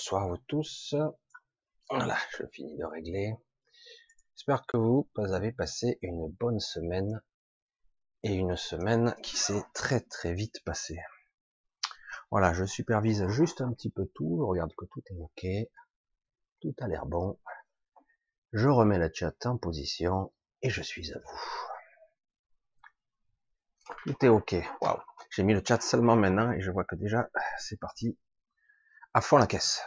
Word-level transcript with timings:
bonsoir 0.00 0.22
à 0.22 0.28
vous 0.28 0.38
tous. 0.46 0.94
Voilà, 1.90 2.16
je 2.30 2.46
finis 2.46 2.74
de 2.78 2.86
régler. 2.86 3.34
J'espère 4.34 4.64
que 4.64 4.78
vous 4.78 5.06
avez 5.14 5.52
passé 5.52 5.98
une 6.00 6.26
bonne 6.40 6.58
semaine 6.58 7.20
et 8.22 8.32
une 8.32 8.56
semaine 8.56 9.14
qui 9.22 9.36
s'est 9.36 9.62
très 9.74 10.00
très 10.00 10.32
vite 10.32 10.64
passée. 10.64 10.98
Voilà, 12.30 12.54
je 12.54 12.64
supervise 12.64 13.26
juste 13.28 13.60
un 13.60 13.74
petit 13.74 13.90
peu 13.90 14.06
tout, 14.14 14.38
je 14.38 14.42
regarde 14.42 14.72
que 14.74 14.86
tout 14.86 15.02
est 15.10 15.18
ok, 15.18 15.68
tout 16.62 16.74
a 16.80 16.88
l'air 16.88 17.04
bon. 17.04 17.38
Je 18.54 18.68
remets 18.70 18.98
la 18.98 19.12
chat 19.12 19.44
en 19.44 19.58
position 19.58 20.32
et 20.62 20.70
je 20.70 20.80
suis 20.80 21.12
à 21.12 21.18
vous. 21.18 21.40
Tout 24.06 24.24
est 24.24 24.28
ok. 24.28 24.56
Waouh. 24.80 25.02
J'ai 25.30 25.42
mis 25.42 25.52
le 25.52 25.62
chat 25.62 25.82
seulement 25.82 26.16
maintenant 26.16 26.52
et 26.52 26.62
je 26.62 26.70
vois 26.70 26.84
que 26.84 26.96
déjà 26.96 27.28
c'est 27.58 27.78
parti 27.78 28.16
à 29.12 29.20
fond 29.20 29.38
la 29.38 29.46
caisse. 29.46 29.82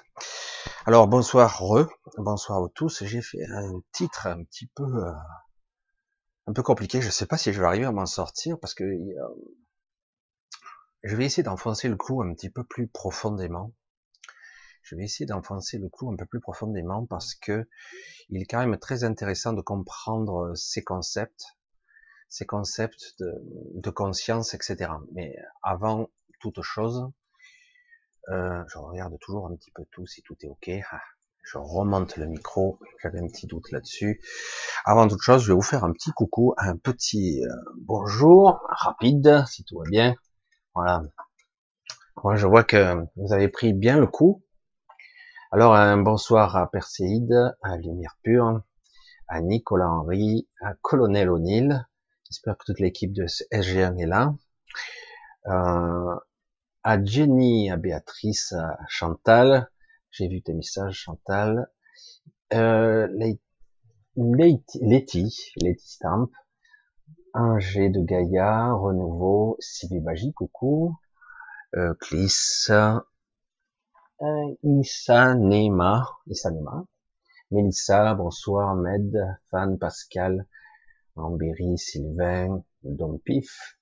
Alors 0.86 1.08
bonsoir 1.08 1.60
re, 1.60 1.88
bonsoir 2.18 2.64
à 2.64 2.68
tous. 2.76 3.04
J'ai 3.06 3.22
fait 3.22 3.46
un 3.46 3.82
titre 3.92 4.28
un 4.28 4.44
petit 4.44 4.68
peu 4.68 4.84
euh, 4.84 5.14
un 6.48 6.54
peu 6.54 6.62
compliqué. 6.62 7.02
Je 7.02 7.10
sais 7.10 7.26
pas 7.26 7.38
si 7.38 7.54
je 7.54 7.60
vais 7.60 7.66
arriver 7.66 7.86
à 7.86 7.92
m'en 7.92 8.06
sortir 8.06 8.60
parce 8.60 8.74
que 8.74 8.84
je 11.04 11.16
vais 11.16 11.26
essayer 11.26 11.44
d'enfoncer 11.44 11.88
le 11.88 11.96
clou 11.96 12.22
un 12.22 12.34
petit 12.34 12.50
peu 12.50 12.64
plus 12.66 12.88
profondément. 12.88 13.74
Je 14.82 14.96
vais 14.96 15.04
essayer 15.04 15.26
d'enfoncer 15.26 15.78
le 15.78 15.88
clou 15.88 16.12
un 16.12 16.18
peu 16.18 16.26
plus 16.26 16.42
profondément 16.42 17.06
parce 17.06 17.34
que 17.36 17.70
il 18.30 18.42
est 18.42 18.46
quand 18.46 18.60
même 18.60 18.78
très 18.78 19.06
intéressant 19.06 19.54
de 19.54 19.62
comprendre 19.62 20.54
ces 20.56 20.84
concepts, 20.84 21.46
ces 22.28 22.46
concepts 22.46 23.16
de, 23.20 23.32
de 23.76 23.90
conscience, 23.90 24.54
etc. 24.54 24.92
Mais 25.14 25.38
avant 25.62 26.10
toute 26.42 26.62
chose, 26.62 27.10
euh, 28.30 28.64
je 28.68 28.78
regarde 28.78 29.18
toujours 29.20 29.48
un 29.48 29.56
petit 29.56 29.72
peu 29.72 29.84
tout 29.92 30.06
si 30.06 30.22
tout 30.22 30.36
est 30.42 30.48
ok. 30.48 30.72
Ah, 30.92 31.02
je 31.44 31.58
remonte 31.58 32.16
le 32.18 32.26
micro, 32.26 32.80
j'avais 33.02 33.20
un 33.20 33.28
petit 33.28 33.48
doute 33.48 33.70
là-dessus. 33.72 34.22
Avant 34.86 35.08
toute 35.08 35.22
chose, 35.22 35.44
je 35.44 35.50
vais 35.50 35.56
vous 35.56 35.62
faire 35.62 35.84
un 35.84 35.92
petit 35.92 36.12
coucou, 36.12 36.54
un 36.58 36.78
petit 36.78 37.44
euh, 37.44 37.54
bonjour 37.82 38.62
rapide, 38.70 39.44
si 39.48 39.66
tout 39.66 39.80
va 39.80 39.86
bien. 39.90 40.16
Voilà. 40.74 41.04
Moi, 42.24 42.36
je 42.36 42.48
vois 42.48 42.64
que 42.64 42.96
vous 43.18 43.34
avez 43.34 43.50
pris 43.50 43.74
bien 43.74 44.00
le 44.00 44.08
coup. 44.08 44.44
Alors, 45.52 45.76
un 45.76 45.98
bonsoir 45.98 46.56
à 46.56 46.72
Perséide, 46.72 47.56
à 47.62 47.78
Lumière 47.78 48.18
Pure, 48.24 48.62
à 49.28 49.42
Nicolas 49.42 49.90
Henry, 49.90 50.48
à 50.62 50.74
Colonel 50.82 51.30
O'Neill. 51.30 51.86
J'espère 52.30 52.58
que 52.58 52.64
toute 52.66 52.80
l'équipe 52.80 53.12
de 53.12 53.26
SG1 53.26 54.00
est 54.00 54.06
là. 54.06 54.34
Euh, 55.48 56.16
à 56.84 57.04
Jenny, 57.04 57.72
à 57.72 57.78
Béatrice, 57.78 58.54
à 58.54 58.78
Chantal. 58.88 59.70
J'ai 60.12 60.28
vu 60.28 60.42
tes 60.42 60.54
messages, 60.54 60.96
Chantal. 60.96 61.70
Euh, 62.54 63.08
Letty, 64.16 64.80
Letty 64.82 65.80
Stamp. 65.80 66.30
Angers 67.34 67.90
de 67.90 68.02
Gaïa, 68.02 68.74
Renouveau, 68.74 69.58
Sylvie 69.60 70.02
Bagie, 70.02 70.34
coucou. 70.34 70.96
Euh, 71.76 71.96
Clis, 72.00 72.68
euh, 72.70 73.00
Issa 74.64 75.34
Nema, 75.36 76.08
Issa 76.28 76.52
Nema. 76.52 76.86
Mélissa, 77.50 78.14
bonsoir, 78.14 78.72
Ahmed, 78.72 79.16
Fan, 79.50 79.80
Pascal, 79.80 80.48
Ambéry, 81.16 81.78
Sylvain, 81.78 82.64
Don 82.84 83.20
Pif, 83.20 83.80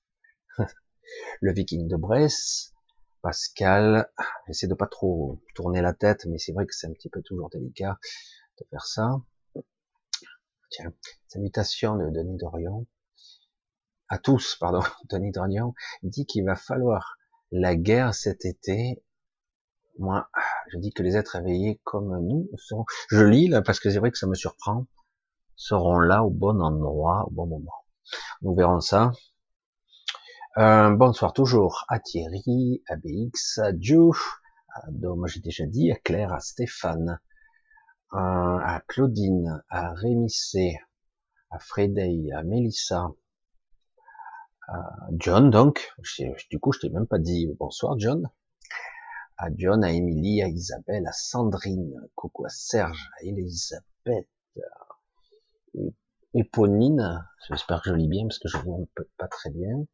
le 1.40 1.52
Viking 1.52 1.88
de 1.88 1.96
Bresse, 1.96 2.71
Pascal, 3.22 4.10
j'essaie 4.48 4.66
de 4.66 4.74
pas 4.74 4.88
trop 4.88 5.40
tourner 5.54 5.80
la 5.80 5.94
tête, 5.94 6.26
mais 6.26 6.38
c'est 6.38 6.52
vrai 6.52 6.66
que 6.66 6.74
c'est 6.74 6.88
un 6.88 6.92
petit 6.92 7.08
peu 7.08 7.22
toujours 7.22 7.50
délicat 7.50 7.96
de 8.58 8.66
faire 8.68 8.84
ça. 8.84 9.22
Tiens, 10.70 10.92
salutations 11.28 11.96
de 11.96 12.10
Denis 12.10 12.36
Dorion. 12.36 12.86
À 14.08 14.18
tous, 14.18 14.56
pardon, 14.56 14.80
Denis 15.08 15.30
Dorion 15.30 15.72
dit 16.02 16.26
qu'il 16.26 16.44
va 16.44 16.56
falloir 16.56 17.16
la 17.52 17.76
guerre 17.76 18.12
cet 18.12 18.44
été. 18.44 19.04
Moi, 19.98 20.28
je 20.72 20.78
dis 20.78 20.92
que 20.92 21.04
les 21.04 21.16
êtres 21.16 21.36
éveillés 21.36 21.80
comme 21.84 22.18
nous 22.26 22.50
seront, 22.56 22.86
je 23.08 23.22
lis 23.22 23.46
là 23.46 23.62
parce 23.62 23.78
que 23.78 23.88
c'est 23.88 24.00
vrai 24.00 24.10
que 24.10 24.18
ça 24.18 24.26
me 24.26 24.34
surprend, 24.34 24.86
seront 25.54 26.00
là 26.00 26.24
au 26.24 26.30
bon 26.30 26.60
endroit, 26.60 27.24
au 27.28 27.30
bon 27.30 27.46
moment. 27.46 27.84
Nous 28.40 28.54
verrons 28.56 28.80
ça. 28.80 29.12
Euh, 30.58 30.90
bonsoir 30.90 31.32
toujours 31.32 31.86
à 31.88 31.98
Thierry, 31.98 32.82
à 32.86 32.96
BX, 32.96 33.58
à 33.58 33.70
Joe, 33.80 34.18
à 34.74 34.82
Dom, 34.90 35.26
j'ai 35.26 35.40
déjà 35.40 35.64
dit, 35.64 35.90
à 35.90 35.96
Claire, 35.96 36.34
à 36.34 36.40
Stéphane, 36.40 37.18
à 38.10 38.82
Claudine, 38.86 39.62
à 39.70 39.94
Rémissé, 39.94 40.78
à 41.50 41.58
Frédéric, 41.58 42.30
à 42.32 42.42
Mélissa, 42.42 43.12
à 44.68 45.08
John 45.12 45.48
donc, 45.48 45.90
du 46.50 46.60
coup 46.60 46.72
je 46.72 46.80
t'ai 46.80 46.90
même 46.90 47.06
pas 47.06 47.18
dit 47.18 47.46
bonsoir 47.58 47.98
John, 47.98 48.28
à 49.38 49.48
John, 49.56 49.82
à 49.82 49.90
Émilie, 49.90 50.42
à 50.42 50.48
Isabelle, 50.48 51.06
à 51.06 51.12
Sandrine, 51.12 51.94
coucou 52.14 52.44
à 52.44 52.50
Serge, 52.50 53.08
à 53.18 53.24
Elisabeth, 53.24 54.28
et 55.74 55.94
Éponine, 56.34 57.26
j'espère 57.48 57.80
que 57.80 57.88
je 57.88 57.94
lis 57.94 58.08
bien 58.08 58.24
parce 58.26 58.38
que 58.38 58.48
je 58.48 58.58
vois 58.58 58.76
pas 59.16 59.28
très 59.28 59.48
bien, 59.48 59.86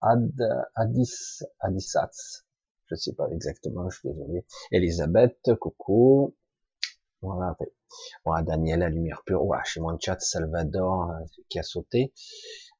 Ad, 0.00 0.40
Adis, 0.74 1.42
Adisats. 1.60 2.44
Je 2.86 2.94
sais 2.94 3.14
pas 3.14 3.28
exactement, 3.30 3.88
je 3.90 3.98
suis 3.98 4.08
désolé. 4.08 4.46
Elisabeth, 4.72 5.50
coucou. 5.60 6.34
Voilà, 7.20 7.56
voilà 8.24 8.42
Daniel, 8.42 8.80
la 8.80 8.88
lumière 8.88 9.22
pure. 9.26 9.44
Voilà, 9.44 9.64
chez 9.64 9.80
mon 9.80 9.98
chat, 9.98 10.20
Salvador, 10.20 11.10
euh, 11.10 11.24
qui 11.48 11.58
a 11.58 11.62
sauté. 11.62 12.12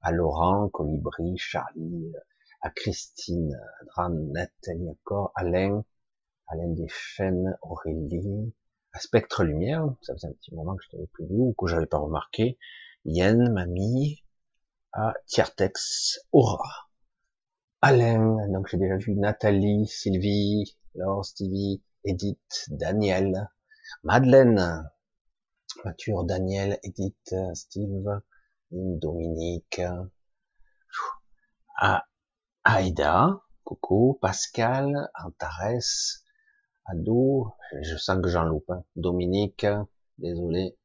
À 0.00 0.12
Laurent, 0.12 0.68
Colibri, 0.68 1.36
Charlie, 1.36 2.12
euh, 2.14 2.20
à 2.62 2.70
Christine, 2.70 3.58
Dranette, 3.88 4.52
encore, 4.88 5.32
Alain, 5.34 5.84
Alain 6.46 6.68
Desfen, 6.68 7.58
Aurélie, 7.62 8.52
à 8.92 9.00
Spectre 9.00 9.44
Lumière, 9.44 9.84
ça 10.02 10.14
faisait 10.14 10.28
un 10.28 10.32
petit 10.32 10.54
moment 10.54 10.74
que 10.76 10.84
je 10.84 10.90
t'avais 10.90 11.06
plus 11.08 11.26
vu 11.26 11.40
ou 11.40 11.52
que 11.52 11.66
j'avais 11.66 11.86
pas 11.86 11.98
remarqué, 11.98 12.58
Yen, 13.04 13.52
Mamie, 13.52 14.24
à 14.92 15.14
Tiertex, 15.26 16.20
Aura, 16.32 16.87
Alain, 17.80 18.48
donc 18.48 18.66
j'ai 18.68 18.76
déjà 18.76 18.96
vu 18.96 19.14
Nathalie, 19.14 19.86
Sylvie, 19.86 20.76
Laure, 20.96 21.24
Stevie, 21.24 21.80
Edith, 22.04 22.66
Daniel, 22.70 23.48
Madeleine, 24.02 24.90
Mature, 25.84 26.24
Daniel, 26.24 26.78
Edith, 26.82 27.34
Steve, 27.54 28.20
Dominique, 28.72 29.80
Aïda, 32.64 33.40
coucou, 33.62 34.18
Pascal, 34.20 35.10
Antares, 35.14 36.24
Ado, 36.84 37.54
je 37.82 37.96
sens 37.96 38.20
que 38.20 38.28
j'en 38.28 38.44
loupe, 38.44 38.70
hein. 38.70 38.82
Dominique, 38.96 39.66
désolé. 40.18 40.76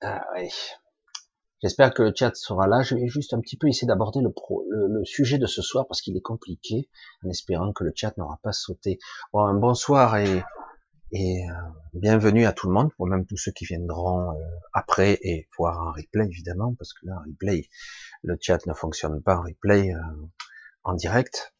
Ah 0.00 0.26
oui, 0.34 0.48
J'espère 1.62 1.94
que 1.94 2.02
le 2.02 2.12
chat 2.14 2.34
sera 2.34 2.66
là. 2.66 2.82
Je 2.82 2.94
vais 2.94 3.08
juste 3.08 3.32
un 3.32 3.40
petit 3.40 3.56
peu 3.56 3.66
essayer 3.68 3.86
d'aborder 3.86 4.20
le, 4.20 4.32
le, 4.88 5.04
sujet 5.04 5.38
de 5.38 5.46
ce 5.46 5.62
soir 5.62 5.86
parce 5.88 6.02
qu'il 6.02 6.16
est 6.16 6.22
compliqué, 6.22 6.88
en 7.24 7.30
espérant 7.30 7.72
que 7.72 7.82
le 7.82 7.92
chat 7.94 8.16
n'aura 8.18 8.38
pas 8.42 8.52
sauté. 8.52 8.98
Bon, 9.32 9.54
bonsoir 9.54 10.18
et, 10.18 10.44
et 11.12 11.48
euh, 11.48 11.52
bienvenue 11.94 12.44
à 12.44 12.52
tout 12.52 12.68
le 12.68 12.74
monde, 12.74 12.92
pour 12.96 13.06
même 13.06 13.24
tous 13.24 13.38
ceux 13.38 13.52
qui 13.52 13.64
viendront 13.64 14.32
euh, 14.32 14.34
après 14.74 15.18
et 15.22 15.48
voir 15.56 15.80
un 15.80 15.92
replay 15.92 16.26
évidemment, 16.26 16.74
parce 16.74 16.92
que 16.92 17.06
là, 17.06 17.14
un 17.14 17.30
replay, 17.30 17.68
le 18.22 18.36
chat 18.38 18.66
ne 18.66 18.74
fonctionne 18.74 19.22
pas 19.22 19.38
en 19.38 19.42
replay 19.42 19.94
euh, 19.94 20.00
en 20.84 20.92
direct. 20.92 21.54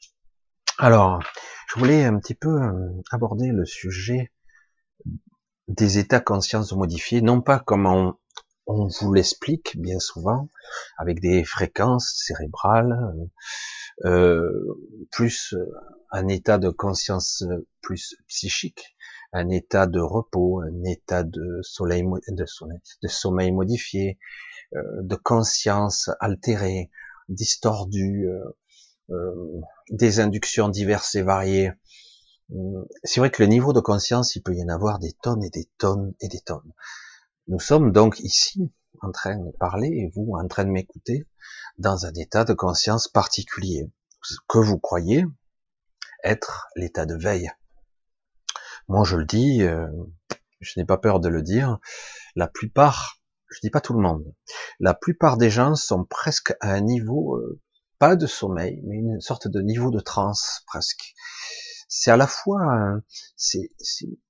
Alors, 0.78 1.22
je 1.68 1.78
voulais 1.78 2.04
un 2.04 2.18
petit 2.18 2.34
peu 2.34 2.60
aborder 3.10 3.48
le 3.48 3.64
sujet 3.64 4.30
des 5.68 5.98
états 5.98 6.20
conscience 6.20 6.72
modifiés, 6.72 7.22
non 7.22 7.40
pas 7.40 7.58
comme 7.58 7.86
on, 7.86 8.14
on 8.66 8.88
vous 8.88 9.12
l'explique 9.12 9.80
bien 9.80 9.98
souvent 10.00 10.48
avec 10.98 11.20
des 11.20 11.44
fréquences 11.44 12.12
cérébrales, 12.26 13.28
euh, 14.04 14.10
euh 14.10 14.74
plus 15.10 15.54
euh, 15.54 15.64
un 16.10 16.28
état 16.28 16.58
de 16.58 16.70
conscience 16.70 17.44
plus 17.80 18.16
psychique, 18.28 18.96
un 19.32 19.48
état 19.48 19.86
de 19.86 20.00
repos, 20.00 20.60
un 20.60 20.84
état 20.84 21.22
de 21.22 21.60
soleil, 21.62 22.04
de, 22.28 23.08
sommeil 23.08 23.52
modifié, 23.52 24.18
euh, 24.74 24.82
de 25.02 25.16
conscience 25.16 26.10
altérée, 26.20 26.90
distordue, 27.28 28.28
des 29.90 30.20
inductions 30.20 30.68
diverses 30.68 31.14
et 31.14 31.22
variées. 31.22 31.72
C'est 33.04 33.20
vrai 33.20 33.30
que 33.30 33.42
le 33.42 33.48
niveau 33.48 33.72
de 33.72 33.80
conscience, 33.80 34.36
il 34.36 34.42
peut 34.42 34.54
y 34.54 34.62
en 34.62 34.68
avoir 34.68 34.98
des 34.98 35.12
tonnes 35.12 35.42
et 35.44 35.50
des 35.50 35.68
tonnes 35.78 36.14
et 36.20 36.28
des 36.28 36.40
tonnes. 36.40 36.72
Nous 37.48 37.60
sommes 37.60 37.92
donc 37.92 38.18
ici 38.20 38.72
en 39.02 39.12
train 39.12 39.36
de 39.36 39.52
parler 39.58 39.86
et 39.86 40.10
vous 40.12 40.32
en 40.34 40.48
train 40.48 40.64
de 40.64 40.70
m'écouter 40.70 41.28
dans 41.78 42.04
un 42.04 42.12
état 42.14 42.44
de 42.44 42.54
conscience 42.54 43.06
particulier 43.06 43.88
que 44.48 44.58
vous 44.58 44.80
croyez 44.80 45.24
être 46.24 46.66
l'état 46.74 47.06
de 47.06 47.14
veille. 47.14 47.48
Moi, 48.88 49.04
je 49.04 49.16
le 49.16 49.24
dis, 49.24 49.62
euh, 49.62 49.86
je 50.58 50.72
n'ai 50.76 50.84
pas 50.84 50.98
peur 50.98 51.20
de 51.20 51.28
le 51.28 51.42
dire. 51.42 51.78
La 52.34 52.48
plupart, 52.48 53.20
je 53.48 53.60
dis 53.62 53.70
pas 53.70 53.80
tout 53.80 53.94
le 53.94 54.00
monde, 54.00 54.34
la 54.80 54.94
plupart 54.94 55.36
des 55.36 55.50
gens 55.50 55.76
sont 55.76 56.04
presque 56.04 56.52
à 56.60 56.72
un 56.72 56.80
niveau, 56.80 57.36
euh, 57.36 57.60
pas 58.00 58.16
de 58.16 58.26
sommeil, 58.26 58.82
mais 58.84 58.96
une 58.96 59.20
sorte 59.20 59.46
de 59.46 59.60
niveau 59.60 59.92
de 59.92 60.00
transe 60.00 60.62
presque. 60.66 61.14
C'est 61.88 62.10
à 62.10 62.16
la 62.16 62.26
fois, 62.26 63.00
c'est 63.36 63.70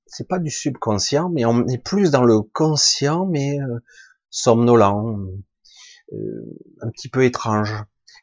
c'est 0.06 0.28
pas 0.28 0.38
du 0.38 0.50
subconscient, 0.50 1.28
mais 1.28 1.44
on 1.44 1.66
est 1.66 1.82
plus 1.82 2.10
dans 2.10 2.24
le 2.24 2.40
conscient, 2.40 3.26
mais 3.26 3.60
euh, 3.60 3.80
somnolent, 4.30 5.26
euh, 6.12 6.58
un 6.80 6.90
petit 6.90 7.08
peu 7.08 7.24
étrange, 7.24 7.74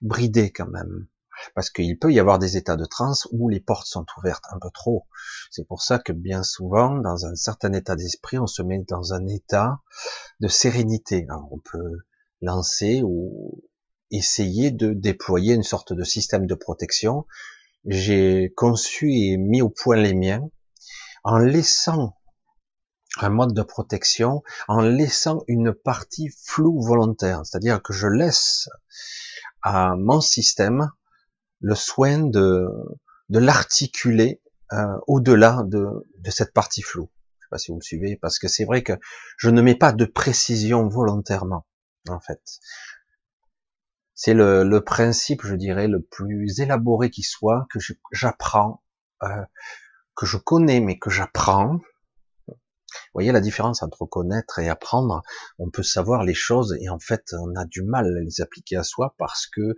bridé 0.01 0.51
quand 0.51 0.67
même. 0.67 1.07
Parce 1.55 1.69
qu'il 1.69 1.99
peut 1.99 2.13
y 2.13 2.19
avoir 2.19 2.39
des 2.39 2.55
états 2.57 2.77
de 2.77 2.85
transe 2.85 3.27
où 3.31 3.49
les 3.49 3.59
portes 3.59 3.87
sont 3.87 4.05
ouvertes 4.17 4.45
un 4.51 4.59
peu 4.59 4.69
trop. 4.73 5.07
C'est 5.51 5.67
pour 5.67 5.81
ça 5.81 5.99
que 5.99 6.13
bien 6.13 6.43
souvent, 6.43 6.97
dans 6.99 7.25
un 7.25 7.35
certain 7.35 7.73
état 7.73 7.95
d'esprit, 7.95 8.39
on 8.39 8.47
se 8.47 8.61
met 8.61 8.83
dans 8.87 9.13
un 9.13 9.27
état 9.27 9.81
de 10.39 10.47
sérénité. 10.47 11.27
on 11.51 11.59
peut 11.59 11.97
lancer 12.41 13.01
ou 13.03 13.61
essayer 14.11 14.71
de 14.71 14.93
déployer 14.93 15.55
une 15.55 15.63
sorte 15.63 15.91
de 15.91 16.03
système 16.03 16.45
de 16.45 16.55
protection. 16.55 17.25
J'ai 17.85 18.53
conçu 18.55 19.11
et 19.11 19.37
mis 19.37 19.61
au 19.61 19.69
point 19.69 19.97
les 19.97 20.13
miens 20.13 20.49
en 21.23 21.37
laissant 21.37 22.17
un 23.19 23.29
mode 23.29 23.53
de 23.53 23.61
protection, 23.61 24.43
en 24.67 24.81
laissant 24.81 25.43
une 25.47 25.73
partie 25.73 26.29
floue 26.45 26.81
volontaire. 26.81 27.45
C'est-à-dire 27.45 27.81
que 27.81 27.93
je 27.93 28.07
laisse 28.07 28.69
à 29.61 29.95
mon 29.95 30.19
système 30.19 30.89
le 31.61 31.75
soin 31.75 32.19
de, 32.19 32.67
l'articuler 33.29 34.41
euh, 34.73 34.97
au-delà 35.07 35.63
de, 35.65 36.03
cette 36.29 36.53
partie 36.53 36.81
floue. 36.81 37.09
Je 37.39 37.45
sais 37.45 37.49
pas 37.49 37.57
si 37.57 37.71
vous 37.71 37.77
me 37.77 37.81
suivez, 37.81 38.17
parce 38.17 38.39
que 38.39 38.47
c'est 38.47 38.65
vrai 38.65 38.83
que 38.83 38.93
je 39.37 39.49
ne 39.49 39.61
mets 39.61 39.75
pas 39.75 39.93
de 39.93 40.05
précision 40.05 40.87
volontairement, 40.87 41.65
en 42.09 42.19
fait. 42.19 42.41
C'est 44.15 44.33
le, 44.33 44.63
le, 44.63 44.83
principe, 44.83 45.43
je 45.43 45.55
dirais, 45.55 45.87
le 45.87 46.01
plus 46.01 46.59
élaboré 46.59 47.09
qui 47.09 47.23
soit, 47.23 47.67
que 47.71 47.79
j'apprends, 48.11 48.83
euh, 49.23 49.43
que 50.15 50.25
je 50.25 50.37
connais, 50.37 50.79
mais 50.79 50.97
que 50.97 51.09
j'apprends. 51.09 51.79
Vous 52.47 53.15
voyez 53.15 53.31
la 53.31 53.41
différence 53.41 53.81
entre 53.81 54.05
connaître 54.05 54.59
et 54.59 54.69
apprendre? 54.69 55.23
On 55.57 55.69
peut 55.69 55.83
savoir 55.83 56.23
les 56.23 56.33
choses 56.33 56.77
et 56.79 56.89
en 56.89 56.99
fait, 56.99 57.33
on 57.33 57.55
a 57.55 57.65
du 57.65 57.81
mal 57.81 58.05
à 58.05 58.21
les 58.21 58.41
appliquer 58.41 58.77
à 58.77 58.83
soi 58.83 59.15
parce 59.17 59.47
que 59.47 59.75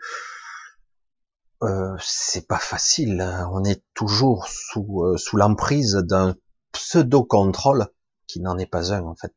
euh, 1.64 1.96
c'est 2.00 2.48
pas 2.48 2.60
facile. 2.60 3.22
Hein. 3.22 3.50
On 3.52 3.64
est 3.64 3.84
toujours 3.94 4.48
sous, 4.48 5.04
euh, 5.04 5.18
sous 5.18 5.38
l'emprise 5.38 5.96
d'un 5.96 6.36
pseudo-contrôle 6.74 7.88
qui 8.28 8.42
n'en 8.42 8.58
est 8.58 8.66
pas 8.66 8.94
un 8.94 9.04
en 9.04 9.16
fait. 9.16 9.34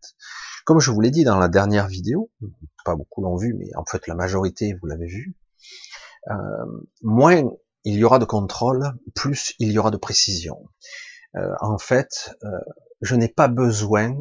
Comme 0.64 0.80
je 0.80 0.90
vous 0.90 1.00
l'ai 1.00 1.10
dit 1.10 1.24
dans 1.24 1.38
la 1.38 1.48
dernière 1.48 1.86
vidéo, 1.86 2.30
pas 2.84 2.96
beaucoup 2.96 3.22
l'ont 3.22 3.36
vu, 3.36 3.54
mais 3.54 3.70
en 3.76 3.84
fait 3.84 4.06
la 4.06 4.14
majorité 4.14 4.74
vous 4.80 4.86
l'avez 4.86 5.06
vu. 5.06 5.36
Euh, 6.30 6.34
moins 7.02 7.44
il 7.88 7.94
y 7.94 8.04
aura 8.04 8.18
de 8.18 8.26
contrôle, 8.26 8.92
plus 9.14 9.54
il 9.58 9.72
y 9.72 9.78
aura 9.78 9.90
de 9.90 9.96
précision. 9.96 10.68
Euh, 11.36 11.54
en 11.62 11.78
fait, 11.78 12.34
euh, 12.44 12.48
je 13.00 13.14
n'ai 13.14 13.28
pas 13.28 13.48
besoin 13.48 14.14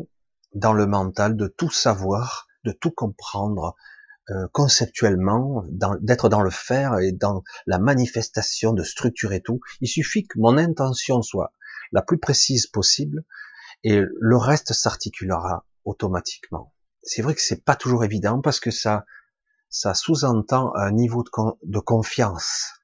dans 0.53 0.71
le 0.71 0.87
mental 0.87 1.35
de 1.35 1.47
tout 1.47 1.69
savoir, 1.69 2.47
de 2.63 2.71
tout 2.71 2.91
comprendre, 2.91 3.75
euh, 4.29 4.47
conceptuellement, 4.53 5.65
d'être 5.99 6.29
dans 6.29 6.41
le 6.41 6.49
faire 6.49 6.97
et 6.99 7.11
dans 7.11 7.43
la 7.65 7.77
manifestation 7.77 8.71
de 8.71 8.83
structure 8.83 9.33
et 9.33 9.41
tout. 9.41 9.59
Il 9.81 9.89
suffit 9.89 10.25
que 10.25 10.39
mon 10.39 10.57
intention 10.57 11.21
soit 11.21 11.51
la 11.91 12.01
plus 12.01 12.19
précise 12.19 12.67
possible 12.67 13.25
et 13.83 13.99
le 13.99 14.37
reste 14.37 14.71
s'articulera 14.71 15.65
automatiquement. 15.83 16.73
C'est 17.03 17.21
vrai 17.21 17.35
que 17.35 17.41
c'est 17.41 17.65
pas 17.65 17.75
toujours 17.75 18.05
évident 18.05 18.39
parce 18.39 18.61
que 18.61 18.71
ça, 18.71 19.03
ça 19.69 19.93
sous-entend 19.93 20.73
un 20.75 20.91
niveau 20.91 21.25
de 21.63 21.79
confiance. 21.79 22.76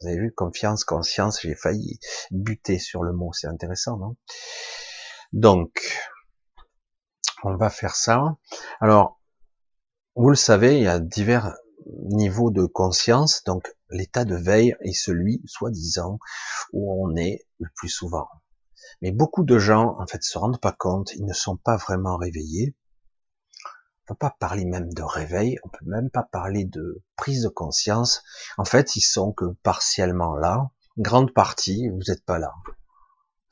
Vous 0.00 0.08
avez 0.08 0.18
vu, 0.18 0.32
confiance, 0.32 0.84
conscience, 0.84 1.40
j'ai 1.40 1.54
failli 1.54 1.98
buter 2.30 2.78
sur 2.78 3.02
le 3.02 3.12
mot, 3.12 3.32
c'est 3.32 3.46
intéressant, 3.46 3.96
non? 3.96 4.16
Donc, 5.32 5.98
on 7.42 7.56
va 7.56 7.70
faire 7.70 7.96
ça. 7.96 8.36
Alors, 8.80 9.20
vous 10.16 10.30
le 10.30 10.36
savez, 10.36 10.76
il 10.76 10.84
y 10.84 10.88
a 10.88 10.98
divers 10.98 11.54
niveaux 11.86 12.50
de 12.50 12.66
conscience, 12.66 13.44
donc 13.44 13.74
l'état 13.90 14.24
de 14.24 14.36
veille 14.36 14.76
est 14.80 14.94
celui, 14.94 15.42
soi-disant, 15.46 16.18
où 16.72 17.04
on 17.04 17.16
est 17.16 17.46
le 17.58 17.68
plus 17.74 17.88
souvent. 17.88 18.28
Mais 19.02 19.10
beaucoup 19.10 19.44
de 19.44 19.58
gens, 19.58 19.96
en 19.98 20.06
fait, 20.06 20.22
se 20.22 20.38
rendent 20.38 20.60
pas 20.60 20.72
compte, 20.72 21.12
ils 21.14 21.24
ne 21.24 21.32
sont 21.32 21.56
pas 21.56 21.76
vraiment 21.76 22.16
réveillés. 22.16 22.74
On 24.04 24.12
peut 24.12 24.18
pas 24.18 24.36
parler 24.38 24.66
même 24.66 24.92
de 24.92 25.02
réveil, 25.02 25.58
on 25.64 25.68
peut 25.68 25.86
même 25.86 26.10
pas 26.10 26.28
parler 26.30 26.64
de 26.64 27.02
prise 27.16 27.42
de 27.42 27.48
conscience. 27.48 28.22
En 28.58 28.64
fait, 28.64 28.96
ils 28.96 29.02
sont 29.02 29.32
que 29.32 29.46
partiellement 29.62 30.36
là. 30.36 30.70
grande 30.98 31.32
partie, 31.32 31.88
vous 31.88 32.02
n'êtes 32.08 32.24
pas 32.24 32.38
là. 32.38 32.52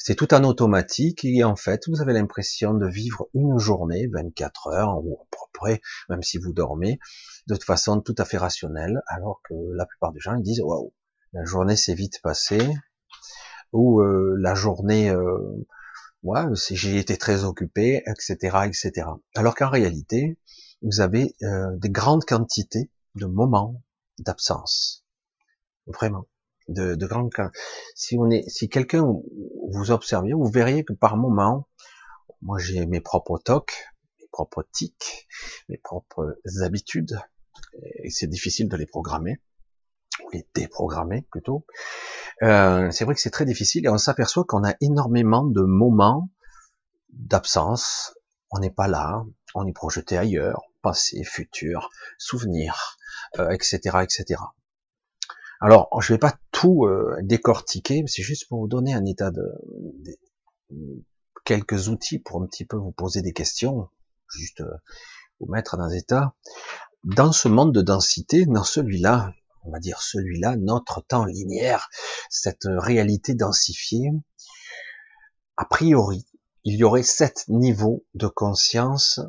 C'est 0.04 0.16
tout 0.16 0.34
en 0.34 0.42
automatique 0.42 1.24
et 1.24 1.44
en 1.44 1.54
fait, 1.54 1.88
vous 1.88 2.02
avez 2.02 2.12
l'impression 2.12 2.74
de 2.74 2.88
vivre 2.88 3.28
une 3.34 3.58
journée, 3.58 4.08
24 4.12 4.66
heures, 4.68 4.98
ou 5.04 5.20
à 5.22 5.24
peu 5.30 5.38
près, 5.52 5.80
même 6.08 6.24
si 6.24 6.38
vous 6.38 6.52
dormez, 6.52 6.98
de 7.46 7.54
façon 7.54 8.00
tout 8.00 8.14
à 8.18 8.24
fait 8.24 8.36
rationnelle, 8.36 9.00
alors 9.06 9.40
que 9.44 9.54
la 9.74 9.86
plupart 9.86 10.12
des 10.12 10.18
gens 10.18 10.34
ils 10.34 10.42
disent 10.42 10.60
waouh, 10.60 10.92
la 11.32 11.44
journée 11.44 11.76
s'est 11.76 11.94
vite 11.94 12.20
passée, 12.20 12.74
ou 13.72 14.00
euh, 14.00 14.36
la 14.40 14.54
journée, 14.54 15.10
euh, 15.10 15.38
ouais, 16.24 16.42
j'ai 16.70 16.98
été 16.98 17.16
très 17.16 17.44
occupé, 17.44 18.02
etc., 18.06 18.58
etc. 18.64 19.06
Alors 19.36 19.54
qu'en 19.54 19.70
réalité, 19.70 20.36
vous 20.82 21.00
avez 21.00 21.34
euh, 21.42 21.76
des 21.76 21.90
grandes 21.90 22.24
quantités 22.24 22.90
de 23.14 23.26
moments 23.26 23.82
d'absence, 24.18 25.04
vraiment 25.86 26.26
de, 26.68 26.94
de 26.94 27.06
grandes. 27.06 27.30
Si 27.94 28.16
on 28.18 28.30
est, 28.30 28.48
si 28.48 28.68
quelqu'un 28.68 29.02
vous 29.02 29.90
observiez, 29.90 30.32
vous 30.32 30.50
verriez 30.50 30.84
que 30.84 30.92
par 30.92 31.16
moment, 31.16 31.68
moi 32.40 32.58
j'ai 32.58 32.86
mes 32.86 33.00
propres 33.00 33.38
tocs, 33.38 33.88
mes 34.20 34.28
propres 34.32 34.64
tics, 34.72 35.28
mes 35.68 35.78
propres 35.78 36.36
habitudes, 36.62 37.18
et 38.02 38.10
c'est 38.10 38.26
difficile 38.26 38.68
de 38.68 38.76
les 38.76 38.86
programmer, 38.86 39.40
ou 40.24 40.30
les 40.30 40.46
déprogrammer 40.54 41.26
plutôt. 41.30 41.64
Euh, 42.42 42.90
c'est 42.90 43.04
vrai 43.04 43.14
que 43.14 43.20
c'est 43.20 43.30
très 43.30 43.44
difficile 43.44 43.86
et 43.86 43.88
on 43.88 43.98
s'aperçoit 43.98 44.44
qu'on 44.44 44.64
a 44.64 44.74
énormément 44.80 45.44
de 45.44 45.62
moments 45.62 46.30
d'absence. 47.10 48.14
On 48.50 48.58
n'est 48.58 48.70
pas 48.70 48.88
là, 48.88 49.24
on 49.54 49.66
est 49.66 49.72
projeté 49.72 50.18
ailleurs, 50.18 50.60
passé, 50.82 51.22
futur, 51.24 51.90
souvenir, 52.18 52.98
euh, 53.38 53.50
etc., 53.50 53.78
etc. 54.02 54.40
Alors, 55.60 55.88
je 56.00 56.12
vais 56.12 56.18
pas 56.18 56.36
tout 56.50 56.86
euh, 56.86 57.16
décortiquer, 57.22 58.02
c'est 58.06 58.22
juste 58.22 58.48
pour 58.48 58.60
vous 58.60 58.68
donner 58.68 58.92
un 58.94 59.04
état 59.04 59.30
de, 59.30 59.44
quelques 61.44 61.88
outils 61.88 62.18
pour 62.18 62.42
un 62.42 62.46
petit 62.46 62.64
peu 62.64 62.76
vous 62.76 62.92
poser 62.92 63.22
des 63.22 63.32
questions, 63.32 63.88
juste 64.28 64.60
euh, 64.60 64.74
vous 65.40 65.46
mettre 65.46 65.76
dans 65.76 65.84
un 65.84 65.90
état. 65.90 66.34
Dans 67.04 67.32
ce 67.32 67.48
monde 67.48 67.74
de 67.74 67.82
densité, 67.82 68.46
dans 68.46 68.64
celui-là, 68.64 69.32
on 69.64 69.70
va 69.70 69.78
dire 69.78 70.02
celui-là, 70.02 70.56
notre 70.56 71.00
temps 71.00 71.24
linéaire, 71.24 71.88
cette 72.28 72.66
réalité 72.66 73.34
densifiée, 73.34 74.10
a 75.56 75.64
priori, 75.64 76.26
il 76.64 76.76
y 76.76 76.84
aurait 76.84 77.02
sept 77.02 77.44
niveaux 77.48 78.04
de 78.14 78.26
conscience 78.26 79.20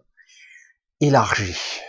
élargis 1.03 1.81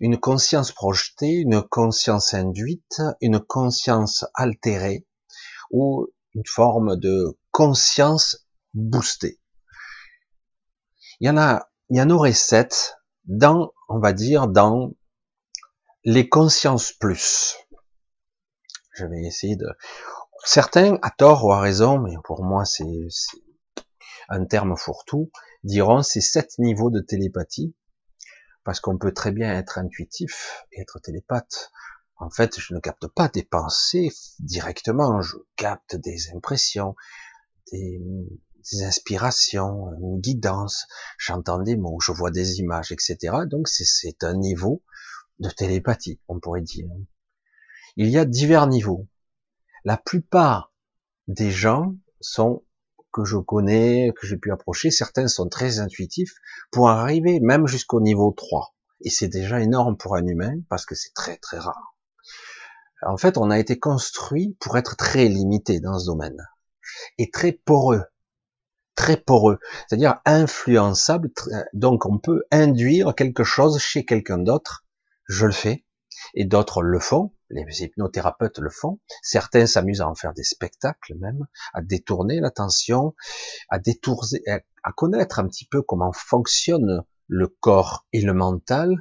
une 0.00 0.18
conscience 0.18 0.72
projetée, 0.72 1.34
une 1.34 1.62
conscience 1.62 2.34
induite, 2.34 3.00
une 3.20 3.40
conscience 3.40 4.24
altérée 4.34 5.06
ou 5.70 6.08
une 6.34 6.46
forme 6.46 6.96
de 6.96 7.38
conscience 7.50 8.46
boostée. 8.74 9.40
Il 11.20 11.28
y 11.28 11.30
en 11.30 11.38
a, 11.38 11.70
il 11.90 11.98
y 11.98 12.02
en 12.02 12.10
aurait 12.10 12.32
sept 12.32 12.96
dans, 13.24 13.72
on 13.88 14.00
va 14.00 14.12
dire, 14.12 14.48
dans 14.48 14.90
les 16.04 16.28
consciences 16.28 16.92
plus. 16.92 17.56
Je 18.94 19.06
vais 19.06 19.22
essayer 19.22 19.56
de, 19.56 19.66
certains, 20.44 20.98
à 21.02 21.10
tort 21.10 21.44
ou 21.44 21.52
à 21.52 21.60
raison, 21.60 21.98
mais 21.98 22.14
pour 22.24 22.42
moi 22.42 22.64
c'est 22.64 22.84
un 24.28 24.44
terme 24.44 24.76
fourre-tout, 24.76 25.30
diront 25.62 26.02
ces 26.02 26.20
sept 26.20 26.58
niveaux 26.58 26.90
de 26.90 27.00
télépathie 27.00 27.74
parce 28.64 28.80
qu'on 28.80 28.98
peut 28.98 29.12
très 29.12 29.30
bien 29.30 29.52
être 29.52 29.78
intuitif 29.78 30.64
et 30.72 30.80
être 30.80 30.98
télépathe. 30.98 31.70
En 32.16 32.30
fait, 32.30 32.58
je 32.58 32.74
ne 32.74 32.80
capte 32.80 33.06
pas 33.06 33.28
des 33.28 33.44
pensées 33.44 34.10
directement, 34.38 35.20
je 35.20 35.36
capte 35.56 35.96
des 35.96 36.30
impressions, 36.34 36.96
des, 37.70 38.00
inspirations, 38.82 39.92
une 40.00 40.20
guidance, 40.20 40.86
j'entends 41.18 41.60
des 41.60 41.76
mots, 41.76 42.00
je 42.00 42.12
vois 42.12 42.30
des 42.30 42.60
images, 42.60 42.92
etc. 42.92 43.18
Donc 43.46 43.68
c'est 43.68 44.24
un 44.24 44.34
niveau 44.34 44.82
de 45.38 45.50
télépathie, 45.50 46.18
on 46.28 46.40
pourrait 46.40 46.62
dire. 46.62 46.86
Il 47.96 48.08
y 48.08 48.16
a 48.16 48.24
divers 48.24 48.66
niveaux. 48.66 49.06
La 49.84 49.98
plupart 49.98 50.72
des 51.28 51.50
gens 51.50 51.94
sont 52.20 52.64
que 53.14 53.24
je 53.24 53.36
connais, 53.36 54.12
que 54.18 54.26
j'ai 54.26 54.36
pu 54.36 54.52
approcher, 54.52 54.90
certains 54.90 55.28
sont 55.28 55.48
très 55.48 55.78
intuitifs 55.78 56.34
pour 56.72 56.88
arriver 56.90 57.38
même 57.40 57.66
jusqu'au 57.66 58.00
niveau 58.00 58.32
3. 58.32 58.74
Et 59.02 59.10
c'est 59.10 59.28
déjà 59.28 59.60
énorme 59.60 59.96
pour 59.96 60.16
un 60.16 60.26
humain 60.26 60.56
parce 60.68 60.84
que 60.84 60.94
c'est 60.94 61.14
très 61.14 61.36
très 61.36 61.58
rare. 61.58 61.94
En 63.06 63.16
fait, 63.16 63.38
on 63.38 63.50
a 63.50 63.58
été 63.58 63.78
construit 63.78 64.56
pour 64.60 64.76
être 64.76 64.96
très 64.96 65.28
limité 65.28 65.78
dans 65.78 65.98
ce 65.98 66.06
domaine 66.06 66.48
et 67.18 67.30
très 67.30 67.52
poreux, 67.52 68.02
très 68.94 69.16
poreux, 69.16 69.58
c'est-à-dire 69.86 70.20
influençable. 70.24 71.30
Donc, 71.72 72.06
on 72.06 72.18
peut 72.18 72.44
induire 72.50 73.14
quelque 73.14 73.44
chose 73.44 73.78
chez 73.78 74.04
quelqu'un 74.04 74.38
d'autre. 74.38 74.84
Je 75.28 75.46
le 75.46 75.52
fais 75.52 75.83
et 76.34 76.44
d'autres 76.44 76.82
le 76.82 76.98
font. 76.98 77.32
Les 77.50 77.82
hypnothérapeutes 77.82 78.58
le 78.58 78.70
font. 78.70 79.00
Certains 79.22 79.66
s'amusent 79.66 80.00
à 80.00 80.08
en 80.08 80.14
faire 80.14 80.34
des 80.34 80.44
spectacles 80.44 81.14
même, 81.18 81.46
à 81.72 81.82
détourner 81.82 82.40
l'attention, 82.40 83.14
à 83.68 83.78
détourner, 83.78 84.40
à 84.82 84.92
connaître 84.92 85.38
un 85.38 85.46
petit 85.46 85.66
peu 85.66 85.82
comment 85.82 86.12
fonctionne 86.12 87.04
le 87.28 87.48
corps 87.48 88.06
et 88.12 88.20
le 88.20 88.34
mental, 88.34 88.96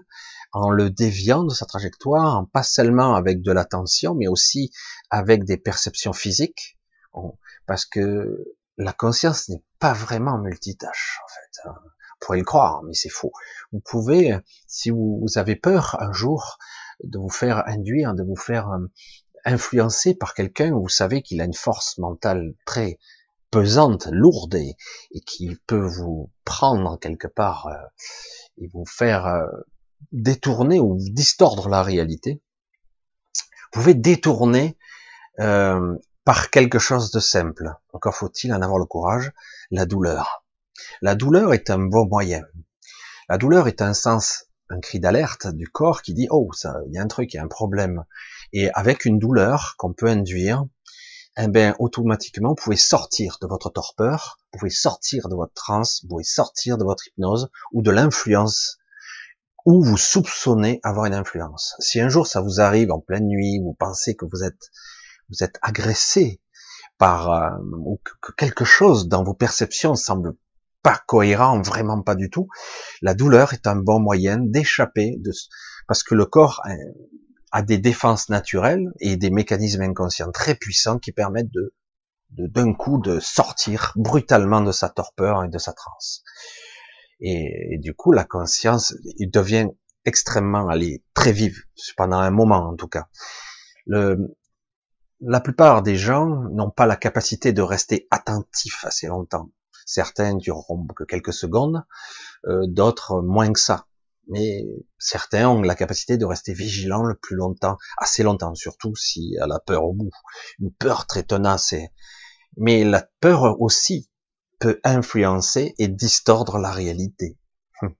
en 0.53 0.70
le 0.70 0.89
déviant 0.89 1.43
de 1.43 1.53
sa 1.53 1.65
trajectoire, 1.65 2.38
en 2.38 2.46
pas 2.46 2.63
seulement 2.63 3.15
avec 3.15 3.41
de 3.41 3.51
l'attention, 3.51 4.13
mais 4.15 4.27
aussi 4.27 4.72
avec 5.10 5.46
des 5.46 5.58
perceptions 5.58 6.13
physiques, 6.13 6.77
parce 7.65 7.86
que 7.86 8.55
la 8.77 8.93
conscience 8.93 9.50
n'est 9.50 9.63
pas 9.79 9.93
vraiment 9.93 10.38
multitâche, 10.38 11.20
en 11.24 11.27
fait. 11.27 11.70
Hein. 11.70 11.75
Vous 11.84 12.27
pourriez 12.27 12.41
le 12.41 12.46
croire, 12.46 12.84
mais 12.84 12.93
c'est 12.93 13.10
faux. 13.10 13.34
Vous 13.72 13.82
pouvez, 13.82 14.38
si 14.67 14.89
vous 14.89 15.25
avez 15.36 15.55
peur 15.55 15.98
un 16.00 16.13
jour 16.13 16.58
de 17.03 17.17
vous 17.17 17.29
faire 17.29 17.67
induire, 17.67 18.13
de 18.13 18.23
vous 18.23 18.35
faire 18.35 18.69
euh, 18.69 18.88
influencer 19.45 20.13
par 20.15 20.33
quelqu'un, 20.33 20.71
vous 20.71 20.89
savez 20.89 21.21
qu'il 21.21 21.41
a 21.41 21.45
une 21.45 21.53
force 21.53 21.97
mentale 21.97 22.53
très 22.65 22.97
pesante, 23.51 24.07
lourde 24.12 24.55
et, 24.55 24.75
qui 25.27 25.55
peut 25.67 25.85
vous 25.85 26.31
prendre 26.43 26.97
quelque 27.00 27.27
part 27.27 27.67
euh, 27.67 27.75
et 28.57 28.67
vous 28.73 28.85
faire 28.85 29.27
euh, 29.27 29.45
détourner 30.12 30.79
ou 30.79 30.97
distordre 31.00 31.69
la 31.69 31.83
réalité. 31.83 32.41
Vous 33.35 33.81
pouvez 33.81 33.93
détourner 33.93 34.77
euh, 35.39 35.95
par 36.25 36.50
quelque 36.50 36.79
chose 36.79 37.12
de 37.12 37.19
simple. 37.19 37.69
Encore 37.91 38.15
faut-il 38.15 38.53
en 38.53 38.62
avoir 38.62 38.79
le 38.79 38.85
courage, 38.85 39.31
la 39.71 39.85
douleur. 39.85 40.45
La 41.01 41.15
douleur 41.15 41.53
est 41.53 41.69
un 41.69 41.79
bon 41.79 42.07
moyen. 42.07 42.41
La 43.29 43.38
douleur 43.38 43.67
est 43.67 43.81
un 43.81 43.93
sens, 43.93 44.45
un 44.74 44.80
cri 44.80 45.00
d'alerte 45.00 45.48
du 45.48 45.68
corps 45.68 46.01
qui 46.01 46.13
dit 46.13 46.27
oh 46.30 46.50
ça, 46.53 46.75
il 46.88 46.94
y 46.94 46.98
a 46.98 47.01
un 47.01 47.08
truc, 47.08 47.34
il 47.34 47.38
y 47.38 47.39
a 47.39 47.44
un 47.44 47.48
problème. 47.48 48.03
Et 48.51 48.70
avec 48.74 49.06
une 49.06 49.20
douleur 49.20 49.75
qu'on 49.77 49.94
peut 49.94 50.08
induire, 50.08 50.65
eh 51.38 51.48
bien 51.48 51.75
automatiquement 51.80 52.50
vous 52.50 52.56
pouvez 52.56 52.75
sortir 52.75 53.38
de 53.42 53.48
votre 53.48 53.70
torpeur, 53.70 54.39
vous 54.51 54.60
pouvez 54.60 54.72
sortir 54.72 55.30
de 55.30 55.36
votre 55.36 55.53
transe, 55.53 56.01
vous 56.03 56.10
pouvez 56.10 56.24
sortir 56.24 56.77
de 56.77 56.84
votre 56.84 57.08
hypnose 57.08 57.50
ou 57.72 57.82
de 57.82 57.92
l'influence 57.92 58.77
où 59.65 59.84
vous 59.84 59.98
soupçonnez 59.98 60.80
avoir 60.84 61.06
une 61.06 61.13
influence. 61.13 61.75
Si 61.80 62.01
un 62.01 62.10
jour 62.10 62.27
ça 62.27 62.42
vous 62.42 62.60
arrive 62.60 62.92
en 62.92 63.00
pleine 63.00 63.27
nuit, 63.27 63.60
vous 63.60 63.74
pensez 63.74 64.15
que 64.15 64.25
vous 64.25 64.44
êtes 64.44 64.70
vous 65.30 65.44
êtes 65.44 65.58
agressé 65.62 66.42
par 66.98 67.32
euh, 67.32 67.50
ou 67.86 68.00
que 68.22 68.32
quelque 68.34 68.65
chose 68.65 69.08
dans 69.08 69.24
vos 69.24 69.34
perceptions 69.34 69.96
semble 69.96 70.34
pas 70.84 71.02
cohérent, 71.08 71.62
vraiment 71.62 72.02
pas 72.02 72.16
du 72.16 72.30
tout, 72.30 72.48
la 73.02 73.13
douleur 73.13 73.54
est 73.54 73.66
un 73.68 73.75
bon 73.75 74.00
moyen 74.00 74.38
d'échapper 74.38 75.16
de 75.20 75.32
parce 75.88 76.04
que 76.04 76.13
le 76.13 76.25
corps 76.25 76.62
euh, 76.68 76.74
a 77.52 77.62
des 77.62 77.78
défenses 77.78 78.30
naturelles 78.30 78.92
et 79.00 79.16
des 79.16 79.30
mécanismes 79.30 79.82
inconscients 79.82 80.32
très 80.32 80.56
puissants 80.56 81.00
qui 81.00 81.12
permettent 81.12 81.52
de 81.52 81.74
d'un 82.36 82.74
coup 82.74 83.00
de 83.00 83.20
sortir 83.20 83.94
brutalement 83.96 84.62
de 84.62 84.72
sa 84.72 84.90
torpeur 84.90 85.44
et 85.44 85.50
de 85.50 85.60
sa 85.60 85.72
transe. 85.72 86.24
Et, 87.20 87.78
du 87.80 87.94
coup, 87.94 88.12
la 88.12 88.24
conscience 88.24 88.96
il 89.18 89.30
devient 89.30 89.68
extrêmement, 90.04 90.68
allez, 90.68 91.04
très 91.13 91.32
vive, 91.32 91.63
pendant 91.96 92.18
un 92.18 92.32
moment 92.32 92.68
en 92.68 92.75
tout 92.75 92.88
cas. 92.88 93.08
Le, 93.86 94.36
la 95.22 95.40
plupart 95.40 95.84
des 95.84 95.96
gens 95.96 96.28
n'ont 96.52 96.72
pas 96.72 96.86
la 96.86 96.96
capacité 96.96 97.54
de 97.54 97.62
rester 97.62 98.08
attentifs 98.12 98.84
assez 98.84 99.08
longtemps. 99.08 99.52
Certains 99.86 100.36
dureront 100.36 100.88
que 100.96 101.04
quelques 101.04 101.34
secondes, 101.34 101.84
euh, 102.48 102.66
d'autres 102.68 103.22
moins 103.22 103.52
que 103.52 103.60
ça. 103.60 103.86
Mais 104.28 104.66
certains 104.98 105.50
ont 105.50 105.62
la 105.62 105.75
capacité 105.75 106.18
de 106.18 106.25
rester 106.25 106.54
vigilants 106.54 107.04
le 107.04 107.16
plus 107.16 107.36
longtemps, 107.36 107.78
assez 107.98 108.24
longtemps, 108.24 108.56
surtout 108.56 108.96
si 108.96 109.38
a 109.42 109.48
la 109.48 109.60
peur 109.60 109.84
au 109.84 109.94
bout. 109.94 110.12
Une 110.60 110.72
peur 110.72 111.08
très 111.08 111.24
tenace. 111.24 111.75
Mais 112.56 112.84
la 112.84 113.06
peur 113.20 113.60
aussi 113.62 114.10
peut 114.60 114.80
influencer 114.86 115.75
et 115.78 115.90
distordre 115.90 116.58
la 116.58 116.72
réalité. 116.72 117.38
Hum. 117.82 117.94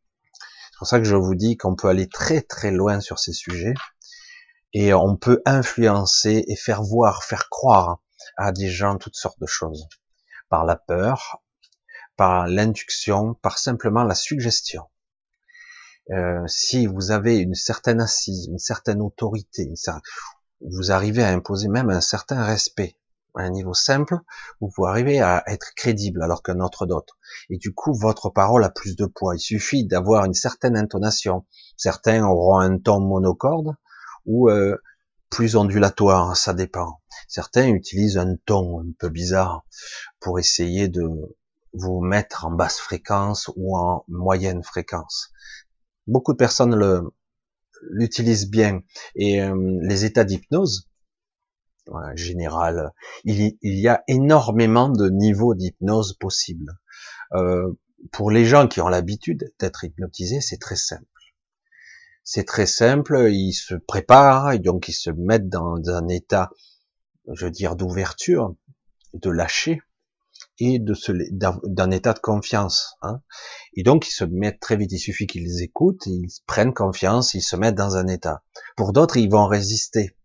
C'est 0.72 0.78
pour 0.78 0.88
ça 0.88 1.00
que 1.00 1.06
je 1.06 1.16
vous 1.16 1.36
dis 1.36 1.58
qu'on 1.58 1.76
peut 1.76 1.90
aller 1.90 2.08
très 2.08 2.42
très 2.42 2.72
loin 2.72 3.02
sur 3.02 3.20
ces 3.20 3.34
sujets 3.34 3.74
et 4.74 4.94
on 4.94 5.16
peut 5.16 5.42
influencer 5.46 6.46
et 6.48 6.56
faire 6.56 6.84
voir, 6.84 7.24
faire 7.24 7.50
croire 7.50 8.00
à 8.38 8.52
des 8.52 8.70
gens 8.70 8.98
toutes 8.98 9.16
sortes 9.16 9.40
de 9.40 9.46
choses 9.46 9.88
par 10.50 10.66
la 10.66 10.76
peur, 10.76 11.43
par 12.16 12.48
l'induction, 12.48 13.36
par 13.36 13.58
simplement 13.58 14.04
la 14.04 14.16
suggestion. 14.16 14.84
Euh, 16.12 16.44
si 16.48 16.86
vous 16.86 17.12
avez 17.12 17.38
une 17.38 17.56
certaine 17.56 18.02
assise, 18.02 18.48
une 18.48 18.60
certaine 18.60 19.02
autorité, 19.02 19.74
vous 20.62 20.92
arrivez 20.92 21.24
à 21.24 21.30
imposer 21.30 21.70
même 21.70 21.90
un 21.90 22.02
certain 22.02 22.44
respect 22.44 22.98
à 23.36 23.42
un 23.42 23.50
niveau 23.50 23.74
simple, 23.74 24.20
vous 24.60 24.70
pouvez 24.70 24.90
arriver 24.90 25.20
à 25.20 25.44
être 25.48 25.74
crédible 25.76 26.22
alors 26.22 26.44
qu'un 26.44 26.60
autre 26.60 26.86
d'autre. 26.86 27.18
Et 27.50 27.58
du 27.58 27.74
coup, 27.74 27.94
votre 27.94 28.30
parole 28.30 28.64
a 28.64 28.70
plus 28.70 28.96
de 28.96 29.06
poids. 29.06 29.36
Il 29.36 29.40
suffit 29.40 29.86
d'avoir 29.86 30.26
une 30.26 30.36
certaine 30.36 30.78
intonation. 30.78 31.46
Certains 31.78 32.24
auront 32.26 32.60
un 32.60 32.78
ton 32.78 33.00
monocorde 33.00 33.76
ou 34.26 34.50
euh, 34.50 34.78
plus 35.30 35.56
ondulatoire, 35.56 36.38
ça 36.38 36.54
dépend. 36.54 37.02
Certains 37.28 37.68
utilisent 37.70 38.20
un 38.20 38.36
ton 38.46 38.82
un 38.82 38.92
peu 39.00 39.10
bizarre 39.10 39.66
pour 40.20 40.38
essayer 40.38 40.88
de 40.88 41.02
vous 41.74 42.02
mettre 42.02 42.46
en 42.46 42.52
basse 42.52 42.80
fréquence 42.80 43.52
ou 43.56 43.78
en 43.78 44.06
moyenne 44.08 44.64
fréquence. 44.64 45.32
Beaucoup 46.08 46.34
de 46.34 46.38
personnes 46.38 47.12
l'utilisent 47.90 48.50
bien 48.50 48.82
et 49.16 49.42
euh, 49.42 49.80
les 49.82 50.06
états 50.06 50.24
d'hypnose 50.24 50.88
général. 52.16 52.94
Il, 53.24 53.58
y 53.62 53.88
a 53.88 54.04
énormément 54.08 54.90
de 54.90 55.10
niveaux 55.10 55.54
d'hypnose 55.54 56.14
possibles. 56.14 56.78
Euh, 57.34 57.74
pour 58.12 58.32
les 58.32 58.46
gens 58.46 58.68
qui 58.68 58.82
ont 58.82 58.88
l'habitude 58.88 59.54
d'être 59.60 59.84
hypnotisés, 59.84 60.42
c'est 60.42 60.60
très 60.60 60.76
simple. 60.76 61.04
C'est 62.24 62.46
très 62.46 62.66
simple, 62.66 63.28
ils 63.32 63.54
se 63.54 63.76
préparent 63.76 64.54
et 64.54 64.60
donc 64.60 64.88
ils 64.88 64.94
se 64.94 65.10
mettent 65.10 65.50
dans 65.50 65.76
un 65.90 66.08
état, 66.08 66.52
je 67.34 67.46
veux 67.46 67.52
dire, 67.52 67.76
d'ouverture, 67.76 68.56
de 69.14 69.30
lâcher 69.30 69.82
et 70.60 70.80
de 70.80 70.94
d'un 71.64 71.92
état 71.92 72.14
de 72.14 72.20
confiance. 72.20 72.96
Hein. 73.02 73.22
Et 73.76 73.84
donc 73.84 74.08
ils 74.08 74.14
se 74.14 74.24
mettent 74.24 74.60
très 74.60 74.78
vite. 74.78 74.92
Il 74.92 75.00
suffit 75.00 75.28
qu'ils 75.28 75.62
écoutent, 75.62 76.06
ils 76.06 76.30
prennent 76.46 76.74
confiance, 76.74 77.34
ils 77.34 77.42
se 77.42 77.56
mettent 77.56 77.76
dans 77.76 77.98
un 77.98 78.08
état. 78.08 78.44
Pour 78.76 78.94
d'autres, 78.94 79.18
ils 79.18 79.30
vont 79.30 79.48
résister 79.48 80.16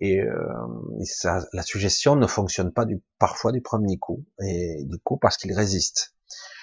et, 0.00 0.20
euh, 0.20 1.04
ça, 1.04 1.44
la 1.52 1.62
suggestion 1.62 2.16
ne 2.16 2.26
fonctionne 2.26 2.72
pas 2.72 2.86
du, 2.86 3.02
parfois 3.18 3.52
du 3.52 3.60
premier 3.60 3.98
coup, 3.98 4.24
et 4.42 4.84
du 4.84 4.98
coup 4.98 5.18
parce 5.18 5.36
qu'il 5.36 5.52
résiste. 5.52 6.14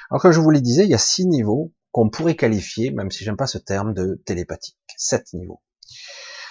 Alors 0.10 0.22
comme 0.22 0.32
je 0.32 0.40
vous 0.40 0.50
le 0.50 0.62
disais, 0.62 0.86
il 0.86 0.90
y 0.90 0.96
a 0.96 1.00
six 1.00 1.28
niveaux 1.28 1.74
qu'on 1.92 2.10
pourrait 2.10 2.36
qualifier, 2.36 2.92
même 2.92 3.12
si 3.12 3.24
j'aime 3.24 3.38
pas 3.38 3.48
ce 3.48 3.58
terme, 3.58 3.94
de 3.94 4.22
télépathique. 4.26 4.78
Sept 4.98 5.34
niveaux. 5.34 5.62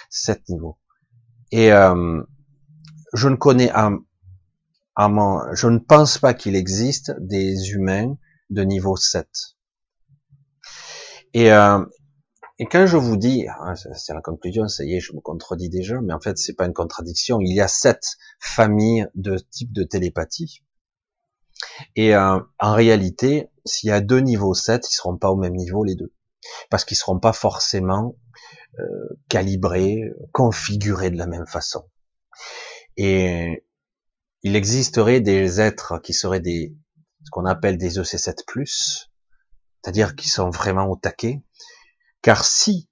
Sept 0.09 0.47
niveaux. 0.49 0.77
Et 1.51 1.71
euh, 1.71 2.21
je 3.13 3.29
ne 3.29 3.35
connais 3.35 3.69
à, 3.71 3.91
je 4.97 5.67
ne 5.67 5.77
pense 5.77 6.17
pas 6.17 6.33
qu'il 6.33 6.55
existe 6.55 7.13
des 7.19 7.71
humains 7.71 8.17
de 8.49 8.63
niveau 8.63 8.95
7. 8.95 9.27
Et, 11.33 11.51
euh, 11.51 11.85
et 12.59 12.65
quand 12.65 12.87
je 12.87 12.97
vous 12.97 13.17
dis, 13.17 13.45
hein, 13.47 13.75
c'est 13.75 14.13
la 14.13 14.21
conclusion, 14.21 14.67
ça 14.67 14.83
y 14.83 14.95
est, 14.95 14.99
je 14.99 15.13
me 15.13 15.19
contredis 15.19 15.69
déjà, 15.69 16.01
mais 16.01 16.13
en 16.13 16.19
fait, 16.19 16.37
c'est 16.37 16.55
pas 16.55 16.65
une 16.65 16.73
contradiction. 16.73 17.39
Il 17.39 17.53
y 17.53 17.61
a 17.61 17.67
sept 17.67 18.03
familles 18.39 19.05
de 19.13 19.37
types 19.37 19.71
de 19.71 19.83
télépathie. 19.83 20.63
Et 21.95 22.15
euh, 22.15 22.39
en 22.59 22.73
réalité, 22.73 23.49
s'il 23.65 23.89
y 23.89 23.91
a 23.91 24.01
deux 24.01 24.19
niveaux 24.19 24.53
7, 24.53 24.87
ils 24.89 24.95
seront 24.95 25.17
pas 25.17 25.29
au 25.29 25.35
même 25.35 25.55
niveau 25.55 25.83
les 25.83 25.95
deux, 25.95 26.13
parce 26.69 26.85
qu'ils 26.85 26.97
seront 26.97 27.19
pas 27.19 27.33
forcément 27.33 28.15
euh, 28.79 29.19
calibrés, 29.29 30.03
configurés 30.31 31.11
de 31.11 31.17
la 31.17 31.27
même 31.27 31.45
façon. 31.45 31.83
Et 32.95 33.66
il 34.43 34.55
existerait 34.55 35.21
des 35.21 35.59
êtres 35.61 35.99
qui 35.99 36.13
seraient 36.13 36.39
des 36.39 36.75
ce 37.25 37.29
qu'on 37.31 37.45
appelle 37.45 37.77
des 37.77 37.99
EC7+, 37.99 38.35
c'est-à-dire 38.65 40.15
qui 40.15 40.29
sont 40.29 40.49
vraiment 40.49 40.85
au 40.89 40.95
taquet, 40.95 41.43
car 42.21 42.45
si 42.45 42.89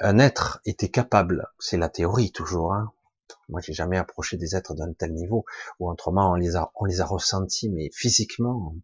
un 0.00 0.18
être 0.18 0.60
était 0.64 0.88
capable, 0.88 1.46
c'est 1.60 1.76
la 1.76 1.88
théorie 1.88 2.32
toujours, 2.32 2.74
hein, 2.74 2.92
Moi, 3.48 3.60
j'ai 3.60 3.72
jamais 3.72 3.98
approché 3.98 4.36
des 4.36 4.56
êtres 4.56 4.74
d'un 4.74 4.92
tel 4.92 5.12
niveau, 5.12 5.44
ou 5.78 5.88
autrement, 5.88 6.32
on 6.32 6.34
les 6.34 6.56
a, 6.56 6.72
on 6.74 6.84
les 6.84 7.00
a 7.00 7.04
ressentis, 7.04 7.68
mais 7.68 7.90
physiquement. 7.92 8.74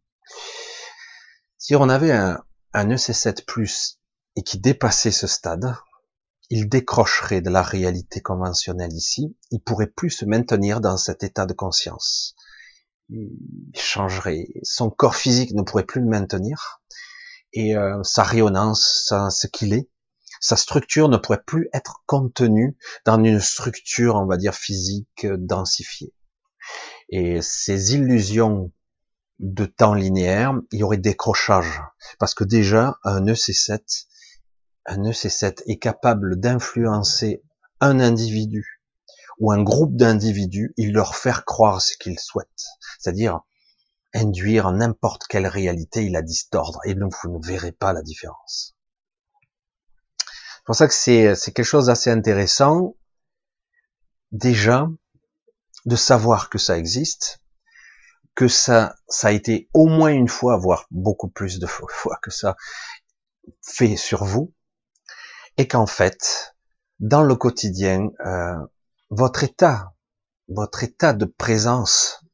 Si 1.59 1.75
on 1.75 1.89
avait 1.89 2.13
un, 2.13 2.45
un 2.73 2.89
EC7+, 2.89 3.97
et 4.37 4.43
qui 4.43 4.61
dépassait 4.61 5.11
ce 5.11 5.27
stade, 5.27 5.75
il 6.51 6.69
décrocherait 6.69 7.41
de 7.41 7.51
la 7.51 7.63
réalité 7.63 8.21
conventionnelle 8.21 8.93
ici, 8.93 9.37
il 9.51 9.61
pourrait 9.61 9.87
plus 9.87 10.11
se 10.11 10.25
maintenir 10.25 10.81
dans 10.81 10.97
cet 10.97 11.23
état 11.23 11.47
de 11.47 11.53
conscience. 11.53 12.35
Il 13.09 13.31
changerait, 13.75 14.49
son 14.63 14.91
corps 14.91 15.17
physique 15.17 15.53
ne 15.53 15.63
pourrait 15.63 15.85
plus 15.85 16.01
le 16.01 16.09
maintenir, 16.09 16.81
et 17.53 17.77
euh, 17.77 18.03
sa 18.03 18.23
rayonnance, 18.23 19.13
ce 19.31 19.47
qu'il 19.47 19.73
est, 19.73 19.89
sa 20.41 20.57
structure 20.57 21.09
ne 21.09 21.17
pourrait 21.17 21.43
plus 21.45 21.69
être 21.73 22.03
contenue 22.07 22.77
dans 23.05 23.23
une 23.23 23.41
structure, 23.41 24.17
on 24.17 24.27
va 24.27 24.37
dire, 24.37 24.55
physique 24.55 25.27
densifiée. 25.27 26.13
Et 27.09 27.41
ces 27.41 27.95
illusions 27.95 28.73
de 29.39 29.67
temps 29.67 29.95
linéaire, 29.95 30.55
il 30.73 30.81
y 30.81 30.83
aurait 30.83 30.97
décrochage. 30.99 31.83
Parce 32.19 32.35
que 32.35 32.45
déjà, 32.45 32.99
un 33.05 33.25
EC7, 33.25 34.07
un 34.87 35.03
EC7 35.03 35.63
est 35.67 35.79
capable 35.79 36.39
d'influencer 36.39 37.43
un 37.81 38.01
individu 38.01 38.83
ou 39.39 39.53
un 39.53 39.63
groupe 39.63 39.97
d'individus 39.97 40.73
et 40.77 40.91
leur 40.91 41.15
faire 41.17 41.45
croire 41.45 41.83
ce 41.83 41.97
qu'il 41.97 42.19
souhaite. 42.19 42.65
C'est-à-dire 42.99 43.41
induire 44.15 44.71
n'importe 44.73 45.27
quelle 45.27 45.47
réalité 45.47 46.05
il 46.05 46.13
la 46.13 46.23
distordre 46.23 46.81
et 46.85 46.95
donc 46.95 47.15
vous 47.23 47.39
ne 47.39 47.47
verrez 47.47 47.73
pas 47.73 47.93
la 47.93 48.03
différence. 48.03 48.75
C'est 50.19 50.65
pour 50.65 50.75
ça 50.75 50.89
que 50.89 50.95
c'est 50.95 51.53
quelque 51.53 51.63
chose 51.63 51.87
d'assez 51.87 52.11
intéressant 52.11 52.97
déjà 54.33 54.89
de 55.85 55.97
savoir 55.97 56.49
que 56.51 56.59
ça 56.59 56.77
existe, 56.79 57.41
que 58.35 58.49
ça, 58.49 58.97
ça 59.09 59.29
a 59.29 59.33
été 59.33 59.69
au 59.73 59.87
moins 59.87 60.11
une 60.11 60.29
fois, 60.29 60.57
voire 60.57 60.87
beaucoup 60.91 61.29
plus 61.29 61.61
de 61.61 61.67
fois 61.67 62.19
que 62.23 62.31
ça, 62.31 62.57
fait 63.63 63.97
sur 63.97 64.25
vous, 64.25 64.53
et 65.57 65.69
qu'en 65.69 65.87
fait, 65.87 66.55
dans 67.01 67.23
le 67.23 67.35
quotidien, 67.35 68.11
euh, 68.25 68.57
votre 69.11 69.45
état, 69.45 69.95
votre 70.49 70.83
état 70.85 71.13
de 71.13 71.25
présence 71.25 72.25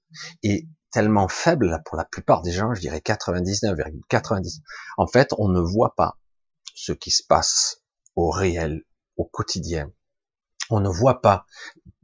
est 0.43 0.69
tellement 0.91 1.29
faible 1.29 1.83
pour 1.87 1.97
la 1.97 2.05
plupart 2.05 2.43
des 2.43 2.53
gens, 2.53 2.75
je 2.75 2.81
dirais 2.81 2.99
99,90. 2.99 4.61
En 4.99 5.07
fait, 5.07 5.31
on 5.39 5.49
ne 5.49 5.61
voit 5.61 5.95
pas 5.97 6.19
ce 6.75 6.93
qui 6.93 7.11
se 7.11 7.23
passe 7.27 7.83
au 8.15 8.31
réel, 8.31 8.83
au 9.17 9.25
quotidien. 9.25 9.91
On 10.71 10.81
ne 10.81 10.89
voit 10.89 11.23
pas 11.23 11.47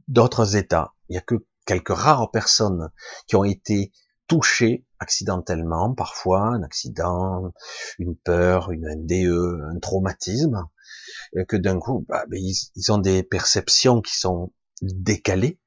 d'autres 0.07 0.55
états. 0.55 0.93
Il 1.07 1.13
n'y 1.13 1.17
a 1.17 1.21
que 1.21 1.35
quelques 1.65 1.95
rares 1.95 2.31
personnes 2.31 2.89
qui 3.27 3.35
ont 3.35 3.43
été 3.43 3.91
touchées 4.27 4.85
accidentellement, 4.99 5.93
parfois 5.93 6.41
un 6.41 6.63
accident, 6.63 7.51
une 7.97 8.15
peur, 8.15 8.71
une 8.71 8.87
NDE, 8.87 9.61
un 9.75 9.79
traumatisme, 9.79 10.67
que 11.47 11.55
d'un 11.55 11.79
coup, 11.79 12.05
bah, 12.07 12.25
ben, 12.29 12.39
ils, 12.39 12.91
ont 12.91 12.97
des 12.97 13.23
perceptions 13.23 14.01
qui 14.01 14.17
sont 14.17 14.51
décalées. 14.81 15.59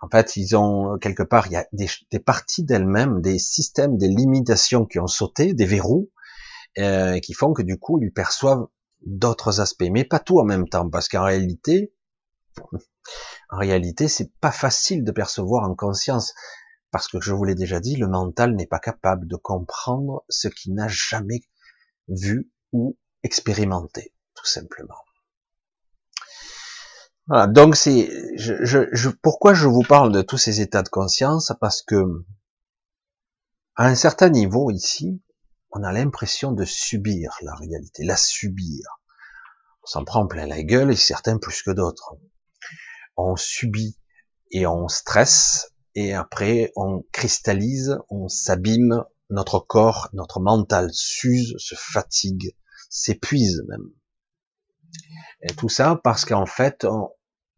En 0.00 0.08
fait, 0.08 0.36
ils 0.36 0.56
ont 0.56 0.98
quelque 0.98 1.22
part, 1.22 1.46
il 1.46 1.54
y 1.54 1.56
a 1.56 1.66
des, 1.72 1.88
des 2.10 2.20
parties 2.20 2.64
d'elles-mêmes, 2.64 3.20
des 3.20 3.38
systèmes, 3.38 3.96
des 3.96 4.08
limitations 4.08 4.84
qui 4.84 4.98
ont 4.98 5.06
sauté, 5.06 5.54
des 5.54 5.64
verrous, 5.64 6.10
euh, 6.78 7.18
qui 7.18 7.32
font 7.32 7.52
que 7.52 7.62
du 7.62 7.78
coup, 7.78 7.98
ils 8.00 8.12
perçoivent 8.12 8.66
d'autres 9.04 9.60
aspects, 9.60 9.88
mais 9.90 10.04
pas 10.04 10.18
tout 10.18 10.38
en 10.38 10.44
même 10.44 10.68
temps, 10.68 10.88
parce 10.88 11.08
qu'en 11.08 11.24
réalité, 11.24 11.92
en 13.50 13.58
réalité, 13.58 14.08
c'est 14.08 14.32
pas 14.40 14.52
facile 14.52 15.04
de 15.04 15.12
percevoir 15.12 15.68
en 15.68 15.74
conscience, 15.74 16.34
parce 16.90 17.08
que 17.08 17.20
je 17.20 17.32
vous 17.32 17.44
l'ai 17.44 17.54
déjà 17.54 17.80
dit, 17.80 17.96
le 17.96 18.08
mental 18.08 18.54
n'est 18.54 18.66
pas 18.66 18.78
capable 18.78 19.26
de 19.26 19.36
comprendre 19.36 20.24
ce 20.28 20.48
qu'il 20.48 20.74
n'a 20.74 20.88
jamais 20.88 21.40
vu 22.08 22.50
ou 22.72 22.96
expérimenté 23.22 24.12
tout 24.38 24.46
simplement. 24.46 25.02
Voilà, 27.26 27.46
donc 27.46 27.76
c'est, 27.76 28.08
je, 28.36 28.54
je, 28.64 29.08
pourquoi 29.08 29.52
je 29.52 29.66
vous 29.66 29.82
parle 29.82 30.12
de 30.12 30.22
tous 30.22 30.38
ces 30.38 30.60
états 30.60 30.82
de 30.82 30.88
conscience? 30.88 31.52
Parce 31.60 31.82
que 31.82 32.04
à 33.74 33.86
un 33.86 33.94
certain 33.94 34.30
niveau 34.30 34.70
ici, 34.70 35.20
on 35.70 35.82
a 35.82 35.92
l'impression 35.92 36.52
de 36.52 36.64
subir 36.64 37.36
la 37.42 37.54
réalité, 37.54 38.04
la 38.04 38.16
subir. 38.16 39.00
On 39.82 39.86
s'en 39.86 40.04
prend 40.04 40.26
plein 40.26 40.46
la 40.46 40.62
gueule 40.62 40.92
et 40.92 40.96
certains 40.96 41.38
plus 41.38 41.62
que 41.62 41.70
d'autres. 41.70 42.14
On 43.16 43.36
subit 43.36 43.98
et 44.52 44.66
on 44.66 44.88
stresse 44.88 45.72
et 45.94 46.14
après 46.14 46.72
on 46.76 47.04
cristallise, 47.12 47.98
on 48.08 48.28
s'abîme, 48.28 49.04
notre 49.30 49.58
corps, 49.58 50.08
notre 50.12 50.40
mental 50.40 50.90
s'use, 50.92 51.56
se 51.58 51.74
fatigue, 51.74 52.56
s'épuise 52.88 53.64
même. 53.68 53.90
Et 55.42 55.54
tout 55.54 55.68
ça 55.68 56.00
parce 56.02 56.24
qu'en 56.24 56.46
fait, 56.46 56.86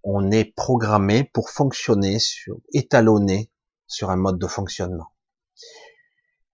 on, 0.03 0.31
est 0.31 0.55
programmé 0.55 1.25
pour 1.33 1.51
fonctionner 1.51 2.19
sur, 2.19 2.57
étalonné 2.73 3.51
sur 3.87 4.11
un 4.11 4.17
mode 4.17 4.39
de 4.39 4.47
fonctionnement. 4.47 5.13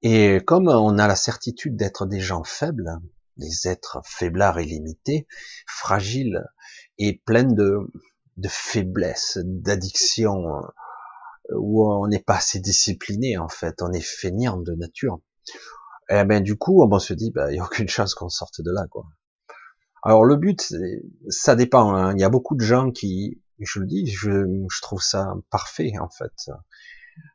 Et 0.02 0.40
comme 0.46 0.68
on 0.68 0.98
a 0.98 1.06
la 1.06 1.16
certitude 1.16 1.76
d'être 1.76 2.06
des 2.06 2.20
gens 2.20 2.44
faibles, 2.44 2.98
des 3.36 3.68
êtres 3.68 4.00
faiblards 4.04 4.58
et 4.58 4.64
limités, 4.64 5.26
fragiles 5.66 6.44
et 6.98 7.20
pleins 7.24 7.44
de, 7.44 7.78
de 8.36 8.48
faiblesses, 8.48 9.38
d'addictions, 9.42 10.44
où 11.54 11.90
on 11.90 12.06
n'est 12.08 12.22
pas 12.22 12.36
assez 12.36 12.60
discipliné 12.60 13.38
en 13.38 13.48
fait, 13.48 13.82
on 13.82 13.92
est 13.92 14.00
feignant 14.00 14.56
de 14.56 14.72
nature. 14.72 15.20
Et 16.08 16.18
eh 16.20 16.24
ben 16.24 16.42
du 16.42 16.56
coup, 16.56 16.84
on 16.84 16.98
se 16.98 17.14
dit, 17.14 17.32
bah, 17.32 17.50
il 17.50 17.54
n'y 17.54 17.60
a 17.60 17.64
aucune 17.64 17.88
chance 17.88 18.14
qu'on 18.14 18.28
sorte 18.28 18.60
de 18.60 18.70
là, 18.70 18.86
quoi. 18.88 19.04
Alors 20.06 20.24
le 20.24 20.36
but, 20.36 20.72
ça 21.28 21.56
dépend. 21.56 21.92
Hein. 21.92 22.14
Il 22.14 22.20
y 22.20 22.24
a 22.24 22.28
beaucoup 22.28 22.54
de 22.54 22.62
gens 22.62 22.92
qui, 22.92 23.42
je 23.58 23.80
le 23.80 23.86
dis, 23.86 24.06
je, 24.06 24.38
trouve 24.80 25.02
ça 25.02 25.34
parfait 25.50 25.94
en 26.00 26.08
fait. 26.08 26.48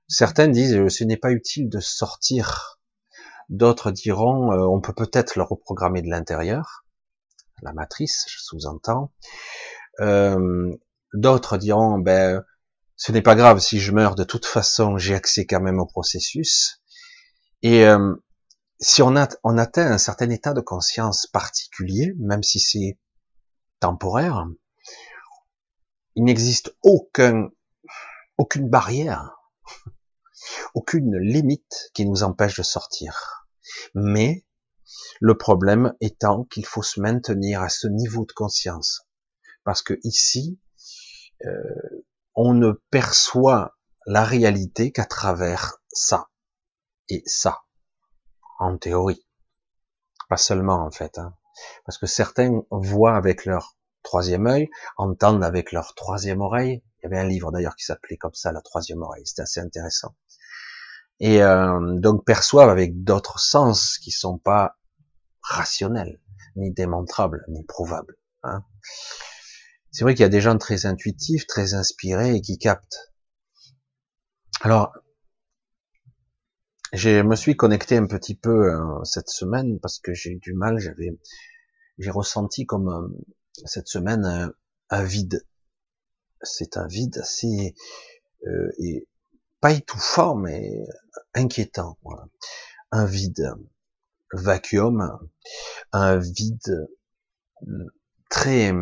Certains 0.08 0.48
disent 0.48 0.88
ce 0.88 1.04
n'est 1.04 1.18
pas 1.18 1.32
utile 1.32 1.68
de 1.68 1.82
sortir. 1.82 2.80
D'autres 3.50 3.92
diront 3.92 4.54
euh, 4.54 4.66
on 4.66 4.80
peut 4.80 4.94
peut-être 4.94 5.36
le 5.36 5.44
reprogrammer 5.44 6.02
de 6.02 6.10
l'intérieur, 6.10 6.86
la 7.62 7.74
matrice, 7.74 8.26
je 8.30 8.38
sous-entends. 8.40 9.12
Euh, 10.00 10.74
d'autres 11.14 11.58
diront 11.58 12.00
ben 12.00 12.42
ce 12.96 13.12
n'est 13.12 13.22
pas 13.22 13.36
grave 13.36 13.60
si 13.60 13.82
je 13.82 13.92
meurs 13.92 14.16
de 14.16 14.24
toute 14.24 14.46
façon, 14.46 14.98
j'ai 14.98 15.14
accès 15.14 15.46
quand 15.46 15.60
même 15.60 15.82
au 15.82 15.86
processus. 15.86 16.82
Et 17.64 17.86
euh, 17.86 18.16
si 18.82 19.04
on, 19.04 19.15
atteint 19.15 19.91
un 19.91 20.00
certain 20.00 20.30
état 20.32 20.54
de 20.54 20.62
conscience 20.62 21.28
particulier, 21.28 22.13
même 22.17 22.41
si 22.41 22.60
c'est 22.60 22.98
temporaire, 23.80 24.48
il 26.15 26.24
n'existe 26.24 26.76
aucun, 26.82 27.50
aucune 28.38 28.70
barrière, 28.70 29.38
aucune 30.74 31.15
limite 31.17 31.91
qui 31.94 32.08
nous 32.08 32.24
empêche 32.24 32.58
de 32.58 32.63
sortir. 32.63 33.46
Mais 33.94 34.46
le 35.20 35.38
problème 35.38 35.94
étant 36.02 36.46
qu'il 36.46 36.65
faut 36.65 36.84
se 36.84 37.00
maintenir 37.00 37.62
à 37.62 37.70
ce 37.70 37.88
niveau 37.88 38.26
de 38.26 38.34
conscience, 38.34 39.08
parce 39.63 39.84
que 39.84 40.00
ici, 40.04 40.60
euh, 41.46 42.04
on 42.34 42.56
ne 42.56 42.72
perçoit 42.89 43.78
la 44.08 44.24
réalité 44.24 44.91
qu'à 44.91 45.06
travers 45.06 45.78
ça 45.94 46.30
et 47.10 47.22
ça 47.28 47.62
en 48.62 48.78
théorie. 48.78 49.26
Pas 50.30 50.38
seulement 50.38 50.86
en 50.86 50.91
fait, 50.91 51.17
hein. 51.17 51.36
parce 51.86 51.97
que 51.97 52.06
certains 52.06 52.62
voient 52.69 53.15
avec 53.15 53.45
leur 53.45 53.76
troisième 54.04 54.47
œil, 54.47 54.69
entendent 54.97 55.43
avec 55.43 55.71
leur 55.71 55.93
troisième 55.95 56.41
oreille. 56.41 56.84
Il 57.00 57.04
y 57.04 57.06
avait 57.08 57.19
un 57.19 57.28
livre 57.28 57.52
d'ailleurs 57.52 57.76
qui 57.76 57.84
s'appelait 57.84 58.17
comme 58.17 58.34
ça, 58.34 58.52
la 58.52 58.62
troisième 58.62 59.02
oreille. 59.02 59.26
C'était 59.26 59.41
assez 59.41 59.60
intéressant. 59.60 60.15
Et 61.19 61.43
euh, 61.43 62.00
donc 62.00 62.24
perçoivent 62.26 62.69
avec 62.69 63.04
d'autres 63.04 63.39
sens 63.39 63.97
qui 63.97 64.12
sont 64.12 64.38
pas 64.38 64.78
rationnels, 65.41 66.19
ni 66.56 66.71
démontrables, 66.71 67.43
ni 67.47 67.63
prouvables. 67.63 68.17
Hein. 68.43 68.63
C'est 69.91 70.04
vrai 70.04 70.13
qu'il 70.13 70.21
y 70.21 70.26
a 70.26 70.30
des 70.30 70.41
gens 70.41 70.58
très 70.58 70.86
intuitifs, 70.86 71.45
très 71.47 71.74
inspirés 71.74 72.36
et 72.36 72.41
qui 72.41 72.58
captent. 72.58 73.12
Alors, 74.62 74.93
je 76.94 77.22
me 77.22 77.36
suis 77.36 77.56
connecté 77.56 77.98
un 77.98 78.06
petit 78.06 78.36
peu 78.36 78.74
euh, 78.74 79.04
cette 79.04 79.30
semaine 79.30 79.80
parce 79.80 80.00
que 80.00 80.14
j'ai 80.14 80.32
eu 80.32 80.40
du 80.40 80.54
mal, 80.54 80.80
j'avais, 80.80 81.18
j'ai 81.98 82.12
ressenti 82.12 82.66
comme 82.66 82.90
euh, 82.90 83.08
cette 83.66 83.88
semaine 83.88 84.54
un, 84.90 85.04
vide. 85.04 85.46
C'est 86.42 86.78
un 86.78 86.88
vide 86.88 87.18
assez 87.20 87.76
euh, 88.48 88.72
et 88.80 89.08
pas 89.62 89.72
étouffant 89.72 90.36
mais 90.36 90.86
inquiétant. 91.34 91.98
Un 92.92 93.06
vide, 93.06 93.54
vacuum, 94.34 95.18
un 95.94 96.18
vide 96.18 96.90
très 98.30 98.74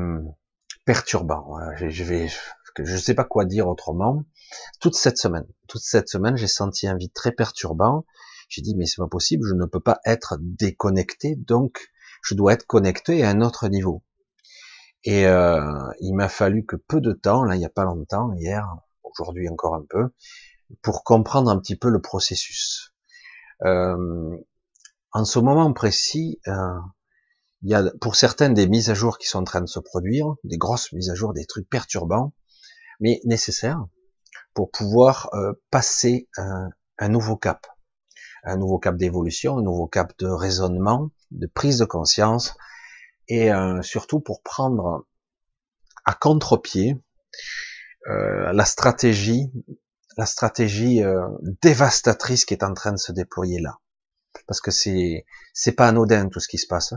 perturbant. 0.86 1.60
Je 1.78 2.04
vais, 2.04 2.28
que 2.74 2.86
je 2.86 2.98
sais 2.98 3.14
pas 3.14 3.26
quoi 3.26 3.46
dire 3.46 3.68
autrement. 3.68 4.24
Toute 4.80 4.96
cette 4.96 5.18
semaine, 5.18 5.48
toute 5.68 5.82
cette 5.82 6.10
semaine, 6.10 6.38
j'ai 6.38 6.48
senti 6.48 6.88
un 6.88 6.96
vide 6.96 7.14
très 7.14 7.32
perturbant. 7.32 8.06
J'ai 8.48 8.62
dit 8.62 8.76
mais 8.76 8.86
c'est 8.86 9.02
pas 9.02 9.08
possible, 9.08 9.46
je 9.48 9.54
ne 9.54 9.66
peux 9.66 9.80
pas 9.80 10.00
être 10.06 10.38
déconnecté, 10.40 11.36
donc 11.36 11.90
je 12.24 12.36
dois 12.36 12.54
être 12.54 12.66
connecté 12.66 13.24
à 13.24 13.30
un 13.30 13.42
autre 13.42 13.68
niveau. 13.68 14.04
Et 15.04 15.28
euh, 15.28 15.64
il 16.02 16.14
m'a 16.14 16.30
fallu 16.30 16.66
que 16.66 16.76
peu 16.76 17.00
de 17.00 17.14
temps, 17.14 17.44
là 17.44 17.56
il 17.56 17.60
n'y 17.60 17.66
a 17.66 17.70
pas 17.70 17.86
longtemps, 17.86 18.34
hier, 18.34 18.68
aujourd'hui 19.04 19.48
encore 19.50 19.76
un 19.76 19.86
peu, 19.88 20.10
pour 20.82 21.04
comprendre 21.04 21.50
un 21.50 21.60
petit 21.60 21.76
peu 21.76 21.90
le 21.90 22.02
processus. 22.02 22.94
Euh, 23.66 24.38
en 25.12 25.26
ce 25.26 25.40
moment 25.40 25.72
précis, 25.74 26.40
euh, 26.48 26.80
il 27.62 27.70
y 27.70 27.76
a 27.76 27.92
pour 28.02 28.16
certaines 28.16 28.54
des 28.54 28.68
mises 28.68 28.90
à 28.90 28.94
jour 28.94 29.18
qui 29.18 29.28
sont 29.28 29.40
en 29.40 29.44
train 29.44 29.62
de 29.62 29.68
se 29.68 29.80
produire, 29.80 30.28
des 30.44 30.58
grosses 30.58 30.92
mises 30.94 31.10
à 31.10 31.16
jour, 31.16 31.34
des 31.34 31.46
trucs 31.46 31.70
perturbants, 31.70 32.34
mais 33.00 33.20
nécessaires 33.26 33.86
pour 34.54 34.72
pouvoir 34.72 35.30
euh, 35.34 35.54
passer 35.72 36.28
un, 36.38 36.70
un, 36.98 37.10
nouveau 37.10 37.36
cap, 37.36 37.68
un 38.44 38.58
nouveau 38.58 38.80
cap 38.80 38.96
d'évolution, 38.98 39.58
un 39.58 39.62
nouveau 39.62 39.88
cap 39.88 40.14
de 40.20 40.28
raisonnement, 40.28 41.12
de 41.32 41.48
prise 41.48 41.80
de 41.80 41.86
conscience, 41.86 42.56
et 43.28 43.52
euh, 43.52 43.82
surtout 43.82 44.20
pour 44.20 44.42
prendre 44.42 45.06
à 46.06 46.14
contre-pied 46.14 47.00
euh, 48.08 48.52
la 48.52 48.66
stratégie, 48.66 49.52
la 50.18 50.26
stratégie 50.26 51.04
euh, 51.04 51.28
dévastatrice 51.62 52.46
qui 52.46 52.54
est 52.54 52.64
en 52.64 52.74
train 52.74 52.92
de 52.92 52.98
se 52.98 53.12
déployer 53.12 53.60
là, 53.60 53.78
parce 54.48 54.62
que 54.62 54.72
c'est 54.72 55.26
c'est 55.54 55.74
pas 55.74 55.88
anodin 55.88 56.30
tout 56.30 56.40
ce 56.40 56.48
qui 56.48 56.58
se 56.58 56.68
passe. 56.68 56.94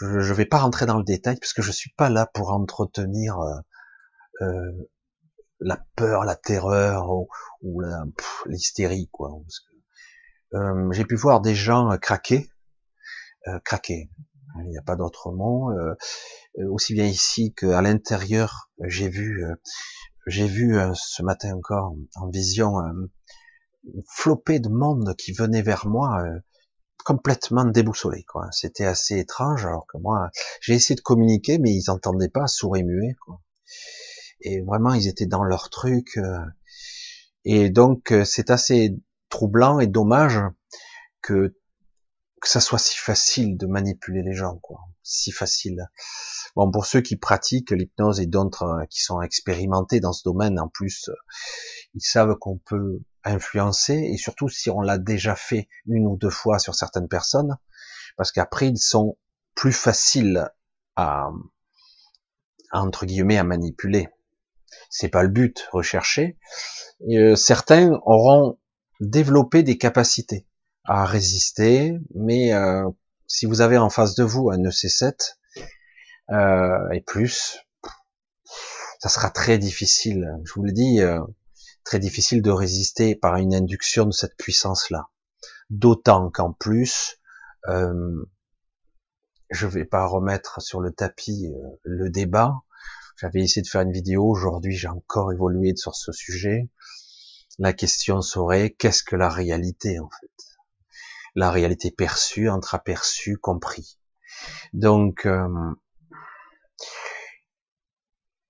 Je 0.00 0.06
ne 0.06 0.34
vais 0.34 0.44
pas 0.44 0.58
rentrer 0.58 0.86
dans 0.86 0.98
le 0.98 1.04
détail 1.04 1.36
parce 1.40 1.54
que 1.54 1.62
je 1.62 1.72
suis 1.72 1.90
pas 1.96 2.10
là 2.10 2.26
pour 2.32 2.50
entretenir 2.50 3.38
euh, 4.42 4.70
la 5.60 5.78
peur, 5.96 6.24
la 6.24 6.36
terreur 6.36 7.10
ou, 7.10 7.28
ou 7.62 7.82
l'hystérie 8.46 9.08
quoi. 9.12 9.30
Euh, 10.54 10.92
J'ai 10.92 11.04
pu 11.04 11.16
voir 11.16 11.40
des 11.40 11.54
gens 11.54 11.96
craquer, 11.98 12.48
euh, 13.48 13.58
craquer. 13.64 14.10
Il 14.58 14.70
n'y 14.70 14.78
a 14.78 14.82
pas 14.82 14.96
d'autre 14.96 15.32
mot. 15.32 15.70
Euh, 15.70 15.94
aussi 16.70 16.94
bien 16.94 17.04
ici 17.04 17.52
qu'à 17.54 17.82
l'intérieur, 17.82 18.70
j'ai 18.84 19.08
vu, 19.08 19.44
j'ai 20.26 20.46
vu 20.46 20.78
ce 20.94 21.22
matin 21.22 21.54
encore 21.54 21.94
en 22.14 22.30
vision 22.30 22.78
une 22.78 24.02
flopée 24.08 24.58
de 24.58 24.70
monde 24.70 25.14
qui 25.16 25.32
venait 25.32 25.60
vers 25.60 25.86
moi 25.86 26.24
complètement 27.04 27.66
déboussolé 27.66 28.24
quoi. 28.24 28.48
C'était 28.52 28.86
assez 28.86 29.18
étrange 29.18 29.66
alors 29.66 29.86
que 29.86 29.98
moi 29.98 30.30
j'ai 30.62 30.72
essayé 30.72 30.96
de 30.96 31.02
communiquer 31.02 31.58
mais 31.58 31.72
ils 31.72 31.90
entendaient 31.90 32.30
pas 32.30 32.46
sourds 32.46 32.78
et 32.78 32.82
muets 32.82 33.14
quoi. 33.22 33.42
Et 34.46 34.60
vraiment 34.60 34.94
ils 34.94 35.08
étaient 35.08 35.26
dans 35.26 35.42
leur 35.42 35.70
truc 35.70 36.16
euh, 36.18 36.38
et 37.44 37.68
donc 37.68 38.12
euh, 38.12 38.24
c'est 38.24 38.50
assez 38.50 38.96
troublant 39.28 39.80
et 39.80 39.88
dommage 39.88 40.38
que 41.20 41.56
que 42.40 42.48
ça 42.48 42.60
soit 42.60 42.78
si 42.78 42.96
facile 42.96 43.56
de 43.56 43.66
manipuler 43.66 44.22
les 44.22 44.34
gens 44.34 44.56
quoi, 44.58 44.78
si 45.02 45.32
facile. 45.32 45.88
Bon 46.54 46.70
pour 46.70 46.86
ceux 46.86 47.00
qui 47.00 47.16
pratiquent 47.16 47.72
l'hypnose 47.72 48.20
et 48.20 48.26
d'autres 48.26 48.62
euh, 48.62 48.84
qui 48.88 49.02
sont 49.02 49.20
expérimentés 49.20 49.98
dans 49.98 50.12
ce 50.12 50.22
domaine 50.24 50.60
en 50.60 50.68
plus 50.68 51.10
ils 51.94 52.02
savent 52.02 52.36
qu'on 52.36 52.58
peut 52.58 53.00
influencer, 53.24 53.94
et 53.94 54.16
surtout 54.16 54.48
si 54.48 54.70
on 54.70 54.80
l'a 54.80 54.98
déjà 54.98 55.34
fait 55.34 55.68
une 55.86 56.06
ou 56.06 56.16
deux 56.16 56.30
fois 56.30 56.58
sur 56.58 56.74
certaines 56.74 57.08
personnes, 57.08 57.56
parce 58.16 58.32
qu'après 58.32 58.68
ils 58.68 58.78
sont 58.78 59.18
plus 59.54 59.72
faciles 59.72 60.48
à, 60.94 61.30
entre 62.70 63.06
guillemets 63.06 63.38
à 63.38 63.44
manipuler. 63.44 64.08
C'est 64.90 65.08
pas 65.08 65.22
le 65.22 65.28
but 65.28 65.68
recherché. 65.72 66.36
Euh, 67.10 67.36
certains 67.36 68.00
auront 68.06 68.58
développé 69.00 69.62
des 69.62 69.78
capacités 69.78 70.46
à 70.84 71.04
résister, 71.04 71.98
mais 72.14 72.52
euh, 72.52 72.88
si 73.26 73.46
vous 73.46 73.60
avez 73.60 73.76
en 73.76 73.90
face 73.90 74.14
de 74.14 74.24
vous 74.24 74.50
un 74.50 74.58
EC7 74.58 75.36
euh, 76.30 76.90
et 76.92 77.00
plus, 77.00 77.58
ça 79.00 79.08
sera 79.08 79.30
très 79.30 79.58
difficile. 79.58 80.26
Je 80.44 80.52
vous 80.54 80.62
le 80.62 80.72
dis, 80.72 81.00
très 81.84 81.98
difficile 81.98 82.40
de 82.40 82.50
résister 82.50 83.14
par 83.14 83.36
une 83.36 83.54
induction 83.54 84.06
de 84.06 84.12
cette 84.12 84.36
puissance-là. 84.36 85.08
D'autant 85.68 86.30
qu'en 86.30 86.52
plus, 86.52 87.20
je 89.50 89.66
vais 89.66 89.84
pas 89.84 90.06
remettre 90.06 90.62
sur 90.62 90.80
le 90.80 90.92
tapis 90.92 91.52
le 91.82 92.08
débat. 92.10 92.54
J'avais 93.18 93.40
essayé 93.40 93.62
de 93.62 93.68
faire 93.68 93.80
une 93.80 93.92
vidéo. 93.92 94.28
Aujourd'hui, 94.28 94.76
j'ai 94.76 94.88
encore 94.88 95.32
évolué 95.32 95.74
sur 95.74 95.94
ce 95.94 96.12
sujet. 96.12 96.68
La 97.58 97.72
question 97.72 98.20
serait 98.20 98.70
qu'est-ce 98.70 99.02
que 99.02 99.16
la 99.16 99.30
réalité 99.30 99.98
en 99.98 100.10
fait? 100.10 100.30
La 101.34 101.50
réalité 101.50 101.90
perçue, 101.90 102.50
entre-aperçue, 102.50 103.38
compris. 103.38 103.98
Donc, 104.74 105.24
euh, 105.24 105.48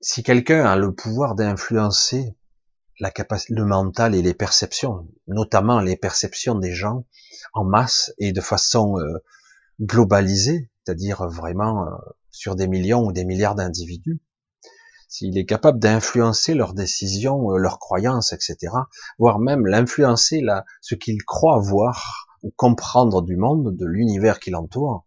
si 0.00 0.24
quelqu'un 0.24 0.64
a 0.64 0.76
le 0.76 0.92
pouvoir 0.92 1.36
d'influencer 1.36 2.36
la 2.98 3.12
le 3.50 3.64
mental 3.64 4.16
et 4.16 4.22
les 4.22 4.34
perceptions, 4.34 5.06
notamment 5.28 5.80
les 5.80 5.96
perceptions 5.96 6.56
des 6.56 6.72
gens 6.72 7.04
en 7.54 7.64
masse 7.64 8.12
et 8.18 8.32
de 8.32 8.40
façon 8.40 8.98
euh, 8.98 9.18
globalisée, 9.80 10.70
c'est-à-dire 10.82 11.28
vraiment 11.28 11.86
euh, 11.86 11.90
sur 12.30 12.56
des 12.56 12.66
millions 12.66 13.04
ou 13.04 13.12
des 13.12 13.24
milliards 13.24 13.54
d'individus, 13.54 14.20
s'il 15.08 15.38
est 15.38 15.46
capable 15.46 15.78
d'influencer 15.78 16.54
leurs 16.54 16.74
décisions, 16.74 17.52
euh, 17.52 17.58
leurs 17.58 17.78
croyances, 17.78 18.32
etc., 18.32 18.56
voire 19.18 19.38
même 19.38 19.66
l'influencer 19.66 20.40
là, 20.40 20.64
ce 20.80 20.94
qu'ils 20.94 21.24
croient 21.24 21.60
voir 21.60 22.28
ou 22.42 22.52
comprendre 22.56 23.22
du 23.22 23.36
monde, 23.36 23.76
de 23.76 23.86
l'univers 23.86 24.40
qui 24.40 24.50
l'entoure, 24.50 25.04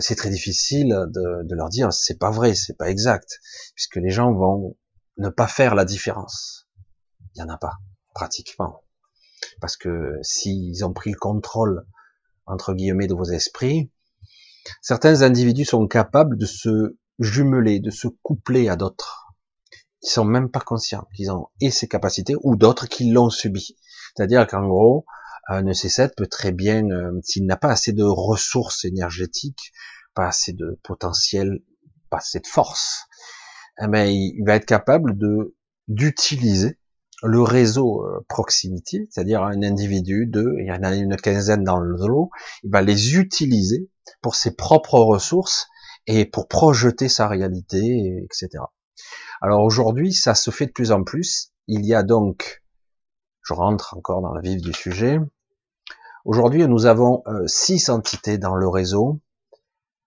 c'est 0.00 0.16
très 0.16 0.28
difficile 0.28 0.88
de, 0.88 1.42
de 1.42 1.54
leur 1.54 1.70
dire 1.70 1.90
c'est 1.92 2.18
pas 2.18 2.30
vrai, 2.30 2.54
c'est 2.54 2.76
pas 2.76 2.90
exact, 2.90 3.40
puisque 3.74 3.96
les 3.96 4.10
gens 4.10 4.32
vont 4.32 4.76
ne 5.18 5.28
pas 5.28 5.46
faire 5.46 5.74
la 5.74 5.84
différence. 5.84 6.68
Il 7.34 7.40
y 7.40 7.42
en 7.42 7.48
a 7.48 7.58
pas, 7.58 7.78
pratiquement. 8.14 8.82
Parce 9.60 9.76
que 9.76 10.18
s'ils 10.22 10.84
ont 10.84 10.92
pris 10.92 11.10
le 11.10 11.18
contrôle, 11.18 11.84
entre 12.46 12.74
guillemets, 12.74 13.06
de 13.06 13.14
vos 13.14 13.24
esprits, 13.24 13.90
certains 14.80 15.22
individus 15.22 15.64
sont 15.64 15.86
capables 15.86 16.36
de 16.36 16.46
se 16.46 16.96
jumeler, 17.18 17.80
de 17.80 17.90
se 17.90 18.08
coupler 18.22 18.68
à 18.68 18.76
d'autres. 18.76 19.34
Ils 20.02 20.10
sont 20.10 20.24
même 20.24 20.50
pas 20.50 20.60
conscients 20.60 21.06
qu'ils 21.14 21.30
ont 21.30 21.48
et 21.60 21.70
ces 21.70 21.88
capacités 21.88 22.34
ou 22.42 22.56
d'autres 22.56 22.86
qui 22.86 23.10
l'ont 23.10 23.30
subi. 23.30 23.76
C'est-à-dire 24.14 24.46
qu'en 24.46 24.66
gros, 24.66 25.04
un 25.48 25.64
EC7 25.64 26.14
peut 26.16 26.26
très 26.26 26.52
bien, 26.52 26.88
euh, 26.90 27.18
s'il 27.22 27.46
n'a 27.46 27.56
pas 27.56 27.70
assez 27.70 27.92
de 27.92 28.04
ressources 28.04 28.84
énergétiques, 28.84 29.72
pas 30.14 30.28
assez 30.28 30.52
de 30.52 30.78
potentiel, 30.82 31.60
pas 32.10 32.18
assez 32.18 32.40
de 32.40 32.46
force, 32.46 33.06
eh 33.80 33.86
ben, 33.86 34.06
il 34.06 34.44
va 34.44 34.56
être 34.56 34.66
capable 34.66 35.16
de 35.16 35.56
d'utiliser 35.88 36.78
le 37.22 37.42
réseau 37.42 38.04
euh, 38.04 38.24
proximité, 38.28 39.08
c'est-à-dire 39.10 39.42
un 39.42 39.62
individu, 39.62 40.26
deux, 40.26 40.54
il 40.58 40.66
y 40.66 40.72
en 40.72 40.82
a 40.82 40.94
une 40.94 41.16
quinzaine 41.16 41.64
dans 41.64 41.78
le 41.78 41.96
lot, 41.96 42.30
il 42.62 42.70
va 42.70 42.82
les 42.82 43.16
utiliser 43.16 43.88
pour 44.20 44.34
ses 44.34 44.54
propres 44.54 44.98
ressources 45.00 45.66
et 46.08 46.24
pour 46.24 46.48
projeter 46.48 47.08
sa 47.08 47.28
réalité, 47.28 48.24
etc. 48.24 48.64
Alors 49.40 49.62
aujourd'hui, 49.62 50.12
ça 50.12 50.34
se 50.34 50.50
fait 50.50 50.66
de 50.66 50.72
plus 50.72 50.90
en 50.90 51.04
plus. 51.04 51.52
Il 51.68 51.86
y 51.86 51.94
a 51.94 52.02
donc, 52.02 52.64
je 53.42 53.52
rentre 53.52 53.94
encore 53.96 54.22
dans 54.22 54.32
la 54.32 54.40
vif 54.40 54.60
du 54.60 54.72
sujet. 54.72 55.20
Aujourd'hui, 56.24 56.66
nous 56.66 56.86
avons 56.86 57.22
euh, 57.28 57.46
six 57.46 57.90
entités 57.90 58.38
dans 58.38 58.56
le 58.56 58.68
réseau 58.68 59.20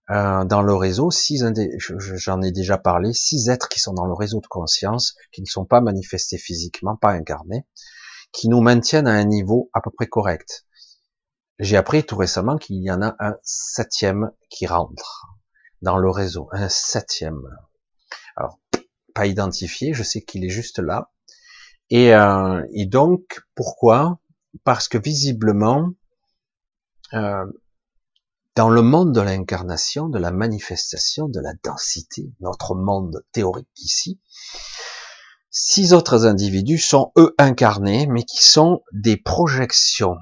euh, 0.09 0.43
dans 0.43 0.61
le 0.61 0.73
réseau, 0.73 1.09
six 1.09 1.41
j'en 1.77 2.41
ai 2.41 2.51
déjà 2.51 2.77
parlé, 2.77 3.13
six 3.13 3.47
êtres 3.47 3.69
qui 3.69 3.79
sont 3.79 3.93
dans 3.93 4.07
le 4.07 4.13
réseau 4.13 4.41
de 4.41 4.47
conscience, 4.47 5.15
qui 5.31 5.41
ne 5.41 5.45
sont 5.45 5.63
pas 5.63 5.79
manifestés 5.79 6.37
physiquement, 6.37 6.97
pas 6.97 7.11
incarnés, 7.11 7.65
qui 8.33 8.49
nous 8.49 8.59
maintiennent 8.59 9.07
à 9.07 9.13
un 9.13 9.23
niveau 9.23 9.69
à 9.73 9.79
peu 9.79 9.89
près 9.89 10.07
correct. 10.07 10.65
J'ai 11.59 11.77
appris 11.77 12.03
tout 12.03 12.17
récemment 12.17 12.57
qu'il 12.57 12.83
y 12.83 12.91
en 12.91 13.01
a 13.01 13.15
un 13.19 13.35
septième 13.43 14.31
qui 14.49 14.65
rentre 14.65 15.27
dans 15.81 15.97
le 15.97 16.09
réseau, 16.09 16.49
un 16.51 16.69
septième. 16.69 17.41
Alors, 18.35 18.59
pas 19.13 19.25
identifié, 19.25 19.93
je 19.93 20.03
sais 20.03 20.21
qu'il 20.21 20.45
est 20.45 20.49
juste 20.49 20.79
là. 20.79 21.11
Et, 21.89 22.13
euh, 22.13 22.65
et 22.73 22.85
donc, 22.85 23.41
pourquoi? 23.55 24.19
Parce 24.63 24.87
que 24.87 24.97
visiblement, 24.97 25.89
euh, 27.13 27.45
dans 28.55 28.69
le 28.69 28.81
monde 28.81 29.13
de 29.13 29.21
l'incarnation, 29.21 30.07
de 30.07 30.19
la 30.19 30.31
manifestation, 30.31 31.27
de 31.27 31.39
la 31.39 31.53
densité, 31.63 32.33
notre 32.39 32.75
monde 32.75 33.23
théorique 33.31 33.69
ici, 33.77 34.19
six 35.49 35.93
autres 35.93 36.25
individus 36.25 36.79
sont 36.79 37.11
eux 37.17 37.33
incarnés, 37.37 38.07
mais 38.07 38.23
qui 38.23 38.43
sont 38.43 38.83
des 38.93 39.17
projections, 39.17 40.17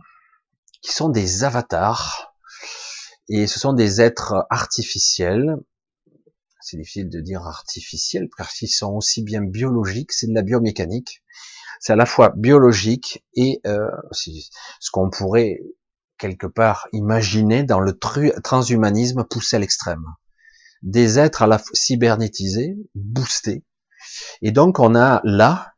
qui 0.82 0.92
sont 0.92 1.10
des 1.10 1.44
avatars, 1.44 2.29
et 3.30 3.48
ce 3.48 3.60
sont 3.60 3.74
des 3.74 4.02
êtres 4.02 4.46
artificiels. 4.50 5.58
c'est 6.62 6.78
difficile 6.78 7.10
de 7.10 7.22
dire 7.22 7.46
artificiels, 7.46 8.28
parce 8.38 8.54
qu'ils 8.56 8.70
sont 8.70 8.94
aussi 8.94 9.24
bien 9.24 9.42
biologiques, 9.42 10.12
c'est 10.12 10.28
de 10.28 10.34
la 10.34 10.42
biomécanique. 10.42 11.24
C'est 11.80 11.94
à 11.94 11.96
la 11.96 12.06
fois 12.06 12.34
biologique 12.36 13.24
et 13.36 13.62
euh, 13.66 13.88
ce 14.12 14.92
qu'on 14.92 15.10
pourrait 15.10 15.62
quelque 16.18 16.48
part 16.48 16.90
imaginer 16.92 17.64
dans 17.64 17.80
le 17.80 17.98
transhumanisme 17.98 19.24
poussé 19.24 19.56
à 19.56 19.60
l'extrême. 19.60 20.04
Des 20.82 21.20
êtres 21.20 21.44
à 21.44 21.48
la 21.48 21.58
fois 21.58 21.72
cybernétisés, 21.74 22.76
boostés. 22.96 23.64
Et 24.42 24.52
donc 24.52 24.80
on 24.80 24.96
a 24.96 25.22
là 25.24 25.74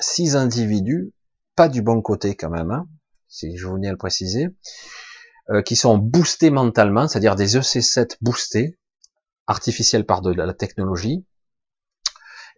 six 0.00 0.36
individus, 0.36 1.12
pas 1.56 1.68
du 1.68 1.82
bon 1.82 2.02
côté 2.02 2.34
quand 2.34 2.50
même, 2.50 2.70
hein, 2.70 2.86
si 3.28 3.56
je 3.56 3.66
à 3.66 3.90
le 3.90 3.96
préciser, 3.96 4.48
euh, 5.50 5.62
qui 5.62 5.76
sont 5.76 5.98
boostés 5.98 6.50
mentalement, 6.50 7.08
c'est-à-dire 7.08 7.36
des 7.36 7.56
EC7 7.58 8.16
boostés, 8.20 8.78
artificiels 9.46 10.06
par 10.06 10.22
de 10.22 10.32
la 10.32 10.54
technologie, 10.54 11.26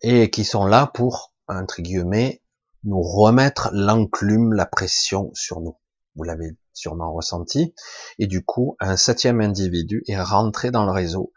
et 0.03 0.31
qui 0.31 0.45
sont 0.45 0.67
là 0.67 0.87
pour, 0.87 1.33
entre 1.49 1.81
guillemets, 1.81 2.43
nous 2.85 3.01
remettre 3.01 3.71
l'enclume, 3.73 4.53
la 4.53 4.67
pression 4.67 5.31
sur 5.35 5.61
nous. 5.61 5.77
Vous 6.17 6.25
l'avez 6.25 6.57
sûrement 6.73 7.13
ressenti. 7.13 7.75
Et 8.19 8.27
du 8.27 8.45
coup, 8.45 8.77
un 8.81 8.97
septième 8.97 9.41
individu 9.41 10.03
est 10.07 10.21
rentré 10.21 10.71
dans 10.71 10.85
le 10.85 10.93
réseau 10.93 11.33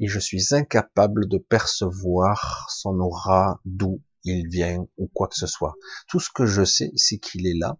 et 0.00 0.08
je 0.08 0.18
suis 0.18 0.54
incapable 0.54 1.28
de 1.28 1.38
percevoir 1.38 2.66
son 2.70 2.98
aura, 3.00 3.60
d'où 3.64 4.02
il 4.24 4.48
vient 4.48 4.86
ou 4.96 5.08
quoi 5.12 5.28
que 5.28 5.36
ce 5.36 5.46
soit. 5.46 5.74
Tout 6.08 6.20
ce 6.20 6.30
que 6.32 6.46
je 6.46 6.64
sais, 6.64 6.92
c'est 6.96 7.18
qu'il 7.18 7.46
est 7.46 7.58
là, 7.58 7.78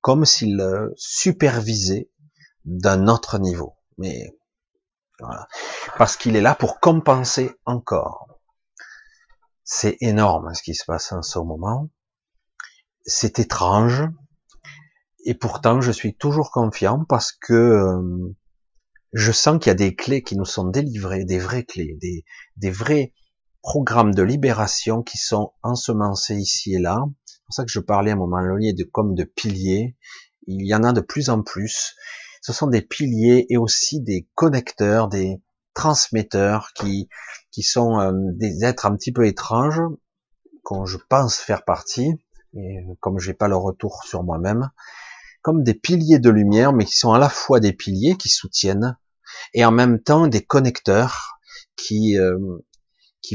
comme 0.00 0.24
s'il 0.24 0.60
supervisait 0.96 2.10
d'un 2.64 3.08
autre 3.08 3.38
niveau. 3.38 3.74
Mais. 3.98 4.36
Parce 5.98 6.16
qu'il 6.16 6.34
est 6.34 6.40
là 6.40 6.54
pour 6.54 6.80
compenser 6.80 7.52
encore. 7.64 8.26
C'est 9.64 9.96
énorme 10.00 10.52
ce 10.54 10.62
qui 10.62 10.74
se 10.74 10.84
passe 10.84 11.12
en 11.12 11.22
ce 11.22 11.38
moment. 11.38 11.90
C'est 13.04 13.38
étrange. 13.38 14.04
Et 15.24 15.34
pourtant, 15.34 15.80
je 15.80 15.92
suis 15.92 16.16
toujours 16.16 16.50
confiant 16.50 17.04
parce 17.08 17.30
que 17.30 17.52
euh, 17.52 18.34
je 19.12 19.30
sens 19.30 19.58
qu'il 19.58 19.68
y 19.68 19.70
a 19.70 19.74
des 19.74 19.94
clés 19.94 20.22
qui 20.22 20.36
nous 20.36 20.44
sont 20.44 20.66
délivrées, 20.66 21.24
des 21.24 21.38
vraies 21.38 21.64
clés, 21.64 21.96
des, 22.00 22.24
des 22.56 22.70
vrais 22.70 23.12
programmes 23.62 24.14
de 24.14 24.22
libération 24.22 25.02
qui 25.02 25.18
sont 25.18 25.52
ensemencés 25.62 26.34
ici 26.34 26.74
et 26.74 26.78
là. 26.80 27.04
C'est 27.24 27.44
pour 27.44 27.54
ça 27.54 27.64
que 27.64 27.70
je 27.70 27.78
parlais 27.80 28.10
à 28.10 28.14
un 28.14 28.18
moment 28.18 28.42
donné 28.42 28.72
de 28.72 28.84
comme 28.84 29.14
de 29.14 29.24
piliers. 29.24 29.96
Il 30.46 30.66
y 30.66 30.74
en 30.74 30.82
a 30.82 30.92
de 30.92 31.00
plus 31.00 31.30
en 31.30 31.42
plus. 31.42 31.94
Ce 32.42 32.52
sont 32.52 32.66
des 32.66 32.82
piliers 32.82 33.46
et 33.48 33.56
aussi 33.56 34.00
des 34.00 34.28
connecteurs, 34.34 35.08
des 35.08 35.40
transmetteurs 35.74 36.72
qui 36.74 37.08
sont 37.62 37.98
euh, 37.98 38.12
des 38.32 38.64
êtres 38.64 38.84
un 38.84 38.94
petit 38.94 39.12
peu 39.12 39.26
étranges, 39.26 39.80
dont 40.70 40.84
je 40.84 40.98
pense 41.08 41.36
faire 41.36 41.64
partie, 41.64 42.12
et 42.54 42.78
comme 43.00 43.18
j'ai 43.18 43.34
pas 43.34 43.48
le 43.48 43.56
retour 43.56 44.02
sur 44.04 44.22
moi-même, 44.22 44.70
comme 45.42 45.62
des 45.62 45.74
piliers 45.74 46.18
de 46.18 46.30
lumière, 46.30 46.72
mais 46.72 46.84
qui 46.84 46.96
sont 46.96 47.12
à 47.12 47.18
la 47.18 47.28
fois 47.28 47.60
des 47.60 47.72
piliers 47.72 48.16
qui 48.16 48.28
soutiennent 48.28 48.96
et 49.54 49.64
en 49.64 49.72
même 49.72 50.00
temps 50.00 50.26
des 50.26 50.44
connecteurs 50.44 51.38
qui 51.76 52.18
euh, 52.18 52.38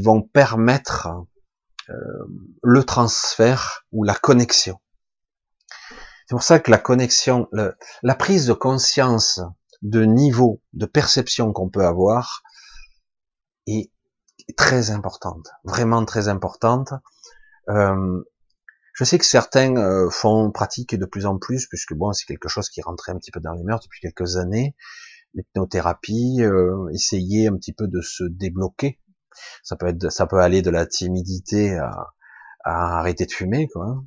vont 0.04 0.22
permettre 0.22 1.10
euh, 1.89 1.93
le 2.63 2.84
transfert 2.84 3.86
ou 3.91 4.04
la 4.04 4.15
connexion. 4.15 4.80
C'est 6.27 6.35
pour 6.35 6.43
ça 6.43 6.59
que 6.59 6.69
la 6.69 6.77
connexion, 6.77 7.47
la 7.53 8.15
prise 8.15 8.47
de 8.47 8.53
conscience 8.53 9.39
de 9.81 10.03
niveau 10.03 10.61
de 10.73 10.85
perception 10.85 11.53
qu'on 11.53 11.69
peut 11.69 11.85
avoir 11.85 12.43
est 13.65 13.91
très 14.57 14.91
importante, 14.91 15.47
vraiment 15.63 16.03
très 16.03 16.27
importante. 16.27 16.91
Euh, 17.69 18.21
je 18.93 19.05
sais 19.05 19.17
que 19.17 19.25
certains 19.25 19.77
euh, 19.77 20.09
font 20.09 20.51
pratique 20.51 20.95
de 20.95 21.05
plus 21.05 21.25
en 21.25 21.37
plus, 21.37 21.65
puisque 21.67 21.93
bon, 21.93 22.11
c'est 22.11 22.25
quelque 22.25 22.49
chose 22.49 22.69
qui 22.69 22.81
rentrait 22.81 23.13
un 23.13 23.17
petit 23.17 23.31
peu 23.31 23.39
dans 23.39 23.53
les 23.53 23.63
mœurs 23.63 23.81
depuis 23.83 24.01
quelques 24.01 24.35
années. 24.35 24.75
L'hypnothérapie, 25.33 26.41
euh, 26.41 26.89
essayer 26.93 27.47
un 27.47 27.55
petit 27.55 27.73
peu 27.73 27.87
de 27.87 28.01
se 28.01 28.25
débloquer. 28.25 28.99
Ça 29.63 29.77
peut 29.77 29.87
être, 29.87 30.11
ça 30.11 30.27
peut 30.27 30.39
aller 30.39 30.61
de 30.61 30.71
la 30.71 30.85
timidité 30.85 31.77
à, 31.77 32.07
arrêter 32.69 33.25
de 33.25 33.32
fumer, 33.32 33.67
quoi, 33.67 34.03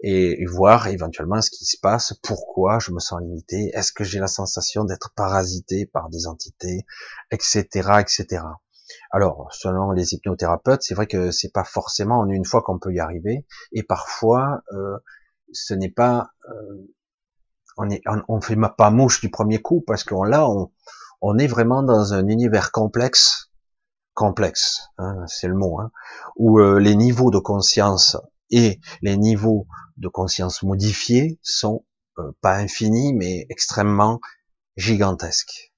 et, 0.00 0.44
voir 0.46 0.88
éventuellement 0.88 1.40
ce 1.40 1.50
qui 1.50 1.64
se 1.64 1.78
passe, 1.80 2.14
pourquoi 2.22 2.78
je 2.78 2.92
me 2.92 2.98
sens 2.98 3.20
limité, 3.20 3.70
est-ce 3.74 3.92
que 3.92 4.04
j'ai 4.04 4.18
la 4.18 4.26
sensation 4.26 4.84
d'être 4.84 5.12
parasité 5.14 5.86
par 5.86 6.10
des 6.10 6.26
entités, 6.26 6.84
etc., 7.30 7.68
etc. 8.00 8.42
Alors, 9.10 9.48
selon 9.52 9.92
les 9.92 10.14
hypnothérapeutes, 10.14 10.82
c'est 10.82 10.94
vrai 10.94 11.06
que 11.06 11.30
c'est 11.30 11.52
pas 11.52 11.64
forcément 11.64 12.18
en 12.18 12.28
une 12.28 12.44
fois 12.44 12.62
qu'on 12.62 12.78
peut 12.78 12.92
y 12.92 13.00
arriver, 13.00 13.46
et 13.72 13.82
parfois, 13.82 14.62
euh, 14.72 14.98
ce 15.52 15.74
n'est 15.74 15.90
pas, 15.90 16.30
euh, 16.50 16.94
on 17.76 17.90
est, 17.90 18.02
on, 18.28 18.40
fait 18.40 18.56
pas 18.76 18.90
mouche 18.90 19.20
du 19.20 19.30
premier 19.30 19.60
coup 19.60 19.82
parce 19.86 20.04
qu'on 20.04 20.22
là, 20.22 20.48
on, 20.48 20.70
on 21.20 21.38
est 21.38 21.46
vraiment 21.46 21.82
dans 21.82 22.12
un 22.12 22.28
univers 22.28 22.70
complexe, 22.70 23.50
complexe, 24.14 24.88
hein, 24.98 25.24
c'est 25.26 25.48
le 25.48 25.54
mot, 25.54 25.80
hein, 25.80 25.90
où 26.36 26.58
euh, 26.58 26.78
les 26.78 26.96
niveaux 26.96 27.30
de 27.30 27.38
conscience 27.38 28.16
et 28.50 28.80
les 29.02 29.16
niveaux 29.16 29.66
de 29.96 30.08
conscience 30.08 30.62
modifiés 30.62 31.38
sont 31.42 31.84
pas 32.40 32.56
infinis, 32.56 33.12
mais 33.12 33.44
extrêmement 33.50 34.20
gigantesques. 34.76 35.72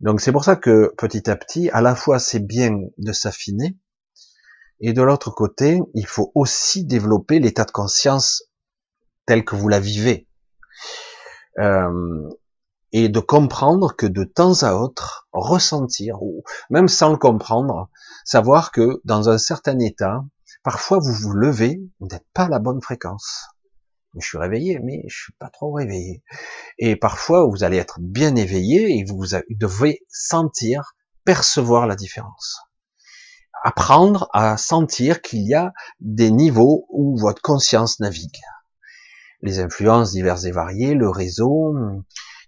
Donc 0.00 0.20
c'est 0.20 0.32
pour 0.32 0.44
ça 0.44 0.56
que 0.56 0.92
petit 0.96 1.30
à 1.30 1.36
petit, 1.36 1.70
à 1.70 1.80
la 1.80 1.94
fois 1.94 2.18
c'est 2.18 2.44
bien 2.44 2.80
de 2.98 3.12
s'affiner, 3.12 3.76
et 4.80 4.92
de 4.92 5.02
l'autre 5.02 5.30
côté, 5.30 5.78
il 5.94 6.06
faut 6.06 6.32
aussi 6.34 6.84
développer 6.84 7.38
l'état 7.38 7.64
de 7.64 7.70
conscience 7.70 8.44
tel 9.26 9.44
que 9.44 9.54
vous 9.54 9.68
la 9.68 9.78
vivez. 9.78 10.26
Euh, 11.58 12.30
et 12.92 13.08
de 13.08 13.20
comprendre 13.20 13.94
que 13.96 14.06
de 14.06 14.24
temps 14.24 14.62
à 14.62 14.74
autre, 14.74 15.28
ressentir, 15.32 16.22
ou 16.22 16.42
même 16.70 16.88
sans 16.88 17.10
le 17.10 17.16
comprendre, 17.16 17.88
savoir 18.24 18.72
que 18.72 19.00
dans 19.04 19.28
un 19.28 19.38
certain 19.38 19.78
état, 19.78 20.24
parfois 20.62 20.98
vous 20.98 21.12
vous 21.12 21.32
levez, 21.32 21.80
vous 22.00 22.08
n'êtes 22.08 22.26
pas 22.34 22.44
à 22.44 22.48
la 22.48 22.58
bonne 22.58 22.82
fréquence 22.82 23.46
je 24.18 24.26
suis 24.26 24.38
réveillé, 24.38 24.78
mais 24.82 25.04
je 25.06 25.22
suis 25.22 25.32
pas 25.34 25.50
trop 25.50 25.72
réveillé. 25.72 26.22
Et 26.78 26.96
parfois, 26.96 27.46
vous 27.46 27.62
allez 27.62 27.76
être 27.76 27.98
bien 28.00 28.34
éveillé 28.36 28.98
et 28.98 29.04
vous 29.04 29.24
devez 29.50 30.04
sentir, 30.08 30.94
percevoir 31.24 31.86
la 31.86 31.96
différence. 31.96 32.60
Apprendre 33.62 34.28
à 34.32 34.56
sentir 34.56 35.20
qu'il 35.20 35.46
y 35.46 35.54
a 35.54 35.72
des 36.00 36.30
niveaux 36.30 36.86
où 36.88 37.16
votre 37.18 37.42
conscience 37.42 38.00
navigue. 38.00 38.40
Les 39.42 39.60
influences 39.60 40.12
diverses 40.12 40.44
et 40.44 40.50
variées, 40.50 40.94
le 40.94 41.08
réseau, 41.08 41.74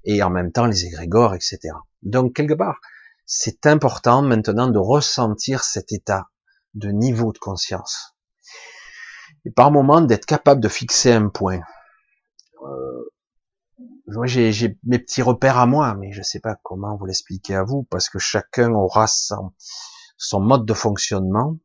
et 0.04 0.22
en 0.22 0.30
même 0.30 0.52
temps 0.52 0.66
les 0.66 0.84
égrégores, 0.86 1.34
etc. 1.34 1.58
Donc, 2.02 2.34
quelque 2.34 2.54
part, 2.54 2.80
c'est 3.26 3.66
important 3.66 4.22
maintenant 4.22 4.68
de 4.68 4.78
ressentir 4.78 5.62
cet 5.64 5.92
état 5.92 6.28
de 6.74 6.88
niveau 6.90 7.32
de 7.32 7.38
conscience 7.38 8.12
et 9.44 9.50
par 9.50 9.70
moment 9.70 10.00
d'être 10.00 10.26
capable 10.26 10.60
de 10.60 10.68
fixer 10.68 11.12
un 11.12 11.28
point. 11.28 11.60
Euh, 12.62 14.26
j'ai 14.26 14.78
mes 14.84 14.98
petits 14.98 15.22
repères 15.22 15.58
à 15.58 15.66
moi, 15.66 15.94
mais 15.94 16.12
je 16.12 16.22
sais 16.22 16.40
pas 16.40 16.56
comment 16.62 16.96
vous 16.96 17.06
l'expliquer 17.06 17.56
à 17.56 17.64
vous, 17.64 17.84
parce 17.84 18.08
que 18.08 18.18
chacun 18.18 18.72
aura 18.72 19.06
son, 19.06 19.52
son 20.16 20.40
mode 20.40 20.66
de 20.66 20.74
fonctionnement. 20.74 21.58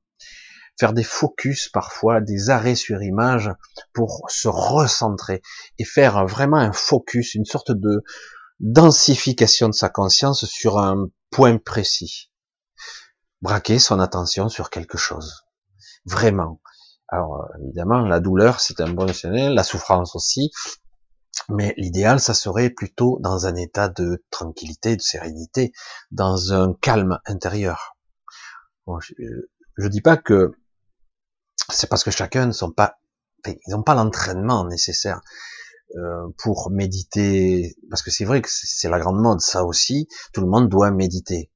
Faire 0.80 0.94
des 0.94 1.04
focus 1.04 1.70
parfois, 1.70 2.22
des 2.22 2.50
arrêts 2.50 2.76
sur 2.76 3.02
image 3.02 3.52
pour 3.94 4.26
se 4.30 4.48
recentrer 4.48 5.42
et 5.80 5.86
faire 5.86 6.26
vraiment 6.26 6.58
un 6.58 6.72
focus, 6.72 7.34
une 7.34 7.46
sorte 7.46 7.72
de 7.72 8.04
densification 8.60 9.70
de 9.70 9.74
sa 9.74 9.90
conscience 9.90 10.46
sur 10.46 10.78
un 10.80 11.08
point 11.32 11.58
précis. 11.58 12.32
Braquer 13.42 13.80
son 13.80 14.00
attention 14.00 14.50
sur 14.50 14.70
quelque 14.70 14.98
chose. 14.98 15.44
Vraiment. 16.06 16.62
Alors 17.10 17.42
euh, 17.42 17.64
évidemment, 17.64 18.02
la 18.02 18.20
douleur, 18.20 18.60
c'est 18.60 18.82
un 18.82 18.92
bon 18.92 19.08
échelle, 19.08 19.54
la 19.54 19.64
souffrance 19.64 20.16
aussi, 20.16 20.52
mais 21.50 21.74
l'idéal, 21.78 22.20
ça 22.20 22.34
serait 22.34 22.70
plutôt 22.70 23.20
dans 23.22 23.46
un 23.46 23.56
état 23.56 23.90
de 23.90 24.24
tranquillité, 24.32 24.96
de 24.96 25.02
sérénité, 25.02 25.72
dans 26.12 26.54
un 26.54 26.74
calme 26.82 27.20
intérieur. 27.26 27.96
je, 29.00 29.14
ne 29.78 29.88
dis 29.88 30.02
pas 30.02 30.18
que 30.18 30.52
c'est 31.70 31.90
parce 31.90 32.04
que 32.04 32.12
chacun 32.12 32.46
ne 32.46 32.52
sont 32.52 32.72
pas, 32.72 33.00
ils 33.46 33.72
n'ont 33.72 33.84
pas 33.84 33.96
l'entraînement 33.96 34.66
nécessaire 34.66 35.22
euh, 35.96 36.28
pour 36.38 36.70
méditer, 36.70 37.76
parce 37.90 38.02
que 38.02 38.12
c'est 38.12 38.26
vrai 38.26 38.42
que 38.42 38.50
c'est 38.52 38.90
la 38.90 39.00
grande 39.00 39.22
mode, 39.22 39.42
ça 39.42 39.64
aussi, 39.64 40.08
tout 40.34 40.42
le 40.42 40.48
monde 40.48 40.70
doit 40.70 40.92
méditer 40.92 41.50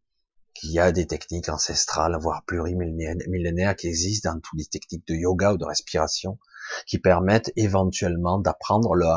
qu'il 0.54 0.72
y 0.72 0.80
a 0.80 0.92
des 0.92 1.08
techniques 1.08 1.50
ancestrales, 1.50 2.18
voire 2.22 2.44
plurimillénaires, 2.46 3.76
qui 3.76 3.88
existent 3.88 4.32
dans 4.32 4.40
toutes 4.40 4.60
les 4.60 4.66
techniques 4.66 5.08
de 5.08 5.16
yoga 5.16 5.54
ou 5.54 5.58
de 5.58 5.66
respiration, 5.66 6.40
qui 6.88 7.00
permettent 7.00 7.52
éventuellement 7.56 8.40
d'apprendre 8.40 8.96
le, 8.96 9.08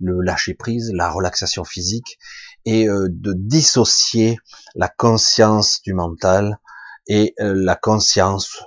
le 0.00 0.20
lâcher 0.20 0.54
prise, 0.54 0.90
la 0.94 1.10
relaxation 1.10 1.64
physique, 1.64 2.18
et 2.64 2.88
euh, 2.88 3.08
de 3.10 3.34
dissocier 3.34 4.38
la 4.74 4.88
conscience 4.88 5.82
du 5.82 5.92
mental 5.92 6.58
et 7.06 7.34
euh, 7.40 7.52
la 7.54 7.76
conscience 7.76 8.62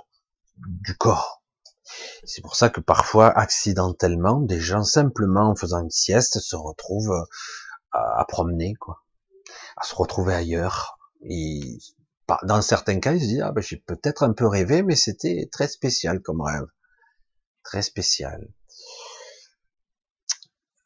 du 0.56 0.96
corps. 0.96 1.39
C'est 2.24 2.42
pour 2.42 2.56
ça 2.56 2.68
que 2.68 2.80
parfois, 2.80 3.28
accidentellement, 3.28 4.40
des 4.40 4.60
gens 4.60 4.84
simplement 4.84 5.50
en 5.50 5.56
faisant 5.56 5.82
une 5.82 5.90
sieste 5.90 6.38
se 6.40 6.56
retrouvent 6.56 7.12
euh, 7.12 7.24
à, 7.92 8.24
promener, 8.26 8.74
quoi, 8.74 9.02
à 9.76 9.84
se 9.84 9.94
retrouver 9.94 10.34
ailleurs. 10.34 10.98
Et 11.22 11.78
dans 12.44 12.62
certains 12.62 13.00
cas, 13.00 13.12
ils 13.12 13.20
se 13.20 13.26
disent 13.26 13.42
ah 13.42 13.52
ben 13.52 13.60
j'ai 13.60 13.76
peut-être 13.76 14.22
un 14.22 14.32
peu 14.32 14.46
rêvé, 14.46 14.82
mais 14.82 14.96
c'était 14.96 15.48
très 15.52 15.68
spécial 15.68 16.20
comme 16.22 16.40
rêve, 16.40 16.66
très 17.64 17.82
spécial. 17.82 18.48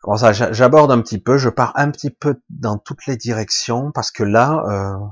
Bon, 0.05 0.17
ça, 0.17 0.33
j'aborde 0.33 0.91
un 0.91 1.01
petit 1.01 1.19
peu, 1.19 1.39
je 1.39 1.49
pars 1.49 1.73
un 1.77 1.91
petit 1.91 2.11
peu 2.11 2.43
dans 2.51 2.77
toutes 2.77 3.07
les 3.07 3.17
directions 3.17 3.91
parce 3.91 4.11
que 4.11 4.23
là, 4.23 4.63
euh, 4.69 5.07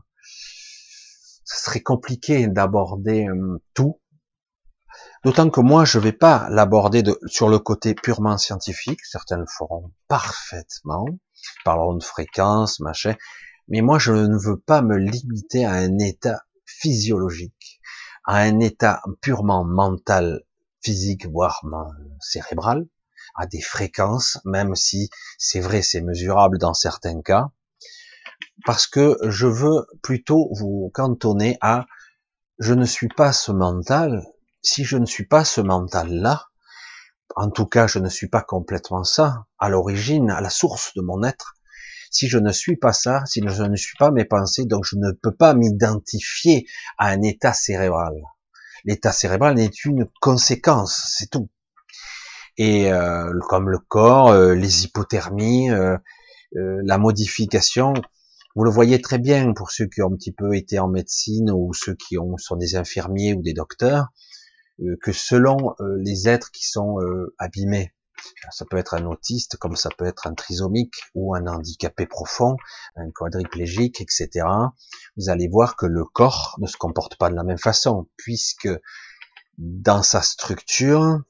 ce 1.44 1.64
serait 1.64 1.80
compliqué 1.80 2.46
d'aborder 2.46 3.26
euh, 3.26 3.58
tout. 3.72 4.01
D'autant 5.24 5.50
que 5.50 5.60
moi, 5.60 5.84
je 5.84 5.98
vais 6.00 6.12
pas 6.12 6.48
l'aborder 6.50 7.04
sur 7.26 7.48
le 7.48 7.60
côté 7.60 7.94
purement 7.94 8.38
scientifique. 8.38 9.04
Certains 9.04 9.38
le 9.38 9.46
feront 9.46 9.92
parfaitement, 10.08 11.06
ils 11.08 11.62
parleront 11.64 11.94
de 11.94 12.02
fréquence, 12.02 12.80
machin. 12.80 13.14
Mais 13.68 13.82
moi, 13.82 13.98
je 13.98 14.12
ne 14.12 14.36
veux 14.36 14.58
pas 14.58 14.82
me 14.82 14.96
limiter 14.96 15.64
à 15.64 15.72
un 15.72 15.98
état 15.98 16.42
physiologique, 16.66 17.80
à 18.24 18.38
un 18.38 18.58
état 18.58 19.00
purement 19.20 19.64
mental, 19.64 20.42
physique, 20.82 21.26
voire 21.26 21.62
cérébral 22.20 22.86
à 23.34 23.46
des 23.46 23.60
fréquences, 23.60 24.38
même 24.44 24.74
si 24.74 25.08
c'est 25.38 25.60
vrai, 25.60 25.82
c'est 25.82 26.00
mesurable 26.00 26.58
dans 26.58 26.74
certains 26.74 27.22
cas, 27.22 27.50
parce 28.66 28.86
que 28.86 29.16
je 29.22 29.46
veux 29.46 29.86
plutôt 30.02 30.48
vous 30.52 30.90
cantonner 30.92 31.56
à 31.60 31.86
je 32.58 32.74
ne 32.74 32.84
suis 32.84 33.08
pas 33.08 33.32
ce 33.32 33.50
mental, 33.50 34.22
si 34.62 34.84
je 34.84 34.96
ne 34.96 35.06
suis 35.06 35.26
pas 35.26 35.44
ce 35.44 35.60
mental-là, 35.60 36.46
en 37.36 37.50
tout 37.50 37.66
cas 37.66 37.86
je 37.86 37.98
ne 37.98 38.08
suis 38.08 38.28
pas 38.28 38.42
complètement 38.42 39.04
ça, 39.04 39.46
à 39.58 39.68
l'origine, 39.68 40.30
à 40.30 40.40
la 40.40 40.50
source 40.50 40.94
de 40.94 41.02
mon 41.02 41.22
être, 41.22 41.54
si 42.10 42.28
je 42.28 42.38
ne 42.38 42.52
suis 42.52 42.76
pas 42.76 42.92
ça, 42.92 43.24
si 43.26 43.42
je 43.46 43.62
ne 43.62 43.76
suis 43.76 43.96
pas 43.98 44.10
mes 44.10 44.24
pensées, 44.24 44.66
donc 44.66 44.84
je 44.84 44.96
ne 44.96 45.12
peux 45.12 45.34
pas 45.34 45.54
m'identifier 45.54 46.66
à 46.98 47.08
un 47.08 47.22
état 47.22 47.52
cérébral. 47.52 48.14
L'état 48.84 49.12
cérébral 49.12 49.54
n'est 49.54 49.70
une 49.84 50.08
conséquence, 50.20 51.14
c'est 51.16 51.30
tout 51.30 51.48
et 52.58 52.92
euh, 52.92 53.32
comme 53.48 53.70
le 53.70 53.78
corps, 53.78 54.28
euh, 54.28 54.54
les 54.54 54.84
hypothermies, 54.84 55.70
euh, 55.70 55.96
la 56.52 56.98
modification. 56.98 57.94
Vous 58.54 58.64
le 58.64 58.70
voyez 58.70 59.00
très 59.00 59.18
bien 59.18 59.52
pour 59.54 59.70
ceux 59.70 59.86
qui 59.86 60.02
ont 60.02 60.12
un 60.12 60.16
petit 60.16 60.32
peu 60.32 60.54
été 60.54 60.78
en 60.78 60.88
médecine 60.88 61.50
ou 61.50 61.72
ceux 61.72 61.94
qui 61.94 62.18
ont, 62.18 62.36
sont 62.36 62.56
des 62.56 62.76
infirmiers 62.76 63.32
ou 63.32 63.42
des 63.42 63.54
docteurs, 63.54 64.08
que 65.00 65.12
selon 65.12 65.74
les 65.98 66.28
êtres 66.28 66.50
qui 66.50 66.66
sont 66.66 66.98
abîmés, 67.38 67.92
ça 68.50 68.64
peut 68.64 68.76
être 68.76 68.94
un 68.94 69.06
autiste, 69.06 69.56
comme 69.56 69.76
ça 69.76 69.88
peut 69.96 70.04
être 70.04 70.26
un 70.26 70.34
trisomique 70.34 70.94
ou 71.14 71.34
un 71.34 71.46
handicapé 71.46 72.06
profond, 72.06 72.56
un 72.96 73.10
quadriplégique, 73.10 74.00
etc. 74.00 74.46
Vous 75.16 75.28
allez 75.28 75.48
voir 75.48 75.76
que 75.76 75.86
le 75.86 76.04
corps 76.04 76.56
ne 76.60 76.66
se 76.66 76.76
comporte 76.76 77.16
pas 77.16 77.30
de 77.30 77.34
la 77.34 77.44
même 77.44 77.58
façon, 77.58 78.08
puisque 78.16 78.68
dans 79.58 80.02
sa 80.02 80.22
structure, 80.22 81.20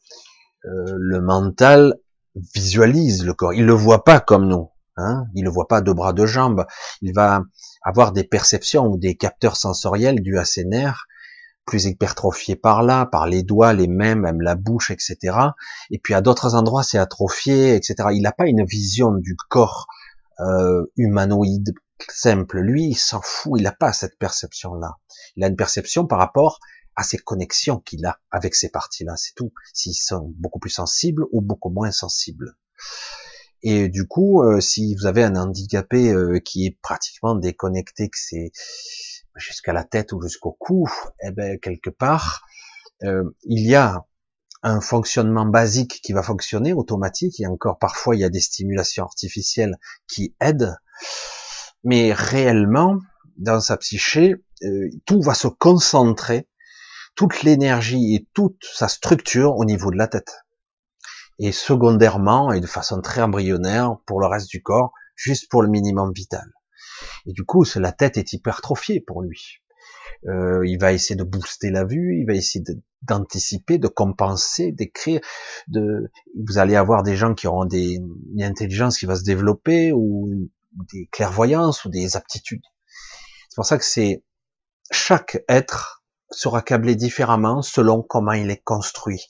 euh, 0.64 0.94
le 0.96 1.20
mental 1.20 1.98
visualise 2.55 3.24
le 3.24 3.35
corps. 3.35 3.52
Il 3.52 3.66
le 3.66 3.74
voit 3.74 4.05
pas 4.05 4.20
comme 4.20 4.48
nous. 4.48 4.70
Hein 4.96 5.26
il 5.35 5.44
le 5.44 5.50
voit 5.50 5.68
pas 5.68 5.81
de 5.81 5.92
bras, 5.92 6.12
de 6.12 6.26
jambes. 6.26 6.66
Il 7.00 7.12
va 7.14 7.42
avoir 7.83 8.12
des 8.12 8.24
perceptions 8.24 8.87
ou 8.87 8.98
des 8.98 9.16
capteurs 9.16 9.57
sensoriels 9.57 10.22
dus 10.22 10.38
à 10.38 10.44
ses 10.44 10.64
nerfs, 10.64 11.07
plus 11.64 11.85
hypertrophiés 11.85 12.57
par 12.57 12.83
là, 12.83 13.07
par 13.07 13.27
les 13.27 13.42
doigts, 13.42 13.72
les 13.72 13.87
mains, 13.87 14.14
même 14.14 14.40
la 14.40 14.55
bouche, 14.55 14.90
etc. 14.90 15.37
Et 15.90 15.98
puis 15.98 16.14
à 16.14 16.20
d'autres 16.20 16.55
endroits, 16.55 16.83
c'est 16.83 16.98
atrophié, 16.98 17.75
etc. 17.75 18.09
Il 18.12 18.22
n'a 18.22 18.33
pas 18.33 18.46
une 18.46 18.64
vision 18.64 19.12
du 19.12 19.37
corps 19.48 19.87
euh, 20.40 20.85
humanoïde 20.96 21.75
simple. 22.11 22.61
Lui, 22.61 22.87
il 22.88 22.96
s'en 22.96 23.20
fout. 23.22 23.61
Il 23.61 23.62
n'a 23.62 23.72
pas 23.72 23.92
cette 23.92 24.18
perception-là. 24.18 24.98
Il 25.37 25.44
a 25.44 25.48
une 25.48 25.57
perception 25.57 26.07
par 26.07 26.18
rapport 26.18 26.59
à 26.96 27.03
ces 27.03 27.18
connexions 27.18 27.79
qu'il 27.79 28.05
a 28.05 28.18
avec 28.31 28.55
ces 28.55 28.68
parties-là, 28.68 29.14
c'est 29.16 29.35
tout. 29.35 29.53
S'ils 29.72 29.94
sont 29.94 30.33
beaucoup 30.37 30.59
plus 30.59 30.70
sensibles 30.70 31.25
ou 31.33 31.40
beaucoup 31.40 31.70
moins 31.70 31.90
sensibles. 31.90 32.57
Et 33.62 33.88
du 33.88 34.07
coup, 34.07 34.42
euh, 34.42 34.61
si 34.61 34.94
vous 34.96 35.07
avez 35.07 35.22
un 35.22 35.37
handicapé 35.37 36.11
euh, 36.11 36.40
qui 36.40 36.66
est 36.66 36.79
pratiquement 36.83 37.35
déconnecté, 37.35 38.09
que 38.09 38.18
c'est 38.18 38.51
jusqu'à 39.37 39.73
la 39.73 39.85
tête 39.85 40.12
ou 40.12 40.21
jusqu'au 40.23 40.53
cou, 40.53 40.88
eh 41.23 41.31
ben 41.31 41.59
quelque 41.59 41.90
part, 41.90 42.45
euh, 43.03 43.25
il 43.45 43.66
y 43.66 43.75
a 43.75 44.05
un 44.62 44.81
fonctionnement 44.81 45.47
basique 45.47 46.01
qui 46.03 46.12
va 46.12 46.23
fonctionner 46.23 46.73
automatique. 46.73 47.40
Et 47.40 47.47
encore 47.47 47.79
parfois, 47.79 48.14
il 48.14 48.21
y 48.21 48.25
a 48.25 48.31
des 48.31 48.40
stimulations 48.40 49.05
artificielles 49.05 49.77
qui 50.07 50.35
aident, 50.40 50.77
mais 51.85 52.12
réellement, 52.12 52.99
dans 53.38 53.61
sa 53.61 53.77
psyché, 53.77 54.37
tout 55.07 55.21
va 55.21 55.35
se 55.35 55.49
concentrer 55.49 56.49
toute 57.14 57.42
l'énergie 57.42 58.14
et 58.14 58.29
toute 58.33 58.64
sa 58.73 58.88
structure 58.88 59.57
au 59.57 59.64
niveau 59.64 59.90
de 59.90 59.97
la 59.97 60.09
tête. 60.09 60.45
Et 61.38 61.53
secondairement, 61.53 62.53
et 62.53 62.61
de 62.61 62.66
façon 62.66 63.01
très 63.01 63.23
embryonnaire, 63.23 63.97
pour 64.07 64.21
le 64.21 64.27
reste 64.27 64.49
du 64.49 64.62
corps, 64.62 64.92
juste 65.16 65.51
pour 65.51 65.62
le 65.62 65.68
minimum 65.68 66.12
vital. 66.14 66.47
Et 67.26 67.32
du 67.32 67.44
coup, 67.44 67.64
la 67.76 67.92
tête 67.92 68.16
est 68.16 68.32
hypertrophiée 68.32 69.00
pour 69.00 69.22
lui. 69.22 69.62
Euh, 70.26 70.66
il 70.66 70.78
va 70.78 70.92
essayer 70.92 71.16
de 71.16 71.24
booster 71.24 71.70
la 71.70 71.84
vue, 71.84 72.18
il 72.20 72.26
va 72.26 72.34
essayer 72.34 72.64
d'anticiper, 73.02 73.78
de, 73.78 73.88
compenser, 73.88 74.70
d'écrire. 74.70 75.20
De, 75.68 76.10
vous 76.40 76.58
allez 76.58 76.76
avoir 76.76 77.02
des 77.02 77.16
gens 77.16 77.34
qui 77.34 77.46
auront 77.46 77.64
des, 77.64 77.98
une 78.34 78.42
intelligence 78.42 78.98
qui 78.98 79.06
va 79.06 79.16
se 79.16 79.24
développer 79.24 79.92
ou 79.92 80.48
des 80.92 81.09
clairvoyances 81.11 81.84
ou 81.84 81.90
des 81.90 82.16
aptitudes. 82.16 82.64
C'est 83.48 83.57
pour 83.57 83.66
ça 83.66 83.78
que 83.78 83.84
c'est 83.84 84.22
chaque 84.90 85.42
être 85.48 86.03
sera 86.30 86.62
câblé 86.62 86.96
différemment 86.96 87.61
selon 87.62 88.03
comment 88.03 88.32
il 88.32 88.50
est 88.50 88.62
construit, 88.62 89.26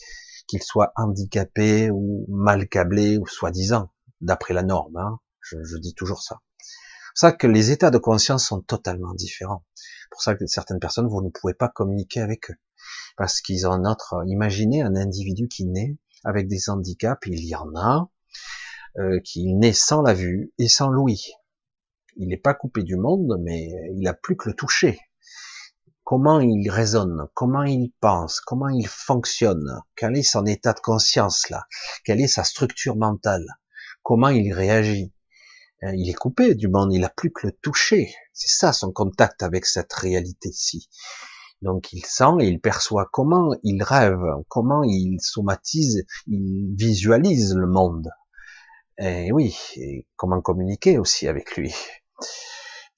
qu'il 0.47 0.63
soit 0.63 0.93
handicapé 0.97 1.91
ou 1.91 2.27
mal 2.29 2.69
câblé 2.69 3.17
ou 3.19 3.27
soi-disant, 3.27 3.91
d'après 4.21 4.55
la 4.55 4.63
norme. 4.63 4.97
Hein. 4.97 5.19
Je, 5.41 5.57
je, 5.65 5.77
dis 5.79 5.95
toujours 5.95 6.23
ça. 6.23 6.39
Ça 7.15 7.33
que 7.33 7.47
les 7.47 7.71
états 7.71 7.91
de 7.91 7.99
conscience 7.99 8.47
sont 8.47 8.61
totalement 8.61 9.15
différents. 9.15 9.65
pour 10.11 10.23
ça 10.23 10.35
que 10.35 10.47
certaines 10.47 10.81
personnes, 10.81 11.09
vous 11.09 11.23
ne 11.23 11.31
pouvez 11.31 11.55
pas 11.55 11.69
communiquer 11.69 12.21
avec 12.21 12.51
eux. 12.51 12.57
Parce 13.17 13.41
qu'ils 13.41 13.67
ont 13.67 13.79
notre, 13.79 14.23
imaginez 14.27 14.83
un 14.83 14.97
individu 14.97 15.49
qui 15.49 15.67
naît 15.67 15.97
avec 16.25 16.49
des 16.49 16.69
handicaps, 16.69 17.27
il 17.27 17.45
y 17.45 17.55
en 17.55 17.75
a, 17.77 18.11
euh, 18.99 19.21
qui 19.25 19.55
naît 19.55 19.73
sans 19.73 20.03
la 20.03 20.15
vue 20.15 20.53
et 20.59 20.69
sans 20.69 20.89
l'ouïe. 20.89 21.33
Il 22.17 22.29
n'est 22.29 22.37
pas 22.37 22.55
coupé 22.55 22.83
du 22.83 22.97
monde, 22.97 23.39
mais 23.41 23.71
il 23.97 24.07
a 24.07 24.15
plus 24.15 24.37
que 24.37 24.49
le 24.49 24.55
toucher 24.55 24.99
comment 26.05 26.41
il 26.41 26.69
raisonne, 26.69 27.29
comment 27.35 27.63
il 27.63 27.93
pense, 28.01 28.41
comment 28.41 28.69
il 28.69 28.87
fonctionne, 28.87 29.81
quel 29.97 30.17
est 30.17 30.23
son 30.23 30.45
état 30.47 30.73
de 30.73 30.81
conscience 30.81 31.49
là, 31.49 31.67
quelle 32.05 32.21
est 32.21 32.29
sa 32.29 32.45
structure 32.45 32.97
mentale, 32.97 33.47
comment 34.03 34.29
il 34.29 34.53
réagit. 34.53 35.13
Euh, 35.85 35.93
il 35.95 36.09
est 36.09 36.15
coupé 36.15 36.55
du 36.55 36.69
monde, 36.69 36.93
il 36.93 37.01
n'a 37.01 37.09
plus 37.09 37.33
que 37.33 37.47
le 37.47 37.53
toucher. 37.53 38.15
C'est 38.33 38.49
ça 38.49 38.73
son 38.73 38.93
contact 38.93 39.43
avec 39.43 39.67
cette 39.67 39.93
réalité-ci. 39.93 40.89
Donc 41.61 41.93
il 41.93 42.05
sent 42.05 42.41
et 42.41 42.47
il 42.47 42.61
perçoit 42.61 43.09
comment 43.13 43.55
il 43.63 43.83
rêve, 43.83 44.23
comment 44.49 44.83
il 44.83 45.19
somatise, 45.21 46.05
il 46.27 46.75
visualise 46.77 47.55
le 47.55 47.67
monde. 47.67 48.11
Et 48.99 49.33
oui, 49.33 49.57
et 49.77 50.07
comment 50.17 50.41
communiquer 50.41 50.99
aussi 50.99 51.29
avec 51.29 51.57
lui 51.57 51.75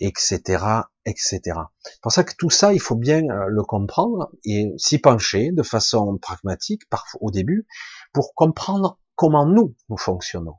etc., 0.01 0.65
etc. 1.07 1.41
C'est 1.83 2.01
pour 2.03 2.13
ça 2.13 2.25
que 2.25 2.35
tout 2.37 2.51
ça, 2.51 2.73
il 2.73 2.81
faut 2.81 2.97
bien 2.97 3.23
euh, 3.29 3.47
le 3.49 3.63
comprendre 3.63 4.31
et 4.45 4.73
s'y 4.77 4.99
pencher 4.99 5.51
de 5.53 5.63
façon 5.63 6.19
pragmatique, 6.19 6.89
parfois 6.89 7.21
au 7.23 7.31
début, 7.31 7.67
pour 8.13 8.35
comprendre 8.35 8.99
comment 9.15 9.47
nous, 9.47 9.75
nous 9.89 9.97
fonctionnons, 9.97 10.57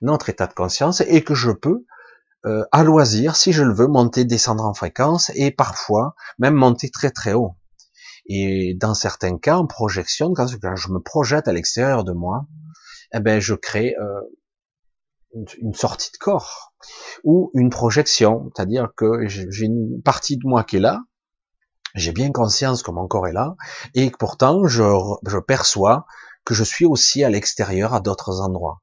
notre 0.00 0.28
état 0.28 0.46
de 0.46 0.54
conscience, 0.54 1.00
et 1.02 1.22
que 1.24 1.34
je 1.34 1.50
peux, 1.50 1.84
euh, 2.44 2.64
à 2.72 2.82
loisir, 2.82 3.36
si 3.36 3.52
je 3.52 3.62
le 3.62 3.74
veux, 3.74 3.86
monter, 3.86 4.24
descendre 4.24 4.64
en 4.64 4.74
fréquence, 4.74 5.30
et 5.34 5.50
parfois 5.50 6.14
même 6.38 6.54
monter 6.54 6.90
très 6.90 7.10
très 7.10 7.32
haut. 7.34 7.56
Et 8.26 8.74
dans 8.74 8.94
certains 8.94 9.38
cas, 9.38 9.56
en 9.56 9.66
projection, 9.66 10.32
quand 10.32 10.46
je 10.46 10.92
me 10.92 11.00
projette 11.00 11.48
à 11.48 11.52
l'extérieur 11.52 12.04
de 12.04 12.12
moi, 12.12 12.46
eh 13.14 13.20
ben, 13.20 13.40
je 13.40 13.54
crée 13.54 13.94
euh, 14.00 14.20
une 15.58 15.74
sortie 15.74 16.10
de 16.12 16.18
corps 16.18 16.74
ou 17.24 17.50
une 17.54 17.70
projection, 17.70 18.50
c'est-à-dire 18.54 18.90
que 18.96 19.26
j'ai 19.26 19.66
une 19.66 20.02
partie 20.02 20.36
de 20.36 20.46
moi 20.46 20.64
qui 20.64 20.76
est 20.76 20.80
là, 20.80 21.00
j'ai 21.94 22.12
bien 22.12 22.32
conscience 22.32 22.82
que 22.82 22.90
mon 22.90 23.06
corps 23.06 23.28
est 23.28 23.32
là, 23.32 23.56
et 23.94 24.10
pourtant 24.10 24.66
je, 24.66 24.82
je 25.26 25.38
perçois 25.38 26.06
que 26.44 26.54
je 26.54 26.64
suis 26.64 26.86
aussi 26.86 27.22
à 27.22 27.30
l'extérieur 27.30 27.94
à 27.94 28.00
d'autres 28.00 28.40
endroits. 28.40 28.82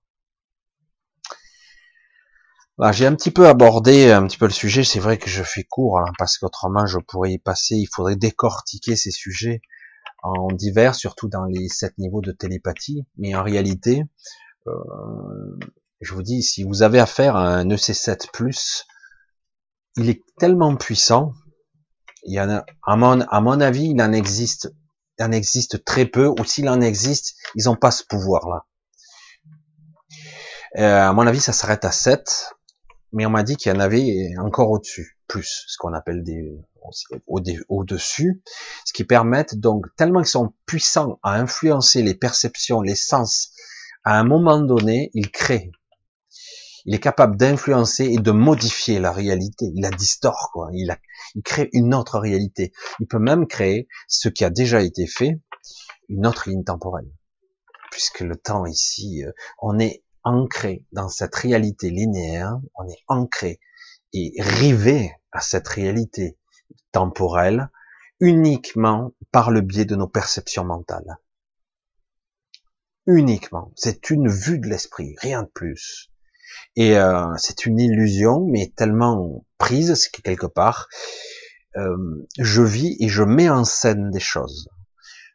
J'ai 2.91 3.05
un 3.05 3.15
petit 3.15 3.31
peu 3.31 3.47
abordé 3.47 4.09
un 4.09 4.25
petit 4.25 4.37
peu 4.37 4.45
le 4.45 4.53
sujet. 4.53 4.85
C'est 4.85 4.99
vrai 4.99 5.17
que 5.17 5.29
je 5.29 5.43
fais 5.43 5.63
court 5.63 5.99
hein, 5.99 6.11
parce 6.17 6.37
qu'autrement 6.37 6.85
je 6.85 6.97
pourrais 6.97 7.33
y 7.33 7.37
passer. 7.37 7.75
Il 7.75 7.87
faudrait 7.87 8.15
décortiquer 8.15 8.95
ces 8.95 9.11
sujets 9.11 9.61
en 10.23 10.47
divers, 10.47 10.95
surtout 10.95 11.27
dans 11.27 11.43
les 11.43 11.67
sept 11.67 11.97
niveaux 11.97 12.21
de 12.21 12.31
télépathie. 12.31 13.05
Mais 13.17 13.35
en 13.35 13.43
réalité, 13.43 14.03
euh, 14.67 14.71
je 15.99 16.13
vous 16.13 16.23
dis, 16.23 16.41
si 16.41 16.63
vous 16.63 16.81
avez 16.81 16.99
affaire 16.99 17.35
à 17.35 17.49
un 17.49 17.67
EC7+, 17.67 18.85
il 19.97 20.09
est 20.09 20.23
tellement 20.37 20.75
puissant. 20.77 21.33
Il 22.23 22.33
y 22.33 22.39
en 22.39 22.49
a, 22.49 22.65
à 22.85 22.95
mon, 22.95 23.21
à 23.21 23.41
mon 23.41 23.59
avis, 23.59 23.89
il 23.89 24.01
en 24.01 24.13
existe, 24.13 24.73
il 25.17 25.25
en 25.25 25.31
existe 25.33 25.83
très 25.83 26.05
peu. 26.05 26.27
Ou 26.27 26.45
s'il 26.45 26.69
en 26.69 26.79
existe, 26.79 27.35
ils 27.55 27.65
n'ont 27.65 27.75
pas 27.75 27.91
ce 27.91 28.03
pouvoir-là. 28.07 28.65
Euh, 30.77 31.09
à 31.09 31.13
mon 31.13 31.27
avis, 31.27 31.41
ça 31.41 31.51
s'arrête 31.51 31.83
à 31.83 31.91
7 31.91 32.53
mais 33.11 33.25
on 33.25 33.29
m'a 33.29 33.43
dit 33.43 33.55
qu'il 33.55 33.71
y 33.71 33.75
en 33.75 33.79
avait 33.79 34.33
encore 34.39 34.71
au-dessus, 34.71 35.17
plus, 35.27 35.65
ce 35.67 35.77
qu'on 35.77 35.93
appelle 35.93 36.23
des 36.23 36.59
au-dessus, 37.27 38.41
ce 38.85 38.93
qui 38.93 39.03
permettent 39.03 39.55
donc 39.55 39.85
tellement 39.95 40.21
qu'ils 40.21 40.29
sont 40.29 40.53
puissants 40.65 41.19
à 41.23 41.35
influencer 41.35 42.01
les 42.01 42.15
perceptions, 42.15 42.81
les 42.81 42.95
sens, 42.95 43.51
à 44.03 44.17
un 44.17 44.23
moment 44.23 44.59
donné, 44.59 45.11
ils 45.13 45.31
créent. 45.31 45.71
Il 46.85 46.95
est 46.95 46.99
capable 46.99 47.35
d'influencer 47.35 48.05
et 48.05 48.17
de 48.17 48.31
modifier 48.31 48.99
la 48.99 49.11
réalité. 49.11 49.65
Il 49.75 49.81
la 49.81 49.91
distord, 49.91 50.49
quoi. 50.53 50.69
Il, 50.73 50.89
a, 50.91 50.97
il 51.35 51.43
crée 51.43 51.69
une 51.73 51.93
autre 51.93 52.17
réalité. 52.19 52.71
Il 52.99 53.07
peut 53.07 53.19
même 53.19 53.47
créer 53.47 53.87
ce 54.07 54.29
qui 54.29 54.45
a 54.45 54.49
déjà 54.49 54.81
été 54.81 55.05
fait, 55.05 55.39
une 56.07 56.25
autre 56.25 56.49
ligne 56.49 56.63
temporelle. 56.63 57.11
Puisque 57.91 58.21
le 58.21 58.35
temps 58.35 58.65
ici, 58.65 59.23
euh, 59.25 59.31
on 59.61 59.77
est 59.77 60.03
ancré 60.23 60.85
dans 60.91 61.09
cette 61.09 61.35
réalité 61.35 61.89
linéaire, 61.89 62.59
on 62.75 62.87
est 62.87 63.03
ancré 63.07 63.59
et 64.13 64.33
rivé 64.39 65.11
à 65.31 65.41
cette 65.41 65.67
réalité 65.67 66.37
temporelle 66.91 67.69
uniquement 68.19 69.13
par 69.31 69.51
le 69.51 69.61
biais 69.61 69.85
de 69.85 69.95
nos 69.95 70.07
perceptions 70.07 70.65
mentales. 70.65 71.17
Uniquement. 73.07 73.71
C'est 73.75 74.09
une 74.09 74.27
vue 74.27 74.59
de 74.59 74.67
l'esprit, 74.67 75.15
rien 75.19 75.43
de 75.43 75.47
plus. 75.47 76.11
Et 76.75 76.97
euh, 76.97 77.25
c'est 77.37 77.65
une 77.65 77.79
illusion, 77.79 78.45
mais 78.45 78.71
tellement 78.75 79.45
prise, 79.57 79.93
c'est 79.95 80.11
que 80.11 80.21
quelque 80.21 80.45
part, 80.45 80.87
euh, 81.77 82.27
je 82.37 82.61
vis 82.61 82.97
et 82.99 83.07
je 83.07 83.23
mets 83.23 83.49
en 83.49 83.63
scène 83.63 84.11
des 84.11 84.19
choses. 84.19 84.69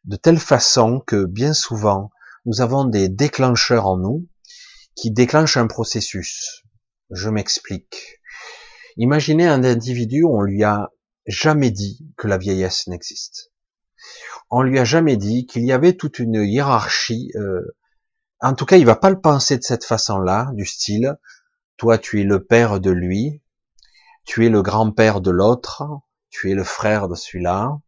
De 0.05 0.17
telle 0.17 0.39
façon 0.39 1.01
que 1.01 1.25
bien 1.25 1.55
souvent, 1.55 2.11
nous 2.45 2.61
avons 2.61 2.85
des 2.85 3.09
déclencheurs 3.09 3.87
en 3.87 3.97
nous, 3.97 4.27
qui 4.95 5.11
déclenche 5.11 5.57
un 5.57 5.67
processus. 5.67 6.63
Je 7.11 7.29
m'explique. 7.29 8.21
Imaginez 8.97 9.47
un 9.47 9.65
individu, 9.65 10.25
on 10.25 10.41
lui 10.41 10.65
a 10.65 10.91
jamais 11.27 11.71
dit 11.71 12.07
que 12.17 12.29
la 12.29 12.39
vieillesse 12.39 12.87
n'existe. 12.87 13.53
On 14.51 14.63
lui 14.63 14.79
a 14.79 14.85
jamais 14.85 15.17
dit 15.17 15.47
qu'il 15.47 15.65
y 15.65 15.73
avait 15.73 15.95
toute 15.95 16.19
une 16.19 16.45
hiérarchie. 16.45 17.33
Euh, 17.37 17.77
en 18.41 18.55
tout 18.55 18.67
cas, 18.67 18.77
il 18.77 18.87
va 18.87 18.97
pas 18.97 19.11
le 19.11 19.21
penser 19.21 19.57
de 19.57 19.63
cette 19.63 19.85
façon-là, 19.85 20.51
du 20.53 20.67
style 20.67 21.17
toi 21.77 21.99
tu 21.99 22.21
es 22.21 22.25
le 22.25 22.45
père 22.45 22.81
de 22.81 22.91
lui, 22.91 23.43
tu 24.25 24.47
es 24.47 24.49
le 24.49 24.63
grand-père 24.63 25.21
de 25.21 25.31
l'autre, 25.31 25.83
tu 26.31 26.51
es 26.51 26.55
le 26.55 26.65
frère 26.65 27.09
de 27.09 27.15
celui-là, 27.15 27.79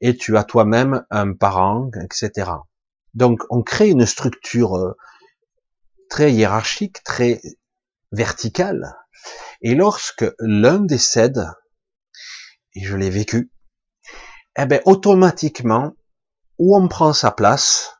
et 0.00 0.16
tu 0.16 0.36
as 0.36 0.44
toi-même 0.44 1.04
un 1.10 1.32
parent, 1.32 1.90
etc. 2.02 2.50
Donc 3.14 3.40
on 3.50 3.62
crée 3.62 3.90
une 3.90 4.06
structure 4.06 4.76
euh, 4.76 4.96
très 6.08 6.32
hiérarchique, 6.32 7.02
très 7.04 7.40
vertical. 8.12 8.96
Et 9.62 9.74
lorsque 9.74 10.26
l'un 10.38 10.80
décède, 10.80 11.46
et 12.74 12.84
je 12.84 12.96
l'ai 12.96 13.10
vécu, 13.10 13.50
eh 14.58 14.66
ben 14.66 14.80
automatiquement, 14.84 15.94
ou 16.58 16.76
on 16.76 16.88
prend 16.88 17.12
sa 17.12 17.30
place, 17.30 17.96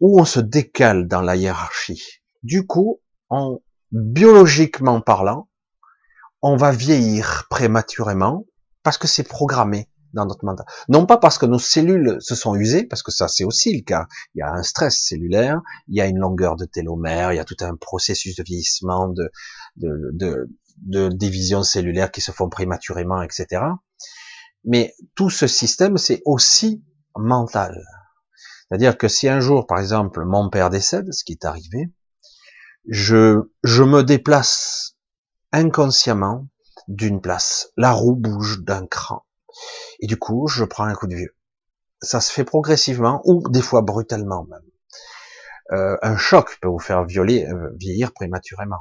ou 0.00 0.20
on 0.20 0.24
se 0.24 0.40
décale 0.40 1.06
dans 1.06 1.20
la 1.20 1.36
hiérarchie. 1.36 2.22
Du 2.42 2.66
coup, 2.66 3.00
en 3.28 3.60
biologiquement 3.92 5.00
parlant, 5.00 5.48
on 6.42 6.56
va 6.56 6.72
vieillir 6.72 7.46
prématurément 7.50 8.46
parce 8.82 8.96
que 8.96 9.06
c'est 9.06 9.28
programmé 9.28 9.89
dans 10.12 10.26
notre 10.26 10.44
mental. 10.44 10.66
Non 10.88 11.06
pas 11.06 11.16
parce 11.16 11.38
que 11.38 11.46
nos 11.46 11.58
cellules 11.58 12.16
se 12.20 12.34
sont 12.34 12.54
usées, 12.54 12.84
parce 12.84 13.02
que 13.02 13.12
ça 13.12 13.28
c'est 13.28 13.44
aussi 13.44 13.74
le 13.74 13.82
cas. 13.82 14.06
Il 14.34 14.40
y 14.40 14.42
a 14.42 14.52
un 14.52 14.62
stress 14.62 14.96
cellulaire, 14.96 15.60
il 15.88 15.96
y 15.96 16.00
a 16.00 16.06
une 16.06 16.18
longueur 16.18 16.56
de 16.56 16.64
télomère, 16.64 17.32
il 17.32 17.36
y 17.36 17.40
a 17.40 17.44
tout 17.44 17.56
un 17.60 17.76
processus 17.76 18.36
de 18.36 18.42
vieillissement, 18.42 19.08
de, 19.08 19.30
de, 19.76 20.10
de, 20.12 20.48
de 20.78 21.08
division 21.08 21.62
cellulaire 21.62 22.10
qui 22.10 22.20
se 22.20 22.32
font 22.32 22.48
prématurément, 22.48 23.22
etc. 23.22 23.62
Mais 24.64 24.94
tout 25.14 25.30
ce 25.30 25.46
système, 25.46 25.96
c'est 25.96 26.22
aussi 26.24 26.84
mental. 27.16 27.82
C'est-à-dire 28.68 28.96
que 28.96 29.08
si 29.08 29.28
un 29.28 29.40
jour, 29.40 29.66
par 29.66 29.78
exemple, 29.78 30.24
mon 30.24 30.48
père 30.48 30.70
décède, 30.70 31.12
ce 31.12 31.24
qui 31.24 31.32
est 31.32 31.44
arrivé, 31.44 31.90
je, 32.88 33.50
je 33.64 33.82
me 33.82 34.02
déplace 34.02 34.96
inconsciemment 35.52 36.46
d'une 36.88 37.20
place. 37.20 37.72
La 37.76 37.92
roue 37.92 38.14
bouge 38.14 38.62
d'un 38.62 38.86
cran. 38.86 39.24
Et 40.00 40.06
du 40.06 40.18
coup, 40.18 40.48
je 40.48 40.64
prends 40.64 40.84
un 40.84 40.94
coup 40.94 41.06
de 41.06 41.14
vieux. 41.14 41.36
Ça 42.02 42.20
se 42.20 42.32
fait 42.32 42.44
progressivement 42.44 43.20
ou 43.24 43.48
des 43.48 43.62
fois 43.62 43.82
brutalement 43.82 44.44
même. 44.44 44.62
Euh, 45.72 45.96
un 46.02 46.16
choc 46.16 46.58
peut 46.60 46.68
vous 46.68 46.78
faire 46.78 47.04
violer, 47.04 47.46
euh, 47.46 47.70
vieillir 47.76 48.12
prématurément. 48.12 48.80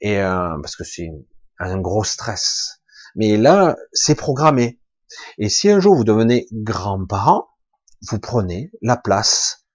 Et 0.00 0.18
euh, 0.18 0.58
parce 0.60 0.76
que 0.76 0.84
c'est 0.84 1.10
un 1.58 1.78
gros 1.78 2.04
stress. 2.04 2.80
Mais 3.14 3.36
là, 3.36 3.76
c'est 3.92 4.16
programmé. 4.16 4.80
Et 5.38 5.48
si 5.48 5.70
un 5.70 5.78
jour 5.78 5.94
vous 5.94 6.04
devenez 6.04 6.46
grand-parent, 6.52 7.48
vous 8.08 8.18
prenez 8.18 8.72
la 8.82 8.96
place 8.96 9.66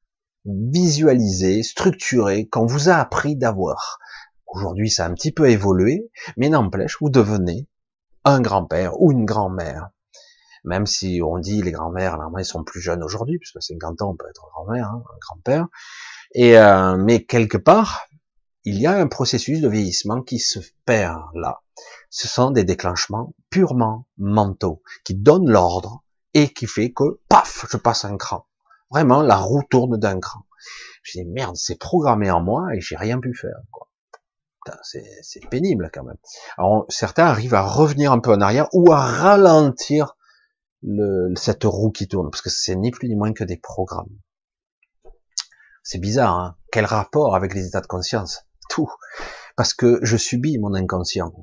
visualisée, 0.45 1.63
structurée, 1.63 2.47
qu'on 2.47 2.65
vous 2.65 2.89
a 2.89 2.95
appris 2.95 3.35
d'avoir. 3.35 3.99
Aujourd'hui, 4.47 4.89
ça 4.89 5.05
a 5.05 5.09
un 5.09 5.13
petit 5.13 5.31
peu 5.31 5.49
évolué, 5.49 6.09
mais 6.35 6.49
n'empêche, 6.49 6.97
vous 6.99 7.09
devenez 7.09 7.67
un 8.25 8.41
grand-père 8.41 8.99
ou 8.99 9.11
une 9.11 9.25
grand-mère. 9.25 9.89
Même 10.63 10.85
si 10.85 11.21
on 11.23 11.37
dit 11.37 11.61
les 11.61 11.71
grands-mères, 11.71 12.17
normalement, 12.17 12.37
ils 12.37 12.45
sont 12.45 12.63
plus 12.63 12.81
jeunes 12.81 13.03
aujourd'hui, 13.03 13.37
puisque 13.37 13.61
50 13.61 14.01
ans, 14.01 14.11
on 14.11 14.15
peut 14.15 14.27
être 14.29 14.45
grand-mère, 14.53 14.87
hein, 14.87 15.03
grand-père. 15.21 15.67
Et 16.33 16.57
euh, 16.57 16.97
mais 16.97 17.23
quelque 17.23 17.57
part, 17.57 18.07
il 18.65 18.79
y 18.79 18.85
a 18.85 18.95
un 18.95 19.07
processus 19.07 19.61
de 19.61 19.69
vieillissement 19.69 20.21
qui 20.21 20.39
se 20.39 20.59
perd 20.85 21.21
là. 21.33 21.61
Ce 22.09 22.27
sont 22.27 22.51
des 22.51 22.63
déclenchements 22.63 23.33
purement 23.49 24.05
mentaux 24.17 24.83
qui 25.05 25.15
donnent 25.15 25.49
l'ordre 25.49 26.03
et 26.33 26.49
qui 26.53 26.67
fait 26.67 26.91
que 26.91 27.19
paf, 27.29 27.65
je 27.71 27.77
passe 27.77 28.05
un 28.05 28.17
cran. 28.17 28.45
Vraiment, 28.91 29.21
la 29.21 29.37
roue 29.37 29.63
tourne 29.69 29.97
d'un 29.97 30.19
cran. 30.19 30.41
Je 31.03 31.19
dis 31.19 31.25
merde, 31.25 31.55
c'est 31.55 31.79
programmé 31.79 32.29
en 32.29 32.41
moi 32.41 32.75
et 32.75 32.81
j'ai 32.81 32.97
rien 32.97 33.19
pu 33.19 33.33
faire. 33.33 33.57
Quoi 33.71 33.89
c'est 34.83 35.49
pénible 35.49 35.89
quand 35.93 36.03
même. 36.03 36.17
Alors 36.57 36.85
certains 36.89 37.25
arrivent 37.25 37.53
à 37.53 37.61
revenir 37.61 38.11
un 38.11 38.19
peu 38.19 38.31
en 38.31 38.41
arrière 38.41 38.67
ou 38.73 38.91
à 38.91 38.99
ralentir 38.99 40.15
le, 40.81 41.33
cette 41.35 41.63
roue 41.63 41.91
qui 41.91 42.07
tourne, 42.07 42.29
parce 42.29 42.41
que 42.41 42.49
c'est 42.49 42.75
ni 42.75 42.91
plus 42.91 43.09
ni 43.09 43.15
moins 43.15 43.33
que 43.33 43.43
des 43.43 43.57
programmes. 43.57 44.17
C'est 45.83 45.99
bizarre, 45.99 46.37
hein 46.37 46.55
quel 46.71 46.85
rapport 46.85 47.35
avec 47.35 47.53
les 47.53 47.67
états 47.67 47.81
de 47.81 47.87
conscience? 47.87 48.45
Tout, 48.69 48.91
parce 49.55 49.73
que 49.73 49.99
je 50.03 50.17
subis 50.17 50.57
mon 50.59 50.73
inconscient. 50.73 51.33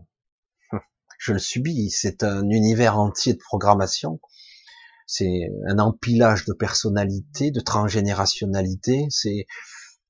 Je 1.18 1.32
le 1.32 1.38
subis, 1.38 1.90
c'est 1.90 2.22
un 2.22 2.48
univers 2.50 2.98
entier 2.98 3.32
de 3.32 3.38
programmation. 3.38 4.20
C'est 5.06 5.50
un 5.66 5.78
empilage 5.78 6.44
de 6.44 6.52
personnalités, 6.52 7.50
de 7.50 7.60
transgénérationnalité, 7.60 9.06
c'est 9.10 9.46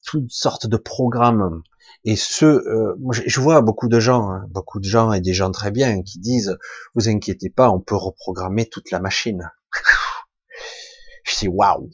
toutes 0.04 0.30
sortes 0.30 0.66
de 0.66 0.76
programmes 0.76 1.62
et 2.04 2.16
ce, 2.16 2.44
euh, 2.44 2.96
je 3.10 3.40
vois 3.40 3.62
beaucoup 3.62 3.88
de 3.88 3.98
gens, 3.98 4.30
hein, 4.30 4.46
beaucoup 4.50 4.78
de 4.78 4.84
gens 4.84 5.12
et 5.12 5.20
des 5.20 5.34
gens 5.34 5.50
très 5.50 5.70
bien 5.70 6.02
qui 6.02 6.18
disent, 6.18 6.56
vous 6.94 7.08
inquiétez 7.08 7.50
pas, 7.50 7.70
on 7.70 7.80
peut 7.80 7.96
reprogrammer 7.96 8.68
toute 8.68 8.90
la 8.90 9.00
machine. 9.00 9.50
je 11.24 11.36
dis 11.38 11.48
waouh. 11.48 11.90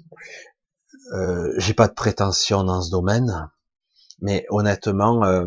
Euh, 1.15 1.53
J'ai 1.57 1.75
pas 1.75 1.89
de 1.89 1.95
prétention 1.95 2.65
dans 2.65 2.83
ce 2.83 2.91
domaine, 2.91 3.51
mais 4.21 4.47
honnêtement, 4.51 5.25
euh, 5.25 5.47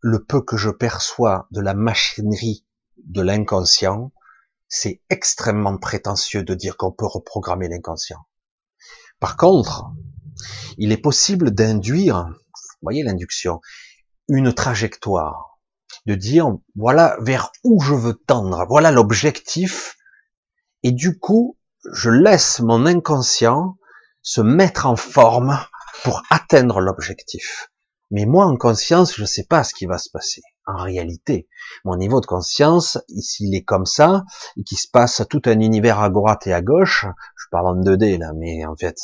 le 0.00 0.24
peu 0.24 0.40
que 0.40 0.56
je 0.56 0.70
perçois 0.70 1.48
de 1.50 1.60
la 1.60 1.74
machinerie 1.74 2.64
de 3.04 3.22
l'inconscient, 3.22 4.12
c'est 4.68 5.00
extrêmement 5.10 5.78
prétentieux 5.78 6.42
de 6.42 6.54
dire 6.54 6.76
qu'on 6.76 6.92
peut 6.92 7.06
reprogrammer 7.06 7.68
l'inconscient. 7.68 8.20
Par 9.20 9.36
contre, 9.36 9.84
il 10.78 10.92
est 10.92 10.96
possible 10.96 11.50
d'induire, 11.50 12.26
voyez 12.82 13.02
l'induction, 13.02 13.60
une 14.28 14.52
trajectoire, 14.52 15.58
de 16.06 16.14
dire 16.14 16.56
voilà 16.74 17.16
vers 17.20 17.50
où 17.64 17.80
je 17.80 17.94
veux 17.94 18.14
tendre, 18.14 18.64
voilà 18.68 18.90
l'objectif, 18.90 19.96
et 20.82 20.92
du 20.92 21.18
coup, 21.18 21.58
je 21.92 22.10
laisse 22.10 22.60
mon 22.60 22.86
inconscient 22.86 23.76
se 24.22 24.40
mettre 24.40 24.86
en 24.86 24.96
forme 24.96 25.58
pour 26.04 26.22
atteindre 26.30 26.80
l'objectif. 26.80 27.70
Mais 28.10 28.24
moi, 28.24 28.46
en 28.46 28.56
conscience, 28.56 29.16
je 29.16 29.22
ne 29.22 29.26
sais 29.26 29.44
pas 29.44 29.64
ce 29.64 29.74
qui 29.74 29.86
va 29.86 29.98
se 29.98 30.10
passer. 30.10 30.42
en 30.68 30.82
réalité. 30.82 31.48
Mon 31.84 31.96
niveau 31.96 32.20
de 32.20 32.26
conscience, 32.26 32.98
s'il 33.20 33.54
est 33.54 33.62
comme 33.62 33.86
ça, 33.86 34.24
et 34.56 34.64
qu'il 34.64 34.78
se 34.78 34.88
passe 34.88 35.22
tout 35.30 35.42
un 35.46 35.60
univers 35.60 36.00
à 36.00 36.10
droite 36.10 36.46
et 36.48 36.52
à 36.52 36.60
gauche, 36.60 37.06
je 37.36 37.44
parle 37.52 37.68
en 37.68 37.80
2D 37.80 38.18
là, 38.18 38.32
mais 38.34 38.66
en 38.66 38.74
fait, 38.76 38.98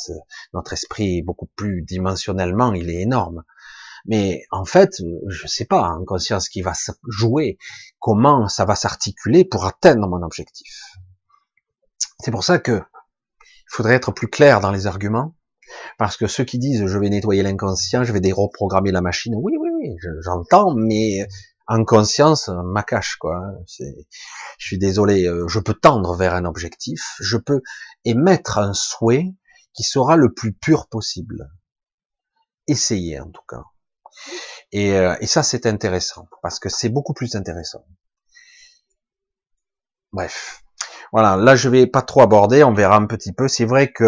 notre 0.53 0.73
esprit 0.73 1.19
est 1.19 1.21
beaucoup 1.21 1.49
plus 1.55 1.81
dimensionnellement, 1.81 2.73
il 2.73 2.89
est 2.89 3.01
énorme. 3.01 3.43
Mais 4.05 4.43
en 4.51 4.65
fait, 4.65 4.91
je 5.27 5.47
sais 5.47 5.65
pas, 5.65 5.89
en 5.89 6.03
conscience 6.03 6.49
qui 6.49 6.61
va 6.61 6.73
jouer, 7.07 7.57
comment 7.99 8.47
ça 8.47 8.65
va 8.65 8.75
s'articuler 8.75 9.45
pour 9.45 9.65
atteindre 9.65 10.07
mon 10.07 10.21
objectif. 10.23 10.97
C'est 12.19 12.31
pour 12.31 12.43
ça 12.43 12.59
que 12.59 12.81
il 13.45 13.75
faudrait 13.75 13.95
être 13.95 14.11
plus 14.11 14.27
clair 14.27 14.59
dans 14.59 14.71
les 14.71 14.87
arguments, 14.87 15.35
parce 15.97 16.17
que 16.17 16.27
ceux 16.27 16.43
qui 16.43 16.59
disent 16.59 16.85
je 16.85 16.99
vais 16.99 17.09
nettoyer 17.09 17.43
l'inconscient, 17.43 18.03
je 18.03 18.13
vais 18.13 18.21
déreprogrammer 18.21 18.91
la 18.91 19.01
machine, 19.01 19.33
oui, 19.35 19.53
oui, 19.59 19.69
oui, 19.73 19.95
j'entends, 20.21 20.75
mais 20.75 21.27
en 21.67 21.83
conscience, 21.85 22.49
ma 22.65 22.83
cache, 22.83 23.15
quoi. 23.15 23.41
Je 23.77 24.65
suis 24.65 24.77
désolé, 24.77 25.25
euh, 25.25 25.47
je 25.47 25.59
peux 25.59 25.73
tendre 25.73 26.15
vers 26.15 26.35
un 26.35 26.45
objectif, 26.45 27.15
je 27.19 27.37
peux 27.37 27.61
émettre 28.03 28.57
un 28.57 28.73
souhait 28.73 29.33
qui 29.73 29.83
sera 29.83 30.17
le 30.17 30.33
plus 30.33 30.53
pur 30.53 30.87
possible. 30.87 31.49
Essayer, 32.67 33.19
en 33.19 33.29
tout 33.29 33.41
cas. 33.47 33.63
Et, 34.71 34.93
euh, 34.93 35.15
et 35.21 35.27
ça, 35.27 35.43
c'est 35.43 35.65
intéressant, 35.65 36.27
parce 36.41 36.59
que 36.59 36.69
c'est 36.69 36.89
beaucoup 36.89 37.13
plus 37.13 37.35
intéressant. 37.35 37.85
Bref. 40.11 40.63
Voilà, 41.11 41.37
là, 41.37 41.55
je 41.55 41.69
vais 41.69 41.85
pas 41.85 42.01
trop 42.01 42.21
aborder, 42.21 42.63
on 42.63 42.73
verra 42.73 42.95
un 42.97 43.05
petit 43.05 43.33
peu. 43.33 43.47
C'est 43.47 43.65
vrai 43.65 43.91
que 43.91 44.05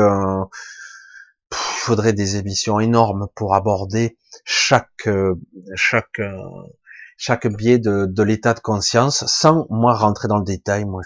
il 1.52 1.58
faudrait 1.58 2.14
des 2.14 2.38
émissions 2.38 2.80
énormes 2.80 3.28
pour 3.36 3.54
aborder 3.54 4.18
chaque 4.44 5.08
euh, 5.08 5.36
chaque 5.76 6.20
chaque 7.18 7.48
biais 7.48 7.80
de, 7.80 8.06
de 8.06 8.24
l'état 8.24 8.54
de 8.54 8.60
conscience, 8.60 9.26
sans 9.28 9.68
moi 9.70 9.94
rentrer 9.96 10.28
dans 10.28 10.38
le 10.38 10.44
détail. 10.44 10.86
Moi, 10.86 11.02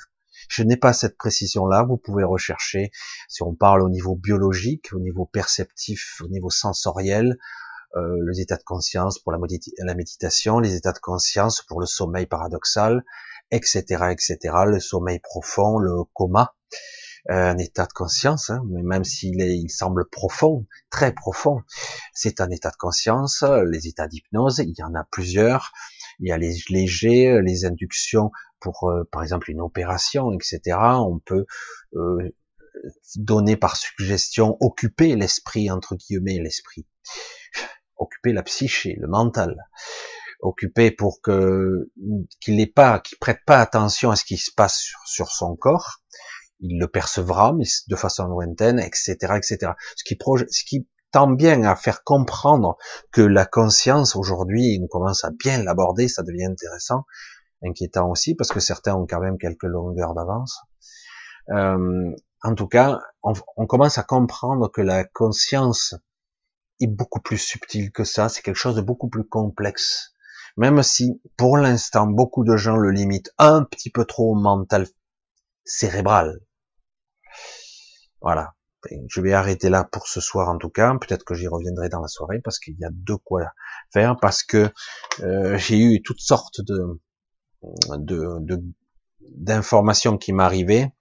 je, 0.47 0.64
n'ai 0.64 0.78
pas 0.78 0.93
cette 0.93 1.18
précision-là. 1.18 1.84
Vous 1.84 1.97
pouvez 1.97 2.24
rechercher 2.24 2.91
si 3.28 3.43
on 3.43 3.53
parle 3.53 3.82
au 3.82 3.89
niveau 3.89 4.16
biologique, 4.16 4.93
au 4.93 4.99
niveau 4.99 5.26
perceptif, 5.26 6.22
au 6.24 6.28
niveau 6.28 6.49
sensoriel, 6.49 7.38
euh, 7.96 8.18
les 8.30 8.42
états 8.42 8.58
de 8.58 8.64
conscience 8.64 9.20
pour 9.20 9.32
la, 9.32 9.40
la 9.80 9.96
méditation, 9.96 10.60
les 10.60 10.76
états 10.76 10.92
de 10.92 11.00
conscience 11.00 11.62
pour 11.62 11.80
le 11.80 11.86
sommeil 11.86 12.26
paradoxal, 12.26 13.04
etc., 13.52 13.84
etc., 14.12 14.38
le 14.68 14.80
sommeil 14.80 15.20
profond, 15.20 15.78
le 15.80 16.04
coma, 16.14 16.56
euh, 17.30 17.52
un 17.52 17.58
état 17.58 17.86
de 17.86 17.94
conscience, 17.94 18.50
hein, 18.50 18.64
mais 18.70 18.84
même 18.84 19.04
s'il 19.04 19.42
est, 19.42 19.58
il 19.58 19.70
semble 19.70 20.08
profond, 20.10 20.66
très 20.90 21.14
profond, 21.14 21.62
c'est 22.14 22.42
un 22.42 22.50
état 22.50 22.70
de 22.70 22.78
conscience. 22.78 23.44
Les 23.44 23.88
états 23.88 24.08
d'hypnose, 24.08 24.60
il 24.60 24.74
y 24.78 24.84
en 24.84 24.96
a 24.96 25.04
plusieurs 25.12 25.72
il 26.20 26.28
y 26.28 26.32
a 26.32 26.38
les 26.38 26.56
légers, 26.70 27.42
les 27.42 27.66
inductions 27.66 28.32
pour, 28.60 28.90
euh, 28.90 29.04
par 29.12 29.24
exemple, 29.24 29.50
une 29.50 29.62
opération, 29.62 30.32
etc. 30.32 30.78
On 30.78 31.20
peut 31.20 31.46
euh, 31.96 32.36
donner 33.16 33.56
par 33.56 33.76
suggestion, 33.76 34.58
occuper 34.60 35.16
l'esprit, 35.16 35.72
entre 35.72 35.96
guillemets, 35.96 36.40
l'esprit, 36.40 36.86
occuper 38.00 38.34
la 38.34 38.43
psyché, 38.43 38.97
le 39.00 39.08
mental, 39.08 39.56
occuper 40.41 40.91
pour 40.91 41.22
que 41.22 41.91
qu'il 42.41 42.56
n'ait 42.56 42.66
pas, 42.66 43.00
qu'il 43.00 43.18
prête 43.20 43.41
pas 43.45 43.60
attention 43.60 44.10
à 44.10 44.16
ce 44.16 44.24
qui 44.24 44.38
se 44.38 44.52
passe 44.56 44.88
sur, 45.06 45.30
son 45.30 45.56
corps, 45.56 46.02
il 46.62 46.80
le 46.80 46.88
percevra, 46.88 47.54
mais 47.54 47.66
de 47.88 47.95
façon 47.95 48.26
lointaine, 48.26 48.80
etc., 48.80 49.16
etc. 49.36 49.74
Ce 49.95 50.04
qui, 50.04 50.18
ce 50.50 50.64
qui 50.66 50.88
tant 51.12 51.28
bien 51.28 51.64
à 51.64 51.76
faire 51.76 52.04
comprendre 52.04 52.78
que 53.12 53.22
la 53.22 53.45
conscience 53.45 54.16
aujourd'hui, 54.16 54.80
on 54.82 54.88
commence 54.88 55.24
à 55.24 55.32
bien 55.32 55.64
l'aborder, 55.64 56.08
ça 56.08 56.24
devient 56.24 56.45
intéressant, 56.45 57.06
inquiétant 57.64 58.10
aussi 58.10 58.36
parce 58.36 58.52
que 58.52 58.60
certains 58.60 58.95
ont 58.95 59.08
quand 59.08 59.20
même 59.20 59.38
quelques 59.38 59.64
longueurs 59.64 60.14
d'avance. 60.14 60.60
Euh, 61.50 62.12
en 62.41 62.56
tout 62.56 62.68
cas, 62.68 63.00
on, 63.24 63.66
commence 63.66 63.97
à 63.97 64.04
comprendre 64.04 64.70
que 64.72 64.82
la 64.82 65.04
conscience 65.04 65.95
beaucoup 66.88 67.20
plus 67.22 67.38
subtile 67.38 67.92
que 67.92 68.04
ça, 68.04 68.30
c'est 68.30 68.42
quelque 68.42 68.56
chose 68.56 68.76
de 68.76 68.82
beaucoup 68.82 69.10
plus 69.10 69.28
complexe. 69.28 70.14
Même 70.58 70.82
si, 70.84 71.22
pour 71.38 71.58
l'instant, 71.58 72.08
beaucoup 72.08 72.44
de 72.44 72.58
gens 72.58 72.78
le 72.78 72.92
limitent 72.92 73.32
un 73.38 73.64
petit 73.64 73.90
peu 73.90 74.06
trop 74.06 74.32
au 74.32 74.36
mental 74.36 74.88
cérébral. 75.64 76.40
Voilà. 78.22 78.54
Je 79.10 79.22
vais 79.22 79.34
arrêter 79.34 79.70
là 79.70 79.84
pour 79.84 80.08
ce 80.08 80.22
soir 80.22 80.50
en 80.50 80.58
tout 80.58 80.70
cas. 80.70 80.96
Peut-être 81.00 81.26
que 81.26 81.34
j'y 81.34 81.48
reviendrai 81.48 81.90
dans 81.90 82.02
la 82.02 82.08
soirée 82.08 82.40
parce 82.42 82.60
qu'il 82.60 82.78
y 82.80 82.86
a 82.86 82.90
de 82.92 83.14
quoi 83.14 83.52
faire, 83.92 84.16
parce 84.22 84.44
que 84.44 84.72
euh, 85.22 85.58
j'ai 85.58 85.78
eu 85.80 86.02
toutes 86.02 86.22
sortes 86.22 86.62
de 86.62 87.00
d'informations 89.22 90.18
qui 90.18 90.34
m'arrivaient. 90.34 90.92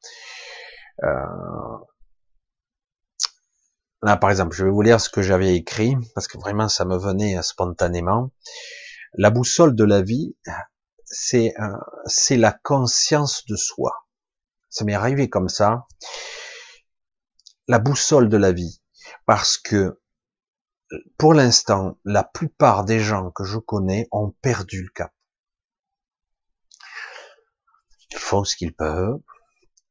Euh, 1.05 1.79
là, 4.03 4.17
par 4.17 4.31
exemple, 4.31 4.57
je 4.57 4.65
vais 4.65 4.71
vous 4.71 4.83
lire 4.83 5.01
ce 5.01 5.09
que 5.09 5.23
j'avais 5.23 5.55
écrit 5.55 5.97
parce 6.15 6.29
que 6.29 6.39
vraiment 6.39 6.69
ça 6.69 6.85
me 6.85 6.97
venait 6.97 7.43
spontanément. 7.43 8.31
La 9.15 9.31
boussole 9.31 9.75
de 9.75 9.85
la 9.85 10.03
vie, 10.03 10.37
c'est 11.05 11.55
c'est 12.07 12.37
la 12.37 12.53
conscience 12.53 13.45
de 13.47 13.57
soi. 13.57 13.93
Ça 14.71 14.85
m'est 14.85 14.95
arrivé 14.95 15.29
comme 15.31 15.49
ça 15.49 15.87
la 17.69 17.79
boussole 17.79 18.29
de 18.29 18.37
la 18.37 18.51
vie. 18.51 18.81
Parce 19.27 19.59
que, 19.59 20.01
pour 21.19 21.35
l'instant, 21.35 21.99
la 22.05 22.25
plupart 22.25 22.85
des 22.85 22.99
gens 22.99 23.31
que 23.31 23.45
je 23.45 23.59
connais 23.59 24.09
ont 24.11 24.31
perdu 24.43 24.83
le 24.83 24.89
cap. 24.89 25.13
Ils 28.11 28.19
font 28.19 28.43
ce 28.45 28.57
qu'ils 28.57 28.75
peuvent, 28.75 29.21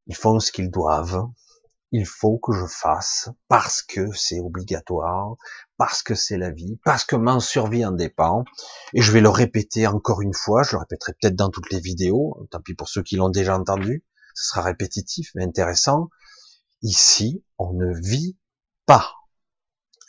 ils 0.07 0.15
font 0.15 0.39
ce 0.39 0.51
qu'ils 0.51 0.71
doivent, 0.71 1.27
il 1.91 2.05
faut 2.05 2.37
que 2.37 2.53
je 2.53 2.65
fasse 2.65 3.29
parce 3.47 3.81
que 3.81 4.11
c'est 4.13 4.39
obligatoire, 4.39 5.35
parce 5.77 6.03
que 6.03 6.15
c'est 6.15 6.37
la 6.37 6.51
vie, 6.51 6.79
parce 6.83 7.05
que 7.05 7.15
ma 7.15 7.39
survie 7.39 7.85
en 7.85 7.91
dépend. 7.91 8.43
Et 8.93 9.01
je 9.01 9.11
vais 9.11 9.21
le 9.21 9.29
répéter 9.29 9.87
encore 9.87 10.21
une 10.21 10.33
fois, 10.33 10.63
je 10.63 10.73
le 10.73 10.79
répéterai 10.79 11.13
peut-être 11.13 11.35
dans 11.35 11.49
toutes 11.49 11.71
les 11.71 11.79
vidéos, 11.79 12.45
tant 12.51 12.61
pis 12.61 12.73
pour 12.73 12.89
ceux 12.89 13.03
qui 13.03 13.15
l'ont 13.15 13.29
déjà 13.29 13.57
entendu, 13.57 14.05
ce 14.35 14.49
sera 14.49 14.61
répétitif 14.61 15.31
mais 15.35 15.43
intéressant. 15.43 16.09
Ici, 16.81 17.43
on 17.57 17.73
ne 17.73 17.93
vit 17.99 18.37
pas. 18.85 19.13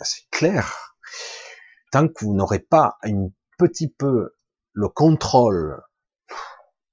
C'est 0.01 0.29
clair. 0.31 0.95
Tant 1.91 2.09
que 2.09 2.24
vous 2.24 2.35
n'aurez 2.35 2.59
pas 2.59 2.99
un 3.03 3.29
petit 3.57 3.89
peu 3.89 4.35
le 4.72 4.89
contrôle, 4.89 5.81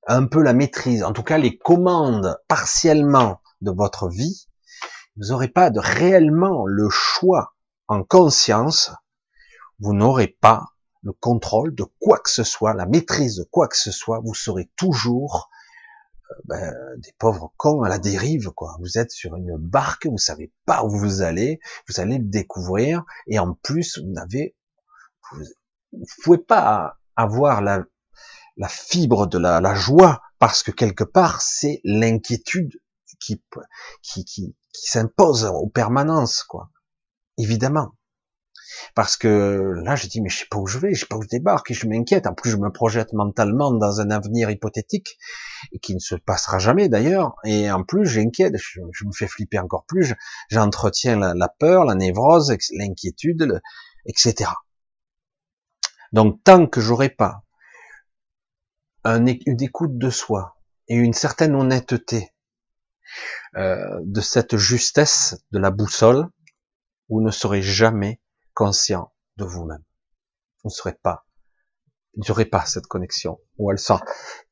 un 0.07 0.25
peu 0.27 0.41
la 0.41 0.53
maîtrise, 0.53 1.03
en 1.03 1.11
tout 1.11 1.23
cas 1.23 1.37
les 1.37 1.57
commandes 1.57 2.39
partiellement 2.47 3.41
de 3.61 3.71
votre 3.71 4.07
vie, 4.07 4.47
vous 5.17 5.27
n'aurez 5.29 5.47
pas 5.47 5.69
de 5.69 5.79
réellement 5.79 6.65
le 6.65 6.89
choix 6.89 7.55
en 7.87 8.03
conscience, 8.03 8.91
vous 9.79 9.93
n'aurez 9.93 10.27
pas 10.27 10.65
le 11.03 11.13
contrôle 11.13 11.75
de 11.75 11.85
quoi 11.99 12.19
que 12.19 12.29
ce 12.29 12.43
soit, 12.43 12.73
la 12.73 12.85
maîtrise 12.85 13.37
de 13.37 13.43
quoi 13.43 13.67
que 13.67 13.77
ce 13.77 13.91
soit, 13.91 14.19
vous 14.19 14.33
serez 14.33 14.71
toujours 14.75 15.49
ben, 16.45 16.73
des 16.97 17.13
pauvres 17.19 17.53
cons 17.57 17.83
à 17.83 17.89
la 17.89 17.99
dérive, 17.99 18.49
quoi. 18.49 18.75
Vous 18.79 18.97
êtes 18.97 19.11
sur 19.11 19.35
une 19.35 19.57
barque, 19.57 20.07
vous 20.07 20.17
savez 20.17 20.51
pas 20.65 20.83
où 20.83 20.89
vous 20.89 21.21
allez, 21.21 21.59
vous 21.87 21.99
allez 21.99 22.17
le 22.17 22.25
découvrir, 22.25 23.03
et 23.27 23.37
en 23.37 23.53
plus, 23.53 23.99
vous 23.99 24.11
n'avez, 24.11 24.55
vous, 25.31 26.05
pouvez 26.23 26.39
pas 26.39 26.97
avoir 27.15 27.61
la, 27.61 27.85
fibre 28.67 29.27
de 29.27 29.37
la 29.37 29.75
joie, 29.75 30.23
parce 30.39 30.63
que 30.63 30.71
quelque 30.71 31.03
part, 31.03 31.41
c'est 31.41 31.79
l'inquiétude 31.83 32.73
qui, 33.19 34.55
s'impose 34.73 35.45
aux 35.45 35.69
permanences, 35.69 36.43
quoi. 36.43 36.69
Évidemment. 37.37 37.91
Parce 38.93 39.17
que 39.17 39.73
là, 39.83 39.95
j'ai 39.95 40.07
dit, 40.07 40.21
mais 40.21 40.29
je 40.29 40.39
sais 40.39 40.47
pas 40.49 40.57
où 40.57 40.67
je 40.67 40.77
vais, 40.77 40.93
je 40.93 41.01
sais 41.01 41.05
pas 41.05 41.17
où 41.17 41.21
je 41.21 41.27
débarque, 41.27 41.71
et 41.71 41.73
je 41.73 41.87
m'inquiète. 41.87 42.27
En 42.27 42.33
plus, 42.33 42.51
je 42.51 42.57
me 42.57 42.71
projette 42.71 43.13
mentalement 43.13 43.71
dans 43.71 44.01
un 44.01 44.09
avenir 44.11 44.49
hypothétique, 44.49 45.17
et 45.71 45.79
qui 45.79 45.93
ne 45.93 45.99
se 45.99 46.15
passera 46.15 46.59
jamais 46.59 46.89
d'ailleurs. 46.89 47.35
Et 47.45 47.71
en 47.71 47.83
plus, 47.83 48.05
j'inquiète, 48.05 48.55
je, 48.57 48.81
me 48.81 49.11
fais 49.13 49.27
flipper 49.27 49.59
encore 49.59 49.85
plus, 49.85 50.13
j'entretiens 50.49 51.17
la, 51.17 51.49
peur, 51.49 51.85
la 51.85 51.95
névrose, 51.95 52.55
l'inquiétude, 52.77 53.61
etc. 54.05 54.51
Donc, 56.11 56.43
tant 56.43 56.67
que 56.67 56.81
j'aurai 56.81 57.09
pas 57.09 57.43
un, 59.03 59.25
une 59.25 59.61
écoute 59.61 59.97
de 59.97 60.09
soi 60.09 60.57
et 60.87 60.95
une 60.95 61.13
certaine 61.13 61.55
honnêteté 61.55 62.34
euh, 63.55 63.99
de 64.03 64.21
cette 64.21 64.57
justesse 64.57 65.37
de 65.51 65.59
la 65.59 65.71
boussole, 65.71 66.27
vous 67.09 67.21
ne 67.21 67.31
serez 67.31 67.61
jamais 67.61 68.21
conscient 68.53 69.13
de 69.37 69.45
vous-même. 69.45 69.83
Vous 70.63 70.69
ne 70.69 70.73
serez 70.73 70.93
pas, 70.93 71.25
n'aurez 72.15 72.45
pas 72.45 72.65
cette 72.65 72.87
connexion, 72.87 73.39
ou 73.57 73.71
elle 73.71 73.79
sera 73.79 74.03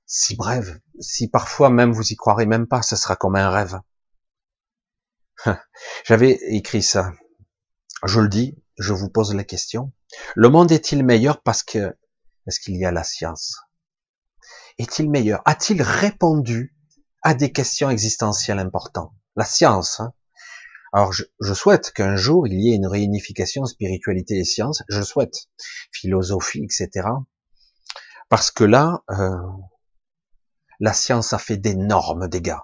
si 0.06 0.36
brève, 0.36 0.80
si 1.00 1.28
parfois 1.30 1.70
même 1.70 1.92
vous 1.92 2.12
y 2.12 2.16
croirez 2.16 2.46
même 2.46 2.68
pas, 2.68 2.82
ce 2.82 2.96
sera 2.96 3.16
comme 3.16 3.36
un 3.36 3.50
rêve. 3.50 3.80
J'avais 6.06 6.38
écrit 6.50 6.84
ça. 6.84 7.12
Je 8.06 8.20
le 8.20 8.30
dis, 8.30 8.62
je 8.78 8.94
vous 8.94 9.10
pose 9.10 9.34
la 9.34 9.44
question. 9.44 9.92
Le 10.36 10.50
monde 10.50 10.72
est-il 10.72 11.04
meilleur 11.04 11.42
parce 11.42 11.64
que, 11.64 11.98
est-ce 12.46 12.60
qu'il 12.60 12.76
y 12.76 12.86
a 12.86 12.92
la 12.92 13.04
science? 13.04 13.58
est-il 14.78 15.10
meilleur? 15.10 15.42
A-t-il 15.46 15.82
répondu 15.82 16.73
à 17.24 17.34
des 17.34 17.52
questions 17.52 17.90
existentielles 17.90 18.60
importantes 18.60 19.14
La 19.36 19.46
science. 19.46 20.02
Hein 20.02 20.14
Alors, 20.92 21.14
je, 21.14 21.54
souhaite 21.54 21.92
qu'un 21.92 22.16
jour 22.16 22.48
il 22.48 22.62
y 22.62 22.72
ait 22.72 22.76
une 22.76 22.88
réunification 22.88 23.66
spiritualité 23.66 24.38
et 24.38 24.44
science. 24.44 24.84
Je 24.90 25.02
souhaite 25.02 25.48
philosophie, 25.92 26.64
etc. 26.64 27.08
Parce 28.30 28.52
que 28.52 28.64
là, 28.64 29.04
euh, 29.10 29.38
la 30.80 30.94
science 30.94 31.34
a 31.34 31.38
fait 31.38 31.58
d'énormes 31.58 32.28
dégâts. 32.28 32.60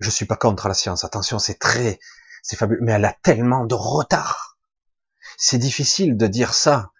Je 0.00 0.10
suis 0.10 0.26
pas 0.26 0.36
contre 0.36 0.66
la 0.66 0.74
science. 0.74 1.04
Attention, 1.04 1.38
c'est 1.38 1.58
très, 1.58 2.00
c'est 2.42 2.56
fabuleux, 2.56 2.80
mais 2.82 2.92
elle 2.92 3.04
a 3.04 3.16
tellement 3.22 3.64
de 3.64 3.74
retard. 3.74 4.58
C'est 5.38 5.58
difficile 5.58 6.16
de 6.16 6.26
dire 6.26 6.54
ça. 6.54 6.90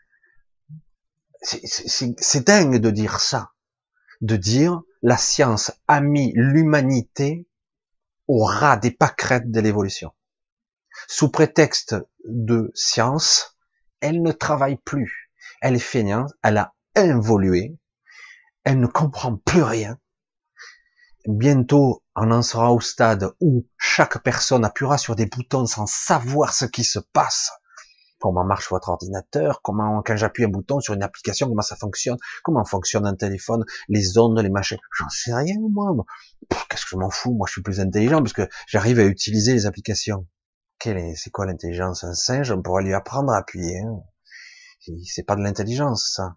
C'est 1.43 2.47
dingue 2.47 2.77
de 2.77 2.91
dire 2.91 3.19
ça. 3.19 3.51
De 4.23 4.37
dire 4.37 4.81
la 5.03 5.17
science 5.17 5.73
a 5.89 6.01
mis 6.01 6.33
l'humanité 6.35 7.47
au 8.29 8.45
ras 8.45 8.77
des 8.77 8.93
pâquerettes 8.93 9.51
de 9.51 9.61
l'évolution. 9.61 10.13
Sous 11.09 11.29
prétexte 11.29 11.97
de 12.25 12.71
science, 12.75 13.59
elle 14.01 14.23
ne 14.23 14.33
travaille 14.33 14.77
plus. 14.77 15.33
Elle 15.61 15.75
est 15.75 15.81
fainéante, 15.81 16.33
elle 16.43 16.59
a 16.59 16.75
involué, 16.95 17.77
elle 18.65 18.79
ne 18.79 18.87
comprend 18.87 19.37
plus 19.37 19.63
rien. 19.63 19.99
Bientôt, 21.27 22.03
on 22.15 22.31
en 22.31 22.43
sera 22.43 22.73
au 22.73 22.81
stade 22.81 23.33
où 23.41 23.67
chaque 23.77 24.23
personne 24.23 24.65
appuiera 24.65 24.99
sur 24.99 25.17
des 25.17 25.27
boutons 25.27 25.67
sans 25.67 25.87
savoir 25.87 26.55
ce 26.55 26.65
qui 26.65 26.85
se 26.85 26.99
passe. 26.99 27.51
Comment 28.23 28.45
marche 28.45 28.71
votre 28.71 28.89
ordinateur 28.89 29.63
Comment, 29.63 30.01
quand 30.01 30.17
j'appuie 30.17 30.45
un 30.45 30.49
bouton 30.49 30.79
sur 30.79 30.95
une 30.95 31.03
application, 31.03 31.49
comment 31.49 31.61
ça 31.61 31.75
fonctionne 31.75 32.19
Comment 32.45 32.65
fonctionne 32.65 33.05
un 33.05 33.17
téléphone 33.17 33.65
Les 33.89 34.17
ondes, 34.17 34.39
les 34.39 34.49
machines 34.49 34.79
J'en 34.97 35.09
sais 35.09 35.35
rien, 35.35 35.57
moi. 35.59 35.93
Qu'est-ce 36.69 36.85
que 36.85 36.91
je 36.93 36.97
m'en 36.99 37.11
fous? 37.11 37.35
Moi, 37.35 37.49
je 37.49 37.55
suis 37.55 37.63
plus 37.63 37.81
intelligent 37.81 38.19
parce 38.19 38.33
que 38.33 38.49
j'arrive 38.69 39.01
à 39.01 39.05
utiliser 39.07 39.55
les 39.55 39.67
applications. 39.67 40.29
C'est 40.81 41.31
quoi 41.33 41.47
l'intelligence? 41.47 42.05
Un 42.05 42.15
singe, 42.15 42.53
on 42.53 42.63
pourrait 42.63 42.85
lui 42.85 42.95
apprendre 42.95 43.33
à 43.33 43.39
appuyer. 43.39 43.81
Hein. 43.81 44.05
C'est 45.05 45.25
pas 45.25 45.35
de 45.35 45.43
l'intelligence, 45.43 46.13
ça. 46.15 46.37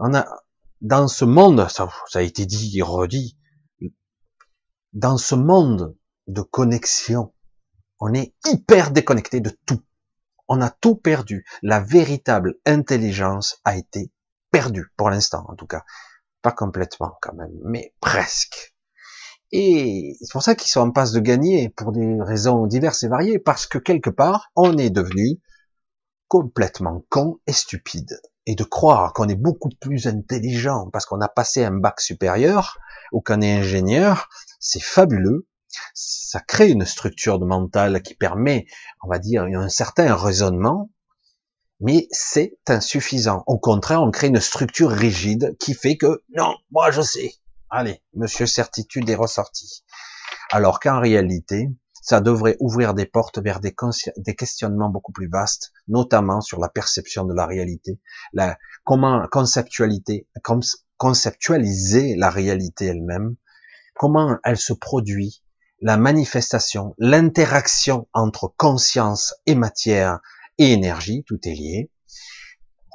On 0.00 0.12
a, 0.12 0.26
dans 0.80 1.06
ce 1.06 1.24
monde, 1.24 1.68
ça, 1.68 1.88
ça 2.08 2.18
a 2.18 2.22
été 2.22 2.46
dit 2.46 2.76
et 2.76 2.82
redit, 2.82 3.38
dans 4.92 5.18
ce 5.18 5.36
monde 5.36 5.96
de 6.26 6.42
connexion, 6.42 7.32
on 8.00 8.12
est 8.12 8.34
hyper 8.44 8.90
déconnecté 8.90 9.38
de 9.38 9.50
tout. 9.66 9.80
On 10.48 10.60
a 10.60 10.70
tout 10.70 10.96
perdu. 10.96 11.44
La 11.62 11.80
véritable 11.80 12.54
intelligence 12.66 13.60
a 13.64 13.76
été 13.76 14.10
perdue, 14.50 14.92
pour 14.96 15.10
l'instant 15.10 15.44
en 15.48 15.54
tout 15.54 15.66
cas. 15.66 15.84
Pas 16.42 16.52
complètement 16.52 17.16
quand 17.20 17.34
même, 17.34 17.54
mais 17.64 17.94
presque. 18.00 18.74
Et 19.52 20.16
c'est 20.20 20.32
pour 20.32 20.42
ça 20.42 20.54
qu'ils 20.54 20.70
sont 20.70 20.80
en 20.80 20.90
passe 20.90 21.12
de 21.12 21.20
gagner, 21.20 21.68
pour 21.70 21.92
des 21.92 22.18
raisons 22.20 22.66
diverses 22.66 23.02
et 23.04 23.08
variées, 23.08 23.38
parce 23.38 23.66
que 23.66 23.78
quelque 23.78 24.10
part, 24.10 24.50
on 24.56 24.76
est 24.76 24.90
devenu 24.90 25.40
complètement 26.28 27.04
con 27.08 27.38
et 27.46 27.52
stupide 27.52 28.20
et 28.46 28.54
de 28.54 28.64
croire 28.64 29.12
qu'on 29.12 29.28
est 29.28 29.36
beaucoup 29.36 29.70
plus 29.80 30.06
intelligent 30.06 30.88
parce 30.90 31.04
qu'on 31.06 31.20
a 31.20 31.28
passé 31.28 31.64
un 31.64 31.72
bac 31.72 32.00
supérieur 32.00 32.78
ou 33.12 33.20
qu'on 33.20 33.40
est 33.40 33.58
ingénieur, 33.58 34.28
c'est 34.60 34.82
fabuleux. 34.82 35.46
Ça 35.94 36.40
crée 36.40 36.70
une 36.70 36.84
structure 36.84 37.38
de 37.38 37.44
mental 37.44 38.02
qui 38.02 38.14
permet, 38.14 38.66
on 39.02 39.08
va 39.08 39.18
dire, 39.18 39.44
un 39.44 39.68
certain 39.68 40.14
raisonnement, 40.14 40.90
mais 41.80 42.08
c'est 42.10 42.56
insuffisant. 42.68 43.42
Au 43.46 43.58
contraire, 43.58 44.02
on 44.02 44.10
crée 44.10 44.28
une 44.28 44.40
structure 44.40 44.90
rigide 44.90 45.56
qui 45.58 45.74
fait 45.74 45.96
que 45.96 46.22
non, 46.34 46.54
moi 46.70 46.90
je 46.90 47.02
sais. 47.02 47.34
Allez, 47.70 48.02
monsieur 48.14 48.46
certitude 48.46 49.08
est 49.10 49.14
ressorti. 49.16 49.84
Alors 50.50 50.80
qu'en 50.80 51.00
réalité, 51.00 51.68
ça 52.06 52.20
devrait 52.20 52.56
ouvrir 52.60 52.94
des 52.94 53.04
portes 53.04 53.40
vers 53.40 53.58
des, 53.58 53.74
des, 54.16 54.36
questionnements 54.36 54.90
beaucoup 54.90 55.10
plus 55.10 55.28
vastes, 55.28 55.72
notamment 55.88 56.40
sur 56.40 56.60
la 56.60 56.68
perception 56.68 57.24
de 57.24 57.34
la 57.34 57.46
réalité, 57.46 57.98
la, 58.32 58.56
comment 58.84 59.26
conceptualité, 59.32 60.28
conceptualiser 60.96 62.14
la 62.14 62.30
réalité 62.30 62.86
elle-même, 62.86 63.34
comment 63.96 64.38
elle 64.44 64.56
se 64.56 64.72
produit, 64.72 65.42
la 65.80 65.96
manifestation, 65.96 66.94
l'interaction 66.98 68.08
entre 68.12 68.52
conscience 68.56 69.34
et 69.46 69.54
matière 69.54 70.20
et 70.58 70.72
énergie, 70.72 71.24
tout 71.26 71.38
est 71.44 71.54
lié. 71.54 71.90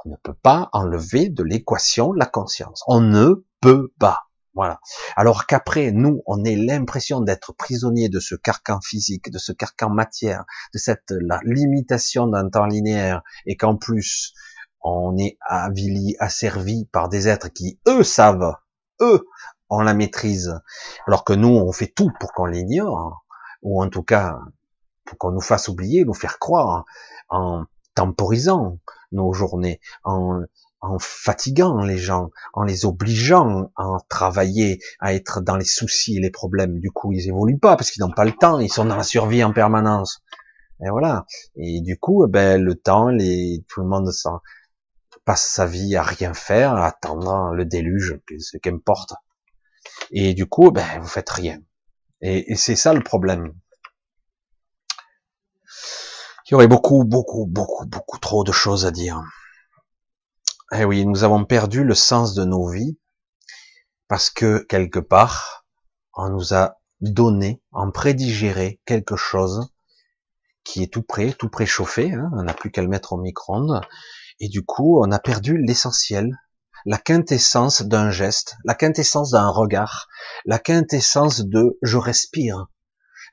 On 0.06 0.10
ne 0.10 0.16
peut 0.24 0.38
pas 0.42 0.70
enlever 0.74 1.30
de 1.30 1.44
l'équation 1.44 2.12
la 2.12 2.26
conscience. 2.26 2.84
On 2.88 3.02
ne 3.02 3.46
peut 3.60 3.94
pas. 4.00 4.32
Voilà. 4.54 4.80
Alors 5.16 5.46
qu'après, 5.46 5.92
nous, 5.92 6.24
on 6.26 6.44
ait 6.44 6.56
l'impression 6.56 7.22
d'être 7.22 7.54
prisonnier 7.54 8.10
de 8.10 8.20
ce 8.20 8.36
carcan 8.36 8.82
physique, 8.82 9.32
de 9.32 9.38
ce 9.38 9.54
carcan 9.54 9.90
matière, 9.90 10.44
de 10.74 10.80
cette 10.80 11.12
la 11.12 11.40
limitation 11.44 12.28
d'un 12.28 12.50
temps 12.50 12.66
linéaire, 12.66 13.22
et 13.46 13.56
qu'en 13.56 13.78
plus, 13.78 14.34
on 14.82 15.18
est 15.18 15.38
avili, 15.48 16.16
asservi 16.20 16.86
par 16.92 17.08
des 17.08 17.28
êtres 17.28 17.50
qui, 17.50 17.80
eux, 17.88 18.04
savent, 18.04 18.56
eux, 19.00 19.26
ont 19.72 19.82
la 19.82 19.94
maîtrise, 19.94 20.60
alors 21.08 21.24
que 21.24 21.34
nous, 21.34 21.50
on 21.50 21.72
fait 21.72 21.88
tout 21.88 22.12
pour 22.20 22.32
qu'on 22.34 22.46
l'ignore, 22.46 23.26
ou 23.64 23.82
en 23.82 23.90
tout 23.90 24.04
cas, 24.04 24.40
pour 25.06 25.18
qu'on 25.18 25.32
nous 25.32 25.42
fasse 25.42 25.68
oublier, 25.68 26.06
nous 26.06 26.14
faire 26.14 26.38
croire, 26.38 26.86
en 27.30 27.66
temporisant 27.96 28.78
nos 29.12 29.34
journées, 29.34 29.80
en 30.04 30.42
en 30.82 30.98
fatiguant 30.98 31.84
les 31.84 31.98
gens, 31.98 32.32
en 32.54 32.64
les 32.64 32.86
obligeant 32.86 33.72
à 33.78 33.98
travailler, 34.10 34.80
à 35.00 35.14
être 35.14 35.40
dans 35.40 35.56
les 35.56 35.66
soucis 35.66 36.18
et 36.18 36.20
les 36.20 36.32
problèmes. 36.32 36.80
Du 36.80 36.90
coup, 36.92 37.12
ils 37.12 37.28
évoluent 37.28 37.60
pas 37.60 37.78
parce 37.78 37.92
qu'ils 37.92 38.02
n'ont 38.02 38.12
pas 38.12 38.26
le 38.26 38.32
temps, 38.32 38.60
ils 38.60 38.72
sont 38.72 38.86
dans 38.86 38.98
la 38.98 39.04
survie 39.04 39.44
en 39.44 39.54
permanence. 39.54 40.24
Et 40.84 40.90
voilà. 40.90 41.26
Et 41.56 41.82
du 41.82 41.98
coup, 42.00 42.26
ben, 42.28 42.62
le 42.62 42.74
temps, 42.74 43.10
les, 43.10 43.64
tout 43.68 43.82
le 43.82 43.88
monde 43.88 44.10
passe 45.24 45.48
sa 45.48 45.68
vie 45.68 45.96
à 45.96 46.02
rien 46.02 46.34
faire, 46.34 46.74
à 46.74 46.88
attendre 46.88 47.54
le 47.54 47.66
déluge, 47.66 48.20
ce 48.40 48.58
qu'importe. 48.58 49.14
Et 50.12 50.34
du 50.34 50.46
coup, 50.46 50.72
ben, 50.72 51.00
vous 51.00 51.08
faites 51.08 51.30
rien. 51.30 51.60
Et, 52.22 52.52
et 52.52 52.56
c'est 52.56 52.76
ça 52.76 52.94
le 52.94 53.04
problème. 53.04 53.54
Il 56.46 56.52
y 56.52 56.56
aurait 56.56 56.68
beaucoup, 56.68 57.06
beaucoup, 57.06 57.46
beaucoup, 57.46 57.86
beaucoup 57.86 58.20
trop 58.20 58.44
de 58.44 58.52
choses 58.52 58.86
à 58.86 58.92
dire. 58.92 59.22
Eh 60.74 60.84
oui, 60.86 61.06
nous 61.06 61.24
avons 61.24 61.46
perdu 61.46 61.84
le 61.84 61.96
sens 61.96 62.34
de 62.34 62.44
nos 62.44 62.68
vies 62.68 62.98
parce 64.08 64.30
que 64.30 64.66
quelque 64.68 65.00
part, 65.00 65.66
on 66.14 66.30
nous 66.30 66.54
a 66.54 66.76
donné, 67.00 67.62
en 67.72 67.92
prédigéré 67.92 68.82
quelque 68.86 69.16
chose 69.16 69.72
qui 70.64 70.84
est 70.84 70.92
tout 70.92 71.02
prêt, 71.02 71.34
tout 71.34 71.50
préchauffé, 71.50 72.12
hein, 72.12 72.30
on 72.34 72.44
n'a 72.44 72.54
plus 72.54 72.72
qu'à 72.72 72.82
le 72.82 72.88
mettre 72.88 73.14
au 73.14 73.18
micro-ondes, 73.18 73.82
et 74.40 74.50
du 74.50 74.64
coup, 74.64 75.02
on 75.02 75.12
a 75.12 75.20
perdu 75.20 75.58
l'essentiel, 75.58 76.38
la 76.86 76.98
quintessence 76.98 77.82
d'un 77.82 78.12
geste, 78.12 78.56
la 78.66 78.74
quintessence 78.74 79.32
d'un 79.32 79.50
regard, 79.50 80.08
la 80.46 80.60
quintessence 80.60 81.42
de 81.42 81.78
je 81.82 81.98
respire, 81.98 82.68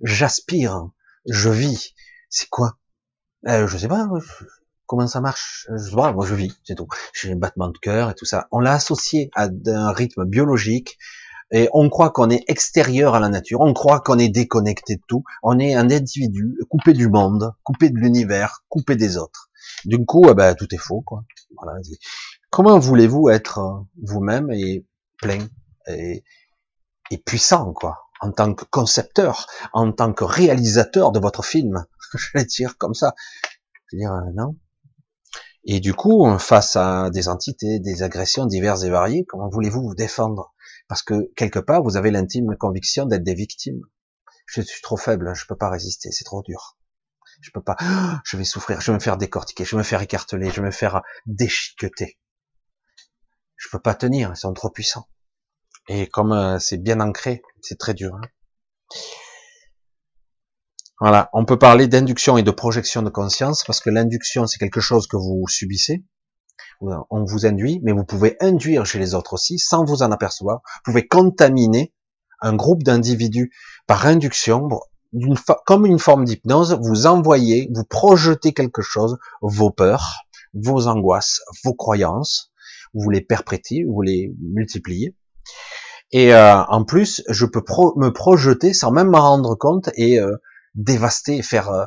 j'aspire, 0.03 0.89
je 1.27 1.51
vis. 1.51 1.95
C'est 2.29 2.49
quoi? 2.49 2.79
Euh, 3.47 3.67
Je 3.67 3.79
sais 3.79 3.89
pas, 3.89 4.09
comment 4.87 5.07
ça 5.07 5.21
marche? 5.21 5.67
Je 5.71 5.91
vois, 5.91 6.13
moi 6.13 6.27
je 6.27 6.35
vis, 6.35 6.59
c'est 6.65 6.75
tout. 6.75 6.89
J'ai 7.13 7.33
un 7.33 7.37
battement 7.37 7.69
de 7.69 7.79
cœur 7.79 8.11
et 8.11 8.15
tout 8.15 8.25
ça. 8.25 8.49
On 8.51 8.61
l'a 8.61 8.73
associé 8.73 9.31
à 9.35 9.49
un 9.67 9.93
rythme 9.93 10.25
biologique 10.25 10.99
et 11.51 11.69
on 11.73 11.89
croit 11.89 12.11
qu'on 12.11 12.29
est 12.29 12.45
extérieur 12.49 13.15
à 13.15 13.21
la 13.21 13.29
nature, 13.31 13.61
on 13.61 13.73
croit 13.73 14.01
qu'on 14.01 14.19
est 14.19 14.29
déconnecté 14.29 14.97
de 14.97 15.03
tout, 15.09 15.25
on 15.43 15.59
est 15.59 15.75
un 15.75 15.91
individu 15.91 16.59
coupé 16.69 16.93
du 16.93 17.09
monde, 17.09 17.55
coupé 17.65 17.89
de 17.89 17.97
l'univers, 17.97 18.65
coupé 18.69 18.97
des 18.97 19.17
autres. 19.17 19.51
Du 19.85 20.05
coup, 20.05 20.27
eh 20.29 20.35
ben, 20.35 20.55
tout 20.55 20.73
est 20.75 20.79
faux. 20.79 21.03
Quoi. 21.03 21.25
Voilà. 21.57 21.79
Comment 22.51 22.79
voulez-vous 22.79 23.29
être 23.29 23.59
euh, 23.59 23.81
vous-même 24.03 24.51
et 24.51 24.87
plein 25.19 25.47
et, 25.87 26.23
puissant, 27.25 27.73
quoi, 27.73 28.09
en 28.21 28.31
tant 28.31 28.55
que 28.55 28.65
concepteur, 28.67 29.47
en 29.73 29.93
tant 29.93 30.13
que 30.13 30.25
réalisateur 30.25 31.13
de 31.13 31.21
votre 31.21 31.45
film? 31.45 31.87
Je 32.15 32.27
vais 32.35 32.45
dire 32.45 32.77
comme 32.79 32.95
ça. 32.95 33.15
Je 33.91 33.97
veux 33.97 34.01
dire, 34.01 34.13
euh, 34.13 34.33
non, 34.35 34.57
et 35.71 35.81
du 35.81 35.93
coup, 35.93 36.27
face 36.39 36.77
à 36.77 37.11
des 37.11 37.29
entités, 37.29 37.79
des 37.79 38.03
agressions 38.03 38.47
diverses 38.47 38.85
et 38.85 38.91
variées, 38.91 39.27
comment 39.29 39.51
voulez-vous 39.51 39.83
vous 39.83 39.95
défendre? 39.95 40.55
Parce 40.89 41.03
que 41.03 41.31
quelque 41.37 41.59
part, 41.59 41.83
vous 41.83 41.99
avez 41.99 42.11
l'intime 42.11 42.57
conviction 42.57 43.05
d'être 43.05 43.23
des 43.23 43.35
victimes. 43.35 43.83
Je 44.47 44.63
suis 44.63 44.81
trop 44.81 44.97
faible, 44.97 45.35
je 45.35 45.45
peux 45.47 45.57
pas 45.57 45.69
résister, 45.69 46.11
c'est 46.11 46.25
trop 46.25 46.43
dur. 46.43 46.79
Je 47.43 47.51
peux 47.51 47.63
pas. 47.63 47.77
Je 48.25 48.39
vais 48.39 48.45
souffrir, 48.45 48.81
je 48.81 48.91
vais 48.91 48.97
me 48.97 49.03
faire 49.03 49.19
décortiquer, 49.19 49.65
je 49.67 49.73
vais 49.73 49.79
me 49.79 49.83
faire 49.83 50.01
écarteler, 50.01 50.51
je 50.51 50.61
vais 50.61 50.69
me 50.69 50.73
faire 50.73 51.03
déchiqueter. 51.27 52.19
Je 53.59 53.69
peux 53.71 53.81
pas 53.81 53.95
tenir, 53.95 54.31
ils 54.35 54.39
sont 54.39 54.55
trop 54.55 54.71
puissants. 54.71 55.09
Et 55.89 56.07
comme 56.07 56.33
euh, 56.33 56.59
c'est 56.59 56.79
bien 56.79 57.01
ancré, 57.01 57.43
c'est 57.61 57.79
très 57.79 57.93
dur. 57.93 58.15
Hein. 58.15 58.29
Voilà, 61.01 61.29
on 61.33 61.45
peut 61.45 61.59
parler 61.59 61.87
d'induction 61.87 62.39
et 62.39 62.43
de 62.43 62.51
projection 62.51 63.03
de 63.03 63.11
conscience 63.11 63.63
parce 63.65 63.81
que 63.81 63.91
l'induction 63.91 64.47
c'est 64.47 64.59
quelque 64.59 64.81
chose 64.81 65.07
que 65.07 65.17
vous 65.17 65.47
subissez. 65.49 66.05
on 66.81 67.25
vous 67.25 67.47
induit, 67.47 67.81
mais 67.83 67.93
vous 67.93 68.05
pouvez 68.05 68.37
induire 68.41 68.87
chez 68.87 68.99
les 68.99 69.15
autres 69.15 69.35
aussi, 69.35 69.59
sans 69.59 69.85
vous 69.85 70.03
en 70.03 70.13
apercevoir. 70.13 70.61
Vous 70.65 70.93
pouvez 70.93 71.07
contaminer 71.07 71.93
un 72.41 72.55
groupe 72.55 72.83
d'individus 72.83 73.53
par 73.87 74.07
induction, 74.07 74.69
comme 75.67 75.87
une 75.87 75.99
forme 75.99 76.25
d'hypnose, 76.25 76.79
vous 76.81 77.07
envoyez, 77.07 77.71
vous 77.75 77.85
projetez 77.85 78.53
quelque 78.53 78.83
chose, 78.83 79.19
vos 79.41 79.71
peurs, 79.71 80.25
vos 80.55 80.87
angoisses, 80.87 81.41
vos 81.65 81.75
croyances, 81.75 82.53
vous 82.95 83.11
les 83.11 83.21
perprétez, 83.21 83.85
vous 83.85 84.03
les 84.03 84.35
multipliez. 84.41 85.15
Et 86.11 86.35
euh, 86.35 86.63
en 86.65 86.85
plus, 86.85 87.23
je 87.29 87.45
peux 87.45 87.63
me 87.97 88.11
projeter 88.11 88.73
sans 88.73 88.91
même 88.91 89.09
m'en 89.09 89.21
rendre 89.21 89.55
compte 89.55 89.91
et 89.95 90.19
euh, 90.19 90.37
dévaster, 90.75 91.43
faire 91.43 91.71
euh, 91.71 91.85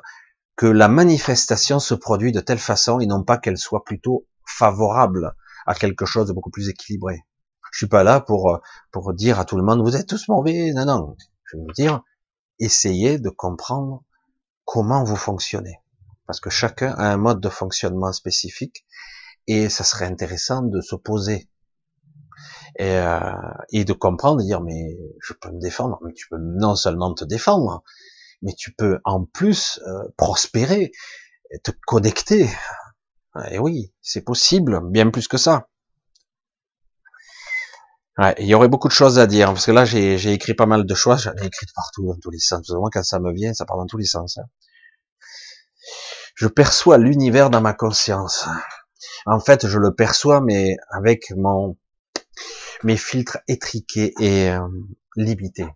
que 0.56 0.68
la 0.68 0.88
manifestation 0.88 1.80
se 1.80 1.96
produit 1.96 2.32
de 2.32 2.40
telle 2.40 2.60
façon 2.60 3.00
et 3.00 3.08
non 3.08 3.24
pas 3.24 3.38
qu'elle 3.38 3.58
soit 3.58 3.84
plutôt 3.84 4.28
favorable 4.46 5.34
à 5.66 5.74
quelque 5.74 6.06
chose 6.06 6.28
de 6.28 6.34
beaucoup 6.34 6.52
plus 6.52 6.70
équilibré. 6.70 7.26
Je 7.72 7.78
suis 7.78 7.88
pas 7.88 8.04
là 8.04 8.20
pour 8.20 8.60
pour 8.92 9.14
dire 9.14 9.40
à 9.40 9.46
tout 9.46 9.56
le 9.56 9.64
monde 9.64 9.82
vous 9.82 9.96
êtes 9.96 10.08
tous 10.08 10.28
mauvais. 10.28 10.72
Non 10.74 10.86
non, 10.86 11.16
je 11.46 11.58
vous 11.58 11.72
dire 11.74 12.04
essayez 12.60 13.18
de 13.18 13.30
comprendre 13.30 14.04
comment 14.66 15.04
vous 15.04 15.16
fonctionnez 15.16 15.80
parce 16.32 16.40
que 16.40 16.50
chacun 16.50 16.94
a 16.94 17.12
un 17.12 17.18
mode 17.18 17.42
de 17.42 17.50
fonctionnement 17.50 18.14
spécifique 18.14 18.86
et 19.48 19.70
ça 19.70 19.84
serait 19.84 20.06
intéressant 20.06 20.62
de 20.62 20.82
s'opposer 20.82 21.50
et, 22.78 22.98
euh, 22.98 23.32
et 23.72 23.84
de 23.86 23.94
comprendre, 23.94 24.42
de 24.42 24.46
dire 24.46 24.62
mais 24.62 24.98
je 25.22 25.34
peux 25.34 25.52
me 25.52 25.60
défendre, 25.60 26.00
mais 26.04 26.14
tu 26.14 26.28
peux 26.30 26.38
non 26.40 26.76
seulement 26.76 27.14
te 27.14 27.26
défendre, 27.26 27.84
mais 28.42 28.54
tu 28.54 28.74
peux 28.74 29.00
en 29.04 29.26
plus 29.26 29.80
euh, 29.88 30.04
prospérer, 30.18 30.92
te 31.64 31.72
connecter. 31.86 32.50
Et 33.50 33.60
oui, 33.60 33.94
c'est 34.02 34.22
possible, 34.22 34.82
bien 34.90 35.10
plus 35.10 35.28
que 35.28 35.38
ça. 35.38 35.68
Il 38.38 38.46
y 38.46 38.54
aurait 38.54 38.68
beaucoup 38.68 38.88
de 38.88 38.94
choses 38.94 39.18
à 39.18 39.26
dire, 39.26 39.48
parce 39.48 39.66
que 39.66 39.72
là 39.72 39.84
j'ai 39.86 40.32
écrit 40.32 40.54
pas 40.54 40.66
mal 40.68 40.86
de 40.86 40.96
choses, 40.96 41.24
j'en 41.24 41.34
ai 41.34 41.46
écrit 41.46 41.66
partout, 41.74 42.06
dans 42.06 42.20
tous 42.22 42.30
les 42.30 42.40
sens. 42.40 42.70
Moi 42.70 42.90
quand 42.92 43.04
ça 43.04 43.20
me 43.20 43.34
vient, 43.34 43.54
ça 43.54 43.66
part 43.66 43.78
dans 43.78 43.88
tous 43.88 43.98
les 43.98 44.06
sens. 44.06 44.38
Hein. 44.38 44.46
Je 46.36 46.48
perçois 46.48 46.98
l'univers 46.98 47.50
dans 47.50 47.62
ma 47.62 47.74
conscience. 47.74 48.48
En 49.26 49.40
fait, 49.40 49.68
je 49.68 49.78
le 49.78 49.94
perçois, 49.94 50.42
mais 50.42 50.76
avec 50.92 51.32
mon 51.36 51.78
mes 52.84 52.98
filtres 52.98 53.38
étriqués 53.48 54.14
et 54.20 54.50
euh, 54.50 54.68
limités. 55.16 55.68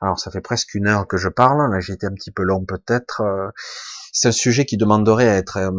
Alors, 0.00 0.18
ça 0.18 0.30
fait 0.30 0.40
presque 0.40 0.74
une 0.74 0.86
heure 0.86 1.06
que 1.06 1.16
je 1.16 1.28
parle. 1.28 1.70
Là, 1.70 1.80
j'ai 1.80 1.92
été 1.92 2.06
un 2.06 2.12
petit 2.12 2.30
peu 2.30 2.42
long 2.42 2.64
peut-être. 2.64 3.20
Euh, 3.20 3.50
c'est 4.12 4.28
un 4.28 4.32
sujet 4.32 4.64
qui 4.64 4.76
demanderait 4.76 5.28
à 5.28 5.36
être 5.36 5.58
euh, 5.58 5.70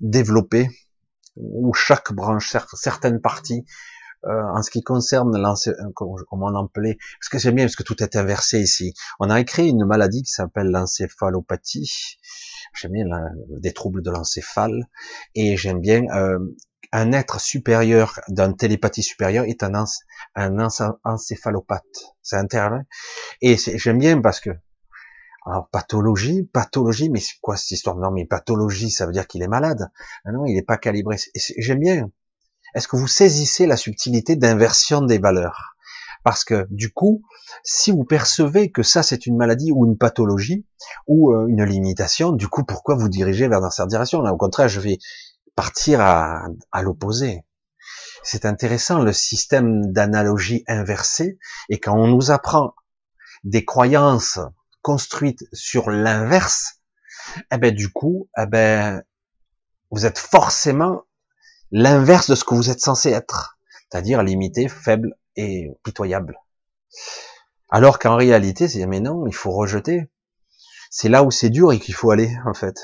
développé, 0.00 0.68
où 1.36 1.72
chaque 1.74 2.12
branche, 2.12 2.54
certaines 2.74 3.20
parties, 3.20 3.64
en 4.24 4.62
ce 4.62 4.70
qui 4.70 4.82
concerne 4.82 5.32
comment 5.94 6.46
on 6.46 6.64
appelait, 6.64 6.98
parce 7.20 7.28
que 7.30 7.38
j'aime 7.38 7.54
bien, 7.54 7.64
parce 7.64 7.76
que 7.76 7.82
tout 7.82 8.02
est 8.02 8.16
inversé 8.16 8.60
ici. 8.60 8.94
On 9.18 9.30
a 9.30 9.42
créé 9.44 9.68
une 9.68 9.84
maladie 9.84 10.22
qui 10.22 10.32
s'appelle 10.32 10.70
l'encéphalopathie. 10.70 12.18
J'aime 12.74 12.92
bien 12.92 13.06
des 13.48 13.72
troubles 13.72 14.02
de 14.02 14.10
l'encéphale, 14.10 14.88
et 15.34 15.56
j'aime 15.56 15.80
bien 15.80 16.02
un 16.92 17.12
être 17.12 17.40
supérieur 17.40 18.18
d'un 18.28 18.52
télépathie 18.52 19.04
supérieure 19.04 19.44
est 19.44 19.62
un, 19.62 19.84
un 20.34 20.68
encéphalopathe. 21.04 21.84
C'est 22.22 22.36
intéressant. 22.36 22.82
Et 23.40 23.56
j'aime 23.56 23.98
bien 23.98 24.20
parce 24.20 24.40
que, 24.40 24.50
alors 25.46 25.68
pathologie, 25.70 26.42
pathologie, 26.52 27.08
mais 27.08 27.20
c'est 27.20 27.38
quoi 27.40 27.56
cette 27.56 27.70
histoire? 27.70 27.96
Non, 27.96 28.10
mais 28.10 28.26
pathologie, 28.26 28.90
ça 28.90 29.06
veut 29.06 29.12
dire 29.12 29.26
qu'il 29.26 29.42
est 29.42 29.48
malade. 29.48 29.90
Ah 30.24 30.32
non, 30.32 30.44
il 30.46 30.54
n'est 30.54 30.62
pas 30.62 30.78
calibré. 30.78 31.16
J'aime 31.58 31.78
bien. 31.78 32.10
Est-ce 32.74 32.88
que 32.88 32.96
vous 32.96 33.08
saisissez 33.08 33.66
la 33.66 33.76
subtilité 33.76 34.36
d'inversion 34.36 35.02
des 35.02 35.18
valeurs? 35.18 35.74
Parce 36.22 36.44
que 36.44 36.66
du 36.70 36.92
coup, 36.92 37.22
si 37.64 37.90
vous 37.90 38.04
percevez 38.04 38.70
que 38.70 38.82
ça 38.82 39.02
c'est 39.02 39.26
une 39.26 39.36
maladie 39.36 39.72
ou 39.72 39.86
une 39.86 39.96
pathologie 39.96 40.66
ou 41.06 41.32
euh, 41.32 41.46
une 41.46 41.64
limitation, 41.64 42.32
du 42.32 42.46
coup, 42.48 42.64
pourquoi 42.64 42.94
vous 42.94 43.08
dirigez 43.08 43.48
vers 43.48 43.72
cette 43.72 43.88
direction? 43.88 44.20
Là, 44.20 44.32
au 44.32 44.36
contraire, 44.36 44.68
je 44.68 44.80
vais 44.80 44.98
partir 45.54 46.00
à, 46.00 46.42
à 46.72 46.82
l'opposé. 46.82 47.44
C'est 48.22 48.44
intéressant 48.44 49.00
le 49.00 49.12
système 49.12 49.92
d'analogie 49.92 50.62
inversée 50.68 51.38
et 51.70 51.80
quand 51.80 51.96
on 51.96 52.06
nous 52.06 52.30
apprend 52.30 52.74
des 53.44 53.64
croyances 53.64 54.38
construites 54.82 55.44
sur 55.52 55.90
l'inverse, 55.90 56.80
eh 57.50 57.56
ben 57.56 57.74
du 57.74 57.90
coup, 57.90 58.28
eh 58.36 58.46
ben 58.46 59.02
vous 59.90 60.06
êtes 60.06 60.18
forcément 60.18 61.04
l'inverse 61.70 62.28
de 62.30 62.34
ce 62.34 62.44
que 62.44 62.54
vous 62.54 62.70
êtes 62.70 62.80
censé 62.80 63.10
être, 63.10 63.58
c'est-à-dire 63.90 64.22
limité, 64.22 64.68
faible 64.68 65.14
et 65.36 65.70
pitoyable. 65.84 66.38
Alors 67.68 67.98
qu'en 67.98 68.16
réalité, 68.16 68.68
c'est 68.68 68.84
mais 68.86 69.00
non, 69.00 69.26
il 69.26 69.34
faut 69.34 69.52
rejeter. 69.52 70.10
C'est 70.90 71.08
là 71.08 71.22
où 71.22 71.30
c'est 71.30 71.50
dur 71.50 71.72
et 71.72 71.78
qu'il 71.78 71.94
faut 71.94 72.10
aller 72.10 72.36
en 72.46 72.54
fait. 72.54 72.76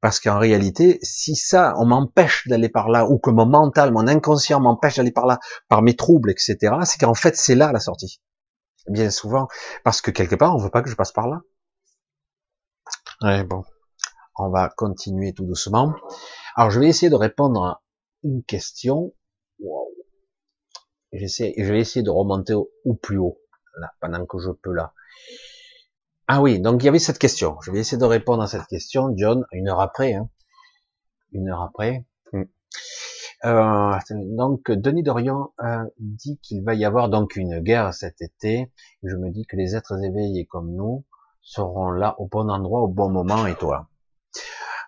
Parce 0.00 0.18
qu'en 0.18 0.38
réalité, 0.38 0.98
si 1.02 1.36
ça, 1.36 1.74
on 1.76 1.84
m'empêche 1.84 2.48
d'aller 2.48 2.70
par 2.70 2.88
là, 2.88 3.06
ou 3.06 3.18
que 3.18 3.30
mon 3.30 3.44
mental, 3.44 3.92
mon 3.92 4.06
inconscient 4.08 4.60
m'empêche 4.60 4.96
d'aller 4.96 5.10
par 5.10 5.26
là, 5.26 5.38
par 5.68 5.82
mes 5.82 5.94
troubles, 5.94 6.30
etc., 6.30 6.56
c'est 6.84 6.98
qu'en 6.98 7.14
fait, 7.14 7.36
c'est 7.36 7.54
là 7.54 7.70
la 7.70 7.80
sortie. 7.80 8.22
Bien 8.86 9.10
souvent, 9.10 9.46
parce 9.84 10.00
que 10.00 10.10
quelque 10.10 10.36
part, 10.36 10.54
on 10.54 10.58
veut 10.58 10.70
pas 10.70 10.80
que 10.80 10.88
je 10.88 10.94
passe 10.94 11.12
par 11.12 11.28
là. 11.28 11.42
Ouais, 13.20 13.44
bon. 13.44 13.62
On 14.36 14.48
va 14.48 14.70
continuer 14.74 15.34
tout 15.34 15.44
doucement. 15.44 15.92
Alors, 16.56 16.70
je 16.70 16.80
vais 16.80 16.88
essayer 16.88 17.10
de 17.10 17.16
répondre 17.16 17.64
à 17.64 17.82
une 18.22 18.42
question. 18.42 19.14
Wow. 19.60 19.88
J'essaie, 21.12 21.54
je 21.56 21.72
vais 21.72 21.80
essayer 21.80 22.02
de 22.02 22.10
remonter 22.10 22.54
au, 22.54 22.70
au 22.84 22.94
plus 22.94 23.18
haut, 23.18 23.40
là, 23.80 23.92
pendant 24.00 24.24
que 24.26 24.38
je 24.38 24.50
peux 24.50 24.72
là. 24.72 24.92
Ah 26.28 26.40
oui, 26.40 26.60
donc 26.60 26.82
il 26.82 26.86
y 26.86 26.88
avait 26.88 27.00
cette 27.00 27.18
question. 27.18 27.56
Je 27.62 27.72
vais 27.72 27.80
essayer 27.80 27.98
de 27.98 28.04
répondre 28.04 28.42
à 28.42 28.46
cette 28.46 28.66
question, 28.66 29.12
John, 29.16 29.44
une 29.50 29.68
heure 29.68 29.80
après. 29.80 30.14
Hein. 30.14 30.30
Une 31.32 31.48
heure 31.48 31.62
après. 31.62 32.06
Hmm. 32.32 32.44
Euh, 33.44 33.98
donc 34.36 34.70
Denis 34.70 35.02
Dorian 35.02 35.52
a 35.58 35.86
dit 35.98 36.38
qu'il 36.40 36.62
va 36.62 36.74
y 36.74 36.84
avoir 36.84 37.08
donc 37.08 37.34
une 37.34 37.58
guerre 37.58 37.92
cet 37.94 38.22
été. 38.22 38.70
Je 39.02 39.16
me 39.16 39.30
dis 39.30 39.44
que 39.46 39.56
les 39.56 39.74
êtres 39.74 40.00
éveillés 40.04 40.46
comme 40.46 40.72
nous 40.72 41.04
seront 41.40 41.90
là 41.90 42.14
au 42.20 42.28
bon 42.28 42.48
endroit 42.48 42.82
au 42.82 42.88
bon 42.88 43.08
moment 43.08 43.46
et 43.46 43.56
toi? 43.56 43.88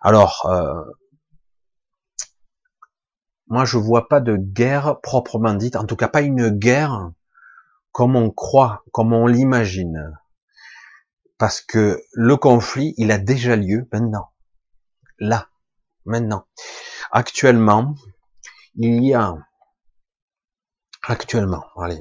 Alors, 0.01 0.47
euh, 0.49 0.85
moi 3.49 3.65
je 3.65 3.79
vois 3.79 4.09
pas 4.09 4.21
de 4.21 4.37
guerre 4.37 5.01
proprement 5.01 5.55
dite, 5.55 5.77
en 5.77 5.85
tout 5.85 5.97
cas 5.97 6.09
pas 6.09 6.23
une 6.23 6.49
guerre 6.51 7.11
comme 7.93 8.17
on 8.17 8.31
croit, 8.31 8.85
comme 8.93 9.13
on 9.13 9.27
l'imagine 9.27 10.13
parce 11.43 11.61
que 11.61 12.01
le 12.13 12.37
conflit, 12.37 12.95
il 12.99 13.11
a 13.11 13.19
déjà 13.19 13.57
lieu 13.57 13.89
maintenant, 13.93 14.31
là, 15.19 15.49
maintenant. 16.05 16.47
Actuellement, 17.11 17.97
il 18.77 19.03
y 19.03 19.13
a, 19.13 19.35
actuellement, 21.03 21.65
allez, 21.77 22.01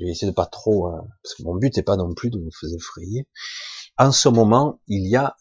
je 0.00 0.04
vais 0.04 0.10
essayer 0.10 0.32
de 0.32 0.34
pas 0.34 0.46
trop, 0.46 0.88
euh, 0.88 1.00
parce 1.22 1.36
que 1.36 1.44
mon 1.44 1.54
but 1.54 1.76
n'est 1.76 1.84
pas 1.84 1.94
non 1.94 2.12
plus 2.12 2.30
de 2.30 2.40
vous 2.40 2.50
faire 2.50 2.70
effrayer. 2.76 3.28
En 3.98 4.10
ce 4.10 4.28
moment, 4.28 4.80
il 4.88 5.08
y 5.08 5.14
a 5.14 5.36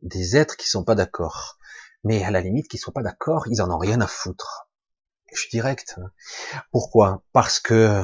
des 0.00 0.38
êtres 0.38 0.56
qui 0.56 0.66
sont 0.66 0.82
pas 0.82 0.94
d'accord, 0.94 1.58
mais 2.04 2.24
à 2.24 2.30
la 2.30 2.40
limite, 2.40 2.68
qui 2.68 2.78
sont 2.78 2.92
pas 2.92 3.02
d'accord, 3.02 3.48
ils 3.48 3.60
en 3.60 3.70
ont 3.70 3.76
rien 3.76 4.00
à 4.00 4.06
foutre. 4.06 4.67
Je 5.32 5.40
suis 5.40 5.50
direct. 5.50 5.96
Pourquoi? 6.72 7.22
Parce 7.32 7.60
que 7.60 8.02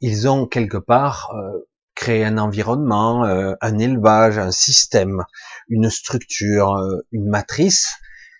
ils 0.00 0.28
ont 0.28 0.46
quelque 0.46 0.76
part 0.76 1.32
euh, 1.34 1.68
créer 1.94 2.24
un 2.24 2.38
environnement, 2.38 3.24
euh, 3.24 3.54
un 3.60 3.78
élevage, 3.78 4.38
un 4.38 4.50
système, 4.50 5.24
une 5.68 5.90
structure, 5.90 6.76
euh, 6.76 7.06
une 7.12 7.28
matrice, 7.28 7.90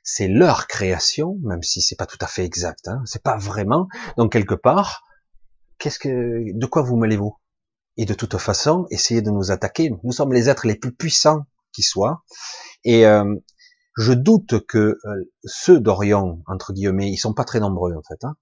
c'est 0.03 0.29
leur 0.29 0.67
création, 0.67 1.37
même 1.43 1.63
si 1.63 1.81
c'est 1.81 1.97
pas 1.97 2.07
tout 2.07 2.19
à 2.21 2.27
fait 2.27 2.45
exact, 2.45 2.89
hein, 2.89 3.03
c'est 3.05 3.23
pas 3.23 3.37
vraiment. 3.37 3.89
Donc 4.17 4.33
quelque 4.33 4.55
part, 4.55 5.05
qu'est-ce 5.79 5.99
que, 5.99 6.53
de 6.53 6.67
quoi 6.67 6.83
vous 6.83 6.97
mêlez-vous? 6.97 7.37
Et 7.97 8.05
de 8.05 8.15
toute 8.15 8.39
façon, 8.39 8.87
essayez 8.91 9.21
de 9.21 9.31
nous 9.31 9.51
attaquer. 9.51 9.91
Nous 10.03 10.13
sommes 10.13 10.33
les 10.33 10.49
êtres 10.49 10.67
les 10.67 10.77
plus 10.77 10.93
puissants 10.93 11.45
qui 11.73 11.83
soient, 11.83 12.23
et 12.85 13.07
euh, 13.07 13.35
je 13.97 14.13
doute 14.13 14.67
que 14.67 14.99
ceux 15.45 15.81
d'Orion, 15.81 16.43
entre 16.47 16.73
guillemets, 16.73 17.11
ils 17.11 17.19
sont 17.19 17.35
pas 17.35 17.45
très 17.45 17.61
nombreux 17.61 17.95
en 17.95 18.03
fait. 18.03 18.25
Hein, 18.25 18.37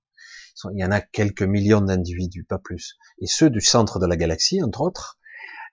il 0.73 0.81
y 0.81 0.85
en 0.85 0.91
a 0.91 1.01
quelques 1.01 1.43
millions 1.43 1.81
d'individus, 1.81 2.45
pas 2.45 2.59
plus. 2.59 2.97
Et 3.21 3.27
ceux 3.27 3.51
du 3.51 3.61
centre 3.61 3.99
de 3.99 4.07
la 4.07 4.17
galaxie, 4.17 4.63
entre 4.63 4.83
autres, 4.83 5.19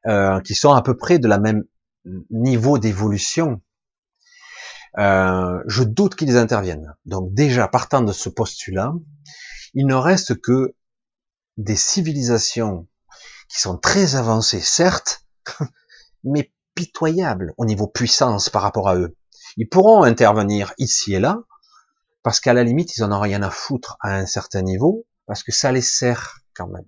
euh, 0.05 0.39
qui 0.41 0.55
sont 0.55 0.73
à 0.73 0.81
peu 0.81 0.95
près 0.95 1.19
de 1.19 1.27
la 1.27 1.39
même 1.39 1.63
niveau 2.29 2.77
d'évolution, 2.77 3.61
euh, 4.97 5.61
je 5.67 5.83
doute 5.83 6.15
qu'ils 6.15 6.37
interviennent. 6.37 6.95
Donc 7.05 7.33
déjà, 7.33 7.67
partant 7.67 8.01
de 8.01 8.13
ce 8.13 8.29
postulat, 8.29 8.93
il 9.73 9.85
ne 9.85 9.95
reste 9.95 10.39
que 10.39 10.75
des 11.57 11.75
civilisations 11.75 12.87
qui 13.49 13.59
sont 13.59 13.77
très 13.77 14.15
avancées, 14.15 14.61
certes, 14.61 15.25
mais 16.23 16.53
pitoyables 16.75 17.53
au 17.57 17.65
niveau 17.65 17.87
puissance 17.87 18.49
par 18.49 18.61
rapport 18.61 18.87
à 18.87 18.95
eux. 18.95 19.16
Ils 19.57 19.67
pourront 19.67 20.03
intervenir 20.03 20.73
ici 20.77 21.15
et 21.15 21.19
là, 21.19 21.41
parce 22.23 22.39
qu'à 22.39 22.53
la 22.53 22.63
limite, 22.63 22.95
ils 22.97 23.03
en 23.03 23.11
ont 23.11 23.19
rien 23.19 23.41
à 23.41 23.49
foutre 23.49 23.97
à 24.01 24.15
un 24.15 24.25
certain 24.25 24.61
niveau, 24.61 25.05
parce 25.25 25.43
que 25.43 25.51
ça 25.51 25.71
les 25.71 25.81
sert 25.81 26.39
quand 26.53 26.67
même. 26.67 26.85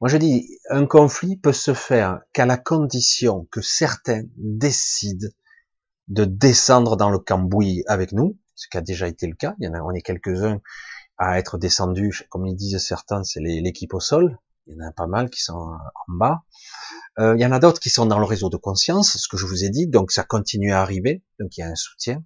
Moi, 0.00 0.08
je 0.08 0.16
dis, 0.16 0.58
un 0.70 0.86
conflit 0.86 1.36
peut 1.36 1.52
se 1.52 1.74
faire 1.74 2.20
qu'à 2.32 2.46
la 2.46 2.56
condition 2.56 3.46
que 3.50 3.60
certains 3.60 4.22
décident 4.36 5.28
de 6.08 6.24
descendre 6.24 6.96
dans 6.96 7.10
le 7.10 7.18
cambouis 7.18 7.84
avec 7.86 8.12
nous, 8.12 8.38
ce 8.54 8.66
qui 8.68 8.78
a 8.78 8.80
déjà 8.80 9.08
été 9.08 9.26
le 9.26 9.34
cas. 9.34 9.54
Il 9.58 9.66
y 9.66 9.68
en 9.68 9.74
a, 9.74 9.80
on 9.80 9.90
est 9.90 10.00
quelques-uns 10.00 10.60
à 11.18 11.38
être 11.38 11.58
descendus, 11.58 12.24
comme 12.30 12.46
ils 12.46 12.56
disent 12.56 12.78
certains, 12.78 13.22
c'est 13.24 13.40
l'équipe 13.40 13.92
au 13.92 14.00
sol. 14.00 14.38
Il 14.66 14.74
y 14.74 14.82
en 14.82 14.88
a 14.88 14.92
pas 14.92 15.06
mal 15.06 15.28
qui 15.28 15.40
sont 15.40 15.52
en 15.54 15.78
bas. 16.08 16.42
Euh, 17.18 17.34
il 17.36 17.40
y 17.40 17.46
en 17.46 17.52
a 17.52 17.58
d'autres 17.58 17.80
qui 17.80 17.90
sont 17.90 18.06
dans 18.06 18.18
le 18.18 18.24
réseau 18.24 18.48
de 18.50 18.56
conscience, 18.56 19.16
ce 19.16 19.28
que 19.28 19.36
je 19.36 19.46
vous 19.46 19.64
ai 19.64 19.70
dit, 19.70 19.86
donc 19.86 20.12
ça 20.12 20.22
continue 20.22 20.72
à 20.72 20.80
arriver, 20.80 21.22
donc 21.38 21.56
il 21.56 21.60
y 21.60 21.62
a 21.62 21.68
un 21.68 21.74
soutien. 21.74 22.22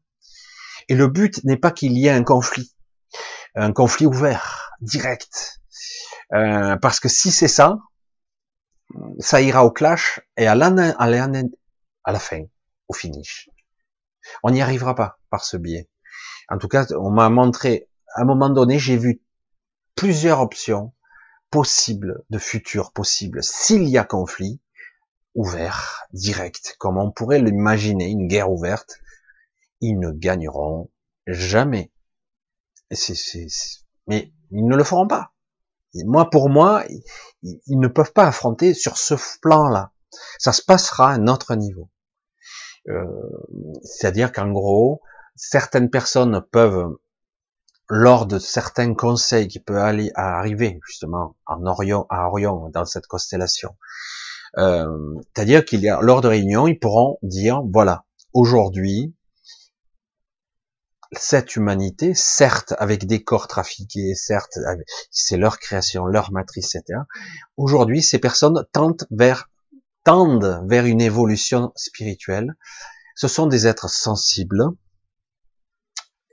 Et 0.89 0.95
le 0.95 1.09
but 1.09 1.43
n'est 1.45 1.57
pas 1.57 1.71
qu'il 1.71 1.93
y 1.99 2.07
ait 2.07 2.11
un 2.11 2.23
conflit, 2.23 2.75
un 3.55 3.73
conflit 3.73 4.07
ouvert, 4.07 4.73
direct, 4.81 5.61
euh, 6.35 6.77
parce 6.77 7.01
que 7.01 7.09
si 7.09 7.31
c'est 7.31 7.49
ça, 7.49 7.79
ça 9.19 9.41
ira 9.41 9.65
au 9.65 9.71
clash 9.71 10.21
et 10.37 10.47
à 10.47 10.55
la, 10.55 10.67
à 10.67 12.13
la, 12.13 12.19
fin, 12.19 12.43
au 12.89 12.93
finish. 12.93 13.49
On 14.43 14.51
n'y 14.51 14.63
arrivera 14.63 14.95
pas 14.95 15.19
par 15.31 15.45
ce 15.45 15.57
biais. 15.57 15.89
En 16.49 16.59
tout 16.59 16.69
cas, 16.69 16.87
on 16.99 17.11
m'a 17.11 17.31
montré, 17.31 17.89
à 18.15 18.23
un 18.23 18.25
moment 18.25 18.51
donné, 18.51 18.79
j'ai 18.79 18.97
vu 18.97 19.23
plusieurs 19.95 20.41
options 20.41 20.93
possibles, 21.51 22.25
de 22.31 22.39
futur 22.39 22.93
possibles, 22.93 23.43
s'il 23.43 23.89
y 23.89 23.97
a 23.97 24.05
conflit, 24.05 24.61
ouvert, 25.35 26.07
direct, 26.13 26.77
comme 26.79 26.99
on 26.99 27.11
pourrait 27.11 27.41
l'imaginer, 27.41 28.09
une 28.09 28.29
guerre 28.29 28.51
ouverte, 28.51 28.99
ils 29.81 29.99
ne 29.99 30.11
gagneront 30.11 30.91
jamais. 31.27 31.93
Mais 34.07 34.33
ils 34.51 34.67
ne 34.67 34.77
le 34.77 34.85
feront 34.85 35.09
pas. 35.09 35.33
Moi, 36.05 36.29
pour 36.31 36.49
moi, 36.49 36.85
ils, 37.43 37.79
ne 37.79 37.89
peuvent 37.89 38.13
pas 38.13 38.27
affronter 38.27 38.75
sur 38.75 38.99
ce 38.99 39.15
plan-là. 39.41 39.93
Ça 40.39 40.53
se 40.53 40.63
passera 40.63 41.11
à 41.11 41.15
un 41.15 41.29
autre 41.29 41.55
niveau. 41.55 41.89
Euh, 42.89 43.05
c'est-à-dire 43.83 44.33
qu'en 44.33 44.51
gros, 44.51 45.01
certaines 45.37 45.91
personnes 45.91 46.45
peuvent, 46.51 46.97
lors 47.89 48.27
de 48.27 48.39
certains 48.39 48.95
conseils 48.95 49.49
qui 49.49 49.61
peuvent 49.61 49.77
aller 49.77 50.11
à 50.15 50.39
arriver 50.39 50.81
justement 50.87 51.37
en 51.47 51.65
Orion, 51.67 52.07
à 52.11 52.27
Orion, 52.27 52.69
dans 52.71 52.85
cette 52.85 53.07
constellation, 53.07 53.77
euh, 54.59 55.15
c'est-à-dire 55.35 55.65
qu'il 55.65 55.81
y 55.81 55.89
a 55.89 56.01
lors 56.01 56.21
de 56.21 56.29
réunions, 56.29 56.67
ils 56.67 56.79
pourront 56.79 57.19
dire 57.23 57.63
voilà, 57.73 58.05
aujourd'hui, 58.33 59.15
cette 61.13 61.57
humanité, 61.57 62.13
certes 62.15 62.75
avec 62.79 63.07
des 63.07 63.23
corps 63.23 63.49
trafiqués, 63.49 64.15
certes 64.15 64.59
c'est 65.11 65.37
leur 65.37 65.59
création, 65.59 66.07
leur 66.07 66.33
matrice, 66.33 66.75
etc. 66.75 67.01
Aujourd'hui, 67.57 68.03
ces 68.03 68.19
personnes 68.19 68.65
tendent 68.73 69.07
vers 69.11 69.49
tendent 70.05 70.63
vers 70.69 70.85
une 70.85 71.01
évolution 71.01 71.73
spirituelle. 71.77 72.55
Ce 73.17 73.27
sont 73.27 73.47
des 73.47 73.67
êtres 73.67 73.89
sensibles 73.89 74.65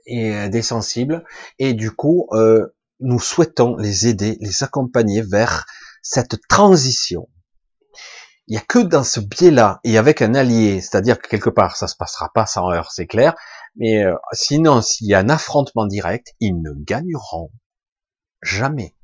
et 0.04 0.34
euh, 0.34 0.48
des 0.48 0.62
sensibles, 0.62 1.24
et 1.58 1.74
du 1.74 1.90
coup, 1.90 2.28
euh, 2.32 2.74
nous 3.00 3.20
souhaitons 3.20 3.76
les 3.76 4.08
aider, 4.08 4.36
les 4.40 4.62
accompagner 4.62 5.22
vers 5.22 5.64
cette 6.02 6.40
transition 6.48 7.28
il 8.48 8.54
y 8.54 8.58
a 8.58 8.60
que 8.60 8.80
dans 8.80 9.04
ce 9.04 9.20
biais-là 9.20 9.80
et 9.84 9.98
avec 9.98 10.22
un 10.22 10.34
allié, 10.34 10.80
c'est-à-dire 10.80 11.20
que 11.20 11.28
quelque 11.28 11.50
part 11.50 11.76
ça 11.76 11.86
se 11.86 11.96
passera 11.96 12.30
pas 12.34 12.46
sans 12.46 12.70
heure, 12.70 12.90
c'est 12.90 13.06
clair, 13.06 13.34
mais 13.76 14.04
euh, 14.04 14.14
sinon 14.32 14.82
s'il 14.82 15.06
y 15.08 15.14
a 15.14 15.18
un 15.18 15.28
affrontement 15.28 15.86
direct, 15.86 16.34
ils 16.40 16.60
ne 16.60 16.72
gagneront 16.72 17.50
jamais. 18.42 18.94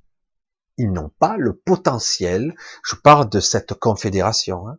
Ils 0.77 0.93
n'ont 0.93 1.11
pas 1.19 1.37
le 1.37 1.57
potentiel. 1.57 2.55
Je 2.85 2.95
parle 2.97 3.29
de 3.29 3.41
cette 3.41 3.75
confédération. 3.75 4.69
Hein. 4.69 4.79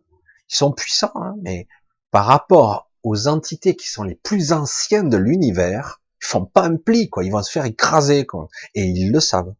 Ils 0.50 0.56
sont 0.56 0.72
puissants, 0.72 1.12
hein, 1.14 1.34
mais 1.42 1.68
par 2.10 2.26
rapport 2.26 2.90
aux 3.02 3.28
entités 3.28 3.76
qui 3.76 3.88
sont 3.88 4.02
les 4.02 4.14
plus 4.14 4.52
anciennes 4.52 5.10
de 5.10 5.16
l'univers, 5.16 6.00
ils 6.22 6.26
font 6.26 6.44
pas 6.44 6.64
un 6.64 6.76
pli, 6.76 7.08
quoi. 7.08 7.24
Ils 7.24 7.30
vont 7.30 7.42
se 7.42 7.50
faire 7.50 7.64
écraser, 7.64 8.26
quoi. 8.26 8.48
Et 8.74 8.84
ils 8.84 9.10
le 9.10 9.20
savent. 9.20 9.54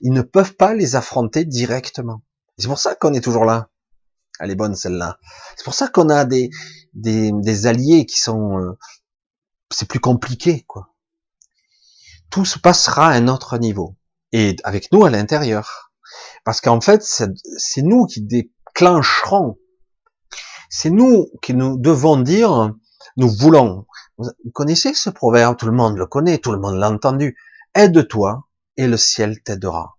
Ils 0.00 0.12
ne 0.12 0.22
peuvent 0.22 0.54
pas 0.54 0.74
les 0.74 0.94
affronter 0.94 1.44
directement. 1.44 2.22
C'est 2.58 2.68
pour 2.68 2.78
ça 2.78 2.94
qu'on 2.94 3.14
est 3.14 3.20
toujours 3.20 3.44
là. 3.44 3.68
Elle 4.40 4.50
est 4.50 4.56
bonne 4.56 4.74
celle-là. 4.74 5.18
C'est 5.56 5.64
pour 5.64 5.74
ça 5.74 5.88
qu'on 5.88 6.08
a 6.08 6.24
des, 6.24 6.50
des, 6.94 7.66
alliés 7.66 8.06
qui 8.06 8.18
sont... 8.18 8.58
Euh, 8.58 8.78
c'est 9.70 9.88
plus 9.88 10.00
compliqué, 10.00 10.64
quoi. 10.66 10.94
Tout 12.30 12.44
se 12.44 12.58
passera 12.58 13.08
à 13.08 13.12
un 13.12 13.28
autre 13.28 13.58
niveau. 13.58 13.96
Et 14.32 14.56
avec 14.64 14.90
nous 14.92 15.04
à 15.04 15.10
l'intérieur. 15.10 15.92
Parce 16.44 16.60
qu'en 16.60 16.80
fait, 16.80 17.02
c'est 17.02 17.82
nous 17.82 18.06
qui 18.06 18.22
déclencherons. 18.22 19.58
C'est 20.70 20.90
nous 20.90 21.28
qui 21.42 21.54
nous 21.54 21.76
devons 21.78 22.18
dire, 22.18 22.74
nous 23.16 23.28
voulons. 23.28 23.86
Vous 24.18 24.30
connaissez 24.52 24.94
ce 24.94 25.10
proverbe, 25.10 25.56
tout 25.56 25.66
le 25.66 25.72
monde 25.72 25.96
le 25.96 26.06
connaît, 26.06 26.38
tout 26.38 26.52
le 26.52 26.58
monde 26.58 26.76
l'a 26.76 26.90
entendu. 26.90 27.36
Aide-toi 27.74 28.48
et 28.76 28.86
le 28.86 28.96
ciel 28.96 29.42
t'aidera 29.42 29.98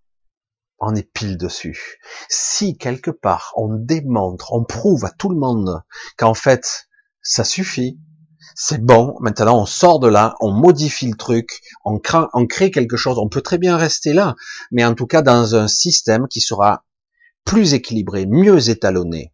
on 0.79 0.95
est 0.95 1.11
pile 1.11 1.37
dessus. 1.37 1.99
Si 2.29 2.77
quelque 2.77 3.11
part 3.11 3.53
on 3.55 3.73
démontre, 3.73 4.53
on 4.53 4.63
prouve 4.63 5.05
à 5.05 5.11
tout 5.11 5.29
le 5.29 5.37
monde 5.37 5.83
qu'en 6.17 6.33
fait 6.33 6.87
ça 7.21 7.43
suffit, 7.43 7.99
c'est 8.55 8.83
bon, 8.83 9.15
maintenant 9.21 9.61
on 9.61 9.65
sort 9.65 9.99
de 9.99 10.07
là, 10.07 10.35
on 10.39 10.51
modifie 10.51 11.09
le 11.09 11.15
truc, 11.15 11.61
on 11.85 11.99
crée, 11.99 12.25
on 12.33 12.45
crée 12.45 12.69
quelque 12.69 12.97
chose, 12.97 13.17
on 13.17 13.29
peut 13.29 13.41
très 13.41 13.57
bien 13.57 13.77
rester 13.77 14.13
là, 14.13 14.35
mais 14.71 14.85
en 14.85 14.93
tout 14.93 15.07
cas 15.07 15.21
dans 15.21 15.55
un 15.55 15.67
système 15.67 16.27
qui 16.27 16.41
sera 16.41 16.85
plus 17.45 17.73
équilibré, 17.73 18.25
mieux 18.25 18.69
étalonné. 18.69 19.33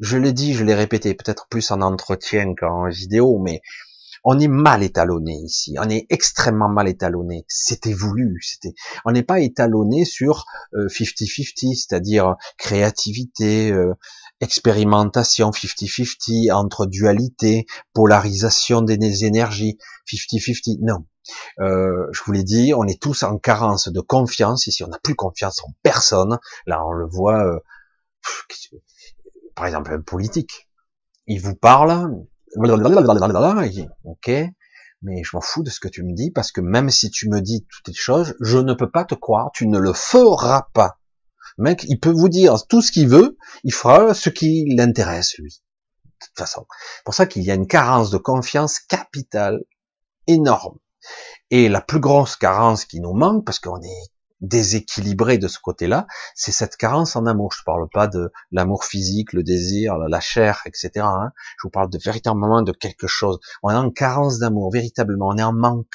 Je 0.00 0.16
l'ai 0.16 0.32
dit, 0.32 0.54
je 0.54 0.64
l'ai 0.64 0.74
répété 0.74 1.14
peut-être 1.14 1.46
plus 1.48 1.70
en 1.70 1.80
entretien 1.80 2.54
qu'en 2.54 2.88
vidéo, 2.88 3.38
mais 3.38 3.60
on 4.24 4.40
est 4.40 4.48
mal 4.48 4.82
étalonné 4.82 5.34
ici, 5.34 5.76
on 5.78 5.88
est 5.88 6.06
extrêmement 6.08 6.68
mal 6.68 6.88
étalonné. 6.88 7.44
C'était 7.46 7.92
voulu, 7.92 8.40
c'était. 8.42 8.74
On 9.04 9.12
n'est 9.12 9.22
pas 9.22 9.40
étalonné 9.40 10.06
sur 10.06 10.46
50-50, 10.74 11.70
euh, 11.70 11.74
c'est-à-dire 11.74 12.36
créativité, 12.56 13.70
euh, 13.70 13.92
expérimentation 14.40 15.50
50-50 15.50 16.50
entre 16.52 16.86
dualité, 16.86 17.66
polarisation 17.92 18.80
des 18.80 19.24
énergies 19.24 19.76
50-50. 20.06 20.78
Non, 20.80 21.04
euh, 21.60 22.06
je 22.12 22.22
vous 22.24 22.32
l'ai 22.32 22.44
dit, 22.44 22.72
on 22.74 22.84
est 22.84 23.00
tous 23.00 23.24
en 23.24 23.36
carence 23.36 23.88
de 23.88 24.00
confiance 24.00 24.66
ici. 24.66 24.82
On 24.84 24.88
n'a 24.88 24.98
plus 24.98 25.14
confiance 25.14 25.62
en 25.64 25.68
personne. 25.82 26.38
Là, 26.66 26.82
on 26.86 26.92
le 26.92 27.06
voit. 27.06 27.60
par 29.54 29.66
exemple, 29.66 29.92
un 29.92 30.00
politique. 30.00 30.70
Il 31.26 31.40
vous 31.40 31.54
parle, 31.54 32.26
ok, 34.04 34.30
mais 35.02 35.22
je 35.22 35.30
m'en 35.36 35.40
fous 35.40 35.62
de 35.62 35.70
ce 35.70 35.80
que 35.80 35.88
tu 35.88 36.02
me 36.02 36.14
dis 36.14 36.30
parce 36.30 36.52
que 36.52 36.60
même 36.60 36.90
si 36.90 37.10
tu 37.10 37.28
me 37.28 37.40
dis 37.40 37.66
toutes 37.70 37.88
les 37.88 37.94
choses, 37.94 38.34
je 38.40 38.58
ne 38.58 38.74
peux 38.74 38.90
pas 38.90 39.04
te 39.04 39.14
croire, 39.14 39.50
tu 39.52 39.66
ne 39.66 39.78
le 39.78 39.92
feras 39.92 40.68
pas. 40.72 40.98
mec, 41.58 41.84
il 41.84 42.00
peut 42.00 42.10
vous 42.10 42.28
dire 42.28 42.66
tout 42.66 42.82
ce 42.82 42.90
qu'il 42.90 43.08
veut, 43.08 43.36
il 43.64 43.72
fera 43.72 44.14
ce 44.14 44.30
qui 44.30 44.66
l'intéresse 44.76 45.36
lui. 45.38 45.62
De 46.04 46.26
toute 46.26 46.38
façon, 46.38 46.66
pour 47.04 47.14
ça 47.14 47.26
qu'il 47.26 47.42
y 47.42 47.50
a 47.50 47.54
une 47.54 47.66
carence 47.66 48.10
de 48.10 48.18
confiance 48.18 48.78
capitale 48.78 49.60
énorme. 50.26 50.78
Et 51.50 51.68
la 51.68 51.82
plus 51.82 52.00
grosse 52.00 52.36
carence 52.36 52.86
qui 52.86 53.00
nous 53.00 53.12
manque, 53.12 53.44
parce 53.44 53.58
qu'on 53.58 53.82
est 53.82 54.13
déséquilibré 54.40 55.38
de 55.38 55.48
ce 55.48 55.58
côté-là, 55.58 56.06
c'est 56.34 56.52
cette 56.52 56.76
carence 56.76 57.16
en 57.16 57.26
amour. 57.26 57.52
Je 57.52 57.60
ne 57.60 57.64
parle 57.64 57.88
pas 57.92 58.06
de 58.06 58.30
l'amour 58.52 58.84
physique, 58.84 59.32
le 59.32 59.42
désir, 59.42 59.96
la 59.96 60.20
chair, 60.20 60.62
etc. 60.66 60.90
Hein. 60.96 61.32
Je 61.58 61.66
vous 61.66 61.70
parle 61.70 61.90
de 61.90 61.98
véritablement 61.98 62.62
de 62.62 62.72
quelque 62.72 63.06
chose. 63.06 63.38
On 63.62 63.70
est 63.70 63.74
en 63.74 63.90
carence 63.90 64.38
d'amour, 64.38 64.70
véritablement. 64.72 65.28
On 65.28 65.38
est 65.38 65.42
en 65.42 65.52
manque. 65.52 65.94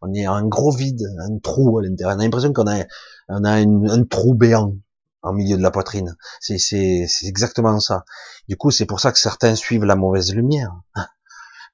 On 0.00 0.12
est 0.14 0.26
en 0.26 0.46
gros 0.46 0.72
vide, 0.72 1.06
un 1.20 1.38
trou 1.38 1.78
à 1.78 1.82
l'intérieur. 1.82 2.16
On 2.16 2.20
a 2.20 2.24
l'impression 2.24 2.52
qu'on 2.52 2.66
a, 2.66 2.84
on 3.28 3.44
a 3.44 3.52
un 3.52 4.04
trou 4.04 4.34
béant 4.34 4.74
en 5.22 5.32
milieu 5.32 5.56
de 5.56 5.62
la 5.62 5.70
poitrine. 5.70 6.16
C'est, 6.40 6.58
c'est, 6.58 7.06
c'est 7.08 7.26
exactement 7.26 7.78
ça. 7.78 8.04
Du 8.48 8.56
coup, 8.56 8.70
c'est 8.70 8.86
pour 8.86 9.00
ça 9.00 9.12
que 9.12 9.18
certains 9.18 9.54
suivent 9.54 9.84
la 9.84 9.94
mauvaise 9.94 10.34
lumière. 10.34 10.72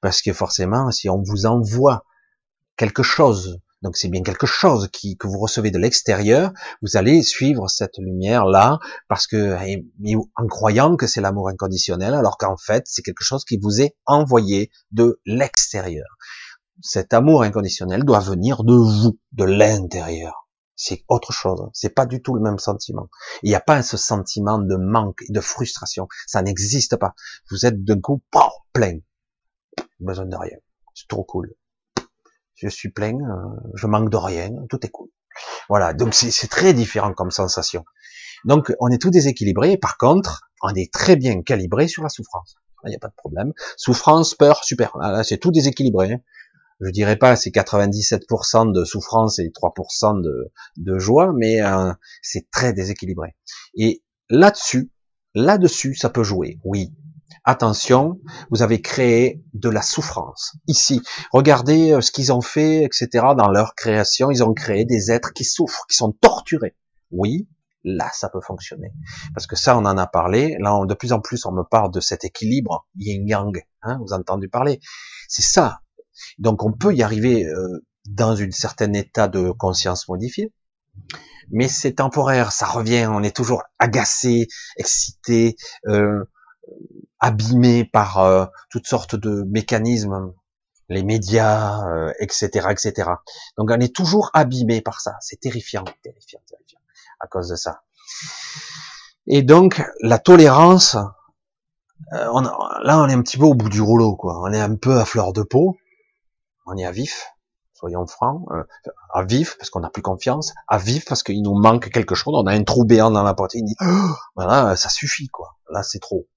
Parce 0.01 0.21
que 0.21 0.31
forcément, 0.31 0.91
si 0.91 1.09
on 1.09 1.21
vous 1.21 1.45
envoie 1.45 2.05
quelque 2.77 3.03
chose 3.03 3.59
donc 3.81 3.95
c'est 3.95 4.09
bien 4.09 4.23
quelque 4.23 4.45
chose 4.45 4.89
qui, 4.91 5.17
que 5.17 5.27
vous 5.27 5.39
recevez 5.39 5.71
de 5.71 5.77
l'extérieur, 5.77 6.51
vous 6.81 6.97
allez 6.97 7.23
suivre 7.23 7.69
cette 7.69 7.97
lumière-là, 7.97 8.79
parce 9.07 9.25
que 9.25 9.55
en 10.35 10.47
croyant 10.47 10.95
que 10.97 11.07
c'est 11.07 11.21
l'amour 11.21 11.49
inconditionnel, 11.49 12.13
alors 12.13 12.37
qu'en 12.37 12.57
fait 12.57 12.83
c'est 12.85 13.01
quelque 13.01 13.23
chose 13.23 13.45
qui 13.45 13.57
vous 13.57 13.81
est 13.81 13.95
envoyé 14.05 14.71
de 14.91 15.19
l'extérieur. 15.25 16.07
Cet 16.81 17.13
amour 17.13 17.43
inconditionnel 17.43 18.03
doit 18.03 18.19
venir 18.19 18.63
de 18.63 18.73
vous, 18.73 19.19
de 19.33 19.43
l'intérieur. 19.43 20.47
C'est 20.75 21.03
autre 21.09 21.33
chose. 21.33 21.69
C'est 21.73 21.93
pas 21.93 22.05
du 22.05 22.21
tout 22.21 22.35
le 22.35 22.41
même 22.41 22.57
sentiment. 22.57 23.09
Il 23.43 23.49
n'y 23.49 23.55
a 23.55 23.59
pas 23.59 23.83
ce 23.83 23.97
sentiment 23.97 24.59
de 24.59 24.77
manque 24.77 25.23
de 25.27 25.41
frustration. 25.41 26.07
Ça 26.25 26.41
n'existe 26.41 26.95
pas. 26.95 27.15
Vous 27.51 27.65
êtes 27.65 27.83
d'un 27.83 27.99
coup, 27.99 28.23
plein. 28.71 28.99
Besoin 29.99 30.25
de 30.25 30.37
rien. 30.37 30.57
C'est 30.95 31.09
trop 31.09 31.25
cool. 31.25 31.53
Je 32.61 32.67
suis 32.67 32.89
plein, 32.89 33.13
euh, 33.13 33.59
je 33.75 33.87
manque 33.87 34.09
de 34.09 34.17
rien, 34.17 34.51
tout 34.69 34.85
est 34.85 34.89
cool. 34.89 35.09
Voilà, 35.69 35.93
donc 35.93 36.13
c'est 36.13 36.49
très 36.49 36.73
différent 36.73 37.13
comme 37.13 37.31
sensation. 37.31 37.85
Donc 38.45 38.73
on 38.79 38.89
est 38.89 39.01
tout 39.01 39.09
déséquilibré, 39.09 39.77
par 39.77 39.97
contre, 39.97 40.41
on 40.61 40.73
est 40.73 40.91
très 40.91 41.15
bien 41.15 41.41
calibré 41.41 41.87
sur 41.87 42.03
la 42.03 42.09
souffrance. 42.09 42.55
Il 42.85 42.89
n'y 42.89 42.95
a 42.95 42.99
pas 42.99 43.09
de 43.09 43.15
problème. 43.15 43.51
Souffrance, 43.77 44.35
peur, 44.35 44.63
super. 44.63 44.97
Là, 44.97 45.23
c'est 45.23 45.37
tout 45.37 45.51
déséquilibré. 45.51 46.13
Hein. 46.13 46.19
Je 46.79 46.91
dirais 46.91 47.17
pas 47.17 47.35
c'est 47.35 47.49
97% 47.49 48.71
de 48.71 48.85
souffrance 48.85 49.39
et 49.39 49.49
3% 49.49 50.21
de, 50.21 50.51
de 50.77 50.97
joie, 50.97 51.33
mais 51.35 51.61
euh, 51.61 51.91
c'est 52.21 52.49
très 52.51 52.71
déséquilibré. 52.71 53.35
Et 53.75 54.01
là-dessus, 54.29 54.89
là-dessus, 55.35 55.95
ça 55.95 56.09
peut 56.09 56.23
jouer, 56.23 56.59
oui. 56.63 56.93
Attention, 57.43 58.19
vous 58.51 58.61
avez 58.61 58.81
créé 58.81 59.43
de 59.53 59.69
la 59.69 59.81
souffrance. 59.81 60.53
Ici, 60.67 61.01
regardez 61.31 61.91
euh, 61.91 62.01
ce 62.01 62.11
qu'ils 62.11 62.31
ont 62.33 62.41
fait, 62.41 62.83
etc. 62.83 63.07
Dans 63.37 63.49
leur 63.49 63.75
création, 63.75 64.31
ils 64.31 64.43
ont 64.43 64.53
créé 64.53 64.85
des 64.85 65.11
êtres 65.11 65.33
qui 65.33 65.43
souffrent, 65.43 65.85
qui 65.89 65.95
sont 65.95 66.11
torturés. 66.11 66.75
Oui, 67.11 67.47
là, 67.83 68.09
ça 68.13 68.29
peut 68.29 68.41
fonctionner. 68.41 68.91
Parce 69.33 69.47
que 69.47 69.55
ça, 69.55 69.77
on 69.77 69.85
en 69.85 69.97
a 69.97 70.07
parlé. 70.07 70.57
Là, 70.59 70.85
de 70.85 70.93
plus 70.93 71.13
en 71.13 71.21
plus, 71.21 71.45
on 71.45 71.51
me 71.51 71.63
parle 71.63 71.91
de 71.91 71.99
cet 71.99 72.25
équilibre 72.25 72.87
yin-yang. 72.95 73.65
Hein, 73.81 73.99
vous 74.01 74.13
avez 74.13 74.21
entendu 74.21 74.49
parler. 74.49 74.79
C'est 75.27 75.41
ça. 75.41 75.79
Donc, 76.37 76.63
on 76.63 76.73
peut 76.73 76.93
y 76.93 77.03
arriver 77.03 77.45
euh, 77.45 77.85
dans 78.07 78.35
une 78.35 78.51
certaine 78.51 78.95
état 78.95 79.27
de 79.27 79.51
conscience 79.51 80.07
modifiée. 80.07 80.53
Mais 81.51 81.67
c'est 81.67 81.93
temporaire, 81.93 82.51
ça 82.51 82.67
revient. 82.67 83.07
On 83.09 83.23
est 83.23 83.35
toujours 83.35 83.63
agacé, 83.79 84.47
excité, 84.77 85.55
euh, 85.87 86.23
abîmé 87.19 87.85
par 87.85 88.19
euh, 88.19 88.45
toutes 88.69 88.87
sortes 88.87 89.15
de 89.15 89.43
mécanismes, 89.43 90.33
les 90.89 91.03
médias, 91.03 92.11
etc., 92.19 92.67
etc. 92.71 93.11
Donc, 93.57 93.69
on 93.71 93.79
est 93.79 93.95
toujours 93.95 94.31
abîmé 94.33 94.81
par 94.81 95.01
ça. 95.01 95.15
C'est 95.21 95.39
terrifiant, 95.39 95.83
terrifiant, 96.03 96.39
terrifiant 96.47 96.79
à 97.19 97.27
cause 97.27 97.49
de 97.49 97.55
ça. 97.55 97.81
Et 99.27 99.43
donc, 99.43 99.83
la 100.01 100.17
tolérance, 100.17 100.95
euh, 102.13 102.27
on, 102.33 102.41
là, 102.41 102.99
on 102.99 103.07
est 103.07 103.13
un 103.13 103.21
petit 103.21 103.37
peu 103.37 103.45
au 103.45 103.53
bout 103.53 103.69
du 103.69 103.81
rouleau, 103.81 104.15
quoi. 104.15 104.41
On 104.41 104.51
est 104.51 104.59
un 104.59 104.75
peu 104.75 104.99
à 104.99 105.05
fleur 105.05 105.33
de 105.33 105.43
peau. 105.43 105.77
On 106.65 106.77
est 106.77 106.85
à 106.85 106.91
vif, 106.91 107.27
soyons 107.73 108.05
francs, 108.05 108.45
euh, 108.51 108.63
à 109.13 109.23
vif 109.23 109.57
parce 109.57 109.69
qu'on 109.69 109.79
n'a 109.79 109.89
plus 109.89 110.03
confiance, 110.03 110.53
à 110.67 110.77
vif 110.77 111.05
parce 111.05 111.23
qu'il 111.23 111.41
nous 111.41 111.55
manque 111.55 111.89
quelque 111.89 112.15
chose. 112.15 112.33
On 112.35 112.45
a 112.47 112.53
un 112.53 112.63
trou 112.63 112.85
béant 112.85 113.11
dans 113.11 113.23
la 113.23 113.33
poitrine. 113.33 113.67
Oh, 113.81 114.09
voilà, 114.35 114.75
ça 114.75 114.89
suffit, 114.89 115.27
quoi. 115.27 115.57
Là, 115.69 115.83
c'est 115.83 115.99
trop. 115.99 116.27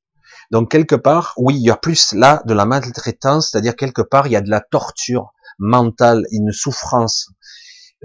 Donc 0.53 0.71
quelque 0.71 0.95
part, 0.95 1.33
oui, 1.39 1.57
il 1.57 1.63
y 1.63 1.71
a 1.71 1.77
plus 1.77 2.13
là 2.13 2.43
de 2.45 2.53
la 2.53 2.67
maltraitance, 2.67 3.51
c'est-à-dire 3.51 3.75
quelque 3.75 4.03
part, 4.03 4.27
il 4.27 4.35
y 4.35 4.37
a 4.37 4.43
de 4.43 4.51
la 4.51 4.61
torture 4.61 5.33
mentale, 5.59 6.27
une 6.31 6.53
souffrance. 6.53 7.31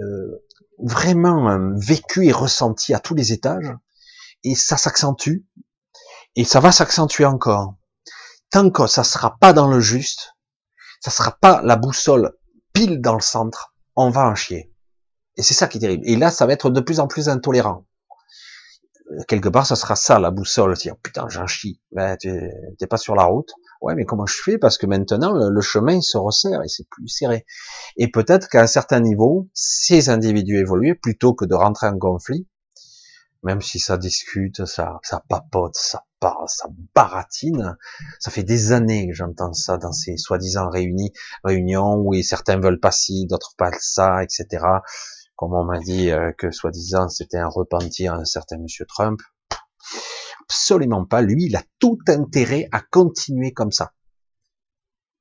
Euh, 0.00 0.42
vraiment 0.78 1.50
euh, 1.50 1.72
vécu 1.76 2.26
et 2.26 2.32
ressenti 2.32 2.94
à 2.94 3.00
tous 3.00 3.14
les 3.14 3.32
étages, 3.32 3.70
et 4.44 4.54
ça 4.54 4.78
s'accentue, 4.78 5.44
et 6.36 6.44
ça 6.44 6.60
va 6.60 6.72
s'accentuer 6.72 7.26
encore. 7.26 7.74
Tant 8.50 8.70
que 8.70 8.86
ça 8.86 9.04
sera 9.04 9.36
pas 9.38 9.52
dans 9.52 9.68
le 9.68 9.80
juste, 9.80 10.34
ça 11.00 11.10
sera 11.10 11.32
pas 11.32 11.60
la 11.62 11.76
boussole 11.76 12.32
pile 12.72 13.02
dans 13.02 13.14
le 13.14 13.20
centre, 13.20 13.74
on 13.94 14.08
va 14.08 14.26
en 14.26 14.34
chier. 14.34 14.72
Et 15.36 15.42
c'est 15.42 15.54
ça 15.54 15.66
qui 15.66 15.76
est 15.78 15.80
terrible. 15.80 16.04
Et 16.06 16.16
là, 16.16 16.30
ça 16.30 16.46
va 16.46 16.54
être 16.54 16.70
de 16.70 16.80
plus 16.80 16.98
en 16.98 17.08
plus 17.08 17.28
intolérant. 17.28 17.84
Quelque 19.26 19.48
part, 19.48 19.66
ça 19.66 19.76
sera 19.76 19.96
ça, 19.96 20.18
la 20.18 20.30
boussole. 20.30 20.74
Dire, 20.74 20.96
putain, 21.02 21.28
j'en 21.28 21.46
chie. 21.46 21.80
Ben, 21.92 22.16
t'es 22.18 22.86
pas 22.88 22.98
sur 22.98 23.14
la 23.14 23.24
route. 23.24 23.50
Ouais, 23.80 23.94
mais 23.94 24.04
comment 24.04 24.26
je 24.26 24.36
fais? 24.42 24.58
Parce 24.58 24.76
que 24.76 24.86
maintenant, 24.86 25.32
le, 25.32 25.60
chemin 25.60 25.94
il 25.94 26.02
se 26.02 26.18
resserre 26.18 26.62
et 26.64 26.68
c'est 26.68 26.88
plus 26.88 27.08
serré. 27.08 27.46
Et 27.96 28.10
peut-être 28.10 28.48
qu'à 28.48 28.62
un 28.62 28.66
certain 28.66 29.00
niveau, 29.00 29.48
ces 29.54 30.10
individus 30.10 30.58
évoluent 30.58 30.98
plutôt 30.98 31.32
que 31.32 31.44
de 31.44 31.54
rentrer 31.54 31.86
en 31.86 31.98
conflit, 31.98 32.46
même 33.44 33.60
si 33.60 33.78
ça 33.78 33.96
discute, 33.96 34.64
ça, 34.66 34.98
ça 35.04 35.22
papote, 35.28 35.76
ça 35.76 36.04
parle, 36.18 36.48
ça 36.48 36.68
baratine. 36.94 37.76
Ça 38.18 38.32
fait 38.32 38.42
des 38.42 38.72
années 38.72 39.08
que 39.08 39.14
j'entends 39.14 39.52
ça 39.52 39.78
dans 39.78 39.92
ces 39.92 40.16
soi-disant 40.16 40.68
réunis, 40.68 41.12
réunions 41.44 41.96
où 41.96 42.14
certains 42.22 42.58
veulent 42.58 42.80
pas 42.80 42.90
ci, 42.90 43.26
d'autres 43.26 43.54
pas 43.56 43.70
ça, 43.78 44.24
etc. 44.24 44.64
Comme 45.38 45.54
on 45.54 45.64
m'a 45.64 45.78
dit 45.78 46.10
euh, 46.10 46.32
que 46.36 46.50
soi-disant 46.50 47.08
c'était 47.08 47.38
un 47.38 47.46
repentir 47.46 48.12
un 48.12 48.24
certain 48.24 48.58
monsieur 48.58 48.84
Trump 48.86 49.20
absolument 50.48 51.04
pas. 51.04 51.22
Lui, 51.22 51.44
il 51.44 51.54
a 51.54 51.62
tout 51.78 51.98
intérêt 52.08 52.68
à 52.72 52.80
continuer 52.80 53.52
comme 53.52 53.70
ça. 53.70 53.92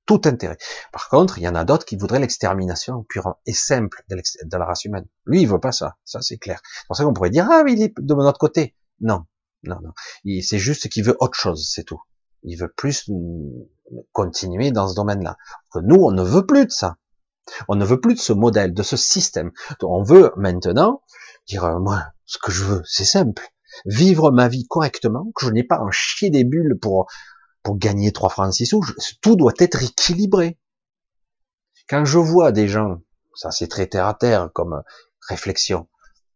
Tout 0.08 0.22
intérêt. 0.26 0.58
Par 0.92 1.08
contre, 1.10 1.38
il 1.38 1.44
y 1.44 1.48
en 1.48 1.54
a 1.54 1.66
d'autres 1.66 1.86
qui 1.86 1.98
voudraient 1.98 2.20
l'extermination 2.20 3.04
pure 3.04 3.36
et 3.46 3.54
simple 3.54 4.04
de, 4.10 4.18
la 4.58 4.66
race 4.66 4.86
humaine. 4.86 5.06
Lui, 5.26 5.42
il 5.42 5.48
veut 5.48 5.60
pas 5.60 5.72
ça. 5.72 5.98
Ça, 6.04 6.22
c'est 6.22 6.38
clair. 6.38 6.62
C'est 6.64 6.88
pour 6.88 6.96
ça 6.96 7.04
qu'on 7.04 7.14
pourrait 7.14 7.30
dire, 7.30 7.48
ah, 7.52 7.64
mais 7.64 7.74
il 7.74 7.84
est 7.84 7.94
de 7.96 8.14
notre 8.16 8.40
côté. 8.40 8.76
Non. 9.00 9.26
Non, 9.62 9.78
non. 9.84 9.92
C'est 10.42 10.58
juste 10.58 10.90
qu'il 10.90 11.04
veut 11.04 11.18
autre 11.20 11.38
chose, 11.38 11.70
c'est 11.72 11.84
tout. 11.84 12.02
Il 12.42 12.58
veut 12.58 12.74
plus 12.76 13.08
continuer 14.14 14.72
dans 14.72 14.88
ce 14.88 14.96
domaine-là. 14.96 15.38
Que 15.72 15.80
nous, 15.80 15.98
on 16.02 16.12
ne 16.12 16.24
veut 16.24 16.48
plus 16.48 16.66
de 16.66 16.72
ça. 16.72 16.98
On 17.68 17.76
ne 17.76 17.86
veut 17.86 18.00
plus 18.00 18.16
de 18.16 18.20
ce 18.20 18.34
modèle, 18.34 18.74
de 18.74 18.84
ce 18.84 18.98
système. 18.98 19.52
On 19.82 20.04
veut 20.04 20.32
maintenant 20.38 21.02
dire, 21.48 21.64
euh, 21.64 21.80
moi, 21.80 22.04
ce 22.26 22.38
que 22.38 22.52
je 22.52 22.64
veux, 22.64 22.82
c'est 22.86 23.06
simple 23.06 23.50
vivre 23.86 24.32
ma 24.32 24.48
vie 24.48 24.68
correctement, 24.68 25.32
que 25.36 25.46
je 25.46 25.52
n'ai 25.52 25.64
pas 25.64 25.80
un 25.80 25.92
chier 25.92 26.30
des 26.30 26.44
bulles 26.44 26.78
pour, 26.80 27.08
pour 27.64 27.78
gagner 27.78 28.12
trois 28.12 28.30
francs 28.30 28.54
six 28.54 28.66
sous, 28.66 28.84
tout 29.22 29.36
doit 29.36 29.54
être 29.60 29.84
équilibré. 29.84 30.58
Quand 31.90 32.06
je 32.06 32.18
vois 32.18 32.52
des 32.52 32.68
gens, 32.68 33.02
ça 33.36 33.52
c'est 33.52 33.68
très 33.68 33.88
terre 33.88 34.08
à 34.08 34.14
terre 34.14 34.50
comme 34.54 34.82
réflexion, 35.30 35.88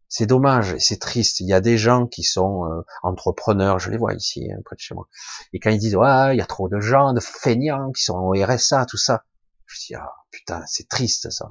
c'est 0.07 0.25
dommage, 0.25 0.75
c'est 0.77 0.99
triste. 0.99 1.39
Il 1.39 1.47
y 1.47 1.53
a 1.53 1.61
des 1.61 1.77
gens 1.77 2.05
qui 2.05 2.23
sont 2.23 2.65
euh, 2.65 2.81
entrepreneurs, 3.01 3.79
je 3.79 3.89
les 3.89 3.97
vois 3.97 4.13
ici, 4.13 4.49
hein, 4.51 4.59
près 4.65 4.75
de 4.75 4.81
chez 4.81 4.93
moi. 4.93 5.07
Et 5.53 5.59
quand 5.59 5.69
ils 5.69 5.79
disent, 5.79 5.95
ouais, 5.95 6.35
il 6.35 6.37
y 6.37 6.41
a 6.41 6.45
trop 6.45 6.67
de 6.67 6.81
gens, 6.81 7.13
de 7.13 7.21
feignants 7.21 7.91
qui 7.93 8.03
sont 8.03 8.17
au 8.17 8.33
RSA, 8.33 8.85
tout 8.85 8.97
ça. 8.97 9.23
Je 9.71 9.87
dis, 9.87 9.95
ah, 9.95 10.11
putain, 10.31 10.63
c'est 10.67 10.89
triste, 10.89 11.29
ça. 11.31 11.47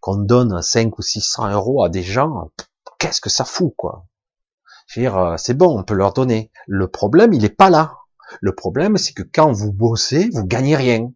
Qu'on 0.00 0.16
donne 0.16 0.60
5 0.60 0.98
ou 0.98 1.02
600 1.02 1.50
euros 1.52 1.82
à 1.82 1.88
des 1.88 2.02
gens, 2.02 2.50
qu'est-ce 2.98 3.20
que 3.20 3.30
ça 3.30 3.44
fout, 3.44 3.72
quoi. 3.76 4.06
Euh, 4.98 5.36
c'est 5.36 5.54
bon, 5.54 5.78
on 5.78 5.84
peut 5.84 5.94
leur 5.94 6.12
donner. 6.12 6.50
Le 6.66 6.88
problème, 6.88 7.32
il 7.32 7.44
est 7.44 7.56
pas 7.56 7.70
là. 7.70 7.94
Le 8.40 8.54
problème, 8.54 8.96
c'est 8.96 9.12
que 9.12 9.22
quand 9.22 9.52
vous 9.52 9.72
bossez, 9.72 10.28
vous 10.32 10.44
gagnez 10.44 10.76
rien. 10.76 11.10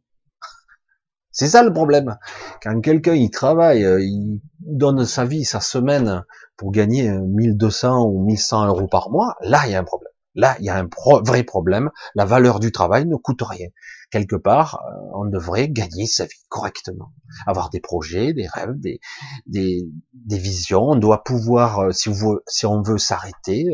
C'est 1.30 1.48
ça 1.48 1.62
le 1.62 1.72
problème. 1.72 2.16
Quand 2.62 2.80
quelqu'un 2.80 3.14
il 3.14 3.30
travaille, 3.30 3.84
euh, 3.84 4.00
il 4.00 4.40
donne 4.60 5.04
sa 5.04 5.24
vie, 5.24 5.44
sa 5.44 5.60
semaine 5.60 6.24
pour 6.56 6.70
gagner 6.70 7.10
1200 7.10 7.88
euh, 7.88 8.06
ou 8.06 8.24
1100 8.24 8.66
euros 8.68 8.86
par 8.86 9.10
mois, 9.10 9.34
là 9.40 9.62
il 9.66 9.72
y 9.72 9.74
a 9.74 9.80
un 9.80 9.84
problème. 9.84 10.12
Là 10.36 10.56
il 10.60 10.66
y 10.66 10.68
a 10.68 10.76
un 10.76 10.88
vrai 11.24 11.42
problème. 11.42 11.90
La 12.14 12.24
valeur 12.24 12.60
du 12.60 12.70
travail 12.70 13.06
ne 13.06 13.16
coûte 13.16 13.42
rien 13.42 13.68
quelque 14.14 14.36
part, 14.36 14.80
euh, 14.86 15.10
on 15.12 15.24
devrait 15.24 15.68
gagner 15.68 16.06
sa 16.06 16.24
vie 16.24 16.44
correctement, 16.48 17.12
avoir 17.48 17.68
des 17.68 17.80
projets, 17.80 18.32
des 18.32 18.46
rêves, 18.46 18.78
des, 18.78 19.00
des, 19.46 20.38
visions. 20.38 20.90
On 20.90 20.94
doit 20.94 21.24
pouvoir, 21.24 21.80
euh, 21.80 21.90
si, 21.90 22.10
vous, 22.10 22.38
si 22.46 22.64
on 22.64 22.80
veut 22.80 22.98
s'arrêter, 22.98 23.66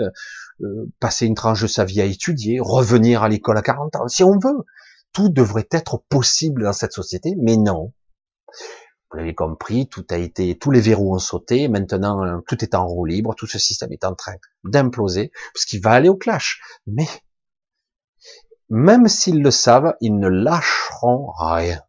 euh, 0.62 0.86
passer 0.98 1.26
une 1.26 1.34
tranche 1.34 1.60
de 1.60 1.66
sa 1.66 1.84
vie 1.84 2.00
à 2.00 2.06
étudier, 2.06 2.58
revenir 2.58 3.22
à 3.22 3.28
l'école 3.28 3.58
à 3.58 3.62
40 3.62 3.96
ans, 3.96 4.08
si 4.08 4.24
on 4.24 4.38
veut. 4.38 4.64
Tout 5.12 5.28
devrait 5.28 5.68
être 5.72 6.02
possible 6.08 6.62
dans 6.62 6.72
cette 6.72 6.92
société, 6.92 7.34
mais 7.36 7.58
non. 7.58 7.92
Vous 9.10 9.18
l'avez 9.18 9.34
compris, 9.34 9.88
tout 9.88 10.06
a 10.08 10.16
été, 10.16 10.56
tous 10.56 10.70
les 10.70 10.80
verrous 10.80 11.14
ont 11.14 11.18
sauté, 11.18 11.68
maintenant 11.68 12.40
tout 12.46 12.64
est 12.64 12.76
en 12.76 12.86
roue 12.86 13.04
libre, 13.04 13.34
tout 13.34 13.48
ce 13.48 13.58
système 13.58 13.92
est 13.92 14.04
en 14.04 14.14
train 14.14 14.36
d'imploser, 14.62 15.32
parce 15.52 15.64
qu'il 15.66 15.82
va 15.82 15.90
aller 15.90 16.08
au 16.08 16.16
clash. 16.16 16.60
Mais 16.86 17.08
même 18.70 19.08
s'ils 19.08 19.42
le 19.42 19.50
savent, 19.50 19.94
ils 20.00 20.16
ne 20.16 20.28
lâcheront 20.28 21.32
rien. 21.38 21.82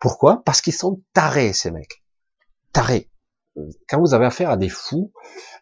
Pourquoi? 0.00 0.42
Parce 0.44 0.60
qu'ils 0.60 0.74
sont 0.74 1.02
tarés, 1.12 1.52
ces 1.52 1.70
mecs. 1.70 2.02
Tarés. 2.72 3.10
Quand 3.88 4.00
vous 4.00 4.14
avez 4.14 4.26
affaire 4.26 4.50
à 4.50 4.56
des 4.56 4.68
fous, 4.68 5.12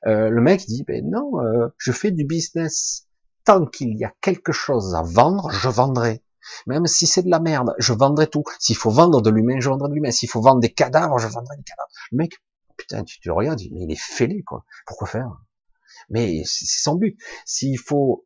euh, 0.06 0.28
le 0.28 0.42
mec 0.42 0.66
dit, 0.66 0.84
ben 0.86 1.02
non, 1.08 1.40
euh, 1.40 1.68
je 1.78 1.92
fais 1.92 2.10
du 2.10 2.24
business. 2.24 3.06
Tant 3.44 3.64
qu'il 3.64 3.96
y 3.96 4.04
a 4.04 4.12
quelque 4.20 4.52
chose 4.52 4.94
à 4.94 5.02
vendre, 5.02 5.50
je 5.50 5.68
vendrai. 5.68 6.22
Même 6.66 6.86
si 6.86 7.06
c'est 7.06 7.22
de 7.22 7.30
la 7.30 7.40
merde, 7.40 7.74
je 7.78 7.92
vendrai 7.92 8.26
tout. 8.26 8.44
S'il 8.58 8.76
faut 8.76 8.90
vendre 8.90 9.22
de 9.22 9.30
l'humain, 9.30 9.58
je 9.60 9.68
vendrai 9.68 9.88
de 9.88 9.94
l'humain. 9.94 10.10
S'il 10.10 10.28
faut 10.28 10.42
vendre 10.42 10.60
des 10.60 10.72
cadavres, 10.72 11.18
je 11.18 11.28
vendrai 11.28 11.56
des 11.56 11.62
cadavres. 11.62 11.88
Le 12.12 12.18
mec, 12.18 12.32
putain, 12.76 13.04
tu 13.04 13.20
te 13.20 13.30
regardes, 13.30 13.60
mais 13.72 13.82
il 13.82 13.90
est 13.90 14.00
fêlé, 14.00 14.42
quoi. 14.42 14.64
Pourquoi 14.86 15.08
faire? 15.08 15.30
Mais 16.10 16.42
c'est 16.44 16.66
son 16.66 16.96
but. 16.96 17.18
S'il 17.46 17.78
faut 17.78 18.25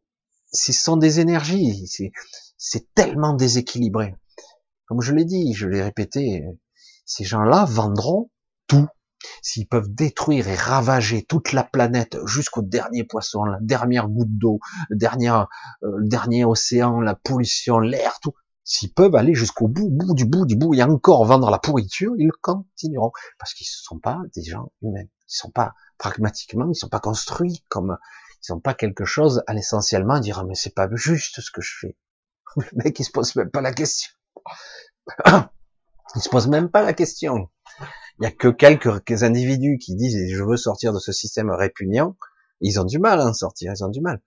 ce 0.53 0.73
sont 0.73 0.97
des 0.97 1.21
énergies, 1.21 1.89
c'est 2.57 2.95
tellement 2.95 3.35
déséquilibré. 3.35 4.17
Comme 4.87 5.01
je 5.01 5.15
l'ai 5.15 5.25
dit, 5.25 5.55
je 5.55 5.69
l'ai 5.69 5.83
répété, 5.83 6.45
ces 7.05 7.25
gens-là 7.25 7.65
vendront 7.65 8.31
tout. 8.67 8.89
S'ils 9.43 9.69
peuvent 9.69 9.93
détruire 9.93 10.49
et 10.49 10.55
ravager 10.55 11.23
toute 11.23 11.53
la 11.53 11.63
planète 11.63 12.17
jusqu'au 12.25 12.63
dernier 12.63 13.05
poisson, 13.05 13.45
la 13.45 13.59
dernière 13.61 14.09
goutte 14.09 14.39
d'eau, 14.39 14.61
le 14.89 14.97
dernier, 14.97 15.31
euh, 15.83 15.91
dernier 16.03 16.47
océan, 16.47 17.01
la 17.01 17.15
pollution, 17.15 17.79
l'air, 17.79 18.19
tout, 18.23 18.33
S'ils 18.65 18.93
peuvent 18.93 19.17
aller 19.17 19.35
jusqu'au 19.35 19.67
bout, 19.67 19.89
bout 19.91 20.15
du 20.15 20.25
bout 20.25 20.47
du 20.47 20.55
bout 20.55 20.75
et 20.75 20.83
encore 20.85 21.25
vendre 21.25 21.51
la 21.51 21.59
pourriture, 21.59 22.13
ils 22.19 22.31
continueront. 22.41 23.11
Parce 23.39 23.53
qu'ils 23.53 23.65
ne 23.65 23.83
sont 23.83 23.99
pas 23.99 24.21
des 24.37 24.45
gens 24.45 24.71
humains. 24.83 25.03
Ils 25.03 25.37
sont 25.37 25.51
pas, 25.51 25.75
pragmatiquement, 25.99 26.69
ils 26.71 26.77
sont 26.77 26.89
pas 26.89 27.01
construits 27.01 27.65
comme, 27.69 27.97
ils 28.43 28.47
sont 28.47 28.61
pas 28.61 28.75
quelque 28.75 29.05
chose 29.05 29.43
à 29.47 29.55
l'essentiellement 29.55 30.19
dire, 30.19 30.39
ah, 30.41 30.45
mais 30.45 30.55
c'est 30.55 30.75
pas 30.75 30.89
juste 30.93 31.41
ce 31.41 31.51
que 31.51 31.61
je 31.61 31.73
fais. 31.81 31.97
Le 32.57 32.85
mec, 32.85 32.99
il 32.99 33.05
se 33.05 33.11
pose 33.11 33.35
même 33.37 33.51
pas 33.51 33.61
la 33.61 33.73
question. 33.73 34.11
Il 36.17 36.23
se 36.23 36.29
pose 36.29 36.49
même 36.49 36.71
pas 36.71 36.83
la 36.83 36.93
question. 36.93 37.49
Il 38.19 38.25
y 38.25 38.27
a 38.27 38.33
que 38.33 38.49
quelques 38.49 39.23
individus 39.23 39.79
qui 39.79 39.95
disent, 39.95 40.19
je 40.29 40.43
veux 40.43 40.57
sortir 40.57 40.93
de 40.93 40.99
ce 40.99 41.13
système 41.13 41.51
répugnant. 41.51 42.17
Ils 42.61 42.81
ont 42.81 42.85
du 42.85 42.99
mal 42.99 43.21
à 43.21 43.27
en 43.27 43.33
sortir, 43.33 43.73
ils 43.75 43.85
ont 43.85 43.89
du 43.91 44.01
mal. 44.01 44.21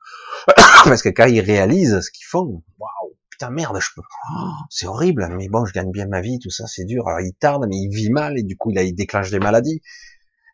Parce 0.86 1.02
que 1.02 1.10
quand 1.10 1.26
ils 1.26 1.42
réalisent 1.42 2.00
ce 2.00 2.10
qu'ils 2.10 2.26
font, 2.26 2.64
waouh, 2.80 3.18
putain 3.30 3.50
merde, 3.50 3.78
je 3.82 3.90
peux, 3.96 4.02
c'est 4.70 4.88
horrible, 4.88 5.28
mais 5.38 5.50
bon, 5.50 5.66
je 5.66 5.74
gagne 5.74 5.92
bien 5.92 6.08
ma 6.08 6.22
vie, 6.22 6.40
tout 6.40 6.50
ça, 6.50 6.68
c'est 6.68 6.86
dur. 6.86 7.08
Alors 7.08 7.20
il 7.20 7.34
tarde, 7.34 7.66
mais 7.68 7.76
il 7.76 7.90
vit 7.90 8.10
mal, 8.10 8.38
et 8.38 8.44
du 8.44 8.56
coup, 8.56 8.72
il, 8.72 8.80
il 8.80 8.96
déclenche 8.96 9.30
des 9.30 9.40
maladies. 9.40 9.82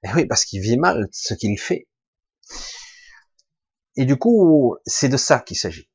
Et 0.04 0.10
oui, 0.16 0.26
parce 0.26 0.46
qu'il 0.46 0.62
vit 0.62 0.78
mal 0.78 1.08
ce 1.12 1.36
qu'il 1.36 1.60
fait. 1.60 1.88
Et 4.00 4.06
du 4.06 4.16
coup, 4.16 4.78
c'est 4.86 5.10
de 5.10 5.18
ça 5.18 5.40
qu'il 5.40 5.58
s'agit. 5.58 5.90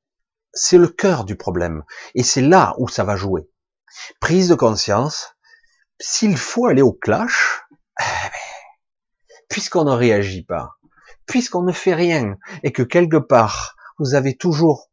C'est 0.53 0.77
le 0.77 0.89
cœur 0.89 1.25
du 1.25 1.37
problème. 1.37 1.85
Et 2.15 2.23
c'est 2.23 2.43
là 2.43 2.75
où 2.77 2.87
ça 2.87 3.03
va 3.03 3.17
jouer. 3.17 3.49
Prise 4.21 4.51
de 4.51 4.55
conscience. 4.55 5.35
S'il 5.99 6.37
faut 6.37 6.67
aller 6.67 6.83
au 6.83 6.93
clash, 6.93 7.63
puisqu'on 9.49 9.85
ne 9.85 9.93
réagit 9.93 10.45
pas, 10.45 10.73
puisqu'on 11.25 11.63
ne 11.63 11.73
fait 11.73 11.95
rien, 11.95 12.37
et 12.63 12.73
que 12.73 12.83
quelque 12.83 13.17
part, 13.17 13.75
vous 13.99 14.15
avez 14.15 14.37
toujours 14.37 14.91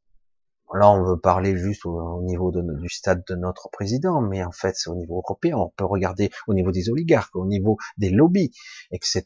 Là, 0.74 0.90
on 0.90 1.04
veut 1.04 1.20
parler 1.20 1.58
juste 1.58 1.86
au, 1.86 2.22
niveau 2.24 2.50
du 2.54 2.88
stade 2.88 3.24
de 3.28 3.36
notre 3.36 3.70
président, 3.74 4.22
mais 4.22 4.42
en 4.42 4.52
fait, 4.52 4.74
c'est 4.78 4.90
au 4.90 4.96
niveau 4.96 5.18
européen. 5.18 5.58
On 5.58 5.70
peut 5.76 5.84
regarder 5.84 6.30
au 6.48 6.54
niveau 6.54 6.72
des 6.72 6.90
oligarques, 6.90 7.36
au 7.36 7.46
niveau 7.46 7.78
des 7.98 8.10
lobbies, 8.10 8.52
etc., 8.92 9.22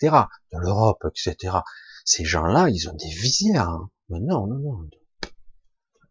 de 0.52 0.58
l'Europe, 0.58 1.06
etc. 1.06 1.58
Ces 2.06 2.24
gens-là, 2.24 2.70
ils 2.70 2.88
ont 2.90 2.94
des 2.94 3.10
visières. 3.10 3.70
Hein. 3.70 3.90
Non, 4.10 4.48
non, 4.48 4.60
non. 4.60 4.90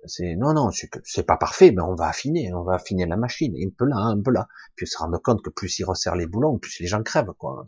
C'est 0.06 0.36
non, 0.36 0.52
non, 0.52 0.70
c'est 0.70 1.22
pas 1.22 1.38
parfait, 1.38 1.70
mais 1.70 1.80
on 1.80 1.94
va 1.94 2.08
affiner, 2.08 2.52
on 2.52 2.62
va 2.62 2.74
affiner 2.74 3.06
la 3.06 3.16
machine, 3.16 3.54
un 3.56 3.70
peu 3.70 3.86
là, 3.86 3.96
un 3.96 4.20
peu 4.20 4.32
là. 4.32 4.48
Puis 4.76 4.86
se 4.86 4.98
rendre 4.98 5.18
compte 5.18 5.42
que 5.42 5.48
plus 5.48 5.78
ils 5.78 5.84
resserrent 5.84 6.16
les 6.16 6.26
boulons, 6.26 6.58
plus 6.58 6.78
les 6.80 6.86
gens 6.86 7.02
crèvent, 7.02 7.32
quoi. 7.38 7.64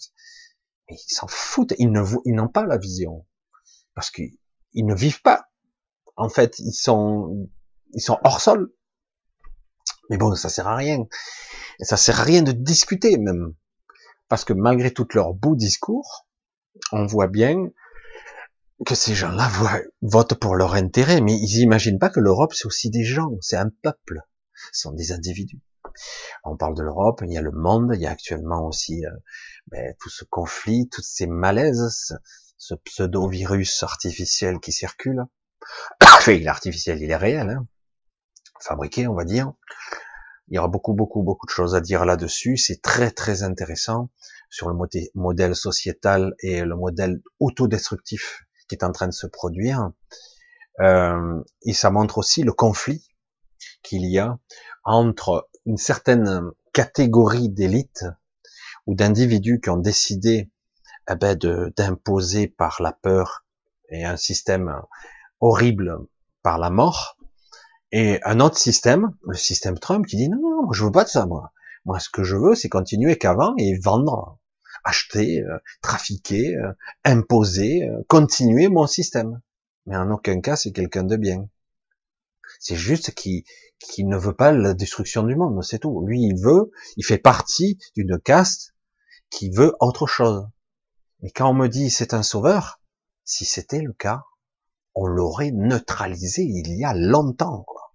Mais 0.90 0.96
ils 0.96 1.14
s'en 1.14 1.26
foutent, 1.28 1.72
ils 1.78 1.90
n'ont 1.90 2.48
pas 2.48 2.66
la 2.66 2.76
vision 2.76 3.26
parce 3.94 4.10
qu'ils 4.10 4.36
ne 4.74 4.94
vivent 4.94 5.22
pas. 5.22 5.46
En 6.16 6.28
fait, 6.28 6.58
ils 6.58 6.74
sont 6.74 7.48
ils 7.94 8.02
sont 8.02 8.18
hors 8.22 8.40
sol. 8.40 8.72
Mais 10.10 10.18
bon, 10.18 10.34
ça 10.34 10.48
sert 10.48 10.68
à 10.68 10.76
rien. 10.76 11.06
Et 11.80 11.84
ça 11.84 11.96
sert 11.96 12.20
à 12.20 12.24
rien 12.24 12.42
de 12.42 12.52
discuter 12.52 13.16
même. 13.16 13.54
Parce 14.28 14.44
que 14.44 14.52
malgré 14.52 14.92
tout 14.92 15.08
leur 15.14 15.32
beau 15.32 15.56
discours, 15.56 16.26
on 16.92 17.06
voit 17.06 17.28
bien 17.28 17.70
que 18.84 18.94
ces 18.94 19.14
gens-là 19.14 19.50
votent 20.02 20.34
pour 20.34 20.54
leur 20.54 20.74
intérêt, 20.74 21.20
mais 21.20 21.34
ils 21.34 21.60
n'imaginent 21.60 21.98
pas 21.98 22.10
que 22.10 22.20
l'Europe, 22.20 22.52
c'est 22.54 22.66
aussi 22.66 22.90
des 22.90 23.04
gens, 23.04 23.30
c'est 23.40 23.56
un 23.56 23.70
peuple, 23.82 24.20
ce 24.72 24.82
sont 24.82 24.92
des 24.92 25.12
individus. 25.12 25.60
On 26.44 26.56
parle 26.56 26.76
de 26.76 26.82
l'Europe, 26.82 27.22
il 27.24 27.32
y 27.32 27.38
a 27.38 27.42
le 27.42 27.52
monde, 27.52 27.92
il 27.94 28.02
y 28.02 28.06
a 28.06 28.10
actuellement 28.10 28.66
aussi 28.66 29.06
euh, 29.06 29.10
ben, 29.68 29.94
tout 29.98 30.10
ce 30.10 30.24
conflit, 30.24 30.88
toutes 30.90 31.04
ces 31.04 31.26
malaises, 31.26 32.18
ce 32.58 32.74
pseudo-virus 32.74 33.82
artificiel 33.82 34.60
qui 34.60 34.72
circule. 34.72 35.24
enfin, 36.02 36.32
il 36.32 36.42
est 36.42 36.48
artificiel, 36.48 37.00
il 37.00 37.10
est 37.10 37.16
réel, 37.16 37.48
hein 37.48 37.66
fabriqué, 38.60 39.06
on 39.06 39.14
va 39.14 39.24
dire. 39.24 39.52
Il 40.48 40.54
y 40.54 40.58
aura 40.58 40.68
beaucoup, 40.68 40.94
beaucoup, 40.94 41.22
beaucoup 41.22 41.46
de 41.46 41.50
choses 41.50 41.74
à 41.74 41.80
dire 41.80 42.04
là-dessus. 42.04 42.56
C'est 42.56 42.80
très, 42.80 43.10
très 43.10 43.42
intéressant 43.42 44.10
sur 44.48 44.68
le 44.68 44.76
modèle 45.14 45.56
sociétal 45.56 46.34
et 46.40 46.60
le 46.62 46.76
modèle 46.76 47.20
autodestructif 47.40 48.45
qui 48.68 48.74
est 48.74 48.84
en 48.84 48.92
train 48.92 49.06
de 49.06 49.12
se 49.12 49.26
produire. 49.26 49.90
Euh, 50.80 51.42
et 51.62 51.72
ça 51.72 51.90
montre 51.90 52.18
aussi 52.18 52.42
le 52.42 52.52
conflit 52.52 53.08
qu'il 53.82 54.04
y 54.04 54.18
a 54.18 54.38
entre 54.84 55.48
une 55.64 55.78
certaine 55.78 56.50
catégorie 56.72 57.48
d'élite 57.48 58.04
ou 58.86 58.94
d'individus 58.94 59.60
qui 59.60 59.70
ont 59.70 59.78
décidé 59.78 60.50
eh 61.10 61.14
ben, 61.14 61.36
d'imposer 61.76 62.48
par 62.48 62.82
la 62.82 62.92
peur 62.92 63.44
et 63.88 64.04
un 64.04 64.16
système 64.16 64.80
horrible 65.40 65.98
par 66.42 66.58
la 66.58 66.70
mort, 66.70 67.16
et 67.92 68.20
un 68.24 68.40
autre 68.40 68.58
système, 68.58 69.12
le 69.22 69.36
système 69.36 69.78
Trump, 69.78 70.06
qui 70.06 70.16
dit 70.16 70.28
non, 70.28 70.38
non, 70.40 70.62
moi 70.64 70.72
je 70.72 70.84
veux 70.84 70.92
pas 70.92 71.04
de 71.04 71.08
ça, 71.08 71.26
moi. 71.26 71.52
Moi, 71.84 72.00
ce 72.00 72.10
que 72.10 72.24
je 72.24 72.34
veux, 72.36 72.54
c'est 72.56 72.68
continuer 72.68 73.16
qu'avant 73.16 73.54
et 73.58 73.78
vendre, 73.78 74.38
acheter, 74.86 75.42
euh, 75.42 75.58
trafiquer, 75.82 76.56
euh, 76.56 76.72
imposer, 77.04 77.88
euh, 77.88 78.02
continuer 78.08 78.68
mon 78.68 78.86
système. 78.86 79.40
Mais 79.84 79.96
en 79.96 80.10
aucun 80.10 80.40
cas, 80.40 80.56
c'est 80.56 80.72
quelqu'un 80.72 81.02
de 81.02 81.16
bien. 81.16 81.48
C'est 82.60 82.76
juste 82.76 83.12
qu'il 83.12 83.44
ne 84.08 84.16
veut 84.16 84.34
pas 84.34 84.52
la 84.52 84.74
destruction 84.74 85.24
du 85.24 85.34
monde, 85.34 85.62
c'est 85.62 85.80
tout. 85.80 86.06
Lui, 86.06 86.22
il 86.22 86.40
veut, 86.40 86.70
il 86.96 87.04
fait 87.04 87.18
partie 87.18 87.78
d'une 87.96 88.18
caste 88.18 88.74
qui 89.28 89.50
veut 89.50 89.74
autre 89.80 90.06
chose. 90.06 90.48
Mais 91.20 91.30
quand 91.30 91.50
on 91.50 91.54
me 91.54 91.66
dit 91.66 91.90
c'est 91.90 92.14
un 92.14 92.22
sauveur, 92.22 92.80
si 93.24 93.44
c'était 93.44 93.82
le 93.82 93.92
cas, 93.92 94.22
on 94.94 95.06
l'aurait 95.06 95.50
neutralisé 95.50 96.42
il 96.42 96.78
y 96.78 96.84
a 96.84 96.94
longtemps. 96.94 97.64
Quoi. 97.64 97.92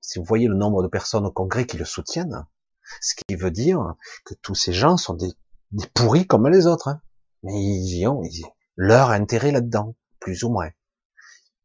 Si 0.00 0.18
vous 0.18 0.24
voyez 0.24 0.48
le 0.48 0.56
nombre 0.56 0.82
de 0.82 0.88
personnes 0.88 1.26
au 1.26 1.30
Congrès 1.30 1.66
qui 1.66 1.76
le 1.76 1.84
soutiennent, 1.84 2.46
ce 3.00 3.14
qui 3.14 3.36
veut 3.36 3.50
dire 3.50 3.94
que 4.24 4.34
tous 4.34 4.54
ces 4.54 4.72
gens 4.72 4.96
sont 4.96 5.14
des, 5.14 5.32
pourris 5.94 6.26
comme 6.26 6.48
les 6.48 6.66
autres. 6.66 6.88
Hein. 6.88 7.00
Mais 7.42 7.52
ils 7.54 8.06
ont 8.08 8.22
leur 8.76 9.10
intérêt 9.10 9.52
là-dedans, 9.52 9.94
plus 10.20 10.42
ou 10.44 10.50
moins. 10.50 10.70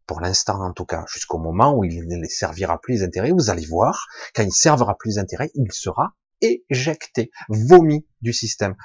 Pour 0.06 0.22
l'instant, 0.22 0.62
en 0.62 0.74
tout 0.74 0.86
cas, 0.86 1.06
jusqu'au 1.08 1.38
moment 1.38 1.74
où 1.78 1.84
il 1.84 2.08
ne 2.08 2.28
servira 2.28 2.80
plus 2.80 2.96
les 2.96 3.04
intérêts, 3.04 3.32
vous 3.32 3.50
allez 3.50 3.66
voir, 3.66 4.08
quand 4.36 4.44
il 4.44 4.52
servira 4.52 4.96
plus 4.98 5.12
les 5.12 5.18
intérêts, 5.20 5.52
il 5.56 5.72
sera 5.72 6.14
éjecté, 6.42 7.32
vomi 7.50 8.06
du 8.22 8.34
système 8.34 8.76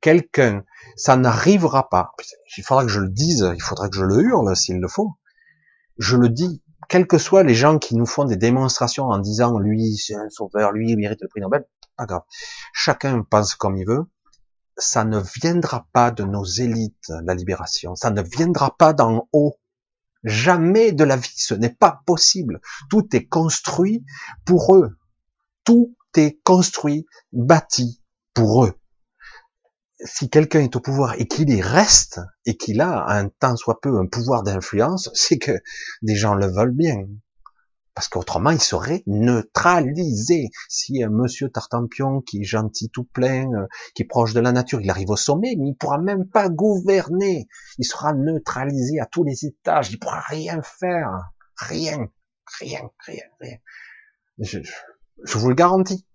quelqu'un, 0.00 0.64
ça 0.96 1.16
n'arrivera 1.16 1.88
pas. 1.88 2.12
Il 2.56 2.64
faudra 2.64 2.84
que 2.84 2.90
je 2.90 3.00
le 3.00 3.08
dise, 3.08 3.50
il 3.54 3.62
faudra 3.62 3.88
que 3.88 3.96
je 3.96 4.04
le 4.04 4.20
hurle 4.22 4.54
s'il 4.56 4.78
le 4.78 4.88
faut. 4.88 5.12
Je 5.98 6.16
le 6.16 6.28
dis, 6.28 6.62
quels 6.88 7.06
que 7.06 7.18
soient 7.18 7.42
les 7.42 7.54
gens 7.54 7.78
qui 7.78 7.96
nous 7.96 8.06
font 8.06 8.24
des 8.24 8.36
démonstrations 8.36 9.04
en 9.04 9.18
disant 9.18 9.58
lui 9.58 9.96
c'est 9.96 10.14
un 10.14 10.28
sauveur, 10.30 10.72
lui 10.72 10.90
il 10.90 10.96
mérite 10.96 11.20
le 11.20 11.28
prix 11.28 11.40
Nobel, 11.40 11.66
pas 11.96 12.06
grave. 12.06 12.22
Chacun 12.72 13.22
pense 13.22 13.54
comme 13.54 13.76
il 13.76 13.86
veut. 13.86 14.04
Ça 14.80 15.04
ne 15.04 15.20
viendra 15.40 15.86
pas 15.92 16.10
de 16.10 16.24
nos 16.24 16.44
élites, 16.44 17.12
la 17.24 17.34
libération. 17.34 17.94
Ça 17.94 18.10
ne 18.10 18.22
viendra 18.22 18.76
pas 18.76 18.92
d'en 18.92 19.28
haut. 19.32 19.56
Jamais 20.24 20.92
de 20.92 21.04
la 21.04 21.16
vie. 21.16 21.32
Ce 21.36 21.54
n'est 21.54 21.74
pas 21.74 22.02
possible. 22.06 22.60
Tout 22.90 23.06
est 23.14 23.26
construit 23.26 24.04
pour 24.44 24.74
eux. 24.74 24.98
Tout 25.64 25.94
est 26.16 26.40
construit, 26.42 27.06
bâti 27.32 28.02
pour 28.34 28.64
eux 28.64 28.80
si 30.04 30.30
quelqu'un 30.30 30.60
est 30.60 30.76
au 30.76 30.80
pouvoir 30.80 31.14
et 31.20 31.26
qu'il 31.26 31.50
y 31.50 31.60
reste 31.60 32.20
et 32.46 32.56
qu'il 32.56 32.80
a 32.80 33.08
un 33.08 33.28
tant 33.28 33.56
soit 33.56 33.80
peu 33.80 33.98
un 33.98 34.06
pouvoir 34.06 34.42
d'influence, 34.42 35.10
c'est 35.14 35.38
que 35.38 35.52
des 36.02 36.16
gens 36.16 36.34
le 36.34 36.46
veulent 36.46 36.74
bien. 36.74 37.06
Parce 37.94 38.08
qu'autrement, 38.08 38.50
il 38.50 38.60
serait 38.60 39.02
neutralisé. 39.06 40.48
Si 40.68 41.02
un 41.02 41.10
monsieur 41.10 41.50
Tartampion, 41.50 42.20
qui 42.20 42.40
est 42.40 42.44
gentil 42.44 42.88
tout 42.90 43.04
plein, 43.04 43.50
euh, 43.52 43.66
qui 43.94 44.02
est 44.02 44.06
proche 44.06 44.32
de 44.32 44.40
la 44.40 44.52
nature, 44.52 44.80
il 44.80 44.90
arrive 44.90 45.10
au 45.10 45.16
sommet, 45.16 45.54
mais 45.58 45.70
il 45.70 45.76
pourra 45.76 45.98
même 45.98 46.28
pas 46.28 46.48
gouverner. 46.48 47.46
Il 47.78 47.84
sera 47.84 48.12
neutralisé 48.12 49.00
à 49.00 49.06
tous 49.06 49.24
les 49.24 49.44
étages. 49.44 49.90
Il 49.90 49.98
pourra 49.98 50.20
rien 50.20 50.62
faire. 50.62 51.10
Rien. 51.56 52.08
Rien, 52.58 52.90
rien, 53.06 53.24
rien. 53.40 53.56
Je, 54.38 54.60
je 55.24 55.38
vous 55.38 55.48
le 55.48 55.54
garantis 55.54 56.06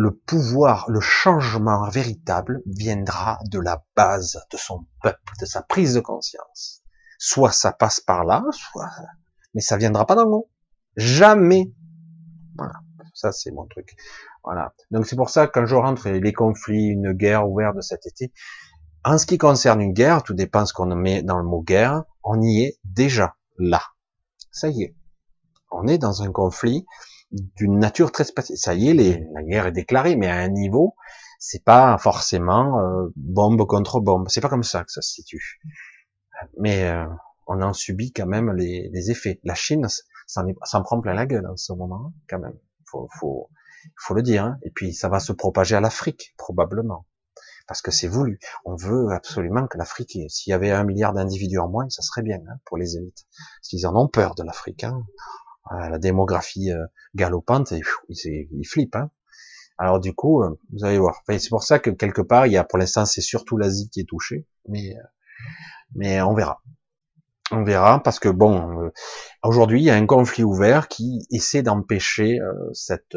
le 0.00 0.16
pouvoir, 0.16 0.86
le 0.88 1.00
changement 1.00 1.86
véritable 1.90 2.62
viendra 2.64 3.38
de 3.50 3.58
la 3.58 3.84
base 3.94 4.40
de 4.50 4.56
son 4.56 4.86
peuple, 5.02 5.34
de 5.38 5.44
sa 5.44 5.62
prise 5.62 5.94
de 5.94 6.00
conscience. 6.00 6.82
Soit 7.18 7.52
ça 7.52 7.72
passe 7.72 8.00
par 8.00 8.24
là, 8.24 8.42
soit, 8.50 8.88
mais 9.52 9.60
ça 9.60 9.76
viendra 9.76 10.06
pas 10.06 10.14
dans 10.14 10.24
le 10.24 10.30
Jamais. 11.00 11.72
Voilà. 12.56 12.74
Ça, 13.14 13.32
c'est 13.32 13.50
mon 13.50 13.66
truc. 13.66 13.96
Voilà. 14.44 14.74
Donc, 14.90 15.06
c'est 15.06 15.16
pour 15.16 15.30
ça, 15.30 15.46
quand 15.46 15.66
je 15.66 15.74
rentre 15.74 16.08
les 16.08 16.32
conflits, 16.32 16.86
une 16.88 17.12
guerre 17.12 17.48
ouverte 17.48 17.76
de 17.76 17.80
cet 17.80 18.06
été, 18.06 18.32
en 19.04 19.16
ce 19.16 19.26
qui 19.26 19.38
concerne 19.38 19.80
une 19.80 19.92
guerre, 19.92 20.22
tout 20.22 20.34
dépend 20.34 20.66
ce 20.66 20.74
qu'on 20.74 20.94
met 20.94 21.22
dans 21.22 21.38
le 21.38 21.44
mot 21.44 21.62
guerre, 21.62 22.04
on 22.22 22.40
y 22.42 22.64
est 22.64 22.78
déjà 22.84 23.34
là. 23.58 23.82
Ça 24.50 24.68
y 24.68 24.82
est. 24.82 24.94
On 25.70 25.86
est 25.86 25.98
dans 25.98 26.22
un 26.22 26.30
conflit 26.30 26.84
d'une 27.30 27.78
nature 27.78 28.12
très 28.12 28.24
spéciale. 28.24 28.58
Ça 28.58 28.74
y 28.74 28.90
est, 28.90 29.24
la 29.32 29.42
guerre 29.42 29.66
est 29.66 29.72
déclarée, 29.72 30.16
mais 30.16 30.26
à 30.26 30.36
un 30.36 30.48
niveau, 30.48 30.94
c'est 31.38 31.64
pas 31.64 31.96
forcément 31.96 32.78
euh, 32.78 33.08
bombe 33.16 33.66
contre 33.66 34.00
bombe. 34.00 34.26
C'est 34.28 34.42
pas 34.42 34.50
comme 34.50 34.64
ça 34.64 34.84
que 34.84 34.92
ça 34.92 35.00
se 35.00 35.12
situe. 35.12 35.60
Mais 36.58 36.84
euh, 36.84 37.06
on 37.46 37.62
en 37.62 37.72
subit 37.72 38.12
quand 38.12 38.26
même 38.26 38.52
les, 38.52 39.10
effets. 39.10 39.40
La 39.44 39.54
Chine 39.54 39.86
s'en 40.30 40.82
prend 40.82 41.00
plein 41.00 41.14
la 41.14 41.26
gueule 41.26 41.46
en 41.46 41.56
ce 41.56 41.72
moment, 41.72 42.12
quand 42.28 42.38
même. 42.38 42.58
faut, 42.86 43.08
faut, 43.18 43.50
faut 43.96 44.14
le 44.14 44.22
dire. 44.22 44.44
Hein. 44.44 44.58
Et 44.62 44.70
puis 44.70 44.94
ça 44.94 45.08
va 45.08 45.20
se 45.20 45.32
propager 45.32 45.76
à 45.76 45.80
l'Afrique, 45.80 46.34
probablement. 46.36 47.06
Parce 47.66 47.82
que 47.82 47.90
c'est 47.90 48.08
voulu. 48.08 48.40
On 48.64 48.74
veut 48.74 49.10
absolument 49.10 49.66
que 49.68 49.78
l'Afrique, 49.78 50.18
s'il 50.28 50.50
y 50.50 50.54
avait 50.54 50.72
un 50.72 50.82
milliard 50.82 51.12
d'individus 51.12 51.58
en 51.58 51.68
moins, 51.68 51.88
ça 51.88 52.02
serait 52.02 52.22
bien 52.22 52.38
hein, 52.48 52.58
pour 52.64 52.76
les 52.76 52.96
élites. 52.96 53.26
Parce 53.60 53.68
qu'ils 53.68 53.86
en 53.86 53.94
ont 53.94 54.08
peur 54.08 54.34
de 54.34 54.42
l'Afrique. 54.42 54.84
Hein. 54.84 55.04
La 55.70 55.98
démographie 55.98 56.72
euh, 56.72 56.84
galopante, 57.14 57.72
ils, 58.08 58.66
flippent. 58.66 58.96
Hein. 58.96 59.10
Alors 59.78 60.00
du 60.00 60.14
coup, 60.14 60.42
euh, 60.42 60.58
vous 60.72 60.84
allez 60.84 60.98
voir. 60.98 61.22
C'est 61.28 61.48
pour 61.48 61.62
ça 61.62 61.78
que 61.78 61.90
quelque 61.90 62.22
part, 62.22 62.46
il 62.46 62.52
y 62.52 62.56
a 62.56 62.64
pour 62.64 62.78
l'instant, 62.78 63.06
c'est 63.06 63.20
surtout 63.20 63.56
l'Asie 63.56 63.88
qui 63.88 64.00
est 64.00 64.08
touchée. 64.08 64.48
Mais, 64.68 64.96
euh, 64.96 65.02
mais 65.94 66.20
on 66.22 66.34
verra. 66.34 66.60
On 67.52 67.64
verra 67.64 68.02
parce 68.02 68.20
que 68.20 68.28
bon, 68.28 68.90
aujourd'hui, 69.42 69.80
il 69.80 69.84
y 69.84 69.90
a 69.90 69.96
un 69.96 70.06
conflit 70.06 70.44
ouvert 70.44 70.88
qui 70.88 71.26
essaie 71.30 71.62
d'empêcher 71.62 72.38
cette 72.72 73.16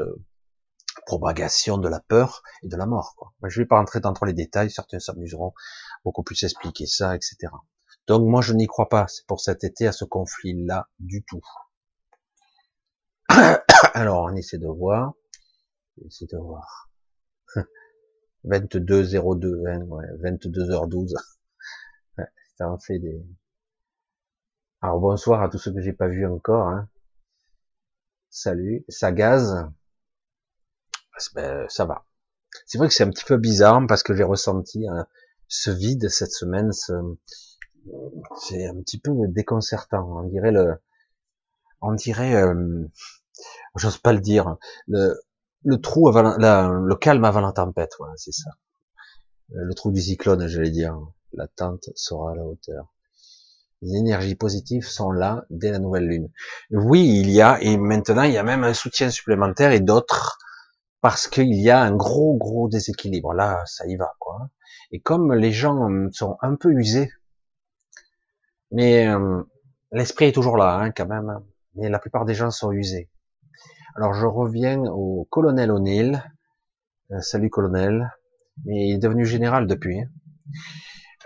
propagation 1.05 1.77
de 1.77 1.87
la 1.87 1.99
peur 1.99 2.41
et 2.63 2.67
de 2.67 2.75
la 2.75 2.85
mort. 2.85 3.33
Je 3.43 3.59
ne 3.59 3.63
vais 3.63 3.67
pas 3.67 3.77
rentrer 3.77 3.99
dans 3.99 4.13
trop 4.13 4.25
les 4.25 4.33
détails, 4.33 4.71
certains 4.71 4.99
s'amuseront 4.99 5.53
beaucoup 6.03 6.23
plus 6.23 6.41
expliquer 6.43 6.85
ça, 6.85 7.15
etc. 7.15 7.51
Donc 8.07 8.27
moi 8.27 8.41
je 8.41 8.53
n'y 8.53 8.67
crois 8.67 8.89
pas, 8.89 9.07
c'est 9.07 9.25
pour 9.27 9.39
cet 9.39 9.63
été 9.63 9.87
à 9.87 9.91
ce 9.91 10.05
conflit-là 10.05 10.89
du 10.99 11.23
tout. 11.23 11.41
Alors 13.93 14.23
on 14.23 14.35
essaie 14.35 14.57
de 14.57 14.67
voir, 14.67 15.13
on 16.01 16.07
essaie 16.07 16.25
de 16.25 16.37
voir. 16.37 16.89
22h02, 18.45 19.67
hein, 19.67 19.81
ouais, 19.87 20.05
22h12. 20.21 21.13
ça 22.57 22.69
en 22.69 22.77
fait 22.77 22.99
des. 22.99 23.25
Alors 24.83 24.99
bonsoir 24.99 25.41
à 25.41 25.47
tous 25.47 25.59
ceux 25.59 25.71
que 25.71 25.79
j'ai 25.79 25.93
pas 25.93 26.09
vus 26.09 26.25
encore. 26.25 26.67
Hein. 26.67 26.89
Salut, 28.29 28.83
ça 28.89 29.13
gaze? 29.13 29.65
Ben, 31.35 31.65
ça 31.69 31.85
va. 31.85 32.03
C'est 32.65 32.77
vrai 32.77 32.89
que 32.89 32.93
c'est 32.93 33.05
un 33.05 33.09
petit 33.09 33.23
peu 33.23 33.37
bizarre 33.37 33.81
parce 33.87 34.03
que 34.03 34.13
j'ai 34.13 34.23
ressenti 34.23 34.89
euh, 34.89 35.03
ce 35.47 35.71
vide 35.71 36.09
cette 36.09 36.33
semaine. 36.33 36.73
C'est 36.73 38.67
un 38.67 38.75
petit 38.81 38.99
peu 38.99 39.11
déconcertant. 39.29 40.05
On 40.17 40.27
dirait 40.27 40.51
le, 40.51 40.75
on 41.79 41.93
dirait, 41.93 42.35
euh, 42.35 42.85
j'ose 43.77 43.99
pas 43.99 44.11
le 44.11 44.19
dire, 44.19 44.57
le, 44.87 45.15
trou 45.81 46.09
avant 46.09 46.35
le 46.37 46.95
calme 46.95 47.23
avant 47.23 47.39
la 47.39 47.53
tempête. 47.53 47.93
Voilà, 47.99 48.15
c'est 48.17 48.33
ça. 48.33 48.49
Le 49.47 49.73
trou 49.75 49.93
du 49.93 50.01
cyclone, 50.01 50.45
j'allais 50.47 50.71
dire. 50.71 50.99
La 51.31 51.47
tente 51.47 51.89
sera 51.95 52.33
à 52.33 52.35
la 52.35 52.43
hauteur. 52.43 52.93
Les 53.83 53.97
énergies 53.97 54.35
positives 54.35 54.87
sont 54.87 55.11
là 55.11 55.45
dès 55.49 55.71
la 55.71 55.79
nouvelle 55.79 56.07
lune. 56.07 56.29
Oui, 56.71 57.19
il 57.19 57.29
y 57.29 57.41
a, 57.41 57.61
et 57.61 57.75
maintenant 57.75 58.23
il 58.23 58.31
y 58.31 58.37
a 58.37 58.43
même 58.43 58.63
un 58.63 58.73
soutien 58.73 59.09
supplémentaire 59.09 59.73
et 59.73 59.81
d'autres 59.81 60.39
parce 61.01 61.27
qu'il 61.27 61.53
y 61.53 61.69
a 61.69 61.81
un 61.81 61.93
gros 61.93 62.37
gros 62.37 62.69
déséquilibre. 62.69 63.33
Là, 63.33 63.61
ça 63.65 63.85
y 63.87 63.97
va 63.97 64.13
quoi. 64.19 64.49
Et 64.91 65.01
comme 65.01 65.33
les 65.33 65.51
gens 65.51 65.89
sont 66.13 66.37
un 66.41 66.55
peu 66.55 66.71
usés, 66.71 67.11
mais 68.71 69.07
euh, 69.07 69.43
l'esprit 69.91 70.25
est 70.25 70.31
toujours 70.31 70.55
là 70.55 70.77
hein, 70.77 70.91
quand 70.91 71.07
même. 71.07 71.39
Mais 71.75 71.89
la 71.89 71.99
plupart 71.99 72.23
des 72.23 72.35
gens 72.35 72.51
sont 72.51 72.71
usés. 72.71 73.09
Alors 73.95 74.13
je 74.13 74.25
reviens 74.25 74.79
au 74.85 75.27
colonel 75.29 75.71
O'Neill. 75.71 76.23
Euh, 77.11 77.19
salut 77.19 77.49
colonel. 77.49 78.13
Mais 78.65 78.87
il 78.87 78.93
est 78.93 78.97
devenu 78.97 79.25
général 79.25 79.67
depuis. 79.67 79.99
Hein. 79.99 80.07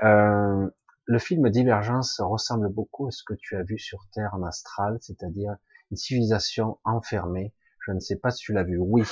Euh, 0.03 0.69
le 1.07 1.19
film 1.19 1.49
Divergence 1.49 2.19
ressemble 2.19 2.69
beaucoup 2.69 3.07
à 3.07 3.11
ce 3.11 3.23
que 3.25 3.33
tu 3.33 3.55
as 3.55 3.63
vu 3.63 3.79
sur 3.79 4.05
Terre 4.13 4.29
en 4.33 4.43
astral, 4.43 4.97
c'est-à-dire 5.01 5.55
une 5.89 5.97
civilisation 5.97 6.79
enfermée. 6.83 7.53
Je 7.85 7.93
ne 7.93 7.99
sais 7.99 8.17
pas 8.17 8.29
si 8.29 8.43
tu 8.43 8.53
l'as 8.53 8.63
vu. 8.63 8.77
Oui, 8.77 9.03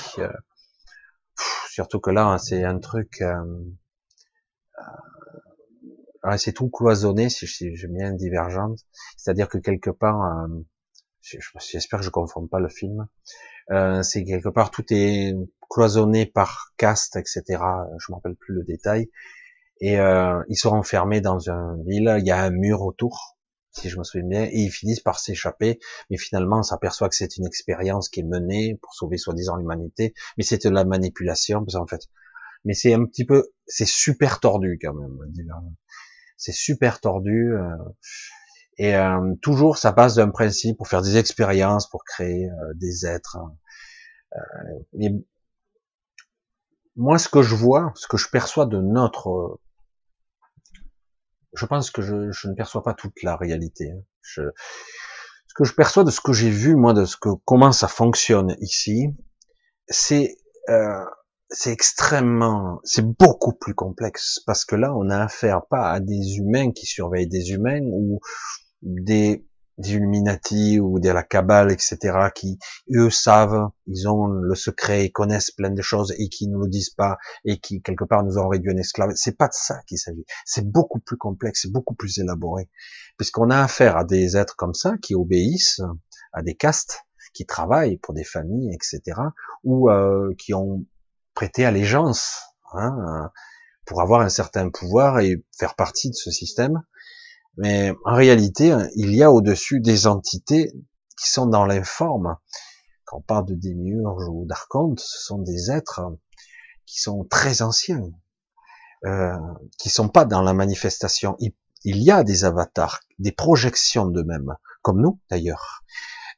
surtout 1.70 1.98
que 1.98 2.10
là, 2.10 2.36
c'est 2.38 2.64
un 2.64 2.78
truc, 2.78 3.22
euh, 3.22 3.64
euh, 6.26 6.36
c'est 6.36 6.52
tout 6.52 6.68
cloisonné, 6.68 7.30
si, 7.30 7.46
j'aime 7.46 7.94
bien 7.94 8.12
divergente. 8.12 8.80
C'est-à-dire 9.16 9.48
que 9.48 9.56
quelque 9.56 9.90
part, 9.90 10.22
euh, 10.22 10.48
j'espère 11.22 12.00
que 12.00 12.04
je 12.04 12.10
confonds 12.10 12.46
pas 12.46 12.60
le 12.60 12.68
film, 12.68 13.08
euh, 13.70 14.02
c'est 14.02 14.22
quelque 14.24 14.50
part 14.50 14.70
tout 14.70 14.84
est 14.90 15.34
cloisonné 15.70 16.26
par 16.26 16.74
caste, 16.76 17.16
etc. 17.16 17.42
Je 17.98 18.12
me 18.12 18.16
rappelle 18.16 18.36
plus 18.36 18.54
le 18.54 18.64
détail. 18.64 19.10
Et 19.80 20.00
euh, 20.00 20.42
ils 20.48 20.56
sont 20.56 20.70
enfermés 20.70 21.20
dans 21.20 21.50
une 21.50 21.84
ville, 21.86 22.16
il 22.18 22.26
y 22.26 22.30
a 22.30 22.42
un 22.42 22.50
mur 22.50 22.82
autour 22.82 23.36
si 23.76 23.90
je 23.90 23.98
me 23.98 24.04
souviens 24.04 24.26
bien, 24.26 24.44
et 24.44 24.58
ils 24.58 24.70
finissent 24.70 25.00
par 25.00 25.18
s'échapper, 25.18 25.78
mais 26.10 26.16
finalement 26.16 26.58
on 26.58 26.62
s'aperçoit 26.62 27.08
que 27.08 27.16
c'est 27.16 27.36
une 27.36 27.46
expérience 27.46 28.08
qui 28.08 28.20
est 28.20 28.24
menée 28.24 28.78
pour 28.82 28.94
sauver 28.94 29.18
soi-disant 29.18 29.56
l'humanité, 29.56 30.14
mais 30.36 30.44
c'est 30.44 30.64
de 30.64 30.70
la 30.70 30.84
manipulation, 30.84 31.64
parce 31.64 31.76
en 31.76 31.86
fait, 31.86 32.02
mais 32.64 32.74
c'est 32.74 32.94
un 32.94 33.04
petit 33.04 33.24
peu, 33.24 33.50
c'est 33.66 33.86
super 33.86 34.40
tordu 34.40 34.78
quand 34.80 34.94
même, 34.94 35.18
c'est 36.36 36.52
super 36.52 37.00
tordu, 37.00 37.54
euh, 37.54 37.76
et 38.78 38.94
euh, 38.96 39.34
toujours 39.42 39.78
ça 39.78 39.92
passe 39.92 40.14
d'un 40.16 40.30
principe 40.30 40.76
pour 40.78 40.88
faire 40.88 41.02
des 41.02 41.16
expériences, 41.16 41.88
pour 41.88 42.04
créer 42.04 42.48
euh, 42.50 42.72
des 42.74 43.06
êtres. 43.06 43.38
moi, 46.96 47.18
ce 47.18 47.28
que 47.28 47.42
je 47.42 47.54
vois, 47.54 47.92
ce 47.94 48.06
que 48.06 48.16
je 48.16 48.28
perçois 48.28 48.66
de 48.66 48.80
notre 48.80 49.60
je 51.56 51.66
pense 51.66 51.90
que 51.90 52.02
je, 52.02 52.30
je, 52.30 52.48
ne 52.48 52.54
perçois 52.54 52.82
pas 52.82 52.94
toute 52.94 53.22
la 53.22 53.36
réalité. 53.36 53.90
Hein. 53.90 54.02
Je, 54.22 54.42
ce 55.48 55.54
que 55.54 55.64
je 55.64 55.74
perçois 55.74 56.04
de 56.04 56.10
ce 56.10 56.20
que 56.20 56.32
j'ai 56.32 56.50
vu, 56.50 56.76
moi, 56.76 56.92
de 56.92 57.04
ce 57.04 57.16
que 57.16 57.30
comment 57.44 57.72
ça 57.72 57.88
fonctionne 57.88 58.56
ici, 58.60 59.08
c'est 59.88 60.36
euh, 60.68 61.04
extrêmement, 61.66 62.80
c'est 62.84 63.06
beaucoup 63.06 63.52
plus 63.52 63.74
complexe 63.74 64.40
parce 64.46 64.64
que 64.64 64.76
là, 64.76 64.94
on 64.94 65.10
a 65.10 65.18
affaire 65.18 65.62
pas 65.70 65.90
à 65.90 66.00
des 66.00 66.36
humains 66.36 66.72
qui 66.72 66.86
surveillent 66.86 67.28
des 67.28 67.52
humains 67.52 67.80
ou 67.82 68.20
des 68.82 69.46
des 69.78 69.94
Illuminati 69.94 70.80
ou 70.80 70.98
de 70.98 71.10
la 71.10 71.22
Kabbale, 71.22 71.70
etc., 71.70 72.30
qui, 72.34 72.58
eux, 72.94 73.10
savent, 73.10 73.68
ils 73.86 74.08
ont 74.08 74.26
le 74.26 74.54
secret, 74.54 75.06
ils 75.06 75.12
connaissent 75.12 75.50
plein 75.50 75.70
de 75.70 75.82
choses 75.82 76.14
et 76.18 76.28
qui 76.28 76.48
ne 76.48 76.58
le 76.58 76.68
disent 76.68 76.90
pas 76.90 77.18
et 77.44 77.58
qui, 77.58 77.82
quelque 77.82 78.04
part, 78.04 78.24
nous 78.24 78.38
ont 78.38 78.48
réduit 78.48 78.72
en 78.72 78.76
esclaves. 78.76 79.12
C'est 79.14 79.36
pas 79.36 79.48
de 79.48 79.54
ça 79.54 79.80
qu'il 79.86 79.98
s'agit. 79.98 80.24
C'est 80.44 80.66
beaucoup 80.66 80.98
plus 80.98 81.16
complexe, 81.16 81.62
c'est 81.62 81.72
beaucoup 81.72 81.94
plus 81.94 82.18
élaboré. 82.18 82.70
Puisqu'on 83.16 83.50
a 83.50 83.62
affaire 83.62 83.96
à 83.96 84.04
des 84.04 84.36
êtres 84.36 84.56
comme 84.56 84.74
ça 84.74 84.96
qui 85.02 85.14
obéissent 85.14 85.82
à 86.32 86.42
des 86.42 86.54
castes, 86.54 87.02
qui 87.34 87.44
travaillent 87.44 87.98
pour 87.98 88.14
des 88.14 88.24
familles, 88.24 88.74
etc., 88.74 89.18
ou 89.62 89.90
euh, 89.90 90.32
qui 90.38 90.54
ont 90.54 90.84
prêté 91.34 91.66
allégeance 91.66 92.40
hein, 92.72 93.30
pour 93.84 94.00
avoir 94.00 94.22
un 94.22 94.30
certain 94.30 94.70
pouvoir 94.70 95.20
et 95.20 95.44
faire 95.56 95.74
partie 95.74 96.08
de 96.10 96.14
ce 96.14 96.30
système 96.30 96.82
mais 97.56 97.92
en 98.04 98.14
réalité, 98.14 98.76
il 98.96 99.14
y 99.14 99.22
a 99.22 99.32
au-dessus 99.32 99.80
des 99.80 100.06
entités 100.06 100.72
qui 101.18 101.30
sont 101.30 101.46
dans 101.46 101.64
l'informe. 101.64 102.36
Quand 103.04 103.18
on 103.18 103.22
parle 103.22 103.46
de 103.46 103.54
démiurges 103.54 104.28
ou 104.28 104.44
d'archontes, 104.46 105.00
ce 105.00 105.24
sont 105.24 105.38
des 105.38 105.70
êtres 105.70 106.02
qui 106.84 107.00
sont 107.00 107.24
très 107.24 107.62
anciens, 107.62 108.10
euh, 109.04 109.36
qui 109.78 109.88
sont 109.88 110.08
pas 110.08 110.24
dans 110.24 110.42
la 110.42 110.52
manifestation. 110.52 111.36
Il, 111.38 111.54
y 111.84 112.10
a 112.10 112.24
des 112.24 112.44
avatars, 112.44 113.00
des 113.18 113.32
projections 113.32 114.06
d'eux-mêmes, 114.06 114.56
comme 114.82 115.00
nous 115.00 115.18
d'ailleurs. 115.30 115.82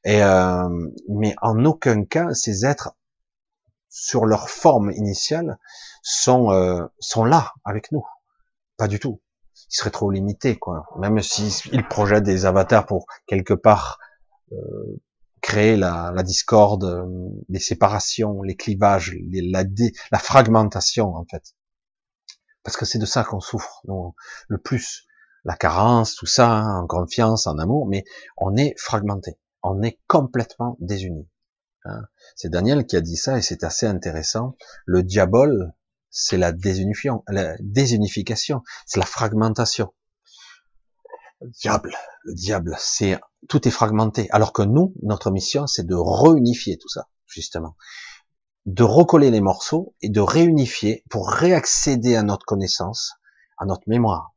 Et 0.04 0.22
euh, 0.22 0.68
mais 1.08 1.34
en 1.42 1.64
aucun 1.64 2.04
cas, 2.04 2.32
ces 2.34 2.64
êtres, 2.64 2.92
sur 3.88 4.26
leur 4.26 4.48
forme 4.48 4.92
initiale, 4.92 5.58
sont 6.02 6.52
euh, 6.52 6.86
sont 7.00 7.24
là 7.24 7.54
avec 7.64 7.90
nous. 7.90 8.06
Pas 8.76 8.86
du 8.86 9.00
tout 9.00 9.20
il 9.70 9.74
serait 9.74 9.90
trop 9.90 10.10
limité, 10.10 10.58
quoi. 10.58 10.86
Même 10.98 11.20
s'il 11.20 11.86
projette 11.88 12.24
des 12.24 12.46
avatars 12.46 12.86
pour 12.86 13.06
quelque 13.26 13.54
part 13.54 13.98
euh, 14.52 15.00
créer 15.40 15.76
la, 15.76 16.12
la 16.14 16.22
discorde, 16.22 16.84
euh, 16.84 17.06
les 17.48 17.60
séparations, 17.60 18.42
les 18.42 18.56
clivages, 18.56 19.16
la, 19.30 19.64
la 20.10 20.18
fragmentation, 20.18 21.14
en 21.14 21.24
fait. 21.24 21.54
Parce 22.62 22.76
que 22.76 22.84
c'est 22.84 22.98
de 22.98 23.06
ça 23.06 23.24
qu'on 23.24 23.40
souffre, 23.40 23.80
donc, 23.84 24.14
le 24.48 24.58
plus. 24.58 25.04
La 25.44 25.56
carence, 25.56 26.16
tout 26.16 26.26
ça, 26.26 26.50
hein, 26.50 26.82
en 26.82 26.86
confiance, 26.86 27.46
en 27.46 27.58
amour, 27.58 27.86
mais 27.86 28.04
on 28.36 28.56
est 28.56 28.74
fragmenté. 28.76 29.38
On 29.62 29.82
est 29.82 29.98
complètement 30.06 30.76
désunis. 30.80 31.28
Hein. 31.84 32.02
C'est 32.36 32.50
Daniel 32.50 32.86
qui 32.86 32.96
a 32.96 33.00
dit 33.00 33.16
ça 33.16 33.38
et 33.38 33.42
c'est 33.42 33.64
assez 33.64 33.86
intéressant. 33.86 34.56
Le 34.84 35.02
diable, 35.02 35.74
c'est 36.10 36.38
la, 36.38 36.52
désunification, 36.52 38.62
c'est 38.86 39.00
la 39.00 39.06
fragmentation. 39.06 39.92
Le 41.40 41.50
diable, 41.50 41.94
le 42.24 42.34
diable, 42.34 42.74
c'est 42.78 43.18
tout 43.48 43.66
est 43.68 43.70
fragmenté. 43.70 44.28
Alors 44.30 44.52
que 44.52 44.62
nous, 44.62 44.94
notre 45.02 45.30
mission, 45.30 45.66
c'est 45.66 45.86
de 45.86 45.94
réunifier 45.94 46.78
tout 46.78 46.88
ça, 46.88 47.08
justement, 47.26 47.76
de 48.66 48.82
recoller 48.82 49.30
les 49.30 49.40
morceaux 49.40 49.94
et 50.02 50.08
de 50.08 50.20
réunifier 50.20 51.04
pour 51.10 51.30
réaccéder 51.30 52.16
à 52.16 52.22
notre 52.22 52.44
connaissance, 52.44 53.14
à 53.56 53.66
notre 53.66 53.84
mémoire. 53.86 54.34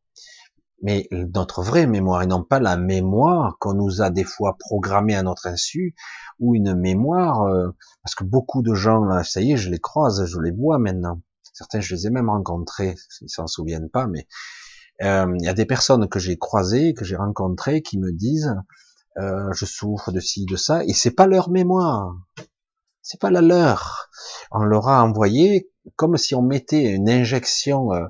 mais 0.84 1.08
notre 1.12 1.62
vraie 1.62 1.86
mémoire 1.86 2.24
et 2.24 2.28
non 2.28 2.44
pas 2.44 2.60
la 2.60 2.76
mémoire 2.76 3.58
qu'on 3.60 3.74
nous 3.74 4.02
a 4.02 4.10
des 4.10 4.24
fois 4.24 4.58
programmée 4.58 5.16
à 5.16 5.22
notre 5.22 5.48
insu 5.48 5.94
ou 6.40 6.56
une 6.56 6.74
mémoire 6.74 7.44
euh, 7.44 7.70
parce 8.04 8.16
que 8.16 8.24
beaucoup 8.24 8.64
de 8.64 8.74
gens 8.74 9.24
ça 9.24 9.42
y 9.42 9.52
est 9.52 9.58
je 9.58 9.70
les 9.70 9.80
croise 9.80 10.26
je 10.26 10.40
les 10.40 10.52
vois 10.52 10.80
maintenant 10.80 11.22
certains 11.54 11.80
je 11.80 11.96
les 11.96 12.08
ai 12.08 12.10
même 12.10 12.30
rencontrés 12.30 12.96
ils 13.22 13.30
s'en 13.30 13.48
souviennent 13.48 13.90
pas 13.90 14.08
mais 14.08 14.28
euh, 15.02 15.34
il 15.40 15.46
y 15.46 15.50
a 15.50 15.54
des 15.54 15.66
personnes 15.66 16.08
que 16.08 16.20
j'ai 16.20 16.38
croisées 16.38 16.94
que 16.94 17.06
j'ai 17.06 17.16
rencontrées 17.16 17.82
qui 17.82 17.98
me 17.98 18.12
disent 18.12 18.56
euh, 19.18 19.52
je 19.54 19.66
souffre 19.66 20.12
de 20.12 20.20
ci 20.20 20.46
de 20.46 20.56
ça 20.56 20.84
et 20.86 20.94
c'est 20.94 21.12
pas 21.12 21.28
leur 21.28 21.50
mémoire 21.50 22.16
c'est 23.02 23.20
pas 23.20 23.32
la 23.32 23.42
leur 23.42 24.10
on 24.52 24.64
leur 24.64 24.88
a 24.88 25.04
envoyé 25.04 25.72
comme 25.96 26.18
si 26.18 26.36
on 26.36 26.42
mettait 26.42 26.92
une 26.92 27.10
injection 27.10 27.94
euh, 27.94 28.06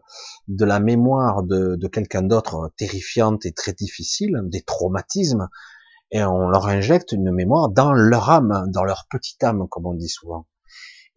de 0.47 0.65
la 0.65 0.79
mémoire 0.79 1.43
de, 1.43 1.87
quelqu'un 1.87 2.21
d'autre 2.21 2.71
terrifiante 2.77 3.45
et 3.45 3.53
très 3.53 3.73
difficile, 3.73 4.41
des 4.45 4.61
traumatismes, 4.61 5.49
et 6.11 6.23
on 6.23 6.49
leur 6.49 6.67
injecte 6.67 7.13
une 7.13 7.31
mémoire 7.31 7.69
dans 7.69 7.93
leur 7.93 8.29
âme, 8.29 8.65
dans 8.67 8.83
leur 8.83 9.05
petite 9.09 9.43
âme, 9.43 9.67
comme 9.69 9.85
on 9.85 9.93
dit 9.93 10.09
souvent. 10.09 10.45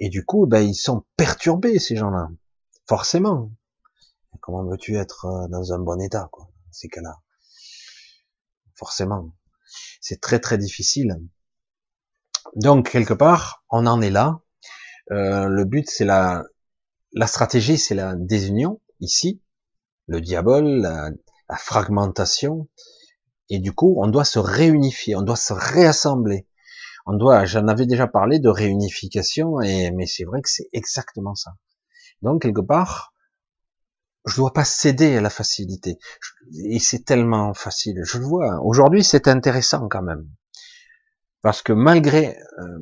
Et 0.01 0.09
du 0.09 0.25
coup, 0.25 0.47
ben, 0.47 0.61
ils 0.61 0.75
sont 0.75 1.05
perturbés, 1.17 1.79
ces 1.79 1.97
gens-là. 1.97 2.29
Forcément. 2.89 3.53
Comment 4.41 4.65
veux-tu 4.65 4.97
être 4.97 5.27
euh, 5.27 5.49
dans 5.49 5.73
un 5.73 5.79
bon 5.79 6.01
état, 6.01 6.29
quoi, 6.31 6.51
ces 6.71 6.89
cas-là? 6.89 7.17
Forcément. 8.77 9.35
C'est 10.01 10.21
très 10.21 10.41
très 10.41 10.59
difficile. 10.59 11.21
Donc, 12.57 12.91
quelque 12.91 13.15
part, 13.15 13.65
on 13.71 13.87
en 13.87 14.03
est 14.03 14.11
là. 14.11 14.41
Euh, 15.11 15.47
le 15.47 15.65
but, 15.65 15.89
c'est 15.89 16.05
la, 16.05 16.45
la 17.13 17.27
stratégie, 17.27 17.79
c'est 17.79 17.95
la 17.95 18.15
désunion, 18.17 18.81
ici, 19.01 19.41
le 20.07 20.21
diable, 20.21 20.65
la, 20.81 21.11
fragmentation, 21.57 22.69
et 23.49 23.61
du 23.61 23.73
coup, 23.73 23.95
on 23.99 24.09
doit 24.09 24.25
se 24.25 24.41
réunifier, 24.41 25.15
on 25.15 25.23
doit 25.23 25.37
se 25.37 25.53
réassembler. 25.53 26.49
On 27.07 27.15
doit, 27.15 27.45
j'en 27.45 27.69
avais 27.69 27.87
déjà 27.87 28.07
parlé 28.07 28.39
de 28.39 28.49
réunification, 28.49 29.61
et, 29.61 29.91
mais 29.91 30.07
c'est 30.07 30.25
vrai 30.25 30.41
que 30.41 30.49
c'est 30.49 30.69
exactement 30.73 31.35
ça. 31.35 31.57
Donc, 32.23 32.43
quelque 32.43 32.63
part, 32.63 33.15
je 34.25 34.37
dois 34.37 34.53
pas 34.53 34.65
céder 34.65 35.17
à 35.17 35.21
la 35.21 35.31
facilité. 35.31 35.99
Et 36.65 36.79
c'est 36.79 37.05
tellement 37.05 37.53
facile. 37.53 38.01
Je 38.05 38.19
le 38.19 38.25
vois. 38.25 38.61
Aujourd'hui, 38.63 39.05
c'est 39.05 39.29
intéressant 39.29 39.89
quand 39.89 40.03
même. 40.03 40.29
Parce 41.43 41.61
que 41.61 41.75
malgré, 41.75 42.39
euh, 42.59 42.79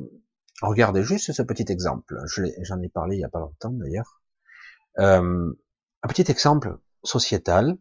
regardez 0.61 1.03
juste 1.03 1.33
ce 1.33 1.41
petit 1.41 1.65
exemple. 1.69 2.17
J'en 2.61 2.81
ai, 2.81 2.89
parlé 2.89 3.17
il 3.17 3.19
y 3.19 3.25
a 3.25 3.29
pas 3.29 3.39
longtemps 3.39 3.71
d'ailleurs. 3.71 4.21
Euh, 4.99 5.51
un 6.01 6.07
petit 6.07 6.31
exemple 6.31 6.77
sociétal. 7.03 7.77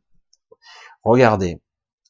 Regardez, 1.04 1.62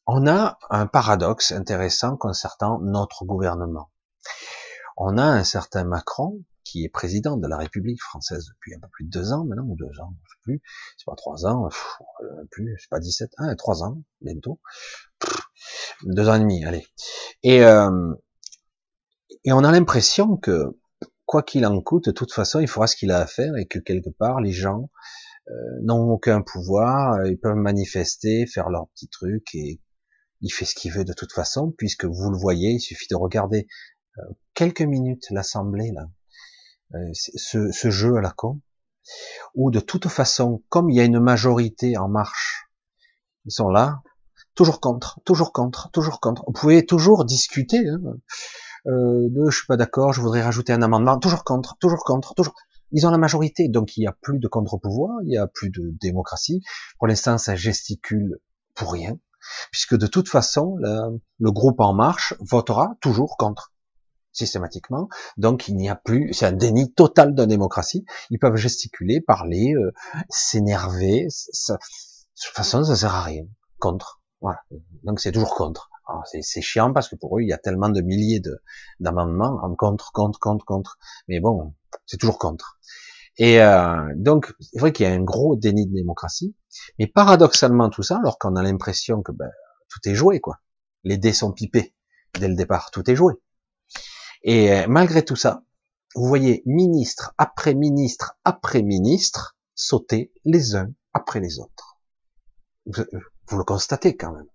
on 0.07 0.27
a 0.27 0.59
un 0.71 0.87
paradoxe 0.87 1.53
intéressant 1.53 2.17
concernant 2.17 2.81
notre 2.81 3.27
gouvernement. 3.27 3.92
On 4.97 5.19
a 5.19 5.25
un 5.25 5.45
certain 5.45 5.85
Macron 5.85 6.43
qui 6.65 6.85
est 6.85 6.89
président 6.89 7.37
de 7.37 7.47
la 7.49 7.57
République 7.57 8.01
française 8.01 8.47
depuis 8.49 8.75
un 8.75 8.79
peu 8.79 8.89
plus 8.93 9.05
de 9.05 9.11
deux 9.11 9.33
ans 9.33 9.45
maintenant, 9.45 9.67
ou 9.67 9.77
deux 9.77 10.01
ans, 10.01 10.15
je 10.25 10.31
sais 10.31 10.41
plus, 10.43 10.63
c'est 10.97 11.05
pas 11.07 11.17
trois 11.17 11.47
ans, 11.47 11.69
euh, 12.23 12.45
plus, 12.51 12.77
c'est 12.79 12.89
pas 12.89 13.01
17, 13.01 13.31
ah, 13.39 13.55
trois 13.57 13.83
ans, 13.83 14.03
bientôt, 14.21 14.61
deux 16.05 16.29
ans 16.29 16.37
et 16.37 16.41
demi, 16.41 16.65
allez. 16.65 16.87
Et, 17.43 17.65
euh, 17.65 18.15
et 19.45 19.53
on 19.53 19.65
a 19.65 19.73
l'impression 19.73 20.37
que, 20.37 20.79
quoi 21.27 21.43
qu'il 21.43 21.67
en 21.67 21.81
coûte, 21.81 22.07
de 22.07 22.13
toute 22.13 22.33
façon, 22.33 22.61
il 22.61 22.69
fera 22.69 22.87
ce 22.87 22.97
qu'il 22.97 23.11
a 23.11 23.19
à 23.19 23.27
faire 23.27 23.57
et 23.57 23.67
que 23.67 23.79
quelque 23.79 24.11
part, 24.11 24.41
les 24.41 24.53
gens 24.53 24.91
euh, 25.49 25.53
n'ont 25.83 26.11
aucun 26.11 26.43
pouvoir, 26.43 27.27
ils 27.27 27.39
peuvent 27.39 27.57
manifester, 27.57 28.47
faire 28.47 28.71
leur 28.71 28.89
petit 28.95 29.09
truc 29.09 29.55
et 29.55 29.81
il 30.43 30.51
fait 30.51 30.65
ce 30.65 30.75
qu'il 30.75 30.93
veut 30.93 31.05
de 31.05 31.13
toute 31.13 31.33
façon, 31.33 31.73
puisque 31.77 32.05
vous 32.05 32.31
le 32.31 32.37
voyez, 32.37 32.71
il 32.71 32.81
suffit 32.81 33.07
de 33.11 33.17
regarder 33.17 33.67
quelques 34.55 34.83
minutes 34.83 35.27
l'Assemblée, 35.31 35.93
là, 35.93 36.09
ce, 37.15 37.71
ce 37.71 37.91
jeu 37.91 38.17
à 38.17 38.21
la 38.21 38.31
con, 38.31 38.61
où 39.55 39.71
de 39.71 39.81
toute 39.81 40.09
façon, 40.09 40.63
comme 40.69 40.91
il 40.91 40.97
y 40.97 41.01
a 41.01 41.05
une 41.05 41.21
majorité 41.21 41.97
en 41.97 42.09
marche, 42.09 42.69
ils 43.45 43.53
sont 43.53 43.69
là, 43.69 44.03
toujours 44.55 44.81
contre, 44.81 45.21
toujours 45.25 45.53
contre, 45.53 45.91
toujours 45.91 46.21
contre. 46.21 46.45
Vous 46.47 46.53
pouvez 46.53 46.85
toujours 46.87 47.25
discuter. 47.25 47.89
Hein 47.89 48.01
euh, 48.87 49.29
je 49.49 49.57
suis 49.57 49.67
pas 49.67 49.77
d'accord, 49.77 50.13
je 50.13 50.21
voudrais 50.21 50.43
rajouter 50.43 50.73
un 50.73 50.83
amendement, 50.83 51.19
toujours 51.19 51.45
contre, 51.45 51.77
toujours 51.79 52.05
contre, 52.05 52.35
toujours. 52.35 52.55
Ils 52.91 53.07
ont 53.07 53.11
la 53.11 53.19
majorité, 53.19 53.69
donc 53.69 53.97
il 53.97 54.03
y 54.03 54.07
a 54.07 54.13
plus 54.13 54.39
de 54.39 54.49
contre-pouvoir, 54.49 55.23
il 55.23 55.33
y 55.33 55.39
a 55.39 55.47
plus 55.47 55.71
de 55.71 55.95
démocratie. 56.01 56.63
Pour 56.99 57.07
l'instant, 57.07 57.39
ça 57.39 57.57
gesticule 57.57 58.39
pour 58.75 58.93
rien, 58.93 59.19
puisque 59.71 59.97
de 59.97 60.07
toute 60.07 60.29
façon, 60.29 60.77
le, 60.79 61.51
groupe 61.51 61.81
En 61.81 61.95
Marche 61.95 62.35
votera 62.41 62.97
toujours 63.01 63.37
contre 63.39 63.72
systématiquement. 64.33 65.09
Donc 65.37 65.69
il 65.69 65.77
n'y 65.77 65.89
a 65.89 65.97
plus, 65.97 66.33
c'est 66.33 66.47
un 66.47 66.53
déni 66.53 66.93
total 66.93 67.35
de 67.35 67.45
démocratie. 67.45 68.05
Ils 68.31 68.39
peuvent 68.39 68.57
gesticuler, 68.57 69.21
parler, 69.21 69.75
euh, 69.75 69.93
s'énerver. 70.29 71.27
de 71.27 71.75
toute 71.75 72.55
façon, 72.55 72.85
ça 72.85 72.97
sert 72.97 73.15
à 73.15 73.23
rien. 73.23 73.45
Contre. 73.79 74.21
Voilà. 74.41 74.61
Donc 75.05 75.21
c'est 75.21 75.33
toujours 75.33 75.55
contre. 75.55 75.91
C'est 76.25 76.61
chiant 76.61 76.93
parce 76.93 77.09
que 77.09 77.17
pour 77.17 77.39
eux, 77.39 77.43
il 77.43 77.49
y 77.49 77.53
a 77.53 77.59
tellement 77.59 77.89
de 77.89 78.01
milliers 78.03 78.43
d'amendements 79.01 79.59
en 79.63 79.75
contre, 79.75 80.13
contre, 80.13 80.39
contre, 80.39 80.65
contre. 80.65 80.99
Mais 81.29 81.41
bon, 81.41 81.75
c'est 82.07 82.19
toujours 82.19 82.39
contre. 82.39 82.79
Et 83.39 83.63
euh, 83.63 84.13
donc, 84.17 84.53
c'est 84.61 84.79
vrai 84.79 84.93
qu'il 84.93 85.07
y 85.07 85.09
a 85.09 85.13
un 85.13 85.23
gros 85.23 85.57
déni 85.57 85.87
de 85.87 85.95
démocratie. 85.95 86.55
Mais 86.99 87.07
paradoxalement, 87.07 87.89
tout 87.89 88.03
ça, 88.03 88.19
alors 88.19 88.39
qu'on 88.39 88.57
a 88.57 88.63
l'impression 88.63 89.23
que 89.23 89.33
ben, 89.33 89.51
tout 89.89 90.07
est 90.07 90.15
joué, 90.15 90.41
quoi. 90.41 90.59
Les 91.05 91.17
dés 91.17 91.33
sont 91.33 91.53
pipés 91.53 91.95
dès 92.39 92.49
le 92.49 92.55
départ, 92.55 92.91
tout 92.91 93.09
est 93.11 93.17
joué. 93.17 93.35
Et 94.45 94.73
euh, 94.73 94.87
malgré 94.89 95.25
tout 95.25 95.37
ça, 95.37 95.63
vous 96.15 96.27
voyez 96.27 96.63
ministre 96.67 97.35
après 97.39 97.75
ministre 97.75 98.39
après 98.45 98.83
ministre 98.83 99.57
sauter 99.75 100.33
les 100.45 100.75
uns 100.75 100.91
après 101.15 101.41
les 101.41 101.59
autres 101.59 101.99
vous 103.53 103.59
le 103.59 103.65
constatez 103.65 104.17
quand 104.17 104.33
même, 104.33 104.49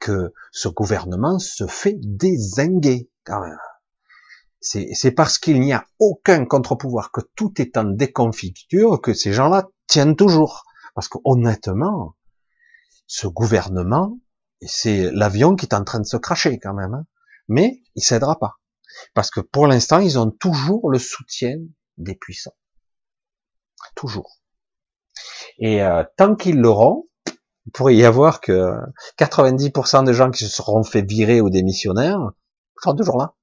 que 0.00 0.32
ce 0.52 0.68
gouvernement 0.68 1.38
se 1.38 1.66
fait 1.66 1.96
désinguer 2.00 3.10
quand 3.24 3.40
même. 3.40 3.58
C'est 4.60 5.12
parce 5.12 5.38
qu'il 5.38 5.60
n'y 5.60 5.72
a 5.72 5.86
aucun 5.98 6.44
contre-pouvoir, 6.44 7.12
que 7.12 7.22
tout 7.34 7.62
est 7.62 7.78
en 7.78 7.84
déconfiture, 7.84 9.00
que 9.00 9.14
ces 9.14 9.32
gens-là 9.32 9.68
tiennent 9.86 10.16
toujours. 10.16 10.64
Parce 10.94 11.08
que 11.08 11.18
honnêtement, 11.24 12.14
ce 13.06 13.26
gouvernement, 13.26 14.18
c'est 14.60 15.10
l'avion 15.12 15.56
qui 15.56 15.64
est 15.64 15.74
en 15.74 15.84
train 15.84 16.00
de 16.00 16.06
se 16.06 16.18
cracher 16.18 16.58
quand 16.58 16.74
même. 16.74 16.92
Hein. 16.92 17.06
Mais 17.48 17.82
il 17.94 18.02
cédera 18.02 18.38
pas. 18.38 18.59
Parce 19.14 19.30
que 19.30 19.40
pour 19.40 19.66
l'instant, 19.66 19.98
ils 19.98 20.18
ont 20.18 20.30
toujours 20.30 20.90
le 20.90 20.98
soutien 20.98 21.56
des 21.96 22.14
puissants. 22.14 22.56
Toujours. 23.96 24.40
Et 25.58 25.82
euh, 25.82 26.04
tant 26.16 26.36
qu'ils 26.36 26.58
l'auront, 26.58 27.08
il 27.66 27.72
pourrait 27.72 27.96
y 27.96 28.04
avoir 28.04 28.40
que 28.40 28.74
90% 29.18 30.04
des 30.04 30.14
gens 30.14 30.30
qui 30.30 30.44
se 30.44 30.50
seront 30.50 30.82
fait 30.82 31.02
virer 31.02 31.40
ou 31.40 31.50
démissionnaires 31.50 32.32
sont 32.82 32.94
toujours 32.94 33.18
là. 33.18 33.34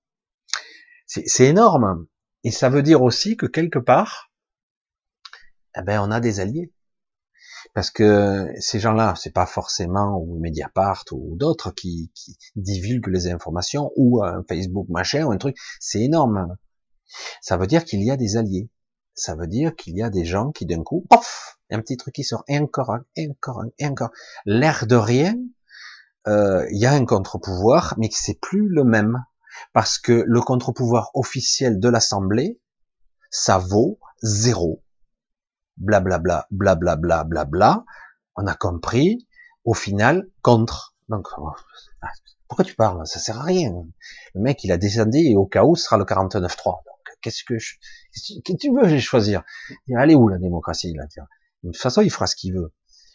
C'est 1.06 1.45
énorme. 1.45 2.07
Et 2.44 2.52
ça 2.52 2.69
veut 2.69 2.84
dire 2.84 3.02
aussi 3.02 3.38
que 3.38 3.45
quelque 3.45 3.80
part, 3.80 4.32
eh 5.78 5.82
ben, 5.82 6.02
on 6.02 6.11
a 6.11 6.19
des 6.19 6.40
alliés. 6.40 6.74
Parce 7.77 7.91
que 7.91 8.51
ces 8.59 8.79
gens-là, 8.79 9.13
c'est 9.21 9.29
pas 9.29 9.45
forcément 9.45 10.17
ou 10.17 10.39
Mediapart 10.39 11.05
ou 11.11 11.35
d'autres 11.35 11.69
qui, 11.69 12.11
divulguent 12.55 13.09
les 13.09 13.27
informations 13.27 13.91
ou 13.95 14.23
un 14.23 14.43
Facebook 14.49 14.87
machin 14.89 15.25
ou 15.25 15.31
un 15.31 15.37
truc. 15.37 15.55
C'est 15.79 16.01
énorme. 16.01 16.57
Ça 17.39 17.55
veut 17.55 17.67
dire 17.67 17.85
qu'il 17.85 18.01
y 18.01 18.09
a 18.09 18.17
des 18.17 18.35
alliés. 18.35 18.71
Ça 19.13 19.35
veut 19.35 19.45
dire 19.45 19.75
qu'il 19.75 19.95
y 19.95 20.01
a 20.01 20.09
des 20.09 20.25
gens 20.25 20.51
qui 20.51 20.65
d'un 20.65 20.81
coup, 20.81 21.05
pof, 21.07 21.59
un 21.69 21.79
petit 21.79 21.97
truc 21.97 22.15
qui 22.15 22.23
sort, 22.23 22.43
et 22.47 22.57
encore 22.57 22.97
et 23.15 23.29
encore 23.29 23.63
et 23.77 23.85
encore. 23.85 24.09
L'air 24.47 24.87
de 24.87 24.95
rien, 24.95 25.35
euh, 26.27 26.65
il 26.71 26.79
y 26.79 26.87
a 26.87 26.93
un 26.93 27.05
contre-pouvoir, 27.05 27.93
mais 27.99 28.09
c'est 28.11 28.39
plus 28.41 28.69
le 28.69 28.85
même. 28.85 29.23
Parce 29.73 29.99
que 29.99 30.23
le 30.25 30.41
contre-pouvoir 30.41 31.11
officiel 31.13 31.79
de 31.79 31.89
l'Assemblée, 31.89 32.59
ça 33.29 33.59
vaut 33.59 33.99
zéro. 34.23 34.81
Blablabla, 35.77 36.47
blablabla, 36.51 37.23
bla, 37.23 37.45
bla, 37.45 37.85
On 38.35 38.47
a 38.47 38.55
compris, 38.55 39.27
au 39.63 39.73
final, 39.73 40.27
contre. 40.41 40.95
Donc, 41.09 41.27
oh, 41.37 41.51
pourquoi 42.47 42.65
tu 42.65 42.75
parles? 42.75 43.05
Ça 43.05 43.19
sert 43.19 43.39
à 43.39 43.43
rien. 43.43 43.73
Le 44.33 44.41
mec, 44.41 44.63
il 44.63 44.71
a 44.71 44.77
descendu 44.77 45.19
et 45.19 45.35
au 45.35 45.45
cas 45.45 45.63
où, 45.63 45.75
ce 45.75 45.83
sera 45.83 45.97
le 45.97 46.05
49-3. 46.05 46.41
Donc, 46.41 46.83
qu'est-ce 47.21 47.43
que 47.43 47.57
je... 47.57 47.75
Qu'est-ce 48.13 48.53
que 48.53 48.57
tu 48.57 48.71
veux 48.73 48.99
choisir? 48.99 49.43
Allez 49.95 50.15
où 50.15 50.27
la 50.27 50.37
démocratie? 50.37 50.93
Là 50.93 51.05
de 51.63 51.69
toute 51.69 51.77
façon, 51.77 52.01
il 52.01 52.11
fera 52.11 52.27
ce 52.27 52.35
qu'il 52.35 52.53
veut. 52.53 52.73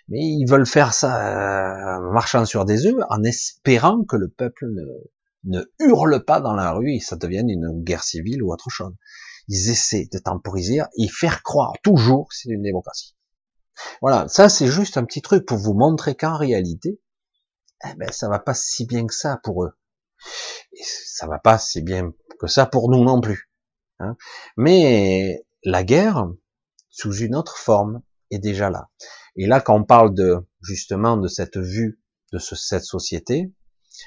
Mais 0.09 0.18
ils 0.18 0.47
veulent 0.47 0.66
faire 0.66 0.93
ça 0.93 1.97
euh, 1.97 2.12
marchant 2.12 2.44
sur 2.44 2.64
des 2.64 2.86
œufs 2.86 3.05
en 3.09 3.22
espérant 3.22 4.05
que 4.05 4.16
le 4.16 4.28
peuple 4.28 4.66
ne, 4.66 4.82
ne 5.44 5.64
hurle 5.80 6.24
pas 6.24 6.40
dans 6.40 6.55
la 6.55 6.72
rue 6.72 6.93
et 6.93 7.01
ça 7.01 7.16
devienne 7.16 7.48
une 7.48 7.82
guerre 7.82 8.02
civile 8.02 8.43
ou 8.43 8.52
autre 8.52 8.68
chose. 8.68 8.94
Ils 9.48 9.70
essaient 9.70 10.09
de 10.12 10.19
temporiser 10.19 10.81
et 10.98 11.09
faire 11.09 11.43
croire 11.43 11.73
toujours 11.82 12.28
que 12.28 12.35
c'est 12.36 12.51
une 12.51 12.62
démocratie. 12.62 13.16
Voilà, 14.01 14.28
ça 14.28 14.48
c'est 14.48 14.69
juste 14.69 14.97
un 14.97 15.05
petit 15.05 15.23
truc 15.23 15.47
pour 15.47 15.59
vous 15.59 15.74
montrer 15.74 16.14
qu'en 16.14 16.36
réalité, 16.36 17.01
eh 17.85 17.94
ben 17.94 18.10
ça 18.12 18.28
va 18.28 18.39
pas 18.39 18.55
si 18.55 18.86
bien 18.86 19.06
que 19.06 19.14
ça 19.14 19.40
pour 19.43 19.64
eux. 19.64 19.73
Et 20.73 20.82
ça 20.85 21.27
va 21.27 21.39
pas 21.39 21.59
si 21.59 21.82
bien 21.82 22.12
que 22.39 22.47
ça 22.47 22.66
pour 22.66 22.90
nous 22.90 23.05
non 23.05 23.20
plus. 23.20 23.51
Hein. 23.98 24.16
Mais 24.56 25.44
la 25.64 25.82
guerre, 25.85 26.28
sous 26.90 27.14
une 27.14 27.35
autre 27.35 27.56
forme, 27.56 28.02
est 28.31 28.39
déjà 28.39 28.70
là. 28.70 28.90
Et 29.36 29.47
là, 29.47 29.60
quand 29.60 29.77
on 29.77 29.85
parle 29.85 30.14
de 30.14 30.36
justement 30.60 31.16
de 31.16 31.28
cette 31.28 31.59
vue 31.59 32.01
de 32.32 32.39
ce, 32.39 32.55
cette 32.55 32.85
société, 32.85 33.52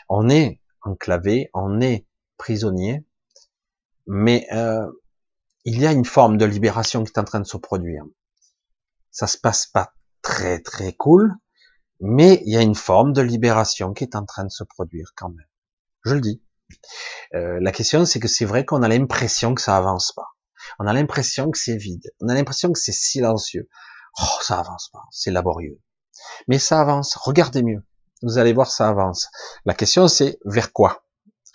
on 0.09 0.29
est 0.29 0.61
enclavé, 0.81 1.49
on 1.53 1.81
est 1.81 2.05
prisonnier, 2.37 3.05
mais 4.07 4.47
euh, 4.51 4.85
il 5.65 5.81
y 5.81 5.87
a 5.87 5.91
une 5.91 6.05
forme 6.05 6.37
de 6.37 6.45
libération 6.45 7.03
qui 7.03 7.11
est 7.11 7.19
en 7.19 7.23
train 7.23 7.39
de 7.39 7.47
se 7.47 7.57
produire. 7.57 8.03
Ça 9.11 9.27
se 9.27 9.37
passe 9.37 9.65
pas 9.65 9.93
très 10.21 10.59
très 10.59 10.93
cool, 10.93 11.33
mais 11.99 12.41
il 12.45 12.53
y 12.53 12.57
a 12.57 12.61
une 12.61 12.75
forme 12.75 13.13
de 13.13 13.21
libération 13.21 13.93
qui 13.93 14.03
est 14.03 14.15
en 14.15 14.25
train 14.25 14.43
de 14.43 14.51
se 14.51 14.63
produire 14.63 15.13
quand 15.15 15.29
même. 15.29 15.47
Je 16.03 16.13
le 16.13 16.21
dis. 16.21 16.43
Euh, 17.33 17.59
la 17.61 17.71
question, 17.71 18.05
c'est 18.05 18.19
que 18.19 18.27
c'est 18.27 18.45
vrai 18.45 18.65
qu'on 18.65 18.83
a 18.83 18.87
l'impression 18.87 19.55
que 19.55 19.61
ça 19.61 19.75
avance 19.75 20.11
pas. 20.11 20.27
On 20.79 20.87
a 20.87 20.93
l'impression 20.93 21.49
que 21.51 21.57
c'est 21.57 21.77
vide. 21.77 22.11
On 22.21 22.29
a 22.29 22.33
l'impression 22.33 22.71
que 22.71 22.79
c'est 22.79 22.91
silencieux. 22.91 23.67
Oh, 24.21 24.37
ça 24.41 24.59
avance 24.59 24.89
pas. 24.91 25.03
C'est 25.11 25.31
laborieux. 25.31 25.79
Mais 26.47 26.59
ça 26.59 26.81
avance. 26.81 27.15
Regardez 27.15 27.63
mieux. 27.63 27.83
Vous 28.21 28.37
allez 28.37 28.53
voir, 28.53 28.71
ça 28.71 28.89
avance. 28.89 29.29
La 29.65 29.73
question, 29.73 30.07
c'est 30.07 30.39
vers 30.45 30.73
quoi? 30.73 31.04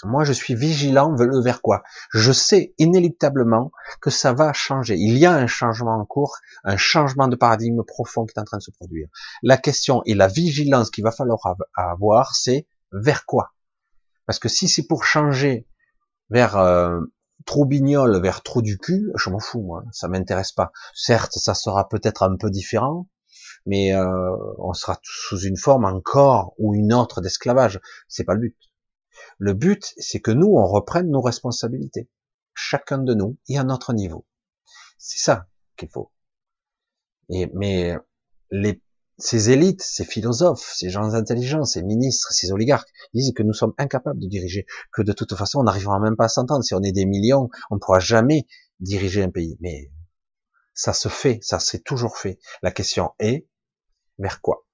Moi, 0.05 0.25
je 0.25 0.33
suis 0.33 0.55
vigilant 0.55 1.15
vers 1.17 1.63
quoi? 1.63 1.83
Je 2.13 2.33
sais 2.33 2.75
inéluctablement 2.79 3.73
que 4.01 4.11
ça 4.11 4.33
va 4.33 4.53
changer. 4.53 4.97
Il 4.97 5.19
y 5.19 5.27
a 5.27 5.33
un 5.33 5.47
changement 5.47 5.95
en 5.95 6.05
cours, 6.05 6.37
un 6.65 6.77
changement 6.77 7.29
de 7.29 7.37
paradigme 7.37 7.83
profond 7.85 8.27
qui 8.27 8.33
est 8.37 8.41
en 8.41 8.45
train 8.45 8.59
de 8.59 8.63
se 8.63 8.71
produire. 8.71 9.09
La 9.43 9.57
question 9.57 10.03
et 10.07 10.15
la 10.15 10.29
vigilance 10.29 10.91
qu'il 10.91 11.05
va 11.05 11.13
falloir 11.13 11.41
avoir, 11.75 12.35
c'est 12.35 12.67
vers 12.93 13.27
quoi? 13.27 13.53
Parce 14.27 14.39
que 14.39 14.49
si 14.49 14.69
c'est 14.69 14.87
pour 14.87 15.05
changer 15.05 15.67
vers 16.31 16.57
euh, 16.57 17.01
Troubignol 17.47 18.21
vers 18.21 18.43
Trou 18.43 18.63
du 18.63 18.79
cul, 18.79 19.11
je 19.17 19.31
m'en 19.31 19.41
fous, 19.41 19.63
moi, 19.63 19.85
ça 19.93 20.09
m'intéresse 20.09 20.53
pas. 20.53 20.73
Certes, 20.95 21.33
ça 21.39 21.55
sera 21.55 21.89
peut-être 21.89 22.23
un 22.23 22.37
peu 22.37 22.51
différent, 22.51 23.09
mais 23.67 23.95
euh, 23.95 24.37
on 24.59 24.73
sera 24.73 24.99
sous 25.03 25.41
une 25.41 25.57
forme 25.57 25.85
encore 25.85 26.55
ou 26.59 26.75
une 26.75 26.93
autre 26.93 27.21
d'esclavage. 27.21 27.81
C'est 28.09 28.25
pas 28.25 28.35
le 28.35 28.41
but. 28.41 28.57
Le 29.41 29.55
but, 29.55 29.95
c'est 29.97 30.21
que 30.21 30.31
nous, 30.31 30.49
on 30.49 30.67
reprenne 30.67 31.11
nos 31.11 31.23
responsabilités, 31.23 32.11
chacun 32.53 32.99
de 32.99 33.15
nous 33.15 33.39
et 33.49 33.59
à 33.59 33.65
notre 33.65 33.95
niveau. 33.95 34.27
C'est 34.99 35.19
ça 35.19 35.49
qu'il 35.79 35.89
faut. 35.89 36.13
Et 37.31 37.51
mais 37.55 37.97
ces 39.17 39.49
élites, 39.49 39.81
ces 39.83 40.05
philosophes, 40.05 40.71
ces 40.77 40.91
gens 40.91 41.15
intelligents, 41.15 41.65
ces 41.65 41.83
ministres, 41.83 42.31
ces 42.33 42.53
oligarques 42.53 42.91
disent 43.15 43.33
que 43.35 43.43
nous 43.43 43.55
sommes 43.55 43.73
incapables 43.79 44.21
de 44.21 44.27
diriger, 44.27 44.67
que 44.93 45.01
de 45.01 45.13
toute 45.13 45.35
façon 45.35 45.61
on 45.61 45.63
n'arrivera 45.63 45.99
même 46.01 46.17
pas 46.17 46.27
à 46.27 46.29
s'entendre. 46.29 46.63
Si 46.63 46.75
on 46.75 46.83
est 46.83 46.93
des 46.93 47.07
millions, 47.07 47.49
on 47.71 47.77
ne 47.77 47.81
pourra 47.81 47.99
jamais 47.99 48.47
diriger 48.79 49.23
un 49.23 49.31
pays. 49.31 49.57
Mais 49.61 49.91
ça 50.75 50.93
se 50.93 51.09
fait, 51.09 51.39
ça 51.41 51.59
s'est 51.59 51.81
toujours 51.81 52.19
fait. 52.19 52.39
La 52.63 52.73
question 52.73 53.13
est 53.19 53.49
vers 54.19 54.43
quoi? 54.43 54.67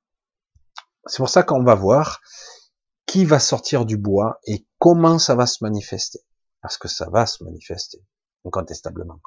C'est 1.06 1.18
pour 1.18 1.28
ça 1.28 1.44
qu'on 1.44 1.62
va 1.62 1.76
voir 1.76 2.20
qui 3.06 3.24
va 3.24 3.38
sortir 3.38 3.86
du 3.86 3.96
bois 3.96 4.40
et 4.46 4.66
comment 4.78 5.18
ça 5.18 5.34
va 5.34 5.46
se 5.46 5.62
manifester. 5.62 6.20
Parce 6.60 6.78
que 6.78 6.88
ça 6.88 7.08
va 7.10 7.26
se 7.26 7.44
manifester, 7.44 7.98
incontestablement. 8.44 9.20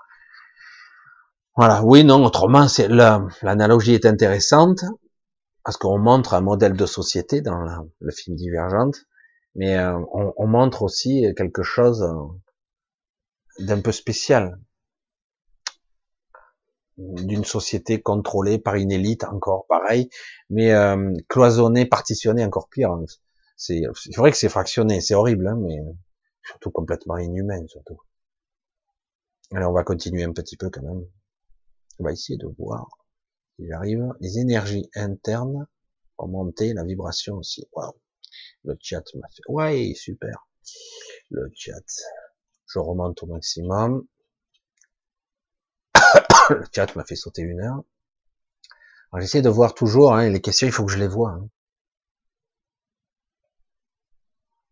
Voilà, 1.56 1.84
oui, 1.84 2.04
non, 2.04 2.24
autrement, 2.24 2.68
c'est 2.68 2.88
l'analogie 2.88 3.94
est 3.94 4.06
intéressante, 4.06 4.84
parce 5.64 5.78
qu'on 5.78 5.98
montre 5.98 6.34
un 6.34 6.42
modèle 6.42 6.74
de 6.74 6.86
société 6.86 7.42
dans 7.42 7.88
le 8.00 8.12
film 8.12 8.36
Divergente, 8.36 9.06
mais 9.56 9.78
euh, 9.78 10.00
on, 10.14 10.48
montre 10.48 10.84
aussi 10.84 11.26
quelque 11.36 11.64
chose 11.64 12.02
euh, 12.02 13.66
d'un 13.66 13.82
peu 13.82 13.92
spécial, 13.92 14.58
d'une 16.98 17.46
société 17.46 18.02
contrôlée 18.02 18.60
par 18.60 18.76
une 18.76 18.92
élite 18.92 19.24
encore 19.24 19.66
pareil, 19.68 20.10
mais 20.50 20.72
euh, 20.72 21.14
cloisonnée, 21.28 21.86
partitionnée 21.86 22.44
encore 22.46 22.70
pire. 22.70 22.98
C'est 23.60 23.82
vrai 24.16 24.32
que 24.32 24.38
c'est 24.38 24.48
fractionné, 24.48 25.02
c'est 25.02 25.16
horrible, 25.16 25.46
hein, 25.48 25.58
mais 25.60 25.78
surtout 26.44 26.72
complètement 26.72 27.18
inhumain 27.18 27.68
surtout. 27.68 28.00
Alors 29.52 29.72
on 29.72 29.74
va 29.74 29.84
continuer 29.84 30.24
un 30.24 30.32
petit 30.32 30.56
peu 30.56 30.70
quand 30.70 30.82
même. 30.82 31.06
On 32.00 32.06
va 32.06 32.14
essayer 32.14 32.38
de 32.38 32.48
voir 32.58 32.88
j'arrive, 33.68 34.14
les 34.22 34.40
énergies 34.40 34.90
internes 34.96 35.68
ont 36.18 36.28
monté, 36.28 36.74
la 36.74 36.84
vibration 36.84 37.36
aussi. 37.36 37.68
Waouh. 37.74 37.94
Le 38.64 38.78
chat 38.82 39.04
m'a 39.16 39.28
fait, 39.28 39.44
ouais, 39.48 39.94
super. 39.96 40.48
Le 41.30 41.52
chat. 41.54 41.84
Je 42.68 42.80
remonte 42.80 43.22
au 43.24 43.26
maximum. 43.26 44.08
le 46.50 46.66
chat 46.74 46.96
m'a 46.96 47.04
fait 47.04 47.16
sauter 47.16 47.42
une 47.42 47.60
heure. 47.62 47.84
J'essaie 49.18 49.42
de 49.42 49.50
voir 49.50 49.74
toujours, 49.74 50.14
hein, 50.14 50.30
les 50.30 50.42
questions, 50.42 50.68
il 50.68 50.74
faut 50.74 50.86
que 50.86 50.92
je 50.92 51.00
les 51.00 51.08
vois. 51.08 51.32
Hein. 51.32 51.50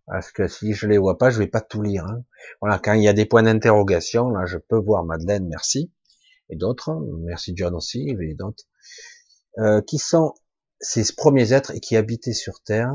Parce 0.08 0.32
que 0.32 0.48
si 0.48 0.74
je 0.74 0.88
les 0.88 0.98
vois 0.98 1.18
pas, 1.18 1.30
je 1.30 1.38
vais 1.38 1.48
pas 1.48 1.62
tout 1.62 1.82
lire. 1.82 2.06
Hein. 2.06 2.24
Voilà, 2.62 2.80
quand 2.80 2.94
il 2.94 3.04
y 3.04 3.10
a 3.10 3.14
des 3.14 3.26
points 3.26 3.44
d'interrogation, 3.44 4.30
là, 4.30 4.46
je 4.46 4.58
peux 4.58 4.78
voir 4.78 5.04
Madeleine, 5.04 5.48
merci, 5.48 5.92
et 6.50 6.56
d'autres. 6.56 6.98
Merci 7.24 7.54
John 7.56 7.76
aussi, 7.76 8.08
et 8.10 8.34
d'autres. 8.34 8.64
Euh, 9.60 9.82
qui 9.82 9.98
sont 9.98 10.34
ces 10.80 11.04
premiers 11.14 11.52
êtres 11.52 11.72
et 11.72 11.82
qui 11.82 11.98
habitaient 11.98 12.34
sur 12.34 12.62
Terre 12.62 12.94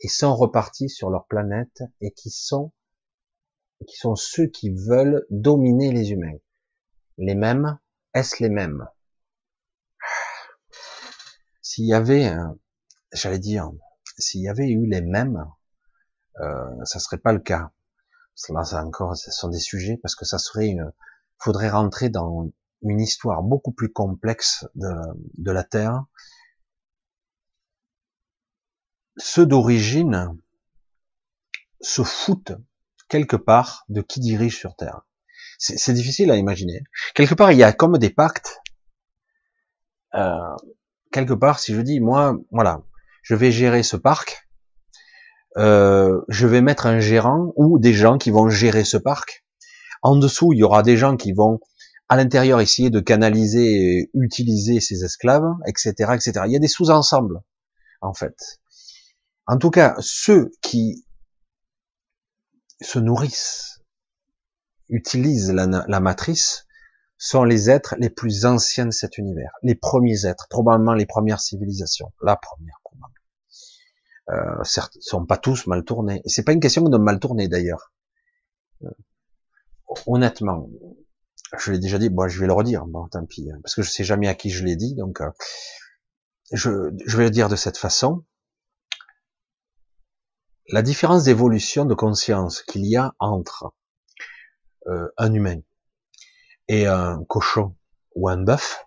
et 0.00 0.08
sont 0.08 0.34
repartis 0.34 0.88
sur 0.88 1.10
leur 1.10 1.26
planète 1.26 1.82
et 2.00 2.12
qui 2.12 2.30
sont 2.30 2.72
qui 3.86 3.96
sont 3.96 4.16
ceux 4.16 4.46
qui 4.46 4.70
veulent 4.70 5.24
dominer 5.30 5.92
les 5.92 6.10
humains. 6.10 6.38
Les 7.16 7.34
mêmes, 7.34 7.78
est-ce 8.14 8.42
les 8.42 8.48
mêmes? 8.48 8.88
S'il 11.62 11.86
y 11.86 11.94
avait, 11.94 12.32
j'allais 13.12 13.38
dire, 13.38 13.70
s'il 14.18 14.40
y 14.40 14.48
avait 14.48 14.68
eu 14.68 14.86
les 14.86 15.00
mêmes, 15.00 15.44
euh, 16.40 16.84
ça 16.84 16.98
serait 16.98 17.18
pas 17.18 17.32
le 17.32 17.40
cas. 17.40 17.70
Là, 18.50 18.64
ça 18.64 18.84
encore, 18.84 19.16
ce 19.16 19.30
sont 19.32 19.48
des 19.48 19.58
sujets 19.58 19.98
parce 20.00 20.14
que 20.14 20.24
ça 20.24 20.38
serait, 20.38 20.68
une, 20.68 20.92
faudrait 21.38 21.70
rentrer 21.70 22.08
dans 22.08 22.50
une 22.82 23.00
histoire 23.00 23.42
beaucoup 23.42 23.72
plus 23.72 23.92
complexe 23.92 24.66
de, 24.76 24.92
de 25.38 25.50
la 25.50 25.64
Terre. 25.64 26.04
Ceux 29.16 29.44
d'origine 29.44 30.38
se 31.80 32.02
foutent 32.02 32.52
quelque 33.08 33.36
part 33.36 33.84
de 33.88 34.00
qui 34.00 34.20
dirige 34.20 34.56
sur 34.56 34.76
Terre. 34.76 35.02
C'est 35.58 35.92
difficile 35.92 36.30
à 36.30 36.36
imaginer. 36.36 36.84
Quelque 37.16 37.34
part, 37.34 37.50
il 37.50 37.58
y 37.58 37.64
a 37.64 37.72
comme 37.72 37.98
des 37.98 38.10
pactes. 38.10 38.60
Euh, 40.14 40.54
quelque 41.10 41.34
part, 41.34 41.58
si 41.58 41.74
je 41.74 41.80
dis, 41.80 41.98
moi, 41.98 42.36
voilà, 42.52 42.82
je 43.22 43.34
vais 43.34 43.50
gérer 43.50 43.82
ce 43.82 43.96
parc, 43.96 44.47
euh, 45.58 46.20
je 46.28 46.46
vais 46.46 46.60
mettre 46.60 46.86
un 46.86 47.00
gérant 47.00 47.52
ou 47.56 47.78
des 47.78 47.92
gens 47.92 48.16
qui 48.18 48.30
vont 48.30 48.48
gérer 48.48 48.84
ce 48.84 48.96
parc. 48.96 49.44
En 50.02 50.16
dessous, 50.16 50.52
il 50.52 50.58
y 50.58 50.62
aura 50.62 50.82
des 50.82 50.96
gens 50.96 51.16
qui 51.16 51.32
vont 51.32 51.58
à 52.08 52.16
l'intérieur 52.16 52.60
essayer 52.60 52.90
de 52.90 53.00
canaliser 53.00 53.98
et 53.98 54.10
utiliser 54.14 54.80
ces 54.80 55.04
esclaves, 55.04 55.52
etc., 55.66 56.12
etc. 56.14 56.32
Il 56.46 56.52
y 56.52 56.56
a 56.56 56.60
des 56.60 56.68
sous-ensembles, 56.68 57.40
en 58.00 58.14
fait. 58.14 58.60
En 59.46 59.58
tout 59.58 59.70
cas, 59.70 59.96
ceux 60.00 60.52
qui 60.62 61.04
se 62.80 62.98
nourrissent, 62.98 63.80
utilisent 64.88 65.50
la, 65.50 65.66
la 65.66 66.00
matrice, 66.00 66.66
sont 67.18 67.42
les 67.42 67.68
êtres 67.68 67.96
les 67.98 68.10
plus 68.10 68.46
anciens 68.46 68.86
de 68.86 68.92
cet 68.92 69.18
univers, 69.18 69.50
les 69.62 69.74
premiers 69.74 70.24
êtres, 70.24 70.46
probablement 70.48 70.94
les 70.94 71.06
premières 71.06 71.40
civilisations, 71.40 72.12
la 72.22 72.36
première. 72.36 72.80
Euh, 74.30 74.62
certes, 74.62 74.96
sont 75.00 75.24
pas 75.24 75.38
tous 75.38 75.66
mal 75.66 75.84
tournés. 75.84 76.20
C'est 76.26 76.44
pas 76.44 76.52
une 76.52 76.60
question 76.60 76.82
de 76.82 76.98
mal 76.98 77.18
tourner 77.18 77.48
d'ailleurs. 77.48 77.92
Euh, 78.82 78.90
honnêtement, 80.06 80.68
je 81.56 81.72
l'ai 81.72 81.78
déjà 81.78 81.98
dit, 81.98 82.10
bon, 82.10 82.28
je 82.28 82.38
vais 82.40 82.46
le 82.46 82.52
redire, 82.52 82.84
bon, 82.84 83.08
tant 83.08 83.24
pis, 83.24 83.50
hein, 83.50 83.58
parce 83.62 83.74
que 83.74 83.82
je 83.82 83.90
sais 83.90 84.04
jamais 84.04 84.28
à 84.28 84.34
qui 84.34 84.50
je 84.50 84.64
l'ai 84.64 84.76
dit, 84.76 84.94
donc 84.94 85.20
euh, 85.20 85.30
je, 86.52 86.92
je 87.06 87.16
vais 87.16 87.24
le 87.24 87.30
dire 87.30 87.48
de 87.48 87.56
cette 87.56 87.78
façon. 87.78 88.24
La 90.70 90.82
différence 90.82 91.24
d'évolution 91.24 91.86
de 91.86 91.94
conscience 91.94 92.62
qu'il 92.62 92.84
y 92.84 92.96
a 92.96 93.14
entre 93.18 93.72
euh, 94.86 95.08
un 95.16 95.32
humain 95.32 95.60
et 96.68 96.86
un 96.86 97.24
cochon 97.24 97.74
ou 98.14 98.28
un 98.28 98.36
bœuf, 98.36 98.84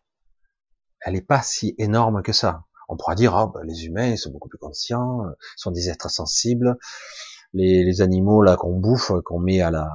elle 0.99 1.13
n'est 1.13 1.21
pas 1.21 1.41
si 1.41 1.73
énorme 1.79 2.21
que 2.21 2.33
ça. 2.33 2.65
On 2.91 2.97
pourra 2.97 3.15
dire, 3.15 3.35
ah, 3.35 3.49
ben, 3.53 3.61
les 3.63 3.85
humains 3.85 4.17
sont 4.17 4.31
beaucoup 4.31 4.49
plus 4.49 4.57
conscients, 4.57 5.21
sont 5.55 5.71
des 5.71 5.89
êtres 5.89 6.11
sensibles. 6.11 6.77
Les, 7.53 7.83
les 7.83 8.01
animaux 8.01 8.41
là 8.41 8.57
qu'on 8.57 8.77
bouffe, 8.77 9.11
qu'on 9.25 9.39
met 9.39 9.61
à 9.61 9.71
la, 9.71 9.89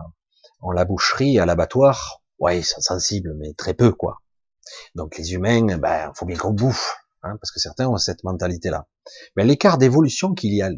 en 0.61 0.73
la 0.73 0.85
boucherie, 0.85 1.39
à 1.39 1.47
l'abattoir, 1.47 2.23
ouais, 2.39 2.61
ils 2.61 2.65
sont 2.65 2.81
sensibles, 2.81 3.35
mais 3.39 3.53
très 3.53 3.75
peu, 3.75 3.93
quoi. 3.93 4.23
Donc 4.95 5.17
les 5.19 5.35
humains, 5.35 5.77
ben, 5.79 6.11
faut 6.15 6.27
bien 6.27 6.37
qu'on 6.39 6.53
bouffe. 6.53 6.97
hein, 7.23 7.37
parce 7.41 7.51
que 7.51 7.61
certains 7.61 7.87
ont 7.89 7.97
cette 7.99 8.25
mentalité-là. 8.25 8.89
Mais 9.37 9.45
l'écart 9.45 9.79
d'évolution 9.79 10.35
qu'il 10.35 10.55
y 10.55 10.63
a 10.63 10.71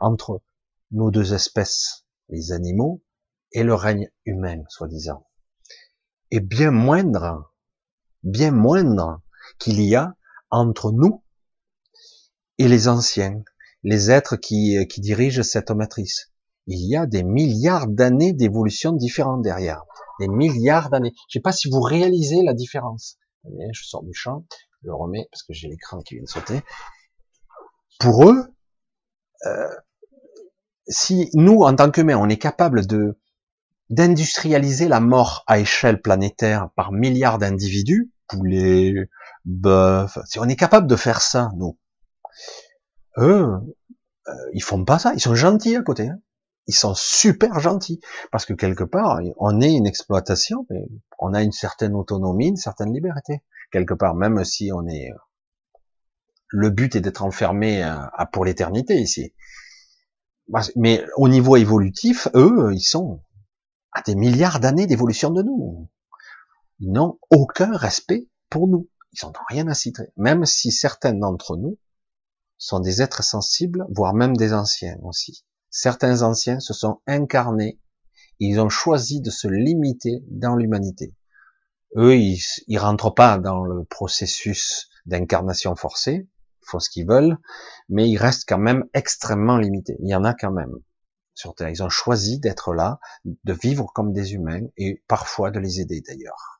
entre 0.00 0.42
nos 0.90 1.10
deux 1.10 1.34
espèces, 1.34 2.06
les 2.28 2.52
animaux, 2.52 3.02
et 3.52 3.64
le 3.64 3.74
règne 3.74 4.10
humain, 4.24 4.62
soi-disant, 4.68 5.26
est 6.30 6.40
bien 6.40 6.70
moindre, 6.70 7.52
bien 8.22 8.50
moindre 8.50 9.20
qu'il 9.58 9.80
y 9.82 9.94
a 9.94 10.14
entre 10.50 10.92
nous 10.92 11.21
et 12.58 12.68
les 12.68 12.88
anciens, 12.88 13.42
les 13.82 14.10
êtres 14.10 14.36
qui, 14.36 14.76
qui 14.88 15.00
dirigent 15.00 15.42
cette 15.42 15.70
matrice. 15.70 16.32
Il 16.66 16.88
y 16.88 16.96
a 16.96 17.06
des 17.06 17.24
milliards 17.24 17.88
d'années 17.88 18.32
d'évolution 18.32 18.92
différentes 18.92 19.42
derrière. 19.42 19.82
Des 20.20 20.28
milliards 20.28 20.90
d'années. 20.90 21.12
Je 21.28 21.38
sais 21.38 21.42
pas 21.42 21.52
si 21.52 21.68
vous 21.68 21.80
réalisez 21.80 22.42
la 22.44 22.54
différence. 22.54 23.18
Je 23.44 23.82
sors 23.82 24.04
du 24.04 24.14
champ, 24.14 24.44
je 24.82 24.88
le 24.88 24.94
remets 24.94 25.26
parce 25.30 25.42
que 25.42 25.52
j'ai 25.52 25.68
l'écran 25.68 26.00
qui 26.00 26.14
vient 26.14 26.22
de 26.22 26.28
sauter. 26.28 26.60
Pour 27.98 28.28
eux, 28.28 28.54
euh, 29.46 29.68
si 30.86 31.30
nous, 31.34 31.62
en 31.62 31.74
tant 31.74 31.90
qu'humains, 31.90 32.16
on 32.16 32.28
est 32.28 32.38
capable 32.38 32.86
de 32.86 33.18
d'industrialiser 33.90 34.88
la 34.88 35.00
mort 35.00 35.44
à 35.46 35.58
échelle 35.58 36.00
planétaire 36.00 36.70
par 36.76 36.92
milliards 36.92 37.38
d'individus, 37.38 38.10
poulets, 38.26 38.94
bœufs, 39.44 40.18
si 40.24 40.38
on 40.38 40.44
est 40.44 40.56
capable 40.56 40.86
de 40.86 40.96
faire 40.96 41.20
ça, 41.20 41.50
nous, 41.56 41.76
eux, 43.18 43.48
euh, 44.28 44.32
ils 44.52 44.62
font 44.62 44.84
pas 44.84 44.98
ça, 44.98 45.12
ils 45.14 45.20
sont 45.20 45.34
gentils 45.34 45.76
à 45.76 45.82
côté. 45.82 46.08
Hein. 46.08 46.18
Ils 46.68 46.74
sont 46.74 46.94
super 46.94 47.58
gentils 47.58 48.00
parce 48.30 48.44
que 48.44 48.54
quelque 48.54 48.84
part, 48.84 49.20
on 49.38 49.60
est 49.60 49.72
une 49.72 49.86
exploitation, 49.86 50.64
mais 50.70 50.84
on 51.18 51.34
a 51.34 51.42
une 51.42 51.52
certaine 51.52 51.94
autonomie, 51.94 52.48
une 52.48 52.56
certaine 52.56 52.92
liberté 52.94 53.42
quelque 53.72 53.94
part, 53.94 54.14
même 54.14 54.44
si 54.44 54.70
on 54.72 54.86
est. 54.86 55.10
Le 56.48 56.70
but 56.70 56.94
est 56.94 57.00
d'être 57.00 57.24
enfermé 57.24 57.82
à, 57.82 58.28
pour 58.30 58.44
l'éternité 58.44 59.00
ici. 59.00 59.34
Mais 60.76 61.02
au 61.16 61.28
niveau 61.28 61.56
évolutif, 61.56 62.28
eux, 62.34 62.72
ils 62.74 62.82
sont 62.82 63.22
à 63.92 64.02
des 64.02 64.14
milliards 64.14 64.60
d'années 64.60 64.86
d'évolution 64.86 65.30
de 65.30 65.42
nous. 65.42 65.88
Ils 66.78 66.92
n'ont 66.92 67.18
aucun 67.30 67.74
respect 67.74 68.28
pour 68.50 68.68
nous. 68.68 68.88
Ils 69.12 69.24
n'ont 69.24 69.32
rien 69.48 69.66
à 69.68 69.74
citer. 69.74 70.02
Même 70.16 70.44
si 70.44 70.70
certains 70.70 71.14
d'entre 71.14 71.56
nous 71.56 71.78
sont 72.62 72.78
des 72.78 73.02
êtres 73.02 73.24
sensibles, 73.24 73.84
voire 73.88 74.14
même 74.14 74.36
des 74.36 74.54
anciens 74.54 74.96
aussi. 75.02 75.44
Certains 75.68 76.22
anciens 76.22 76.60
se 76.60 76.72
sont 76.72 77.00
incarnés, 77.08 77.80
ils 78.38 78.60
ont 78.60 78.68
choisi 78.68 79.20
de 79.20 79.30
se 79.30 79.48
limiter 79.48 80.22
dans 80.28 80.54
l'humanité. 80.54 81.12
Eux, 81.96 82.16
ils, 82.16 82.40
ils 82.68 82.78
rentrent 82.78 83.12
pas 83.12 83.38
dans 83.38 83.64
le 83.64 83.84
processus 83.84 84.88
d'incarnation 85.06 85.74
forcée, 85.74 86.28
font 86.60 86.78
ce 86.78 86.88
qu'ils 86.88 87.06
veulent, 87.06 87.36
mais 87.88 88.08
ils 88.08 88.16
restent 88.16 88.48
quand 88.48 88.58
même 88.58 88.84
extrêmement 88.94 89.58
limités. 89.58 89.96
Il 89.98 90.08
y 90.08 90.14
en 90.14 90.22
a 90.22 90.32
quand 90.32 90.52
même 90.52 90.76
sur 91.34 91.56
Terre. 91.56 91.68
Ils 91.68 91.82
ont 91.82 91.88
choisi 91.88 92.38
d'être 92.38 92.74
là, 92.74 93.00
de 93.24 93.52
vivre 93.52 93.90
comme 93.92 94.12
des 94.12 94.34
humains 94.34 94.66
et 94.76 95.02
parfois 95.08 95.50
de 95.50 95.58
les 95.58 95.80
aider 95.80 96.00
d'ailleurs. 96.00 96.51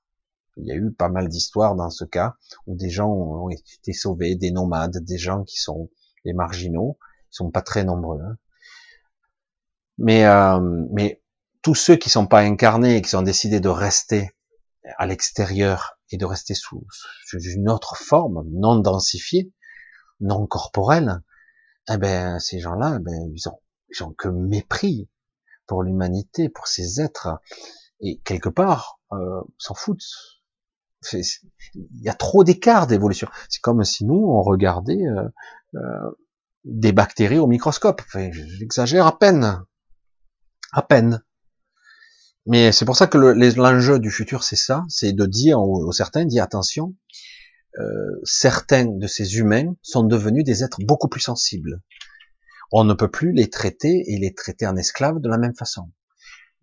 Il 0.56 0.66
y 0.66 0.72
a 0.72 0.74
eu 0.74 0.92
pas 0.92 1.08
mal 1.08 1.28
d'histoires 1.28 1.74
dans 1.74 1.90
ce 1.90 2.04
cas 2.04 2.34
où 2.66 2.76
des 2.76 2.90
gens 2.90 3.08
ont 3.08 3.48
été 3.48 3.92
sauvés, 3.92 4.34
des 4.34 4.50
nomades, 4.50 4.98
des 4.98 5.18
gens 5.18 5.44
qui 5.44 5.58
sont 5.58 5.90
les 6.24 6.34
marginaux, 6.34 6.98
ils 7.30 7.36
sont 7.36 7.50
pas 7.50 7.62
très 7.62 7.84
nombreux. 7.84 8.20
Hein. 8.20 8.36
Mais 9.98 10.24
euh, 10.26 10.60
mais 10.90 11.22
tous 11.62 11.74
ceux 11.74 11.96
qui 11.96 12.10
sont 12.10 12.26
pas 12.26 12.40
incarnés 12.40 12.96
et 12.96 13.02
qui 13.02 13.16
ont 13.16 13.22
décidé 13.22 13.60
de 13.60 13.68
rester 13.68 14.30
à 14.98 15.06
l'extérieur 15.06 15.98
et 16.10 16.16
de 16.16 16.24
rester 16.24 16.54
sous, 16.54 16.84
sous, 17.24 17.40
une 17.40 17.70
autre 17.70 17.96
forme 17.96 18.44
non 18.50 18.76
densifiée, 18.76 19.52
non 20.20 20.46
corporelle, 20.46 21.22
eh 21.88 21.96
ben 21.96 22.38
ces 22.40 22.58
gens-là, 22.58 22.96
eh 22.98 23.02
ben 23.02 23.32
ils 23.34 23.48
ont 23.48 23.60
ils 23.90 24.02
ont 24.02 24.12
que 24.12 24.28
mépris 24.28 25.08
pour 25.66 25.82
l'humanité, 25.82 26.48
pour 26.48 26.66
ces 26.66 27.00
êtres 27.00 27.28
et 28.00 28.18
quelque 28.20 28.48
part 28.48 29.00
euh, 29.12 29.40
s'en 29.58 29.74
foutent 29.74 30.41
il 31.12 32.02
y 32.02 32.08
a 32.08 32.14
trop 32.14 32.44
d'écart 32.44 32.86
d'évolution. 32.86 33.28
C'est 33.48 33.60
comme 33.60 33.84
si 33.84 34.04
nous, 34.04 34.24
on 34.28 34.42
regardait 34.42 35.02
euh, 35.06 35.28
euh, 35.74 36.10
des 36.64 36.92
bactéries 36.92 37.38
au 37.38 37.46
microscope. 37.46 38.02
J'exagère 38.14 39.06
à 39.06 39.18
peine. 39.18 39.62
À 40.72 40.82
peine. 40.82 41.22
Mais 42.46 42.72
c'est 42.72 42.84
pour 42.84 42.96
ça 42.96 43.06
que 43.06 43.18
l'enjeu 43.18 43.98
du 43.98 44.10
futur, 44.10 44.42
c'est 44.42 44.56
ça, 44.56 44.84
c'est 44.88 45.12
de 45.12 45.26
dire 45.26 45.60
aux, 45.60 45.92
certains, 45.92 46.24
dire 46.24 46.42
attention, 46.42 46.94
euh, 47.78 48.20
certains 48.24 48.86
de 48.86 49.06
ces 49.06 49.36
humains 49.38 49.74
sont 49.80 50.02
devenus 50.02 50.44
des 50.44 50.64
êtres 50.64 50.80
beaucoup 50.84 51.08
plus 51.08 51.20
sensibles. 51.20 51.80
On 52.72 52.84
ne 52.84 52.94
peut 52.94 53.10
plus 53.10 53.32
les 53.32 53.48
traiter 53.48 54.02
et 54.06 54.18
les 54.18 54.34
traiter 54.34 54.66
en 54.66 54.76
esclaves 54.76 55.20
de 55.20 55.28
la 55.28 55.38
même 55.38 55.54
façon. 55.54 55.90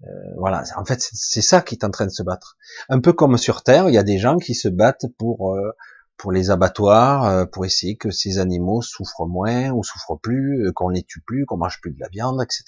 Euh, 0.03 0.07
voilà, 0.37 0.63
en 0.77 0.85
fait, 0.85 1.01
c'est 1.01 1.41
ça 1.41 1.61
qui 1.61 1.75
est 1.75 1.83
en 1.83 1.91
train 1.91 2.05
de 2.05 2.11
se 2.11 2.23
battre. 2.23 2.57
Un 2.87 2.99
peu 2.99 3.13
comme 3.13 3.37
sur 3.37 3.63
Terre, 3.63 3.89
il 3.89 3.93
y 3.93 3.97
a 3.97 4.03
des 4.03 4.17
gens 4.17 4.37
qui 4.37 4.55
se 4.55 4.69
battent 4.69 5.07
pour 5.17 5.55
euh, 5.55 5.71
pour 6.17 6.31
les 6.33 6.51
abattoirs, 6.51 7.25
euh, 7.25 7.45
pour 7.45 7.65
essayer 7.65 7.95
que 7.95 8.11
ces 8.11 8.39
animaux 8.39 8.81
souffrent 8.81 9.25
moins 9.25 9.71
ou 9.71 9.83
souffrent 9.83 10.19
plus, 10.19 10.71
qu'on 10.73 10.89
les 10.89 11.03
tue 11.03 11.21
plus, 11.21 11.45
qu'on 11.45 11.57
mange 11.57 11.79
plus 11.81 11.91
de 11.91 11.99
la 11.99 12.09
viande, 12.09 12.41
etc. 12.41 12.63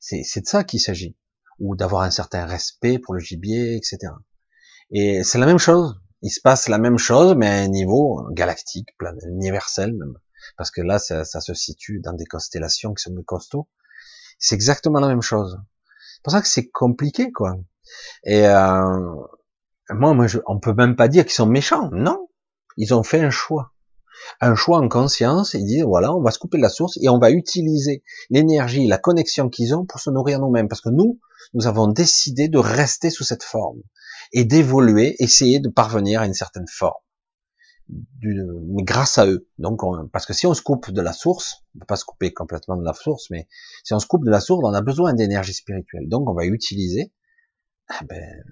C'est 0.00 0.40
de 0.40 0.46
ça 0.46 0.64
qu'il 0.64 0.80
s'agit, 0.80 1.16
ou 1.58 1.76
d'avoir 1.76 2.02
un 2.02 2.10
certain 2.10 2.46
respect 2.46 2.98
pour 2.98 3.14
le 3.14 3.20
gibier, 3.20 3.76
etc. 3.76 3.98
Et 4.90 5.24
c'est 5.24 5.38
la 5.38 5.46
même 5.46 5.58
chose. 5.58 6.00
Il 6.22 6.30
se 6.30 6.40
passe 6.40 6.68
la 6.68 6.78
même 6.78 6.98
chose, 6.98 7.34
mais 7.36 7.48
à 7.48 7.54
un 7.62 7.68
niveau 7.68 8.26
galactique, 8.32 8.88
universel 9.26 9.92
même, 9.92 10.18
parce 10.56 10.70
que 10.70 10.80
là, 10.80 10.98
ça, 10.98 11.24
ça 11.24 11.40
se 11.40 11.52
situe 11.54 12.00
dans 12.00 12.12
des 12.12 12.26
constellations 12.26 12.94
qui 12.94 13.02
sont 13.02 13.14
plus 13.14 13.24
costauds. 13.24 13.68
C'est 14.38 14.54
exactement 14.54 15.00
la 15.00 15.08
même 15.08 15.22
chose. 15.22 15.60
C'est 16.18 16.24
pour 16.24 16.32
ça 16.32 16.42
que 16.42 16.48
c'est 16.48 16.68
compliqué, 16.68 17.30
quoi. 17.30 17.54
Et 18.24 18.44
euh, 18.44 19.14
moi, 19.90 20.14
moi 20.14 20.26
je, 20.26 20.38
on 20.48 20.58
peut 20.58 20.74
même 20.74 20.96
pas 20.96 21.06
dire 21.06 21.24
qu'ils 21.24 21.34
sont 21.34 21.46
méchants. 21.46 21.90
Non, 21.92 22.28
ils 22.76 22.92
ont 22.92 23.04
fait 23.04 23.20
un 23.20 23.30
choix, 23.30 23.72
un 24.40 24.56
choix 24.56 24.78
en 24.78 24.88
conscience. 24.88 25.54
Ils 25.54 25.64
disent 25.64 25.84
voilà, 25.84 26.12
on 26.12 26.20
va 26.20 26.32
se 26.32 26.40
couper 26.40 26.58
la 26.58 26.70
source 26.70 26.98
et 27.00 27.08
on 27.08 27.20
va 27.20 27.30
utiliser 27.30 28.02
l'énergie, 28.30 28.88
la 28.88 28.98
connexion 28.98 29.48
qu'ils 29.48 29.76
ont 29.76 29.86
pour 29.86 30.00
se 30.00 30.10
nourrir 30.10 30.40
nous-mêmes. 30.40 30.66
Parce 30.66 30.80
que 30.80 30.90
nous, 30.90 31.20
nous 31.54 31.68
avons 31.68 31.86
décidé 31.86 32.48
de 32.48 32.58
rester 32.58 33.10
sous 33.10 33.22
cette 33.22 33.44
forme 33.44 33.80
et 34.32 34.44
d'évoluer, 34.44 35.14
essayer 35.20 35.60
de 35.60 35.68
parvenir 35.68 36.22
à 36.22 36.26
une 36.26 36.34
certaine 36.34 36.66
forme 36.68 37.00
mais 37.88 38.82
grâce 38.82 39.18
à 39.18 39.26
eux. 39.26 39.48
Donc, 39.58 39.80
parce 40.12 40.26
que 40.26 40.32
si 40.32 40.46
on 40.46 40.54
se 40.54 40.62
coupe 40.62 40.90
de 40.90 41.00
la 41.00 41.12
source, 41.12 41.64
on 41.74 41.80
peut 41.80 41.86
pas 41.86 41.96
se 41.96 42.04
couper 42.04 42.32
complètement 42.32 42.76
de 42.76 42.84
la 42.84 42.92
source, 42.92 43.30
mais 43.30 43.48
si 43.84 43.94
on 43.94 43.98
se 43.98 44.06
coupe 44.06 44.24
de 44.24 44.30
la 44.30 44.40
source, 44.40 44.62
on 44.64 44.74
a 44.74 44.82
besoin 44.82 45.14
d'énergie 45.14 45.54
spirituelle. 45.54 46.08
Donc, 46.08 46.28
on 46.28 46.34
va 46.34 46.44
utiliser 46.44 47.12
eh 48.00 48.04
ben, 48.04 48.44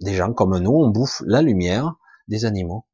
des 0.00 0.14
gens 0.14 0.32
comme 0.32 0.58
nous, 0.58 0.72
on 0.72 0.88
bouffe 0.88 1.22
la 1.26 1.42
lumière 1.42 1.94
des 2.28 2.44
animaux 2.44 2.86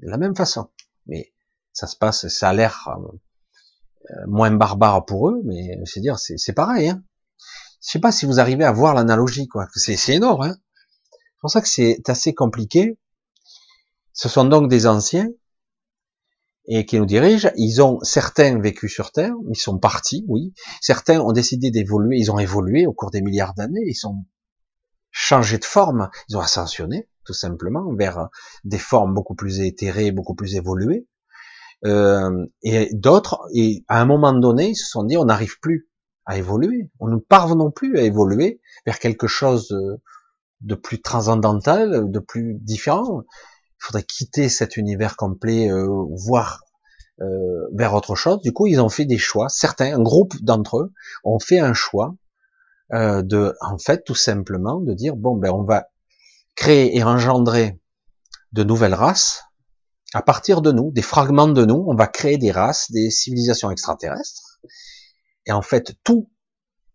de 0.00 0.08
la 0.08 0.18
même 0.18 0.36
façon. 0.36 0.68
Mais 1.06 1.32
ça 1.72 1.86
se 1.86 1.96
passe, 1.96 2.28
ça 2.28 2.50
a 2.50 2.52
l'air 2.52 2.88
euh, 2.88 4.14
moins 4.26 4.50
barbare 4.50 5.04
pour 5.04 5.28
eux, 5.30 5.42
mais 5.44 5.78
c'est 5.84 6.00
dire, 6.00 6.18
c'est 6.18 6.52
pareil. 6.52 6.88
Hein. 6.88 7.02
Je 7.82 7.90
sais 7.90 8.00
pas 8.00 8.12
si 8.12 8.26
vous 8.26 8.40
arrivez 8.40 8.64
à 8.64 8.72
voir 8.72 8.94
l'analogie, 8.94 9.48
quoi. 9.48 9.66
C'est 9.74 10.14
énorme. 10.14 10.42
Hein. 10.42 10.56
C'est 11.10 11.40
pour 11.40 11.50
ça 11.50 11.60
que 11.60 11.68
c'est 11.68 12.08
assez 12.08 12.34
compliqué 12.34 12.98
ce 14.16 14.30
sont 14.30 14.46
donc 14.46 14.68
des 14.68 14.86
anciens 14.86 15.28
et 16.66 16.86
qui 16.86 16.98
nous 16.98 17.06
dirigent. 17.06 17.50
Ils 17.56 17.82
ont 17.82 18.00
certains 18.00 18.58
vécu 18.58 18.88
sur 18.88 19.12
Terre, 19.12 19.34
ils 19.50 19.58
sont 19.58 19.78
partis, 19.78 20.24
oui. 20.26 20.54
Certains 20.80 21.20
ont 21.20 21.32
décidé 21.32 21.70
d'évoluer, 21.70 22.16
ils 22.18 22.32
ont 22.32 22.38
évolué 22.38 22.86
au 22.86 22.92
cours 22.92 23.10
des 23.10 23.20
milliards 23.20 23.54
d'années, 23.54 23.84
ils 23.86 24.06
ont 24.06 24.24
changé 25.10 25.58
de 25.58 25.64
forme, 25.64 26.08
ils 26.28 26.36
ont 26.36 26.40
ascensionné 26.40 27.08
tout 27.24 27.34
simplement 27.34 27.92
vers 27.94 28.28
des 28.64 28.78
formes 28.78 29.12
beaucoup 29.12 29.34
plus 29.34 29.60
éthérées, 29.60 30.12
beaucoup 30.12 30.34
plus 30.34 30.56
évoluées. 30.56 31.06
Euh, 31.84 32.46
et 32.62 32.88
d'autres, 32.94 33.40
et 33.52 33.84
à 33.86 34.00
un 34.00 34.06
moment 34.06 34.32
donné, 34.32 34.70
ils 34.70 34.76
se 34.76 34.86
sont 34.86 35.04
dit 35.04 35.18
on 35.18 35.26
n'arrive 35.26 35.60
plus 35.60 35.90
à 36.24 36.38
évoluer, 36.38 36.90
on 37.00 37.08
ne 37.08 37.18
parvenons 37.18 37.70
plus 37.70 37.98
à 37.98 38.02
évoluer 38.02 38.62
vers 38.86 38.98
quelque 38.98 39.26
chose 39.26 39.76
de 40.62 40.74
plus 40.74 41.02
transcendantal, 41.02 42.10
de 42.10 42.18
plus 42.18 42.54
différent 42.54 43.24
il 43.78 43.84
faudrait 43.84 44.04
quitter 44.04 44.48
cet 44.48 44.76
univers 44.76 45.16
complet, 45.16 45.70
euh, 45.70 45.86
voir 46.10 46.62
euh, 47.20 47.68
vers 47.72 47.94
autre 47.94 48.14
chose. 48.14 48.40
Du 48.42 48.52
coup, 48.52 48.66
ils 48.66 48.80
ont 48.80 48.88
fait 48.88 49.04
des 49.04 49.18
choix. 49.18 49.48
Certains, 49.48 49.94
un 49.94 50.02
groupe 50.02 50.34
d'entre 50.42 50.78
eux, 50.78 50.92
ont 51.24 51.38
fait 51.38 51.58
un 51.58 51.72
choix 51.72 52.14
euh, 52.92 53.22
de, 53.22 53.54
en 53.60 53.78
fait, 53.78 54.04
tout 54.04 54.14
simplement, 54.14 54.80
de 54.80 54.94
dire 54.94 55.16
bon, 55.16 55.36
ben, 55.36 55.50
on 55.50 55.64
va 55.64 55.86
créer 56.54 56.96
et 56.96 57.02
engendrer 57.02 57.80
de 58.52 58.64
nouvelles 58.64 58.94
races 58.94 59.42
à 60.14 60.22
partir 60.22 60.62
de 60.62 60.72
nous, 60.72 60.90
des 60.92 61.02
fragments 61.02 61.48
de 61.48 61.64
nous. 61.64 61.84
On 61.88 61.94
va 61.94 62.06
créer 62.06 62.38
des 62.38 62.50
races, 62.50 62.90
des 62.90 63.10
civilisations 63.10 63.70
extraterrestres. 63.70 64.60
Et 65.46 65.52
en 65.52 65.62
fait, 65.62 65.94
tous 66.04 66.30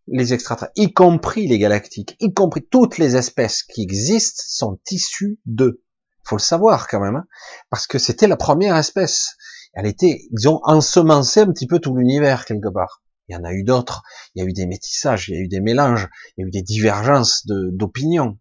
les 0.08 0.34
extraterrestres, 0.34 0.74
y 0.76 0.94
compris 0.94 1.48
les 1.48 1.60
galactiques, 1.60 2.16
y 2.20 2.34
compris 2.34 2.66
toutes 2.70 2.98
les 2.98 3.16
espèces 3.16 3.64
qui 3.64 3.82
existent, 3.82 4.44
sont 4.46 4.80
issus 4.90 5.40
d'eux 5.46 5.84
Faut 6.24 6.38
le 6.38 6.42
savoir 6.42 6.88
quand 6.88 7.00
même, 7.00 7.16
hein, 7.16 7.26
parce 7.70 7.88
que 7.88 8.00
c'était 8.00 8.28
la 8.28 8.38
première 8.38 8.76
espèce. 8.78 9.36
Elle 9.74 9.88
était, 9.88 10.22
ils 10.32 10.50
ont 10.50 10.60
ensemencé 10.64 11.42
un 11.42 11.52
petit 11.52 11.68
peu 11.68 11.80
tout 11.80 11.96
l'univers 11.96 12.46
quelque 12.46 12.70
part. 12.70 13.02
Il 13.28 13.34
y 13.34 13.38
en 13.38 13.44
a 13.44 13.54
eu 13.54 13.64
d'autres. 13.64 14.04
Il 14.36 14.42
y 14.42 14.46
a 14.46 14.50
eu 14.50 14.54
des 14.54 14.66
métissages, 14.66 15.30
il 15.30 15.36
y 15.36 15.38
a 15.38 15.42
eu 15.42 15.48
des 15.48 15.62
mélanges, 15.62 16.10
il 16.36 16.42
y 16.42 16.44
a 16.44 16.48
eu 16.48 16.52
des 16.52 16.62
divergences 16.62 17.46
d'opinions, 17.46 18.38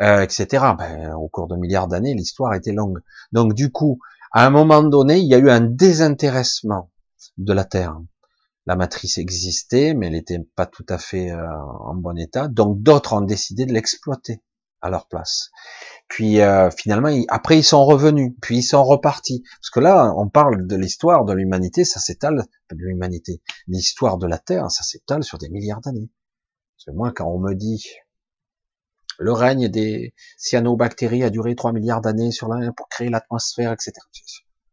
euh, 0.00 0.22
etc. 0.22 0.64
Ben, 0.76 1.12
au 1.14 1.28
cours 1.28 1.46
de 1.46 1.56
milliards 1.56 1.88
d'années, 1.88 2.14
l'histoire 2.14 2.54
était 2.54 2.72
longue. 2.72 2.98
Donc 3.30 3.54
du 3.54 3.70
coup, 3.70 4.00
à 4.32 4.46
un 4.46 4.50
moment 4.50 4.82
donné, 4.82 5.18
il 5.18 5.28
y 5.28 5.34
a 5.34 5.38
eu 5.38 5.50
un 5.50 5.60
désintéressement 5.60 6.90
de 7.38 7.52
la 7.52 7.64
Terre. 7.64 7.96
La 8.66 8.76
matrice 8.76 9.18
existait, 9.18 9.94
mais 9.94 10.06
elle 10.06 10.12
n'était 10.12 10.38
pas 10.56 10.66
tout 10.66 10.86
à 10.88 10.98
fait 10.98 11.30
euh, 11.30 11.46
en 11.80 11.94
bon 11.94 12.16
état. 12.18 12.48
Donc 12.48 12.82
d'autres 12.82 13.12
ont 13.12 13.20
décidé 13.20 13.66
de 13.66 13.72
l'exploiter 13.72 14.40
à 14.80 14.90
leur 14.90 15.06
place. 15.06 15.50
Puis 16.12 16.42
euh, 16.42 16.68
finalement, 16.70 17.08
après 17.28 17.58
ils 17.58 17.64
sont 17.64 17.86
revenus, 17.86 18.34
puis 18.42 18.58
ils 18.58 18.62
sont 18.62 18.84
repartis. 18.84 19.42
Parce 19.62 19.70
que 19.70 19.80
là, 19.80 20.12
on 20.18 20.28
parle 20.28 20.66
de 20.66 20.76
l'histoire 20.76 21.24
de 21.24 21.32
l'humanité, 21.32 21.86
ça 21.86 22.00
s'étale 22.00 22.44
de 22.70 22.76
l'humanité. 22.76 23.40
L'histoire 23.66 24.18
de 24.18 24.26
la 24.26 24.36
Terre, 24.36 24.70
ça 24.70 24.82
s'étale 24.82 25.24
sur 25.24 25.38
des 25.38 25.48
milliards 25.48 25.80
d'années. 25.80 26.10
Parce 26.76 26.84
que 26.84 26.90
moi, 26.90 27.12
quand 27.16 27.24
on 27.24 27.38
me 27.38 27.54
dit 27.54 27.86
le 29.18 29.32
règne 29.32 29.70
des 29.70 30.12
cyanobactéries 30.36 31.24
a 31.24 31.30
duré 31.30 31.54
3 31.54 31.72
milliards 31.72 32.02
d'années 32.02 32.30
sur 32.30 32.46
la 32.46 32.72
pour 32.72 32.90
créer 32.90 33.08
l'atmosphère, 33.08 33.72
etc. 33.72 33.92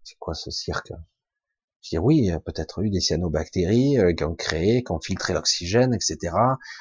C'est 0.03 0.17
quoi 0.19 0.33
ce 0.33 0.51
cirque? 0.51 0.91
Je 1.83 1.91
dis 1.91 1.97
oui, 1.99 2.29
peut-être 2.45 2.83
eu 2.83 2.89
des 2.89 2.99
cyanobactéries 2.99 3.97
euh, 3.97 4.13
qui 4.13 4.25
ont 4.25 4.35
créé, 4.35 4.83
qui 4.83 4.91
ont 4.91 4.99
filtré 4.99 5.31
l'oxygène, 5.31 5.93
etc. 5.93 6.35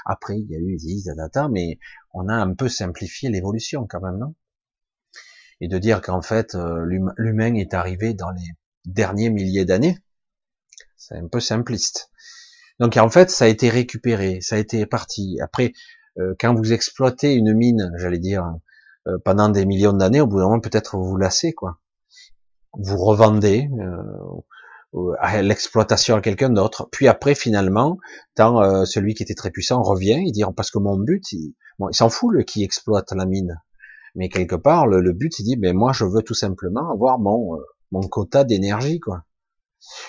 Après, 0.04 0.36
il 0.36 0.50
y 0.50 0.56
a 0.56 0.58
eu 0.58 0.76
des 0.78 1.12
mais 1.48 1.78
on 2.12 2.26
a 2.26 2.34
un 2.34 2.54
peu 2.54 2.68
simplifié 2.68 3.30
l'évolution 3.30 3.86
quand 3.88 4.00
même, 4.00 4.18
non? 4.18 4.34
Et 5.60 5.68
de 5.68 5.78
dire 5.78 6.00
qu'en 6.00 6.22
fait, 6.22 6.54
euh, 6.54 6.84
l'humain 7.16 7.54
est 7.54 7.74
arrivé 7.74 8.14
dans 8.14 8.30
les 8.30 8.52
derniers 8.84 9.30
milliers 9.30 9.64
d'années, 9.64 9.98
c'est 10.96 11.16
un 11.16 11.26
peu 11.26 11.40
simpliste. 11.40 12.10
Donc 12.78 12.96
en 12.96 13.10
fait, 13.10 13.30
ça 13.30 13.46
a 13.46 13.48
été 13.48 13.68
récupéré, 13.68 14.40
ça 14.40 14.56
a 14.56 14.58
été 14.58 14.86
parti. 14.86 15.38
Après, 15.42 15.72
euh, 16.18 16.34
quand 16.38 16.54
vous 16.54 16.72
exploitez 16.72 17.34
une 17.34 17.54
mine, 17.54 17.92
j'allais 17.96 18.18
dire, 18.18 18.44
pendant 19.24 19.48
des 19.48 19.64
millions 19.64 19.94
d'années, 19.94 20.20
au 20.20 20.26
bout 20.26 20.36
d'un 20.36 20.44
moment, 20.44 20.60
peut-être 20.60 20.98
vous 20.98 21.04
vous 21.04 21.16
lassez, 21.16 21.54
quoi. 21.54 21.80
Vous 22.74 22.98
revendez, 22.98 23.70
l'exploitation 25.42 26.16
à 26.16 26.20
quelqu'un 26.20 26.50
d'autre. 26.50 26.88
Puis 26.90 27.08
après, 27.08 27.34
finalement, 27.34 27.98
euh, 28.40 28.84
celui 28.84 29.14
qui 29.14 29.22
était 29.22 29.34
très 29.34 29.50
puissant 29.50 29.82
revient, 29.82 30.20
il 30.24 30.32
dit 30.32 30.42
parce 30.56 30.70
que 30.70 30.78
mon 30.78 30.98
but, 30.98 31.32
il, 31.32 31.54
bon, 31.78 31.88
il 31.90 31.94
s'en 31.94 32.08
fout 32.08 32.32
le 32.32 32.42
qui 32.42 32.64
exploite 32.64 33.12
la 33.12 33.26
mine, 33.26 33.60
mais 34.14 34.28
quelque 34.28 34.56
part 34.56 34.86
le, 34.86 35.12
but, 35.12 35.38
il 35.38 35.44
dit 35.44 35.56
ben 35.56 35.76
moi 35.76 35.92
je 35.92 36.04
veux 36.04 36.22
tout 36.22 36.34
simplement 36.34 36.90
avoir 36.90 37.18
mon 37.18 37.56
euh, 37.56 37.64
mon 37.90 38.00
quota 38.00 38.44
d'énergie 38.44 39.00
quoi. 39.00 39.24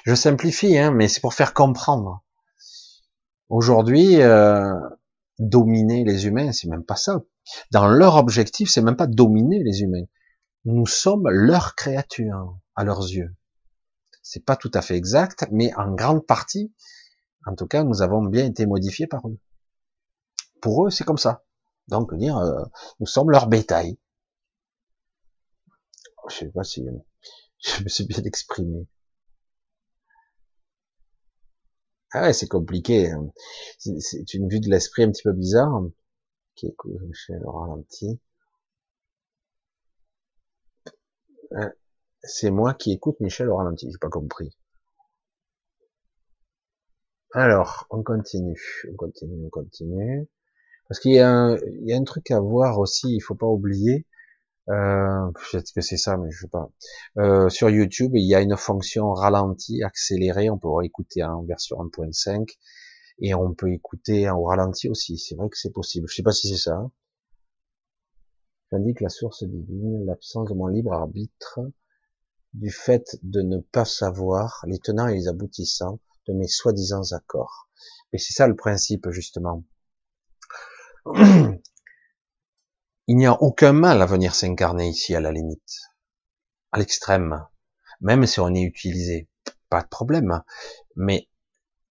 Je 0.05 0.15
simplifie, 0.15 0.77
hein, 0.77 0.91
mais 0.91 1.07
c'est 1.07 1.21
pour 1.21 1.33
faire 1.33 1.53
comprendre. 1.53 2.23
Aujourd'hui, 3.49 4.21
euh, 4.21 4.73
dominer 5.37 6.03
les 6.03 6.27
humains, 6.27 6.51
c'est 6.51 6.67
même 6.67 6.83
pas 6.83 6.95
ça. 6.95 7.23
Dans 7.71 7.87
leur 7.87 8.15
objectif, 8.15 8.69
c'est 8.69 8.81
même 8.81 8.95
pas 8.95 9.07
dominer 9.07 9.63
les 9.63 9.81
humains. 9.81 10.05
Nous 10.65 10.85
sommes 10.85 11.27
leurs 11.29 11.75
créatures 11.75 12.57
à 12.75 12.83
leurs 12.83 13.07
yeux. 13.07 13.35
C'est 14.21 14.45
pas 14.45 14.55
tout 14.55 14.71
à 14.73 14.81
fait 14.81 14.95
exact, 14.95 15.47
mais 15.51 15.73
en 15.75 15.93
grande 15.93 16.25
partie, 16.25 16.73
en 17.45 17.55
tout 17.55 17.67
cas, 17.67 17.83
nous 17.83 18.01
avons 18.01 18.23
bien 18.23 18.45
été 18.45 18.65
modifiés 18.65 19.07
par 19.07 19.27
eux. 19.27 19.39
Pour 20.61 20.85
eux, 20.85 20.89
c'est 20.89 21.05
comme 21.05 21.17
ça. 21.17 21.43
Donc, 21.89 22.13
dire, 22.15 22.37
euh, 22.37 22.63
nous 22.99 23.07
sommes 23.07 23.31
leur 23.31 23.47
bétail. 23.47 23.97
Je 26.29 26.35
sais 26.35 26.49
pas 26.49 26.63
si 26.63 26.85
je 27.59 27.83
me 27.83 27.89
suis 27.89 28.05
bien 28.05 28.23
exprimé. 28.23 28.87
Ah 32.11 32.23
ouais, 32.23 32.33
c'est 32.33 32.47
compliqué. 32.47 33.11
Hein. 33.11 33.31
C'est 33.77 34.33
une 34.33 34.47
vue 34.49 34.59
de 34.59 34.69
l'esprit 34.69 35.03
un 35.03 35.11
petit 35.11 35.23
peu 35.23 35.33
bizarre. 35.33 35.81
Qui 36.55 36.67
est 36.67 36.75
le 37.29 37.49
ralenti. 37.49 38.19
Euh, 41.53 41.69
c'est 42.21 42.51
moi 42.51 42.73
qui 42.73 42.91
écoute 42.91 43.19
Michel 43.19 43.49
au 43.49 43.55
ralenti, 43.55 43.89
j'ai 43.91 43.97
pas 43.97 44.09
compris. 44.09 44.55
Alors, 47.33 47.87
on 47.91 48.03
continue, 48.03 48.83
on 48.91 48.95
continue, 48.95 49.45
on 49.45 49.49
continue. 49.49 50.27
Parce 50.89 50.99
qu'il 50.99 51.11
y, 51.13 51.19
a 51.19 51.29
un, 51.29 51.55
il 51.57 51.87
y 51.87 51.93
a 51.93 51.97
un 51.97 52.03
truc 52.03 52.31
à 52.31 52.39
voir 52.39 52.79
aussi, 52.79 53.15
il 53.15 53.21
faut 53.21 53.35
pas 53.35 53.45
oublier. 53.45 54.07
Euh, 54.69 55.31
peut-être 55.51 55.71
que 55.73 55.81
c'est 55.81 55.97
ça, 55.97 56.17
mais 56.17 56.31
je 56.31 56.41
sais 56.41 56.47
pas. 56.47 56.69
Euh, 57.17 57.47
sur 57.49 57.69
YouTube, 57.69 58.11
il 58.15 58.27
y 58.27 58.35
a 58.35 58.41
une 58.41 58.57
fonction 58.57 59.13
ralenti, 59.13 59.83
accéléré. 59.83 60.49
On 60.49 60.57
peut 60.57 60.69
écouter 60.83 61.23
en 61.23 61.43
version 61.43 61.77
1.5 61.77 62.57
et 63.19 63.35
on 63.35 63.53
peut 63.53 63.71
écouter 63.71 64.29
en 64.29 64.43
ralenti 64.43 64.89
aussi. 64.89 65.17
C'est 65.19 65.35
vrai 65.35 65.49
que 65.49 65.57
c'est 65.57 65.71
possible. 65.71 66.07
Je 66.09 66.15
sais 66.15 66.23
pas 66.23 66.31
si 66.31 66.49
c'est 66.49 66.57
ça. 66.57 66.75
Hein. 66.75 66.91
J'indique 68.71 69.01
la 69.01 69.09
source 69.09 69.43
divine, 69.43 70.05
l'absence 70.05 70.49
de 70.49 70.53
mon 70.55 70.67
libre 70.67 70.93
arbitre 70.93 71.59
du 72.53 72.71
fait 72.71 73.17
de 73.21 73.41
ne 73.41 73.59
pas 73.59 73.85
savoir 73.85 74.63
les 74.67 74.79
tenants 74.79 75.07
et 75.07 75.15
les 75.15 75.27
aboutissants 75.27 75.99
de 76.27 76.33
mes 76.33 76.47
soi-disant 76.47 77.03
accords. 77.11 77.69
Et 78.13 78.17
c'est 78.17 78.33
ça 78.33 78.47
le 78.47 78.55
principe, 78.55 79.09
justement. 79.11 79.63
Il 83.07 83.17
n'y 83.17 83.25
a 83.25 83.41
aucun 83.41 83.73
mal 83.73 84.01
à 84.01 84.05
venir 84.05 84.35
s'incarner 84.35 84.87
ici, 84.87 85.15
à 85.15 85.19
la 85.19 85.31
limite. 85.31 85.81
À 86.71 86.77
l'extrême. 86.77 87.45
Même 88.01 88.25
si 88.25 88.39
on 88.39 88.53
est 88.53 88.61
utilisé. 88.61 89.27
Pas 89.69 89.81
de 89.81 89.87
problème. 89.87 90.43
Mais 90.95 91.29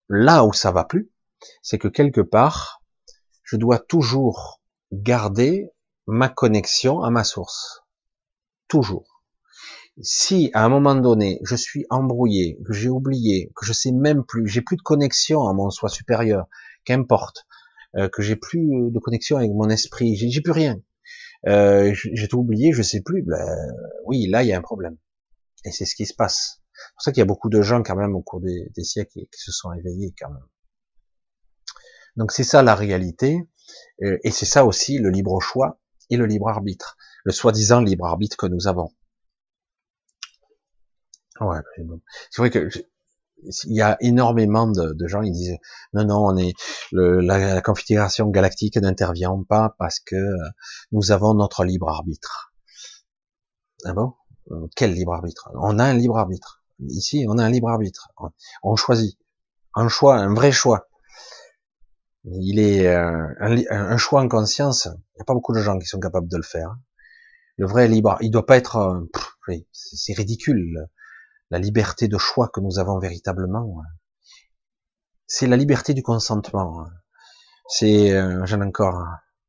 là 0.09 0.45
où 0.45 0.53
ça 0.53 0.71
va 0.73 0.85
plus, 0.85 1.11
c'est 1.63 1.79
que 1.79 1.89
quelque 1.89 2.21
part, 2.21 2.83
je 3.43 3.57
dois 3.57 3.79
toujours 3.79 4.61
garder 4.93 5.71
ma 6.07 6.29
connexion 6.29 7.03
à 7.03 7.11
ma 7.11 7.25
source. 7.25 7.83
Toujours 8.69 9.19
si 10.01 10.51
à 10.55 10.65
un 10.65 10.69
moment 10.69 10.95
donné 10.95 11.41
je 11.43 11.57
suis 11.57 11.85
embrouillé, 11.91 12.59
que 12.65 12.73
j'ai 12.73 12.89
oublié, 12.89 13.53
que 13.57 13.67
je 13.67 13.73
sais 13.73 13.93
même 13.93 14.25
plus, 14.25 14.47
j'ai 14.47 14.63
plus 14.63 14.77
de 14.77 14.83
connexion 14.83 15.49
à 15.49 15.53
mon 15.53 15.71
soi 15.71 15.89
supérieur, 15.89 16.47
qu'importe, 16.85 17.47
euh, 17.99 18.09
que 18.09 18.23
j'ai 18.23 18.37
plus 18.37 18.91
de 18.91 18.99
connexion 18.99 19.37
avec 19.37 19.51
mon 19.51 19.69
esprit, 19.69 20.17
j'ai 20.17 20.41
plus 20.41 20.53
rien, 20.53 20.81
euh, 21.47 21.93
j'ai 21.95 22.29
tout 22.29 22.39
oublié, 22.39 22.73
je 22.73 22.83
sais 22.83 23.01
plus, 23.01 23.23
ben, 23.23 23.73
oui, 24.07 24.27
là 24.29 24.43
il 24.43 24.49
y 24.49 24.53
a 24.53 24.59
un 24.59 24.63
problème. 24.63 24.97
Et 25.65 25.73
c'est 25.73 25.85
ce 25.85 25.95
qui 25.95 26.07
se 26.07 26.15
passe. 26.15 26.63
C'est 26.73 26.93
pour 26.95 27.03
ça 27.03 27.13
qu'il 27.13 27.21
y 27.21 27.23
a 27.23 27.27
beaucoup 27.27 27.49
de 27.49 27.61
gens 27.61 27.83
quand 27.83 27.97
même 27.97 28.15
au 28.15 28.23
cours 28.23 28.41
des, 28.41 28.71
siècles 28.85 29.21
qui, 29.33 29.41
se 29.41 29.53
sont 29.53 29.73
éveillés 29.73 30.15
quand 30.19 30.31
même. 30.31 30.47
Donc 32.17 32.33
c'est 32.33 32.45
ça 32.45 32.63
la 32.63 32.75
réalité, 32.75 33.49
euh, 34.03 34.19
et 34.23 34.31
c'est 34.31 34.47
ça 34.47 34.65
aussi 34.65 34.99
le 34.99 35.11
libre 35.11 35.41
choix 35.41 35.81
et 36.11 36.17
le 36.17 36.27
libre 36.27 36.49
arbitre, 36.49 36.97
le 37.25 37.33
soi-disant 37.33 37.81
libre 37.81 38.07
arbitre 38.07 38.37
que 38.37 38.47
nous 38.47 38.67
avons. 38.69 38.93
Ouais, 41.41 41.59
c'est 42.31 42.43
vrai 42.43 42.51
que 42.51 42.69
il 43.43 43.75
y 43.75 43.83
a 43.83 43.97
énormément 44.01 44.67
de, 44.67 45.07
gens 45.07 45.23
qui 45.23 45.31
disent 45.31 45.57
non 45.93 46.05
non 46.05 46.27
on 46.27 46.37
est 46.37 46.55
la, 46.93 47.61
configuration 47.61 48.29
galactique 48.29 48.77
n'intervient 48.77 49.43
pas 49.49 49.75
parce 49.79 50.01
que 50.01 50.17
euh, 50.17 50.49
nous 50.93 51.13
avons 51.13 51.35
notre 51.35 51.65
libre 51.65 51.89
arbitre. 51.89 52.53
Ah 53.85 53.93
bon? 53.93 54.15
Euh, 54.51 54.67
Quel 54.77 54.93
libre 54.93 55.15
arbitre? 55.15 55.51
On 55.55 55.79
a 55.79 55.85
un 55.85 55.95
libre 55.95 56.19
arbitre. 56.19 56.63
Ici 56.89 57.27
on 57.29 57.39
a 57.39 57.45
un 57.45 57.51
libre 57.51 57.69
arbitre. 57.69 58.11
On 58.63 58.77
choisit 58.77 59.19
un 59.75 59.89
choix, 59.89 60.17
un 60.17 60.35
vrai 60.35 60.53
choix. 60.53 60.89
Il 62.25 62.59
est 62.59 62.87
euh, 62.89 63.27
un, 63.41 63.57
un, 63.71 63.97
choix 63.97 64.21
en 64.21 64.29
conscience. 64.29 64.87
Il 64.87 65.19
n'y 65.19 65.23
a 65.23 65.25
pas 65.25 65.35
beaucoup 65.35 65.55
de 65.55 65.61
gens 65.61 65.79
qui 65.79 65.87
sont 65.87 66.01
capables 66.01 66.29
de 66.29 66.37
le 66.37 66.43
faire. 66.43 66.77
Le 67.57 67.67
vrai 67.67 67.89
libre, 67.89 68.19
il 68.21 68.31
doit 68.31 68.47
pas 68.47 68.57
être. 68.57 69.07
c'est 69.73 70.13
ridicule 70.15 70.89
la 71.51 71.59
liberté 71.59 72.09
de 72.09 72.19
choix 72.19 72.49
que 72.49 72.61
nous 72.61 72.79
avons 72.79 72.99
véritablement, 72.99 73.83
c'est 75.27 75.47
la 75.47 75.57
liberté 75.57 75.95
du 75.95 76.03
consentement. 76.03 76.87
C'est, 77.69 78.13
euh, 78.13 78.45
j'en 78.45 78.61
ai 78.63 78.67
encore 78.67 79.05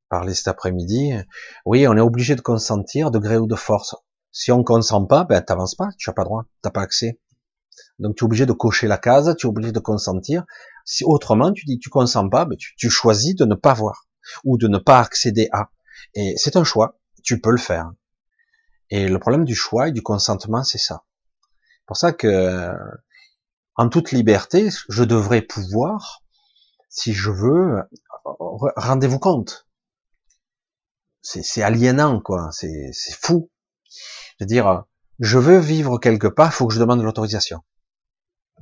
parlé 0.09 0.33
cet 0.33 0.47
après-midi. 0.47 1.13
Oui, 1.65 1.87
on 1.87 1.95
est 1.95 2.01
obligé 2.01 2.35
de 2.35 2.41
consentir 2.41 3.11
de 3.11 3.19
gré 3.19 3.37
ou 3.37 3.47
de 3.47 3.55
force. 3.55 3.95
Si 4.31 4.51
on 4.51 4.63
consent 4.63 5.05
pas, 5.05 5.23
ben 5.23 5.41
t'avances 5.41 5.75
pas, 5.75 5.89
tu 5.97 6.09
as 6.09 6.13
pas 6.13 6.23
droit, 6.23 6.45
t'as 6.61 6.69
pas 6.69 6.81
accès. 6.81 7.19
Donc 7.97 8.15
tu 8.15 8.23
es 8.23 8.25
obligé 8.25 8.45
de 8.45 8.53
cocher 8.53 8.87
la 8.87 8.97
case, 8.97 9.35
tu 9.37 9.47
es 9.47 9.49
obligé 9.49 9.71
de 9.71 9.79
consentir. 9.79 10.43
Si 10.85 11.03
autrement 11.03 11.51
tu 11.51 11.65
dis 11.65 11.79
tu 11.79 11.89
consens 11.89 12.29
pas, 12.29 12.45
ben, 12.45 12.57
tu 12.57 12.89
choisis 12.89 13.35
de 13.35 13.45
ne 13.45 13.55
pas 13.55 13.73
voir 13.73 14.07
ou 14.43 14.57
de 14.57 14.67
ne 14.67 14.77
pas 14.77 14.99
accéder 14.99 15.49
à. 15.51 15.69
Et 16.13 16.35
c'est 16.37 16.55
un 16.55 16.63
choix, 16.63 16.99
tu 17.23 17.39
peux 17.39 17.51
le 17.51 17.57
faire. 17.57 17.91
Et 18.89 19.07
le 19.07 19.19
problème 19.19 19.45
du 19.45 19.55
choix 19.55 19.89
et 19.89 19.91
du 19.91 20.01
consentement, 20.01 20.63
c'est 20.63 20.77
ça 20.77 21.03
pour 21.89 21.97
ça 21.97 22.13
que, 22.13 22.71
en 23.73 23.89
toute 23.89 24.11
liberté, 24.11 24.69
je 24.89 25.03
devrais 25.03 25.41
pouvoir, 25.41 26.21
si 26.87 27.13
je 27.13 27.31
veux, 27.31 27.81
rendez-vous 28.75 29.17
compte. 29.17 29.67
C'est 31.23 31.63
aliénant, 31.63 32.21
quoi. 32.21 32.51
C'est 32.51 32.91
fou. 33.19 33.49
Je 33.89 34.43
veux 34.43 34.45
dire, 34.45 34.83
je 35.17 35.39
veux 35.39 35.57
vivre 35.57 35.97
quelque 35.97 36.27
part, 36.27 36.53
faut 36.53 36.67
que 36.67 36.75
je 36.75 36.79
demande 36.79 37.01
l'autorisation. 37.01 37.63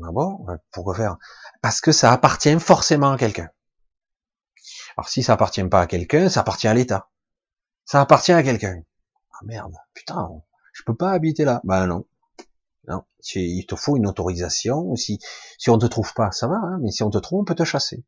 Ah 0.02 0.14
bon? 0.14 0.45
Pourquoi 0.72 0.95
faire? 0.95 1.18
Parce 1.62 1.82
que 1.82 1.91
ça 1.91 2.14
appartient 2.14 2.58
forcément 2.62 3.12
à 3.12 3.18
quelqu'un. 3.18 3.49
Alors 4.95 5.10
si 5.10 5.22
ça 5.22 5.34
appartient 5.34 5.66
pas 5.66 5.82
à 5.82 5.88
quelqu'un, 5.88 6.30
ça 6.30 6.40
appartient 6.40 6.70
à 6.70 6.74
l'État. 6.74 7.10
Ça 7.84 7.99
appartient 7.99 8.32
à 8.32 8.41
quelqu'un. 8.41 8.84
Ah 9.34 9.40
merde, 9.44 9.74
putain, 9.94 10.30
je 10.72 10.84
peux 10.84 10.95
pas 10.95 11.12
habiter 11.12 11.44
là. 11.44 11.60
Ben 11.66 11.88
non. 11.88 12.06
Non, 12.88 13.03
il 13.35 13.65
te 13.65 13.76
faut 13.76 13.97
une 13.97 14.07
autorisation. 14.07 14.95
Si, 14.95 15.19
si 15.57 15.69
on 15.69 15.77
te 15.77 15.85
trouve 15.85 16.14
pas, 16.14 16.31
ça 16.31 16.47
va, 16.47 16.55
hein, 16.55 16.80
mais 16.81 16.91
si 16.91 17.03
on 17.03 17.09
te 17.09 17.18
trouve, 17.18 17.41
on 17.41 17.45
peut 17.45 17.55
te 17.55 17.65
chasser. 17.65 18.05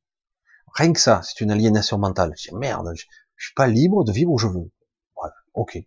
Rien 0.73 0.93
que 0.93 0.99
ça, 0.99 1.21
c'est 1.23 1.41
une 1.41 1.51
aliénation 1.51 1.97
mentale. 1.97 2.33
Merde, 2.53 2.91
je, 2.95 3.05
je 3.35 3.45
suis 3.47 3.55
pas 3.55 3.67
libre 3.67 4.03
de 4.03 4.11
vivre 4.11 4.31
où 4.31 4.37
je 4.37 4.47
veux. 4.47 4.71
Bref, 5.15 5.33
ok 5.53 5.79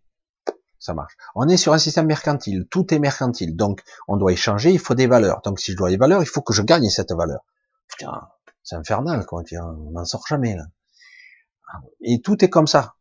ça 0.82 0.94
marche. 0.94 1.16
On 1.36 1.48
est 1.48 1.56
sur 1.56 1.72
un 1.72 1.78
système 1.78 2.06
mercantile, 2.06 2.66
tout 2.68 2.92
est 2.92 2.98
mercantile, 2.98 3.54
donc 3.54 3.82
on 4.08 4.16
doit 4.16 4.32
échanger, 4.32 4.72
il 4.72 4.80
faut 4.80 4.94
des 4.94 5.06
valeurs. 5.06 5.40
Donc 5.44 5.60
si 5.60 5.72
je 5.72 5.76
dois 5.76 5.90
des 5.90 5.96
valeurs, 5.96 6.22
il 6.22 6.26
faut 6.26 6.42
que 6.42 6.52
je 6.52 6.62
gagne 6.62 6.90
cette 6.90 7.12
valeur. 7.12 7.44
Putain, 7.88 8.28
c'est 8.64 8.74
infernal, 8.74 9.24
quoi. 9.24 9.42
On 9.52 9.90
n'en 9.92 10.04
sort 10.04 10.26
jamais 10.26 10.56
là. 10.56 10.64
Et 12.00 12.20
tout 12.20 12.44
est 12.44 12.50
comme 12.50 12.66
ça. 12.66 12.96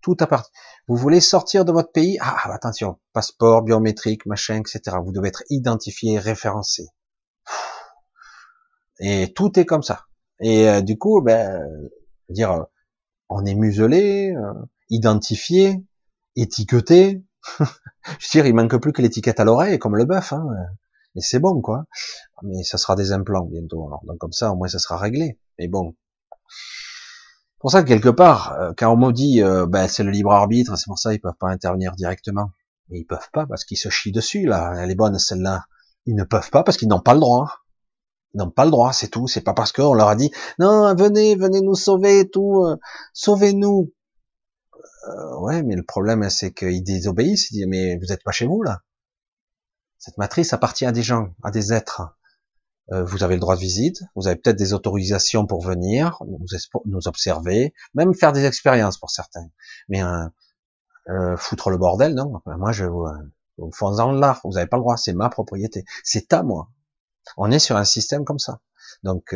Tout 0.00 0.16
part. 0.16 0.50
Vous 0.88 0.96
voulez 0.96 1.20
sortir 1.20 1.64
de 1.64 1.72
votre 1.72 1.90
pays? 1.90 2.18
Ah, 2.20 2.36
ah 2.44 2.52
attention, 2.52 2.98
passeport 3.12 3.62
biométrique, 3.62 4.26
machin, 4.26 4.60
etc. 4.60 4.96
Vous 5.02 5.12
devez 5.12 5.28
être 5.28 5.42
identifié, 5.50 6.18
référencé. 6.18 6.88
Et 9.00 9.32
tout 9.34 9.58
est 9.58 9.64
comme 9.66 9.82
ça. 9.82 10.06
Et 10.40 10.68
euh, 10.68 10.80
du 10.80 10.98
coup, 10.98 11.20
ben, 11.22 11.62
dire, 12.28 12.52
euh, 12.52 12.62
on 13.28 13.44
est 13.44 13.54
muselé, 13.54 14.32
euh, 14.32 14.52
identifié, 14.90 15.82
étiqueté. 16.36 17.22
je 17.58 17.64
veux 17.64 18.30
dire, 18.32 18.46
il 18.46 18.54
manque 18.54 18.76
plus 18.76 18.92
que 18.92 19.02
l'étiquette 19.02 19.40
à 19.40 19.44
l'oreille, 19.44 19.78
comme 19.78 19.96
le 19.96 20.04
bœuf, 20.04 20.32
hein. 20.32 20.46
Et 21.16 21.20
c'est 21.20 21.38
bon, 21.38 21.62
quoi. 21.62 21.86
Mais 22.42 22.62
ça 22.62 22.76
sera 22.76 22.94
des 22.94 23.12
implants 23.12 23.46
bientôt. 23.46 23.86
Alors, 23.86 24.04
donc 24.04 24.18
comme 24.18 24.32
ça, 24.32 24.52
au 24.52 24.56
moins, 24.56 24.68
ça 24.68 24.78
sera 24.78 24.98
réglé. 24.98 25.38
Mais 25.58 25.66
bon. 25.66 25.94
Pour 27.66 27.72
ça, 27.72 27.82
quelque 27.82 28.10
part, 28.10 28.56
quand 28.76 28.92
on 28.92 28.96
me 28.96 29.10
dit, 29.10 29.42
ben, 29.42 29.88
c'est 29.88 30.04
le 30.04 30.12
libre 30.12 30.30
arbitre, 30.30 30.76
c'est 30.76 30.86
pour 30.86 31.00
ça 31.00 31.12
ils 31.12 31.18
peuvent 31.18 31.34
pas 31.34 31.48
intervenir 31.48 31.96
directement. 31.96 32.52
Mais 32.88 33.00
ils 33.00 33.04
peuvent 33.04 33.28
pas 33.32 33.44
parce 33.44 33.64
qu'ils 33.64 33.76
se 33.76 33.88
chient 33.88 34.12
dessus, 34.12 34.46
là. 34.46 34.74
Elle 34.76 34.92
est 34.92 34.94
bonne, 34.94 35.18
celle-là. 35.18 35.64
Ils 36.04 36.14
ne 36.14 36.22
peuvent 36.22 36.50
pas 36.50 36.62
parce 36.62 36.76
qu'ils 36.76 36.86
n'ont 36.86 37.00
pas 37.00 37.14
le 37.14 37.18
droit. 37.18 37.64
Ils 38.34 38.38
n'ont 38.38 38.52
pas 38.52 38.66
le 38.66 38.70
droit, 38.70 38.92
c'est 38.92 39.08
tout. 39.08 39.26
C'est 39.26 39.40
pas 39.40 39.52
parce 39.52 39.72
qu'on 39.72 39.94
leur 39.94 40.06
a 40.06 40.14
dit, 40.14 40.30
non, 40.60 40.94
venez, 40.94 41.34
venez 41.34 41.60
nous 41.60 41.74
sauver, 41.74 42.30
tout, 42.30 42.62
euh, 42.64 42.76
sauvez-nous. 43.12 43.92
Euh, 45.08 45.40
ouais, 45.40 45.64
mais 45.64 45.74
le 45.74 45.82
problème, 45.82 46.30
c'est 46.30 46.52
qu'ils 46.52 46.84
désobéissent. 46.84 47.50
Ils 47.50 47.54
disent, 47.54 47.66
mais 47.68 47.98
vous 47.98 48.06
n'êtes 48.06 48.22
pas 48.22 48.30
chez 48.30 48.46
vous, 48.46 48.62
là. 48.62 48.78
Cette 49.98 50.18
matrice 50.18 50.52
appartient 50.52 50.86
à 50.86 50.92
des 50.92 51.02
gens, 51.02 51.30
à 51.42 51.50
des 51.50 51.72
êtres. 51.72 52.16
Euh, 52.92 53.04
vous 53.04 53.24
avez 53.24 53.34
le 53.34 53.40
droit 53.40 53.56
de 53.56 53.60
visite, 53.60 54.02
vous 54.14 54.28
avez 54.28 54.36
peut-être 54.36 54.56
des 54.56 54.72
autorisations 54.72 55.46
pour 55.46 55.60
venir, 55.60 56.22
nous, 56.84 57.08
observer, 57.08 57.74
même 57.94 58.14
faire 58.14 58.32
des 58.32 58.44
expériences 58.44 58.98
pour 58.98 59.10
certains. 59.10 59.48
Mais 59.88 60.02
euh, 60.02 61.36
foutre 61.36 61.70
le 61.70 61.78
bordel, 61.78 62.14
non. 62.14 62.40
Moi, 62.46 62.72
je 62.72 62.84
vous, 62.84 63.06
vous 63.58 64.00
en 64.00 64.12
l'art. 64.12 64.40
Vous 64.44 64.52
n'avez 64.52 64.68
pas 64.68 64.76
le 64.76 64.82
droit. 64.82 64.96
C'est 64.96 65.14
ma 65.14 65.28
propriété. 65.28 65.84
C'est 66.04 66.32
à 66.32 66.42
moi. 66.42 66.70
On 67.36 67.50
est 67.50 67.58
sur 67.58 67.76
un 67.76 67.84
système 67.84 68.24
comme 68.24 68.38
ça. 68.38 68.60
Donc, 69.02 69.34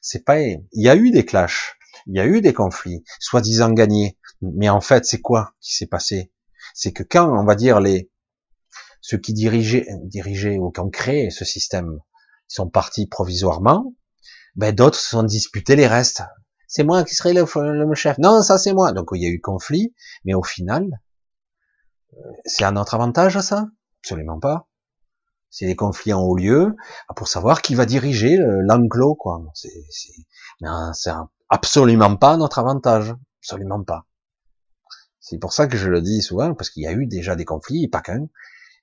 c'est 0.00 0.24
pas. 0.24 0.40
Il 0.40 0.62
y 0.72 0.88
a 0.88 0.96
eu 0.96 1.10
des 1.10 1.24
clashs, 1.24 1.76
il 2.06 2.16
y 2.16 2.20
a 2.20 2.26
eu 2.26 2.40
des 2.40 2.52
conflits, 2.52 3.04
soi-disant 3.18 3.72
gagnés. 3.72 4.18
Mais 4.42 4.68
en 4.68 4.80
fait, 4.80 5.04
c'est 5.04 5.20
quoi 5.20 5.52
qui 5.60 5.74
s'est 5.74 5.86
passé? 5.86 6.32
C'est 6.74 6.92
que 6.92 7.02
quand, 7.02 7.28
on 7.38 7.44
va 7.44 7.54
dire, 7.54 7.80
les 7.80 8.10
ceux 9.00 9.18
qui 9.18 9.32
dirigeaient, 9.32 9.86
dirigeaient 10.04 10.58
ou 10.58 10.70
qui 10.70 10.80
ont 10.80 10.90
créé 10.90 11.30
ce 11.30 11.44
système, 11.44 12.00
ils 12.50 12.54
sont 12.54 12.68
partis 12.68 13.06
provisoirement, 13.06 13.94
ben 14.56 14.74
d'autres 14.74 14.98
se 14.98 15.08
sont 15.08 15.22
disputés 15.22 15.76
les 15.76 15.86
restes. 15.86 16.22
C'est 16.66 16.84
moi 16.84 17.04
qui 17.04 17.14
serai 17.14 17.32
le, 17.32 17.94
chef. 17.94 18.18
Non, 18.18 18.42
ça 18.42 18.58
c'est 18.58 18.72
moi. 18.72 18.92
Donc 18.92 19.08
il 19.12 19.22
y 19.22 19.26
a 19.26 19.28
eu 19.28 19.40
conflit, 19.40 19.94
mais 20.24 20.34
au 20.34 20.42
final, 20.42 21.00
euh, 22.14 22.20
c'est 22.44 22.64
à 22.64 22.70
notre 22.70 22.94
avantage 22.94 23.38
ça? 23.40 23.68
Absolument 24.02 24.38
pas. 24.40 24.68
C'est 25.50 25.66
des 25.66 25.76
conflits 25.76 26.12
en 26.12 26.22
haut 26.22 26.36
lieu 26.36 26.76
pour 27.16 27.26
savoir 27.26 27.60
qui 27.60 27.74
va 27.74 27.86
diriger 27.86 28.36
l'enclos, 28.38 29.16
quoi. 29.16 29.42
C'est, 29.54 29.68
c'est 30.92 31.10
absolument 31.48 32.16
pas 32.16 32.36
notre 32.36 32.60
avantage, 32.60 33.14
absolument 33.40 33.82
pas. 33.82 34.06
C'est 35.18 35.38
pour 35.38 35.52
ça 35.52 35.66
que 35.66 35.76
je 35.76 35.88
le 35.88 36.02
dis 36.02 36.22
souvent, 36.22 36.54
parce 36.54 36.70
qu'il 36.70 36.84
y 36.84 36.86
a 36.86 36.92
eu 36.92 37.06
déjà 37.06 37.34
des 37.34 37.44
conflits, 37.44 37.88
pas 37.88 38.00
qu'un. 38.00 38.28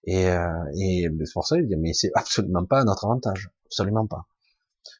Et, 0.04 0.30
euh, 0.30 0.64
et 0.78 1.10
c'est 1.26 1.34
pour 1.34 1.48
ça 1.48 1.56
que 1.58 1.64
je 1.64 1.68
dis, 1.68 1.76
mais 1.78 1.94
c'est 1.94 2.12
absolument 2.16 2.66
pas 2.66 2.84
notre 2.84 3.06
avantage. 3.06 3.50
Absolument 3.68 4.08
pas. 4.08 4.28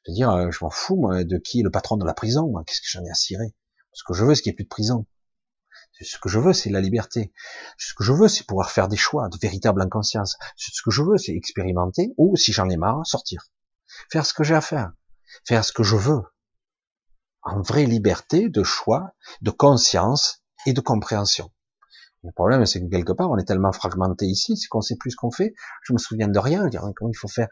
Je 0.06 0.12
veux 0.12 0.16
dire, 0.16 0.30
euh, 0.30 0.52
je 0.52 0.64
m'en 0.64 0.70
fous, 0.70 0.98
moi, 0.98 1.24
de 1.24 1.38
qui 1.38 1.62
est 1.62 1.64
le 1.64 1.72
patron 1.72 1.98
de 1.98 2.06
la 2.06 2.14
prison, 2.14 2.48
moi. 2.50 2.64
Qu'est-ce 2.66 2.82
que 2.82 2.88
j'en 2.88 3.04
ai 3.04 3.10
à 3.10 3.16
cirer? 3.16 3.56
Ce 3.94 4.04
que 4.06 4.14
je 4.14 4.24
veux, 4.26 4.36
c'est 4.36 4.42
qu'il 4.42 4.52
n'y 4.52 4.54
ait 4.54 4.58
plus 4.58 4.64
de 4.66 4.70
prison. 4.70 5.06
Ce 6.00 6.20
que 6.20 6.30
je 6.30 6.38
veux, 6.38 6.54
c'est 6.54 6.70
la 6.70 6.82
liberté. 6.82 7.34
Ce 7.78 7.94
que 7.96 8.04
je 8.04 8.12
veux, 8.12 8.28
c'est 8.28 8.46
pouvoir 8.46 8.70
faire 8.70 8.88
des 8.88 8.98
choix 8.98 9.30
de 9.30 9.38
véritable 9.42 9.82
inconscience. 9.82 10.38
Ce 10.56 10.82
que 10.84 10.92
je 10.92 11.02
veux, 11.02 11.18
c'est 11.18 11.34
expérimenter, 11.34 12.14
ou, 12.18 12.36
si 12.36 12.54
j'en 12.54 12.70
ai 12.70 12.78
marre, 12.78 13.06
sortir. 13.08 13.50
Faire 14.12 14.26
ce 14.26 14.34
que 14.34 14.44
j'ai 14.44 14.54
à 14.54 14.62
faire. 14.62 14.92
Faire 15.46 15.66
ce 15.66 15.72
que 15.72 15.84
je 15.84 15.96
veux. 15.96 16.22
En 17.42 17.62
vraie 17.62 17.86
liberté 17.86 18.50
de 18.50 18.64
choix, 18.64 19.16
de 19.42 19.50
conscience, 19.50 20.44
et 20.68 20.74
de 20.74 20.82
compréhension. 20.82 21.52
Le 22.28 22.34
problème, 22.34 22.66
c'est 22.66 22.82
que 22.82 22.88
quelque 22.88 23.14
part, 23.14 23.32
on 23.32 23.38
est 23.38 23.46
tellement 23.46 23.72
fragmenté 23.72 24.26
ici, 24.26 24.58
c'est 24.58 24.68
qu'on 24.68 24.82
sait 24.82 24.98
plus 24.98 25.12
ce 25.12 25.16
qu'on 25.16 25.32
fait. 25.32 25.54
Je 25.82 25.94
me 25.94 25.98
souviens 25.98 26.28
de 26.28 26.38
rien, 26.38 26.68
dire 26.68 26.82
comment 26.94 27.10
il 27.10 27.16
faut 27.16 27.30
faire. 27.30 27.48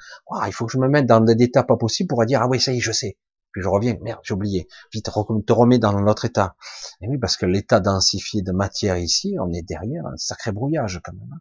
il 0.45 0.51
faut 0.51 0.65
que 0.65 0.73
je 0.73 0.77
me 0.77 0.89
mette 0.89 1.05
dans 1.05 1.21
des 1.21 1.41
états 1.41 1.63
pas 1.63 1.77
possibles 1.77 2.09
pour 2.09 2.25
dire 2.25 2.41
ah 2.41 2.47
oui 2.49 2.59
ça 2.59 2.73
y 2.73 2.77
est, 2.77 2.81
je 2.81 2.91
sais. 2.91 3.17
Puis 3.53 3.61
je 3.61 3.69
reviens, 3.69 3.95
merde, 4.01 4.19
j'ai 4.23 4.33
oublié. 4.33 4.67
Vite, 4.91 5.05
te 5.05 5.53
remets 5.53 5.79
dans 5.79 5.97
notre 6.01 6.25
état. 6.25 6.57
Et 6.99 7.07
oui, 7.07 7.17
parce 7.17 7.37
que 7.37 7.45
l'état 7.45 7.79
densifié 7.79 8.41
de 8.41 8.51
matière 8.51 8.97
ici, 8.97 9.37
on 9.39 9.53
est 9.53 9.61
derrière 9.61 10.05
un 10.07 10.17
sacré 10.17 10.51
brouillage 10.51 10.99
quand 11.05 11.13
même. 11.13 11.31
Hein. 11.31 11.39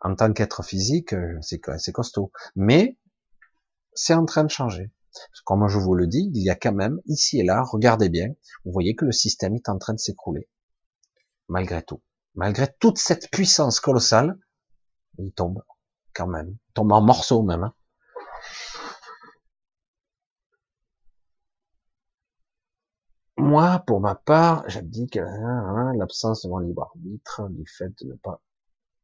En 0.00 0.14
tant 0.14 0.32
qu'être 0.32 0.62
physique, 0.62 1.12
c'est 1.40 1.58
costaud. 1.58 2.30
Mais 2.54 3.00
c'est 3.94 4.14
en 4.14 4.26
train 4.26 4.44
de 4.44 4.50
changer. 4.50 4.92
Comme 5.44 5.66
je 5.66 5.78
vous 5.78 5.96
le 5.96 6.06
dis, 6.06 6.30
il 6.32 6.42
y 6.44 6.50
a 6.50 6.54
quand 6.54 6.72
même, 6.72 7.00
ici 7.06 7.40
et 7.40 7.42
là, 7.42 7.64
regardez 7.64 8.10
bien, 8.10 8.28
vous 8.64 8.70
voyez 8.70 8.94
que 8.94 9.04
le 9.04 9.12
système 9.12 9.56
est 9.56 9.68
en 9.68 9.78
train 9.78 9.94
de 9.94 9.98
s'écrouler. 9.98 10.48
Malgré 11.52 11.82
tout. 11.82 12.00
Malgré 12.34 12.66
toute 12.80 12.96
cette 12.96 13.30
puissance 13.30 13.78
colossale, 13.78 14.38
il 15.18 15.32
tombe, 15.32 15.62
quand 16.14 16.26
même. 16.26 16.48
Il 16.48 16.72
tombe 16.72 16.90
en 16.92 17.02
morceaux 17.02 17.42
même. 17.42 17.64
Hein. 17.64 17.74
Moi, 23.36 23.82
pour 23.86 24.00
ma 24.00 24.14
part, 24.14 24.64
j'abdique 24.66 25.18
hein, 25.18 25.92
l'absence 25.98 26.40
de 26.40 26.48
mon 26.48 26.56
libre 26.56 26.84
arbitre 26.84 27.50
du 27.50 27.66
fait 27.66 27.92
de 28.02 28.12
ne 28.12 28.14
pas 28.14 28.40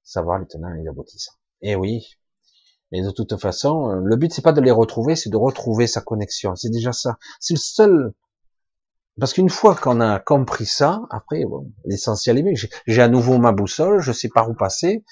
savoir 0.02 0.38
les 0.38 0.46
tenants 0.46 0.72
et 0.72 0.80
les 0.80 0.88
aboutissants. 0.88 1.36
Eh 1.60 1.76
oui, 1.76 2.16
mais 2.92 3.02
de 3.02 3.10
toute 3.10 3.36
façon, 3.36 3.90
euh, 3.90 4.00
le 4.02 4.16
but 4.16 4.32
c'est 4.32 4.40
pas 4.40 4.54
de 4.54 4.62
les 4.62 4.70
retrouver, 4.70 5.16
c'est 5.16 5.28
de 5.28 5.36
retrouver 5.36 5.86
sa 5.86 6.00
connexion. 6.00 6.56
C'est 6.56 6.70
déjà 6.70 6.94
ça. 6.94 7.18
C'est 7.40 7.52
le 7.52 7.58
seul. 7.58 8.14
Parce 9.18 9.32
qu'une 9.32 9.50
fois 9.50 9.74
qu'on 9.74 10.00
a 10.00 10.20
compris 10.20 10.66
ça, 10.66 11.02
après, 11.10 11.44
bon, 11.44 11.72
l'essentiel 11.84 12.38
est 12.38 12.42
bien. 12.42 12.52
J'ai 12.86 13.02
à 13.02 13.08
nouveau 13.08 13.38
ma 13.38 13.52
boussole, 13.52 14.00
je 14.00 14.12
sais 14.12 14.28
par 14.28 14.48
où 14.48 14.54
passer. 14.54 15.04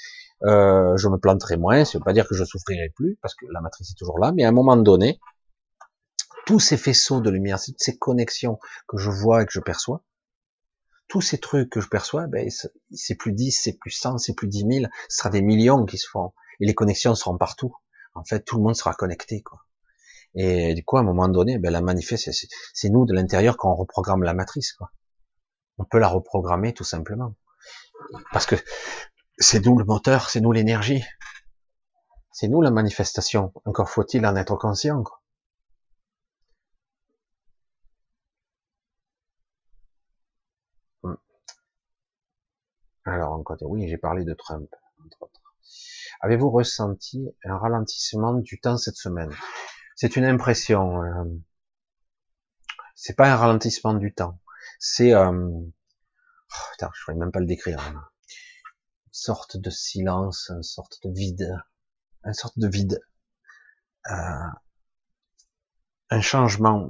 Euh, 0.45 0.97
je 0.97 1.09
me 1.09 1.19
planterai 1.19 1.57
moins. 1.57 1.85
Ça 1.85 1.99
veut 1.99 2.05
pas 2.05 2.13
dire 2.13 2.29
que 2.29 2.35
je 2.35 2.45
souffrirai 2.45 2.91
plus, 2.95 3.19
parce 3.21 3.35
que 3.35 3.47
la 3.51 3.61
matrice 3.61 3.91
est 3.91 3.99
toujours 3.99 4.19
là. 4.19 4.33
Mais 4.33 4.45
à 4.45 4.49
un 4.49 4.53
moment 4.53 4.77
donné, 4.77 5.19
tous 6.47 6.61
ces 6.61 6.77
faisceaux 6.77 7.21
de 7.21 7.31
lumière, 7.31 7.61
toutes 7.61 7.81
ces 7.81 7.99
connexions 7.99 8.59
que 8.87 8.97
je 8.97 9.11
vois 9.11 9.43
et 9.43 9.47
que 9.47 9.53
je 9.53 9.61
perçois, 9.61 10.05
tous 11.09 11.21
ces 11.21 11.39
trucs 11.39 11.71
que 11.71 11.81
je 11.81 11.89
perçois, 11.89 12.27
ben, 12.27 12.49
c'est 12.93 13.15
plus 13.17 13.33
10, 13.33 13.51
c'est 13.51 13.79
plus 13.79 13.91
100, 13.91 14.19
c'est 14.19 14.35
plus 14.35 14.49
10 14.49 14.67
000, 14.81 14.87
ce 15.09 15.19
sera 15.19 15.31
des 15.31 15.43
millions 15.43 15.85
qui 15.85 15.99
se 15.99 16.09
font 16.09 16.33
et 16.61 16.67
les 16.67 16.75
connexions 16.75 17.15
seront 17.15 17.39
partout. 17.39 17.75
En 18.15 18.25
fait, 18.25 18.41
tout 18.45 18.57
le 18.57 18.63
monde 18.63 18.77
sera 18.77 18.95
connecté, 18.95 19.43
quoi. 19.43 19.66
Et 20.37 20.75
du 20.75 20.85
coup, 20.85 20.99
à 20.99 21.01
un 21.01 21.03
moment 21.03 21.29
donné, 21.29 21.59
ben, 21.59 21.73
la 21.73 21.81
manifeste, 21.81 22.31
c'est 22.75 22.91
nous 22.91 23.07
de 23.07 23.15
l'intérieur 23.15 23.57
qu'on 23.57 23.75
reprogramme 23.75 24.23
la 24.23 24.35
matrice, 24.35 24.75
quoi. 24.75 24.93
On 25.79 25.85
peut 25.85 25.99
la 25.99 26.09
reprogrammer 26.09 26.75
tout 26.75 26.85
simplement. 26.85 27.35
Parce 28.33 28.45
que 28.47 28.57
c'est 29.39 29.65
nous 29.65 29.79
le 29.79 29.85
moteur, 29.85 30.29
c'est 30.29 30.41
nous 30.41 30.53
l'énergie. 30.53 31.03
C'est 32.33 32.49
nous 32.49 32.61
la 32.61 32.71
manifestation. 32.71 33.53
Encore 33.65 33.89
faut-il 33.89 34.27
en 34.27 34.37
être 34.37 34.57
conscient, 34.57 35.03
quoi. 35.03 35.23
Hmm. 41.03 41.15
Alors, 43.07 43.33
encore, 43.33 43.57
oui, 43.63 43.89
j'ai 43.89 43.97
parlé 43.97 44.25
de 44.25 44.35
Trump, 44.35 44.69
entre 45.03 45.23
autres. 45.23 45.41
Avez-vous 46.21 46.51
ressenti 46.51 47.27
un 47.45 47.57
ralentissement 47.57 48.35
du 48.35 48.61
temps 48.61 48.77
cette 48.77 48.97
semaine? 48.97 49.35
C'est 49.97 50.17
une 50.17 50.27
impression. 50.27 51.03
Euh, 51.03 51.25
c'est 52.95 53.17
pas 53.17 53.33
un 53.33 53.37
ralentissement 53.37 53.95
du 53.95 54.13
temps. 54.13 54.39
C'est, 54.79 55.15
euh... 55.15 55.33
oh, 55.33 56.87
je 57.07 57.13
ne 57.13 57.19
même 57.19 57.33
pas 57.33 57.41
le 57.41 57.47
décrire. 57.47 58.11
sorte 59.11 59.57
de 59.57 59.71
silence, 59.71 60.51
une 60.55 60.63
sorte 60.63 60.99
de 61.03 61.11
vide, 61.11 61.51
une 62.25 62.35
sorte 62.35 62.59
de 62.59 62.69
vide, 62.69 63.01
euh, 64.11 64.51
un 66.11 66.21
changement. 66.21 66.89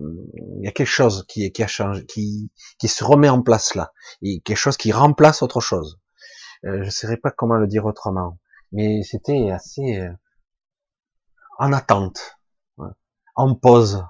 Il 0.58 0.64
y 0.64 0.68
a 0.68 0.72
quelque 0.72 0.88
chose 0.88 1.24
qui, 1.28 1.52
qui 1.52 1.62
a 1.62 1.68
changé, 1.68 2.04
qui, 2.06 2.50
se 2.88 3.04
remet 3.04 3.28
en 3.28 3.40
place 3.40 3.76
là, 3.76 3.92
et 4.20 4.40
quelque 4.40 4.56
chose 4.56 4.76
qui 4.76 4.90
remplace 4.90 5.42
autre 5.42 5.60
chose. 5.60 6.00
Euh, 6.64 6.80
je 6.80 6.86
ne 6.86 6.90
saurais 6.90 7.18
pas 7.18 7.30
comment 7.30 7.54
le 7.54 7.68
dire 7.68 7.84
autrement, 7.84 8.40
mais 8.72 9.04
c'était 9.04 9.52
assez 9.52 10.08
en 11.58 11.72
attente, 11.72 12.35
en 13.36 13.54
pause. 13.54 14.04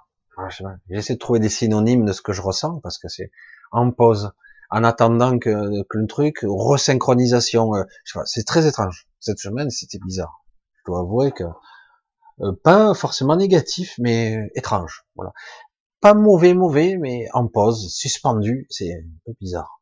J'essaie 0.89 1.15
de 1.15 1.19
trouver 1.19 1.41
des 1.41 1.49
synonymes 1.49 2.05
de 2.05 2.13
ce 2.13 2.23
que 2.23 2.33
je 2.33 2.43
ressens 2.43 2.81
parce 2.81 2.99
que 2.99 3.09
c'est 3.09 3.31
en 3.73 3.91
pause, 3.91 4.33
en 4.71 4.85
attendant 4.85 5.39
que, 5.39 5.51
le 5.91 6.07
truc, 6.07 6.39
resynchronisation. 6.43 7.75
Euh, 7.75 7.85
c'est 8.25 8.45
très 8.45 8.67
étrange. 8.67 9.07
Cette 9.21 9.39
semaine, 9.39 9.71
c'était 9.71 9.99
bizarre. 9.99 10.45
Je 10.79 10.83
dois 10.87 11.01
avouer 11.01 11.33
que 11.33 11.45
euh, 12.41 12.53
pas 12.63 12.95
forcément 12.95 13.37
négatif, 13.37 13.95
mais 13.99 14.51
étrange. 14.55 15.05
Voilà. 15.17 15.33
Pas 16.01 16.15
mauvais, 16.15 16.55
mauvais, 16.55 16.97
mais 16.99 17.27
en 17.33 17.49
pause, 17.49 17.93
suspendu. 17.93 18.67
C'est 18.71 18.93
un 18.93 19.19
peu 19.25 19.33
bizarre. 19.41 19.81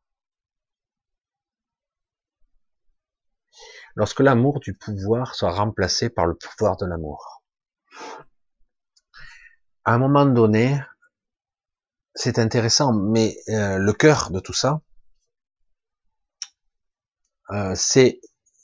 Lorsque 3.95 4.21
l'amour 4.21 4.59
du 4.59 4.73
pouvoir 4.73 5.35
soit 5.35 5.51
remplacé 5.51 6.09
par 6.09 6.25
le 6.25 6.35
pouvoir 6.35 6.77
de 6.77 6.85
l'amour. 6.85 7.43
À 9.87 9.93
un 9.93 9.97
moment 9.99 10.25
donné, 10.25 10.81
c'est 12.15 12.39
intéressant, 12.39 12.91
mais 12.91 13.37
euh, 13.49 13.77
le 13.77 13.93
cœur 13.93 14.31
de 14.31 14.39
tout 14.39 14.53
ça, 14.53 14.81
euh, 17.51 17.75
c'est 17.75 18.19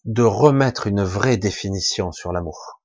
de 0.05 0.23
remettre 0.23 0.87
une 0.87 1.03
vraie 1.03 1.37
définition 1.37 2.11
sur 2.11 2.31
l'amour. 2.31 2.81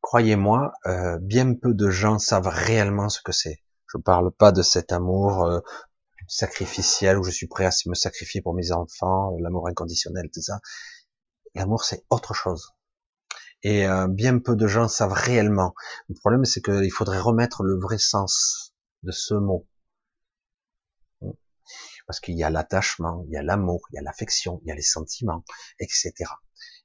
Croyez-moi, 0.00 0.72
euh, 0.86 1.18
bien 1.20 1.54
peu 1.54 1.74
de 1.74 1.90
gens 1.90 2.18
savent 2.18 2.48
réellement 2.48 3.08
ce 3.08 3.22
que 3.22 3.30
c'est. 3.30 3.62
Je 3.86 3.98
ne 3.98 4.02
parle 4.02 4.32
pas 4.32 4.50
de 4.50 4.62
cet 4.62 4.90
amour 4.90 5.62
sacrificiel 6.26 7.18
où 7.18 7.22
je 7.22 7.30
suis 7.30 7.46
prêt 7.46 7.66
à 7.66 7.70
me 7.86 7.94
sacrifier 7.94 8.42
pour 8.42 8.54
mes 8.54 8.72
enfants, 8.72 9.36
l'amour 9.38 9.68
inconditionnel, 9.68 10.28
tout 10.34 10.42
ça. 10.42 10.58
L'amour, 11.54 11.84
c'est 11.84 12.04
autre 12.10 12.34
chose. 12.34 12.72
Et 13.62 13.86
bien 14.08 14.38
peu 14.38 14.54
de 14.54 14.66
gens 14.66 14.88
savent 14.88 15.12
réellement. 15.12 15.74
Le 16.08 16.14
problème, 16.14 16.44
c'est 16.44 16.62
qu'il 16.62 16.92
faudrait 16.92 17.18
remettre 17.18 17.64
le 17.64 17.78
vrai 17.78 17.98
sens 17.98 18.72
de 19.02 19.10
ce 19.10 19.34
mot. 19.34 19.66
Parce 22.06 22.20
qu'il 22.20 22.36
y 22.36 22.44
a 22.44 22.50
l'attachement, 22.50 23.22
il 23.26 23.32
y 23.32 23.36
a 23.36 23.42
l'amour, 23.42 23.82
il 23.90 23.96
y 23.96 23.98
a 23.98 24.02
l'affection, 24.02 24.60
il 24.64 24.68
y 24.68 24.72
a 24.72 24.74
les 24.74 24.82
sentiments, 24.82 25.44
etc. 25.78 26.12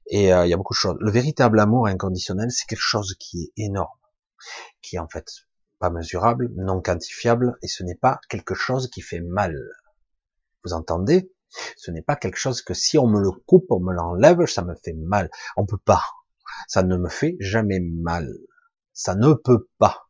Et 0.08 0.34
euh, 0.34 0.46
il 0.46 0.50
y 0.50 0.52
a 0.52 0.56
beaucoup 0.56 0.74
de 0.74 0.78
choses. 0.78 0.96
Le 1.00 1.10
véritable 1.10 1.58
amour 1.60 1.86
inconditionnel, 1.86 2.50
c'est 2.50 2.66
quelque 2.66 2.78
chose 2.78 3.16
qui 3.18 3.44
est 3.56 3.62
énorme, 3.64 3.98
qui 4.82 4.96
est 4.96 4.98
en 4.98 5.08
fait 5.08 5.26
pas 5.78 5.88
mesurable, 5.88 6.50
non 6.56 6.82
quantifiable, 6.82 7.56
et 7.62 7.68
ce 7.68 7.82
n'est 7.84 7.94
pas 7.94 8.20
quelque 8.28 8.54
chose 8.54 8.90
qui 8.90 9.00
fait 9.00 9.20
mal. 9.20 9.56
Vous 10.62 10.74
entendez? 10.74 11.32
Ce 11.76 11.90
n'est 11.90 12.02
pas 12.02 12.16
quelque 12.16 12.36
chose 12.36 12.60
que 12.60 12.74
si 12.74 12.98
on 12.98 13.06
me 13.06 13.20
le 13.20 13.30
coupe, 13.30 13.70
on 13.70 13.80
me 13.80 13.94
l'enlève, 13.94 14.44
ça 14.46 14.62
me 14.62 14.74
fait 14.74 14.92
mal. 14.92 15.30
On 15.56 15.64
peut 15.64 15.78
pas. 15.78 16.02
Ça 16.68 16.82
ne 16.82 16.96
me 16.96 17.08
fait 17.08 17.36
jamais 17.40 17.80
mal. 17.80 18.28
Ça 18.92 19.14
ne 19.14 19.34
peut 19.34 19.68
pas. 19.78 20.08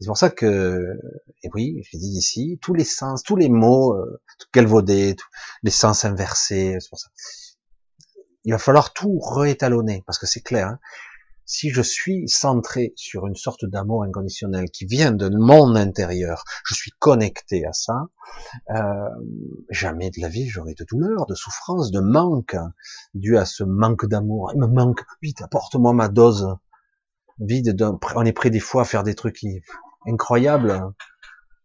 C'est 0.00 0.06
pour 0.06 0.18
ça 0.18 0.30
que, 0.30 0.98
et 1.42 1.48
oui, 1.54 1.82
je 1.90 1.96
dis 1.96 2.18
ici, 2.18 2.58
tous 2.60 2.74
les 2.74 2.84
sens, 2.84 3.22
tous 3.22 3.36
les 3.36 3.48
mots, 3.48 3.94
euh, 3.94 4.20
galvaudés, 4.52 5.16
les 5.62 5.70
sens 5.70 6.04
inversés, 6.04 6.76
c'est 6.80 6.88
pour 6.88 6.98
ça. 6.98 7.08
Il 8.44 8.52
va 8.52 8.58
falloir 8.58 8.92
tout 8.92 9.20
réétalonner, 9.20 10.02
parce 10.04 10.18
que 10.18 10.26
c'est 10.26 10.40
clair. 10.40 10.66
Hein. 10.66 10.78
Si 11.52 11.68
je 11.68 11.82
suis 11.82 12.26
centré 12.28 12.94
sur 12.96 13.26
une 13.26 13.34
sorte 13.34 13.66
d'amour 13.66 14.04
inconditionnel 14.04 14.70
qui 14.70 14.86
vient 14.86 15.12
de 15.12 15.28
mon 15.28 15.76
intérieur, 15.76 16.44
je 16.64 16.74
suis 16.74 16.92
connecté 16.98 17.66
à 17.66 17.74
ça, 17.74 18.08
euh, 18.70 19.08
jamais 19.68 20.08
de 20.08 20.22
la 20.22 20.28
vie 20.28 20.48
j'aurai 20.48 20.72
de 20.72 20.86
douleur, 20.88 21.26
de 21.26 21.34
souffrance, 21.34 21.90
de 21.90 22.00
manque, 22.00 22.56
dû 23.12 23.36
à 23.36 23.44
ce 23.44 23.64
manque 23.64 24.06
d'amour. 24.06 24.50
Il 24.54 24.60
me 24.60 24.66
manque, 24.66 25.02
vite, 25.20 25.42
apporte-moi 25.42 25.92
ma 25.92 26.08
dose 26.08 26.56
vide. 27.38 27.76
On 28.16 28.24
est 28.24 28.32
prêt 28.32 28.48
des 28.48 28.58
fois 28.58 28.82
à 28.82 28.84
faire 28.86 29.02
des 29.02 29.14
trucs 29.14 29.44
incroyables, 30.06 30.82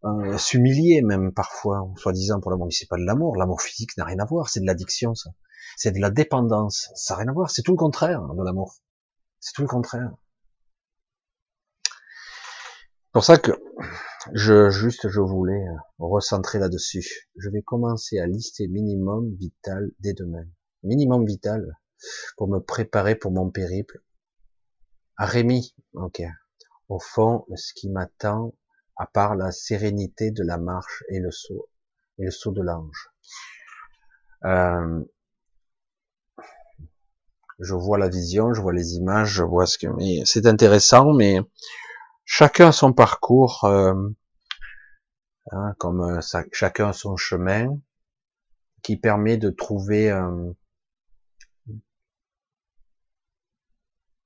euh, 0.03 0.37
s'humilier 0.37 1.01
même 1.01 1.31
parfois, 1.31 1.89
soi-disant 1.95 2.41
pour 2.41 2.51
l'amour. 2.51 2.65
Mais 2.65 2.73
c'est 2.73 2.89
pas 2.89 2.97
de 2.97 3.05
l'amour. 3.05 3.37
L'amour 3.37 3.61
physique 3.61 3.95
n'a 3.95 4.03
rien 4.03 4.19
à 4.19 4.25
voir. 4.25 4.49
C'est 4.49 4.59
de 4.59 4.65
l'addiction, 4.65 5.15
ça. 5.15 5.29
C'est 5.77 5.91
de 5.91 6.01
la 6.01 6.09
dépendance. 6.09 6.89
Ça 6.95 7.13
n'a 7.13 7.19
rien 7.19 7.29
à 7.29 7.33
voir. 7.33 7.49
C'est 7.49 7.61
tout 7.61 7.71
le 7.71 7.77
contraire 7.77 8.21
de 8.21 8.43
l'amour. 8.43 8.81
C'est 9.39 9.53
tout 9.53 9.61
le 9.61 9.67
contraire. 9.67 10.11
pour 13.13 13.23
ça 13.23 13.37
que 13.37 13.51
je 14.33 14.69
juste 14.69 15.09
je 15.09 15.19
voulais 15.19 15.65
recentrer 15.97 16.59
là-dessus. 16.59 17.29
Je 17.35 17.49
vais 17.49 17.61
commencer 17.61 18.19
à 18.19 18.27
lister 18.27 18.67
minimum 18.67 19.35
vital 19.35 19.91
dès 19.99 20.13
demain. 20.13 20.45
Minimum 20.83 21.25
vital 21.25 21.77
pour 22.35 22.47
me 22.47 22.59
préparer 22.59 23.15
pour 23.15 23.31
mon 23.31 23.49
périple 23.49 24.01
Rémi, 25.17 25.73
ok. 25.93 26.21
Au 26.89 26.99
fond, 26.99 27.45
ce 27.55 27.73
qui 27.73 27.89
m'attend, 27.89 28.53
à 28.97 29.07
part 29.07 29.35
la 29.35 29.51
sérénité 29.51 30.29
de 30.31 30.43
la 30.43 30.57
marche 30.57 31.03
et 31.09 31.19
le 31.19 31.31
saut, 31.31 31.69
et 32.19 32.25
le 32.25 32.31
saut 32.31 32.51
de 32.51 32.61
l'ange. 32.61 33.09
Euh, 34.45 35.03
je 37.59 37.73
vois 37.73 37.97
la 37.97 38.09
vision, 38.09 38.53
je 38.53 38.61
vois 38.61 38.73
les 38.73 38.95
images, 38.95 39.29
je 39.29 39.43
vois 39.43 39.65
ce 39.65 39.77
que, 39.77 39.87
mais 39.87 40.21
c'est 40.25 40.45
intéressant, 40.45 41.13
mais 41.13 41.39
chacun 42.25 42.71
son 42.71 42.93
parcours, 42.93 43.63
euh, 43.63 43.93
hein, 45.51 45.73
comme 45.77 46.01
euh, 46.01 46.21
chacun 46.51 46.93
son 46.93 47.17
chemin, 47.17 47.77
qui 48.83 48.97
permet 48.97 49.37
de 49.37 49.49
trouver 49.49 50.11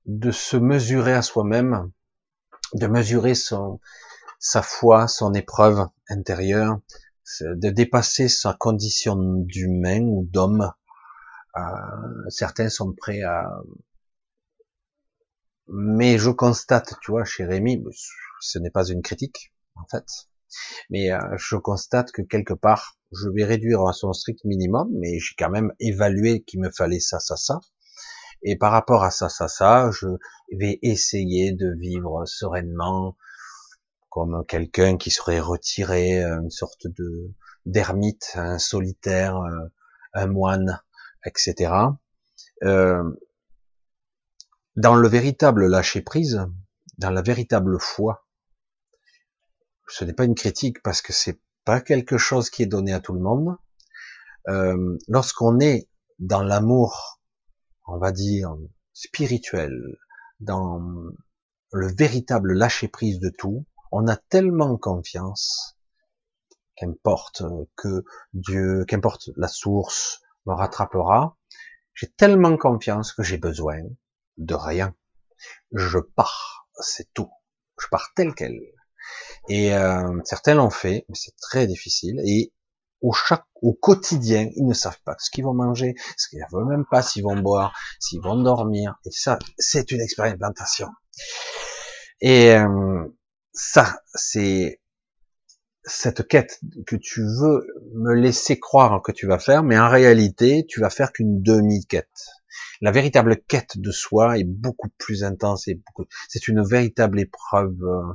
de 0.06 0.30
se 0.30 0.56
mesurer 0.56 1.14
à 1.14 1.22
soi-même, 1.22 1.90
de 2.74 2.86
mesurer 2.86 3.34
son, 3.34 3.80
sa 4.38 4.62
foi, 4.62 5.08
son 5.08 5.34
épreuve 5.34 5.88
intérieure, 6.08 6.80
de 7.40 7.70
dépasser 7.70 8.28
sa 8.28 8.54
condition 8.54 9.16
d'humain 9.16 10.02
ou 10.02 10.26
d'homme. 10.30 10.72
Euh, 11.56 11.60
certains 12.28 12.68
sont 12.68 12.92
prêts 12.92 13.22
à... 13.22 13.48
Mais 15.68 16.18
je 16.18 16.30
constate, 16.30 16.94
tu 17.02 17.12
vois, 17.12 17.24
chez 17.24 17.44
Rémi, 17.44 17.82
ce 18.40 18.58
n'est 18.58 18.70
pas 18.70 18.84
une 18.84 19.02
critique, 19.02 19.52
en 19.74 19.86
fait, 19.90 20.04
mais 20.90 21.12
euh, 21.12 21.18
je 21.36 21.56
constate 21.56 22.12
que 22.12 22.22
quelque 22.22 22.54
part, 22.54 22.98
je 23.12 23.28
vais 23.28 23.44
réduire 23.44 23.86
à 23.86 23.92
son 23.92 24.12
strict 24.12 24.44
minimum, 24.44 24.88
mais 24.92 25.18
j'ai 25.18 25.34
quand 25.38 25.50
même 25.50 25.72
évalué 25.78 26.42
qu'il 26.42 26.60
me 26.60 26.70
fallait 26.70 27.00
ça, 27.00 27.20
ça, 27.20 27.36
ça. 27.36 27.60
Et 28.42 28.56
par 28.56 28.72
rapport 28.72 29.04
à 29.04 29.10
ça, 29.10 29.28
ça, 29.28 29.48
ça, 29.48 29.90
je 29.92 30.08
vais 30.52 30.78
essayer 30.82 31.52
de 31.52 31.72
vivre 31.78 32.24
sereinement, 32.26 33.16
comme 34.10 34.44
quelqu'un 34.46 34.96
qui 34.96 35.10
serait 35.10 35.40
retiré, 35.40 36.22
une 36.22 36.50
sorte 36.50 36.86
de 36.86 37.32
d'ermite, 37.64 38.32
un 38.34 38.58
solitaire, 38.58 39.36
euh, 39.36 39.68
un 40.14 40.26
moine, 40.26 40.82
etc. 41.24 41.72
Euh, 42.62 43.02
dans 44.76 44.94
le 44.94 45.08
véritable 45.08 45.66
lâcher 45.66 46.00
prise, 46.00 46.46
dans 46.98 47.10
la 47.10 47.22
véritable 47.22 47.78
foi, 47.78 48.26
ce 49.88 50.04
n'est 50.04 50.14
pas 50.14 50.24
une 50.24 50.34
critique 50.34 50.82
parce 50.82 51.02
que 51.02 51.12
c'est 51.12 51.40
pas 51.64 51.80
quelque 51.80 52.18
chose 52.18 52.50
qui 52.50 52.62
est 52.62 52.66
donné 52.66 52.92
à 52.92 53.00
tout 53.00 53.12
le 53.12 53.20
monde. 53.20 53.56
Euh, 54.48 54.96
lorsqu'on 55.08 55.60
est 55.60 55.88
dans 56.18 56.42
l'amour 56.42 57.20
on 57.86 57.98
va 57.98 58.12
dire, 58.12 58.56
spirituel, 58.92 59.98
dans 60.40 60.80
le 61.72 61.94
véritable 61.94 62.52
lâcher 62.52 62.88
prise 62.88 63.18
de 63.18 63.30
tout, 63.30 63.66
on 63.90 64.08
a 64.08 64.16
tellement 64.16 64.76
confiance, 64.76 65.76
qu'importe 66.76 67.42
que 67.76 68.04
Dieu, 68.32 68.84
qu'importe 68.86 69.30
la 69.36 69.48
source 69.48 70.21
me 70.46 70.54
rattrapera, 70.54 71.36
j'ai 71.94 72.08
tellement 72.08 72.56
confiance 72.56 73.12
que 73.12 73.22
j'ai 73.22 73.38
besoin 73.38 73.78
de 74.38 74.54
rien. 74.54 74.94
Je 75.72 75.98
pars, 75.98 76.68
c'est 76.80 77.12
tout. 77.14 77.30
Je 77.80 77.86
pars 77.90 78.10
tel 78.14 78.34
quel. 78.34 78.58
Et 79.48 79.74
euh, 79.74 80.20
certains 80.24 80.54
l'ont 80.54 80.70
fait, 80.70 81.04
mais 81.08 81.14
c'est 81.14 81.36
très 81.36 81.66
difficile. 81.66 82.20
Et 82.24 82.52
au 83.00 83.12
chaque, 83.12 83.44
au 83.60 83.72
quotidien, 83.74 84.48
ils 84.54 84.66
ne 84.66 84.74
savent 84.74 85.00
pas 85.04 85.16
ce 85.18 85.30
qu'ils 85.30 85.44
vont 85.44 85.54
manger, 85.54 85.94
ce 86.16 86.28
qu'ils 86.28 86.38
ne 86.38 86.44
savent 86.44 86.66
même 86.66 86.84
pas 86.90 87.02
s'ils 87.02 87.24
vont 87.24 87.36
boire, 87.36 87.76
s'ils 87.98 88.20
vont 88.20 88.40
dormir. 88.40 88.96
Et 89.04 89.10
ça, 89.10 89.38
c'est 89.58 89.90
une 89.90 90.00
expérimentation. 90.00 90.88
Et 92.20 92.52
euh, 92.52 93.04
ça, 93.52 94.00
c'est 94.14 94.80
cette 95.84 96.26
quête 96.26 96.60
que 96.86 96.96
tu 96.96 97.22
veux 97.22 97.66
me 97.94 98.14
laisser 98.14 98.58
croire 98.58 99.02
que 99.02 99.12
tu 99.12 99.26
vas 99.26 99.38
faire, 99.38 99.62
mais 99.62 99.78
en 99.78 99.88
réalité, 99.88 100.64
tu 100.68 100.80
vas 100.80 100.90
faire 100.90 101.12
qu'une 101.12 101.42
demi-quête. 101.42 102.26
La 102.80 102.90
véritable 102.90 103.40
quête 103.48 103.78
de 103.78 103.90
soi 103.90 104.38
est 104.38 104.44
beaucoup 104.44 104.90
plus 104.98 105.24
intense 105.24 105.68
et 105.68 105.74
beaucoup, 105.74 106.08
c'est 106.28 106.48
une 106.48 106.62
véritable 106.62 107.20
épreuve 107.20 107.76
euh, 107.82 108.14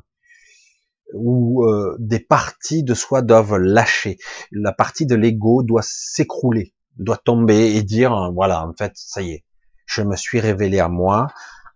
où 1.14 1.66
euh, 1.66 1.96
des 2.00 2.20
parties 2.20 2.84
de 2.84 2.94
soi 2.94 3.22
doivent 3.22 3.58
lâcher. 3.58 4.18
La 4.52 4.74
partie 4.74 5.06
de 5.06 5.16
l'ego 5.16 5.64
doit 5.64 5.84
s'écrouler, 5.84 6.74
doit 6.98 7.18
tomber 7.18 7.76
et 7.76 7.84
dire, 7.84 8.32
voilà, 8.34 8.66
en 8.66 8.74
fait, 8.74 8.92
ça 8.96 9.22
y 9.22 9.32
est, 9.32 9.46
je 9.86 10.02
me 10.02 10.16
suis 10.16 10.40
révélé 10.40 10.80
à 10.80 10.90
moi, 10.90 11.28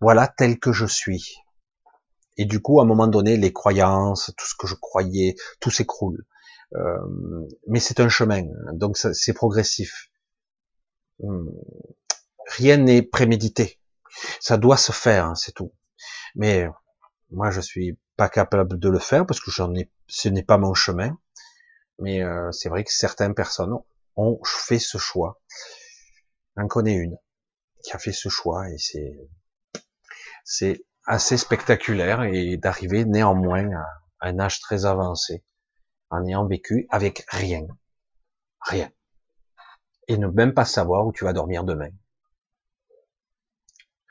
voilà 0.01 0.27
tel 0.27 0.59
que 0.59 0.71
je 0.71 0.85
suis. 0.85 1.37
Et 2.37 2.45
du 2.45 2.61
coup, 2.61 2.79
à 2.79 2.83
un 2.83 2.87
moment 2.87 3.07
donné, 3.07 3.37
les 3.37 3.53
croyances, 3.53 4.31
tout 4.37 4.45
ce 4.45 4.55
que 4.57 4.67
je 4.67 4.75
croyais, 4.75 5.35
tout 5.59 5.69
s'écroule. 5.69 6.25
Euh, 6.75 6.97
mais 7.67 7.79
c'est 7.79 7.99
un 7.99 8.09
chemin, 8.09 8.43
donc 8.73 8.97
c'est 8.97 9.33
progressif. 9.33 10.09
Hum, 11.21 11.51
rien 12.47 12.77
n'est 12.77 13.01
prémédité. 13.01 13.79
Ça 14.39 14.57
doit 14.57 14.77
se 14.77 14.91
faire, 14.91 15.25
hein, 15.25 15.35
c'est 15.35 15.53
tout. 15.53 15.73
Mais 16.35 16.67
moi, 17.29 17.51
je 17.51 17.61
suis 17.61 17.97
pas 18.15 18.29
capable 18.29 18.79
de 18.79 18.89
le 18.89 18.99
faire 18.99 19.25
parce 19.25 19.39
que 19.39 19.51
ce 19.51 20.29
n'est 20.29 20.43
pas 20.43 20.57
mon 20.57 20.73
chemin. 20.73 21.17
Mais 21.99 22.23
euh, 22.23 22.51
c'est 22.51 22.69
vrai 22.69 22.83
que 22.83 22.91
certaines 22.91 23.35
personnes 23.35 23.73
ont 24.15 24.39
fait 24.43 24.79
ce 24.79 24.97
choix. 24.97 25.39
J'en 26.57 26.67
connais 26.67 26.95
une 26.95 27.17
qui 27.83 27.93
a 27.93 27.99
fait 27.99 28.11
ce 28.11 28.29
choix 28.29 28.69
et 28.69 28.77
c'est 28.77 29.17
c'est 30.43 30.83
assez 31.05 31.37
spectaculaire 31.37 32.23
et 32.23 32.57
d'arriver 32.57 33.05
néanmoins 33.05 33.69
à 33.73 34.27
un 34.27 34.39
âge 34.39 34.59
très 34.59 34.85
avancé 34.85 35.43
en 36.09 36.25
ayant 36.25 36.45
vécu 36.45 36.87
avec 36.89 37.25
rien. 37.29 37.65
Rien. 38.61 38.91
Et 40.07 40.17
ne 40.17 40.27
même 40.27 40.53
pas 40.53 40.65
savoir 40.65 41.05
où 41.07 41.11
tu 41.11 41.23
vas 41.23 41.33
dormir 41.33 41.63
demain. 41.63 41.89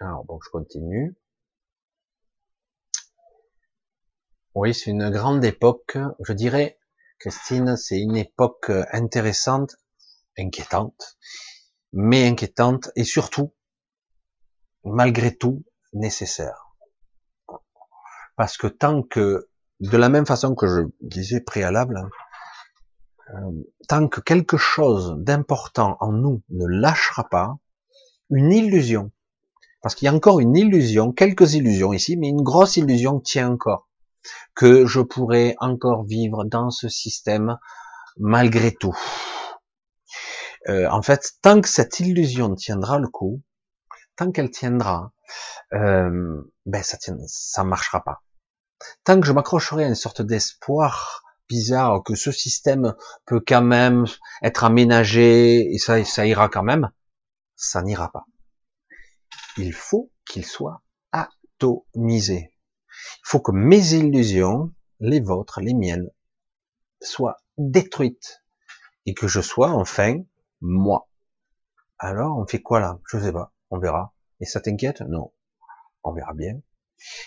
Alors 0.00 0.24
bon, 0.24 0.38
je 0.44 0.50
continue. 0.50 1.14
Oui, 4.54 4.74
c'est 4.74 4.90
une 4.90 5.10
grande 5.10 5.44
époque. 5.44 5.98
Je 6.20 6.32
dirais, 6.32 6.78
Christine, 7.18 7.76
c'est 7.76 8.00
une 8.00 8.16
époque 8.16 8.70
intéressante, 8.92 9.76
inquiétante, 10.38 11.18
mais 11.92 12.26
inquiétante 12.26 12.90
et 12.96 13.04
surtout, 13.04 13.54
malgré 14.84 15.36
tout, 15.36 15.64
nécessaire. 15.92 16.69
Parce 18.40 18.56
que 18.56 18.68
tant 18.68 19.02
que, 19.02 19.50
de 19.80 19.98
la 19.98 20.08
même 20.08 20.24
façon 20.24 20.54
que 20.54 20.66
je 20.66 20.80
disais 21.02 21.42
préalable, 21.42 21.98
hein, 21.98 22.08
euh, 23.34 23.70
tant 23.86 24.08
que 24.08 24.22
quelque 24.22 24.56
chose 24.56 25.14
d'important 25.18 25.98
en 26.00 26.10
nous 26.12 26.42
ne 26.48 26.64
lâchera 26.64 27.28
pas, 27.28 27.58
une 28.30 28.50
illusion, 28.50 29.12
parce 29.82 29.94
qu'il 29.94 30.06
y 30.06 30.08
a 30.08 30.14
encore 30.14 30.40
une 30.40 30.56
illusion, 30.56 31.12
quelques 31.12 31.52
illusions 31.52 31.92
ici, 31.92 32.16
mais 32.16 32.30
une 32.30 32.40
grosse 32.40 32.78
illusion 32.78 33.20
tient 33.20 33.50
encore, 33.50 33.90
que 34.54 34.86
je 34.86 35.00
pourrais 35.00 35.54
encore 35.58 36.06
vivre 36.06 36.46
dans 36.46 36.70
ce 36.70 36.88
système 36.88 37.58
malgré 38.16 38.74
tout. 38.74 38.96
Euh, 40.70 40.88
en 40.88 41.02
fait, 41.02 41.32
tant 41.42 41.60
que 41.60 41.68
cette 41.68 42.00
illusion 42.00 42.54
tiendra 42.54 42.98
le 42.98 43.08
coup, 43.08 43.42
tant 44.16 44.32
qu'elle 44.32 44.50
tiendra, 44.50 45.12
euh, 45.74 46.40
ben 46.64 46.82
ça 46.82 46.96
tient, 46.96 47.18
ça 47.26 47.64
marchera 47.64 48.02
pas 48.02 48.22
tant 49.04 49.20
que 49.20 49.26
je 49.26 49.32
m'accrocherai 49.32 49.84
à 49.84 49.88
une 49.88 49.94
sorte 49.94 50.22
d'espoir 50.22 51.24
bizarre 51.48 52.02
que 52.04 52.14
ce 52.14 52.30
système 52.30 52.94
peut 53.26 53.42
quand 53.46 53.62
même 53.62 54.04
être 54.42 54.64
aménagé 54.64 55.72
et 55.72 55.78
ça, 55.78 56.04
ça 56.04 56.26
ira 56.26 56.48
quand 56.48 56.62
même, 56.62 56.90
ça 57.56 57.82
n'ira 57.82 58.10
pas. 58.12 58.24
Il 59.56 59.72
faut 59.72 60.10
qu'il 60.24 60.46
soit 60.46 60.82
atomisé. 61.12 62.54
Il 62.88 63.24
faut 63.24 63.40
que 63.40 63.52
mes 63.52 63.94
illusions, 63.94 64.72
les 65.00 65.20
vôtres, 65.20 65.60
les 65.60 65.74
miennes, 65.74 66.10
soient 67.00 67.38
détruites 67.58 68.42
et 69.06 69.14
que 69.14 69.26
je 69.26 69.40
sois 69.40 69.70
enfin 69.70 70.22
moi. 70.60 71.08
Alors, 71.98 72.38
on 72.38 72.46
fait 72.46 72.62
quoi 72.62 72.80
là? 72.80 73.00
Je 73.10 73.18
sais 73.18 73.32
pas. 73.32 73.52
On 73.70 73.78
verra. 73.78 74.14
Et 74.40 74.46
ça 74.46 74.60
t'inquiète? 74.60 75.00
Non. 75.02 75.32
On 76.02 76.12
verra 76.12 76.32
bien. 76.32 76.60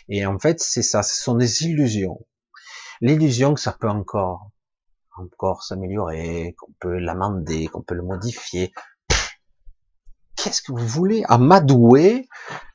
Et 0.10 0.26
en 0.26 0.40
fait, 0.40 0.60
c'est 0.60 0.84
ça, 0.84 1.04
ce 1.04 1.22
sont 1.22 1.36
des 1.36 1.64
illusions. 1.64 2.26
L'illusion 3.02 3.54
que 3.54 3.60
ça 3.60 3.74
peut 3.74 3.90
encore, 3.90 4.50
encore 5.18 5.64
s'améliorer, 5.64 6.56
qu'on 6.58 6.72
peut 6.80 6.98
l'amender, 6.98 7.68
qu'on 7.68 7.82
peut 7.82 7.96
le 7.96 8.04
modifier. 8.04 8.72
Qu'est-ce 10.36 10.62
que 10.62 10.72
vous 10.72 10.88
voulez? 10.88 11.24
Amadouer 11.28 12.28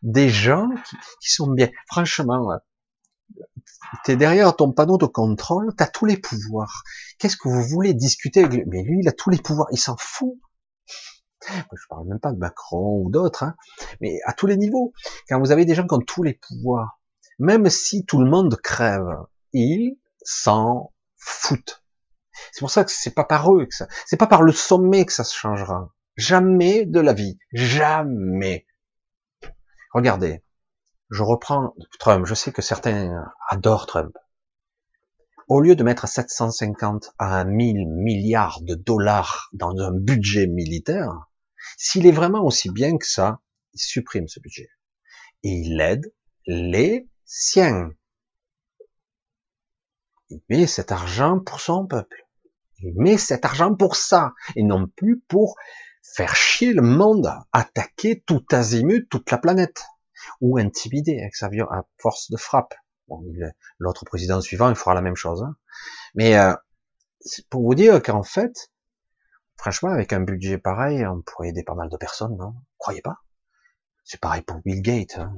des 0.03 0.29
gens 0.29 0.69
qui, 1.20 1.31
sont 1.31 1.51
bien 1.51 1.69
Franchement, 1.87 2.59
tu 4.05 4.12
es 4.12 4.16
derrière 4.16 4.55
ton 4.57 4.73
panneau 4.73 4.97
de 4.97 5.07
contrôle, 5.07 5.75
tu 5.77 5.83
as 5.83 5.87
tous 5.87 6.07
les 6.07 6.16
pouvoirs. 6.16 6.83
Qu'est-ce 7.19 7.37
que 7.37 7.49
vous 7.49 7.62
voulez 7.62 7.95
discuter 7.95 8.45
avec 8.45 8.61
lui? 8.61 8.65
Mais 8.66 8.83
lui, 8.83 8.99
il 9.03 9.09
a 9.09 9.12
tous 9.12 9.31
les 9.31 9.39
pouvoirs, 9.39 9.69
il 9.73 9.79
s'en 9.79 9.97
fout. 9.99 10.39
Je 11.47 11.86
parle 11.89 12.06
même 12.09 12.20
pas 12.20 12.32
de 12.32 12.39
Macron 12.39 13.02
ou 13.02 13.10
d'autres, 13.10 13.44
hein. 13.44 13.55
mais 14.01 14.19
à 14.24 14.32
tous 14.32 14.47
les 14.47 14.56
niveaux. 14.56 14.93
Quand 15.28 15.39
vous 15.39 15.52
avez 15.52 15.65
des 15.65 15.74
gens 15.74 15.86
qui 15.86 15.94
ont 15.94 16.01
tous 16.01 16.23
les 16.23 16.35
pouvoirs, 16.35 16.98
même 17.39 17.70
si 17.70 18.05
tout 18.05 18.19
le 18.19 18.28
monde 18.28 18.56
crève, 18.56 19.09
ils 19.52 19.98
s'en 20.23 20.93
foutent. 21.16 21.82
C'est 22.52 22.60
pour 22.60 22.70
ça 22.70 22.85
que 22.85 22.90
c'est 22.90 23.15
pas 23.15 23.24
par 23.24 23.52
eux 23.55 23.66
que 23.66 23.74
ça, 23.74 23.86
c'est 24.06 24.16
pas 24.16 24.27
par 24.27 24.43
le 24.43 24.52
sommet 24.52 25.05
que 25.05 25.12
ça 25.12 25.24
se 25.24 25.35
changera. 25.35 25.93
Jamais 26.16 26.85
de 26.85 27.01
la 27.01 27.12
vie. 27.12 27.39
Jamais. 27.52 28.66
Regardez. 29.93 30.43
Je 31.10 31.23
reprends 31.23 31.74
Trump. 31.98 32.27
Je 32.27 32.35
sais 32.35 32.52
que 32.52 32.62
certains 32.62 33.24
adorent 33.48 33.86
Trump. 33.86 34.16
Au 35.49 35.62
lieu 35.62 35.77
de 35.77 35.83
mettre 35.83 36.07
750 36.07 37.15
à 37.19 37.43
1000 37.43 37.89
milliards 37.89 38.61
de 38.61 38.75
dollars 38.75 39.49
dans 39.55 39.75
un 39.79 39.93
budget 39.93 40.47
militaire, 40.47 41.31
s'il 41.79 42.07
est 42.07 42.12
vraiment 42.12 42.45
aussi 42.45 42.69
bien 42.70 42.99
que 42.99 43.07
ça, 43.07 43.41
il 43.73 43.81
supprime 43.81 44.29
ce 44.29 44.41
budget. 44.41 44.69
Et 45.45 45.49
il 45.49 45.81
aide 45.81 46.12
les 46.45 47.09
siens. 47.25 47.91
Il 50.29 50.43
met 50.51 50.66
cet 50.66 50.93
argent 50.93 51.41
pour 51.41 51.61
son 51.61 51.87
peuple. 51.87 52.27
Il 52.81 52.93
met 52.99 53.16
cet 53.16 53.47
argent 53.47 53.75
pour 53.75 53.97
ça, 53.97 54.35
et 54.55 54.62
non 54.62 54.87
plus 54.87 55.19
pour 55.29 55.57
faire 56.03 56.37
chier 56.37 56.75
le 56.75 56.83
monde, 56.83 57.33
attaquer 57.53 58.23
tout 58.27 58.45
azimut, 58.53 59.09
toute 59.09 59.31
la 59.31 59.39
planète, 59.39 59.83
ou 60.43 60.59
intimider 60.59 61.19
avec 61.19 61.35
sa 61.35 61.49
force 61.97 62.31
de 62.31 62.37
frappe. 62.37 62.75
Bon, 63.09 63.24
l'autre 63.78 64.05
président 64.05 64.40
suivant, 64.40 64.68
il 64.68 64.76
fera 64.76 64.94
la 64.94 65.01
même 65.01 65.16
chose. 65.16 65.43
Hein. 65.43 65.56
Mais 66.14 66.36
euh, 66.39 66.55
c'est 67.20 67.47
pour 67.48 67.62
vous 67.62 67.74
dire 67.74 68.02
qu'en 68.02 68.22
fait, 68.22 68.70
franchement, 69.56 69.90
avec 69.90 70.12
un 70.12 70.20
budget 70.20 70.59
pareil, 70.59 71.06
on 71.06 71.22
pourrait 71.22 71.48
aider 71.48 71.62
pas 71.62 71.74
mal 71.74 71.89
de 71.89 71.97
personnes, 71.97 72.36
non? 72.36 72.55
Croyez 72.78 73.01
pas? 73.01 73.16
C'est 74.05 74.20
pareil 74.20 74.43
pour 74.43 74.60
Bill 74.64 74.82
Gates. 74.82 75.18
Hein. 75.18 75.35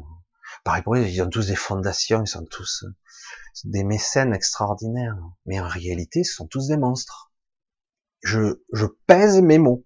Pareil 0.64 0.82
pour 0.82 0.96
eux, 0.96 1.00
ils 1.00 1.22
ont 1.22 1.28
tous 1.28 1.46
des 1.46 1.56
fondations, 1.56 2.22
ils 2.22 2.28
sont 2.28 2.44
tous 2.44 2.84
des 3.64 3.84
mécènes 3.84 4.34
extraordinaires. 4.34 5.16
Mais 5.46 5.60
en 5.60 5.68
réalité, 5.68 6.24
ce 6.24 6.34
sont 6.34 6.46
tous 6.46 6.68
des 6.68 6.76
monstres. 6.76 7.30
Je, 8.22 8.60
je 8.72 8.86
pèse 9.06 9.40
mes 9.40 9.58
mots. 9.58 9.84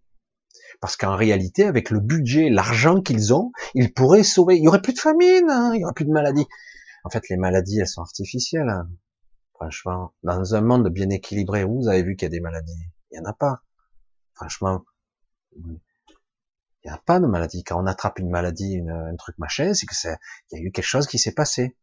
Parce 0.80 0.96
qu'en 0.96 1.16
réalité, 1.16 1.64
avec 1.64 1.90
le 1.90 2.00
budget, 2.00 2.50
l'argent 2.50 3.00
qu'ils 3.00 3.32
ont, 3.32 3.52
ils 3.74 3.92
pourraient 3.94 4.24
sauver. 4.24 4.56
Il 4.56 4.64
y 4.64 4.68
aurait 4.68 4.82
plus 4.82 4.92
de 4.92 4.98
famine, 4.98 5.48
hein, 5.48 5.72
il 5.74 5.80
y 5.80 5.84
aurait 5.84 5.94
plus 5.94 6.04
de 6.04 6.12
maladies. 6.12 6.46
En 7.04 7.10
fait, 7.10 7.28
les 7.28 7.36
maladies, 7.36 7.80
elles 7.80 7.88
sont 7.88 8.02
artificielles. 8.02 8.68
Hein. 8.68 8.88
Franchement, 9.54 10.14
dans 10.22 10.54
un 10.54 10.60
monde 10.62 10.88
bien 10.88 11.10
équilibré, 11.10 11.64
vous 11.64 11.88
avez 11.88 12.02
vu 12.02 12.16
qu'il 12.16 12.26
y 12.26 12.30
a 12.30 12.30
des 12.30 12.40
maladies. 12.40 12.88
Il 13.10 13.18
y 13.18 13.20
en 13.20 13.24
a 13.24 13.32
pas. 13.32 13.62
Franchement, 14.34 14.84
il 15.54 15.78
n'y 16.84 16.90
a 16.90 16.98
pas 16.98 17.20
de 17.20 17.26
maladie. 17.26 17.62
Quand 17.62 17.80
on 17.80 17.86
attrape 17.86 18.18
une 18.18 18.30
maladie, 18.30 18.80
un 18.88 19.14
truc 19.16 19.38
machin, 19.38 19.74
c'est 19.74 19.86
que 19.86 19.94
c'est, 19.94 20.16
il 20.50 20.58
y 20.58 20.62
a 20.62 20.64
eu 20.64 20.72
quelque 20.72 20.84
chose 20.84 21.06
qui 21.06 21.18
s'est 21.18 21.34
passé. 21.34 21.76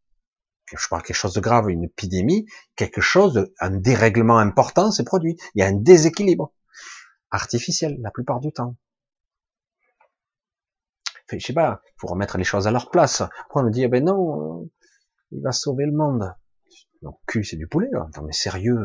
Je 0.73 0.87
parle 0.87 1.03
quelque 1.03 1.17
chose 1.17 1.33
de 1.33 1.41
grave, 1.41 1.69
une 1.69 1.83
épidémie, 1.83 2.45
quelque 2.75 3.01
chose, 3.01 3.45
un 3.59 3.71
dérèglement 3.71 4.37
important 4.37 4.91
s'est 4.91 5.03
produit. 5.03 5.37
Il 5.53 5.59
y 5.59 5.63
a 5.63 5.67
un 5.67 5.73
déséquilibre 5.73 6.53
artificiel 7.29 7.97
la 8.01 8.11
plupart 8.11 8.39
du 8.39 8.51
temps. 8.51 8.75
Je 11.29 11.39
sais 11.39 11.53
pas, 11.53 11.81
il 11.85 11.93
faut 11.97 12.07
remettre 12.07 12.37
les 12.37 12.43
choses 12.43 12.67
à 12.67 12.71
leur 12.71 12.89
place. 12.89 13.21
Après 13.21 13.61
on 13.61 13.63
me 13.63 13.71
dit, 13.71 13.83
eh 13.83 13.87
ben 13.87 14.03
non, 14.03 14.69
il 15.31 15.41
va 15.41 15.51
sauver 15.51 15.85
le 15.85 15.93
monde. 15.93 16.33
Non, 17.01 17.13
cul, 17.27 17.43
c'est 17.43 17.57
du 17.57 17.67
poulet. 17.67 17.89
Là. 17.91 18.07
Non, 18.15 18.23
mais 18.23 18.33
sérieux, 18.33 18.77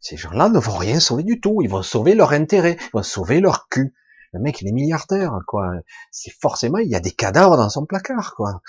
ces 0.00 0.16
gens-là 0.16 0.48
ne 0.48 0.58
vont 0.58 0.76
rien 0.76 1.00
sauver 1.00 1.22
du 1.22 1.40
tout. 1.40 1.60
Ils 1.62 1.70
vont 1.70 1.82
sauver 1.82 2.14
leur 2.14 2.32
intérêt, 2.32 2.76
ils 2.80 2.90
vont 2.92 3.02
sauver 3.02 3.40
leur 3.40 3.68
cul. 3.68 3.94
Le 4.32 4.40
mec, 4.40 4.60
il 4.60 4.68
est 4.68 4.72
milliardaire, 4.72 5.38
quoi. 5.46 5.70
C'est 6.10 6.32
forcément, 6.40 6.78
il 6.78 6.90
y 6.90 6.94
a 6.94 7.00
des 7.00 7.12
cadavres 7.12 7.56
dans 7.56 7.70
son 7.70 7.86
placard, 7.86 8.34
quoi. 8.34 8.60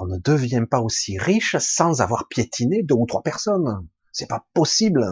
On 0.00 0.06
ne 0.06 0.18
devient 0.18 0.64
pas 0.68 0.80
aussi 0.80 1.18
riche 1.18 1.56
sans 1.58 2.00
avoir 2.00 2.26
piétiné 2.28 2.82
deux 2.82 2.96
ou 2.96 3.06
trois 3.06 3.22
personnes. 3.22 3.88
C'est 4.12 4.28
pas 4.28 4.46
possible. 4.54 5.04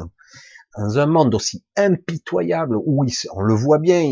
Dans 0.77 0.99
un 0.99 1.07
monde 1.07 1.35
aussi 1.35 1.65
impitoyable 1.77 2.77
où 2.77 3.05
on 3.35 3.43
le 3.43 3.55
voit 3.55 3.79
bien, 3.79 4.03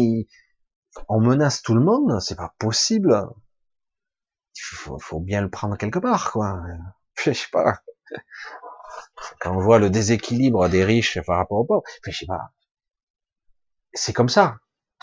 on 1.08 1.20
menace 1.20 1.62
tout 1.62 1.74
le 1.74 1.80
monde, 1.80 2.20
c'est 2.20 2.36
pas 2.36 2.54
possible. 2.58 3.26
Il 4.56 4.98
faut, 5.00 5.20
bien 5.20 5.42
le 5.42 5.50
prendre 5.50 5.76
quelque 5.76 5.98
part, 5.98 6.32
quoi. 6.32 6.60
Je 7.24 7.32
sais 7.32 7.48
pas. 7.52 7.80
Quand 9.40 9.54
on 9.54 9.60
voit 9.60 9.78
le 9.78 9.90
déséquilibre 9.90 10.68
des 10.68 10.84
riches 10.84 11.20
par 11.26 11.36
rapport 11.36 11.58
aux 11.58 11.64
pauvres, 11.64 11.82
je 12.04 12.10
sais 12.10 12.26
pas. 12.26 12.52
C'est 13.92 14.12
comme 14.12 14.28
ça. 14.28 14.56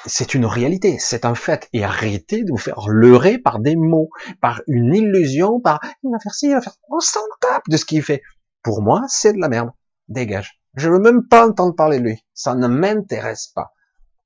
C'est 0.05 0.33
une 0.33 0.45
réalité, 0.45 0.99
c'est 0.99 1.25
un 1.25 1.35
fait. 1.35 1.69
Et 1.73 1.83
arrêtez 1.83 2.43
de 2.43 2.51
vous 2.51 2.57
faire 2.57 2.87
leurrer 2.87 3.37
par 3.37 3.59
des 3.59 3.75
mots, 3.75 4.09
par 4.41 4.61
une 4.67 4.93
illusion, 4.93 5.59
par 5.59 5.79
il 6.03 6.11
va 6.11 6.19
faire 6.19 6.33
ci, 6.33 6.47
il 6.47 6.53
va 6.53 6.61
faire. 6.61 6.75
On 6.89 6.99
s'en 6.99 7.21
tape 7.41 7.63
de 7.69 7.77
ce 7.77 7.85
qu'il 7.85 8.03
fait. 8.03 8.21
Pour 8.63 8.81
moi, 8.81 9.03
c'est 9.07 9.33
de 9.33 9.39
la 9.39 9.49
merde. 9.49 9.71
Dégage. 10.07 10.61
Je 10.75 10.89
veux 10.89 10.99
même 10.99 11.27
pas 11.27 11.47
entendre 11.47 11.75
parler 11.75 11.99
de 11.99 12.03
lui. 12.03 12.25
Ça 12.33 12.53
ne 12.53 12.67
m'intéresse 12.67 13.47
pas. 13.47 13.73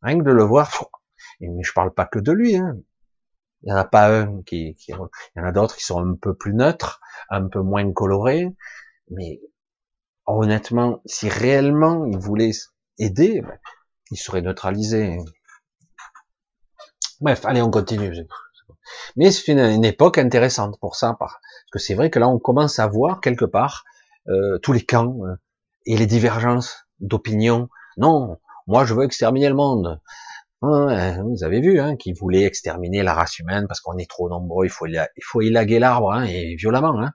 Rien 0.02 0.20
que 0.20 0.24
de 0.24 0.32
le 0.32 0.44
voir. 0.44 0.70
Mais 1.40 1.64
je 1.64 1.74
parle 1.74 1.94
pas 1.94 2.06
que 2.06 2.20
de 2.20 2.32
lui. 2.32 2.58
Hein. 2.58 2.78
Il 3.64 3.70
y 3.70 3.74
en 3.74 3.78
a 3.78 3.86
pas 3.86 4.22
un 4.22 4.42
qui, 4.44 4.76
il 4.88 4.96
y 4.96 5.40
en 5.40 5.46
a 5.46 5.52
d'autres 5.52 5.76
qui 5.76 5.84
sont 5.84 6.00
un 6.00 6.16
peu 6.16 6.34
plus 6.34 6.54
neutres, 6.54 7.00
un 7.30 7.48
peu 7.48 7.62
moins 7.62 7.92
colorés. 7.94 8.48
Mais 9.10 9.40
honnêtement, 10.26 11.02
si 11.06 11.30
réellement 11.30 12.06
il 12.06 12.18
voulait 12.18 12.52
aider, 12.98 13.42
ben, 13.42 13.58
il 14.12 14.18
serait 14.18 14.42
neutralisé. 14.42 15.20
Bref, 17.20 17.46
allez, 17.46 17.62
on 17.62 17.70
continue. 17.70 18.12
Mais 19.16 19.32
c'est 19.32 19.52
une, 19.52 19.86
époque 19.86 20.18
intéressante 20.18 20.80
pour 20.80 20.96
ça, 20.96 21.16
parce 21.20 21.36
que 21.72 21.80
c'est 21.80 21.94
vrai 21.94 22.10
que 22.10 22.20
là, 22.20 22.28
on 22.28 22.40
commence 22.40 22.80
à 22.80 22.88
voir 22.88 23.22
quelque 23.22 23.46
part 23.46 23.84
euh, 24.28 24.58
tous 24.60 24.74
les 24.74 24.84
camps 24.84 25.16
euh, 25.26 25.36
et 25.86 25.98
les 25.98 26.08
divergences 26.08 26.88
d'opinion. 27.00 27.70
Non, 27.98 28.40
moi, 28.68 28.86
je 28.86 28.94
veux 28.94 29.04
exterminer 29.04 29.50
le 29.50 29.56
monde. 29.56 30.00
Vous 30.62 31.44
avez 31.44 31.60
vu, 31.60 31.80
hein, 31.80 31.96
qui 31.96 32.14
voulait 32.14 32.44
exterminer 32.44 33.04
la 33.04 33.14
race 33.14 33.40
humaine 33.40 33.66
parce 33.68 33.82
qu'on 33.82 33.98
est 33.98 34.10
trop 34.10 34.30
nombreux. 34.30 34.66
Il 34.66 34.70
faut, 34.70 34.88
il 34.88 35.24
faut 35.24 35.42
élaguer 35.42 35.80
l'arbre 35.80 36.12
hein, 36.12 36.24
et 36.24 36.56
violemment. 36.56 37.02
Hein. 37.02 37.12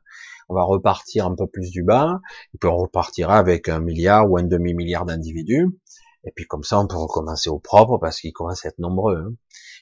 On 0.48 0.54
va 0.54 0.62
repartir 0.62 1.26
un 1.26 1.34
peu 1.34 1.46
plus 1.46 1.70
du 1.70 1.82
bas, 1.82 2.20
et 2.54 2.58
puis 2.58 2.68
on 2.68 2.76
repartira 2.76 3.36
avec 3.36 3.68
un 3.68 3.80
milliard 3.80 4.30
ou 4.30 4.38
un 4.38 4.44
demi 4.44 4.74
milliard 4.74 5.04
d'individus. 5.04 5.66
Et 6.24 6.32
puis 6.34 6.44
comme 6.46 6.64
ça, 6.64 6.80
on 6.80 6.86
peut 6.88 6.96
recommencer 6.96 7.50
au 7.50 7.60
propre 7.60 7.98
parce 7.98 8.20
qu'ils 8.20 8.32
commencent 8.32 8.64
à 8.64 8.68
être 8.68 8.78
nombreux. 8.78 9.16
Hein. 9.16 9.34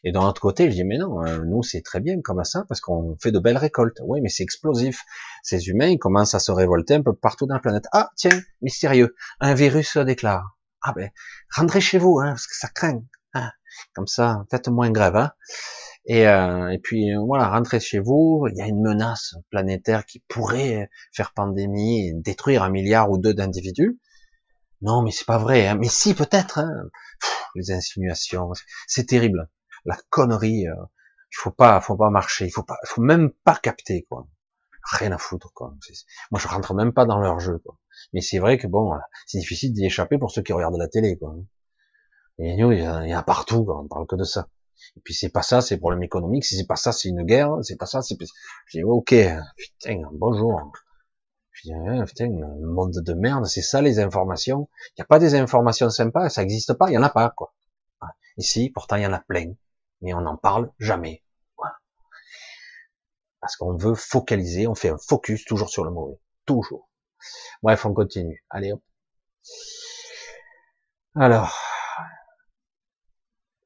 Et 0.04 0.12
d'un 0.12 0.20
autre 0.20 0.42
côté, 0.42 0.70
je 0.70 0.76
dis 0.76 0.84
mais 0.84 0.98
non, 0.98 1.24
euh, 1.24 1.42
nous 1.44 1.62
c'est 1.62 1.80
très 1.80 2.00
bien 2.00 2.20
comme 2.22 2.44
ça 2.44 2.64
parce 2.68 2.82
qu'on 2.82 3.16
fait 3.22 3.32
de 3.32 3.38
belles 3.38 3.56
récoltes. 3.56 4.00
Oui, 4.04 4.20
mais 4.20 4.28
c'est 4.28 4.42
explosif. 4.42 5.02
Ces 5.42 5.68
humains 5.68 5.88
ils 5.88 5.98
commencent 5.98 6.34
à 6.34 6.40
se 6.40 6.52
révolter 6.52 6.94
un 6.94 7.02
peu 7.02 7.14
partout 7.14 7.46
dans 7.46 7.54
la 7.54 7.60
planète. 7.60 7.86
Ah 7.92 8.10
tiens, 8.16 8.42
mystérieux, 8.60 9.14
un 9.40 9.54
virus 9.54 9.92
se 9.92 10.00
déclare. 10.00 10.58
Ah 10.82 10.92
ben, 10.94 11.10
rentrez 11.54 11.80
chez 11.80 11.96
vous, 11.96 12.18
hein, 12.20 12.28
parce 12.28 12.46
que 12.46 12.56
ça 12.56 12.68
craint. 12.68 13.02
Hein. 13.34 13.50
Comme 13.94 14.06
ça, 14.06 14.44
faites 14.50 14.68
moins 14.68 14.90
grève. 14.90 15.16
Hein. 15.16 15.32
Et, 16.06 16.28
euh, 16.28 16.68
et 16.68 16.78
puis 16.78 17.10
voilà, 17.26 17.48
rentrez 17.48 17.80
chez 17.80 17.98
vous. 17.98 18.46
Il 18.50 18.56
y 18.56 18.62
a 18.62 18.66
une 18.66 18.82
menace 18.82 19.34
planétaire 19.50 20.04
qui 20.06 20.20
pourrait 20.28 20.90
faire 21.12 21.32
pandémie 21.32 22.08
et 22.08 22.12
détruire 22.14 22.62
un 22.62 22.70
milliard 22.70 23.10
ou 23.10 23.18
deux 23.18 23.34
d'individus. 23.34 23.98
Non, 24.82 25.02
mais 25.02 25.10
c'est 25.10 25.26
pas 25.26 25.38
vrai. 25.38 25.66
Hein. 25.66 25.76
Mais 25.76 25.88
si, 25.88 26.14
peut-être. 26.14 26.58
Hein. 26.58 26.70
les 27.54 27.72
insinuations, 27.72 28.52
c'est 28.86 29.06
terrible 29.06 29.48
la 29.84 29.96
connerie. 30.10 30.66
Euh, 30.68 30.74
il 31.32 31.36
faut 31.36 31.50
pas, 31.50 31.80
faut 31.80 31.96
pas 31.96 32.10
marcher, 32.10 32.46
il 32.46 32.50
faut 32.50 32.62
pas, 32.62 32.78
faut 32.84 33.02
même 33.02 33.30
pas 33.44 33.56
capter 33.56 34.06
quoi. 34.08 34.28
Rien 34.92 35.12
à 35.12 35.18
foutre 35.18 35.52
quoi. 35.52 35.74
Moi 36.30 36.40
je 36.40 36.46
rentre 36.46 36.74
même 36.74 36.92
pas 36.92 37.06
dans 37.06 37.18
leur 37.18 37.40
jeu 37.40 37.58
quoi. 37.58 37.78
Mais 38.12 38.20
c'est 38.20 38.38
vrai 38.38 38.58
que 38.58 38.66
bon, 38.66 38.92
c'est 39.26 39.38
difficile 39.38 39.72
d'y 39.72 39.84
échapper 39.84 40.18
pour 40.18 40.30
ceux 40.30 40.42
qui 40.42 40.52
regardent 40.52 40.78
la 40.78 40.88
télé 40.88 41.18
quoi. 41.18 41.34
Et 42.38 42.56
nous, 42.56 42.72
il 42.72 42.80
y, 42.80 43.12
a, 43.12 43.22
partout, 43.22 43.66
on 43.68 43.86
parle 43.86 44.06
que 44.06 44.16
de 44.16 44.24
ça. 44.24 44.48
Et 44.96 45.00
puis 45.00 45.14
c'est 45.14 45.28
pas 45.28 45.42
ça, 45.42 45.60
c'est 45.60 45.78
problème 45.78 46.02
économique. 46.02 46.44
Si 46.44 46.56
c'est 46.56 46.66
pas 46.66 46.76
ça, 46.76 46.92
c'est 46.92 47.08
une 47.08 47.22
guerre. 47.22 47.56
C'est 47.62 47.76
pas 47.76 47.86
ça, 47.86 48.02
c'est. 48.02 48.16
Je 48.66 48.78
dis 48.78 48.84
ok, 48.84 49.14
putain, 49.56 50.02
bonjour. 50.12 50.72
Je 51.52 51.68
dis 51.68 51.74
ah, 51.74 52.04
putain, 52.04 52.28
monde 52.60 52.92
de 52.92 53.14
merde, 53.14 53.46
c'est 53.46 53.62
ça 53.62 53.80
les 53.80 54.00
informations. 54.00 54.68
Il 54.90 55.00
n'y 55.00 55.02
a 55.02 55.06
pas 55.06 55.18
des 55.18 55.34
informations 55.34 55.90
sympas, 55.90 56.28
ça 56.28 56.42
n'existe 56.42 56.74
pas, 56.74 56.90
il 56.90 56.94
y 56.94 56.98
en 56.98 57.02
a 57.02 57.10
pas 57.10 57.30
quoi. 57.30 57.54
Ici, 58.36 58.70
pourtant 58.70 58.96
il 58.96 59.02
y 59.02 59.06
en 59.06 59.12
a 59.12 59.20
plein 59.20 59.54
mais 60.04 60.12
on 60.12 60.20
n'en 60.20 60.36
parle 60.36 60.70
jamais. 60.78 61.24
Voilà. 61.56 61.76
Parce 63.40 63.56
qu'on 63.56 63.74
veut 63.76 63.94
focaliser, 63.94 64.66
on 64.66 64.74
fait 64.74 64.90
un 64.90 64.98
focus 64.98 65.44
toujours 65.44 65.70
sur 65.70 65.84
le 65.84 65.90
mauvais. 65.90 66.18
Toujours. 66.44 66.90
Bref, 67.62 67.86
on 67.86 67.94
continue. 67.94 68.44
Allez 68.50 68.72
hop. 68.72 68.82
Alors, 71.14 71.58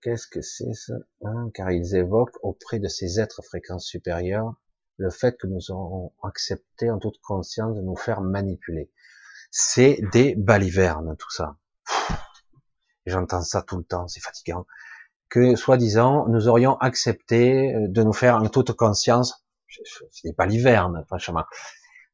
qu'est-ce 0.09 0.27
que 0.27 0.41
c'est 0.41 0.73
ça 0.73 0.95
hein? 1.25 1.51
Car 1.53 1.71
ils 1.71 1.95
évoquent 1.95 2.43
auprès 2.43 2.79
de 2.79 2.89
ces 2.89 3.21
êtres 3.21 3.43
fréquents 3.43 3.79
supérieurs 3.79 4.55
le 4.97 5.11
fait 5.11 5.37
que 5.37 5.47
nous 5.47 5.71
aurons 5.71 6.13
accepté 6.23 6.91
en 6.91 6.99
toute 6.99 7.21
conscience 7.21 7.77
de 7.77 7.83
nous 7.83 7.95
faire 7.95 8.21
manipuler. 8.21 8.91
C'est 9.51 10.01
des 10.13 10.35
balivernes, 10.35 11.15
tout 11.19 11.31
ça. 11.31 11.57
J'entends 13.07 13.43
ça 13.43 13.63
tout 13.63 13.77
le 13.77 13.85
temps, 13.85 14.09
c'est 14.09 14.21
fatigant 14.21 14.67
que, 15.29 15.57
soi-disant, 15.57 16.27
nous 16.29 16.49
aurions 16.49 16.79
accepté 16.79 17.75
euh, 17.75 17.87
de 17.87 18.03
nous 18.03 18.15
faire 18.15 18.37
en 18.37 18.49
toute 18.49 18.73
conscience, 18.73 19.47
ce 19.69 20.27
n'est 20.27 20.33
pas 20.33 20.47
l'hiverne, 20.47 21.05
franchement. 21.07 21.45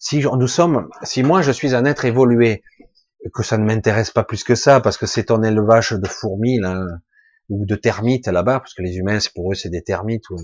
Si 0.01 0.19
nous 0.21 0.49
sommes, 0.49 0.91
si 1.05 1.23
moi 1.23 1.41
je 1.41 1.53
suis 1.53 1.77
un 1.77 1.85
être 1.85 2.05
évolué, 2.05 2.65
que 3.33 3.45
ça 3.45 3.57
ne 3.57 3.65
m'intéresse 3.65 4.11
pas 4.11 4.25
plus 4.25 4.43
que 4.43 4.57
ça, 4.57 4.81
parce 4.81 4.99
que 4.99 5.07
c'est 5.07 5.31
un 5.31 5.43
élevage 5.43 5.93
de 5.93 6.09
fourmis, 6.09 6.59
là, 6.59 6.85
ou 7.49 7.67
de 7.67 7.75
termites 7.75 8.27
là-bas, 8.27 8.61
parce 8.61 8.75
que 8.75 8.83
les 8.83 8.97
humains, 8.97 9.21
c'est 9.21 9.33
pour 9.33 9.53
eux, 9.53 9.55
c'est 9.55 9.71
des 9.71 9.83
termites, 9.83 10.29
ou 10.31 10.37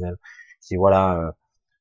si 0.60 0.76
voilà, 0.76 1.18
euh, 1.18 1.30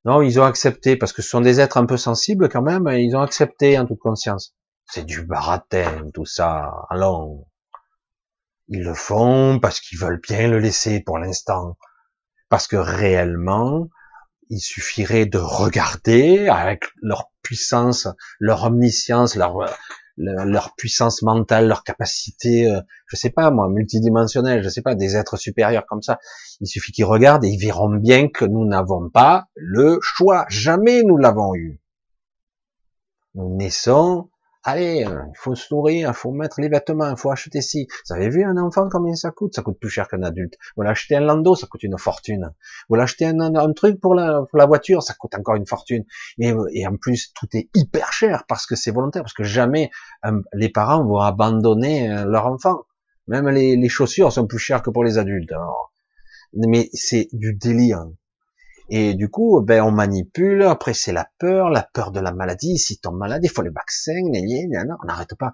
non, 0.05 0.21
ils 0.21 0.39
ont 0.39 0.45
accepté, 0.45 0.95
parce 0.95 1.13
que 1.13 1.21
ce 1.21 1.29
sont 1.29 1.41
des 1.41 1.59
êtres 1.59 1.77
un 1.77 1.85
peu 1.85 1.97
sensibles 1.97 2.49
quand 2.49 2.61
même, 2.61 2.87
ils 2.87 3.15
ont 3.15 3.21
accepté 3.21 3.77
en 3.77 3.85
toute 3.85 3.99
conscience. 3.99 4.55
C'est 4.85 5.05
du 5.05 5.23
baratin, 5.23 6.09
tout 6.13 6.25
ça. 6.25 6.71
Allons, 6.89 7.45
ils 8.69 8.83
le 8.83 8.93
font 8.93 9.59
parce 9.59 9.79
qu'ils 9.79 9.99
veulent 9.99 10.21
bien 10.21 10.47
le 10.47 10.59
laisser 10.59 11.01
pour 11.01 11.19
l'instant. 11.19 11.77
Parce 12.49 12.67
que 12.67 12.77
réellement, 12.77 13.89
il 14.49 14.59
suffirait 14.59 15.27
de 15.27 15.37
regarder 15.37 16.47
avec 16.47 16.85
leur 17.01 17.31
puissance, 17.43 18.07
leur 18.39 18.63
omniscience, 18.63 19.35
leur, 19.35 19.69
leur, 20.19 20.75
puissance 20.75 21.21
mentale, 21.21 21.67
leur 21.67 21.83
capacité, 21.83 22.67
euh, 22.67 22.81
je 23.07 23.15
sais 23.15 23.29
pas 23.29 23.49
moi, 23.51 23.69
multidimensionnelle, 23.69 24.63
je 24.63 24.69
sais 24.69 24.81
pas, 24.81 24.95
des 24.95 25.15
êtres 25.15 25.37
supérieurs 25.37 25.85
comme 25.87 26.01
ça. 26.01 26.19
Il 26.59 26.67
suffit 26.67 26.91
qu'ils 26.91 27.05
regardent 27.05 27.45
et 27.45 27.49
ils 27.49 27.59
verront 27.59 27.95
bien 27.95 28.27
que 28.27 28.45
nous 28.45 28.65
n'avons 28.65 29.09
pas 29.09 29.47
le 29.55 29.97
choix. 30.01 30.45
Jamais 30.49 31.03
nous 31.03 31.17
l'avons 31.17 31.55
eu. 31.55 31.79
Nous 33.35 33.55
naissons 33.55 34.29
Allez, 34.63 35.05
euh, 35.05 35.21
il 35.29 35.37
faut 35.37 35.55
se 35.55 35.73
nourrir, 35.73 36.09
il 36.09 36.13
faut 36.13 36.31
mettre 36.31 36.59
les 36.59 36.67
vêtements, 36.67 37.09
il 37.09 37.17
faut 37.17 37.31
acheter 37.31 37.61
ci. 37.61 37.87
Vous 38.07 38.13
avez 38.13 38.29
vu 38.29 38.43
un 38.43 38.57
enfant 38.57 38.89
combien 38.91 39.15
ça 39.15 39.31
coûte? 39.31 39.55
Ça 39.55 39.61
coûte 39.61 39.79
plus 39.79 39.89
cher 39.89 40.09
qu'un 40.09 40.21
adulte. 40.21 40.55
Vous 40.75 40.83
l'acheter 40.83 41.15
un 41.15 41.21
landau, 41.21 41.55
ça 41.55 41.65
coûte 41.67 41.83
une 41.83 41.97
fortune. 41.97 42.53
Vous 42.89 42.95
l'achetez 42.95 43.25
un, 43.25 43.39
un, 43.39 43.73
truc 43.73 44.01
pour 44.01 44.15
la, 44.15 44.45
voiture, 44.67 45.01
ça 45.01 45.13
coûte 45.13 45.33
encore 45.35 45.55
une 45.55 45.65
fortune. 45.65 46.03
Et, 46.39 46.51
en 46.85 46.97
plus, 46.97 47.31
tout 47.33 47.47
est 47.53 47.69
hyper 47.73 48.11
cher 48.11 48.43
parce 48.49 48.65
que 48.65 48.75
c'est 48.75 48.91
volontaire, 48.91 49.23
parce 49.23 49.33
que 49.33 49.45
jamais 49.45 49.91
euh, 50.25 50.41
les 50.53 50.69
parents 50.69 51.05
vont 51.05 51.19
abandonner 51.19 52.11
euh, 52.11 52.25
leur 52.25 52.47
enfant. 52.47 52.83
Même 53.27 53.47
les 53.47 53.89
chaussures 53.89 54.33
sont 54.33 54.45
plus 54.45 54.59
chères 54.59 54.81
que 54.81 54.89
pour 54.89 55.05
les 55.05 55.17
adultes. 55.17 55.53
mais 56.53 56.89
c'est 56.93 57.29
du 57.31 57.53
délire. 57.53 58.05
Et 58.89 59.13
du 59.13 59.29
coup, 59.29 59.61
ben, 59.61 59.83
on 59.83 59.91
manipule. 59.91 60.63
Après, 60.63 60.93
c'est 60.93 61.13
la 61.13 61.29
peur, 61.37 61.69
la 61.69 61.87
peur 61.93 62.11
de 62.11 62.19
la 62.19 62.31
maladie. 62.31 62.77
Si 62.77 62.99
ton 62.99 63.11
malade, 63.11 63.41
il 63.43 63.49
faut 63.49 63.61
les 63.61 63.69
vaccins. 63.69 64.21
On 64.23 65.05
n'arrête 65.05 65.35
pas. 65.35 65.53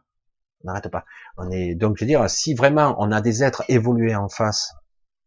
On 0.63 0.67
n'arrête 0.67 0.89
pas. 0.89 1.05
On 1.37 1.51
est, 1.51 1.75
donc, 1.75 1.97
je 1.97 2.05
veux 2.05 2.07
dire, 2.07 2.29
si 2.29 2.53
vraiment 2.53 2.95
on 2.99 3.11
a 3.11 3.21
des 3.21 3.43
êtres 3.43 3.63
évolués 3.67 4.15
en 4.15 4.29
face, 4.29 4.71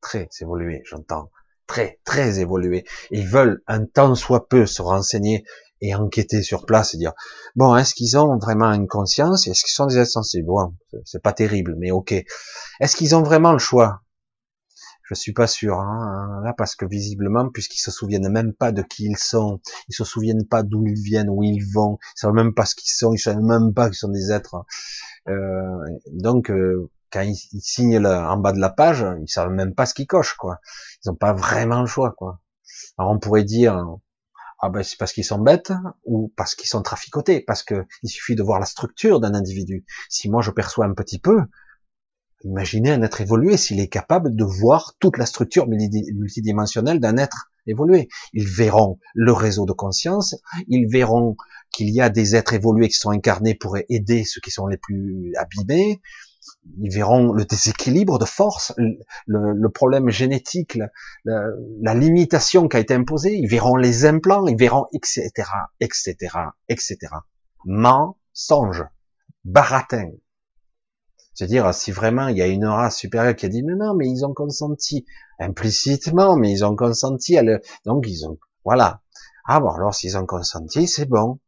très 0.01 0.29
évolués, 0.41 0.83
j'entends, 0.85 1.31
très, 1.67 2.01
très 2.05 2.41
évolués, 2.41 2.85
ils 3.11 3.27
veulent 3.27 3.63
un 3.67 3.85
temps 3.85 4.15
soit 4.15 4.49
peu 4.49 4.67
se 4.67 4.83
renseigner 4.83 5.45
et 5.81 5.95
enquêter 5.95 6.43
sur 6.43 6.67
place 6.67 6.95
et 6.95 6.97
dire, 6.97 7.13
bon, 7.55 7.77
est-ce 7.77 7.95
qu'ils 7.95 8.19
ont 8.19 8.39
vraiment 8.39 8.73
une 8.73 8.89
conscience? 8.89 9.47
Est-ce 9.47 9.65
qu'ils 9.65 9.75
sont 9.75 9.87
des 9.87 9.99
êtres 9.99 10.11
sensibles? 10.11 10.47
Bon, 10.47 10.75
c'est 11.05 11.23
pas 11.23 11.33
terrible, 11.33 11.77
mais 11.79 11.91
ok. 11.91 12.13
Est-ce 12.81 12.97
qu'ils 12.97 13.15
ont 13.15 13.23
vraiment 13.23 13.53
le 13.53 13.59
choix? 13.59 14.01
Je 15.09 15.15
suis 15.15 15.33
pas 15.33 15.47
sûr, 15.47 15.81
hein, 15.81 16.43
là, 16.45 16.53
parce 16.53 16.77
que 16.77 16.85
visiblement, 16.85 17.49
puisqu'ils 17.49 17.81
se 17.81 17.91
souviennent 17.91 18.29
même 18.29 18.53
pas 18.53 18.73
de 18.73 18.83
qui 18.83 19.07
ils 19.07 19.17
sont, 19.17 19.61
ils 19.89 19.95
se 19.95 20.05
souviennent 20.05 20.47
pas 20.47 20.63
d'où 20.63 20.87
ils 20.87 21.01
viennent, 21.01 21.31
où 21.31 21.43
ils 21.43 21.65
vont, 21.73 21.99
ils 22.17 22.21
savent 22.21 22.35
même 22.35 22.53
pas 22.53 22.67
ce 22.67 22.75
qu'ils 22.75 22.91
sont, 22.91 23.15
ils 23.15 23.19
savent 23.19 23.41
même 23.41 23.73
pas 23.73 23.89
qu'ils 23.89 23.97
sont 23.97 24.11
des 24.11 24.33
êtres. 24.33 24.67
Euh, 25.29 25.79
donc, 26.13 26.51
euh, 26.51 26.91
quand 27.11 27.23
ils, 27.23 27.37
signent 27.63 28.05
en 28.07 28.37
bas 28.37 28.53
de 28.53 28.61
la 28.61 28.69
page, 28.69 29.05
ils 29.23 29.31
savent 29.31 29.51
même 29.51 29.75
pas 29.75 29.87
ce 29.87 29.95
qu'ils 29.95 30.07
cochent, 30.07 30.35
quoi. 30.35 30.59
Ils 31.05 31.11
ont 31.11 31.15
pas 31.15 31.33
vraiment 31.33 31.81
le 31.81 31.87
choix, 31.87 32.13
quoi. 32.13 32.41
Alors 32.99 33.13
on 33.13 33.19
pourrait 33.19 33.45
dire, 33.45 33.83
Ah 34.61 34.69
ben 34.71 34.83
c'est 34.83 34.99
parce 34.99 35.13
qu'ils 35.13 35.25
sont 35.25 35.39
bêtes 35.39 35.73
ou 36.05 36.33
parce 36.37 36.55
qu'ils 36.55 36.69
sont 36.69 36.83
traficotés, 36.83 37.41
parce 37.41 37.63
que 37.63 37.87
il 38.03 38.09
suffit 38.11 38.35
de 38.35 38.43
voir 38.43 38.61
la 38.61 38.67
structure 38.67 39.21
d'un 39.21 39.35
individu. 39.35 39.85
Si 40.11 40.29
moi 40.29 40.43
je 40.43 40.51
perçois 40.51 40.85
un 40.87 40.95
petit 40.95 41.19
peu, 41.19 41.41
imaginez 42.45 42.91
un 42.91 43.03
être 43.03 43.21
évolué 43.21 43.57
s'il 43.57 43.81
est 43.81 43.89
capable 43.89 44.35
de 44.35 44.45
voir 44.45 44.95
toute 44.99 45.19
la 45.19 45.27
structure 45.27 45.67
multidimensionnelle 45.67 47.01
d'un 47.01 47.17
être 47.17 47.51
évolué. 47.67 48.09
Ils 48.33 48.47
verront 48.47 48.99
le 49.15 49.33
réseau 49.33 49.67
de 49.67 49.73
conscience, 49.73 50.37
ils 50.69 50.89
verront 50.89 51.37
qu'il 51.73 51.91
y 51.91 52.01
a 52.01 52.09
des 52.09 52.35
êtres 52.35 52.55
évolués 52.55 52.89
qui 52.89 52.97
sont 52.97 53.11
incarnés 53.11 53.55
pour 53.55 53.77
aider 53.89 54.25
ceux 54.25 54.41
qui 54.41 54.51
sont 54.51 54.67
les 54.67 54.79
plus 54.79 55.33
abîmés, 55.37 56.01
ils 56.81 56.93
verront 56.93 57.33
le 57.33 57.45
déséquilibre 57.45 58.19
de 58.19 58.25
force, 58.25 58.73
le, 59.27 59.69
problème 59.69 60.11
génétique, 60.11 60.79
la, 61.25 61.95
limitation 61.95 62.69
qui 62.69 62.77
a 62.77 62.81
été 62.81 62.95
imposée, 62.95 63.35
ils 63.37 63.49
verront 63.49 63.77
les 63.77 64.07
implants, 64.07 64.47
ils 64.47 64.57
verront 64.57 64.87
etc., 64.93 65.31
etc., 65.81 66.15
etc. 66.69 66.97
Mensonge, 67.65 68.85
baratin. 69.45 70.11
C'est-à-dire, 71.39 71.73
si 71.73 71.93
vraiment 71.93 72.27
il 72.27 72.37
y 72.37 72.43
a 72.43 72.49
une 72.49 72.67
race 72.67 72.97
supérieure 72.97 73.37
qui 73.37 73.47
a 73.47 73.49
dit, 73.49 73.63
mais 73.63 73.77
non, 73.77 73.95
mais 73.95 74.09
ils 74.09 74.27
ont 74.27 74.35
consenti, 74.35 75.07
implicitement, 75.39 76.35
mais 76.35 76.51
ils 76.51 76.65
ont 76.65 76.75
consenti, 76.75 77.39
à 77.39 77.45
le... 77.45 77.61
donc 77.87 78.09
ils 78.09 78.27
ont, 78.27 78.41
voilà. 78.65 79.03
Ah 79.47 79.61
bon, 79.61 79.71
alors 79.71 79.95
s'ils 79.95 80.19
ont 80.19 80.27
consenti, 80.27 80.89
c'est 80.89 81.07
bon. 81.07 81.39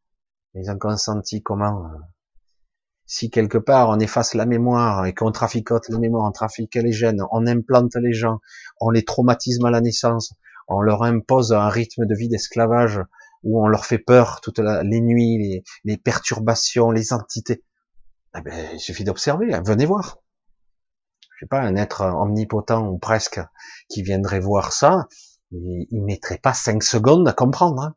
Ils 0.55 0.71
ont 0.71 0.79
consenti 0.79 1.43
comment 1.43 1.87
euh, 1.87 1.99
si 3.05 3.31
quelque 3.31 3.59
part 3.59 3.89
on 3.89 3.99
efface 3.99 4.35
la 4.35 4.47
mémoire 4.47 5.07
et 5.07 5.13
qu'on 5.13 5.33
traficote 5.33 5.89
la 5.89 5.99
mémoire, 5.99 6.29
on 6.29 6.31
trafique 6.31 6.77
les 6.77 6.93
gènes, 6.93 7.25
on 7.33 7.45
implante 7.49 7.97
les 7.97 8.13
gens, 8.13 8.39
on 8.81 8.91
les 8.91 9.05
traumatisme 9.05 9.65
à 9.65 9.73
la 9.73 9.81
naissance, 9.81 10.35
on 10.69 10.83
leur 10.83 11.03
impose 11.03 11.53
un 11.53 11.69
rythme 11.69 12.07
de 12.07 12.15
vie 12.15 12.29
d'esclavage 12.29 13.01
où 13.43 13.61
on 13.61 13.67
leur 13.67 13.87
fait 13.87 13.99
peur 13.99 14.41
toutes 14.41 14.61
les 14.61 15.01
nuits, 15.01 15.65
les, 15.83 15.97
perturbations, 15.97 16.93
les 16.93 17.13
entités. 17.13 17.65
Eh 18.37 18.41
ben, 18.43 18.71
il 18.73 18.81
suffit 18.81 19.05
d'observer, 19.05 19.53
hein, 19.53 19.63
venez 19.65 19.87
voir. 19.87 20.19
Je 21.21 21.45
sais 21.45 21.49
pas, 21.49 21.61
un 21.61 21.77
être 21.77 22.03
omnipotent 22.03 22.87
ou 22.87 22.99
presque 22.99 23.41
qui 23.89 24.03
viendrait 24.03 24.41
voir 24.41 24.73
ça, 24.73 25.09
il, 25.51 26.03
mettrait 26.05 26.39
pas 26.39 26.55
cinq 26.55 26.83
secondes 26.83 27.27
à 27.27 27.33
comprendre. 27.33 27.83
Hein. 27.83 27.97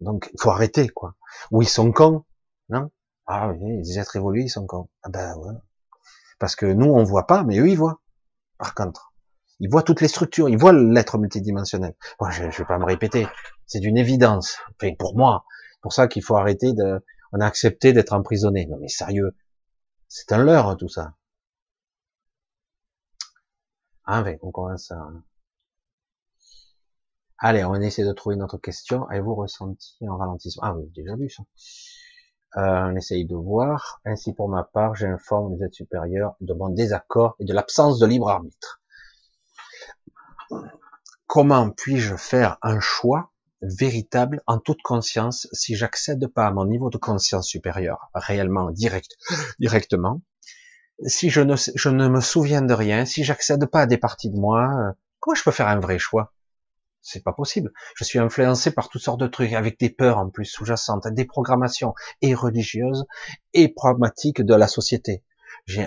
Donc, 0.00 0.30
il 0.32 0.40
faut 0.40 0.50
arrêter, 0.50 0.88
quoi. 0.88 1.14
Ou 1.50 1.62
ils 1.62 1.68
sont 1.68 1.92
cons, 1.92 2.24
non? 2.68 2.90
Ah 3.26 3.48
oui, 3.48 3.78
les 3.78 3.98
êtres 3.98 4.16
évolués, 4.16 4.44
ils 4.44 4.50
sont 4.50 4.66
cons. 4.66 4.88
Ah 5.02 5.08
ben 5.08 5.34
ouais. 5.38 5.54
Parce 6.38 6.56
que 6.56 6.66
nous, 6.66 6.86
on 6.86 7.02
voit 7.04 7.26
pas, 7.26 7.42
mais 7.42 7.58
eux, 7.58 7.68
ils 7.68 7.78
voient. 7.78 8.00
Par 8.58 8.74
contre, 8.74 9.14
ils 9.60 9.70
voient 9.70 9.82
toutes 9.82 10.00
les 10.00 10.08
structures, 10.08 10.48
ils 10.48 10.58
voient 10.58 10.72
l'être 10.72 11.16
multidimensionnel. 11.16 11.94
Je, 12.30 12.50
je 12.50 12.58
vais 12.58 12.64
pas 12.66 12.78
me 12.78 12.84
répéter. 12.84 13.26
C'est 13.66 13.80
d'une 13.80 13.96
évidence. 13.96 14.58
Enfin, 14.74 14.92
pour 14.98 15.16
moi, 15.16 15.44
pour 15.80 15.92
ça 15.92 16.06
qu'il 16.06 16.22
faut 16.22 16.36
arrêter 16.36 16.72
de, 16.74 17.02
on 17.32 17.40
a 17.40 17.46
accepté 17.46 17.92
d'être 17.92 18.12
emprisonné. 18.12 18.66
Non 18.66 18.78
mais 18.80 18.88
sérieux, 18.88 19.34
c'est 20.08 20.32
un 20.32 20.42
leurre 20.44 20.76
tout 20.76 20.88
ça. 20.88 21.14
Ah 24.06 24.22
ben, 24.22 24.38
on 24.42 24.50
commence 24.50 24.90
à. 24.90 25.08
Allez, 27.38 27.64
on 27.64 27.74
essaie 27.76 28.04
de 28.04 28.12
trouver 28.12 28.36
une 28.36 28.42
autre 28.42 28.58
question. 28.58 29.06
Avez-vous 29.08 29.34
ressenti 29.34 29.96
un 30.06 30.16
ralentissement? 30.16 30.62
Ah 30.64 30.74
oui, 30.74 30.90
déjà 30.94 31.16
vu 31.16 31.28
ça. 31.28 31.42
Euh, 32.56 32.90
on 32.90 32.96
essaye 32.96 33.24
de 33.26 33.34
voir. 33.34 34.00
Ainsi, 34.04 34.32
pour 34.32 34.48
ma 34.48 34.62
part, 34.62 34.94
j'informe 34.94 35.54
les 35.54 35.64
aides 35.64 35.74
supérieures 35.74 36.36
de 36.40 36.54
mon 36.54 36.68
désaccord 36.68 37.34
et 37.40 37.44
de 37.44 37.52
l'absence 37.52 37.98
de 37.98 38.06
libre 38.06 38.28
arbitre. 38.28 38.80
Comment 41.26 41.70
puis-je 41.70 42.16
faire 42.16 42.58
un 42.62 42.78
choix 42.78 43.32
véritable 43.78 44.42
en 44.46 44.58
toute 44.58 44.82
conscience 44.82 45.48
si 45.52 45.76
j'accède 45.76 46.26
pas 46.28 46.46
à 46.46 46.50
mon 46.50 46.66
niveau 46.66 46.90
de 46.90 46.98
conscience 46.98 47.48
supérieur 47.48 48.10
réellement 48.14 48.70
direct, 48.70 49.10
directement 49.58 50.20
si 51.06 51.30
je 51.30 51.40
ne, 51.40 51.56
je 51.56 51.88
ne 51.88 52.08
me 52.08 52.20
souviens 52.20 52.62
de 52.62 52.74
rien, 52.74 53.04
si 53.04 53.24
j'accède 53.24 53.66
pas 53.66 53.82
à 53.82 53.86
des 53.86 53.98
parties 53.98 54.30
de 54.30 54.38
moi, 54.38 54.62
euh, 54.62 54.92
comment 55.20 55.34
je 55.34 55.42
peux 55.42 55.50
faire 55.50 55.68
un 55.68 55.80
vrai 55.80 55.98
choix? 55.98 56.32
C'est 57.02 57.22
pas 57.22 57.32
possible. 57.32 57.70
Je 57.96 58.04
suis 58.04 58.18
influencé 58.18 58.70
par 58.70 58.88
toutes 58.88 59.02
sortes 59.02 59.20
de 59.20 59.26
trucs, 59.26 59.52
avec 59.52 59.78
des 59.78 59.90
peurs 59.90 60.18
en 60.18 60.30
plus 60.30 60.46
sous-jacentes, 60.46 61.06
des 61.08 61.26
programmations 61.26 61.94
et 62.22 62.34
religieuses 62.34 63.04
et 63.52 63.68
pragmatiques 63.68 64.40
de 64.40 64.54
la 64.54 64.68
société. 64.68 65.22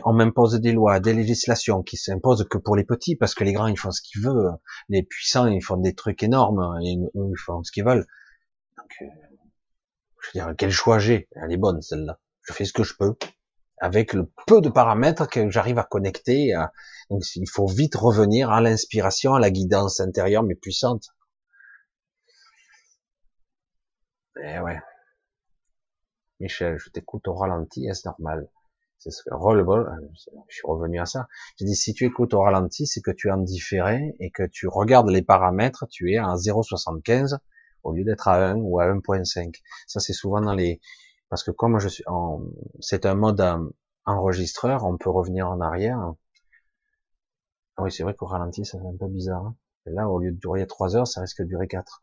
On 0.05 0.13
m'impose 0.13 0.55
des 0.55 0.71
lois, 0.71 0.99
des 0.99 1.13
législations 1.13 1.83
qui 1.83 1.97
s'imposent 1.97 2.47
que 2.49 2.57
pour 2.57 2.75
les 2.75 2.83
petits, 2.83 3.15
parce 3.15 3.35
que 3.35 3.43
les 3.43 3.53
grands 3.53 3.67
ils 3.67 3.77
font 3.77 3.91
ce 3.91 4.01
qu'ils 4.01 4.21
veulent, 4.21 4.57
les 4.89 5.03
puissants 5.03 5.47
ils 5.47 5.61
font 5.61 5.77
des 5.77 5.93
trucs 5.93 6.23
énormes, 6.23 6.79
et 6.83 6.91
ils 6.93 7.37
font 7.37 7.63
ce 7.63 7.71
qu'ils 7.71 7.85
veulent. 7.85 8.05
Donc, 8.77 8.95
euh, 9.01 9.05
je 10.21 10.27
veux 10.27 10.45
dire, 10.45 10.55
quel 10.57 10.71
choix 10.71 10.99
j'ai? 10.99 11.29
Elle 11.35 11.51
est 11.51 11.57
bonne 11.57 11.81
celle-là. 11.81 12.19
Je 12.43 12.53
fais 12.53 12.65
ce 12.65 12.73
que 12.73 12.83
je 12.83 12.95
peux 12.97 13.15
avec 13.79 14.13
le 14.13 14.31
peu 14.47 14.61
de 14.61 14.69
paramètres 14.69 15.29
que 15.29 15.49
j'arrive 15.49 15.77
à 15.79 15.83
connecter. 15.83 16.53
Donc 17.09 17.23
il 17.35 17.49
faut 17.49 17.67
vite 17.67 17.95
revenir 17.95 18.51
à 18.51 18.61
l'inspiration, 18.61 19.33
à 19.35 19.39
la 19.39 19.51
guidance 19.51 19.99
intérieure 19.99 20.43
mais 20.43 20.55
puissante. 20.55 21.05
Eh 24.41 24.59
ouais. 24.59 24.79
Michel, 26.39 26.77
je 26.77 26.89
t'écoute 26.89 27.27
au 27.27 27.33
ralenti, 27.33 27.87
est-ce 27.87 28.07
normal? 28.07 28.47
C'est 28.99 29.11
ce 29.11 29.23
que 29.23 29.29
je 29.31 30.55
suis 30.55 30.67
revenu 30.67 30.99
à 30.99 31.05
ça. 31.05 31.27
J'ai 31.57 31.65
dit 31.65 31.75
si 31.75 31.93
tu 31.93 32.05
écoutes 32.05 32.33
au 32.33 32.41
ralenti, 32.41 32.87
c'est 32.87 33.01
que 33.01 33.11
tu 33.11 33.27
es 33.27 33.31
en 33.31 33.37
différé 33.37 34.15
et 34.19 34.31
que 34.31 34.43
tu 34.43 34.67
regardes 34.67 35.09
les 35.09 35.21
paramètres, 35.21 35.85
tu 35.89 36.11
es 36.11 36.17
à 36.17 36.35
0,75 36.35 37.37
au 37.83 37.93
lieu 37.93 38.03
d'être 38.03 38.27
à 38.27 38.49
1 38.49 38.55
ou 38.55 38.79
à 38.79 38.85
1.5. 38.87 39.55
Ça 39.87 39.99
c'est 39.99 40.13
souvent 40.13 40.41
dans 40.41 40.55
les 40.55 40.81
parce 41.29 41.43
que 41.43 41.51
comme 41.51 41.79
je 41.79 41.89
suis 41.89 42.03
en, 42.07 42.41
c'est 42.79 43.05
un 43.05 43.15
mode 43.15 43.41
euh, 43.41 43.69
enregistreur, 44.05 44.85
on 44.85 44.97
peut 44.97 45.09
revenir 45.09 45.47
en 45.49 45.59
arrière. 45.61 46.13
Ah 47.75 47.83
oui, 47.83 47.91
c'est 47.91 48.03
vrai 48.03 48.15
qu'au 48.15 48.25
ralenti, 48.25 48.65
ça 48.65 48.79
fait 48.79 48.87
un 48.87 48.97
peu 48.97 49.07
bizarre. 49.07 49.45
Hein. 49.45 49.55
Là, 49.85 50.09
au 50.09 50.19
lieu 50.19 50.31
de 50.31 50.37
durer 50.37 50.65
trois 50.67 50.95
heures, 50.95 51.07
ça 51.07 51.21
risque 51.21 51.41
de 51.41 51.47
durer 51.47 51.67
quatre. 51.67 52.01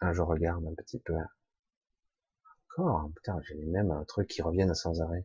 Ah, 0.00 0.12
je 0.12 0.22
regarde 0.22 0.64
un 0.66 0.74
petit 0.74 0.98
peu. 1.00 1.14
Encore, 2.76 3.08
putain, 3.14 3.40
j'ai 3.42 3.54
les 3.54 3.66
mêmes 3.66 4.04
trucs 4.08 4.28
qui 4.28 4.42
reviennent 4.42 4.74
sans 4.74 5.00
arrêt. 5.00 5.24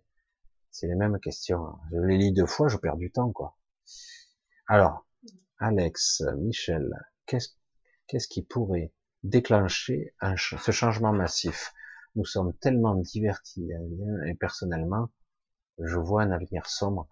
C'est 0.69 0.85
les 0.85 0.95
mêmes 0.95 1.19
questions. 1.19 1.65
Hein. 1.65 1.79
Je 1.91 1.97
les 1.97 2.17
lis 2.17 2.31
deux 2.31 2.45
fois, 2.45 2.67
je 2.67 2.77
perds 2.77 2.97
du 2.97 3.11
temps, 3.11 3.31
quoi. 3.31 3.57
Alors, 4.67 5.07
Alex, 5.57 6.21
Michel, 6.37 6.93
qu'est-ce, 7.25 7.49
qu'est-ce 8.05 8.27
qui 8.27 8.43
pourrait 8.43 8.93
déclencher 9.23 10.13
ce 10.37 10.71
changement 10.71 11.11
massif? 11.11 11.73
Nous 12.15 12.25
sommes 12.25 12.53
tellement 12.53 12.95
divertis 12.95 13.69
et 14.27 14.35
personnellement, 14.35 15.09
je 15.79 15.97
vois 15.97 16.23
un 16.23 16.31
avenir 16.31 16.67
sombre. 16.67 17.07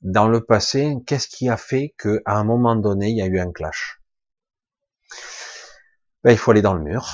Dans 0.00 0.26
le 0.26 0.44
passé, 0.44 0.96
qu'est-ce 1.06 1.28
qui 1.28 1.48
a 1.48 1.56
fait 1.56 1.94
qu'à 1.98 2.18
un 2.26 2.42
moment 2.44 2.74
donné, 2.74 3.10
il 3.10 3.16
y 3.16 3.22
a 3.22 3.26
eu 3.26 3.38
un 3.38 3.52
clash? 3.52 4.00
Ben, 6.24 6.32
Il 6.32 6.38
faut 6.38 6.50
aller 6.50 6.62
dans 6.62 6.74
le 6.74 6.82
mur. 6.82 7.08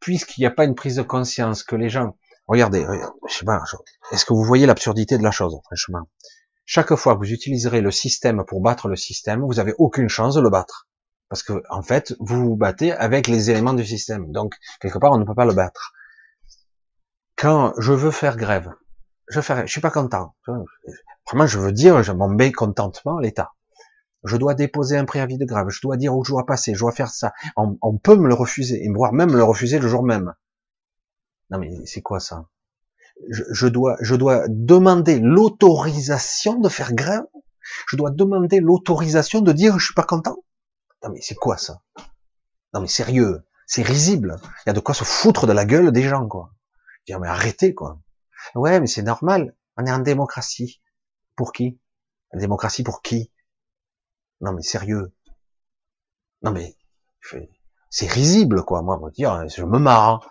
Puisqu'il 0.00 0.40
n'y 0.40 0.46
a 0.46 0.50
pas 0.50 0.64
une 0.64 0.74
prise 0.74 0.96
de 0.96 1.02
conscience 1.02 1.62
que 1.62 1.76
les 1.76 1.88
gens... 1.88 2.16
Regardez, 2.46 2.86
je 3.28 3.34
sais 3.34 3.44
pas, 3.44 3.60
est-ce 4.12 4.24
que 4.24 4.32
vous 4.32 4.44
voyez 4.44 4.66
l'absurdité 4.66 5.18
de 5.18 5.24
la 5.24 5.32
chose, 5.32 5.58
franchement? 5.64 6.08
Chaque 6.64 6.94
fois 6.94 7.14
que 7.14 7.18
vous 7.18 7.32
utiliserez 7.32 7.80
le 7.80 7.90
système 7.90 8.44
pour 8.44 8.60
battre 8.60 8.88
le 8.88 8.96
système, 8.96 9.40
vous 9.44 9.58
avez 9.58 9.74
aucune 9.78 10.08
chance 10.08 10.34
de 10.36 10.40
le 10.40 10.50
battre. 10.50 10.88
Parce 11.28 11.42
que, 11.42 11.60
en 11.70 11.82
fait, 11.82 12.14
vous 12.20 12.44
vous 12.44 12.56
battez 12.56 12.92
avec 12.92 13.26
les 13.26 13.50
éléments 13.50 13.72
du 13.72 13.84
système. 13.84 14.30
Donc, 14.30 14.54
quelque 14.80 14.98
part, 14.98 15.12
on 15.12 15.18
ne 15.18 15.24
peut 15.24 15.34
pas 15.34 15.44
le 15.44 15.54
battre. 15.54 15.92
Quand 17.36 17.74
je 17.78 17.92
veux 17.92 18.12
faire 18.12 18.36
grève, 18.36 18.72
je 19.28 19.40
fais, 19.40 19.66
je 19.66 19.72
suis 19.72 19.80
pas 19.80 19.90
content. 19.90 20.36
Vraiment, 21.26 21.46
je 21.46 21.58
veux 21.58 21.72
dire, 21.72 22.02
je 22.02 22.12
mon 22.12 22.28
mécontentement 22.28 23.18
à 23.18 23.22
l'État. 23.22 23.52
Je 24.26 24.36
dois 24.36 24.54
déposer 24.54 24.96
un 24.96 25.04
préavis 25.04 25.38
de 25.38 25.44
grève. 25.44 25.68
Je 25.68 25.80
dois 25.80 25.96
dire 25.96 26.14
où 26.16 26.24
je 26.24 26.32
dois 26.32 26.46
passer. 26.46 26.74
Je 26.74 26.80
dois 26.80 26.92
faire 26.92 27.10
ça. 27.10 27.32
On, 27.56 27.96
peut 27.96 28.16
me 28.16 28.26
le 28.26 28.34
refuser, 28.34 28.84
et 28.84 28.88
voire 28.92 29.12
même 29.12 29.30
me 29.30 29.36
le 29.36 29.44
refuser 29.44 29.78
le 29.78 29.88
jour 29.88 30.02
même. 30.02 30.34
Non 31.50 31.58
mais 31.58 31.70
c'est 31.86 32.02
quoi 32.02 32.18
ça? 32.18 32.48
Je, 33.30 33.68
dois, 33.68 33.96
je 34.00 34.16
dois 34.16 34.44
demander 34.48 35.20
l'autorisation 35.20 36.58
de 36.58 36.68
faire 36.68 36.92
grève? 36.92 37.24
Je 37.88 37.96
dois 37.96 38.10
demander 38.10 38.60
l'autorisation 38.60 39.40
de 39.40 39.52
dire 39.52 39.78
je 39.78 39.86
suis 39.86 39.94
pas 39.94 40.02
content? 40.02 40.36
Non 41.04 41.10
mais 41.10 41.20
c'est 41.22 41.36
quoi 41.36 41.56
ça? 41.56 41.80
Non 42.74 42.80
mais 42.80 42.88
sérieux, 42.88 43.44
c'est 43.66 43.82
risible. 43.82 44.36
Il 44.42 44.68
y 44.68 44.70
a 44.70 44.72
de 44.72 44.80
quoi 44.80 44.94
se 44.94 45.04
foutre 45.04 45.46
de 45.46 45.52
la 45.52 45.64
gueule 45.64 45.92
des 45.92 46.02
gens 46.02 46.26
quoi. 46.26 46.52
Dire 47.06 47.20
mais 47.20 47.28
arrêtez 47.28 47.74
quoi. 47.74 48.00
Ouais 48.56 48.80
mais 48.80 48.88
c'est 48.88 49.02
normal. 49.02 49.54
On 49.76 49.86
est 49.86 49.92
en 49.92 50.00
démocratie. 50.00 50.82
Pour 51.36 51.52
qui? 51.52 51.78
La 52.32 52.40
démocratie 52.40 52.82
pour 52.82 53.02
qui? 53.02 53.30
Non 54.40 54.52
mais 54.52 54.62
sérieux. 54.62 55.12
Non 56.42 56.52
mais 56.52 56.76
c'est 57.90 58.10
risible 58.10 58.64
quoi. 58.64 58.82
Moi, 58.82 58.98
me 58.98 59.10
dire, 59.10 59.48
je 59.48 59.64
me 59.64 59.78
marre. 59.78 60.28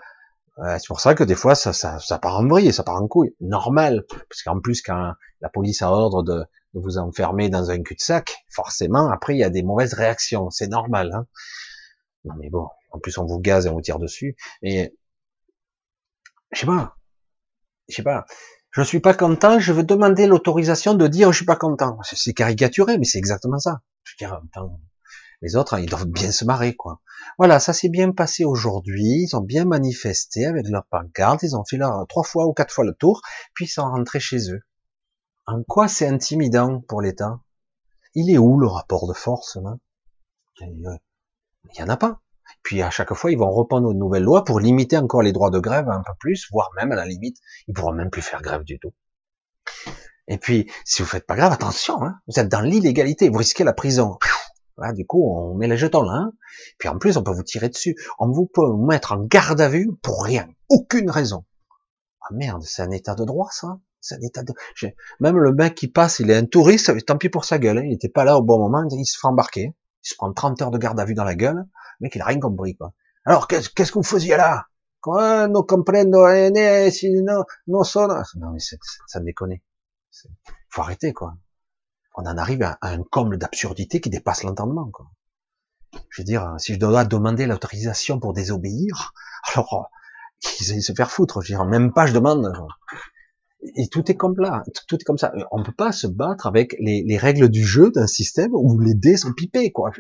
Hein 0.58 0.78
c'est 0.80 0.88
pour 0.88 1.02
ça 1.02 1.16
que 1.16 1.24
des 1.24 1.36
fois 1.36 1.56
ça, 1.56 1.74
ça, 1.74 2.00
ça 2.00 2.18
part 2.18 2.40
en 2.40 2.48
vrille, 2.48 2.72
ça 2.72 2.84
part 2.84 3.02
en 3.02 3.08
couille. 3.08 3.36
Normal, 3.42 4.06
parce 4.30 4.44
qu'en 4.44 4.60
plus 4.60 4.82
quand 4.82 5.14
la 5.42 5.50
police 5.50 5.82
a 5.82 5.92
ordre 5.92 6.24
de, 6.24 6.46
vous 6.76 6.98
enfermer 6.98 7.50
dans 7.50 7.72
un 7.72 7.82
cul-de-sac, 7.82 8.36
forcément, 8.50 9.10
après, 9.10 9.36
il 9.36 9.40
y 9.40 9.44
a 9.44 9.50
des 9.50 9.64
mauvaises 9.64 9.94
réactions. 9.94 10.50
C'est 10.50 10.68
normal, 10.68 11.12
hein. 11.14 11.26
Non, 12.26 12.34
mais 12.38 12.50
bon. 12.50 12.68
En 12.92 13.00
plus, 13.00 13.18
on 13.18 13.26
vous 13.26 13.40
gaze 13.40 13.66
et 13.66 13.70
on 13.70 13.76
vous 13.76 13.82
tire 13.82 14.00
dessus. 14.00 14.36
Et, 14.62 14.94
je 16.52 16.60
sais 16.60 16.66
pas. 16.66 16.98
Je 17.88 17.96
sais 17.96 18.04
pas. 18.04 18.26
Je 18.76 18.82
suis 18.82 19.00
pas 19.00 19.14
content, 19.14 19.58
je 19.58 19.72
veux 19.72 19.84
demander 19.84 20.28
l'autorisation 20.28 20.96
de 20.96 21.08
dire 21.08 21.32
je 21.32 21.38
suis 21.38 21.46
pas 21.46 21.56
content. 21.56 21.98
C'est 22.04 22.34
caricaturé, 22.34 22.98
mais 22.98 23.06
c'est 23.06 23.18
exactement 23.18 23.58
ça. 23.58 23.80
Je 24.04 24.14
veux 24.14 24.28
dire, 24.28 24.42
les 25.42 25.56
autres, 25.56 25.80
ils 25.80 25.90
doivent 25.90 26.08
bien 26.08 26.30
se 26.30 26.44
marrer, 26.44 26.76
quoi. 26.76 27.02
Voilà, 27.38 27.62
ça 27.62 27.72
s'est 27.72 27.88
bien 27.88 28.12
passé 28.12 28.44
aujourd'hui. 28.44 29.24
Ils 29.24 29.36
ont 29.36 29.42
bien 29.42 29.64
manifesté 29.64 30.46
avec 30.46 30.68
leur 30.68 30.86
pancarte. 30.88 31.44
Ils 31.44 31.56
ont 31.56 31.64
fait 31.64 31.80
trois 32.10 32.24
fois 32.24 32.48
ou 32.48 32.54
quatre 32.54 32.74
fois 32.74 32.84
le 32.84 32.94
tour, 32.94 33.22
puis 33.54 33.64
ils 33.64 33.70
sont 33.70 33.84
rentrés 33.84 34.20
chez 34.20 34.52
eux. 34.52 34.60
En 35.46 35.64
quoi 35.64 35.88
c'est 35.88 36.08
intimidant 36.08 36.82
pour 36.82 37.02
l'État? 37.02 37.40
Il 38.14 38.30
est 38.30 38.38
où 38.38 38.60
le 38.60 38.68
rapport 38.68 39.08
de 39.08 39.14
force 39.14 39.56
là? 39.56 39.78
Il 40.60 40.78
n'y 40.78 41.82
en 41.82 41.90
a 41.90 41.98
pas. 41.98 42.22
Puis 42.66 42.82
à 42.82 42.90
chaque 42.90 43.14
fois, 43.14 43.32
ils 43.32 43.38
vont 43.38 43.52
reprendre 43.52 43.92
une 43.92 44.00
nouvelle 44.00 44.24
loi 44.24 44.44
pour 44.44 44.60
limiter 44.60 44.98
encore 44.98 45.22
les 45.22 45.32
droits 45.32 45.52
de 45.52 45.60
grève 45.60 45.88
un 45.88 46.02
peu 46.02 46.14
plus, 46.20 46.48
voire 46.52 46.72
même 46.76 46.92
à 46.92 46.96
la 46.96 47.06
limite, 47.06 47.38
ils 47.68 47.76
pourront 47.76 47.94
même 47.94 48.10
plus 48.10 48.24
faire 48.24 48.42
grève 48.42 48.64
du 48.64 48.80
tout. 48.80 48.92
Et 50.28 50.40
puis, 50.40 50.68
si 50.84 51.04
vous 51.04 51.08
faites 51.08 51.28
pas 51.28 51.36
grève, 51.36 51.52
attention, 51.52 52.02
hein, 52.04 52.16
vous 52.28 52.40
êtes 52.40 52.50
dans 52.50 52.62
l'illégalité, 52.62 53.30
vous 53.30 53.38
risquez 53.38 53.64
la 53.64 53.74
prison. 53.74 54.18
Là, 54.80 54.94
du 54.94 55.06
coup, 55.06 55.24
on 55.32 55.54
met 55.54 55.68
les 55.68 55.78
jetons 55.78 56.02
là. 56.02 56.14
Hein. 56.14 56.32
Puis 56.80 56.90
en 56.90 56.98
plus, 56.98 57.18
on 57.18 57.24
peut 57.24 57.32
vous 57.32 57.44
tirer 57.44 57.70
dessus. 57.70 57.96
On 58.18 58.32
vous 58.32 58.48
peut 58.48 58.66
vous 58.66 58.84
mettre 58.84 59.12
en 59.12 59.24
garde 59.24 59.62
à 59.62 59.70
vue 59.70 59.92
pour 60.02 60.24
rien, 60.24 60.48
aucune 60.68 61.12
raison. 61.12 61.46
Ah 62.22 62.34
merde, 62.34 62.64
c'est 62.64 62.82
un 62.82 62.90
état 62.90 63.14
de 63.14 63.26
droit 63.26 63.50
ça. 63.52 63.78
C'est 64.02 64.16
un 64.16 64.22
état 64.22 64.42
de. 64.42 64.54
Même 65.20 65.38
le 65.38 65.54
mec 65.54 65.76
qui 65.76 65.88
passe, 65.88 66.18
il 66.18 66.32
est 66.32 66.36
un 66.36 66.46
touriste, 66.46 67.06
tant 67.06 67.18
pis 67.20 67.30
pour 67.30 67.46
sa 67.46 67.60
gueule. 67.60 67.78
Hein. 67.78 67.84
Il 67.86 67.94
était 67.94 68.10
pas 68.10 68.24
là 68.24 68.40
au 68.40 68.42
bon 68.42 68.58
moment, 68.58 68.84
il 68.92 69.06
se 69.06 69.20
fait 69.20 69.28
embarquer. 69.28 69.76
Il 70.06 70.10
se 70.10 70.16
prend 70.16 70.32
30 70.32 70.62
heures 70.62 70.72
de 70.72 70.78
garde 70.78 71.00
à 71.00 71.06
vue 71.06 71.16
dans 71.16 71.24
la 71.24 71.36
gueule. 71.36 71.66
Le 72.00 72.04
mec, 72.04 72.16
il 72.16 72.22
a 72.22 72.26
rien 72.26 72.40
compris. 72.40 72.78
Alors, 73.26 73.48
qu'est-ce 73.48 73.70
que 73.70 73.98
vous 73.98 74.04
faisiez 74.04 74.38
là? 74.38 74.68
Quoi, 75.02 75.48
no 75.48 75.64
comprendo 75.64 76.24
rien, 76.24 76.90
si 76.92 77.12
no, 77.22 77.44
no 77.68 77.84
son. 77.84 78.08
Non, 78.36 78.52
mais 78.52 78.60
ça 78.60 79.20
déconne. 79.20 79.58
Faut 80.70 80.82
arrêter, 80.82 81.14
quoi. 81.14 81.36
On 82.16 82.24
en 82.24 82.38
arrive 82.38 82.64
à, 82.64 82.78
un 82.82 83.04
comble 83.04 83.38
d'absurdité 83.38 84.00
qui 84.00 84.10
dépasse 84.10 84.44
l'entendement. 84.44 84.92
Je 86.10 86.22
veux 86.22 86.26
dire, 86.26 86.56
si 86.60 86.74
je 86.74 86.80
dois 86.80 87.04
demander 87.04 87.46
l'autorisation 87.48 88.20
pour 88.20 88.34
désobéir, 88.34 89.14
alors, 89.54 89.90
ils 90.60 90.72
aillent 90.72 90.82
se 90.84 90.94
faire 90.94 91.12
foutre. 91.12 91.42
Je 91.42 91.54
veux 91.54 91.58
dire, 91.58 91.66
même 91.66 91.94
pas 91.94 92.06
je 92.06 92.14
demande. 92.14 92.52
Et 93.76 93.88
tout 93.88 94.10
est 94.12 94.16
comme 94.16 94.36
là, 94.38 94.64
tout 94.88 94.96
est 94.96 95.04
comme 95.04 95.18
ça. 95.18 95.34
On 95.52 95.64
peut 95.64 95.72
pas 95.72 95.92
se 95.92 96.08
battre 96.08 96.48
avec 96.48 96.76
les, 96.80 97.04
les 97.06 97.18
règles 97.18 97.50
du 97.50 97.64
jeu 97.64 97.92
d'un 97.92 98.08
système 98.08 98.52
où 98.54 98.80
les 98.80 98.94
dés 98.94 99.18
sont 99.18 99.34
pipés, 99.34 99.72
quoi. 99.72 99.92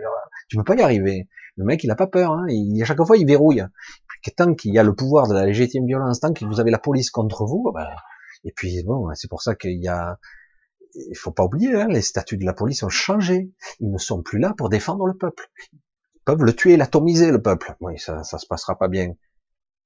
Tu 0.49 0.57
peux 0.57 0.63
pas 0.63 0.75
y 0.75 0.81
arriver. 0.81 1.27
Le 1.57 1.65
mec, 1.65 1.83
il 1.83 1.91
a 1.91 1.95
pas 1.95 2.07
peur. 2.07 2.33
Hein. 2.33 2.45
Il, 2.49 2.81
à 2.81 2.85
chaque 2.85 3.01
fois, 3.03 3.17
il 3.17 3.25
verrouille. 3.25 3.63
Tant 4.37 4.55
qu'il 4.55 4.73
y 4.73 4.79
a 4.79 4.83
le 4.83 4.95
pouvoir 4.95 5.27
de 5.27 5.35
la 5.35 5.45
légitime 5.45 5.85
violence, 5.85 6.19
tant 6.19 6.33
que 6.33 6.45
vous 6.45 6.59
avez 6.59 6.71
la 6.71 6.79
police 6.79 7.11
contre 7.11 7.45
vous, 7.45 7.71
ben, 7.71 7.87
et 8.43 8.51
puis 8.51 8.83
bon, 8.83 9.07
c'est 9.13 9.29
pour 9.29 9.43
ça 9.43 9.53
qu'il 9.53 9.79
y 9.83 9.87
a, 9.87 10.17
il 10.95 11.15
faut 11.15 11.31
pas 11.31 11.43
oublier, 11.43 11.75
hein, 11.75 11.87
les 11.87 12.01
statuts 12.01 12.37
de 12.37 12.45
la 12.45 12.53
police 12.53 12.81
ont 12.81 12.89
changé. 12.89 13.51
Ils 13.79 13.91
ne 13.91 13.97
sont 13.99 14.23
plus 14.23 14.39
là 14.39 14.55
pour 14.57 14.69
défendre 14.69 15.05
le 15.05 15.15
peuple. 15.15 15.47
Ils 15.73 16.21
peuvent 16.25 16.41
le 16.41 16.53
tuer, 16.53 16.75
l'atomiser, 16.75 17.31
le 17.31 17.41
peuple. 17.41 17.75
Oui, 17.81 17.99
ça, 17.99 18.23
ça 18.23 18.39
se 18.39 18.47
passera 18.47 18.79
pas 18.79 18.87
bien. 18.87 19.13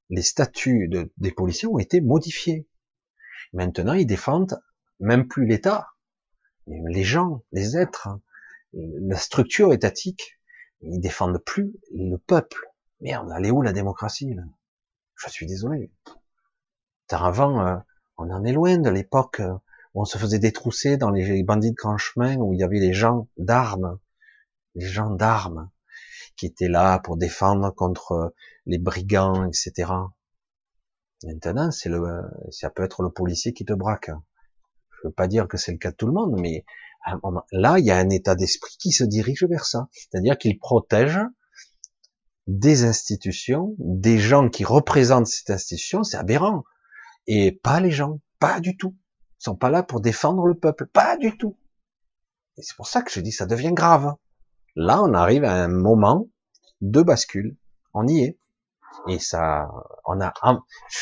Les 0.09 0.21
statuts 0.21 0.87
de, 0.87 1.11
des 1.17 1.31
policiers 1.31 1.67
ont 1.67 1.79
été 1.79 1.99
modifiés. 1.99 2.65
Maintenant, 3.53 3.93
ils 3.93 4.05
défendent 4.05 4.61
même 4.99 5.27
plus 5.27 5.45
l'État, 5.45 5.89
les 6.67 7.03
gens, 7.03 7.43
les 7.51 7.77
êtres, 7.77 8.09
la 8.73 9.17
structure 9.17 9.73
étatique. 9.73 10.39
Ils 10.81 10.99
défendent 10.99 11.43
plus 11.43 11.73
le 11.93 12.17
peuple. 12.17 12.71
Merde, 13.01 13.33
elle 13.35 13.45
est 13.45 13.51
où 13.51 13.61
la 13.61 13.73
démocratie 13.73 14.33
là? 14.33 14.43
Je 15.15 15.29
suis 15.29 15.45
désolé. 15.45 15.91
Avant, 17.11 17.65
euh, 17.65 17.75
on 18.17 18.29
en 18.29 18.45
est 18.45 18.53
loin 18.53 18.77
de 18.77 18.89
l'époque 18.89 19.41
euh, 19.41 19.53
où 19.93 20.01
on 20.01 20.05
se 20.05 20.17
faisait 20.17 20.39
détrousser 20.39 20.95
dans 20.95 21.09
les 21.09 21.43
bandits 21.43 21.71
de 21.71 21.75
grand 21.75 21.97
chemin, 21.97 22.37
où 22.37 22.53
il 22.53 22.59
y 22.59 22.63
avait 22.63 22.79
les 22.79 22.93
gens 22.93 23.27
d'armes, 23.37 23.99
les 24.75 24.85
gens 24.85 25.09
d'armes, 25.09 25.69
qui 26.37 26.45
étaient 26.45 26.69
là 26.69 26.99
pour 26.99 27.17
défendre 27.17 27.71
contre 27.71 28.33
les 28.65 28.77
brigands, 28.77 29.45
etc. 29.45 29.91
Maintenant, 31.23 31.71
c'est 31.71 31.89
le, 31.89 32.21
ça 32.51 32.69
peut 32.69 32.83
être 32.83 33.03
le 33.03 33.11
policier 33.11 33.53
qui 33.53 33.65
te 33.65 33.73
braque. 33.73 34.11
Je 34.91 35.07
veux 35.07 35.13
pas 35.13 35.27
dire 35.27 35.47
que 35.47 35.57
c'est 35.57 35.71
le 35.71 35.77
cas 35.77 35.91
de 35.91 35.95
tout 35.95 36.07
le 36.07 36.13
monde, 36.13 36.39
mais 36.39 36.65
là, 37.51 37.79
il 37.79 37.85
y 37.85 37.91
a 37.91 37.97
un 37.97 38.09
état 38.09 38.35
d'esprit 38.35 38.75
qui 38.79 38.91
se 38.91 39.03
dirige 39.03 39.43
vers 39.43 39.65
ça. 39.65 39.87
C'est-à-dire 39.93 40.37
qu'il 40.37 40.57
protège 40.59 41.19
des 42.47 42.83
institutions, 42.83 43.75
des 43.77 44.17
gens 44.17 44.49
qui 44.49 44.63
représentent 44.63 45.27
cette 45.27 45.51
institution, 45.51 46.03
c'est 46.03 46.17
aberrant. 46.17 46.63
Et 47.27 47.51
pas 47.51 47.79
les 47.79 47.91
gens, 47.91 48.19
pas 48.39 48.59
du 48.59 48.75
tout. 48.75 48.95
Ils 49.39 49.43
sont 49.43 49.55
pas 49.55 49.69
là 49.69 49.83
pour 49.83 50.01
défendre 50.01 50.45
le 50.45 50.55
peuple, 50.55 50.87
pas 50.87 51.15
du 51.17 51.37
tout. 51.37 51.57
Et 52.57 52.61
c'est 52.61 52.75
pour 52.75 52.87
ça 52.87 53.01
que 53.01 53.11
je 53.11 53.19
dis 53.19 53.31
ça 53.31 53.45
devient 53.45 53.71
grave. 53.71 54.15
Là, 54.75 55.01
on 55.03 55.13
arrive 55.13 55.43
à 55.43 55.63
un 55.63 55.67
moment 55.67 56.27
de 56.81 57.01
bascule. 57.01 57.55
On 57.93 58.07
y 58.07 58.23
est. 58.23 58.39
Et 59.07 59.19
ça, 59.19 59.69
on 60.05 60.19
a, 60.21 60.33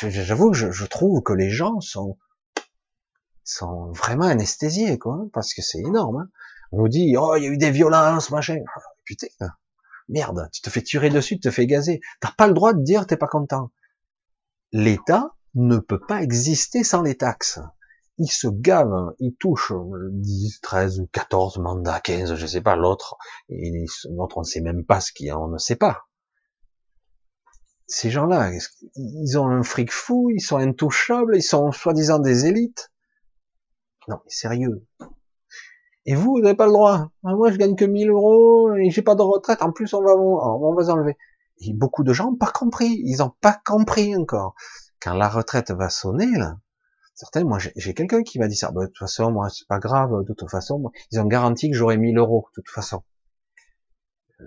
j'avoue, 0.02 0.54
je, 0.54 0.72
je 0.72 0.86
trouve 0.86 1.22
que 1.24 1.34
les 1.34 1.50
gens 1.50 1.80
sont 1.82 2.18
sont 3.44 3.92
vraiment 3.94 4.26
anesthésiés, 4.26 4.98
quoi, 5.00 5.26
parce 5.34 5.54
que 5.54 5.62
c'est 5.62 5.80
énorme. 5.80 6.18
Hein. 6.18 6.30
On 6.72 6.80
nous 6.80 6.90
dit, 6.90 7.16
oh, 7.18 7.36
il 7.38 7.44
y 7.44 7.48
a 7.48 7.50
eu 7.50 7.58
des 7.58 7.72
violences, 7.72 8.30
machin. 8.30 8.60
Ah, 8.76 8.82
putain, 9.06 9.28
merde, 10.10 10.50
tu 10.52 10.62
te 10.62 10.70
fais 10.70 10.82
tuer 10.82 11.10
dessus, 11.10 11.36
tu 11.36 11.42
te 11.42 11.52
fais 11.52 11.66
gazer. 11.66 12.02
T'as 12.20 12.32
pas 12.32 12.48
le 12.48 12.54
droit 12.54 12.74
de 12.74 12.84
dire 12.84 13.08
t'es 13.08 13.18
pas 13.18 13.28
content. 13.28 13.72
L'État 14.74 15.32
ne 15.56 15.78
peut 15.78 16.00
pas 16.00 16.22
exister 16.22 16.84
sans 16.84 17.02
les 17.02 17.16
taxes. 17.16 17.60
Il 18.18 18.30
se 18.30 18.48
gave, 18.48 19.14
il 19.20 19.36
touche 19.36 19.72
10, 20.12 20.62
13 20.62 21.00
ou 21.00 21.08
14 21.08 21.60
mandats, 21.60 22.02
15, 22.02 22.36
je 22.36 22.48
sais 22.48 22.62
pas, 22.62 22.76
l'autre, 22.76 23.16
l'autre 24.10 24.38
on 24.38 24.42
ne 24.42 24.46
sait 24.46 24.62
même 24.62 24.86
pas 24.86 25.02
ce 25.02 25.12
qu'il 25.14 25.28
y 25.28 25.30
a, 25.30 25.40
on 25.40 25.48
ne 25.48 25.60
sait 25.60 25.76
pas. 25.76 26.07
Ces 27.88 28.10
gens-là, 28.10 28.52
ils 28.96 29.40
ont 29.40 29.48
un 29.48 29.64
fric 29.64 29.92
fou, 29.92 30.30
ils 30.30 30.42
sont 30.42 30.58
intouchables, 30.58 31.38
ils 31.38 31.42
sont 31.42 31.72
soi-disant 31.72 32.20
des 32.20 32.46
élites? 32.46 32.92
Non, 34.10 34.20
sérieux. 34.28 34.86
Et 36.06 36.16
vous, 36.16 36.32
vous 36.32 36.42
n'avez 36.42 36.56
pas 36.56 36.66
le 36.66 36.72
droit. 36.72 37.12
Ah, 37.24 37.36
moi, 37.36 37.52
je 37.52 37.58
gagne 37.58 37.76
que 37.76 37.86
1000 37.86 38.10
euros 38.10 38.74
et 38.76 38.90
j'ai 38.90 39.02
pas 39.02 39.16
de 39.16 39.22
retraite. 39.22 39.62
En 39.62 39.72
plus, 39.72 39.94
on 39.94 40.02
va, 40.02 40.16
on 40.16 40.74
va 40.74 40.94
enlever. 40.94 41.18
Et 41.60 41.74
beaucoup 41.74 42.04
de 42.04 42.14
gens 42.14 42.32
n'ont 42.32 42.38
pas 42.38 42.52
compris. 42.52 43.02
Ils 43.04 43.18
n'ont 43.18 43.34
pas 43.42 43.60
compris 43.66 44.16
encore. 44.16 44.56
Quand 45.02 45.14
la 45.14 45.28
retraite 45.28 45.72
va 45.72 45.90
sonner, 45.90 46.38
là, 46.38 46.58
certains, 47.14 47.44
moi, 47.44 47.58
j'ai 47.60 47.94
quelqu'un 47.94 48.24
qui 48.24 48.40
m'a 48.40 48.48
dit 48.48 48.56
ça. 48.56 48.72
Bah, 48.72 48.84
de 48.84 48.88
toute 48.88 49.00
façon, 49.00 49.32
moi, 49.32 49.50
c'est 49.50 49.68
pas 49.68 49.80
grave. 49.80 50.12
De 50.26 50.34
toute 50.34 50.50
façon, 50.50 50.80
moi, 50.80 50.92
ils 51.12 51.20
ont 51.20 51.26
garanti 51.26 51.70
que 51.70 51.76
j'aurai 51.76 51.98
1000 51.98 52.18
euros. 52.18 52.48
De 52.56 52.62
toute 52.62 52.74
façon. 52.74 53.04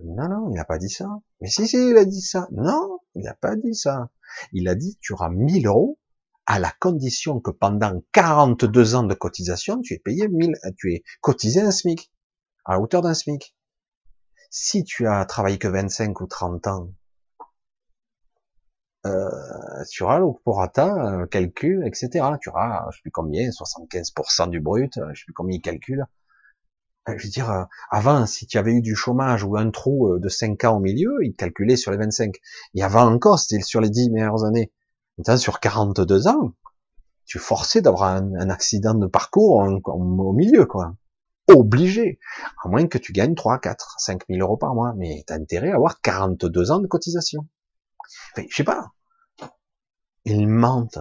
Non, 0.04 0.28
non, 0.28 0.50
il 0.50 0.54
n'a 0.54 0.64
pas 0.64 0.78
dit 0.78 0.88
ça. 0.88 1.08
Mais 1.40 1.48
si, 1.48 1.66
si, 1.66 1.76
il 1.76 1.96
a 1.96 2.04
dit 2.04 2.20
ça. 2.20 2.48
Non, 2.52 3.00
il 3.14 3.24
n'a 3.24 3.34
pas 3.34 3.56
dit 3.56 3.74
ça. 3.74 4.10
Il 4.52 4.68
a 4.68 4.74
dit, 4.74 4.98
tu 5.00 5.12
auras 5.12 5.30
1000 5.30 5.66
euros 5.66 5.98
à 6.46 6.58
la 6.58 6.72
condition 6.80 7.40
que 7.40 7.50
pendant 7.50 8.02
42 8.12 8.94
ans 8.94 9.02
de 9.02 9.14
cotisation, 9.14 9.80
tu 9.82 9.94
es 9.94 9.98
payé 9.98 10.28
1000, 10.28 10.56
tu 10.76 10.94
es 10.94 11.04
cotisé 11.20 11.60
un 11.60 11.70
SMIC, 11.70 12.10
à 12.64 12.72
la 12.72 12.80
hauteur 12.80 13.02
d'un 13.02 13.14
SMIC. 13.14 13.54
Si 14.50 14.84
tu 14.84 15.06
as 15.06 15.24
travaillé 15.26 15.58
que 15.58 15.68
25 15.68 16.20
ou 16.20 16.26
30 16.26 16.66
ans, 16.66 16.92
euh, 19.06 19.84
tu 19.90 20.02
auras 20.02 20.18
le 20.18 20.26
un 20.78 21.26
calcul, 21.26 21.86
etc. 21.86 22.26
Tu 22.40 22.48
auras, 22.50 22.86
je 22.90 22.96
sais 22.96 23.02
plus 23.02 23.10
combien, 23.10 23.48
75% 23.48 24.50
du 24.50 24.60
brut, 24.60 24.98
je 25.12 25.20
sais 25.20 25.24
plus 25.24 25.32
combien 25.32 25.56
il 25.56 25.62
calcule. 25.62 26.04
Euh, 27.08 27.14
je 27.16 27.24
veux 27.24 27.30
dire, 27.30 27.50
euh, 27.50 27.64
avant, 27.90 28.26
si 28.26 28.46
tu 28.46 28.58
avais 28.58 28.72
eu 28.72 28.82
du 28.82 28.94
chômage 28.94 29.44
ou 29.44 29.56
un 29.56 29.70
trou 29.70 30.18
de 30.18 30.28
5 30.28 30.64
ans 30.64 30.76
au 30.76 30.80
milieu, 30.80 31.18
il 31.22 31.34
calculait 31.34 31.76
sur 31.76 31.90
les 31.90 31.98
25. 31.98 32.36
Et 32.74 32.82
avant 32.82 33.10
encore, 33.10 33.38
c'était 33.38 33.62
sur 33.62 33.80
les 33.80 33.90
10 33.90 34.10
meilleures 34.10 34.44
années. 34.44 34.72
Maintenant, 35.18 35.36
sur 35.36 35.60
42 35.60 36.28
ans, 36.28 36.52
tu 37.24 37.38
es 37.38 37.40
forcé 37.40 37.80
d'avoir 37.80 38.04
un, 38.04 38.50
accident 38.50 38.94
de 38.94 39.06
parcours 39.06 39.64
au 39.84 40.32
milieu, 40.32 40.66
quoi. 40.66 40.94
Obligé. 41.48 42.18
À 42.64 42.68
moins 42.68 42.86
que 42.86 42.98
tu 42.98 43.12
gagnes 43.12 43.34
3, 43.34 43.58
4, 43.58 43.96
5 43.98 44.22
000 44.28 44.40
euros 44.40 44.56
par 44.56 44.74
mois. 44.74 44.94
Mais 44.96 45.24
tu 45.26 45.32
as 45.32 45.36
intérêt 45.36 45.70
à 45.70 45.76
avoir 45.76 46.00
42 46.00 46.70
ans 46.70 46.78
de 46.80 46.86
cotisation. 46.86 47.46
Enfin, 48.32 48.46
je 48.48 48.56
sais 48.56 48.64
pas. 48.64 48.92
Ils 50.24 50.48
mentent. 50.48 50.98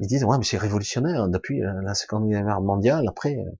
Ils 0.00 0.06
disent, 0.06 0.24
ouais, 0.24 0.38
mais 0.38 0.44
c'est 0.44 0.58
révolutionnaire. 0.58 1.28
Depuis 1.28 1.60
la 1.60 1.94
Seconde 1.94 2.28
Guerre 2.28 2.60
mondiale, 2.60 3.06
après, 3.08 3.36
euh, 3.36 3.50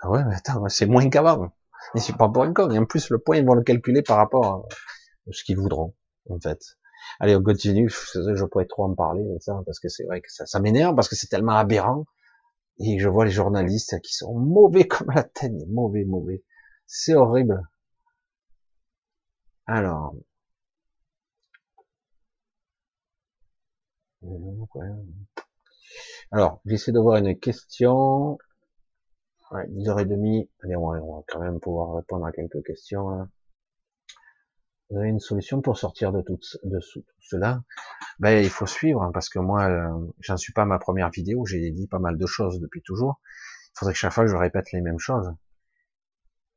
ah 0.00 0.10
ouais, 0.10 0.24
mais 0.24 0.34
attends, 0.34 0.68
c'est 0.68 0.86
moins 0.86 1.08
qu'avant. 1.08 1.50
Et 1.94 2.00
c'est 2.00 2.16
pas 2.16 2.28
pour 2.28 2.42
un 2.44 2.52
con. 2.52 2.70
Et 2.70 2.78
en 2.78 2.84
plus, 2.84 3.10
le 3.10 3.18
point, 3.18 3.36
ils 3.36 3.46
vont 3.46 3.54
le 3.54 3.62
calculer 3.62 4.02
par 4.02 4.16
rapport 4.18 4.44
à 5.26 5.32
ce 5.32 5.44
qu'ils 5.44 5.58
voudront, 5.58 5.94
en 6.30 6.38
fait. 6.38 6.60
Allez, 7.20 7.34
on 7.36 7.42
continue. 7.42 7.88
Je 7.88 8.44
pourrais 8.44 8.66
trop 8.66 8.84
en 8.84 8.94
parler 8.94 9.24
ça 9.40 9.60
parce 9.66 9.80
que 9.80 9.88
c'est 9.88 10.04
vrai 10.04 10.20
que 10.20 10.28
ça, 10.30 10.60
m'énerve 10.60 10.94
parce 10.94 11.08
que 11.08 11.16
c'est 11.16 11.28
tellement 11.28 11.52
aberrant. 11.56 12.04
Et 12.78 12.98
je 12.98 13.08
vois 13.08 13.24
les 13.24 13.30
journalistes 13.32 14.00
qui 14.02 14.14
sont 14.14 14.34
mauvais 14.34 14.86
comme 14.88 15.10
la 15.14 15.24
teigne, 15.24 15.64
mauvais, 15.68 16.04
mauvais. 16.04 16.44
C'est 16.86 17.14
horrible. 17.14 17.62
Alors. 19.66 20.14
Alors, 26.30 26.60
j'essaie 26.66 26.92
de 26.92 26.98
voir 26.98 27.16
une 27.16 27.38
question. 27.38 28.38
Ouais, 29.50 29.66
10h30. 29.68 30.48
Allez, 30.62 30.76
on 30.76 30.90
va, 30.90 31.22
quand 31.28 31.40
même 31.40 31.60
pouvoir 31.60 31.96
répondre 31.96 32.26
à 32.26 32.32
quelques 32.32 32.62
questions. 32.64 33.10
Hein. 33.10 33.30
Vous 34.90 34.98
avez 34.98 35.08
une 35.08 35.20
solution 35.20 35.60
pour 35.60 35.76
sortir 35.76 36.12
de 36.12 36.22
tout, 36.22 36.38
cela? 37.20 37.62
Ben, 38.18 38.42
il 38.42 38.50
faut 38.50 38.66
suivre, 38.66 39.02
hein, 39.02 39.10
parce 39.12 39.28
que 39.28 39.38
moi, 39.38 39.68
euh, 39.68 40.06
j'en 40.20 40.36
suis 40.36 40.52
pas 40.52 40.62
à 40.62 40.66
ma 40.66 40.78
première 40.78 41.10
vidéo. 41.10 41.44
J'ai 41.44 41.70
dit 41.70 41.86
pas 41.86 41.98
mal 41.98 42.16
de 42.16 42.26
choses 42.26 42.58
depuis 42.60 42.82
toujours. 42.82 43.20
Il 43.74 43.78
faudrait 43.78 43.92
que 43.92 43.98
chaque 43.98 44.12
fois 44.12 44.26
je 44.26 44.34
répète 44.34 44.72
les 44.72 44.80
mêmes 44.80 44.98
choses. 44.98 45.30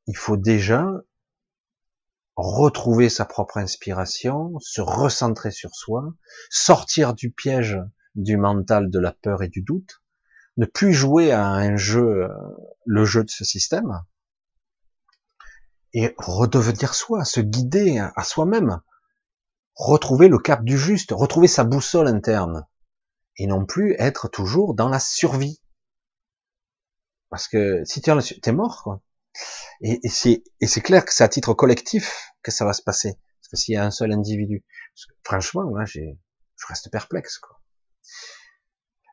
Il 0.08 0.16
faut 0.18 0.38
déjà 0.38 0.90
retrouver 2.36 3.10
sa 3.10 3.26
propre 3.26 3.58
inspiration, 3.58 4.54
se 4.60 4.82
recentrer 4.82 5.52
sur 5.52 5.76
soi, 5.76 6.14
sortir 6.50 7.14
du 7.14 7.32
piège 7.32 7.80
du 8.16 8.38
mental 8.38 8.90
de 8.90 9.00
la 9.00 9.12
peur 9.12 9.44
et 9.44 9.50
du 9.50 9.62
doute, 9.62 10.01
ne 10.58 10.66
plus 10.66 10.94
jouer 10.94 11.32
à 11.32 11.48
un 11.48 11.76
jeu, 11.78 12.24
euh, 12.24 12.30
le 12.86 13.06
jeu 13.06 13.24
de 13.24 13.30
ce 13.30 13.46
système, 13.46 14.02
et 15.94 16.14
redevenir 16.18 16.94
soi, 16.94 17.26
se 17.26 17.42
guider 17.42 18.00
à 18.00 18.24
soi-même, 18.24 18.82
retrouver 19.76 20.28
le 20.28 20.40
cap 20.40 20.64
du 20.64 20.78
juste, 20.78 21.12
retrouver 21.12 21.48
sa 21.48 21.64
boussole 21.64 22.08
interne, 22.08 22.66
et 23.38 23.48
non 23.48 23.66
plus 23.66 23.96
être 23.98 24.28
toujours 24.28 24.74
dans 24.74 24.90
la 24.90 25.00
survie. 25.00 25.62
Parce 27.30 27.48
que 27.48 27.84
si 27.86 28.02
tu 28.02 28.12
es 28.12 28.52
mort, 28.52 28.84
quoi. 28.84 29.02
Et, 29.82 30.00
et 30.04 30.10
c'est 30.68 30.82
clair 30.82 31.06
que 31.06 31.14
c'est 31.14 31.24
à 31.24 31.30
titre 31.30 31.54
collectif 31.54 32.34
que 32.44 32.52
ça 32.52 32.66
va 32.66 32.74
se 32.74 32.84
passer. 32.84 33.14
Parce 33.40 33.48
que 33.50 33.58
s'il 33.58 33.74
y 33.74 33.78
a 33.78 33.86
un 33.86 33.92
seul 33.92 34.12
individu, 34.12 34.66
franchement, 35.24 35.64
moi, 35.64 35.86
je 35.86 36.02
reste 36.68 36.92
perplexe, 36.92 37.38
quoi. 37.40 37.60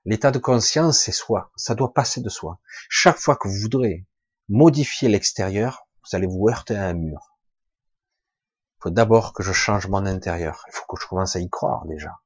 L'état 0.09 0.31
de 0.31 0.39
conscience, 0.39 1.01
c'est 1.01 1.13
soi. 1.13 1.53
Ça 1.55 1.75
doit 1.75 1.93
passer 1.93 2.23
de 2.23 2.31
soi. 2.31 2.61
Chaque 2.89 3.19
fois 3.19 3.37
que 3.37 3.47
vous 3.47 3.61
voudrez 3.61 4.07
modifier 4.49 5.07
l'extérieur, 5.07 5.87
vous 6.03 6.17
allez 6.17 6.27
vous 6.27 6.49
heurter 6.49 6.75
à 6.75 6.87
un 6.87 6.95
mur. 6.95 7.37
Il 8.79 8.85
faut 8.85 8.91
d'abord 8.91 9.35
que 9.35 9.43
je 9.43 9.53
change 9.53 9.87
mon 9.87 10.07
intérieur. 10.07 10.65
Il 10.69 10.73
faut 10.73 10.87
que 10.89 10.99
je 10.99 11.07
commence 11.07 11.37
à 11.37 11.41
y 11.41 11.51
croire 11.51 11.85
déjà. 11.85 12.21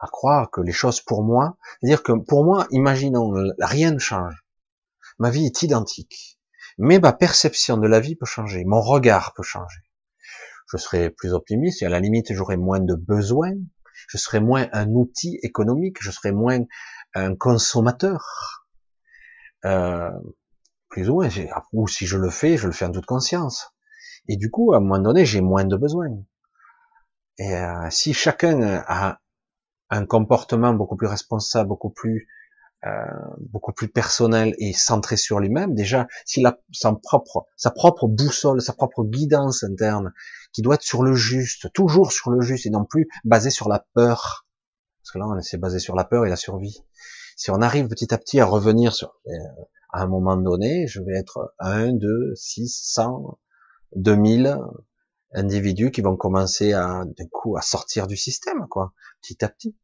À 0.00 0.08
croire 0.08 0.50
que 0.50 0.60
les 0.60 0.72
choses 0.72 1.00
pour 1.00 1.22
moi, 1.22 1.56
c'est-à-dire 1.78 2.02
que 2.02 2.10
pour 2.10 2.44
moi, 2.44 2.66
imaginons, 2.72 3.32
rien 3.60 3.92
ne 3.92 4.00
change. 4.00 4.44
Ma 5.20 5.30
vie 5.30 5.46
est 5.46 5.62
identique. 5.62 6.40
Mais 6.76 6.98
ma 6.98 7.12
perception 7.12 7.76
de 7.76 7.86
la 7.86 8.00
vie 8.00 8.16
peut 8.16 8.26
changer. 8.26 8.64
Mon 8.64 8.80
regard 8.80 9.32
peut 9.32 9.44
changer. 9.44 9.84
Je 10.72 10.76
serai 10.76 11.10
plus 11.10 11.32
optimiste 11.34 11.82
et 11.82 11.86
à 11.86 11.88
la 11.88 12.00
limite, 12.00 12.34
j'aurai 12.34 12.56
moins 12.56 12.80
de 12.80 12.96
besoins. 12.96 13.54
Je 14.08 14.18
serai 14.18 14.40
moins 14.40 14.68
un 14.72 14.88
outil 14.90 15.38
économique. 15.42 15.98
Je 16.00 16.10
serai 16.10 16.32
moins 16.32 16.58
un 17.16 17.34
consommateur, 17.34 18.66
euh, 19.64 20.10
plus 20.88 21.08
ou 21.08 21.14
moins, 21.14 21.28
ou 21.72 21.88
si 21.88 22.06
je 22.06 22.16
le 22.16 22.30
fais, 22.30 22.56
je 22.56 22.66
le 22.66 22.72
fais 22.72 22.84
en 22.84 22.92
toute 22.92 23.06
conscience. 23.06 23.72
Et 24.28 24.36
du 24.36 24.50
coup, 24.50 24.72
à 24.72 24.78
un 24.78 24.80
moment 24.80 24.98
donné, 24.98 25.24
j'ai 25.24 25.40
moins 25.40 25.64
de 25.64 25.76
besoins. 25.76 26.08
Et 27.38 27.54
euh, 27.54 27.90
si 27.90 28.14
chacun 28.14 28.82
a 28.86 29.20
un 29.90 30.06
comportement 30.06 30.72
beaucoup 30.74 30.96
plus 30.96 31.06
responsable, 31.06 31.68
beaucoup 31.68 31.90
plus 31.90 32.28
euh, 32.84 32.90
beaucoup 33.38 33.72
plus 33.72 33.88
personnel 33.88 34.54
et 34.58 34.72
centré 34.72 35.16
sur 35.16 35.40
lui-même, 35.40 35.74
déjà, 35.74 36.06
s'il 36.24 36.46
a 36.46 36.58
sa 36.72 36.92
propre, 36.92 37.46
sa 37.56 37.70
propre 37.70 38.06
boussole, 38.06 38.60
sa 38.60 38.74
propre 38.74 39.02
guidance 39.02 39.64
interne, 39.64 40.12
qui 40.52 40.62
doit 40.62 40.74
être 40.74 40.82
sur 40.82 41.02
le 41.02 41.14
juste, 41.14 41.72
toujours 41.72 42.12
sur 42.12 42.30
le 42.30 42.42
juste 42.42 42.66
et 42.66 42.70
non 42.70 42.84
plus 42.84 43.08
basé 43.24 43.50
sur 43.50 43.68
la 43.68 43.86
peur, 43.94 44.45
parce 45.06 45.12
que 45.12 45.18
là, 45.18 45.26
on 45.28 45.40
s'est 45.40 45.56
basé 45.56 45.78
sur 45.78 45.94
la 45.94 46.02
peur 46.02 46.26
et 46.26 46.28
la 46.28 46.36
survie. 46.36 46.82
Si 47.36 47.52
on 47.52 47.62
arrive 47.62 47.86
petit 47.86 48.12
à 48.12 48.18
petit 48.18 48.40
à 48.40 48.44
revenir 48.44 48.92
sur, 48.92 49.20
euh, 49.28 49.30
à 49.92 50.02
un 50.02 50.08
moment 50.08 50.36
donné, 50.36 50.88
je 50.88 51.00
vais 51.00 51.16
être 51.16 51.54
1, 51.60 51.92
2, 51.92 52.34
6, 52.34 52.92
100, 52.92 53.38
2000 53.94 54.58
individus 55.32 55.92
qui 55.92 56.00
vont 56.00 56.16
commencer 56.16 56.72
à, 56.72 57.04
du 57.04 57.28
coup, 57.28 57.56
à 57.56 57.62
sortir 57.62 58.08
du 58.08 58.16
système, 58.16 58.66
quoi, 58.68 58.94
petit 59.22 59.44
à 59.44 59.48
petit. 59.48 59.76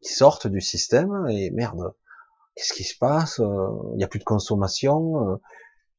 Qui 0.00 0.14
sortent 0.14 0.46
du 0.46 0.62
système 0.62 1.26
et 1.28 1.50
merde, 1.50 1.92
qu'est-ce 2.54 2.72
qui 2.72 2.84
se 2.84 2.96
passe? 2.96 3.40
Euh, 3.40 3.68
il 3.92 3.98
n'y 3.98 4.04
a 4.04 4.08
plus 4.08 4.20
de 4.20 4.24
consommation, 4.24 5.28
euh, 5.28 5.36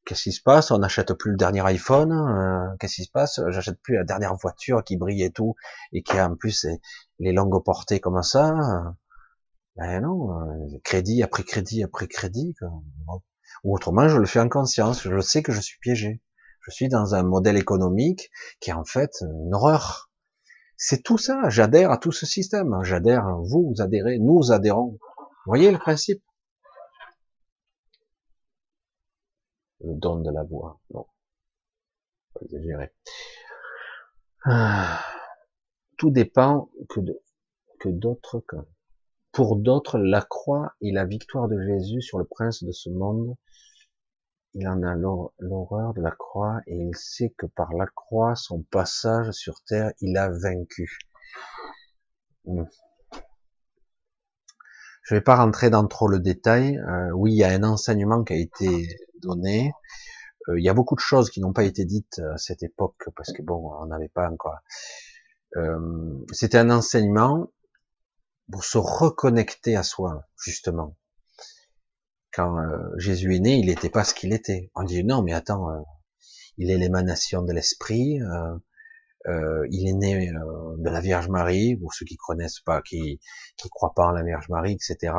Qu'est-ce 0.05 0.23
qui 0.23 0.31
se 0.31 0.41
passe 0.41 0.71
On 0.71 0.79
n'achète 0.79 1.13
plus 1.13 1.31
le 1.31 1.37
dernier 1.37 1.61
iPhone. 1.67 2.75
Qu'est-ce 2.79 2.95
qui 2.95 3.03
se 3.03 3.11
passe 3.11 3.39
J'achète 3.49 3.79
plus 3.79 3.95
la 3.95 4.03
dernière 4.03 4.33
voiture 4.33 4.83
qui 4.83 4.97
brille 4.97 5.21
et 5.21 5.29
tout, 5.29 5.53
et 5.91 6.01
qui 6.01 6.19
en 6.19 6.35
plus 6.35 6.65
les 7.19 7.33
longues 7.33 7.63
portées 7.63 7.99
comme 7.99 8.21
ça. 8.23 8.53
Ben 9.75 10.01
non, 10.01 10.41
euh, 10.41 10.77
crédit 10.83 11.23
après 11.23 11.43
crédit 11.43 11.83
après 11.83 12.07
crédit. 12.07 12.55
Ou 13.63 13.75
autrement, 13.75 14.07
je 14.07 14.17
le 14.17 14.25
fais 14.25 14.39
en 14.39 14.49
conscience. 14.49 15.03
Je 15.03 15.19
sais 15.19 15.43
que 15.43 15.51
je 15.51 15.61
suis 15.61 15.79
piégé. 15.79 16.21
Je 16.61 16.71
suis 16.71 16.89
dans 16.89 17.15
un 17.15 17.23
modèle 17.23 17.57
économique 17.57 18.29
qui 18.59 18.69
est 18.69 18.73
en 18.73 18.83
fait 18.83 19.11
une 19.21 19.53
horreur. 19.53 20.11
C'est 20.77 21.03
tout 21.03 21.17
ça. 21.17 21.49
J'adhère 21.49 21.91
à 21.91 21.97
tout 21.97 22.11
ce 22.11 22.25
système. 22.25 22.83
J'adhère. 22.83 23.37
Vous, 23.43 23.73
adhérez. 23.79 24.17
Nous 24.19 24.51
adhérons. 24.51 24.97
Vous 25.17 25.51
voyez 25.51 25.71
le 25.71 25.77
principe? 25.77 26.23
Le 29.81 29.93
don 29.95 30.17
de 30.19 30.31
la 30.31 30.43
voix. 30.43 30.79
Non, 30.93 31.05
pas 32.33 32.41
exagérer. 32.43 32.91
Ah. 34.45 34.99
Tout 35.99 36.11
dépend 36.11 36.71
que 36.87 37.01
de, 37.01 37.21
que 37.79 37.89
d'autres 37.89 38.41
pour 39.33 39.57
d'autres 39.57 39.99
la 39.99 40.21
croix 40.21 40.73
et 40.81 40.91
la 40.91 41.05
victoire 41.05 41.49
de 41.49 41.61
Jésus 41.61 42.01
sur 42.01 42.17
le 42.17 42.25
prince 42.25 42.63
de 42.63 42.71
ce 42.71 42.89
monde. 42.89 43.35
Il 44.53 44.67
en 44.67 44.81
a 44.81 44.95
l'horreur 44.95 45.93
de 45.93 46.01
la 46.01 46.11
croix 46.11 46.61
et 46.67 46.75
il 46.75 46.95
sait 46.95 47.33
que 47.37 47.45
par 47.45 47.73
la 47.73 47.85
croix, 47.85 48.35
son 48.35 48.63
passage 48.63 49.31
sur 49.31 49.61
terre, 49.67 49.91
il 49.99 50.17
a 50.17 50.29
vaincu. 50.29 50.99
Hmm. 52.45 52.63
Je 55.03 55.15
vais 55.15 55.21
pas 55.21 55.35
rentrer 55.35 55.69
dans 55.69 55.85
trop 55.85 56.07
le 56.07 56.19
détail. 56.19 56.77
Euh, 56.77 57.11
oui, 57.11 57.33
il 57.33 57.37
y 57.37 57.43
a 57.43 57.49
un 57.49 57.63
enseignement 57.63 58.23
qui 58.23 58.33
a 58.33 58.37
été 58.37 58.87
donné. 59.21 59.73
Euh, 60.47 60.57
il 60.59 60.63
y 60.63 60.69
a 60.69 60.73
beaucoup 60.73 60.95
de 60.95 61.01
choses 61.01 61.29
qui 61.29 61.41
n'ont 61.41 61.53
pas 61.53 61.63
été 61.63 61.83
dites 61.83 62.19
à 62.19 62.37
cette 62.37 62.63
époque 62.63 63.09
parce 63.17 63.33
que 63.33 63.41
bon, 63.41 63.73
on 63.81 63.87
n'avait 63.87 64.09
pas 64.09 64.29
encore. 64.29 64.59
Euh, 65.57 66.25
C'était 66.31 66.57
un 66.57 66.69
enseignement 66.69 67.51
pour 68.51 68.63
se 68.63 68.77
reconnecter 68.77 69.75
à 69.75 69.83
soi, 69.83 70.25
justement. 70.43 70.97
Quand 72.33 72.59
euh, 72.59 72.77
Jésus 72.97 73.35
est 73.35 73.39
né, 73.39 73.57
il 73.57 73.67
n'était 73.67 73.89
pas 73.89 74.03
ce 74.03 74.13
qu'il 74.13 74.33
était. 74.33 74.71
On 74.75 74.83
dit 74.83 75.03
non, 75.03 75.23
mais 75.23 75.33
attends, 75.33 75.69
euh, 75.69 75.81
il 76.57 76.71
est 76.71 76.77
l'émanation 76.77 77.41
de 77.41 77.53
l'esprit. 77.53 78.19
Euh, 78.21 79.67
il 79.69 79.87
est 79.87 79.93
né 79.93 80.31
de 80.31 80.89
la 80.89 81.01
Vierge 81.01 81.27
Marie, 81.27 81.75
pour 81.75 81.93
ceux 81.93 82.05
qui 82.05 82.15
connaissent 82.15 82.61
pas, 82.61 82.81
qui 82.81 83.19
qui 83.57 83.69
croient 83.69 83.93
pas 83.93 84.07
en 84.07 84.11
la 84.11 84.23
Vierge 84.23 84.47
Marie, 84.49 84.73
etc. 84.73 85.13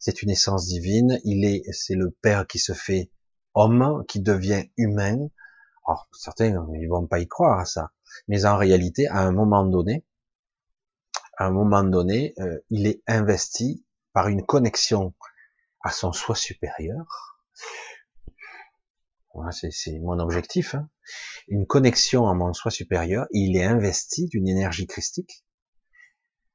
C'est 0.00 0.22
une 0.22 0.30
essence 0.30 0.66
divine. 0.66 1.20
Il 1.24 1.44
est, 1.44 1.62
c'est 1.72 1.94
le 1.94 2.10
Père 2.10 2.46
qui 2.46 2.58
se 2.58 2.72
fait 2.72 3.10
homme 3.54 4.04
qui 4.08 4.20
devient 4.20 4.64
humain. 4.76 5.28
Alors, 5.86 6.08
certains, 6.12 6.66
ils 6.74 6.88
vont 6.88 7.06
pas 7.06 7.20
y 7.20 7.28
croire 7.28 7.60
à 7.60 7.64
ça. 7.64 7.90
Mais 8.28 8.44
en 8.44 8.56
réalité, 8.56 9.08
à 9.08 9.20
un 9.20 9.32
moment 9.32 9.64
donné, 9.64 10.04
à 11.36 11.46
un 11.46 11.50
moment 11.50 11.84
donné, 11.84 12.34
euh, 12.38 12.58
il 12.70 12.86
est 12.86 13.02
investi 13.06 13.84
par 14.12 14.28
une 14.28 14.44
connexion 14.44 15.14
à 15.80 15.90
son 15.90 16.12
soi 16.12 16.34
supérieur. 16.34 17.38
Voilà, 19.32 19.52
c'est 19.52 19.98
mon 20.00 20.18
objectif. 20.18 20.74
Hein. 20.74 20.88
Une 21.48 21.66
connexion 21.66 22.28
à 22.28 22.34
mon 22.34 22.52
soi 22.52 22.70
supérieur. 22.70 23.26
Il 23.30 23.56
est 23.56 23.64
investi 23.64 24.26
d'une 24.26 24.48
énergie 24.48 24.86
christique, 24.86 25.44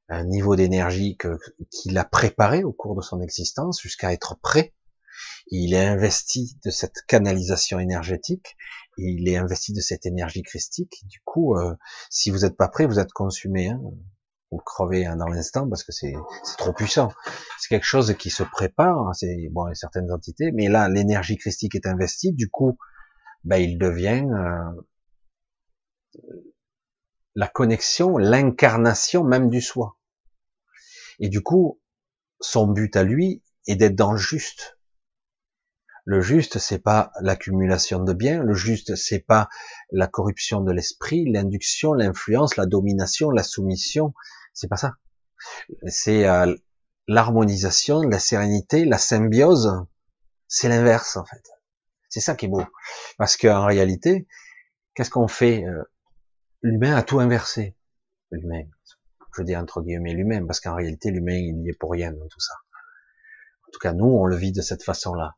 un 0.10 0.24
niveau 0.26 0.56
d'énergie 0.56 1.18
qu'il 1.72 1.98
a 1.98 2.06
préparé 2.06 2.64
au 2.64 2.74
cours 2.74 2.96
de 2.96 3.02
son 3.02 3.22
existence 3.22 3.82
jusqu'à 3.82 4.14
être 4.14 4.38
prêt 4.40 4.74
il 5.48 5.74
est 5.74 5.86
investi 5.86 6.58
de 6.66 6.70
cette 6.70 7.02
canalisation 7.08 7.80
énergétique, 7.80 8.56
il 8.98 9.28
est 9.28 9.38
investi 9.38 9.74
de 9.74 9.82
cette 9.82 10.06
énergie 10.06 10.44
christique. 10.44 11.04
Du 11.06 11.20
coup, 11.24 11.56
euh, 11.56 11.76
si 12.10 12.32
vous 12.32 12.40
n'êtes 12.40 12.58
pas 12.58 12.68
prêt, 12.68 12.86
vous 12.86 13.00
êtes 13.00 13.12
consumé, 13.12 13.70
hein, 13.70 13.82
vous 14.52 14.58
crevez 14.58 15.06
hein, 15.06 15.18
dans 15.18 15.28
l'instant 15.28 15.68
parce 15.68 15.84
que 15.84 15.92
c'est 15.92 16.16
trop 16.58 16.74
puissant. 16.74 17.12
C'est 17.60 17.70
quelque 17.70 17.86
chose 17.86 18.16
qui 18.18 18.30
se 18.30 18.44
prépare, 18.44 18.98
hein, 18.98 19.14
c'est 19.14 19.50
bon, 19.52 19.74
certaines 19.74 20.12
entités, 20.12 20.52
mais 20.54 20.68
là, 20.68 20.88
l'énergie 20.90 21.38
christique 21.38 21.76
est 21.76 21.88
investie. 21.88 22.34
Du 22.34 22.50
coup, 22.50 22.78
ben, 23.44 23.58
il 23.58 23.78
devient 23.78 24.26
euh, 24.32 24.86
la 27.36 27.48
connexion, 27.48 28.18
l'incarnation 28.18 29.24
même 29.24 29.50
du 29.50 29.62
soi. 29.62 29.98
Et 31.20 31.30
du 31.30 31.42
coup, 31.42 31.82
son 32.40 32.68
but 32.68 32.96
à 32.96 33.04
lui 33.04 33.44
est 33.68 33.76
d'être 33.76 33.96
dans 33.96 34.12
le 34.12 34.18
juste, 34.18 34.75
Le 36.06 36.22
juste, 36.22 36.60
c'est 36.60 36.80
pas 36.80 37.12
l'accumulation 37.20 38.04
de 38.04 38.14
biens. 38.14 38.44
Le 38.44 38.54
juste, 38.54 38.96
c'est 38.96 39.20
pas 39.20 39.50
la 39.92 40.08
corruption 40.08 40.62
de 40.62 40.72
l'esprit, 40.72 41.26
l'induction, 41.26 41.94
l'influence, 41.94 42.58
la 42.58 42.68
domination, 42.68 43.32
la 43.32 43.42
soumission. 43.42 44.14
C'est 44.54 44.68
pas 44.68 44.78
ça. 44.78 44.94
C'est 45.88 46.28
euh, 46.28 46.56
l'harmonisation, 47.08 48.02
la 48.02 48.20
sérénité, 48.20 48.86
la 48.86 49.00
symbiose. 49.00 49.84
C'est 50.48 50.70
l'inverse 50.70 51.18
en 51.18 51.26
fait. 51.26 51.44
C'est 52.08 52.22
ça 52.22 52.36
qui 52.36 52.46
est 52.46 52.50
beau. 52.50 52.64
Parce 53.18 53.36
qu'en 53.36 53.66
réalité, 53.66 54.28
qu'est-ce 54.94 55.10
qu'on 55.10 55.28
fait 55.28 55.66
euh, 55.66 55.84
L'humain 56.62 56.96
a 56.96 57.04
tout 57.04 57.20
inversé. 57.20 57.76
L'humain, 58.32 58.64
je 59.36 59.44
dis 59.44 59.56
entre 59.56 59.82
guillemets 59.82 60.14
l'humain, 60.14 60.46
parce 60.46 60.60
qu'en 60.60 60.76
réalité 60.76 61.12
l'humain 61.12 61.36
il 61.36 61.58
n'y 61.60 61.70
est 61.70 61.78
pour 61.80 61.92
rien 61.92 62.12
dans 62.12 62.28
tout 62.28 62.40
ça. 62.40 62.54
En 63.68 63.72
tout 63.72 63.80
cas, 63.80 63.94
nous, 63.94 64.06
on 64.06 64.26
le 64.26 64.36
vit 64.36 64.52
de 64.52 64.62
cette 64.62 64.84
façon-là. 64.84 65.36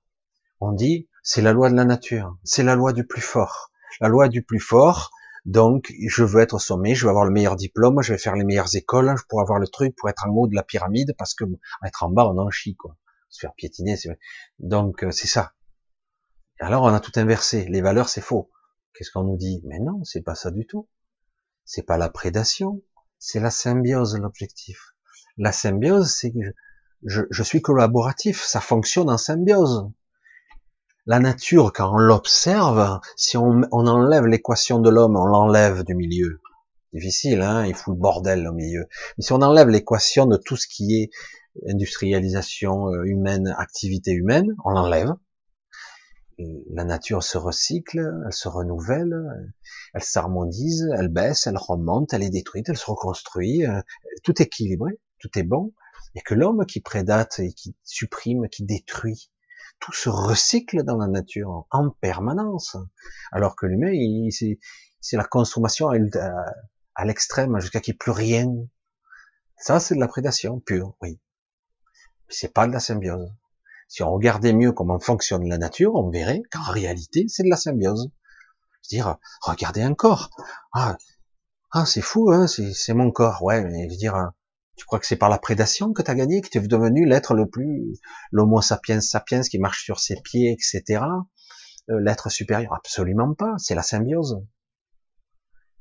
On 0.59 0.71
dit, 0.71 1.07
c'est 1.23 1.41
la 1.41 1.53
loi 1.53 1.69
de 1.69 1.75
la 1.75 1.85
nature, 1.85 2.37
c'est 2.43 2.63
la 2.63 2.75
loi 2.75 2.93
du 2.93 3.05
plus 3.05 3.21
fort. 3.21 3.71
La 3.99 4.07
loi 4.07 4.27
du 4.27 4.43
plus 4.43 4.59
fort, 4.59 5.11
donc 5.45 5.93
je 6.07 6.23
veux 6.23 6.41
être 6.41 6.55
au 6.55 6.59
sommet, 6.59 6.95
je 6.95 7.05
veux 7.05 7.09
avoir 7.09 7.25
le 7.25 7.31
meilleur 7.31 7.55
diplôme, 7.55 8.01
je 8.01 8.13
vais 8.13 8.19
faire 8.19 8.35
les 8.35 8.43
meilleures 8.43 8.75
écoles, 8.75 9.15
pourrais 9.29 9.43
avoir 9.43 9.59
le 9.59 9.67
truc 9.67 9.95
pour 9.95 10.09
être 10.09 10.25
en 10.27 10.31
haut 10.31 10.47
de 10.47 10.55
la 10.55 10.63
pyramide, 10.63 11.15
parce 11.17 11.33
que 11.33 11.45
être 11.85 12.03
en 12.03 12.09
bas, 12.09 12.25
on 12.25 12.37
en 12.37 12.49
chie, 12.49 12.75
quoi. 12.75 12.97
Se 13.29 13.41
faire 13.41 13.53
piétiner, 13.55 13.97
c'est 13.97 14.17
Donc 14.59 15.03
euh, 15.03 15.11
c'est 15.11 15.27
ça. 15.27 15.53
alors 16.59 16.83
on 16.83 16.93
a 16.93 16.99
tout 16.99 17.11
inversé. 17.15 17.65
Les 17.65 17.81
valeurs, 17.81 18.09
c'est 18.09 18.21
faux. 18.21 18.49
Qu'est-ce 18.93 19.11
qu'on 19.11 19.23
nous 19.23 19.37
dit? 19.37 19.61
Mais 19.65 19.79
non, 19.79 20.03
c'est 20.03 20.21
pas 20.21 20.35
ça 20.35 20.51
du 20.51 20.65
tout. 20.65 20.89
C'est 21.65 21.83
pas 21.83 21.97
la 21.97 22.09
prédation, 22.09 22.81
c'est 23.19 23.39
la 23.39 23.51
symbiose 23.51 24.17
l'objectif. 24.17 24.95
La 25.37 25.51
symbiose, 25.51 26.11
c'est 26.11 26.31
que 26.31 26.55
je, 27.03 27.43
suis 27.43 27.61
collaboratif, 27.61 28.43
ça 28.43 28.59
fonctionne 28.59 29.09
en 29.09 29.17
symbiose. 29.17 29.91
La 31.09 31.19
nature, 31.19 31.71
quand 31.71 31.95
on 31.95 31.99
l'observe, 31.99 32.99
si 33.15 33.37
on, 33.37 33.63
enlève 33.71 34.25
l'équation 34.25 34.79
de 34.79 34.89
l'homme, 34.89 35.15
on 35.15 35.23
l'enlève 35.23 35.85
du 35.85 35.95
milieu. 35.95 36.41
Difficile, 36.91 37.43
hein, 37.43 37.65
il 37.65 37.75
fout 37.75 37.93
le 37.93 37.99
bordel 38.01 38.45
au 38.45 38.51
milieu. 38.51 38.87
Mais 39.17 39.23
si 39.23 39.31
on 39.31 39.41
enlève 39.41 39.69
l'équation 39.69 40.25
de 40.25 40.35
tout 40.35 40.57
ce 40.57 40.67
qui 40.67 41.01
est 41.01 41.09
industrialisation 41.65 42.89
euh, 42.89 43.03
humaine, 43.05 43.55
activité 43.57 44.11
humaine, 44.11 44.53
on 44.65 44.71
l'enlève. 44.71 45.13
La 46.73 46.83
nature 46.83 47.23
se 47.23 47.37
recycle, 47.37 48.05
elle 48.25 48.33
se 48.33 48.49
renouvelle, 48.49 49.15
elle 49.93 50.03
s'harmonise, 50.03 50.89
elle 50.99 51.07
baisse, 51.07 51.47
elle 51.47 51.57
remonte, 51.57 52.13
elle 52.13 52.23
est 52.23 52.29
détruite, 52.29 52.67
elle 52.67 52.77
se 52.77 52.91
reconstruit, 52.91 53.65
euh, 53.65 53.79
tout 54.23 54.41
est 54.41 54.47
équilibré, 54.47 54.99
tout 55.19 55.39
est 55.39 55.43
bon. 55.43 55.71
Il 56.07 56.17
n'y 56.17 56.19
a 56.19 56.23
que 56.23 56.35
l'homme 56.35 56.65
qui 56.65 56.81
prédate 56.81 57.39
et 57.39 57.53
qui 57.53 57.77
supprime, 57.85 58.49
qui 58.49 58.65
détruit. 58.65 59.31
Tout 59.79 59.93
se 59.93 60.09
recycle 60.09 60.83
dans 60.83 60.97
la 60.97 61.07
nature 61.07 61.65
en 61.71 61.89
permanence. 61.89 62.77
Alors 63.31 63.55
que 63.55 63.65
l'humain, 63.65 63.91
c'est 64.31 65.17
la 65.17 65.23
consommation 65.23 65.89
à, 65.89 67.05
l'extrême 67.05 67.59
jusqu'à 67.59 67.79
qu'il 67.79 67.93
n'y 67.93 67.95
ait 67.95 67.97
plus 67.97 68.11
rien. 68.11 68.47
Ça, 69.57 69.79
c'est 69.79 69.95
de 69.95 69.99
la 69.99 70.07
prédation 70.07 70.59
pure, 70.59 70.95
oui. 71.01 71.19
C'est 72.29 72.53
pas 72.53 72.67
de 72.67 72.73
la 72.73 72.79
symbiose. 72.79 73.31
Si 73.87 74.03
on 74.03 74.11
regardait 74.11 74.53
mieux 74.53 74.73
comment 74.73 74.99
fonctionne 74.99 75.47
la 75.47 75.57
nature, 75.57 75.95
on 75.95 76.09
verrait 76.09 76.41
qu'en 76.51 76.71
réalité, 76.71 77.25
c'est 77.29 77.43
de 77.43 77.49
la 77.49 77.55
symbiose 77.55 78.11
dire, 78.87 79.17
regardez 79.41 79.81
un 79.81 79.93
corps. 79.93 80.29
Ah, 80.73 80.97
ah 81.71 81.85
c'est 81.85 82.01
fou, 82.01 82.31
hein, 82.31 82.47
c'est 82.47 82.93
mon 82.93 83.11
corps. 83.11 83.43
Ouais, 83.43 83.63
mais 83.63 83.85
je 83.85 83.89
veux 83.89 83.97
dire, 83.97 84.31
tu 84.77 84.85
crois 84.85 84.99
que 84.99 85.07
c'est 85.07 85.17
par 85.17 85.29
la 85.29 85.39
prédation 85.39 85.91
que 85.91 86.01
tu 86.01 86.11
as 86.11 86.15
gagné, 86.15 86.41
que 86.41 86.49
tu 86.49 86.59
es 86.59 86.61
devenu 86.61 87.05
l'être 87.05 87.33
le 87.33 87.49
plus, 87.49 87.99
l'homo 88.31 88.61
sapiens 88.61 89.01
sapiens 89.01 89.41
qui 89.41 89.59
marche 89.59 89.83
sur 89.83 89.99
ses 89.99 90.21
pieds, 90.21 90.51
etc. 90.51 91.03
Euh, 91.89 91.99
l'être 91.99 92.29
supérieur? 92.29 92.73
Absolument 92.73 93.33
pas. 93.33 93.55
C'est 93.57 93.75
la 93.75 93.81
symbiose. 93.81 94.41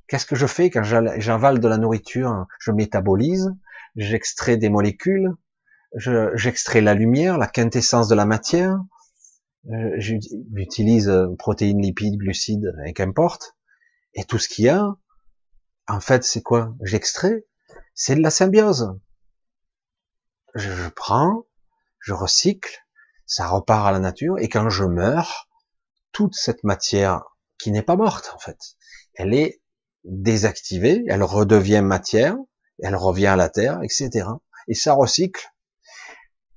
Qu'est-ce 0.09 0.27
que 0.27 0.36
je 0.36 0.47
fais 0.47 0.70
quand 0.70 0.82
j'avale 0.85 1.60
de 1.60 1.68
la 1.68 1.78
nourriture 1.78 2.47
Je 2.60 2.70
métabolise, 2.70 3.52
j'extrais 3.97 4.56
des 4.56 4.68
molécules, 4.68 5.35
j'extrais 6.35 6.81
la 6.81 6.94
lumière, 6.94 7.39
la 7.39 7.48
quintessence 7.48 8.09
de 8.09 8.14
la 8.14 8.24
matière, 8.24 8.78
euh, 9.68 9.97
j'utilise 9.98 11.09
euh, 11.09 11.35
protéines, 11.36 11.82
lipides, 11.82 12.18
glucides, 12.18 12.73
et 12.86 12.93
qu'importe, 12.93 13.56
et 14.14 14.23
tout 14.23 14.39
ce 14.39 14.48
qu'il 14.48 14.66
y 14.66 14.68
a, 14.68 14.94
en 15.89 16.01
fait, 16.01 16.23
c'est 16.23 16.43
quoi? 16.43 16.74
J'extrais, 16.82 17.44
c'est 17.97 18.14
de 18.14 18.23
la 18.23 18.31
symbiose. 18.31 18.97
Je 20.55 20.89
prends, 20.90 21.47
je 21.98 22.12
recycle, 22.12 22.86
ça 23.27 23.48
repart 23.48 23.89
à 23.89 23.93
la 23.93 23.98
nature, 23.98 24.39
et 24.39 24.48
quand 24.48 24.70
je 24.70 24.85
meurs, 24.85 25.48
toute 26.12 26.35
cette 26.35 26.62
matière 26.62 27.24
qui 27.59 27.73
n'est 27.73 27.82
pas 27.82 27.97
morte, 27.97 28.31
en 28.35 28.39
fait, 28.39 28.59
elle 29.14 29.35
est 29.35 29.60
désactivée, 30.05 31.05
elle 31.09 31.24
redevient 31.24 31.82
matière, 31.82 32.36
elle 32.81 32.94
revient 32.94 33.27
à 33.27 33.36
la 33.36 33.48
terre, 33.48 33.81
etc. 33.82 34.28
Et 34.68 34.74
ça 34.74 34.93
recycle 34.93 35.51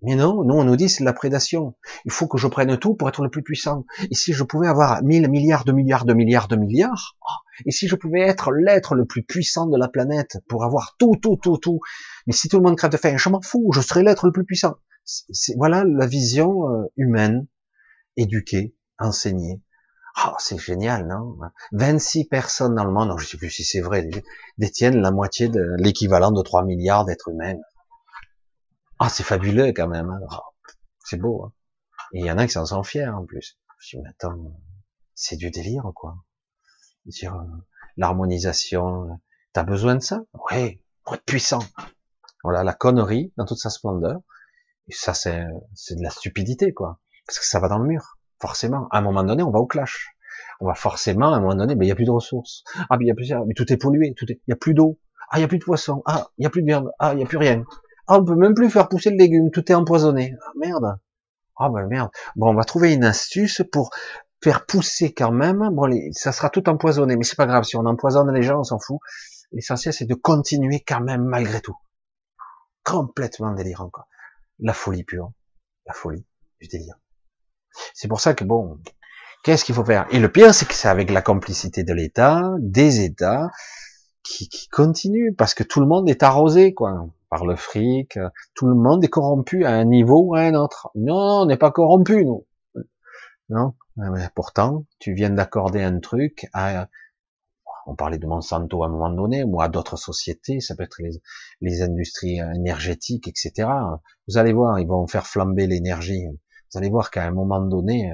mais 0.02 0.16
non, 0.16 0.44
nous 0.44 0.56
on 0.56 0.64
nous 0.64 0.78
dit 0.78 0.88
c'est 0.88 1.03
de 1.03 1.06
la 1.06 1.14
prédation. 1.14 1.76
Il 2.06 2.11
faut 2.11 2.28
que 2.28 2.38
je 2.38 2.48
prenne 2.48 2.78
tout 2.78 2.95
pour 2.95 3.10
être 3.10 3.22
le 3.22 3.30
plus 3.30 3.44
puissant. 3.44 3.86
Et 4.10 4.16
si 4.16 4.32
je 4.32 4.44
pouvais 4.44 4.68
avoir 4.68 5.03
mille 5.03 5.28
milliards 5.28 5.66
de 5.66 5.74
milliards 5.74 6.06
de 6.06 6.14
milliards 6.14 6.48
de 6.48 6.56
milliards, 6.56 7.18
oh, 7.22 7.49
et 7.65 7.72
si 7.72 7.88
je 7.88 7.95
pouvais 7.95 8.22
être 8.22 8.52
l'être 8.52 8.95
le 8.95 9.06
plus 9.06 9.23
puissant 9.23 9.68
de 9.68 9.77
la 9.77 9.88
planète 9.88 10.38
pour 10.48 10.64
avoir 10.64 10.95
tout, 10.98 11.15
tout, 11.22 11.38
tout, 11.41 11.57
tout, 11.57 11.80
mais 12.27 12.34
si 12.34 12.48
tout 12.48 12.57
le 12.57 12.64
monde 12.64 12.77
crève 12.77 12.91
de 12.91 12.98
faim, 12.98 13.18
je 13.18 13.30
m'en 13.30 13.41
fous, 13.41 13.72
je 13.73 13.81
serais 13.81 14.03
l'être 14.03 14.26
le 14.26 14.31
plus 14.31 14.45
puissant. 14.45 14.76
C'est, 15.03 15.56
voilà 15.57 15.84
la 15.86 16.06
vision 16.06 16.69
euh, 16.69 16.86
humaine, 16.98 17.48
éduquée, 18.18 18.76
enseignée. 18.99 19.61
Oh, 20.26 20.34
c'est 20.40 20.57
génial, 20.57 21.07
non? 21.07 21.38
26 21.72 22.26
personnes 22.26 22.76
dans 22.76 22.84
le 22.84 22.91
monde, 22.91 23.18
je 23.19 23.26
sais 23.26 23.38
plus 23.38 23.49
si 23.49 23.64
c'est 23.64 23.80
vrai, 23.80 24.10
détiennent 24.57 25.02
la 25.02 25.11
moitié 25.11 25.48
de 25.48 25.76
l'équivalent 25.77 26.31
de 26.31 26.41
3 26.41 26.65
milliards 26.65 27.06
d'êtres 27.06 27.30
humains. 27.30 27.57
Ah, 28.99 29.07
c'est 29.10 29.23
fabuleux 29.23 29.72
quand 29.73 29.88
même. 29.88 30.10
Hein. 30.10 30.19
Oh, 30.30 30.76
c'est 31.06 31.18
beau. 31.18 31.45
Hein. 31.45 31.53
Et 32.14 32.19
il 32.19 32.26
y 32.26 32.31
en 32.31 32.38
a 32.38 32.45
qui 32.45 32.53
s'en 32.53 32.65
sont 32.65 32.84
fiers 32.84 33.07
en 33.07 33.26
plus. 33.26 33.57
Je 33.80 33.98
me 33.98 34.02
dis, 34.02 34.03
mais 34.03 34.10
attends, 34.10 34.52
c'est 35.15 35.38
du 35.38 35.52
délire 35.52 35.90
quoi. 35.95 36.18
Dire 37.06 37.36
euh, 37.36 37.46
l'harmonisation, 37.98 39.20
t'as 39.54 39.64
besoin 39.64 39.96
de 39.96 40.02
ça? 40.02 40.22
Oui, 40.52 40.82
pour 41.04 41.16
être 41.16 41.26
puissant. 41.26 41.64
Voilà 42.44 42.64
la 42.64 42.74
connerie 42.74 43.34
dans 43.38 43.46
toute 43.46 43.58
sa 43.58 43.70
splendeur. 43.70 44.20
Et 44.88 44.94
ça, 44.94 45.14
c'est 45.14 45.44
c'est 45.74 45.96
de 45.96 46.04
la 46.04 46.10
stupidité 46.10 46.74
quoi. 46.74 47.00
Parce 47.26 47.40
que 47.40 47.46
ça 47.46 47.60
va 47.60 47.68
dans 47.68 47.80
le 47.80 47.88
mur. 47.88 48.18
Forcément, 48.42 48.88
à 48.92 49.00
un 49.00 49.02
moment 49.02 49.24
donné, 49.24 49.44
on 49.44 49.52
va 49.52 49.60
au 49.60 49.68
clash. 49.68 50.16
On 50.62 50.68
va 50.68 50.74
forcément, 50.74 51.34
à 51.34 51.38
un 51.38 51.40
moment 51.42 51.56
donné, 51.56 51.76
ben, 51.76 51.86
il 51.86 51.90
y 51.90 51.92
a 51.92 51.96
plus 51.96 52.06
de 52.06 52.12
ressources. 52.12 52.64
Ah, 52.90 52.98
mais 52.98 53.06
il 53.06 53.08
y 53.08 53.12
a 53.12 53.16
plus, 53.16 53.34
mais 53.48 53.54
tout 53.54 53.72
est 53.72 53.78
pollué, 53.78 54.14
tout 54.16 54.26
est, 54.32 54.42
il 54.48 54.52
y 54.52 54.54
a 54.54 54.58
plus 54.58 54.74
d'eau. 54.74 55.00
Ah, 55.30 55.38
il 55.38 55.42
y 55.42 55.44
a 55.44 55.48
plus 55.48 55.60
de 55.60 55.64
poissons. 55.64 56.02
Ah, 56.06 56.28
il 56.38 56.44
y 56.44 56.48
a 56.48 56.50
plus 56.50 56.62
de 56.62 56.68
viande. 56.68 56.92
Ah, 57.00 57.14
il 57.14 57.20
y 57.20 57.24
a 57.24 57.26
plus 57.26 57.38
rien. 57.38 57.64
Ah, 58.08 58.18
on 58.20 58.26
peut 58.26 58.36
même 58.36 58.56
plus 58.56 58.70
faire 58.70 58.90
pousser 58.90 59.12
le 59.12 59.18
légume, 59.18 59.52
tout 59.52 59.72
est 59.72 59.76
empoisonné. 59.76 60.36
Ah, 60.42 60.52
merde. 60.58 61.00
Ah 61.62 61.70
ben 61.70 61.88
merde. 61.88 62.10
Bon, 62.38 62.50
on 62.50 62.54
va 62.56 62.64
trouver 62.64 62.94
une 62.94 63.04
astuce 63.04 63.62
pour 63.72 63.92
faire 64.44 64.66
pousser 64.66 65.14
quand 65.14 65.32
même. 65.32 65.70
Bon, 65.72 65.90
ça 66.11 66.32
sera 66.32 66.49
tout 66.49 66.68
empoisonné, 66.70 67.16
mais 67.16 67.24
c'est 67.24 67.36
pas 67.36 67.45
grave. 67.45 67.64
Si 67.64 67.76
on 67.76 67.86
empoisonne 67.86 68.34
les 68.34 68.41
gens, 68.41 68.60
on 68.60 68.64
s'en 68.64 68.80
fout. 68.80 68.99
L'essentiel, 69.52 69.94
c'est 69.94 70.06
de 70.06 70.16
continuer 70.16 70.84
quand 70.86 71.02
même 71.02 71.24
malgré 71.24 71.61
tout. 71.61 71.76
Complètement 72.84 73.53
délirant, 73.53 73.90
quoi. 73.90 74.07
La 74.60 74.74
folie 74.74 75.03
pure. 75.03 75.32
La 75.86 75.94
folie 75.94 76.26
du 76.61 76.68
délire. 76.68 76.95
C'est 77.94 78.07
pour 78.07 78.20
ça 78.20 78.34
que 78.34 78.44
bon, 78.44 78.80
qu'est-ce 79.44 79.64
qu'il 79.64 79.76
faut 79.76 79.86
faire? 79.86 80.06
Et 80.11 80.20
le 80.20 80.32
pire, 80.32 80.53
c'est 80.53 80.68
que 80.68 80.74
c'est 80.74 80.88
avec 80.88 81.10
la 81.11 81.22
complicité 81.22 81.84
de 81.84 81.94
l'État, 81.94 82.52
des 82.60 83.02
États, 83.02 83.49
qui, 84.24 84.49
qui 84.49 84.68
continuent, 84.68 85.34
parce 85.36 85.53
que 85.53 85.64
tout 85.64 85.80
le 85.80 85.88
monde 85.88 86.10
est 86.10 86.24
arrosé, 86.24 86.74
quoi 86.74 87.07
par 87.30 87.45
le 87.45 87.56
fric. 87.56 88.18
Tout 88.56 88.68
le 88.68 88.76
monde 88.76 89.03
est 89.03 89.10
corrompu 89.10 89.66
à 89.66 89.72
un 89.72 89.86
niveau 89.86 90.22
ou 90.22 90.36
à 90.36 90.41
un 90.41 90.56
autre. 90.56 90.90
Non, 90.95 91.41
on 91.41 91.45
n'est 91.45 91.57
pas 91.57 91.72
corrompu, 91.72 92.26
nous. 92.26 92.45
Non? 93.50 93.74
pourtant, 94.36 94.86
tu 95.00 95.14
viens 95.14 95.32
d'accorder 95.32 95.82
un 95.82 96.00
truc 96.00 96.48
à, 96.54 96.88
on 97.86 97.96
parlait 97.96 98.20
de 98.20 98.28
Monsanto 98.28 98.84
à 98.84 98.88
un 98.88 98.90
moment 98.90 99.10
donné, 99.10 99.44
ou 99.44 99.62
à 99.62 99.68
d'autres 99.68 99.98
sociétés, 99.98 100.60
ça 100.60 100.76
peut 100.76 100.84
être 100.84 101.02
les, 101.02 101.22
les, 101.62 101.82
industries 101.82 102.38
énergétiques, 102.38 103.28
etc. 103.28 103.70
Vous 104.28 104.38
allez 104.38 104.54
voir, 104.54 104.80
ils 104.80 104.88
vont 104.88 105.08
faire 105.08 105.26
flamber 105.26 105.68
l'énergie. 105.68 106.28
Vous 106.72 106.78
allez 106.78 106.90
voir 106.90 107.10
qu'à 107.10 107.26
un 107.26 107.32
moment 107.32 107.62
donné, 107.62 108.14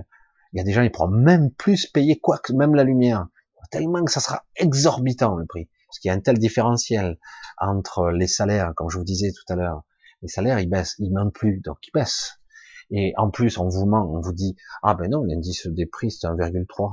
il 0.54 0.60
y 0.60 0.62
a 0.62 0.64
des 0.64 0.72
gens, 0.72 0.82
ils 0.82 0.92
pourront 0.92 1.10
même 1.10 1.52
plus 1.52 1.86
payer 1.86 2.18
quoi 2.18 2.38
que 2.38 2.54
même 2.54 2.76
la 2.76 2.86
lumière. 2.86 3.28
Tellement 3.72 4.06
que 4.06 4.12
ça 4.12 4.22
sera 4.22 4.46
exorbitant 4.56 5.36
le 5.36 5.46
prix. 5.46 5.70
Parce 5.88 6.00
qu'il 6.00 6.10
y 6.10 6.12
a 6.12 6.14
un 6.16 6.22
tel 6.22 6.38
différentiel 6.38 7.18
entre 7.58 8.10
les 8.12 8.28
salaires, 8.28 8.74
comme 8.76 8.90
je 8.90 8.98
vous 8.98 9.04
disais 9.04 9.32
tout 9.32 9.52
à 9.52 9.56
l'heure, 9.56 9.84
les 10.22 10.30
salaires 10.30 10.60
ils 10.60 10.70
baissent, 10.70 10.96
ils 11.00 11.12
mentent 11.12 11.34
plus, 11.34 11.60
donc 11.60 11.78
ils 11.88 11.92
baissent. 11.94 12.40
Et 12.92 13.14
en 13.18 13.30
plus, 13.30 13.58
on 13.58 13.68
vous 13.68 13.86
ment, 13.86 14.10
on 14.12 14.22
vous 14.22 14.34
dit, 14.34 14.56
ah 14.84 14.96
ben 14.96 15.10
non, 15.10 15.24
l'indice 15.24 15.68
des 15.68 15.86
prix 15.86 16.12
c'est 16.12 16.28
1,3. 16.28 16.92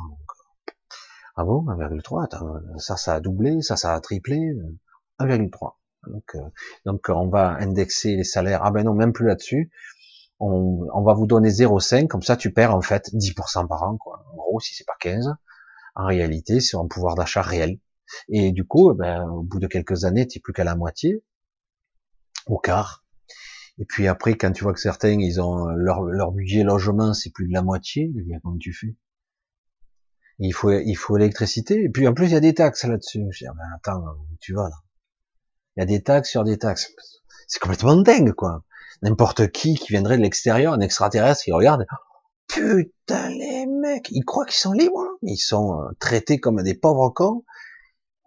Ah 1.36 1.44
bon, 1.44 1.64
1,3, 1.66 2.78
ça, 2.78 2.97
ça 2.97 3.14
a 3.14 3.20
doublé, 3.20 3.62
ça, 3.62 3.77
ça 3.77 3.94
a 3.94 4.01
triplé, 4.01 4.39
1,3. 5.19 5.74
Donc, 6.09 6.35
euh, 6.35 6.40
donc 6.85 7.09
on 7.09 7.28
va 7.28 7.56
indexer 7.60 8.16
les 8.16 8.24
salaires. 8.24 8.62
Ah 8.64 8.70
ben 8.70 8.85
non, 8.85 8.94
même 8.94 9.12
plus 9.12 9.27
là-dessus. 9.27 9.70
on, 10.40 10.86
on 10.93 11.02
va 11.02 11.14
vous 11.14 11.27
donner 11.27 11.51
0,5, 11.51 12.09
comme 12.09 12.23
ça 12.23 12.36
tu 12.36 12.52
perds 12.52 12.74
en 12.74 12.82
fait 12.82 13.09
10% 13.14 13.69
par 13.69 13.82
an, 13.85 13.97
quoi. 13.97 14.24
En 14.32 14.36
gros, 14.36 14.60
si 14.60 14.74
c'est 14.74 14.86
pas 14.86 14.97
15, 15.01 15.35
en 15.94 16.06
réalité, 16.06 16.60
c'est 16.60 16.77
un 16.77 16.86
pouvoir 16.86 17.14
d'achat 17.14 17.43
réel. 17.43 17.78
Et 18.28 18.52
du 18.52 18.64
coup, 18.64 18.93
ben, 18.94 19.28
au 19.28 19.43
bout 19.43 19.59
de 19.59 19.66
quelques 19.66 20.05
années, 20.05 20.27
tu 20.27 20.40
plus 20.40 20.52
qu'à 20.52 20.64
la 20.64 20.77
moitié, 20.77 21.23
au 22.47 22.59
quart. 22.59 23.05
Et 23.78 23.84
puis 23.84 24.06
après, 24.06 24.34
quand 24.34 24.52
tu 24.52 24.64
vois 24.64 24.74
que 24.74 24.80
certains, 24.80 25.18
ils 25.18 25.40
ont 25.40 25.66
leur, 25.66 26.02
leur 26.02 26.32
budget 26.32 26.62
logement, 26.62 27.14
c'est 27.14 27.30
plus 27.30 27.48
de 27.48 27.52
la 27.52 27.62
moitié, 27.62 28.12
comment 28.42 28.58
tu 28.58 28.72
fais 28.72 28.96
Il 30.38 30.52
faut, 30.52 30.70
il 30.70 30.94
faut 30.94 31.16
l'électricité. 31.16 31.82
Et 31.82 31.88
puis 31.88 32.06
en 32.06 32.14
plus, 32.14 32.26
il 32.26 32.32
y 32.32 32.36
a 32.36 32.40
des 32.40 32.54
taxes 32.54 32.84
là-dessus. 32.84 33.24
Je 33.30 33.44
dis, 33.44 33.50
ben, 33.50 33.64
attends, 33.76 34.04
tu 34.40 34.54
vas 34.54 34.68
là 34.68 34.76
Il 35.76 35.80
y 35.80 35.82
a 35.82 35.86
des 35.86 36.02
taxes 36.02 36.30
sur 36.30 36.44
des 36.44 36.58
taxes. 36.58 36.92
C'est 37.48 37.60
complètement 37.60 37.96
dingue, 37.96 38.32
quoi. 38.32 38.64
N'importe 39.02 39.50
qui 39.50 39.74
qui 39.74 39.88
viendrait 39.88 40.16
de 40.16 40.22
l'extérieur, 40.22 40.74
un 40.74 40.80
extraterrestre, 40.80 41.42
qui 41.42 41.52
regarde, 41.52 41.86
putain 42.46 43.30
les 43.30 43.66
mecs, 43.66 44.08
ils 44.10 44.24
croient 44.24 44.44
qu'ils 44.44 44.54
sont 44.54 44.72
libres, 44.72 45.00
hein. 45.00 45.16
ils 45.22 45.38
sont 45.38 45.80
euh, 45.80 45.88
traités 45.98 46.38
comme 46.38 46.62
des 46.62 46.74
pauvres 46.74 47.10
cons. 47.10 47.44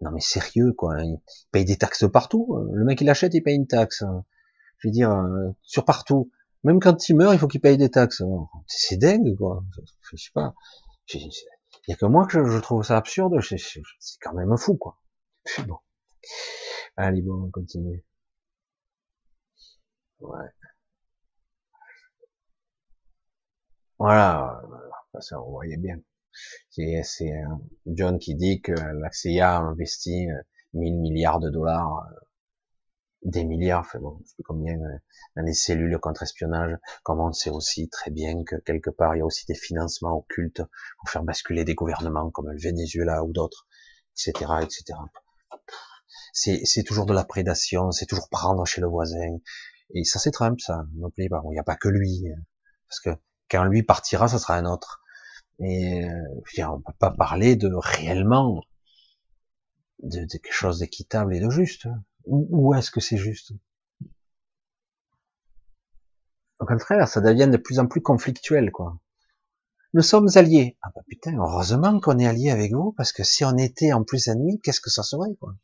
Non 0.01 0.11
mais 0.11 0.19
sérieux 0.19 0.73
quoi, 0.73 1.01
ils 1.01 1.22
payent 1.51 1.65
des 1.65 1.77
taxes 1.77 2.05
partout. 2.11 2.57
Le 2.73 2.84
mec 2.84 2.99
il 2.99 3.09
achète, 3.09 3.34
il 3.34 3.41
paye 3.41 3.55
une 3.55 3.67
taxe. 3.67 4.03
Je 4.80 4.88
veux 4.88 4.91
dire 4.91 5.11
euh, 5.11 5.52
sur 5.64 5.85
partout. 5.85 6.31
Même 6.64 6.80
quand 6.80 7.10
il 7.10 7.15
meurt, 7.15 7.34
il 7.34 7.39
faut 7.39 7.47
qu'il 7.47 7.61
paye 7.61 7.77
des 7.77 7.89
taxes. 7.89 8.23
C'est 8.68 8.97
dingue 8.97 9.35
quoi. 9.38 9.64
Je 10.02 10.18
sais 10.18 10.31
pas. 10.34 10.53
Il 11.14 11.31
y 11.88 11.93
a 11.93 11.95
que 11.95 12.06
moi 12.06 12.26
que 12.26 12.43
je, 12.43 12.57
trouve 12.60 12.84
ça 12.84 12.97
absurde. 12.97 13.39
C'est 13.41 14.19
quand 14.22 14.34
même 14.34 14.57
fou 14.57 14.76
quoi. 14.76 14.97
Bon. 15.68 15.77
Allez 16.97 17.22
bon, 17.22 17.45
on 17.47 17.52
continue. 17.52 18.03
Ouais. 20.19 20.49
Voilà, 23.99 24.61
ça 25.19 25.38
vous 25.38 25.52
voyez 25.52 25.77
bien. 25.77 25.99
C'est 26.72 27.31
John 27.85 28.19
qui 28.19 28.35
dit 28.35 28.61
que 28.61 28.73
la 28.73 29.11
CIA 29.11 29.57
a 29.57 29.60
investi 29.60 30.27
1000 30.73 30.93
euh, 30.93 30.97
milliards 30.97 31.39
de 31.39 31.49
dollars, 31.49 32.06
euh, 32.11 32.19
des 33.26 33.43
milliards, 33.43 33.81
enfin 33.81 33.99
bon, 33.99 34.18
je 34.22 34.30
sais 34.30 34.35
plus 34.35 34.43
combien, 34.43 34.76
euh, 34.76 34.97
dans 35.35 35.43
les 35.43 35.53
cellules 35.53 35.97
contre-espionnage, 35.99 36.77
comme 37.03 37.19
on 37.19 37.34
sait 37.34 37.49
aussi 37.49 37.89
très 37.89 38.11
bien 38.11 38.43
que 38.43 38.56
quelque 38.57 38.91
part 38.91 39.15
il 39.15 39.19
y 39.19 39.22
a 39.22 39.26
aussi 39.26 39.45
des 39.47 39.56
financements 39.56 40.16
occultes 40.17 40.61
pour 41.00 41.09
faire 41.09 41.24
basculer 41.24 41.66
des 41.66 41.75
gouvernements 41.75 42.30
comme 42.30 42.50
le 42.50 42.59
Venezuela 42.59 43.24
ou 43.24 43.33
d'autres, 43.33 43.67
etc., 44.14 44.53
etc. 44.61 45.00
C'est 46.33 46.83
toujours 46.83 47.06
de 47.06 47.14
la 47.14 47.24
prédation, 47.24 47.91
c'est 47.91 48.06
toujours 48.06 48.30
prendre 48.30 48.66
chez 48.66 48.82
le 48.82 48.88
voisin. 48.88 49.38
Et 49.93 50.03
ça 50.03 50.19
c'est 50.19 50.32
Trump, 50.32 50.59
ça. 50.59 50.85
N'oubliez 50.93 51.30
pas, 51.30 51.41
il 51.45 51.51
n'y 51.51 51.59
a 51.59 51.64
pas 51.64 51.75
que 51.75 51.88
lui, 51.88 52.27
hein. 52.30 52.41
parce 52.88 53.00
que 53.00 53.09
quand 53.50 53.64
lui 53.66 53.83
partira, 53.83 54.27
ce 54.27 54.38
sera 54.38 54.56
un 54.56 54.66
autre. 54.66 55.01
Et 55.59 56.03
euh, 56.03 56.67
on 56.67 56.82
peut 56.82 56.93
pas 57.00 57.11
parler 57.11 57.56
de 57.56 57.74
réellement 57.74 58.61
de, 60.03 60.25
quelque 60.25 60.51
chose 60.51 60.80
d'équitable 60.80 61.35
et 61.35 61.40
de 61.40 61.50
juste. 61.50 61.88
Où, 62.28 62.74
est-ce 62.74 62.92
que 62.92 63.00
c'est 63.00 63.18
juste? 63.18 63.54
Au 66.60 66.66
contraire, 66.66 67.08
ça 67.08 67.22
devient 67.22 67.50
de 67.52 67.58
plus 67.58 67.80
en 67.80 67.88
plus 67.88 68.02
conflictuel, 68.02 68.72
quoi. 68.72 68.98
Nous 69.94 70.02
sommes 70.02 70.30
alliés. 70.36 70.78
Ah 70.82 70.90
bah 70.94 71.02
putain, 71.08 71.38
heureusement 71.38 72.00
qu'on 72.00 72.20
est 72.20 72.28
alliés 72.28 72.52
avec 72.52 72.74
vous, 72.74 72.94
parce 72.94 73.12
que 73.12 73.24
si 73.24 73.45
on 73.45 73.56
était 73.58 73.94
en 73.94 74.04
plus 74.04 74.28
ennemis, 74.28 74.60
qu'est-ce 74.62 74.82
que 74.82 74.90
ça 74.90 75.04
serait, 75.04 75.36
quoi? 75.40 75.56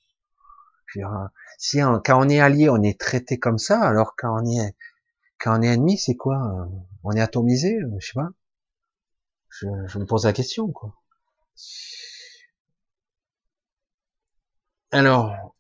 Si 1.58 1.80
quand 1.80 2.20
on 2.20 2.30
est 2.30 2.40
allié, 2.40 2.70
on 2.70 2.82
est 2.82 3.00
traité 3.00 3.40
comme 3.40 3.58
ça, 3.58 3.82
alors 3.82 4.16
quand 4.18 4.42
on 4.42 4.46
est 4.46 4.76
quand 5.40 5.60
on 5.60 5.62
est 5.64 5.74
ennemi, 5.74 5.98
c'est 5.98 6.16
quoi? 6.16 6.70
On 7.04 7.12
est 7.12 7.22
atomisé 7.22 7.80
Je 8.00 8.06
sais 8.06 8.14
pas. 8.14 8.30
Je, 9.50 10.00
me 10.00 10.06
pose 10.06 10.26
la 10.26 10.34
question, 10.34 10.72
quoi. 10.72 10.96
Alors, 14.92 15.56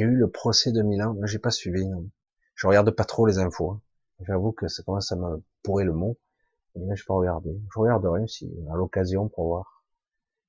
il 0.00 0.06
eu 0.06 0.16
le 0.16 0.30
procès 0.30 0.72
de 0.72 0.82
Milan. 0.82 1.14
J'ai 1.24 1.38
pas 1.38 1.50
suivi. 1.50 1.86
Non. 1.86 2.08
Je 2.54 2.66
regarde 2.66 2.90
pas 2.90 3.04
trop 3.04 3.26
les 3.26 3.38
infos. 3.38 3.72
Hein. 3.72 3.82
J'avoue 4.26 4.52
que 4.52 4.68
ça 4.68 4.82
commence 4.82 5.12
à 5.12 5.16
me 5.16 5.42
pourrir 5.62 5.86
le 5.86 5.92
mot. 5.92 6.18
Mais 6.76 6.96
je 6.96 7.04
peux 7.04 7.12
regarder. 7.12 7.60
Je 7.74 7.78
regarderai 7.78 8.26
si 8.26 8.50
à 8.70 8.76
l'occasion 8.76 9.28
pour 9.28 9.48
voir. 9.48 9.84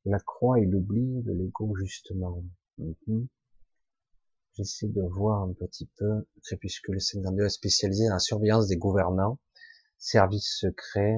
La 0.05 0.19
croix 0.19 0.59
et 0.59 0.65
l'oubli 0.65 1.21
de 1.23 1.33
l'ego 1.33 1.75
justement. 1.75 2.43
Mhm. 2.77 3.27
J'essaie 4.53 4.87
de 4.87 5.01
voir 5.01 5.43
un 5.43 5.53
petit 5.53 5.89
peu, 5.97 6.25
puisque 6.59 6.89
le 6.89 6.99
52 6.99 7.45
est 7.45 7.49
spécialisé 7.49 8.07
dans 8.07 8.13
la 8.13 8.19
surveillance 8.19 8.67
des 8.67 8.75
gouvernants, 8.75 9.39
services 9.97 10.57
secrets. 10.59 11.17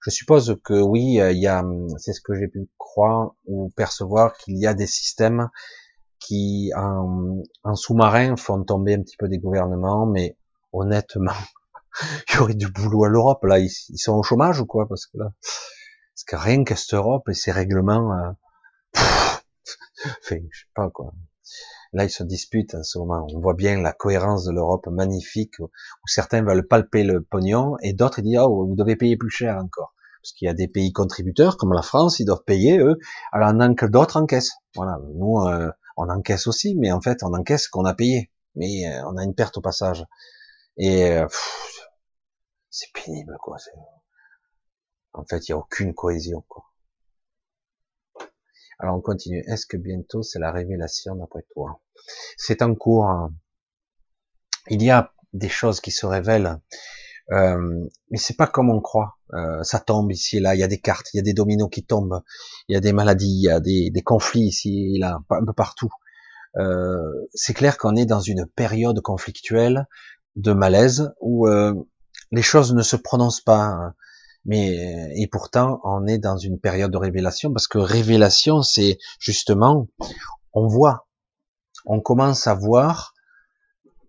Je 0.00 0.10
suppose 0.10 0.56
que 0.62 0.80
oui, 0.80 1.18
il 1.20 1.38
y 1.38 1.48
a, 1.48 1.64
c'est 1.98 2.12
ce 2.12 2.20
que 2.20 2.34
j'ai 2.34 2.46
pu 2.46 2.68
croire 2.78 3.34
ou 3.46 3.70
percevoir 3.70 4.36
qu'il 4.36 4.56
y 4.58 4.66
a 4.66 4.74
des 4.74 4.86
systèmes 4.86 5.48
qui, 6.18 6.72
en, 6.76 7.74
sous-marin, 7.74 8.36
font 8.36 8.62
tomber 8.64 8.94
un 8.94 9.02
petit 9.02 9.16
peu 9.16 9.28
des 9.28 9.38
gouvernements, 9.38 10.06
mais 10.06 10.36
honnêtement, 10.72 11.32
il 12.30 12.36
y 12.36 12.38
aurait 12.38 12.54
du 12.54 12.68
boulot 12.68 13.04
à 13.04 13.08
l'Europe, 13.08 13.44
là, 13.44 13.58
ils, 13.58 13.70
ils, 13.88 13.98
sont 13.98 14.14
au 14.14 14.22
chômage 14.22 14.60
ou 14.60 14.66
quoi, 14.66 14.86
parce 14.88 15.06
que 15.06 15.18
là, 15.18 15.32
parce 16.16 16.24
que 16.24 16.36
rien 16.36 16.64
que 16.64 16.74
cette 16.74 16.94
Europe 16.94 17.28
et 17.28 17.34
ses 17.34 17.52
règlements, 17.52 18.10
euh, 18.12 18.30
enfin, 18.94 20.36
je 20.50 20.60
sais 20.60 20.70
pas 20.74 20.88
quoi. 20.88 21.12
Là, 21.92 22.04
ils 22.04 22.10
se 22.10 22.24
disputent 22.24 22.74
en 22.74 22.82
ce 22.82 22.98
moment. 22.98 23.26
On 23.34 23.40
voit 23.40 23.54
bien 23.54 23.80
la 23.80 23.92
cohérence 23.92 24.44
de 24.44 24.52
l'Europe 24.52 24.86
magnifique, 24.86 25.58
où 25.60 25.68
certains 26.06 26.42
veulent 26.42 26.66
palper 26.66 27.04
le 27.04 27.22
pognon, 27.22 27.76
et 27.82 27.92
d'autres 27.92 28.22
disent, 28.22 28.38
oh, 28.40 28.66
vous 28.66 28.76
devez 28.76 28.96
payer 28.96 29.16
plus 29.16 29.30
cher 29.30 29.56
encore. 29.56 29.94
Parce 30.22 30.32
qu'il 30.32 30.46
y 30.46 30.48
a 30.50 30.54
des 30.54 30.68
pays 30.68 30.92
contributeurs, 30.92 31.56
comme 31.56 31.72
la 31.72 31.82
France, 31.82 32.18
ils 32.18 32.24
doivent 32.24 32.44
payer, 32.44 32.78
eux, 32.78 32.98
alors 33.30 33.50
en 33.50 33.74
que 33.74 33.86
d'autres 33.86 34.16
encaissent. 34.16 34.54
Voilà, 34.74 34.98
nous, 35.14 35.38
euh, 35.46 35.70
on 35.96 36.08
encaisse 36.08 36.46
aussi, 36.46 36.74
mais 36.76 36.92
en 36.92 37.00
fait, 37.00 37.22
on 37.22 37.32
encaisse 37.34 37.64
ce 37.64 37.70
qu'on 37.70 37.84
a 37.84 37.94
payé. 37.94 38.30
Mais 38.54 38.86
euh, 38.86 39.02
on 39.06 39.16
a 39.16 39.24
une 39.24 39.34
perte 39.34 39.56
au 39.58 39.60
passage. 39.60 40.04
Et 40.78 41.04
euh, 41.12 41.26
c'est 42.70 42.92
pénible, 42.92 43.36
quoi. 43.42 43.56
En 45.12 45.24
fait, 45.24 45.48
il 45.48 45.52
n'y 45.52 45.54
a 45.54 45.58
aucune 45.58 45.94
cohésion, 45.94 46.44
quoi. 46.48 46.64
Alors 48.78 48.96
on 48.96 49.00
continue. 49.00 49.42
Est-ce 49.46 49.66
que 49.66 49.76
bientôt 49.76 50.22
c'est 50.22 50.38
la 50.38 50.52
révélation 50.52 51.14
d'après 51.16 51.44
toi? 51.54 51.80
C'est 52.36 52.62
en 52.62 52.74
cours. 52.74 53.30
Il 54.68 54.82
y 54.82 54.90
a 54.90 55.12
des 55.32 55.48
choses 55.48 55.80
qui 55.80 55.90
se 55.90 56.06
révèlent, 56.06 56.60
euh, 57.32 57.88
mais 58.10 58.18
c'est 58.18 58.36
pas 58.36 58.46
comme 58.46 58.70
on 58.70 58.80
croit. 58.80 59.15
Euh, 59.34 59.62
ça 59.62 59.80
tombe 59.80 60.12
ici 60.12 60.38
et 60.38 60.40
là. 60.40 60.54
Il 60.54 60.60
y 60.60 60.62
a 60.62 60.68
des 60.68 60.78
cartes, 60.78 61.12
il 61.12 61.16
y 61.16 61.20
a 61.20 61.22
des 61.22 61.34
dominos 61.34 61.68
qui 61.70 61.84
tombent, 61.84 62.22
il 62.68 62.74
y 62.74 62.76
a 62.76 62.80
des 62.80 62.92
maladies, 62.92 63.40
il 63.40 63.42
y 63.42 63.50
a 63.50 63.60
des, 63.60 64.02
conflits 64.04 64.46
ici 64.46 64.94
et 64.94 64.98
là, 64.98 65.20
un 65.30 65.44
peu 65.44 65.52
partout. 65.52 65.90
Euh, 66.58 67.26
c'est 67.34 67.54
clair 67.54 67.76
qu'on 67.76 67.96
est 67.96 68.06
dans 68.06 68.20
une 68.20 68.46
période 68.46 69.00
conflictuelle 69.00 69.86
de 70.36 70.52
malaise 70.52 71.12
où 71.20 71.48
euh, 71.48 71.74
les 72.30 72.42
choses 72.42 72.74
ne 72.74 72.82
se 72.82 72.96
prononcent 72.96 73.42
pas. 73.42 73.64
Hein. 73.64 73.94
Mais 74.44 75.10
et 75.16 75.26
pourtant, 75.26 75.80
on 75.82 76.06
est 76.06 76.18
dans 76.18 76.36
une 76.36 76.60
période 76.60 76.92
de 76.92 76.96
révélation 76.96 77.52
parce 77.52 77.66
que 77.66 77.78
révélation, 77.78 78.62
c'est 78.62 78.98
justement, 79.18 79.88
on 80.52 80.68
voit, 80.68 81.08
on 81.84 82.00
commence 82.00 82.46
à 82.46 82.54
voir 82.54 83.12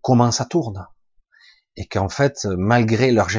comment 0.01 0.31
ça 0.31 0.45
tourne, 0.45 0.85
et 1.75 1.85
qu'en 1.87 2.07
fait, 2.07 2.45
malgré 2.45 3.11
leur 3.11 3.29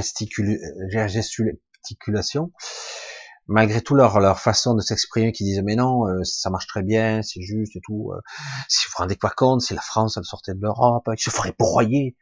malgré 3.47 3.81
tout 3.81 3.95
leur, 3.95 4.21
leur 4.21 4.41
façon 4.41 4.75
de 4.75 4.81
s'exprimer, 4.81 5.33
qui 5.33 5.45
disent 5.45 5.63
mais 5.65 5.77
non, 5.77 6.07
euh, 6.07 6.23
ça 6.25 6.51
marche 6.51 6.67
très 6.67 6.83
bien, 6.83 7.23
c'est 7.23 7.41
juste 7.41 7.77
et 7.77 7.81
tout. 7.83 8.13
Euh, 8.13 8.21
si 8.69 8.87
vous 8.87 8.93
vous 8.97 9.03
rendez 9.03 9.17
pas 9.17 9.31
compte, 9.31 9.63
si 9.63 9.75
la 9.75 9.81
France 9.81 10.17
elle 10.17 10.25
sortait 10.25 10.55
de 10.55 10.61
l'Europe, 10.61 11.09
il 11.13 11.21
se 11.21 11.31
ferait 11.31 11.55
broyer 11.59 12.17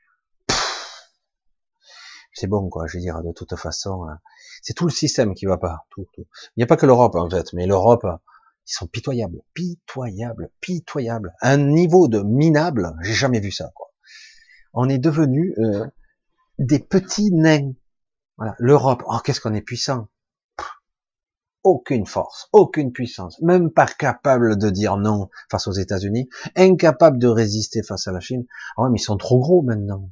c'est 2.36 2.46
bon, 2.46 2.68
quoi. 2.68 2.86
Je 2.86 2.98
veux 2.98 3.00
dire, 3.00 3.22
de 3.22 3.32
toute 3.32 3.56
façon, 3.56 4.04
hein. 4.08 4.18
c'est 4.62 4.74
tout 4.74 4.84
le 4.84 4.92
système 4.92 5.34
qui 5.34 5.46
va 5.46 5.56
pas. 5.56 5.86
Tout, 5.90 6.06
tout. 6.12 6.26
Il 6.56 6.60
n'y 6.60 6.64
a 6.64 6.66
pas 6.66 6.76
que 6.76 6.86
l'Europe, 6.86 7.14
en 7.14 7.28
fait, 7.30 7.52
mais 7.54 7.66
l'Europe, 7.66 8.06
ils 8.68 8.72
sont 8.72 8.86
pitoyables, 8.86 9.42
pitoyables, 9.54 10.50
pitoyables. 10.60 11.34
Un 11.40 11.56
niveau 11.56 12.08
de 12.08 12.20
minable, 12.20 12.94
j'ai 13.02 13.14
jamais 13.14 13.40
vu 13.40 13.50
ça, 13.50 13.70
quoi. 13.74 13.90
On 14.74 14.88
est 14.90 14.98
devenu 14.98 15.54
euh, 15.58 15.86
des 16.58 16.78
petits 16.78 17.32
nains. 17.32 17.72
L'Europe. 18.58 19.02
Oh, 19.06 19.18
qu'est-ce 19.24 19.40
qu'on 19.40 19.54
est 19.54 19.62
puissant. 19.62 20.08
aucune 21.64 22.06
force, 22.06 22.48
aucune 22.52 22.92
puissance, 22.92 23.40
même 23.42 23.72
pas 23.72 23.86
capable 23.86 24.56
de 24.56 24.70
dire 24.70 24.96
non 24.96 25.30
face 25.50 25.66
aux 25.66 25.72
États-Unis, 25.72 26.28
incapable 26.54 27.18
de 27.18 27.26
résister 27.26 27.82
face 27.82 28.06
à 28.06 28.12
la 28.12 28.20
Chine. 28.20 28.46
Ah 28.76 28.82
ouais, 28.82 28.90
mais 28.90 28.98
ils 28.98 29.02
sont 29.02 29.16
trop 29.16 29.40
gros 29.40 29.62
maintenant. 29.62 30.10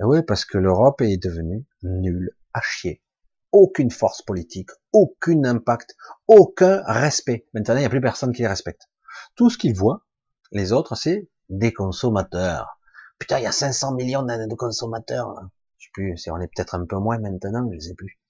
Et 0.00 0.04
oui, 0.04 0.22
parce 0.22 0.44
que 0.44 0.58
l'Europe 0.58 1.00
est 1.02 1.16
devenue 1.16 1.64
nulle 1.82 2.32
à 2.52 2.60
chier. 2.60 3.02
Aucune 3.52 3.90
force 3.90 4.22
politique, 4.22 4.70
aucun 4.92 5.44
impact, 5.44 5.96
aucun 6.26 6.82
respect. 6.86 7.46
Maintenant, 7.54 7.76
il 7.76 7.80
n'y 7.80 7.86
a 7.86 7.90
plus 7.90 8.00
personne 8.00 8.32
qui 8.32 8.42
les 8.42 8.48
respecte. 8.48 8.88
Tout 9.36 9.48
ce 9.48 9.58
qu'ils 9.58 9.76
voient, 9.76 10.04
les 10.50 10.72
autres, 10.72 10.96
c'est 10.96 11.28
des 11.48 11.72
consommateurs. 11.72 12.80
Putain, 13.18 13.38
il 13.38 13.44
y 13.44 13.46
a 13.46 13.52
500 13.52 13.94
millions 13.94 14.22
de 14.22 14.54
consommateurs. 14.56 15.34
Plus, 15.96 16.28
on 16.30 16.40
est 16.40 16.48
peut-être 16.48 16.74
un 16.74 16.84
peu 16.84 16.98
moins 16.98 17.18
maintenant, 17.18 17.68
je 17.72 17.78
sais 17.78 17.94
plus. 17.94 18.20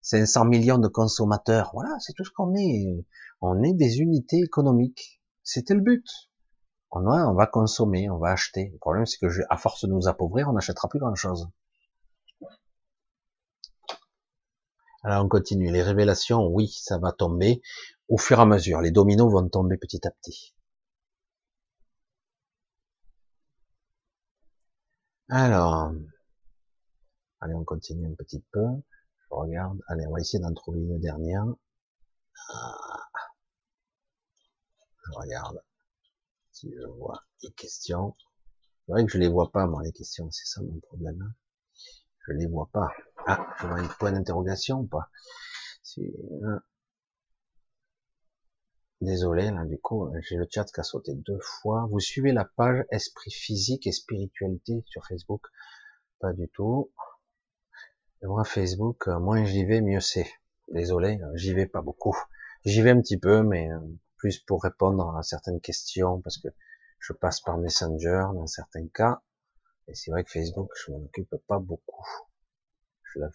500 0.00 0.46
millions 0.46 0.78
de 0.78 0.88
consommateurs. 0.88 1.70
Voilà, 1.74 1.94
c'est 2.00 2.14
tout 2.14 2.24
ce 2.24 2.30
qu'on 2.30 2.54
est. 2.56 3.04
On 3.42 3.62
est 3.62 3.74
des 3.74 4.00
unités 4.00 4.38
économiques. 4.38 5.20
C'était 5.42 5.74
le 5.74 5.82
but. 5.82 6.06
On 6.90 7.02
va, 7.02 7.28
on 7.28 7.34
va 7.34 7.46
consommer, 7.46 8.08
on 8.08 8.18
va 8.18 8.30
acheter. 8.30 8.70
Le 8.72 8.78
problème, 8.78 9.04
c'est 9.04 9.18
que 9.18 9.26
à 9.50 9.56
force 9.58 9.84
de 9.84 9.92
nous 9.92 10.08
appauvrir, 10.08 10.48
on 10.48 10.52
n'achètera 10.54 10.88
plus 10.88 10.98
grand 10.98 11.14
chose. 11.14 11.48
Alors 15.02 15.24
on 15.24 15.28
continue. 15.28 15.70
Les 15.70 15.82
révélations, 15.82 16.46
oui, 16.46 16.68
ça 16.68 16.98
va 16.98 17.12
tomber 17.12 17.60
au 18.08 18.16
fur 18.16 18.38
et 18.38 18.42
à 18.42 18.46
mesure. 18.46 18.80
Les 18.80 18.90
dominos 18.90 19.30
vont 19.30 19.48
tomber 19.48 19.76
petit 19.76 20.06
à 20.06 20.10
petit. 20.10 20.54
Alors, 25.28 25.92
allez, 27.40 27.54
on 27.54 27.64
continue 27.64 28.06
un 28.06 28.14
petit 28.14 28.44
peu. 28.52 28.66
Je 29.18 29.26
regarde. 29.30 29.80
Allez, 29.88 30.06
on 30.06 30.12
va 30.12 30.20
essayer 30.20 30.42
d'en 30.42 30.52
trouver 30.54 30.80
une 30.80 31.00
dernière. 31.00 31.44
Ah. 32.48 33.08
Je 35.04 35.12
regarde 35.12 35.62
si 36.52 36.72
je 36.72 36.86
vois 36.86 37.24
des 37.42 37.50
questions. 37.52 38.16
C'est 38.86 38.92
vrai 38.92 39.04
que 39.04 39.12
je 39.12 39.18
les 39.18 39.28
vois 39.28 39.50
pas, 39.50 39.66
moi, 39.66 39.82
les 39.82 39.92
questions. 39.92 40.30
C'est 40.30 40.46
ça 40.46 40.62
mon 40.62 40.78
problème. 40.80 41.34
Je 42.26 42.32
les 42.32 42.46
vois 42.46 42.68
pas. 42.72 42.90
Ah, 43.26 43.46
je 43.60 43.66
vois 43.66 43.80
une 43.80 43.88
point 43.88 44.12
d'interrogation 44.12 44.80
ou 44.80 44.86
pas? 44.86 45.10
Désolé, 49.00 49.50
là, 49.50 49.64
du 49.64 49.78
coup, 49.78 50.12
j'ai 50.20 50.36
le 50.36 50.46
chat 50.50 50.64
qui 50.64 50.80
a 50.80 50.82
sauté 50.82 51.14
deux 51.14 51.38
fois. 51.40 51.86
Vous 51.90 52.00
suivez 52.00 52.32
la 52.32 52.44
page 52.44 52.84
Esprit 52.90 53.30
physique 53.30 53.86
et 53.86 53.92
spiritualité 53.92 54.82
sur 54.86 55.06
Facebook? 55.06 55.46
Pas 56.18 56.34
du 56.34 56.48
tout. 56.48 56.92
Moi, 58.22 58.44
Facebook, 58.44 59.08
euh, 59.08 59.18
moins 59.18 59.44
j'y 59.44 59.64
vais, 59.64 59.80
mieux 59.80 60.00
c'est. 60.00 60.30
Désolé, 60.68 61.20
euh, 61.22 61.36
j'y 61.36 61.54
vais 61.54 61.66
pas 61.66 61.80
beaucoup. 61.80 62.16
J'y 62.64 62.82
vais 62.82 62.90
un 62.90 63.00
petit 63.00 63.18
peu, 63.18 63.42
mais 63.42 63.70
euh, 63.70 63.80
plus 64.16 64.38
pour 64.40 64.62
répondre 64.62 65.16
à 65.16 65.22
certaines 65.22 65.60
questions, 65.60 66.20
parce 66.20 66.38
que 66.38 66.48
je 66.98 67.12
passe 67.14 67.40
par 67.40 67.56
Messenger 67.58 68.26
dans 68.34 68.46
certains 68.46 68.86
cas. 68.88 69.22
Et 69.88 69.94
c'est 69.94 70.10
vrai 70.10 70.22
que 70.24 70.30
Facebook, 70.30 70.70
je 70.76 70.92
m'en 70.92 70.98
occupe 70.98 71.34
pas 71.48 71.58
beaucoup. 71.58 72.06
Je 73.04 73.20
l'avoue. 73.20 73.32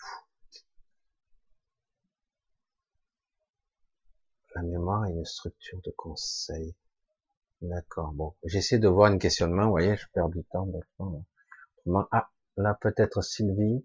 La 4.56 4.62
mémoire 4.62 5.06
est 5.06 5.12
une 5.12 5.26
structure 5.26 5.82
de 5.82 5.92
conseil. 5.92 6.76
D'accord. 7.62 8.14
Bon, 8.14 8.36
j'essaie 8.46 8.80
de 8.80 8.88
voir 8.88 9.12
un 9.12 9.18
questionnement. 9.18 9.66
Vous 9.66 9.72
voyez, 9.72 9.98
je 9.98 10.06
perds 10.14 10.30
du 10.30 10.44
temps. 10.46 10.70
Ah, 12.12 12.30
là 12.56 12.78
peut-être 12.80 13.22
Sylvie. 13.22 13.84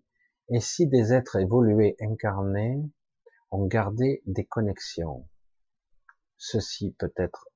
Et 0.53 0.61
si 0.61 0.89
des 0.89 1.13
êtres 1.13 1.37
évolués 1.37 1.97
incarnés 2.01 2.83
ont 3.53 3.67
gardé 3.67 4.21
des 4.27 4.45
connexions, 4.45 5.29
ceux-ci 6.39 6.97
peut-être 6.99 7.49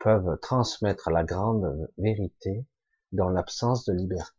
peuvent 0.00 0.38
transmettre 0.40 1.10
la 1.10 1.22
grande 1.22 1.88
vérité 1.98 2.66
dans 3.12 3.28
l'absence 3.28 3.84
de 3.84 3.94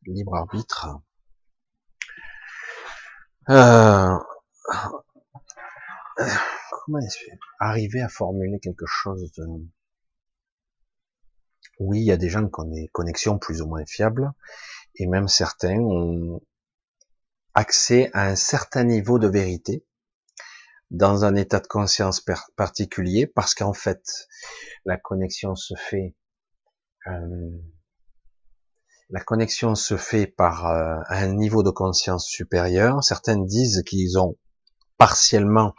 libre 0.06 0.36
arbitre. 0.36 1.00
Euh, 3.50 4.18
comment 6.72 7.00
arriver 7.60 8.02
à 8.02 8.10
formuler 8.10 8.60
quelque 8.60 8.86
chose 8.86 9.32
de... 9.34 9.46
Oui, 11.80 12.00
il 12.00 12.06
y 12.06 12.12
a 12.12 12.18
des 12.18 12.30
gens 12.30 12.48
qui 12.48 12.60
ont 12.60 12.66
des 12.66 12.90
connexions 12.90 13.38
plus 13.38 13.62
ou 13.62 13.68
moins 13.68 13.86
fiables, 13.86 14.34
et 14.96 15.08
même 15.08 15.28
certains 15.30 15.80
ont 15.80 16.42
accès 17.56 18.10
à 18.14 18.28
un 18.28 18.36
certain 18.36 18.84
niveau 18.84 19.18
de 19.18 19.28
vérité 19.28 19.86
dans 20.92 21.26
un 21.26 21.36
état 21.36 21.60
de 21.60 21.68
conscience 21.68 22.24
particulier, 22.56 23.26
parce 23.26 23.56
qu'en 23.56 23.74
fait, 23.74 24.04
la 24.86 24.98
connexion 24.98 25.56
se 25.56 25.74
fait, 25.76 26.16
euh, 27.08 27.50
la 29.10 29.22
connexion 29.22 29.74
se 29.76 29.98
fait 29.98 30.28
par 30.28 30.68
euh, 30.68 31.00
un 31.10 31.34
niveau 31.34 31.64
de 31.64 31.72
conscience 31.72 32.28
supérieur. 32.28 33.04
Certains 33.04 33.38
disent 33.38 33.84
qu'ils 33.86 34.20
ont 34.20 34.38
partiellement 34.98 35.74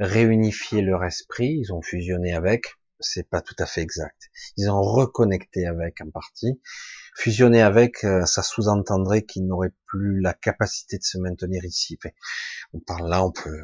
réunifié 0.00 0.82
leur 0.82 1.04
esprit, 1.04 1.58
ils 1.60 1.72
ont 1.72 1.82
fusionné 1.82 2.34
avec, 2.34 2.74
c'est 3.00 3.28
pas 3.28 3.40
tout 3.40 3.54
à 3.58 3.66
fait 3.66 3.80
exact. 3.80 4.30
Ils 4.56 4.70
ont 4.70 4.82
reconnecté 4.82 5.66
avec 5.66 6.00
en 6.00 6.10
partie. 6.10 6.60
Fusionner 7.16 7.62
avec, 7.62 8.04
euh, 8.04 8.24
ça 8.26 8.42
sous-entendrait 8.42 9.22
qu'ils 9.22 9.46
n'auraient 9.46 9.74
plus 9.86 10.20
la 10.20 10.34
capacité 10.34 10.98
de 10.98 11.02
se 11.02 11.18
maintenir 11.18 11.64
ici. 11.64 11.98
on 12.72 12.80
parle 12.80 13.08
là, 13.08 13.24
on 13.24 13.32
peut, 13.32 13.62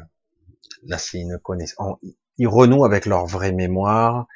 là 0.83 0.97
c'est 0.97 1.19
une 1.19 1.39
connaissance. 1.39 1.97
Ils 2.37 2.47
renouent 2.47 2.85
avec 2.85 3.05
leur 3.05 3.25
vraie 3.25 3.53
mémoire, 3.53 4.27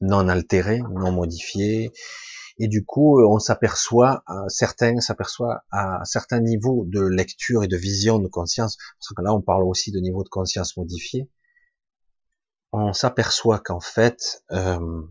non 0.00 0.28
altérée, 0.28 0.82
non 0.90 1.12
modifiée, 1.12 1.92
et 2.58 2.68
du 2.68 2.84
coup 2.84 3.20
on 3.20 3.38
s'aperçoit, 3.38 4.22
certains 4.48 5.00
s'aperçoivent 5.00 5.60
à 5.70 6.04
certains 6.04 6.40
niveaux 6.40 6.84
de 6.86 7.00
lecture 7.00 7.64
et 7.64 7.68
de 7.68 7.76
vision 7.76 8.18
de 8.18 8.28
conscience, 8.28 8.76
parce 8.76 9.14
que 9.16 9.22
là 9.22 9.34
on 9.34 9.40
parle 9.40 9.64
aussi 9.64 9.90
de 9.90 10.00
niveau 10.00 10.22
de 10.22 10.28
conscience 10.28 10.76
modifié, 10.76 11.28
on 12.76 12.92
s'aperçoit 12.92 13.60
qu'en 13.60 13.78
fait 13.78 14.42
euh, 14.50 15.02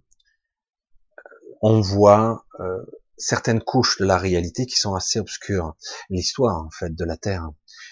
on 1.62 1.80
voit 1.80 2.46
euh, 2.60 2.84
certaines 3.18 3.62
couches 3.62 4.00
de 4.00 4.06
la 4.06 4.18
réalité 4.18 4.66
qui 4.66 4.76
sont 4.76 4.96
assez 4.96 5.18
obscures. 5.18 5.76
L'histoire 6.10 6.58
en 6.58 6.70
fait 6.70 6.94
de 6.94 7.06
la 7.06 7.16
Terre, 7.16 7.50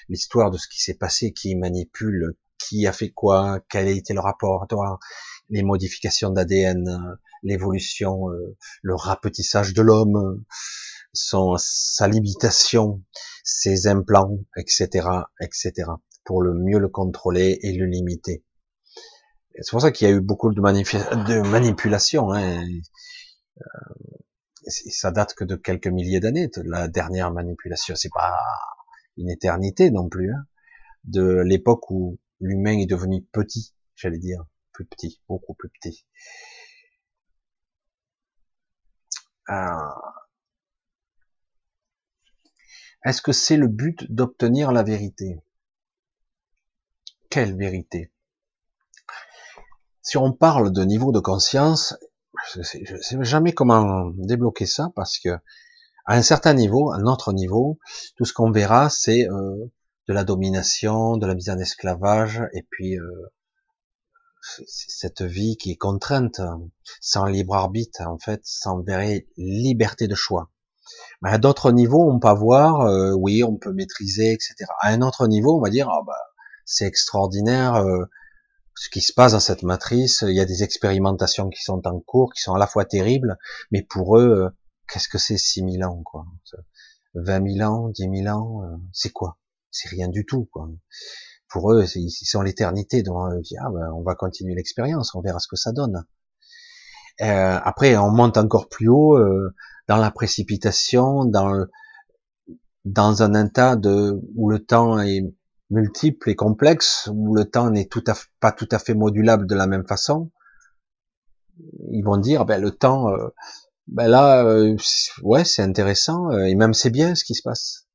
l'histoire 0.09 0.51
de 0.51 0.57
ce 0.57 0.67
qui 0.67 0.81
s'est 0.81 0.95
passé, 0.95 1.31
qui 1.31 1.55
manipule, 1.55 2.35
qui 2.57 2.85
a 2.85 2.91
fait 2.91 3.11
quoi, 3.11 3.61
quel 3.69 3.87
a 3.87 3.91
été 3.91 4.13
le 4.13 4.19
rapport, 4.19 4.67
les 5.49 5.63
modifications 5.63 6.31
d'ADN, 6.31 7.17
l'évolution, 7.41 8.29
euh, 8.29 8.57
le 8.81 8.95
rapetissage 8.95 9.73
de 9.73 9.81
l'homme, 9.81 10.43
son, 11.13 11.55
sa 11.57 12.09
limitation, 12.09 13.01
ses 13.45 13.87
implants, 13.87 14.37
etc., 14.57 15.07
etc., 15.39 15.91
pour 16.25 16.41
le 16.41 16.53
mieux 16.53 16.77
le 16.77 16.89
contrôler 16.89 17.57
et 17.61 17.71
le 17.71 17.85
limiter. 17.85 18.43
C'est 19.55 19.71
pour 19.71 19.81
ça 19.81 19.91
qu'il 19.91 20.07
y 20.07 20.11
a 20.11 20.13
eu 20.13 20.21
beaucoup 20.21 20.53
de, 20.53 20.61
manipulations. 21.49 22.31
Hein. 22.31 22.63
Euh, 23.57 23.63
ça 24.67 25.11
date 25.11 25.33
que 25.33 25.43
de 25.43 25.55
quelques 25.55 25.87
milliers 25.87 26.19
d'années. 26.19 26.49
La 26.63 26.87
dernière 26.87 27.31
manipulation, 27.31 27.95
c'est 27.95 28.11
pas 28.13 28.37
une 29.17 29.29
éternité 29.29 29.91
non 29.91 30.09
plus. 30.09 30.31
Hein. 30.31 30.45
De 31.03 31.41
l'époque 31.41 31.89
où 31.89 32.19
l'humain 32.39 32.77
est 32.77 32.85
devenu 32.85 33.23
petit, 33.31 33.73
j'allais 33.95 34.19
dire, 34.19 34.45
plus 34.71 34.85
petit, 34.85 35.21
beaucoup 35.27 35.53
plus 35.53 35.69
petit. 35.69 36.05
Euh, 39.49 39.55
est-ce 43.03 43.21
que 43.21 43.31
c'est 43.31 43.57
le 43.57 43.67
but 43.67 44.11
d'obtenir 44.11 44.71
la 44.71 44.83
vérité? 44.83 45.41
Quelle 47.29 47.57
vérité? 47.57 48.11
Si 50.01 50.17
on 50.17 50.31
parle 50.31 50.71
de 50.71 50.83
niveau 50.83 51.11
de 51.11 51.19
conscience, 51.19 51.95
je 52.53 52.59
ne 52.59 52.63
sais 52.63 53.17
jamais 53.21 53.53
comment 53.53 54.11
débloquer 54.15 54.65
ça 54.65 54.91
parce 54.95 55.19
que 55.19 55.29
à 56.05 56.15
un 56.15 56.21
certain 56.21 56.53
niveau, 56.53 56.91
à 56.91 56.97
un 56.97 57.05
autre 57.05 57.33
niveau, 57.33 57.77
tout 58.17 58.25
ce 58.25 58.33
qu'on 58.33 58.51
verra, 58.51 58.89
c'est 58.89 59.29
euh, 59.29 59.71
de 60.07 60.13
la 60.13 60.23
domination, 60.23 61.17
de 61.17 61.27
la 61.27 61.35
mise 61.35 61.49
en 61.49 61.59
esclavage, 61.59 62.41
et 62.53 62.65
puis 62.69 62.97
euh, 62.97 63.31
cette 64.67 65.21
vie 65.21 65.57
qui 65.57 65.71
est 65.71 65.77
contrainte, 65.77 66.41
sans 66.99 67.25
libre 67.25 67.55
arbitre, 67.55 68.01
en 68.01 68.17
fait, 68.17 68.41
sans 68.43 68.81
vraie 68.81 69.27
liberté 69.37 70.07
de 70.07 70.15
choix. 70.15 70.49
Mais 71.21 71.29
à 71.29 71.37
d'autres 71.37 71.71
niveaux, 71.71 72.09
on 72.11 72.19
peut 72.19 72.33
voir, 72.33 72.81
euh, 72.81 73.13
oui, 73.13 73.43
on 73.43 73.55
peut 73.55 73.71
maîtriser, 73.71 74.33
etc. 74.33 74.55
À 74.79 74.89
un 74.89 75.01
autre 75.01 75.27
niveau, 75.27 75.57
on 75.57 75.61
va 75.61 75.69
dire, 75.69 75.87
ah 75.89 76.01
bah, 76.05 76.17
c'est 76.65 76.85
extraordinaire 76.85 77.75
euh, 77.75 78.05
ce 78.81 78.89
qui 78.89 79.01
se 79.01 79.13
passe 79.13 79.33
dans 79.33 79.39
cette 79.39 79.63
matrice. 79.63 80.23
Il 80.27 80.35
y 80.35 80.39
a 80.39 80.45
des 80.45 80.63
expérimentations 80.63 81.49
qui 81.49 81.61
sont 81.61 81.85
en 81.85 81.99
cours, 81.99 82.33
qui 82.33 82.41
sont 82.41 82.55
à 82.55 82.59
la 82.59 82.67
fois 82.67 82.85
terribles, 82.85 83.37
mais 83.71 83.83
pour 83.83 84.17
eux, 84.17 84.45
euh, 84.45 84.49
qu'est-ce 84.91 85.07
que 85.07 85.17
c'est 85.17 85.37
6000 85.37 85.83
ans, 85.83 86.01
quoi? 86.03 86.25
20 87.13 87.57
000 87.57 87.69
ans, 87.69 87.89
10 87.89 88.23
000 88.23 88.35
ans, 88.35 88.79
c'est 88.93 89.11
quoi? 89.11 89.37
C'est 89.69 89.89
rien 89.89 90.07
du 90.07 90.25
tout, 90.25 90.47
quoi 90.51 90.67
pour 91.51 91.73
eux, 91.73 91.85
ils 91.95 92.09
sont 92.09 92.41
l'éternité. 92.41 93.03
Donc, 93.03 93.17
ah, 93.59 93.69
ben, 93.69 93.91
on 93.93 94.01
va 94.01 94.15
continuer 94.15 94.55
l'expérience, 94.55 95.13
on 95.15 95.21
verra 95.21 95.39
ce 95.39 95.47
que 95.47 95.57
ça 95.57 95.71
donne. 95.71 96.05
Euh, 97.21 97.59
après, 97.63 97.97
on 97.97 98.09
monte 98.09 98.37
encore 98.37 98.69
plus 98.69 98.87
haut 98.87 99.17
euh, 99.17 99.53
dans 99.87 99.97
la 99.97 100.11
précipitation, 100.11 101.25
dans 101.25 101.65
dans 102.83 103.21
un 103.21 103.45
état 103.45 103.75
de 103.75 104.19
où 104.35 104.49
le 104.49 104.57
temps 104.57 104.99
est 104.99 105.21
multiple 105.71 106.29
et 106.29 106.35
complexe, 106.35 107.09
où 107.11 107.33
le 107.33 107.45
temps 107.45 107.71
n'est 107.71 107.85
tout 107.85 108.03
à 108.07 108.13
pas 108.39 108.51
tout 108.51 108.67
à 108.71 108.77
fait 108.77 108.93
modulable 108.93 109.47
de 109.47 109.55
la 109.55 109.67
même 109.67 109.87
façon. 109.87 110.29
Ils 111.91 112.03
vont 112.03 112.17
dire, 112.17 112.45
ben, 112.45 112.61
le 112.61 112.71
temps, 112.71 113.09
euh, 113.09 113.29
ben 113.87 114.07
là, 114.07 114.43
euh, 114.45 114.75
ouais, 115.23 115.45
c'est 115.45 115.63
intéressant, 115.63 116.29
euh, 116.31 116.43
et 116.45 116.55
même 116.55 116.73
c'est 116.73 116.89
bien 116.89 117.15
ce 117.15 117.23
qui 117.23 117.33
se 117.33 117.41
passe. 117.41 117.87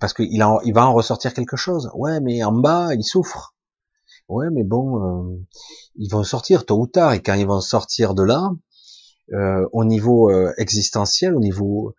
Parce 0.00 0.14
qu'il 0.14 0.28
il 0.32 0.72
va 0.74 0.86
en 0.86 0.94
ressortir 0.94 1.34
quelque 1.34 1.56
chose. 1.56 1.90
Ouais, 1.94 2.20
mais 2.20 2.42
en 2.42 2.52
bas, 2.52 2.94
il 2.94 3.04
souffre. 3.04 3.54
Ouais, 4.28 4.46
mais 4.50 4.64
bon, 4.64 5.44
ils 5.96 6.10
vont 6.10 6.24
sortir 6.24 6.64
tôt 6.64 6.78
ou 6.80 6.86
tard, 6.86 7.12
et 7.12 7.20
quand 7.20 7.34
ils 7.34 7.46
vont 7.46 7.60
sortir 7.60 8.14
de 8.14 8.22
là, 8.22 8.50
au 9.72 9.84
niveau 9.84 10.30
existentiel, 10.56 11.36
au 11.36 11.40
niveau 11.40 11.94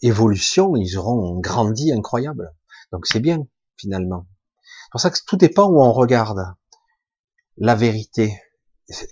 évolution, 0.00 0.74
ils 0.74 0.96
auront 0.96 1.38
grandi 1.38 1.92
incroyable. 1.92 2.50
Donc 2.92 3.04
c'est 3.06 3.20
bien, 3.20 3.46
finalement. 3.78 4.26
C'est 4.62 4.90
pour 4.92 5.00
ça 5.00 5.10
que 5.10 5.18
tout 5.26 5.36
dépend 5.36 5.68
où 5.68 5.80
on 5.80 5.92
regarde. 5.92 6.54
La 7.56 7.74
vérité, 7.74 8.40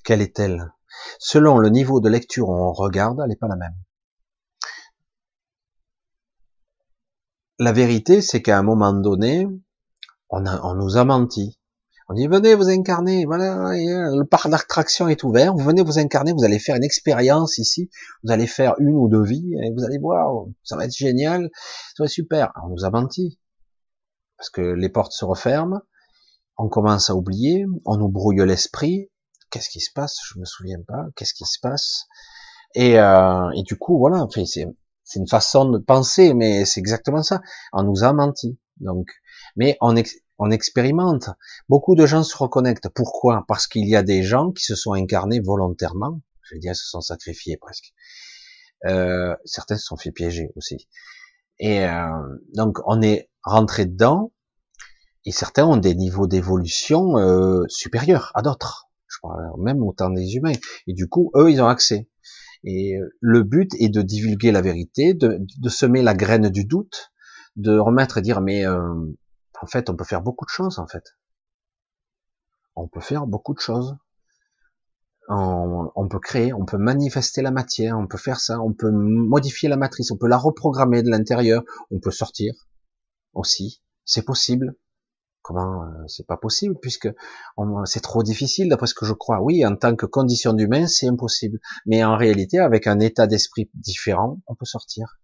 quelle 0.04 0.22
est-elle 0.22 0.72
Selon 1.18 1.58
le 1.58 1.68
niveau 1.68 2.00
de 2.00 2.08
lecture 2.08 2.48
où 2.48 2.54
on 2.54 2.72
regarde, 2.72 3.20
elle 3.22 3.28
n'est 3.28 3.36
pas 3.36 3.48
la 3.48 3.56
même. 3.56 3.74
La 7.58 7.72
vérité, 7.72 8.20
c'est 8.20 8.42
qu'à 8.42 8.58
un 8.58 8.62
moment 8.62 8.92
donné, 8.92 9.46
on, 10.28 10.74
nous 10.74 10.96
a 10.96 11.04
menti. 11.04 11.58
On 12.08 12.14
dit 12.14 12.26
venez 12.28 12.54
vous 12.54 12.68
incarner, 12.68 13.24
voilà, 13.24 13.72
le 13.72 14.24
parc 14.24 14.48
d'attraction 14.48 15.08
est 15.08 15.24
ouvert, 15.24 15.54
vous 15.54 15.64
venez 15.64 15.82
vous 15.82 15.98
incarner, 15.98 16.32
vous 16.32 16.44
allez 16.44 16.58
faire 16.58 16.76
une 16.76 16.84
expérience 16.84 17.58
ici, 17.58 17.90
vous 18.22 18.30
allez 18.30 18.46
faire 18.46 18.74
une 18.78 18.94
ou 18.94 19.08
deux 19.08 19.24
vies, 19.24 19.54
vous 19.74 19.84
allez 19.84 19.98
voir, 19.98 20.44
ça 20.62 20.76
va 20.76 20.84
être 20.84 20.94
génial, 20.94 21.50
ça 21.96 22.02
va 22.02 22.04
être 22.04 22.10
super. 22.10 22.52
On 22.62 22.68
nous 22.68 22.84
a 22.84 22.90
menti. 22.90 23.40
Parce 24.38 24.50
que 24.50 24.60
les 24.60 24.88
portes 24.88 25.12
se 25.12 25.24
referment, 25.24 25.80
on 26.58 26.68
commence 26.68 27.10
à 27.10 27.14
oublier, 27.14 27.66
on 27.84 27.96
nous 27.96 28.08
brouille 28.08 28.44
l'esprit, 28.46 29.10
qu'est-ce 29.50 29.70
qui 29.70 29.80
se 29.80 29.92
passe? 29.92 30.16
Je 30.28 30.38
me 30.38 30.44
souviens 30.44 30.80
pas. 30.86 31.06
Qu'est-ce 31.16 31.34
qui 31.34 31.44
se 31.44 31.58
passe? 31.60 32.06
Et, 32.74 32.98
euh, 32.98 33.50
et, 33.56 33.62
du 33.62 33.76
coup, 33.76 33.98
voilà. 33.98 34.22
Enfin, 34.22 34.44
c'est 34.44 35.18
une 35.18 35.28
façon 35.28 35.68
de 35.70 35.78
penser, 35.78 36.34
mais 36.34 36.64
c'est 36.64 36.80
exactement 36.80 37.22
ça. 37.22 37.40
On 37.72 37.82
nous 37.82 38.04
a 38.04 38.12
menti. 38.12 38.58
Donc, 38.78 39.08
mais 39.56 39.76
on, 39.80 39.94
on 40.38 40.50
expérimente. 40.50 41.30
Beaucoup 41.68 41.94
de 41.94 42.06
gens 42.06 42.22
se 42.22 42.36
reconnectent. 42.36 42.88
Pourquoi? 42.90 43.44
Parce 43.48 43.66
qu'il 43.66 43.88
y 43.88 43.96
a 43.96 44.02
des 44.02 44.22
gens 44.22 44.52
qui 44.52 44.64
se 44.64 44.74
sont 44.74 44.92
incarnés 44.92 45.40
volontairement. 45.40 46.20
Je 46.42 46.54
veux 46.54 46.60
dire, 46.60 46.76
se 46.76 46.88
sont 46.88 47.00
sacrifiés 47.00 47.56
presque. 47.56 47.92
Euh, 48.86 49.34
certains 49.44 49.76
se 49.76 49.84
sont 49.84 49.96
fait 49.96 50.12
piéger 50.12 50.50
aussi. 50.56 50.86
Et 51.58 51.86
euh, 51.86 52.10
donc, 52.54 52.78
on 52.84 53.00
est 53.00 53.30
rentré 53.46 53.86
dedans. 53.86 54.32
Et 55.24 55.32
certains 55.32 55.64
ont 55.66 55.76
des 55.78 55.94
niveaux 55.94 56.26
d'évolution 56.26 57.18
euh, 57.18 57.64
supérieurs 57.68 58.30
à 58.34 58.42
d'autres 58.42 58.86
même 59.58 59.82
autant 59.82 60.10
des 60.10 60.36
humains. 60.36 60.52
Et 60.86 60.92
du 60.92 61.08
coup, 61.08 61.30
eux, 61.34 61.50
ils 61.50 61.60
ont 61.60 61.68
accès. 61.68 62.08
Et 62.64 62.96
euh, 62.96 63.08
le 63.20 63.42
but 63.42 63.70
est 63.78 63.88
de 63.88 64.02
divulguer 64.02 64.52
la 64.52 64.60
vérité, 64.60 65.14
de, 65.14 65.68
semer 65.68 66.02
la 66.02 66.14
graine 66.14 66.48
du 66.48 66.64
doute, 66.64 67.12
de 67.56 67.78
remettre 67.78 68.18
et 68.18 68.22
dire, 68.22 68.40
mais 68.40 68.66
euh, 68.66 68.94
en 69.60 69.66
fait, 69.66 69.90
on 69.90 69.96
peut 69.96 70.04
faire 70.04 70.22
beaucoup 70.22 70.44
de 70.44 70.50
choses, 70.50 70.78
en 70.78 70.86
fait. 70.86 71.16
On 72.74 72.88
peut 72.88 73.00
faire 73.00 73.26
beaucoup 73.26 73.54
de 73.54 73.60
choses. 73.60 73.96
On, 75.28 75.90
on, 75.96 76.08
peut 76.08 76.20
créer, 76.20 76.52
on 76.52 76.64
peut 76.64 76.78
manifester 76.78 77.42
la 77.42 77.50
matière, 77.50 77.98
on 77.98 78.06
peut 78.06 78.18
faire 78.18 78.38
ça, 78.38 78.60
on 78.60 78.72
peut 78.72 78.92
modifier 78.92 79.68
la 79.68 79.76
matrice, 79.76 80.12
on 80.12 80.16
peut 80.16 80.28
la 80.28 80.36
reprogrammer 80.36 81.02
de 81.02 81.10
l'intérieur, 81.10 81.64
on 81.90 81.98
peut 81.98 82.12
sortir 82.12 82.54
aussi, 83.36 83.82
c'est 84.04 84.22
possible. 84.22 84.76
Comment 85.42 85.84
euh, 85.84 86.06
c'est 86.08 86.26
pas 86.26 86.36
possible 86.36 86.76
puisque 86.82 87.08
c'est 87.84 88.00
trop 88.00 88.24
difficile 88.24 88.68
d'après 88.68 88.88
ce 88.88 88.94
que 88.94 89.06
je 89.06 89.12
crois. 89.12 89.40
Oui, 89.40 89.64
en 89.64 89.76
tant 89.76 89.94
que 89.94 90.06
condition 90.06 90.52
d'humain, 90.52 90.88
c'est 90.88 91.06
impossible. 91.06 91.60
Mais 91.86 92.02
en 92.02 92.16
réalité, 92.16 92.58
avec 92.58 92.88
un 92.88 92.98
état 92.98 93.28
d'esprit 93.28 93.70
différent, 93.74 94.40
on 94.48 94.56
peut 94.56 94.64
sortir. 94.64 95.18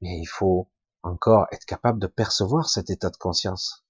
Mais 0.00 0.20
il 0.20 0.26
faut 0.26 0.70
encore 1.02 1.46
être 1.52 1.64
capable 1.66 1.98
de 1.98 2.06
percevoir 2.06 2.68
cet 2.68 2.88
état 2.90 3.10
de 3.10 3.16
conscience. 3.16 3.84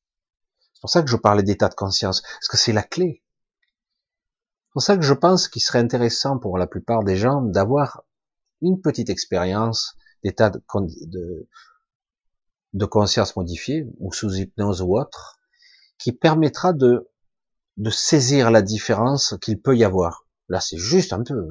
C'est 0.73 0.81
pour 0.81 0.91
ça 0.91 1.03
que 1.03 1.11
je 1.11 1.17
parlais 1.17 1.43
d'état 1.43 1.69
de 1.69 1.75
conscience, 1.75 2.23
parce 2.23 2.49
que 2.49 2.57
c'est 2.57 2.73
la 2.73 2.83
clé. 2.83 3.23
C'est 4.67 4.73
pour 4.73 4.83
ça 4.83 4.97
que 4.97 5.03
je 5.03 5.15
pense 5.15 5.49
qu'il 5.49 5.62
serait 5.62 5.78
intéressant 5.78 6.39
pour 6.39 6.59
la 6.59 6.67
plupart 6.67 7.05
des 7.05 7.17
gens 7.17 7.43
d'avoir 7.43 8.05
une 8.61 8.81
petite 8.81 9.11
expérience 9.11 9.97
d'état 10.25 10.51
de, 10.51 10.61
de, 11.07 11.49
de 12.75 12.86
conscience 12.86 13.36
modifié, 13.36 13.86
ou 13.99 14.12
sous 14.12 14.35
hypnose 14.35 14.83
ou 14.83 14.99
autre, 14.99 15.39
qui 15.99 16.12
permettra 16.12 16.73
de, 16.73 17.09
saisir 17.91 18.51
la 18.51 18.62
différence 18.62 19.36
qu'il 19.41 19.61
peut 19.61 19.77
y 19.77 19.85
avoir. 19.85 20.27
Là, 20.49 20.61
c'est 20.61 20.77
juste 20.77 21.12
un 21.12 21.23
peu. 21.23 21.49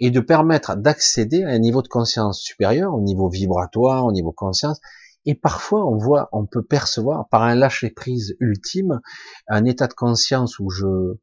Et 0.00 0.10
de 0.10 0.20
permettre 0.20 0.76
d'accéder 0.76 1.44
à 1.44 1.50
un 1.50 1.58
niveau 1.58 1.82
de 1.82 1.88
conscience 1.88 2.40
supérieur, 2.40 2.94
au 2.94 3.00
niveau 3.00 3.28
vibratoire, 3.28 4.04
au 4.04 4.12
niveau 4.12 4.32
conscience. 4.32 4.80
Et 5.26 5.34
parfois, 5.34 5.86
on 5.86 5.96
voit, 5.96 6.28
on 6.32 6.46
peut 6.46 6.62
percevoir 6.64 7.28
par 7.28 7.42
un 7.42 7.54
lâcher 7.54 7.90
prise 7.90 8.36
ultime, 8.40 9.00
un 9.48 9.64
état 9.64 9.86
de 9.86 9.94
conscience 9.94 10.58
où 10.58 10.70
je, 10.70 11.16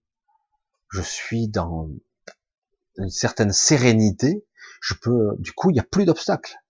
je 0.89 1.01
suis 1.01 1.47
dans 1.47 1.89
une 2.97 3.09
certaine 3.09 3.51
sérénité. 3.51 4.45
Je 4.81 4.95
peux, 4.95 5.35
du 5.39 5.53
coup, 5.53 5.69
il 5.69 5.73
n'y 5.73 5.79
a 5.79 5.83
plus 5.83 6.05
d'obstacles. 6.05 6.60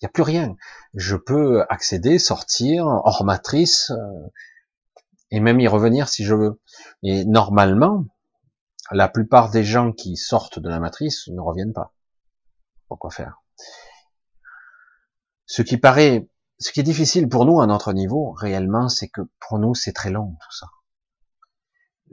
Il 0.00 0.04
n'y 0.04 0.06
a 0.06 0.12
plus 0.12 0.22
rien. 0.22 0.56
Je 0.94 1.16
peux 1.16 1.64
accéder, 1.68 2.18
sortir, 2.18 2.86
hors 2.86 3.24
matrice, 3.24 3.90
euh, 3.90 4.30
et 5.30 5.40
même 5.40 5.60
y 5.60 5.68
revenir 5.68 6.08
si 6.08 6.24
je 6.24 6.34
veux. 6.34 6.60
Et 7.02 7.24
normalement, 7.24 8.04
la 8.90 9.08
plupart 9.08 9.50
des 9.50 9.64
gens 9.64 9.92
qui 9.92 10.16
sortent 10.16 10.58
de 10.58 10.68
la 10.68 10.78
matrice 10.78 11.28
ne 11.28 11.40
reviennent 11.40 11.72
pas. 11.72 11.92
Pourquoi 12.86 13.10
faire? 13.10 13.42
Ce 15.46 15.62
qui 15.62 15.78
paraît, 15.78 16.28
ce 16.58 16.72
qui 16.72 16.80
est 16.80 16.84
difficile 16.84 17.28
pour 17.28 17.44
nous 17.44 17.60
à 17.60 17.66
notre 17.66 17.92
niveau, 17.92 18.32
réellement, 18.32 18.88
c'est 18.88 19.08
que 19.08 19.22
pour 19.40 19.58
nous, 19.58 19.74
c'est 19.74 19.92
très 19.92 20.10
long 20.10 20.36
tout 20.40 20.56
ça. 20.56 20.66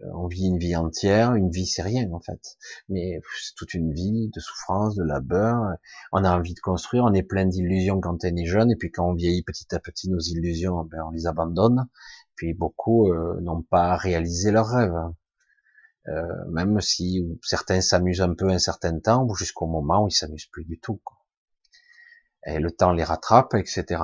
Euh, 0.03 0.07
on 0.13 0.27
vit 0.27 0.47
une 0.47 0.57
vie 0.57 0.75
entière, 0.75 1.35
une 1.35 1.49
vie 1.49 1.65
c'est 1.65 1.81
rien 1.81 2.11
en 2.11 2.19
fait, 2.19 2.57
mais 2.89 3.19
c'est 3.41 3.55
toute 3.55 3.73
une 3.73 3.93
vie 3.93 4.29
de 4.33 4.39
souffrance, 4.39 4.95
de 4.95 5.03
labeur. 5.03 5.75
On 6.11 6.23
a 6.23 6.37
envie 6.37 6.53
de 6.53 6.59
construire, 6.59 7.03
on 7.05 7.13
est 7.13 7.23
plein 7.23 7.45
d'illusions 7.45 7.99
quand 8.01 8.23
on 8.23 8.35
est 8.35 8.45
jeune, 8.45 8.71
et 8.71 8.75
puis 8.75 8.91
quand 8.91 9.09
on 9.09 9.13
vieillit 9.13 9.43
petit 9.43 9.73
à 9.73 9.79
petit, 9.79 10.09
nos 10.09 10.19
illusions, 10.19 10.83
ben, 10.83 11.03
on 11.07 11.11
les 11.11 11.27
abandonne. 11.27 11.87
Puis 12.35 12.53
beaucoup 12.53 13.11
euh, 13.11 13.39
n'ont 13.41 13.61
pas 13.61 13.95
réalisé 13.95 14.51
leurs 14.51 14.67
rêves, 14.67 15.11
euh, 16.07 16.45
même 16.51 16.81
si 16.81 17.25
certains 17.41 17.81
s'amusent 17.81 18.21
un 18.21 18.33
peu 18.33 18.49
un 18.49 18.59
certain 18.59 18.99
temps, 18.99 19.27
jusqu'au 19.35 19.67
moment 19.67 20.03
où 20.03 20.07
ils 20.09 20.15
s'amusent 20.15 20.47
plus 20.47 20.65
du 20.65 20.79
tout. 20.79 20.99
Quoi. 21.03 21.17
Et 22.47 22.59
le 22.59 22.71
temps 22.71 22.91
les 22.91 23.03
rattrape, 23.03 23.53
etc. 23.55 24.01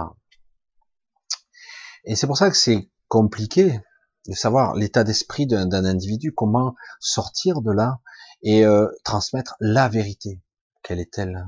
Et 2.06 2.16
c'est 2.16 2.28
pour 2.28 2.38
ça 2.38 2.50
que 2.50 2.58
c'est 2.58 2.90
compliqué 3.08 3.80
de 4.28 4.34
savoir 4.34 4.76
l'état 4.76 5.04
d'esprit 5.04 5.48
d'un 5.48 5.86
individu, 5.86 6.34
comment 6.34 6.76
sortir 7.00 7.62
de 7.62 7.72
là 7.72 8.00
et 8.44 8.66
euh, 8.66 8.88
transmettre 9.04 9.56
la 9.60 9.90
vérité. 9.90 10.42
Quelle 10.84 11.00
est-elle 11.00 11.48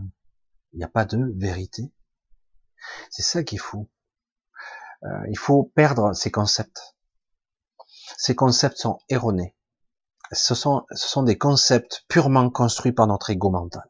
Il 0.73 0.77
n'y 0.77 0.83
a 0.83 0.89
pas 0.89 1.05
de 1.05 1.33
vérité. 1.35 1.91
C'est 3.09 3.23
ça 3.23 3.43
qui 3.43 3.55
est 3.55 3.59
fou. 3.59 3.89
Euh, 5.03 5.09
il 5.29 5.37
faut 5.37 5.71
perdre 5.75 6.13
ces 6.13 6.31
concepts. 6.31 6.95
Ces 8.17 8.35
concepts 8.35 8.77
sont 8.77 8.99
erronés. 9.09 9.55
Ce 10.31 10.55
sont, 10.55 10.85
ce 10.91 11.07
sont 11.07 11.23
des 11.23 11.37
concepts 11.37 12.05
purement 12.07 12.49
construits 12.49 12.91
par 12.91 13.07
notre 13.07 13.29
ego 13.29 13.49
mental. 13.49 13.89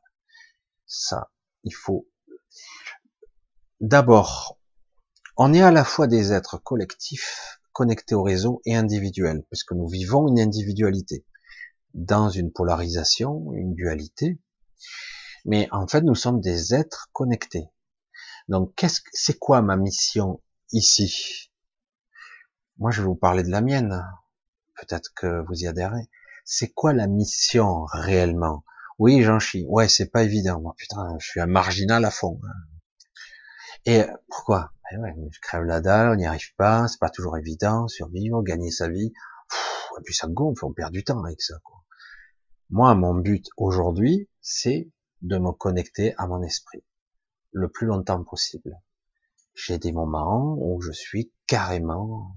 Ça, 0.86 1.32
il 1.64 1.74
faut. 1.74 2.08
D'abord, 3.80 4.60
on 5.38 5.54
est 5.54 5.62
à 5.62 5.72
la 5.72 5.84
fois 5.84 6.08
des 6.08 6.34
êtres 6.34 6.58
collectifs 6.58 7.62
connectés 7.74 8.16
au 8.16 8.24
réseau 8.24 8.62
et 8.66 8.76
individuels, 8.76 9.44
parce 9.50 9.64
que 9.64 9.74
nous 9.74 9.88
vivons 9.88 10.28
une 10.28 10.40
individualité 10.40 11.26
dans 11.94 12.30
une 12.30 12.52
polarisation, 12.52 13.52
une 13.54 13.74
dualité. 13.74 14.40
Mais 15.46 15.68
en 15.72 15.88
fait, 15.88 16.02
nous 16.02 16.16
sommes 16.16 16.40
des 16.40 16.74
êtres 16.74 17.10
connectés. 17.12 17.68
Donc, 18.48 18.74
qu'est-ce 18.76 19.02
que 19.02 19.10
c'est 19.14 19.38
quoi 19.38 19.62
ma 19.62 19.76
mission 19.76 20.42
ici? 20.72 21.52
Moi, 22.78 22.92
je 22.92 23.02
vais 23.02 23.08
vous 23.08 23.16
parler 23.16 23.44
de 23.44 23.50
la 23.50 23.62
mienne. 23.62 24.04
Peut-être 24.76 25.12
que 25.16 25.46
vous 25.48 25.64
y 25.64 25.68
adhérez. 25.68 26.10
C'est 26.46 26.70
quoi 26.70 26.94
la 26.94 27.08
mission 27.08 27.86
réellement? 27.92 28.64
Oui, 29.00 29.22
j'en 29.22 29.40
chie. 29.40 29.66
Ouais, 29.70 29.88
c'est 29.88 30.10
pas 30.10 30.24
évident. 30.24 30.62
Moi, 30.62 30.74
putain, 30.78 31.16
je 31.20 31.28
suis 31.28 31.40
un 31.40 31.46
marginal 31.46 32.06
à 32.06 32.12
fond. 32.12 32.40
Et 33.86 34.04
pourquoi? 34.30 34.72
Eh 34.92 34.96
Je 35.32 35.40
crève 35.40 35.64
la 35.64 35.82
dalle, 35.82 36.10
on 36.10 36.16
n'y 36.16 36.26
arrive 36.26 36.56
pas, 36.56 36.88
c'est 36.88 37.00
pas 37.00 37.10
toujours 37.10 37.38
évident, 37.38 37.88
survivre, 37.88 38.42
gagner 38.44 38.72
sa 38.72 38.88
vie. 38.88 39.12
et 40.00 40.04
puis 40.04 40.14
ça 40.14 40.28
gonfle, 40.28 40.66
on 40.66 40.74
perd 40.74 40.92
du 40.92 41.04
temps 41.04 41.24
avec 41.24 41.42
ça. 41.42 41.56
Quoi. 41.64 41.84
Moi, 42.70 42.96
mon 42.96 43.16
but 43.16 43.46
aujourd'hui, 43.58 44.30
c'est 44.42 44.90
de 45.22 45.38
me 45.38 45.52
connecter 45.52 46.16
à 46.18 46.28
mon 46.28 46.42
esprit 46.42 46.84
le 47.52 47.70
plus 47.70 47.88
longtemps 47.88 48.24
possible. 48.24 48.80
J'ai 49.54 49.78
des 49.78 49.92
moments 49.92 50.56
où 50.58 50.82
je 50.82 50.92
suis 50.92 51.32
carrément 51.46 52.36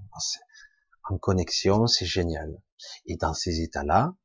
en 1.09 1.17
connexion, 1.17 1.87
c'est 1.87 2.05
génial. 2.05 2.61
Et 3.05 3.17
dans 3.17 3.33
ces 3.33 3.61
états-là, 3.61 4.15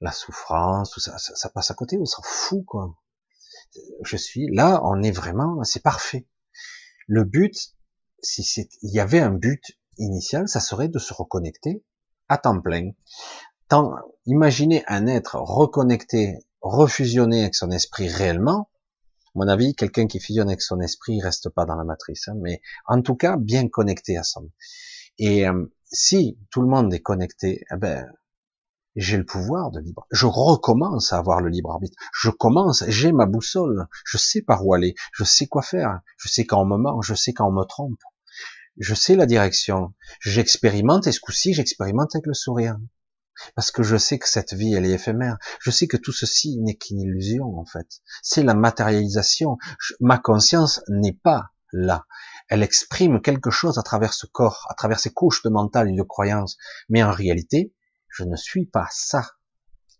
la 0.00 0.12
souffrance, 0.12 0.90
tout 0.90 1.00
ça, 1.00 1.18
ça, 1.18 1.48
passe 1.50 1.70
à 1.70 1.74
côté, 1.74 1.98
on 1.98 2.04
s'en 2.04 2.22
fout, 2.22 2.64
quoi. 2.64 2.94
Je 4.04 4.16
suis 4.16 4.48
là, 4.52 4.80
on 4.84 5.02
est 5.02 5.10
vraiment, 5.10 5.62
c'est 5.64 5.82
parfait. 5.82 6.26
Le 7.06 7.24
but, 7.24 7.54
si 8.22 8.42
c'est, 8.42 8.68
il 8.82 8.92
y 8.92 9.00
avait 9.00 9.20
un 9.20 9.30
but 9.30 9.62
initial, 9.98 10.48
ça 10.48 10.60
serait 10.60 10.88
de 10.88 10.98
se 10.98 11.12
reconnecter 11.12 11.84
à 12.28 12.38
temps 12.38 12.60
plein. 12.60 12.92
Tant, 13.68 13.94
imaginez 14.26 14.84
un 14.86 15.06
être 15.06 15.36
reconnecté, 15.36 16.38
refusionné 16.60 17.42
avec 17.42 17.54
son 17.54 17.70
esprit 17.70 18.08
réellement. 18.08 18.70
Mon 19.34 19.48
avis, 19.48 19.74
quelqu'un 19.74 20.06
qui 20.06 20.20
fusionne 20.20 20.48
avec 20.48 20.62
son 20.62 20.80
esprit, 20.80 21.16
il 21.16 21.22
reste 21.22 21.48
pas 21.48 21.64
dans 21.64 21.74
la 21.74 21.84
matrice, 21.84 22.28
hein, 22.28 22.34
mais 22.40 22.60
en 22.86 23.02
tout 23.02 23.16
cas, 23.16 23.36
bien 23.36 23.68
connecté 23.68 24.16
à 24.16 24.22
son. 24.22 24.50
Et 25.18 25.46
euh, 25.46 25.66
si 25.84 26.38
tout 26.50 26.62
le 26.62 26.68
monde 26.68 26.92
est 26.94 27.00
connecté, 27.00 27.64
eh 27.70 27.76
ben, 27.76 28.06
j'ai 28.96 29.16
le 29.16 29.26
pouvoir 29.26 29.70
de 29.70 29.80
libre. 29.80 30.06
Je 30.10 30.26
recommence 30.26 31.12
à 31.12 31.18
avoir 31.18 31.40
le 31.40 31.48
libre 31.48 31.70
arbitre. 31.72 31.96
Je 32.12 32.30
commence, 32.30 32.84
j'ai 32.88 33.12
ma 33.12 33.26
boussole. 33.26 33.86
Je 34.04 34.18
sais 34.18 34.42
par 34.42 34.64
où 34.66 34.74
aller. 34.74 34.94
Je 35.12 35.24
sais 35.24 35.46
quoi 35.46 35.62
faire. 35.62 36.00
Je 36.16 36.28
sais 36.28 36.44
quand 36.44 36.62
on 36.62 36.66
me 36.66 36.76
ment. 36.76 37.02
Je 37.02 37.14
sais 37.14 37.32
quand 37.32 37.48
on 37.48 37.52
me 37.52 37.64
trompe. 37.64 38.00
Je 38.78 38.94
sais 38.94 39.16
la 39.16 39.26
direction. 39.26 39.94
J'expérimente 40.20 41.06
et 41.06 41.12
ce 41.12 41.20
coup-ci, 41.20 41.54
j'expérimente 41.54 42.14
avec 42.14 42.26
le 42.26 42.34
sourire. 42.34 42.76
Parce 43.56 43.70
que 43.72 43.82
je 43.82 43.96
sais 43.96 44.18
que 44.18 44.28
cette 44.28 44.54
vie, 44.54 44.74
elle 44.74 44.86
est 44.86 44.92
éphémère. 44.92 45.38
Je 45.60 45.70
sais 45.70 45.88
que 45.88 45.96
tout 45.96 46.12
ceci 46.12 46.58
n'est 46.60 46.76
qu'une 46.76 47.00
illusion, 47.00 47.58
en 47.58 47.64
fait. 47.64 47.86
C'est 48.22 48.44
la 48.44 48.54
matérialisation. 48.54 49.58
ma 50.00 50.18
conscience 50.18 50.82
n'est 50.88 51.18
pas 51.22 51.50
là. 51.72 52.06
Elle 52.48 52.62
exprime 52.62 53.20
quelque 53.20 53.50
chose 53.50 53.78
à 53.78 53.82
travers 53.82 54.14
ce 54.14 54.26
corps, 54.26 54.66
à 54.68 54.74
travers 54.74 55.00
ces 55.00 55.12
couches 55.12 55.42
de 55.42 55.50
mental 55.50 55.88
et 55.88 55.96
de 55.96 56.02
croyances. 56.02 56.56
Mais 56.88 57.02
en 57.02 57.10
réalité, 57.10 57.72
je 58.14 58.24
ne 58.24 58.36
suis 58.36 58.66
pas 58.66 58.86
ça. 58.90 59.22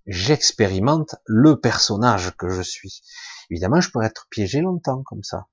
J'expérimente 0.06 1.16
le 1.26 1.60
personnage 1.60 2.36
que 2.36 2.48
je 2.48 2.62
suis. 2.62 3.02
Évidemment, 3.50 3.80
je 3.80 3.90
pourrais 3.90 4.06
être 4.06 4.26
piégé 4.30 4.60
longtemps 4.60 5.02
comme 5.02 5.22
ça. 5.22 5.48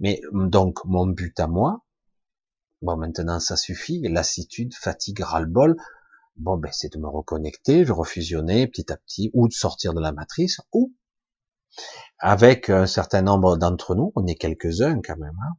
Mais 0.00 0.20
donc, 0.32 0.84
mon 0.84 1.06
but 1.06 1.38
à 1.38 1.46
moi, 1.46 1.84
bon, 2.82 2.96
maintenant 2.96 3.40
ça 3.40 3.56
suffit, 3.56 4.00
lassitude, 4.08 4.74
fatigue, 4.74 5.20
ras-le-bol, 5.20 5.76
bon, 6.36 6.56
ben, 6.56 6.70
c'est 6.72 6.92
de 6.92 6.98
me 6.98 7.08
reconnecter, 7.08 7.84
de 7.84 7.92
refusionner 7.92 8.66
petit 8.68 8.90
à 8.92 8.96
petit, 8.96 9.30
ou 9.34 9.48
de 9.48 9.52
sortir 9.52 9.92
de 9.92 10.00
la 10.00 10.12
matrice, 10.12 10.60
ou, 10.72 10.94
avec 12.18 12.70
un 12.70 12.86
certain 12.86 13.22
nombre 13.22 13.56
d'entre 13.56 13.94
nous, 13.94 14.12
on 14.16 14.26
est 14.26 14.36
quelques-uns 14.36 15.00
quand 15.02 15.18
même, 15.18 15.38
hein, 15.42 15.56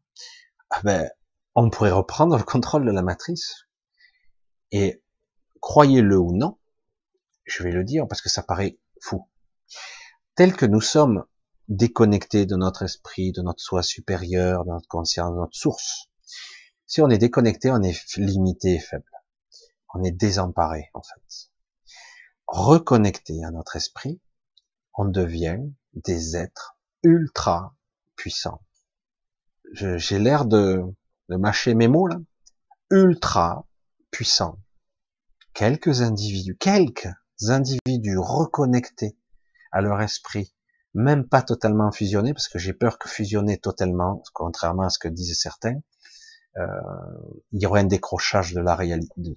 ah 0.72 0.82
ben, 0.84 1.10
on 1.54 1.70
pourrait 1.70 1.92
reprendre 1.92 2.38
le 2.38 2.44
contrôle 2.44 2.86
de 2.86 2.92
la 2.92 3.04
matrice. 3.04 3.68
Et 4.72 5.04
croyez-le 5.62 6.18
ou 6.18 6.36
non, 6.36 6.58
je 7.46 7.64
vais 7.64 7.72
le 7.72 7.84
dire 7.84 8.08
parce 8.08 8.22
que 8.22 8.30
ça 8.30 8.44
paraît 8.44 8.78
fou. 9.02 9.28
Tel 10.36 10.56
que 10.56 10.66
nous 10.66 10.82
sommes 10.82 11.26
déconnectés 11.68 12.46
de 12.46 12.56
notre 12.56 12.84
esprit, 12.84 13.32
de 13.32 13.42
notre 13.42 13.62
soi 13.62 13.84
supérieur, 13.84 14.66
de 14.66 14.70
notre 14.70 14.88
conscience, 14.88 15.32
de 15.32 15.40
notre 15.40 15.58
source. 15.58 16.10
Si 16.86 17.02
on 17.02 17.10
est 17.10 17.18
déconnecté, 17.18 17.72
on 17.72 17.82
est 17.82 18.16
limité 18.18 18.76
et 18.76 18.80
faible. 18.80 19.12
On 19.94 20.04
est 20.04 20.12
désemparé, 20.12 20.90
en 20.94 21.02
fait. 21.02 21.50
Reconnecté 22.48 23.44
à 23.44 23.52
notre 23.52 23.76
esprit, 23.76 24.22
on 24.94 25.06
devient 25.06 25.60
des 25.94 26.38
êtres 26.38 26.78
ultra 27.04 27.76
puissants. 28.16 28.62
J'ai 29.74 30.20
l'air 30.20 30.46
de, 30.46 30.82
de 31.30 31.36
mâcher 31.36 31.74
mes 31.74 31.90
mots, 31.90 32.08
là. 32.08 32.18
Ultra 32.90 33.68
puissants 34.12 34.60
quelques 35.58 36.02
individus, 36.02 36.56
quelques 36.56 37.10
individus 37.48 38.20
reconnectés 38.20 39.18
à 39.72 39.82
leur 39.82 40.00
esprit, 40.02 40.54
même 40.94 41.28
pas 41.28 41.42
totalement 41.42 41.92
fusionnés, 41.92 42.32
parce 42.34 42.48
que 42.48 42.60
j'ai 42.60 42.74
peur 42.74 43.00
que 43.00 43.10
fusionner 43.10 43.58
totalement, 43.58 44.22
contrairement 44.34 44.84
à 44.84 44.90
ce 44.90 45.00
que 45.00 45.08
disaient 45.08 45.34
certains, 45.34 45.80
euh, 46.58 46.68
il 47.54 47.64
y 47.64 47.66
aurait 47.66 47.82
un 47.82 47.86
décrochage 47.86 48.54
de 48.54 48.62
la 48.62 48.76
réalité. 48.76 49.36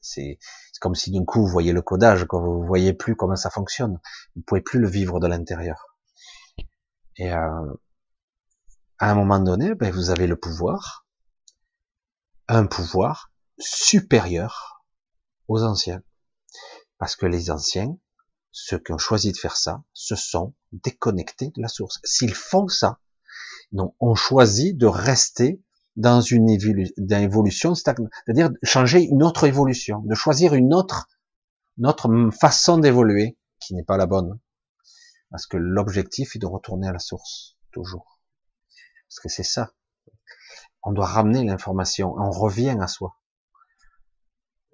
C'est 0.00 0.38
comme 0.80 0.96
si 0.96 1.12
d'un 1.12 1.24
coup 1.24 1.42
vous 1.42 1.52
voyez 1.52 1.72
le 1.72 1.82
codage, 1.82 2.26
quand 2.28 2.42
vous 2.42 2.66
voyez 2.66 2.92
plus 2.92 3.14
comment 3.14 3.36
ça 3.36 3.48
fonctionne, 3.48 4.00
vous 4.34 4.42
pouvez 4.42 4.60
plus 4.60 4.80
le 4.80 4.88
vivre 4.88 5.20
de 5.20 5.28
l'intérieur. 5.28 5.96
Et 7.16 7.32
euh, 7.32 7.72
à 8.98 9.12
un 9.12 9.14
moment 9.14 9.38
donné, 9.38 9.76
ben, 9.76 9.92
vous 9.92 10.10
avez 10.10 10.26
le 10.26 10.36
pouvoir, 10.36 11.06
un 12.48 12.66
pouvoir 12.66 13.32
supérieur 13.60 14.73
aux 15.48 15.62
anciens. 15.62 16.02
Parce 16.98 17.16
que 17.16 17.26
les 17.26 17.50
anciens, 17.50 17.96
ceux 18.52 18.78
qui 18.78 18.92
ont 18.92 18.98
choisi 18.98 19.32
de 19.32 19.36
faire 19.36 19.56
ça, 19.56 19.82
se 19.92 20.14
sont 20.14 20.54
déconnectés 20.72 21.50
de 21.56 21.60
la 21.60 21.68
source. 21.68 22.00
S'ils 22.04 22.34
font 22.34 22.68
ça, 22.68 23.00
non, 23.72 23.94
ont 24.00 24.14
choisi 24.14 24.74
de 24.74 24.86
rester 24.86 25.60
dans 25.96 26.20
une 26.20 26.48
évolution, 26.50 27.74
c'est-à-dire 27.74 28.50
changer 28.62 29.02
une 29.02 29.22
autre 29.22 29.44
évolution, 29.44 30.00
de 30.00 30.14
choisir 30.14 30.54
une 30.54 30.74
autre, 30.74 31.08
notre 31.78 32.30
façon 32.30 32.78
d'évoluer, 32.78 33.38
qui 33.60 33.74
n'est 33.74 33.84
pas 33.84 33.96
la 33.96 34.06
bonne. 34.06 34.38
Parce 35.30 35.46
que 35.46 35.56
l'objectif 35.56 36.36
est 36.36 36.38
de 36.38 36.46
retourner 36.46 36.88
à 36.88 36.92
la 36.92 36.98
source, 36.98 37.56
toujours. 37.72 38.20
Parce 39.08 39.20
que 39.20 39.28
c'est 39.28 39.42
ça. 39.42 39.72
On 40.82 40.92
doit 40.92 41.06
ramener 41.06 41.44
l'information, 41.44 42.14
on 42.16 42.30
revient 42.30 42.76
à 42.80 42.86
soi. 42.86 43.16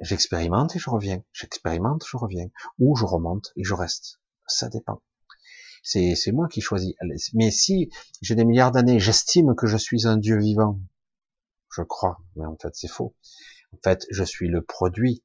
J'expérimente 0.01 0.75
et 0.77 0.79
je 0.79 0.91
reviens. 0.91 1.23
J'expérimente, 1.33 2.05
je 2.09 2.17
reviens. 2.17 2.49
Ou 2.79 2.97
je 2.97 3.05
remonte 3.05 3.53
et 3.57 3.65
je 3.65 3.75
reste. 3.75 4.21
Ça 4.47 4.69
dépend. 4.69 5.03
C'est, 5.83 6.17
moi 6.33 6.49
qui 6.49 6.61
choisis. 6.61 6.95
Mais 7.35 7.51
si 7.51 7.91
j'ai 8.21 8.35
des 8.35 8.45
milliards 8.45 8.73
d'années, 8.73 9.01
j'estime 9.01 9.55
que 9.55 9.67
je 9.67 9.77
suis 9.77 10.07
un 10.07 10.17
Dieu 10.17 10.39
vivant. 10.39 10.81
Je 11.75 11.83
crois. 11.83 12.19
Mais 12.37 12.47
en 12.47 12.57
fait, 12.57 12.75
c'est 12.75 12.89
faux. 12.89 13.15
En 13.73 13.79
fait, 13.85 14.07
je 14.11 14.25
suis 14.25 14.49
le 14.49 14.63
produit 14.63 15.23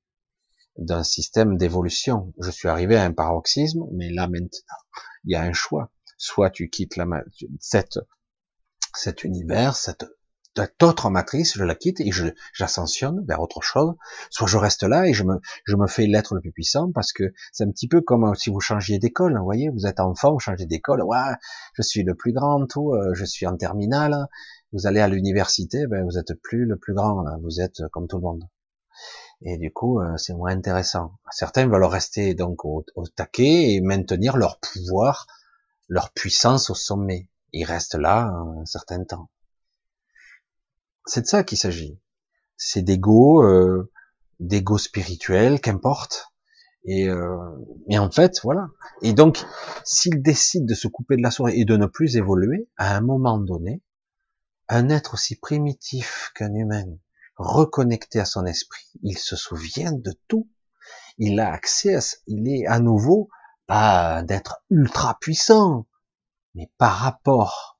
d'un 0.77 1.03
système 1.03 1.57
d'évolution. 1.57 2.33
Je 2.39 2.51
suis 2.51 2.67
arrivé 2.67 2.95
à 2.95 3.03
un 3.03 3.13
paroxysme, 3.13 3.85
mais 3.93 4.11
là 4.11 4.27
maintenant, 4.27 4.77
il 5.23 5.31
y 5.31 5.35
a 5.35 5.41
un 5.41 5.53
choix. 5.53 5.91
Soit 6.17 6.51
tu 6.51 6.69
quittes 6.69 6.95
la, 6.95 7.05
cet 7.59 9.23
univers, 9.23 9.75
cette 9.75 10.05
d'autres 10.79 11.09
matrice, 11.09 11.57
je 11.57 11.63
la 11.63 11.75
quitte 11.75 11.99
et 11.99 12.11
je 12.11 12.27
j'ascensionne 12.53 13.23
vers 13.27 13.41
autre 13.41 13.61
chose. 13.61 13.93
Soit 14.29 14.47
je 14.47 14.57
reste 14.57 14.83
là 14.83 15.07
et 15.07 15.13
je 15.13 15.23
me 15.23 15.39
je 15.65 15.75
me 15.75 15.87
fais 15.87 16.07
l'être 16.07 16.35
le 16.35 16.41
plus 16.41 16.51
puissant 16.51 16.91
parce 16.91 17.13
que 17.13 17.33
c'est 17.51 17.63
un 17.63 17.71
petit 17.71 17.87
peu 17.87 18.01
comme 18.01 18.33
si 18.35 18.49
vous 18.49 18.59
changiez 18.59 18.99
d'école. 18.99 19.37
Vous 19.37 19.43
voyez, 19.43 19.69
vous 19.69 19.85
êtes 19.85 19.99
enfant, 19.99 20.33
vous 20.33 20.39
changez 20.39 20.65
d'école. 20.65 21.01
Ouais, 21.03 21.35
je 21.73 21.81
suis 21.81 22.03
le 22.03 22.15
plus 22.15 22.33
grand, 22.33 22.65
tout. 22.67 22.93
Euh, 22.93 23.13
je 23.13 23.25
suis 23.25 23.47
en 23.47 23.57
terminale. 23.57 24.27
Vous 24.73 24.87
allez 24.87 24.99
à 24.99 25.07
l'université, 25.07 25.87
ben 25.87 26.03
vous 26.03 26.17
êtes 26.17 26.33
plus 26.41 26.65
le 26.65 26.77
plus 26.77 26.93
grand. 26.93 27.21
Là, 27.21 27.37
vous 27.41 27.61
êtes 27.61 27.81
comme 27.91 28.07
tout 28.07 28.17
le 28.17 28.23
monde. 28.23 28.43
Et 29.41 29.57
du 29.57 29.71
coup, 29.71 29.99
euh, 29.99 30.17
c'est 30.17 30.33
moins 30.33 30.51
intéressant. 30.51 31.13
Certains 31.31 31.67
veulent 31.67 31.83
rester 31.83 32.33
donc 32.33 32.65
au, 32.65 32.85
au 32.95 33.05
taquet 33.07 33.73
et 33.73 33.81
maintenir 33.81 34.37
leur 34.37 34.59
pouvoir, 34.59 35.27
leur 35.87 36.11
puissance 36.11 36.69
au 36.69 36.75
sommet. 36.75 37.29
Ils 37.51 37.65
restent 37.65 37.95
là 37.95 38.27
un 38.27 38.65
certain 38.65 39.03
temps. 39.03 39.29
C'est 41.05 41.21
de 41.21 41.27
ça 41.27 41.43
qu'il 41.43 41.57
s'agit. 41.57 41.99
C'est 42.57 42.81
d'ego, 42.81 43.43
euh, 43.43 43.91
d'ego 44.39 44.77
spirituel, 44.77 45.59
qu'importe. 45.61 46.31
Et, 46.85 47.07
euh, 47.09 47.37
en 47.91 48.11
fait, 48.11 48.39
voilà. 48.43 48.67
Et 49.01 49.13
donc, 49.13 49.43
s'il 49.83 50.21
décide 50.21 50.65
de 50.65 50.73
se 50.73 50.87
couper 50.87 51.17
de 51.17 51.21
la 51.21 51.31
soirée 51.31 51.57
et 51.57 51.65
de 51.65 51.77
ne 51.77 51.87
plus 51.87 52.17
évoluer, 52.17 52.69
à 52.77 52.95
un 52.95 53.01
moment 53.01 53.39
donné, 53.39 53.81
un 54.67 54.89
être 54.89 55.15
aussi 55.15 55.35
primitif 55.35 56.31
qu'un 56.35 56.53
humain, 56.53 56.85
reconnecté 57.37 58.19
à 58.19 58.25
son 58.25 58.45
esprit, 58.45 58.87
il 59.03 59.17
se 59.17 59.35
souvient 59.35 59.91
de 59.91 60.13
tout. 60.27 60.49
Il 61.17 61.39
a 61.39 61.51
accès 61.51 61.95
à, 61.95 61.99
il 62.27 62.47
est 62.47 62.65
à 62.65 62.79
nouveau 62.79 63.29
pas 63.67 64.23
d'être 64.23 64.63
ultra 64.69 65.17
puissant, 65.19 65.87
mais 66.53 66.71
par 66.77 66.93
rapport 66.93 67.79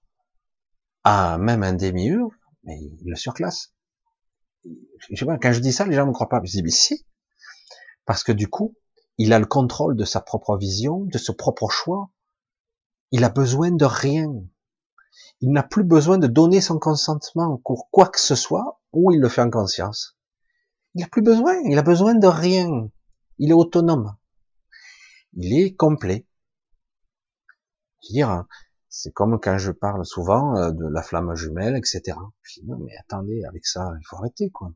à 1.04 1.38
même 1.38 1.64
un 1.64 1.74
démiurge, 1.74 2.34
mais 2.66 2.80
il 2.80 3.10
le 3.10 3.16
surclasse. 3.16 3.74
Quand 4.64 5.52
je 5.53 5.60
dis 5.60 5.72
ça, 5.72 5.85
les 5.85 5.95
gens 5.95 6.03
ne 6.03 6.10
me 6.10 6.14
croient 6.14 6.30
pas. 6.30 6.42
Je 6.44 6.52
dis, 6.52 6.64
mais 6.64 6.72
si. 6.72 7.06
Parce 8.06 8.24
que 8.24 8.32
du 8.32 8.48
coup, 8.48 8.76
il 9.18 9.34
a 9.34 9.40
le 9.40 9.45
contrôle 9.45 9.95
de 9.95 10.06
sa 10.06 10.22
propre 10.22 10.58
vision, 10.58 11.06
de 11.06 11.18
son 11.18 11.34
propre 11.34 11.69
choix. 11.69 12.10
Il 13.11 13.24
a 13.24 13.30
besoin 13.30 13.72
de 13.72 13.85
rien. 13.85 14.27
Il 15.42 15.52
n'a 15.52 15.64
plus 15.64 15.84
besoin 15.84 16.18
de 16.18 16.27
donner 16.27 16.61
son 16.61 16.80
consentement 16.80 17.61
pour 17.64 17.90
quoi 17.90 18.08
que 18.08 18.19
ce 18.19 18.35
soit, 18.35 18.82
ou 18.92 19.11
il 19.11 19.19
le 19.19 19.30
fait 19.30 19.42
en 19.42 19.50
conscience. 19.50 20.18
Il 20.94 21.02
n'a 21.02 21.08
plus 21.08 21.22
besoin, 21.22 21.56
il 21.66 21.77
a 21.77 21.84
besoin 21.84 22.16
de 22.16 22.27
rien. 22.27 22.90
Il 23.38 23.52
est 23.52 23.53
autonome. 23.53 24.16
Il 25.34 25.58
est 25.60 25.76
complet. 25.76 26.26
Je 28.02 28.10
veux 28.10 28.14
dire, 28.14 28.45
c'est 28.98 29.12
comme 29.12 29.42
quand 29.42 29.58
je 29.58 29.74
parle 29.74 30.06
souvent 30.06 30.56
euh, 30.56 30.72
de 30.72 30.88
la 30.88 31.04
flamme 31.04 31.36
jumelle, 31.36 31.76
etc. 31.76 32.18
Je 32.44 32.62
dis 32.62 32.66
non 32.66 32.78
mais 32.78 32.96
attendez, 32.98 33.44
avec 33.44 33.66
ça, 33.66 33.92
il 34.00 34.06
faut 34.08 34.16
arrêter 34.16 34.50
quoi. 34.52 34.72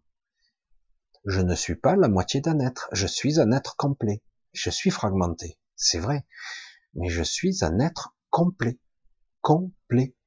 Je 1.23 1.39
ne 1.39 1.55
suis 1.55 1.75
pas 1.75 1.95
la 1.95 2.09
moitié 2.09 2.41
d'un 2.41 2.59
être, 2.59 2.89
je 2.91 3.07
suis 3.07 3.39
un 3.39 3.53
être 3.53 3.77
complet. 3.77 4.21
Je 4.51 4.69
suis 4.69 4.89
fragmenté, 4.89 5.57
c'est 5.77 5.99
vrai, 5.99 6.27
mais 6.95 7.07
je 7.07 7.23
suis 7.23 7.63
un 7.63 7.79
être 7.79 8.13
complet, 8.29 8.77
complet. 9.39 10.17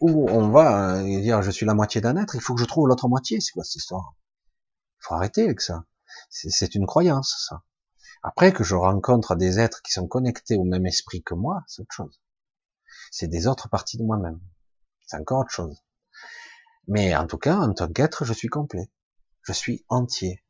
Où 0.00 0.30
on 0.30 0.50
va 0.50 0.98
euh, 0.98 1.20
dire 1.20 1.42
je 1.42 1.50
suis 1.50 1.66
la 1.66 1.74
moitié 1.74 2.00
d'un 2.00 2.16
être, 2.16 2.36
il 2.36 2.40
faut 2.40 2.54
que 2.54 2.60
je 2.60 2.66
trouve 2.66 2.86
l'autre 2.86 3.08
moitié, 3.08 3.40
c'est 3.40 3.50
quoi 3.50 3.64
cette 3.64 3.82
histoire? 3.82 4.14
Il 5.00 5.06
faut 5.08 5.14
arrêter 5.14 5.42
avec 5.42 5.60
ça. 5.60 5.86
C'est 6.30 6.76
une 6.76 6.86
croyance, 6.86 7.46
ça. 7.48 7.64
Après 8.22 8.52
que 8.52 8.62
je 8.62 8.76
rencontre 8.76 9.34
des 9.34 9.58
êtres 9.58 9.82
qui 9.82 9.90
sont 9.90 10.06
connectés 10.06 10.56
au 10.56 10.64
même 10.64 10.86
esprit 10.86 11.24
que 11.24 11.34
moi, 11.34 11.64
c'est 11.66 11.82
autre 11.82 11.92
chose. 11.92 12.20
C'est 13.12 13.28
des 13.28 13.46
autres 13.46 13.68
parties 13.68 13.98
de 13.98 14.04
moi-même. 14.04 14.40
C'est 15.06 15.18
encore 15.18 15.40
autre 15.40 15.50
chose. 15.50 15.84
Mais 16.88 17.14
en 17.14 17.26
tout 17.26 17.36
cas, 17.36 17.56
en 17.58 17.72
tant 17.74 17.92
qu'être, 17.92 18.24
je 18.24 18.32
suis 18.32 18.48
complet. 18.48 18.90
Je 19.42 19.52
suis 19.52 19.84
entier. 19.88 20.42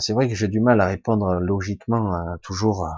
c'est 0.00 0.12
vrai 0.14 0.28
que 0.28 0.34
j'ai 0.34 0.48
du 0.48 0.60
mal 0.60 0.80
à 0.80 0.86
répondre 0.86 1.34
logiquement 1.34 2.14
euh, 2.16 2.36
toujours, 2.38 2.86
euh, 2.86 2.92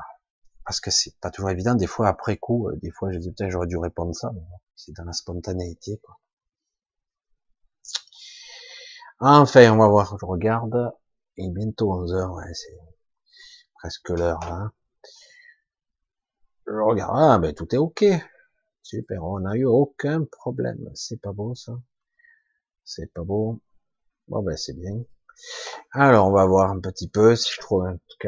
parce 0.65 0.81
que 0.81 0.93
c'est 0.93 1.19
pas 1.21 1.31
toujours 1.31 1.51
évident. 1.51 1.75
Des 1.75 1.89
fois, 1.89 2.07
après 2.07 2.37
coup, 2.37 2.69
euh, 2.69 2.77
des 2.77 2.93
fois, 2.93 3.11
je 3.11 3.19
dis 3.19 3.33
peut-être 3.33 3.51
j'aurais 3.51 3.67
dû 3.67 3.77
répondre 3.77 4.15
ça, 4.15 4.31
c'est 4.77 4.93
dans 4.97 5.05
la 5.05 5.13
spontanéité, 5.13 5.99
quoi. 5.99 6.21
Enfin, 9.19 9.73
on 9.73 9.79
va 9.79 9.89
voir, 9.89 10.17
je 10.21 10.27
regarde, 10.27 10.93
et 11.39 11.49
bientôt 11.49 11.93
11 11.93 12.13
heures, 12.15 12.33
ouais, 12.35 12.55
c'est 12.55 12.79
presque 13.81 14.11
l'heure, 14.11 14.41
là. 14.41 14.71
Je 16.67 16.73
regarde, 16.73 17.13
ah, 17.15 17.39
ben, 17.39 17.55
tout 17.55 17.73
est 17.75 17.79
ok. 17.79 18.05
Super, 18.83 19.25
on 19.25 19.41
n'a 19.41 19.57
eu 19.57 19.65
aucun 19.65 20.25
problème. 20.25 20.91
C'est 20.95 21.21
pas 21.21 21.33
beau, 21.33 21.55
ça. 21.55 21.73
C'est 22.85 23.13
pas 23.13 23.23
beau. 23.23 23.61
Bon, 24.29 24.43
ben, 24.43 24.57
c'est 24.57 24.75
bien. 24.75 25.05
Alors, 25.93 26.29
on 26.29 26.33
va 26.33 26.47
voir 26.47 26.71
un 26.71 26.81
petit 26.81 27.09
peu 27.09 27.37
si 27.37 27.53
je 27.53 27.61
trouve 27.61 27.85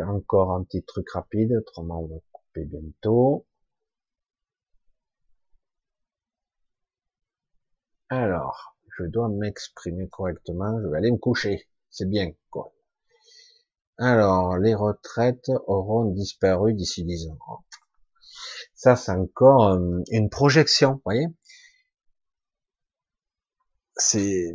encore 0.06 0.52
un 0.52 0.64
petit 0.64 0.82
truc 0.84 1.10
rapide. 1.10 1.52
Autrement, 1.52 2.00
on 2.02 2.06
va 2.08 2.16
couper 2.32 2.64
bientôt. 2.64 3.46
Alors, 8.10 8.76
je 8.98 9.04
dois 9.04 9.28
m'exprimer 9.28 10.08
correctement. 10.08 10.80
Je 10.82 10.88
vais 10.88 10.98
aller 10.98 11.10
me 11.10 11.18
coucher. 11.18 11.68
C'est 11.90 12.08
bien, 12.08 12.32
quoi. 12.50 12.72
Alors, 13.98 14.58
les 14.58 14.74
retraites 14.74 15.50
auront 15.66 16.04
disparu 16.12 16.74
d'ici 16.74 17.04
10 17.04 17.28
ans. 17.30 17.64
Ça, 18.78 18.94
c'est 18.94 19.12
encore 19.12 19.74
euh, 19.74 20.02
une 20.12 20.30
projection, 20.30 20.92
vous 20.92 21.02
voyez? 21.04 21.26
C'est 23.96 24.54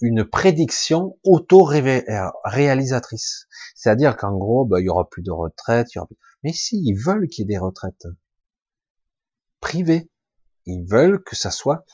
une 0.00 0.24
prédiction 0.24 1.18
auto-réalisatrice. 1.24 3.48
C'est-à-dire 3.74 4.16
qu'en 4.16 4.38
gros, 4.38 4.64
bah, 4.64 4.80
il 4.80 4.84
y 4.84 4.88
aura 4.88 5.10
plus 5.10 5.22
de 5.22 5.32
retraites. 5.32 5.88
Mais 6.44 6.52
si, 6.52 6.80
ils 6.84 6.94
veulent 6.94 7.26
qu'il 7.26 7.42
y 7.42 7.46
ait 7.46 7.54
des 7.54 7.58
retraites 7.58 8.06
privées. 9.60 10.08
Ils 10.66 10.86
veulent 10.88 11.20
que 11.24 11.34
ça 11.34 11.50
soit 11.50 11.84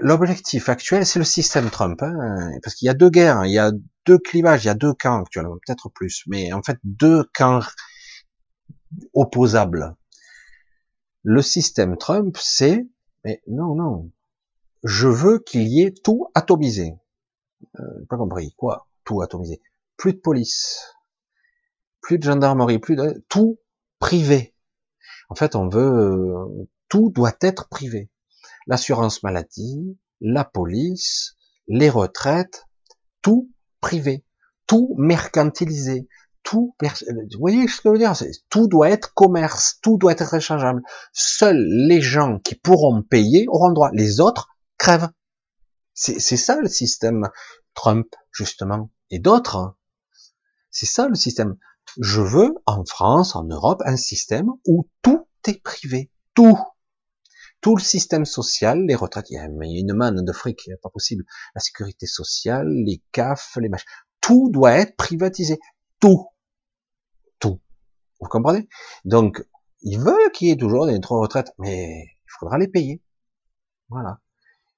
l'objectif 0.00 0.68
actuel, 0.68 1.04
c'est 1.04 1.18
le 1.18 1.24
système 1.24 1.68
Trump, 1.70 2.00
hein, 2.02 2.52
parce 2.62 2.76
qu'il 2.76 2.86
y 2.86 2.88
a 2.88 2.94
deux 2.94 3.10
guerres, 3.10 3.44
il 3.44 3.52
y 3.52 3.58
a 3.58 3.72
deux 4.06 4.18
clivages, 4.18 4.64
il 4.64 4.68
y 4.68 4.70
a 4.70 4.74
deux 4.74 4.94
camps 4.94 5.20
actuellement, 5.20 5.56
peut-être 5.64 5.88
plus, 5.90 6.22
mais 6.26 6.52
en 6.52 6.62
fait 6.62 6.78
deux 6.84 7.24
camps 7.34 7.60
opposables. 9.14 9.96
Le 11.22 11.42
système 11.42 11.96
Trump, 11.96 12.36
c'est, 12.40 12.86
mais 13.24 13.42
non, 13.46 13.74
non, 13.74 14.10
je 14.82 15.08
veux 15.08 15.38
qu'il 15.38 15.68
y 15.68 15.82
ait 15.82 15.92
tout 15.92 16.28
atomisé. 16.34 16.94
Euh, 17.78 18.06
pas 18.08 18.16
compris, 18.16 18.54
quoi? 18.56 18.88
Tout 19.04 19.20
atomisé. 19.20 19.60
Plus 19.96 20.14
de 20.14 20.18
police, 20.18 20.94
plus 22.00 22.18
de 22.18 22.24
gendarmerie, 22.24 22.78
plus 22.78 22.96
de 22.96 23.22
tout 23.28 23.58
privé. 23.98 24.54
En 25.28 25.34
fait, 25.34 25.54
on 25.54 25.68
veut 25.68 25.80
euh, 25.80 26.68
tout 26.88 27.10
doit 27.10 27.36
être 27.42 27.68
privé. 27.68 28.10
L'assurance 28.66 29.22
maladie, 29.22 29.98
la 30.20 30.44
police, 30.44 31.36
les 31.68 31.90
retraites, 31.90 32.66
tout 33.22 33.50
privé, 33.80 34.24
tout 34.66 34.94
mercantilisé, 34.98 36.08
tout, 36.42 36.74
vous 36.80 37.38
voyez 37.38 37.68
ce 37.68 37.80
que 37.80 37.88
je 37.88 37.88
veux 37.90 37.98
dire 37.98 38.14
Tout 38.48 38.66
doit 38.66 38.90
être 38.90 39.14
commerce, 39.14 39.78
tout 39.82 39.98
doit 39.98 40.12
être 40.12 40.34
échangeable. 40.34 40.82
Seuls 41.12 41.64
les 41.86 42.00
gens 42.00 42.38
qui 42.38 42.54
pourront 42.54 43.02
payer 43.02 43.46
auront 43.48 43.72
droit. 43.72 43.90
Les 43.92 44.20
autres 44.20 44.48
crèvent. 44.78 45.10
C'est 45.94 46.18
ça 46.18 46.56
le 46.56 46.68
système 46.68 47.28
Trump, 47.74 48.06
justement, 48.32 48.90
et 49.10 49.18
d'autres. 49.18 49.76
C'est 50.70 50.86
ça 50.86 51.08
le 51.08 51.14
système. 51.14 51.56
Je 52.00 52.20
veux, 52.20 52.54
en 52.66 52.84
France, 52.84 53.36
en 53.36 53.44
Europe, 53.44 53.82
un 53.84 53.96
système 53.96 54.48
où 54.66 54.88
tout 55.02 55.26
est 55.46 55.62
privé. 55.62 56.10
Tout. 56.34 56.58
Tout 57.60 57.76
le 57.76 57.82
système 57.82 58.24
social, 58.24 58.86
les 58.86 58.94
retraites, 58.94 59.28
il 59.30 59.34
y 59.34 59.38
a 59.38 59.44
une 59.44 59.92
manne 59.92 60.24
de 60.24 60.32
fric, 60.32 60.70
pas 60.82 60.88
possible. 60.88 61.24
La 61.54 61.60
sécurité 61.60 62.06
sociale, 62.06 62.68
les 62.68 63.02
CAF, 63.12 63.58
les 63.60 63.68
machins. 63.68 63.88
Tout 64.22 64.48
doit 64.50 64.72
être 64.72 64.96
privatisé. 64.96 65.58
Tout. 66.00 66.26
Tout. 67.38 67.60
Vous 68.20 68.28
comprenez? 68.28 68.68
Donc, 69.04 69.46
il 69.82 69.98
veut 69.98 70.30
qu'il 70.32 70.48
y 70.48 70.50
ait 70.50 70.56
toujours 70.56 70.86
des 70.86 71.00
trois 71.00 71.20
retraites, 71.20 71.52
mais 71.58 72.04
il 72.04 72.30
faudra 72.38 72.58
les 72.58 72.68
payer. 72.68 73.02
Voilà. 73.88 74.20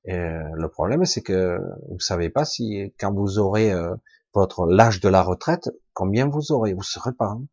Euh, 0.09 0.51
le 0.55 0.69
problème, 0.69 1.05
c'est 1.05 1.23
que 1.23 1.61
vous 1.89 2.01
savez 2.01 2.29
pas 2.29 2.45
si, 2.45 2.93
quand 2.99 3.13
vous 3.13 3.39
aurez 3.39 3.73
euh, 3.73 3.95
votre 4.35 4.67
l'âge 4.67 5.01
de 5.01 5.09
la 5.09 5.23
retraite, 5.23 5.71
combien 5.93 6.29
vous 6.29 6.51
aurez. 6.51 6.75
Vous 6.75 6.83
serez 6.83 7.13
pas. 7.13 7.27
Hein. 7.27 7.47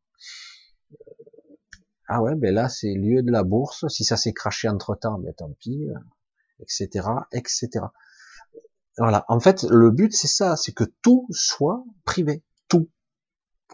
Ah 2.08 2.24
ouais, 2.24 2.34
ben 2.36 2.54
là, 2.54 2.70
c'est 2.70 2.94
lieu 2.94 3.22
de 3.22 3.32
la 3.32 3.44
bourse. 3.44 3.88
Si 3.88 4.04
ça 4.04 4.18
s'est 4.18 4.34
craché 4.34 4.68
entre 4.68 4.96
temps, 4.96 5.20
ben 5.20 5.34
tant 5.34 5.52
pis, 5.60 5.88
etc., 6.60 7.08
euh, 7.08 7.22
etc. 7.34 7.86
Voilà. 8.98 9.26
En 9.28 9.40
fait, 9.40 9.64
le 9.64 9.92
but, 9.92 10.12
c'est 10.14 10.28
ça, 10.28 10.56
c'est 10.56 10.72
que 10.72 10.86
tout 11.04 11.28
soit 11.30 11.84
privé. 12.06 12.44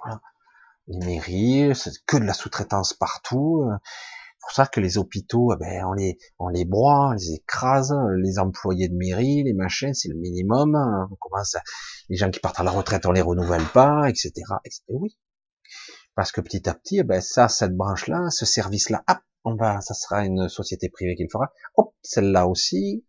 Voilà. 0.03 0.21
Les 0.87 0.97
mairies, 0.99 1.75
c'est 1.75 1.91
que 2.05 2.17
de 2.17 2.25
la 2.25 2.33
sous-traitance 2.33 2.93
partout. 2.93 3.67
C'est 4.37 4.41
pour 4.41 4.51
ça 4.51 4.67
que 4.67 4.79
les 4.79 4.99
hôpitaux, 4.99 5.53
eh 5.53 5.57
ben, 5.57 5.85
on 5.85 5.93
les, 5.93 6.19
on 6.37 6.49
les 6.49 6.65
broie, 6.65 7.09
on 7.09 7.11
les 7.13 7.33
écrase, 7.33 7.95
les 8.17 8.37
employés 8.37 8.87
de 8.87 8.95
mairie, 8.95 9.43
les 9.43 9.53
machins, 9.53 9.93
c'est 9.95 10.09
le 10.09 10.15
minimum. 10.15 10.75
On 11.11 11.15
commence 11.15 11.55
à, 11.55 11.61
les 12.09 12.17
gens 12.17 12.29
qui 12.29 12.39
partent 12.39 12.59
à 12.59 12.63
la 12.63 12.71
retraite, 12.71 13.07
on 13.07 13.11
les 13.11 13.21
renouvelle 13.21 13.65
pas, 13.73 14.07
etc., 14.07 14.31
etc. 14.63 14.83
Oui. 14.89 15.17
Parce 16.15 16.31
que 16.31 16.41
petit 16.41 16.69
à 16.69 16.75
petit, 16.75 16.99
eh 16.99 17.03
ben 17.03 17.21
ça, 17.21 17.49
cette 17.49 17.75
branche-là, 17.75 18.29
ce 18.29 18.45
service-là, 18.45 19.03
hop, 19.09 19.17
on 19.43 19.55
va, 19.55 19.81
ça 19.81 19.93
sera 19.93 20.23
une 20.25 20.47
société 20.49 20.89
privée 20.89 21.15
qui 21.15 21.23
le 21.23 21.29
fera. 21.31 21.51
Hop, 21.75 21.93
celle-là 22.01 22.47
aussi. 22.47 23.05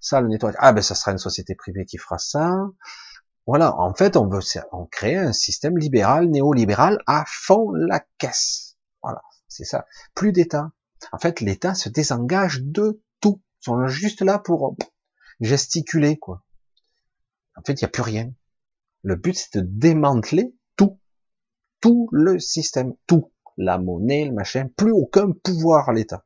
Ça, 0.00 0.20
le 0.20 0.28
nettoyage. 0.28 0.58
Ah 0.60 0.72
ben, 0.72 0.82
ça 0.82 0.94
sera 0.94 1.12
une 1.12 1.18
société 1.18 1.54
privée 1.54 1.84
qui 1.84 1.98
fera 1.98 2.18
ça. 2.18 2.50
Voilà. 3.46 3.76
En 3.78 3.94
fait, 3.94 4.16
on 4.16 4.28
veut, 4.28 4.40
on 4.72 4.86
crée 4.86 5.16
un 5.16 5.32
système 5.32 5.78
libéral, 5.78 6.28
néolibéral 6.28 6.98
à 7.06 7.24
fond 7.26 7.72
la 7.72 8.04
caisse. 8.18 8.76
Voilà. 9.02 9.22
C'est 9.48 9.64
ça. 9.64 9.86
Plus 10.14 10.32
d'État. 10.32 10.72
En 11.12 11.18
fait, 11.18 11.40
l'État 11.40 11.74
se 11.74 11.88
désengage 11.88 12.62
de 12.62 13.02
tout. 13.20 13.42
Ils 13.60 13.64
sont 13.64 13.86
juste 13.86 14.22
là 14.22 14.38
pour 14.38 14.76
gesticuler, 15.40 16.18
quoi. 16.18 16.44
En 17.56 17.62
fait, 17.62 17.74
il 17.74 17.84
n'y 17.84 17.88
a 17.88 17.90
plus 17.90 18.02
rien. 18.02 18.32
Le 19.02 19.16
but, 19.16 19.36
c'est 19.36 19.58
de 19.58 19.66
démanteler 19.66 20.54
tout 21.82 22.08
le 22.12 22.38
système, 22.38 22.94
tout, 23.06 23.32
la 23.58 23.76
monnaie, 23.76 24.24
le 24.24 24.32
machin, 24.32 24.68
plus 24.76 24.92
aucun 24.92 25.32
pouvoir 25.32 25.90
à 25.90 25.92
l'État, 25.92 26.24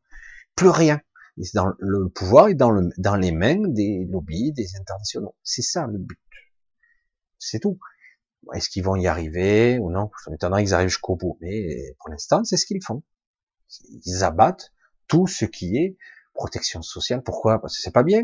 plus 0.55 0.69
rien. 0.69 1.01
Le 1.37 2.09
pouvoir 2.09 2.49
est 2.49 2.55
dans, 2.55 2.73
dans 2.99 3.17
les 3.17 3.33
mains 3.33 3.67
des 3.69 4.07
lobbies, 4.09 4.53
des 4.53 4.77
internationaux. 4.77 5.35
C'est 5.43 5.63
ça 5.63 5.87
le 5.87 5.99
but. 5.99 6.21
C'est 7.39 7.61
tout. 7.61 7.79
Est-ce 8.55 8.69
qu'ils 8.69 8.85
vont 8.85 8.97
y 8.97 9.07
arriver 9.07 9.79
ou 9.79 9.91
non? 9.91 10.11
Ça 10.25 10.31
m'étonnerait 10.31 10.65
qu'ils 10.65 10.75
arrivent 10.75 10.89
jusqu'au 10.89 11.17
bout. 11.17 11.39
Mais 11.41 11.95
pour 11.99 12.11
l'instant, 12.11 12.45
c'est 12.45 12.57
ce 12.57 12.67
qu'ils 12.67 12.83
font. 12.85 13.03
Ils 14.05 14.25
abattent 14.25 14.73
tout 15.09 15.27
ce 15.27 15.45
qui 15.45 15.77
est 15.77 15.97
protection 16.35 16.83
sociale. 16.83 17.23
Pourquoi? 17.23 17.61
Parce 17.61 17.77
que 17.77 17.83
c'est 17.83 17.91
pas 17.91 18.03
bien. 18.03 18.23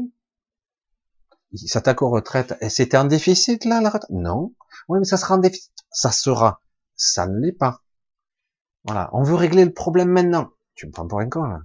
Ils 1.53 1.69
s'attaquent 1.69 2.03
aux 2.03 2.11
retraites. 2.11 2.55
Et 2.61 2.69
c'était 2.69 2.97
un 2.97 3.05
déficit 3.05 3.65
là, 3.65 3.81
la 3.81 3.91
retraite? 3.91 4.11
Non. 4.11 4.55
Oui, 4.89 4.99
mais 4.99 5.05
ça 5.05 5.17
sera 5.17 5.35
un 5.35 5.39
déficit. 5.39 5.73
Ça 5.91 6.13
sera 6.13 6.63
ça 7.03 7.27
ne 7.27 7.39
l'est 7.39 7.53
pas. 7.53 7.83
Voilà, 8.85 9.11
on 9.13 9.23
veut 9.23 9.35
régler 9.35 9.65
le 9.65 9.73
problème 9.73 10.09
maintenant. 10.09 10.51
Tu 10.75 10.87
me 10.87 10.93
prends 10.93 11.07
pour 11.07 11.21
un 11.21 11.29
con, 11.29 11.45
là. 11.45 11.61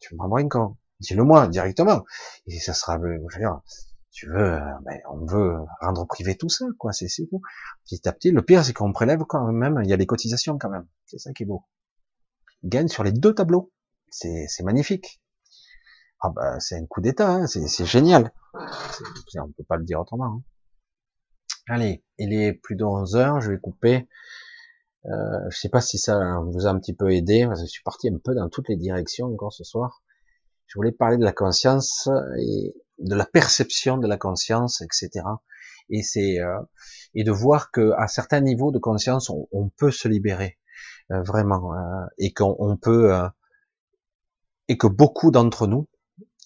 Tu 0.00 0.14
me 0.14 0.18
prends 0.18 0.28
pour 0.28 0.38
un 0.38 0.48
con. 0.48 0.76
Dis-le 1.00 1.24
moi 1.24 1.46
directement. 1.48 2.04
Et 2.46 2.58
ça 2.58 2.74
sera, 2.74 2.98
je 2.98 3.06
veux 3.06 3.38
dire, 3.38 3.60
tu 4.10 4.28
veux, 4.28 4.54
euh, 4.54 4.60
ben, 4.84 4.98
on 5.10 5.26
veut 5.26 5.56
rendre 5.80 6.06
privé 6.06 6.36
tout 6.36 6.48
ça, 6.48 6.64
quoi. 6.78 6.92
C'est 6.92 7.08
tout. 7.30 7.40
Petit 7.84 8.08
à 8.08 8.12
petit, 8.12 8.30
le 8.30 8.42
pire, 8.42 8.64
c'est 8.64 8.72
qu'on 8.72 8.92
prélève 8.92 9.20
quand 9.28 9.52
même. 9.52 9.80
Il 9.84 9.90
y 9.90 9.92
a 9.92 9.96
des 9.96 10.06
cotisations 10.06 10.58
quand 10.58 10.70
même. 10.70 10.86
C'est 11.06 11.18
ça 11.18 11.32
qui 11.32 11.42
est 11.44 11.46
beau. 11.46 11.64
Gagne 12.64 12.88
sur 12.88 13.04
les 13.04 13.12
deux 13.12 13.34
tableaux. 13.34 13.72
C'est 14.10 14.62
magnifique. 14.64 15.20
Ah 16.20 16.30
bah, 16.30 16.58
c'est 16.58 16.76
un 16.76 16.86
coup 16.86 17.00
d'état. 17.00 17.30
Hein. 17.30 17.46
C'est 17.46 17.84
génial. 17.84 18.32
On 18.54 19.52
peut 19.52 19.64
pas 19.68 19.76
le 19.76 19.84
dire 19.84 20.00
autrement. 20.00 20.24
Hein. 20.24 20.42
Allez, 21.68 22.02
il 22.18 22.32
est 22.32 22.54
plus 22.54 22.76
de 22.76 22.84
11 22.84 23.16
heures, 23.16 23.40
je 23.40 23.52
vais 23.52 23.58
couper. 23.58 24.08
Euh, 25.04 25.50
je 25.50 25.58
sais 25.58 25.68
pas 25.68 25.80
si 25.80 25.98
ça 25.98 26.40
vous 26.40 26.66
a 26.66 26.70
un 26.70 26.78
petit 26.78 26.94
peu 26.94 27.12
aidé, 27.12 27.48
je 27.58 27.66
suis 27.66 27.82
parti 27.82 28.08
un 28.08 28.18
peu 28.18 28.34
dans 28.34 28.48
toutes 28.48 28.68
les 28.68 28.76
directions 28.76 29.26
encore 29.26 29.52
ce 29.52 29.64
soir. 29.64 30.02
Je 30.66 30.78
voulais 30.78 30.92
parler 30.92 31.18
de 31.18 31.24
la 31.24 31.32
conscience 31.32 32.08
et 32.38 32.74
de 32.98 33.14
la 33.14 33.26
perception 33.26 33.98
de 33.98 34.06
la 34.06 34.16
conscience, 34.16 34.80
etc. 34.80 35.24
Et 35.90 36.02
c'est 36.02 36.40
euh, 36.40 36.60
et 37.14 37.24
de 37.24 37.32
voir 37.32 37.70
que 37.70 37.92
à 37.98 38.08
certains 38.08 38.40
niveaux 38.40 38.70
de 38.72 38.78
conscience, 38.78 39.30
on, 39.30 39.68
peut 39.76 39.90
se 39.90 40.08
libérer 40.08 40.58
euh, 41.10 41.22
vraiment, 41.22 41.74
euh, 41.74 42.06
et 42.18 42.32
qu'on 42.32 42.76
peut 42.76 43.14
euh, 43.14 43.28
et 44.68 44.76
que 44.76 44.86
beaucoup 44.86 45.30
d'entre 45.30 45.66
nous, 45.66 45.88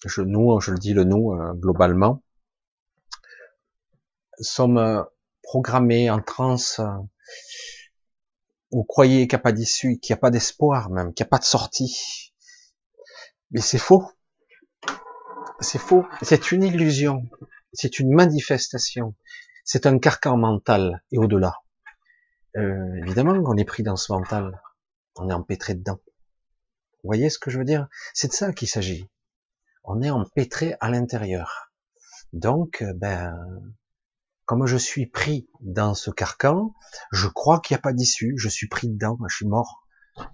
je, 0.05 0.21
nous, 0.21 0.59
je 0.61 0.71
le 0.71 0.77
dis 0.77 0.93
le 0.93 1.03
nous 1.03 1.33
globalement, 1.55 2.23
sommes 4.39 5.05
programmés 5.43 6.09
en 6.09 6.21
transe 6.21 6.81
vous 8.73 8.83
croyez 8.83 9.27
qu'il 9.27 9.37
n'y 9.37 9.41
a 9.41 9.43
pas 9.43 9.51
d'issue, 9.51 9.99
qu'il 9.99 10.13
n'y 10.13 10.17
a 10.17 10.21
pas 10.21 10.31
d'espoir 10.31 10.89
même, 10.89 11.13
qu'il 11.13 11.23
n'y 11.23 11.27
a 11.27 11.29
pas 11.29 11.37
de 11.37 11.43
sortie. 11.43 12.33
Mais 13.51 13.61
c'est 13.61 13.77
faux. 13.77 14.09
C'est 15.63 15.79
faux. 15.79 16.05
C'est 16.21 16.51
une 16.51 16.63
illusion. 16.63 17.27
C'est 17.73 17.99
une 17.99 18.13
manifestation. 18.13 19.15
C'est 19.63 19.85
un 19.85 19.97
carcan 19.97 20.37
mental 20.37 21.01
et 21.11 21.17
au-delà. 21.17 21.55
Euh, 22.57 22.95
évidemment 23.05 23.41
qu'on 23.41 23.57
est 23.57 23.65
pris 23.65 23.81
dans 23.81 23.95
ce 23.95 24.11
mental. 24.11 24.61
On 25.15 25.29
est 25.29 25.33
empêtré 25.33 25.73
dedans. 25.73 25.99
Vous 27.03 27.09
voyez 27.09 27.29
ce 27.29 27.39
que 27.39 27.49
je 27.49 27.57
veux 27.57 27.65
dire? 27.65 27.87
C'est 28.13 28.27
de 28.27 28.33
ça 28.33 28.53
qu'il 28.53 28.67
s'agit. 28.67 29.09
On 29.83 30.01
est 30.01 30.09
empêtré 30.09 30.75
à 30.79 30.89
l'intérieur. 30.89 31.71
Donc, 32.31 32.83
ben, 32.95 33.35
comme 34.45 34.65
je 34.65 34.77
suis 34.77 35.05
pris 35.05 35.47
dans 35.61 35.93
ce 35.93 36.11
carcan, 36.11 36.73
je 37.11 37.27
crois 37.27 37.59
qu'il 37.59 37.75
n'y 37.75 37.79
a 37.79 37.81
pas 37.81 37.93
d'issue, 37.93 38.33
je 38.37 38.49
suis 38.49 38.67
pris 38.67 38.89
dedans, 38.89 39.17
je 39.27 39.35
suis 39.35 39.47
mort. 39.47 39.87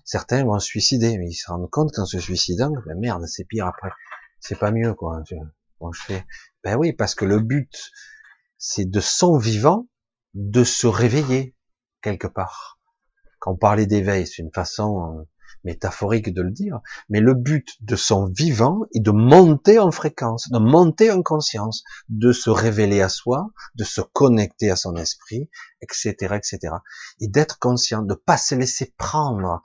Certains 0.04 0.44
vont 0.44 0.60
se 0.60 0.66
suicider, 0.66 1.18
mais 1.18 1.30
ils 1.30 1.36
se 1.36 1.50
rendent 1.52 1.70
compte 1.70 1.92
qu'en 1.94 2.06
se 2.06 2.20
suicidant, 2.20 2.72
ben 2.86 3.00
merde, 3.00 3.26
c'est 3.28 3.46
pire 3.46 3.68
après. 3.68 3.92
C'est 4.40 4.60
pas 4.60 4.72
mieux, 4.72 4.94
quoi. 4.94 5.22
Ben 6.64 6.76
oui, 6.78 6.94
parce 6.94 7.16
que 7.16 7.26
le 7.26 7.40
but, 7.40 7.92
c'est 8.58 8.90
de 8.90 9.00
son 9.00 9.38
vivant, 9.38 9.88
de 10.34 10.64
se 10.64 10.88
réveiller, 10.88 11.56
quelque 12.02 12.28
part. 12.28 12.80
Quand 13.40 13.54
on 13.54 13.58
parlait 13.58 13.86
d'éveil, 13.86 14.28
c'est 14.28 14.42
une 14.42 14.52
façon 14.54 15.18
euh, 15.18 15.24
métaphorique 15.64 16.34
de 16.34 16.42
le 16.42 16.52
dire, 16.52 16.80
mais 17.10 17.20
le 17.20 17.34
but 17.34 17.68
de 17.82 17.96
son 17.96 18.28
vivant 18.28 18.82
est 18.94 19.00
de 19.00 19.12
monter 19.12 19.80
en 19.80 19.92
fréquence, 19.92 20.50
de 20.50 20.60
monter 20.60 21.12
en 21.12 21.22
conscience, 21.22 21.84
de 22.10 22.32
se 22.32 22.50
révéler 22.50 23.02
à 23.02 23.10
soi, 23.10 23.50
de 23.76 23.84
se 23.84 24.02
connecter 24.02 24.70
à 24.72 24.76
son 24.76 24.96
esprit, 24.96 25.50
etc., 25.82 26.36
etc. 26.36 26.76
Et 27.20 27.28
d'être 27.28 27.60
conscient, 27.60 28.02
de 28.02 28.14
pas 28.14 28.38
se 28.38 28.56
laisser 28.56 28.94
prendre 28.98 29.62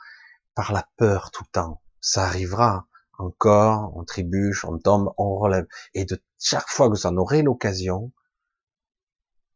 par 0.54 0.72
la 0.72 0.88
peur 0.96 1.30
tout 1.30 1.44
le 1.44 1.50
temps. 1.50 1.82
Ça 2.00 2.24
arrivera 2.24 2.86
encore, 3.18 3.92
on 3.96 4.04
trébuche, 4.04 4.64
on 4.64 4.78
tombe, 4.78 5.12
on 5.18 5.36
relève. 5.36 5.66
Et 5.94 6.04
de 6.04 6.22
chaque 6.38 6.68
fois 6.68 6.88
que 6.88 6.94
vous 6.94 7.06
en 7.06 7.16
aurez 7.16 7.42
l'occasion, 7.42 8.12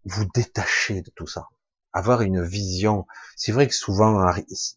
vous 0.04 0.24
détachez 0.34 1.02
de 1.02 1.10
tout 1.10 1.26
ça 1.26 1.48
avoir 1.92 2.22
une 2.22 2.42
vision. 2.42 3.06
C'est 3.36 3.52
vrai 3.52 3.66
que 3.66 3.74
souvent, 3.74 4.30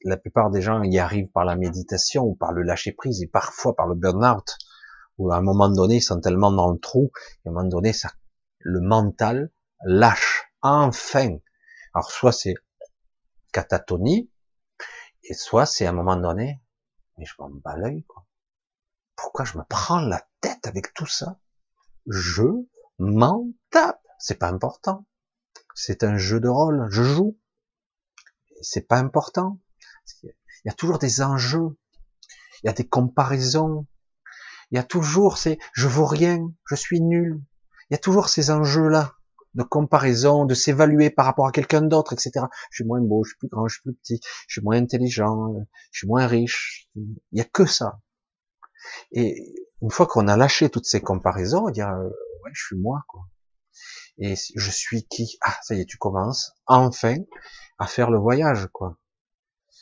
la 0.03 0.17
plupart 0.17 0.49
des 0.49 0.61
gens 0.61 0.81
y 0.83 0.99
arrivent 0.99 1.31
par 1.31 1.45
la 1.45 1.55
méditation 1.55 2.23
ou 2.23 2.35
par 2.35 2.51
le 2.51 2.63
lâcher 2.63 2.91
prise 2.91 3.21
et 3.21 3.27
parfois 3.27 3.75
par 3.75 3.87
le 3.87 3.95
burn-out, 3.95 4.57
où 5.17 5.31
à 5.31 5.37
un 5.37 5.41
moment 5.41 5.69
donné, 5.69 5.97
ils 5.97 6.01
sont 6.01 6.19
tellement 6.19 6.51
dans 6.51 6.71
le 6.71 6.79
trou, 6.79 7.11
et 7.45 7.47
à 7.47 7.51
un 7.51 7.53
moment 7.53 7.67
donné, 7.67 7.93
ça, 7.93 8.11
le 8.59 8.81
mental 8.81 9.51
lâche, 9.85 10.51
enfin. 10.61 11.37
Alors, 11.93 12.11
soit 12.11 12.31
c'est 12.31 12.55
catatonie, 13.51 14.31
et 15.23 15.33
soit 15.33 15.65
c'est 15.65 15.85
à 15.85 15.89
un 15.89 15.93
moment 15.93 16.15
donné, 16.15 16.61
mais 17.17 17.25
je 17.25 17.33
m'en 17.39 17.49
bats 17.49 17.77
l'œil, 17.77 18.03
quoi. 18.03 18.25
Pourquoi 19.21 19.45
je 19.45 19.55
me 19.59 19.63
prends 19.69 20.01
la 20.01 20.27
tête 20.41 20.65
avec 20.65 20.95
tout 20.95 21.05
ça? 21.05 21.39
Je 22.07 22.43
m'en 22.97 23.45
tape. 23.69 24.01
C'est 24.17 24.39
pas 24.39 24.49
important. 24.49 25.05
C'est 25.75 26.03
un 26.03 26.17
jeu 26.17 26.39
de 26.39 26.49
rôle. 26.49 26.87
Je 26.89 27.03
joue. 27.03 27.37
C'est 28.61 28.87
pas 28.87 28.97
important. 28.97 29.59
Il 30.23 30.33
y 30.65 30.69
a 30.69 30.73
toujours 30.73 30.97
des 30.97 31.21
enjeux. 31.21 31.77
Il 32.63 32.67
y 32.67 32.69
a 32.69 32.73
des 32.73 32.87
comparaisons. 32.87 33.85
Il 34.71 34.77
y 34.77 34.79
a 34.79 34.83
toujours 34.83 35.37
ces 35.37 35.59
je 35.73 35.87
vaux 35.87 36.07
rien, 36.07 36.51
je 36.65 36.75
suis 36.75 36.99
nul. 36.99 37.43
Il 37.89 37.93
y 37.93 37.95
a 37.95 37.99
toujours 37.99 38.27
ces 38.27 38.49
enjeux-là 38.49 39.13
de 39.53 39.63
comparaison, 39.63 40.45
de 40.45 40.55
s'évaluer 40.55 41.11
par 41.11 41.25
rapport 41.25 41.45
à 41.45 41.51
quelqu'un 41.51 41.81
d'autre, 41.81 42.13
etc. 42.13 42.47
Je 42.71 42.77
suis 42.77 42.85
moins 42.85 43.01
beau, 43.01 43.23
je 43.23 43.29
suis 43.31 43.37
plus 43.37 43.49
grand, 43.49 43.67
je 43.67 43.75
suis 43.75 43.83
plus 43.83 43.93
petit, 43.93 44.19
je 44.47 44.53
suis 44.53 44.61
moins 44.61 44.77
intelligent, 44.77 45.53
je 45.91 45.99
suis 45.99 46.07
moins 46.07 46.25
riche. 46.25 46.89
Il 46.95 47.19
y 47.33 47.41
a 47.41 47.45
que 47.45 47.65
ça. 47.65 47.99
Et 49.11 49.53
une 49.81 49.91
fois 49.91 50.07
qu'on 50.07 50.27
a 50.27 50.37
lâché 50.37 50.69
toutes 50.69 50.85
ces 50.85 51.01
comparaisons, 51.01 51.65
on 51.67 51.69
dire 51.69 51.89
euh, 51.89 52.03
ouais, 52.03 52.51
je 52.53 52.65
suis 52.65 52.77
moi 52.77 53.03
quoi 53.07 53.23
et 54.21 54.35
je 54.55 54.71
suis 54.71 55.03
qui? 55.07 55.37
Ah, 55.41 55.57
ça 55.63 55.75
y 55.75 55.81
est, 55.81 55.85
tu 55.85 55.97
commences 55.97 56.53
enfin 56.67 57.17
à 57.79 57.87
faire 57.87 58.11
le 58.11 58.19
voyage, 58.19 58.67
quoi. 58.71 58.97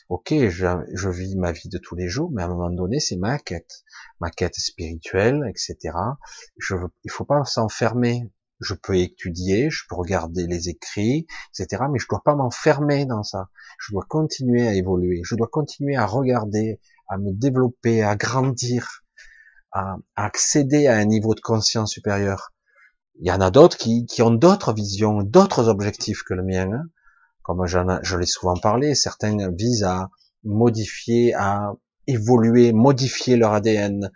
Ok, 0.08 0.32
je, 0.32 0.66
je, 0.92 1.08
vis 1.08 1.36
ma 1.36 1.52
vie 1.52 1.68
de 1.68 1.78
tous 1.78 1.94
les 1.94 2.08
jours, 2.08 2.30
mais 2.32 2.42
à 2.42 2.46
un 2.46 2.48
moment 2.48 2.70
donné, 2.70 2.98
c'est 2.98 3.16
ma 3.16 3.38
quête, 3.38 3.84
ma 4.18 4.30
quête 4.30 4.56
spirituelle, 4.56 5.42
etc. 5.48 5.94
Je, 6.56 6.74
il 7.04 7.10
faut 7.10 7.24
pas 7.24 7.44
s'enfermer. 7.44 8.32
Je 8.60 8.74
peux 8.74 8.96
étudier, 8.96 9.70
je 9.70 9.84
peux 9.88 9.94
regarder 9.94 10.46
les 10.46 10.68
écrits, 10.68 11.26
etc. 11.54 11.84
Mais 11.90 11.98
je 11.98 12.06
dois 12.08 12.22
pas 12.24 12.34
m'enfermer 12.34 13.06
dans 13.06 13.22
ça. 13.22 13.48
Je 13.78 13.92
dois 13.92 14.04
continuer 14.06 14.66
à 14.66 14.74
évoluer. 14.74 15.22
Je 15.24 15.34
dois 15.34 15.48
continuer 15.48 15.96
à 15.96 16.06
regarder, 16.06 16.80
à 17.10 17.18
me 17.18 17.32
développer, 17.32 18.02
à 18.02 18.16
grandir, 18.16 19.02
à, 19.72 19.96
à 20.16 20.24
accéder 20.24 20.86
à 20.86 20.94
un 20.96 21.04
niveau 21.04 21.34
de 21.34 21.40
conscience 21.40 21.92
supérieur. 21.92 22.52
Il 23.20 23.28
y 23.28 23.32
en 23.32 23.40
a 23.40 23.50
d'autres 23.50 23.76
qui, 23.76 24.06
qui 24.06 24.22
ont 24.22 24.30
d'autres 24.30 24.72
visions, 24.72 25.22
d'autres 25.22 25.68
objectifs 25.68 26.22
que 26.22 26.32
le 26.32 26.42
mien. 26.42 26.72
Hein. 26.72 26.84
Comme 27.42 27.66
je 27.66 28.16
l'ai 28.16 28.26
souvent 28.26 28.56
parlé, 28.56 28.94
certains 28.94 29.50
visent 29.50 29.84
à 29.84 30.08
modifier, 30.44 31.34
à 31.34 31.72
évoluer, 32.06 32.72
modifier 32.72 33.36
leur 33.36 33.52
ADN, 33.52 34.10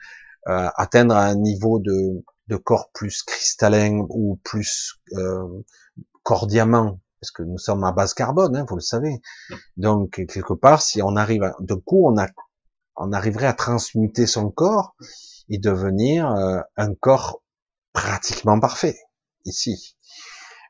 euh, 0.48 0.68
atteindre 0.76 1.16
un 1.16 1.34
niveau 1.34 1.81
de, 1.81 2.24
de, 2.48 2.56
corps 2.56 2.90
plus 2.94 3.23
cristallin 3.23 4.06
ou 4.08 4.39
plus 4.44 5.00
euh, 5.14 5.62
corps 6.23 6.47
diamant, 6.47 7.00
parce 7.20 7.32
que 7.32 7.42
nous 7.42 7.58
sommes 7.58 7.84
à 7.84 7.92
base 7.92 8.14
carbone, 8.14 8.56
hein, 8.56 8.64
vous 8.68 8.76
le 8.76 8.82
savez. 8.82 9.20
Donc 9.76 10.26
quelque 10.28 10.55
part, 10.55 10.81
si 10.81 11.02
on 11.02 11.16
arrive, 11.16 11.52
de 11.60 11.74
coup, 11.74 12.06
on, 12.06 12.16
a, 12.18 12.28
on 12.97 13.12
arriverait 13.12 13.47
à 13.47 13.52
transmuter 13.52 14.26
son 14.26 14.50
corps 14.50 14.94
et 15.48 15.58
devenir 15.58 16.31
euh, 16.31 16.60
un 16.76 16.94
corps 16.94 17.42
pratiquement 17.92 18.58
parfait 18.60 18.98
ici. 19.44 19.97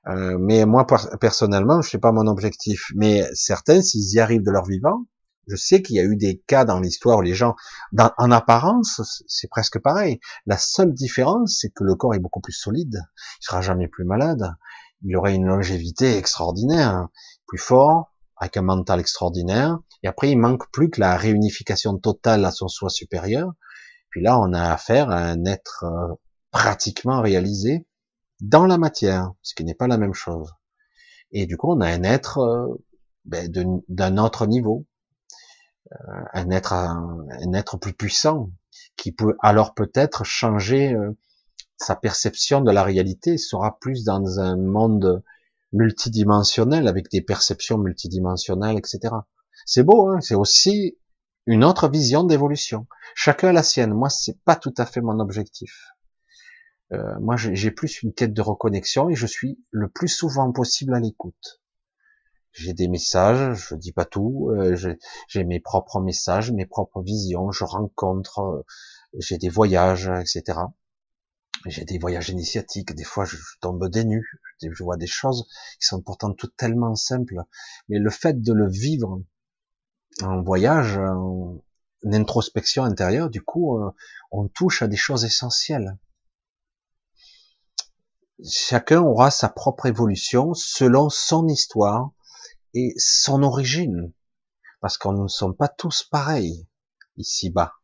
Euh, 0.06 0.36
mais 0.38 0.66
moi 0.66 0.86
personnellement, 1.20 1.80
je 1.80 1.90
sais 1.90 1.98
pas 1.98 2.12
mon 2.12 2.26
objectif. 2.26 2.90
Mais 2.94 3.26
certains, 3.34 3.82
s'ils 3.82 4.14
y 4.14 4.20
arrivent 4.20 4.44
de 4.44 4.50
leur 4.50 4.64
vivant, 4.64 5.06
je 5.46 5.56
sais 5.56 5.82
qu'il 5.82 5.96
y 5.96 6.00
a 6.00 6.04
eu 6.04 6.16
des 6.16 6.42
cas 6.46 6.64
dans 6.64 6.80
l'histoire 6.80 7.18
où 7.18 7.22
les 7.22 7.34
gens, 7.34 7.54
en 7.98 8.30
apparence, 8.30 9.22
c'est 9.26 9.48
presque 9.48 9.78
pareil. 9.78 10.18
La 10.46 10.56
seule 10.56 10.94
différence, 10.94 11.58
c'est 11.60 11.70
que 11.70 11.84
le 11.84 11.94
corps 11.94 12.14
est 12.14 12.18
beaucoup 12.18 12.40
plus 12.40 12.54
solide. 12.54 13.02
Il 13.40 13.44
sera 13.44 13.60
jamais 13.60 13.88
plus 13.88 14.04
malade. 14.04 14.54
Il 15.02 15.16
aurait 15.16 15.34
une 15.34 15.46
longévité 15.46 16.16
extraordinaire, 16.16 17.08
plus 17.46 17.58
fort, 17.58 18.14
avec 18.36 18.56
un 18.56 18.62
mental 18.62 19.00
extraordinaire. 19.00 19.78
Et 20.04 20.06
après, 20.06 20.30
il 20.30 20.36
manque 20.36 20.70
plus 20.70 20.90
que 20.90 21.00
la 21.00 21.16
réunification 21.16 21.96
totale 21.96 22.44
à 22.44 22.50
son 22.50 22.68
soi 22.68 22.90
supérieur. 22.90 23.54
Puis 24.10 24.22
là, 24.22 24.38
on 24.38 24.52
a 24.52 24.70
affaire 24.70 25.10
à 25.10 25.16
un 25.16 25.46
être 25.46 25.84
euh, 25.84 26.14
pratiquement 26.50 27.22
réalisé 27.22 27.86
dans 28.40 28.66
la 28.66 28.76
matière, 28.76 29.32
ce 29.40 29.54
qui 29.54 29.64
n'est 29.64 29.74
pas 29.74 29.88
la 29.88 29.96
même 29.96 30.12
chose. 30.12 30.52
Et 31.32 31.46
du 31.46 31.56
coup, 31.56 31.72
on 31.72 31.80
a 31.80 31.88
un 31.88 32.02
être 32.02 32.38
euh, 32.38 32.84
ben, 33.24 33.50
d'un 33.88 34.18
autre 34.18 34.46
niveau, 34.46 34.84
euh, 35.92 36.22
un 36.34 36.50
être 36.50 36.74
un, 36.74 37.26
être 37.54 37.78
plus 37.78 37.94
puissant, 37.94 38.50
qui 38.96 39.10
peut 39.10 39.36
alors 39.40 39.72
peut-être 39.72 40.22
changer 40.24 40.94
sa 41.78 41.96
perception 41.96 42.60
de 42.60 42.70
la 42.70 42.82
réalité, 42.82 43.38
sera 43.38 43.78
plus 43.78 44.04
dans 44.04 44.38
un 44.38 44.56
monde 44.56 45.22
multidimensionnel 45.72 46.88
avec 46.88 47.10
des 47.10 47.22
perceptions 47.22 47.78
multidimensionnelles, 47.78 48.76
etc. 48.76 49.14
C'est 49.64 49.82
beau, 49.82 50.08
hein 50.08 50.20
c'est 50.20 50.34
aussi 50.34 50.98
une 51.46 51.64
autre 51.64 51.88
vision 51.88 52.24
d'évolution. 52.24 52.86
Chacun 53.14 53.48
a 53.48 53.52
la 53.52 53.62
sienne. 53.62 53.92
Moi, 53.92 54.08
c'est 54.08 54.38
pas 54.44 54.56
tout 54.56 54.74
à 54.78 54.86
fait 54.86 55.00
mon 55.00 55.20
objectif. 55.20 55.94
Euh, 56.92 57.18
moi, 57.20 57.36
j'ai 57.36 57.70
plus 57.70 58.02
une 58.02 58.12
quête 58.12 58.34
de 58.34 58.42
reconnexion 58.42 59.08
et 59.08 59.14
je 59.14 59.26
suis 59.26 59.58
le 59.70 59.88
plus 59.88 60.08
souvent 60.08 60.52
possible 60.52 60.94
à 60.94 61.00
l'écoute. 61.00 61.60
J'ai 62.52 62.72
des 62.72 62.88
messages, 62.88 63.68
je 63.68 63.74
dis 63.74 63.92
pas 63.92 64.04
tout, 64.04 64.50
euh, 64.50 64.76
j'ai 65.28 65.44
mes 65.44 65.60
propres 65.60 66.00
messages, 66.00 66.52
mes 66.52 66.66
propres 66.66 67.02
visions, 67.02 67.50
je 67.50 67.64
rencontre, 67.64 68.40
euh, 68.40 68.62
j'ai 69.18 69.38
des 69.38 69.48
voyages, 69.48 70.08
etc. 70.08 70.60
J'ai 71.66 71.84
des 71.84 71.98
voyages 71.98 72.28
initiatiques, 72.28 72.94
des 72.94 73.04
fois 73.04 73.24
je, 73.24 73.36
tombe 73.60 73.88
des 73.88 74.06
je 74.60 74.84
vois 74.84 74.96
des 74.96 75.06
choses 75.06 75.48
qui 75.80 75.86
sont 75.86 76.00
pourtant 76.00 76.32
tout 76.32 76.48
tellement 76.48 76.94
simples, 76.94 77.40
mais 77.88 77.98
le 77.98 78.10
fait 78.10 78.40
de 78.40 78.52
le 78.52 78.68
vivre 78.68 79.20
en 80.22 80.42
voyage, 80.42 80.96
en 80.96 81.60
introspection 82.12 82.84
intérieure, 82.84 83.30
du 83.30 83.42
coup, 83.42 83.78
euh, 83.78 83.90
on 84.30 84.48
touche 84.48 84.82
à 84.82 84.88
des 84.88 84.96
choses 84.96 85.24
essentielles. 85.24 85.96
Chacun 88.44 89.00
aura 89.00 89.30
sa 89.30 89.48
propre 89.48 89.86
évolution 89.86 90.54
selon 90.54 91.08
son 91.08 91.48
histoire 91.48 92.10
et 92.74 92.92
son 92.98 93.42
origine, 93.42 94.12
parce 94.80 94.98
qu'on 94.98 95.12
ne 95.12 95.28
sommes 95.28 95.56
pas 95.56 95.68
tous 95.68 96.02
pareils 96.02 96.66
ici-bas. 97.16 97.74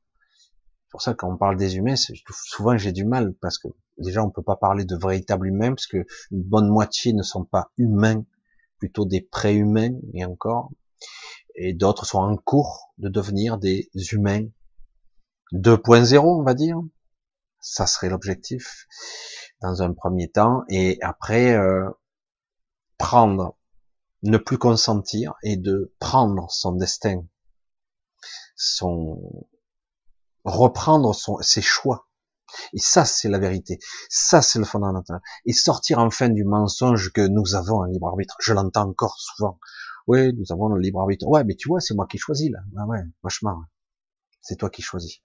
C'est 0.85 0.91
pour 0.91 1.03
ça 1.03 1.15
quand 1.15 1.33
on 1.33 1.37
parle 1.37 1.57
des 1.57 1.77
humains, 1.77 1.95
souvent 1.97 2.77
j'ai 2.77 2.91
du 2.91 3.05
mal 3.05 3.33
parce 3.41 3.59
que 3.59 3.69
déjà 3.97 4.25
on 4.25 4.31
peut 4.31 4.43
pas 4.43 4.57
parler 4.57 4.85
de 4.85 4.97
véritables 4.97 5.47
humains 5.47 5.71
parce 5.71 5.87
que 5.87 6.05
une 6.33 6.43
bonne 6.43 6.69
moitié 6.69 7.13
ne 7.13 7.23
sont 7.23 7.45
pas 7.45 7.71
humains, 7.79 8.25
plutôt 8.79 9.05
des 9.05 9.21
pré-humains 9.21 9.95
et 10.15 10.25
encore, 10.25 10.73
et 11.55 11.73
d'autres 11.73 12.07
sont 12.07 12.19
en 12.19 12.37
cours 12.37 12.93
de 12.99 13.09
devenir 13.09 13.59
des 13.59 13.91
humains 14.13 14.47
2.0 15.53 16.19
on 16.19 16.43
va 16.43 16.55
dire. 16.55 16.79
Ça 17.61 17.87
serait 17.87 18.09
l'objectif 18.09 18.87
dans 19.61 19.83
un 19.83 19.93
premier 19.93 20.31
temps 20.31 20.63
et 20.69 20.99
après 21.03 21.53
euh, 21.55 21.91
prendre, 22.97 23.57
ne 24.23 24.39
plus 24.39 24.59
consentir 24.59 25.35
et 25.43 25.57
de 25.57 25.95
prendre 25.99 26.51
son 26.51 26.73
destin, 26.73 27.23
son 28.57 29.47
reprendre 30.45 31.15
ses 31.43 31.63
choix. 31.63 32.09
Et 32.73 32.79
ça, 32.79 33.05
c'est 33.05 33.29
la 33.29 33.39
vérité. 33.39 33.79
Ça, 34.09 34.43
c'est 34.43 34.59
le 34.59 34.65
fondamental. 34.65 35.21
Et 35.45 35.53
sortir 35.53 35.99
enfin 35.99 36.29
du 36.29 36.45
mensonge 36.45 37.13
que 37.13 37.21
nous 37.21 37.55
avons 37.55 37.83
un 37.83 37.89
libre 37.89 38.09
arbitre. 38.09 38.37
Je 38.41 38.53
l'entends 38.53 38.89
encore 38.89 39.17
souvent. 39.21 39.61
Oui, 40.07 40.33
nous 40.35 40.53
avons 40.53 40.69
le 40.69 40.81
libre 40.81 41.01
arbitre. 41.01 41.27
Ouais, 41.27 41.45
mais 41.45 41.55
tu 41.55 41.69
vois, 41.69 41.81
c'est 41.81 41.95
moi 41.95 42.07
qui 42.07 42.19
choisis, 42.19 42.51
là. 42.51 42.61
Ah 42.77 42.87
ouais, 42.87 43.03
vachement. 43.23 43.63
C'est 44.41 44.57
toi 44.57 44.71
qui 44.71 44.83
choisis. 44.83 45.23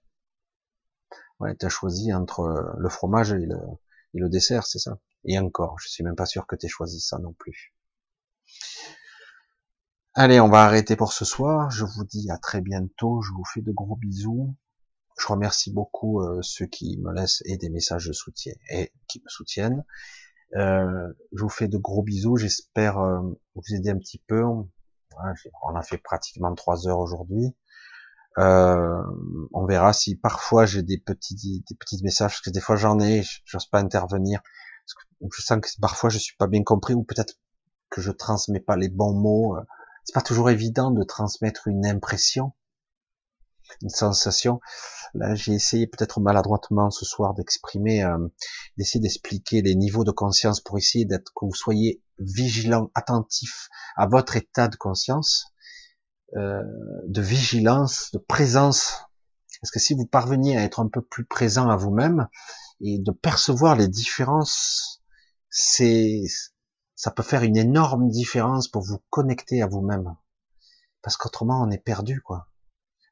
Ouais, 1.40 1.54
tu 1.56 1.66
as 1.66 1.68
choisi 1.68 2.12
entre 2.14 2.40
euh, 2.40 2.72
le 2.78 2.88
fromage 2.88 3.32
et 3.32 3.46
le, 4.14 4.28
dessert, 4.28 4.66
c'est 4.66 4.78
ça? 4.78 4.98
Et 5.24 5.38
encore, 5.38 5.78
je 5.78 5.88
suis 5.88 6.04
même 6.04 6.16
pas 6.16 6.26
sûr 6.26 6.46
que 6.46 6.56
tu 6.56 6.66
aies 6.66 6.68
choisi 6.68 7.00
ça 7.00 7.18
non 7.18 7.32
plus. 7.32 7.74
Allez, 10.14 10.40
on 10.40 10.48
va 10.48 10.64
arrêter 10.64 10.96
pour 10.96 11.12
ce 11.12 11.24
soir. 11.24 11.70
Je 11.70 11.84
vous 11.84 12.04
dis 12.04 12.30
à 12.30 12.38
très 12.38 12.60
bientôt. 12.62 13.20
Je 13.20 13.32
vous 13.32 13.44
fais 13.44 13.60
de 13.60 13.72
gros 13.72 13.96
bisous. 13.96 14.56
Je 15.18 15.26
remercie 15.26 15.72
beaucoup 15.72 16.22
euh, 16.22 16.40
ceux 16.42 16.66
qui 16.66 16.98
me 16.98 17.12
laissent 17.12 17.42
et 17.44 17.58
des 17.58 17.68
messages 17.68 18.06
de 18.06 18.12
soutien 18.12 18.54
et 18.70 18.92
qui 19.08 19.20
me 19.20 19.28
soutiennent. 19.28 19.84
Euh, 20.54 21.12
je 21.32 21.42
vous 21.42 21.48
fais 21.48 21.68
de 21.68 21.78
gros 21.78 22.02
bisous. 22.02 22.36
J'espère 22.36 22.98
euh, 22.98 23.20
vous 23.54 23.74
aider 23.74 23.90
un 23.90 23.98
petit 23.98 24.22
peu. 24.26 24.42
On 24.44 25.74
a 25.74 25.82
fait 25.82 25.98
pratiquement 25.98 26.54
trois 26.54 26.86
heures 26.86 26.98
aujourd'hui. 26.98 27.56
on 28.36 29.66
verra 29.66 29.92
si 29.92 30.16
parfois 30.16 30.66
j'ai 30.66 30.82
des 30.82 30.98
petits 30.98 31.64
des 31.68 31.74
petits 31.74 32.02
messages 32.02 32.32
parce 32.32 32.42
que 32.42 32.50
des 32.50 32.60
fois 32.60 32.76
j'en 32.76 33.00
ai, 33.00 33.22
j'ose 33.46 33.66
pas 33.66 33.80
intervenir. 33.80 34.42
je 35.32 35.42
sens 35.42 35.60
que 35.60 35.68
parfois 35.80 36.10
je 36.10 36.18
suis 36.18 36.36
pas 36.36 36.46
bien 36.46 36.62
compris 36.62 36.92
ou 36.94 37.02
peut-être 37.02 37.34
que 37.90 38.02
je 38.02 38.10
transmets 38.10 38.60
pas 38.60 38.76
les 38.76 38.90
bons 38.90 39.14
mots. 39.14 39.56
C'est 40.04 40.14
pas 40.14 40.22
toujours 40.22 40.50
évident 40.50 40.90
de 40.90 41.02
transmettre 41.02 41.66
une 41.66 41.86
impression 41.86 42.52
une 43.82 43.88
sensation. 43.88 44.60
Là, 45.14 45.34
j'ai 45.34 45.52
essayé 45.52 45.86
peut-être 45.86 46.20
maladroitement 46.20 46.90
ce 46.90 47.04
soir 47.04 47.34
d'exprimer, 47.34 48.02
euh, 48.04 48.18
d'essayer 48.76 49.00
d'expliquer 49.00 49.62
les 49.62 49.74
niveaux 49.74 50.04
de 50.04 50.10
conscience 50.10 50.60
pour 50.60 50.78
essayer 50.78 51.04
d'être 51.04 51.32
que 51.34 51.44
vous 51.44 51.54
soyez 51.54 52.02
vigilant, 52.18 52.90
attentif 52.94 53.68
à 53.96 54.06
votre 54.06 54.36
état 54.36 54.68
de 54.68 54.76
conscience, 54.76 55.46
euh, 56.36 56.62
de 57.06 57.22
vigilance, 57.22 58.10
de 58.12 58.18
présence. 58.18 59.04
Parce 59.60 59.70
que 59.70 59.78
si 59.78 59.94
vous 59.94 60.06
parveniez 60.06 60.56
à 60.56 60.62
être 60.62 60.80
un 60.80 60.88
peu 60.88 61.02
plus 61.02 61.24
présent 61.24 61.68
à 61.70 61.76
vous-même 61.76 62.28
et 62.80 62.98
de 62.98 63.10
percevoir 63.10 63.76
les 63.76 63.88
différences, 63.88 65.02
c'est 65.48 66.24
ça 66.94 67.10
peut 67.10 67.22
faire 67.22 67.42
une 67.42 67.56
énorme 67.56 68.08
différence 68.08 68.68
pour 68.68 68.82
vous 68.82 69.02
connecter 69.10 69.62
à 69.62 69.66
vous-même. 69.66 70.16
Parce 71.02 71.16
qu'autrement, 71.16 71.62
on 71.62 71.70
est 71.70 71.78
perdu, 71.78 72.20
quoi 72.22 72.48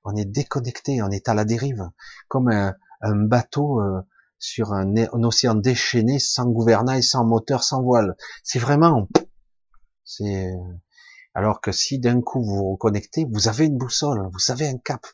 on 0.05 0.15
est 0.17 0.25
déconnecté, 0.25 1.03
on 1.03 1.11
est 1.11 1.29
à 1.29 1.35
la 1.35 1.45
dérive, 1.45 1.89
comme 2.29 2.49
un, 2.49 2.75
bateau 3.03 3.81
euh, 3.81 4.01
sur 4.39 4.73
un, 4.73 4.95
océan 5.25 5.55
déchaîné, 5.55 6.19
sans 6.19 6.47
gouvernail, 6.47 7.03
sans 7.03 7.25
moteur, 7.25 7.65
sans 7.65 7.83
voile. 7.83 8.17
C'est 8.43 8.59
vraiment, 8.59 9.09
c'est 10.05 10.53
alors 11.35 11.61
que 11.61 11.73
si 11.73 11.99
d'un 11.99 12.21
coup 12.21 12.45
vous 12.45 12.55
vous 12.55 12.71
reconnectez, 12.73 13.27
vous 13.31 13.49
avez 13.49 13.67
une 13.67 13.77
boussole, 13.77 14.29
vous 14.33 14.53
avez 14.53 14.69
un 14.69 14.79
cap, 14.79 15.05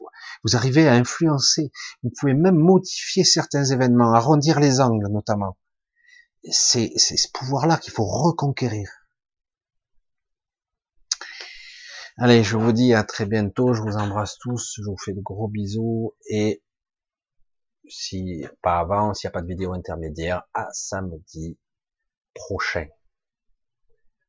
vous 0.45 0.55
arrivez 0.55 0.87
à 0.87 0.93
influencer, 0.93 1.73
vous 2.03 2.11
pouvez 2.19 2.35
même 2.35 2.57
modifier 2.57 3.25
certains 3.25 3.65
événements, 3.65 4.13
arrondir 4.13 4.61
les 4.61 4.81
angles 4.81 5.09
notamment. 5.09 5.57
C'est 6.51 6.93
ce 6.99 7.29
pouvoir-là 7.33 7.79
qu'il 7.79 7.93
faut 7.93 8.05
reconquérir. 8.05 9.00
Allez, 12.19 12.43
je 12.43 12.57
vous 12.57 12.73
dis 12.73 12.95
à 12.95 13.05
très 13.05 13.27
bientôt, 13.27 13.73
je 13.73 13.83
vous 13.83 13.97
embrasse 13.97 14.39
tous, 14.39 14.75
je 14.77 14.83
vous 14.83 14.97
fais 14.97 15.13
de 15.13 15.21
gros 15.21 15.49
bisous 15.49 16.15
et 16.29 16.63
si 17.89 18.45
pas 18.63 18.79
avant, 18.79 19.15
s'il 19.15 19.29
n'y 19.29 19.31
a 19.31 19.33
pas 19.33 19.43
de 19.43 19.49
vidéo 19.49 19.73
intermédiaire, 19.73 20.45
à 20.55 20.69
samedi 20.73 21.59
prochain. 22.35 22.87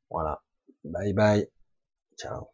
Voilà. 0.09 0.41
Bye 0.83 1.13
bye. 1.13 1.49
Ciao. 2.17 2.49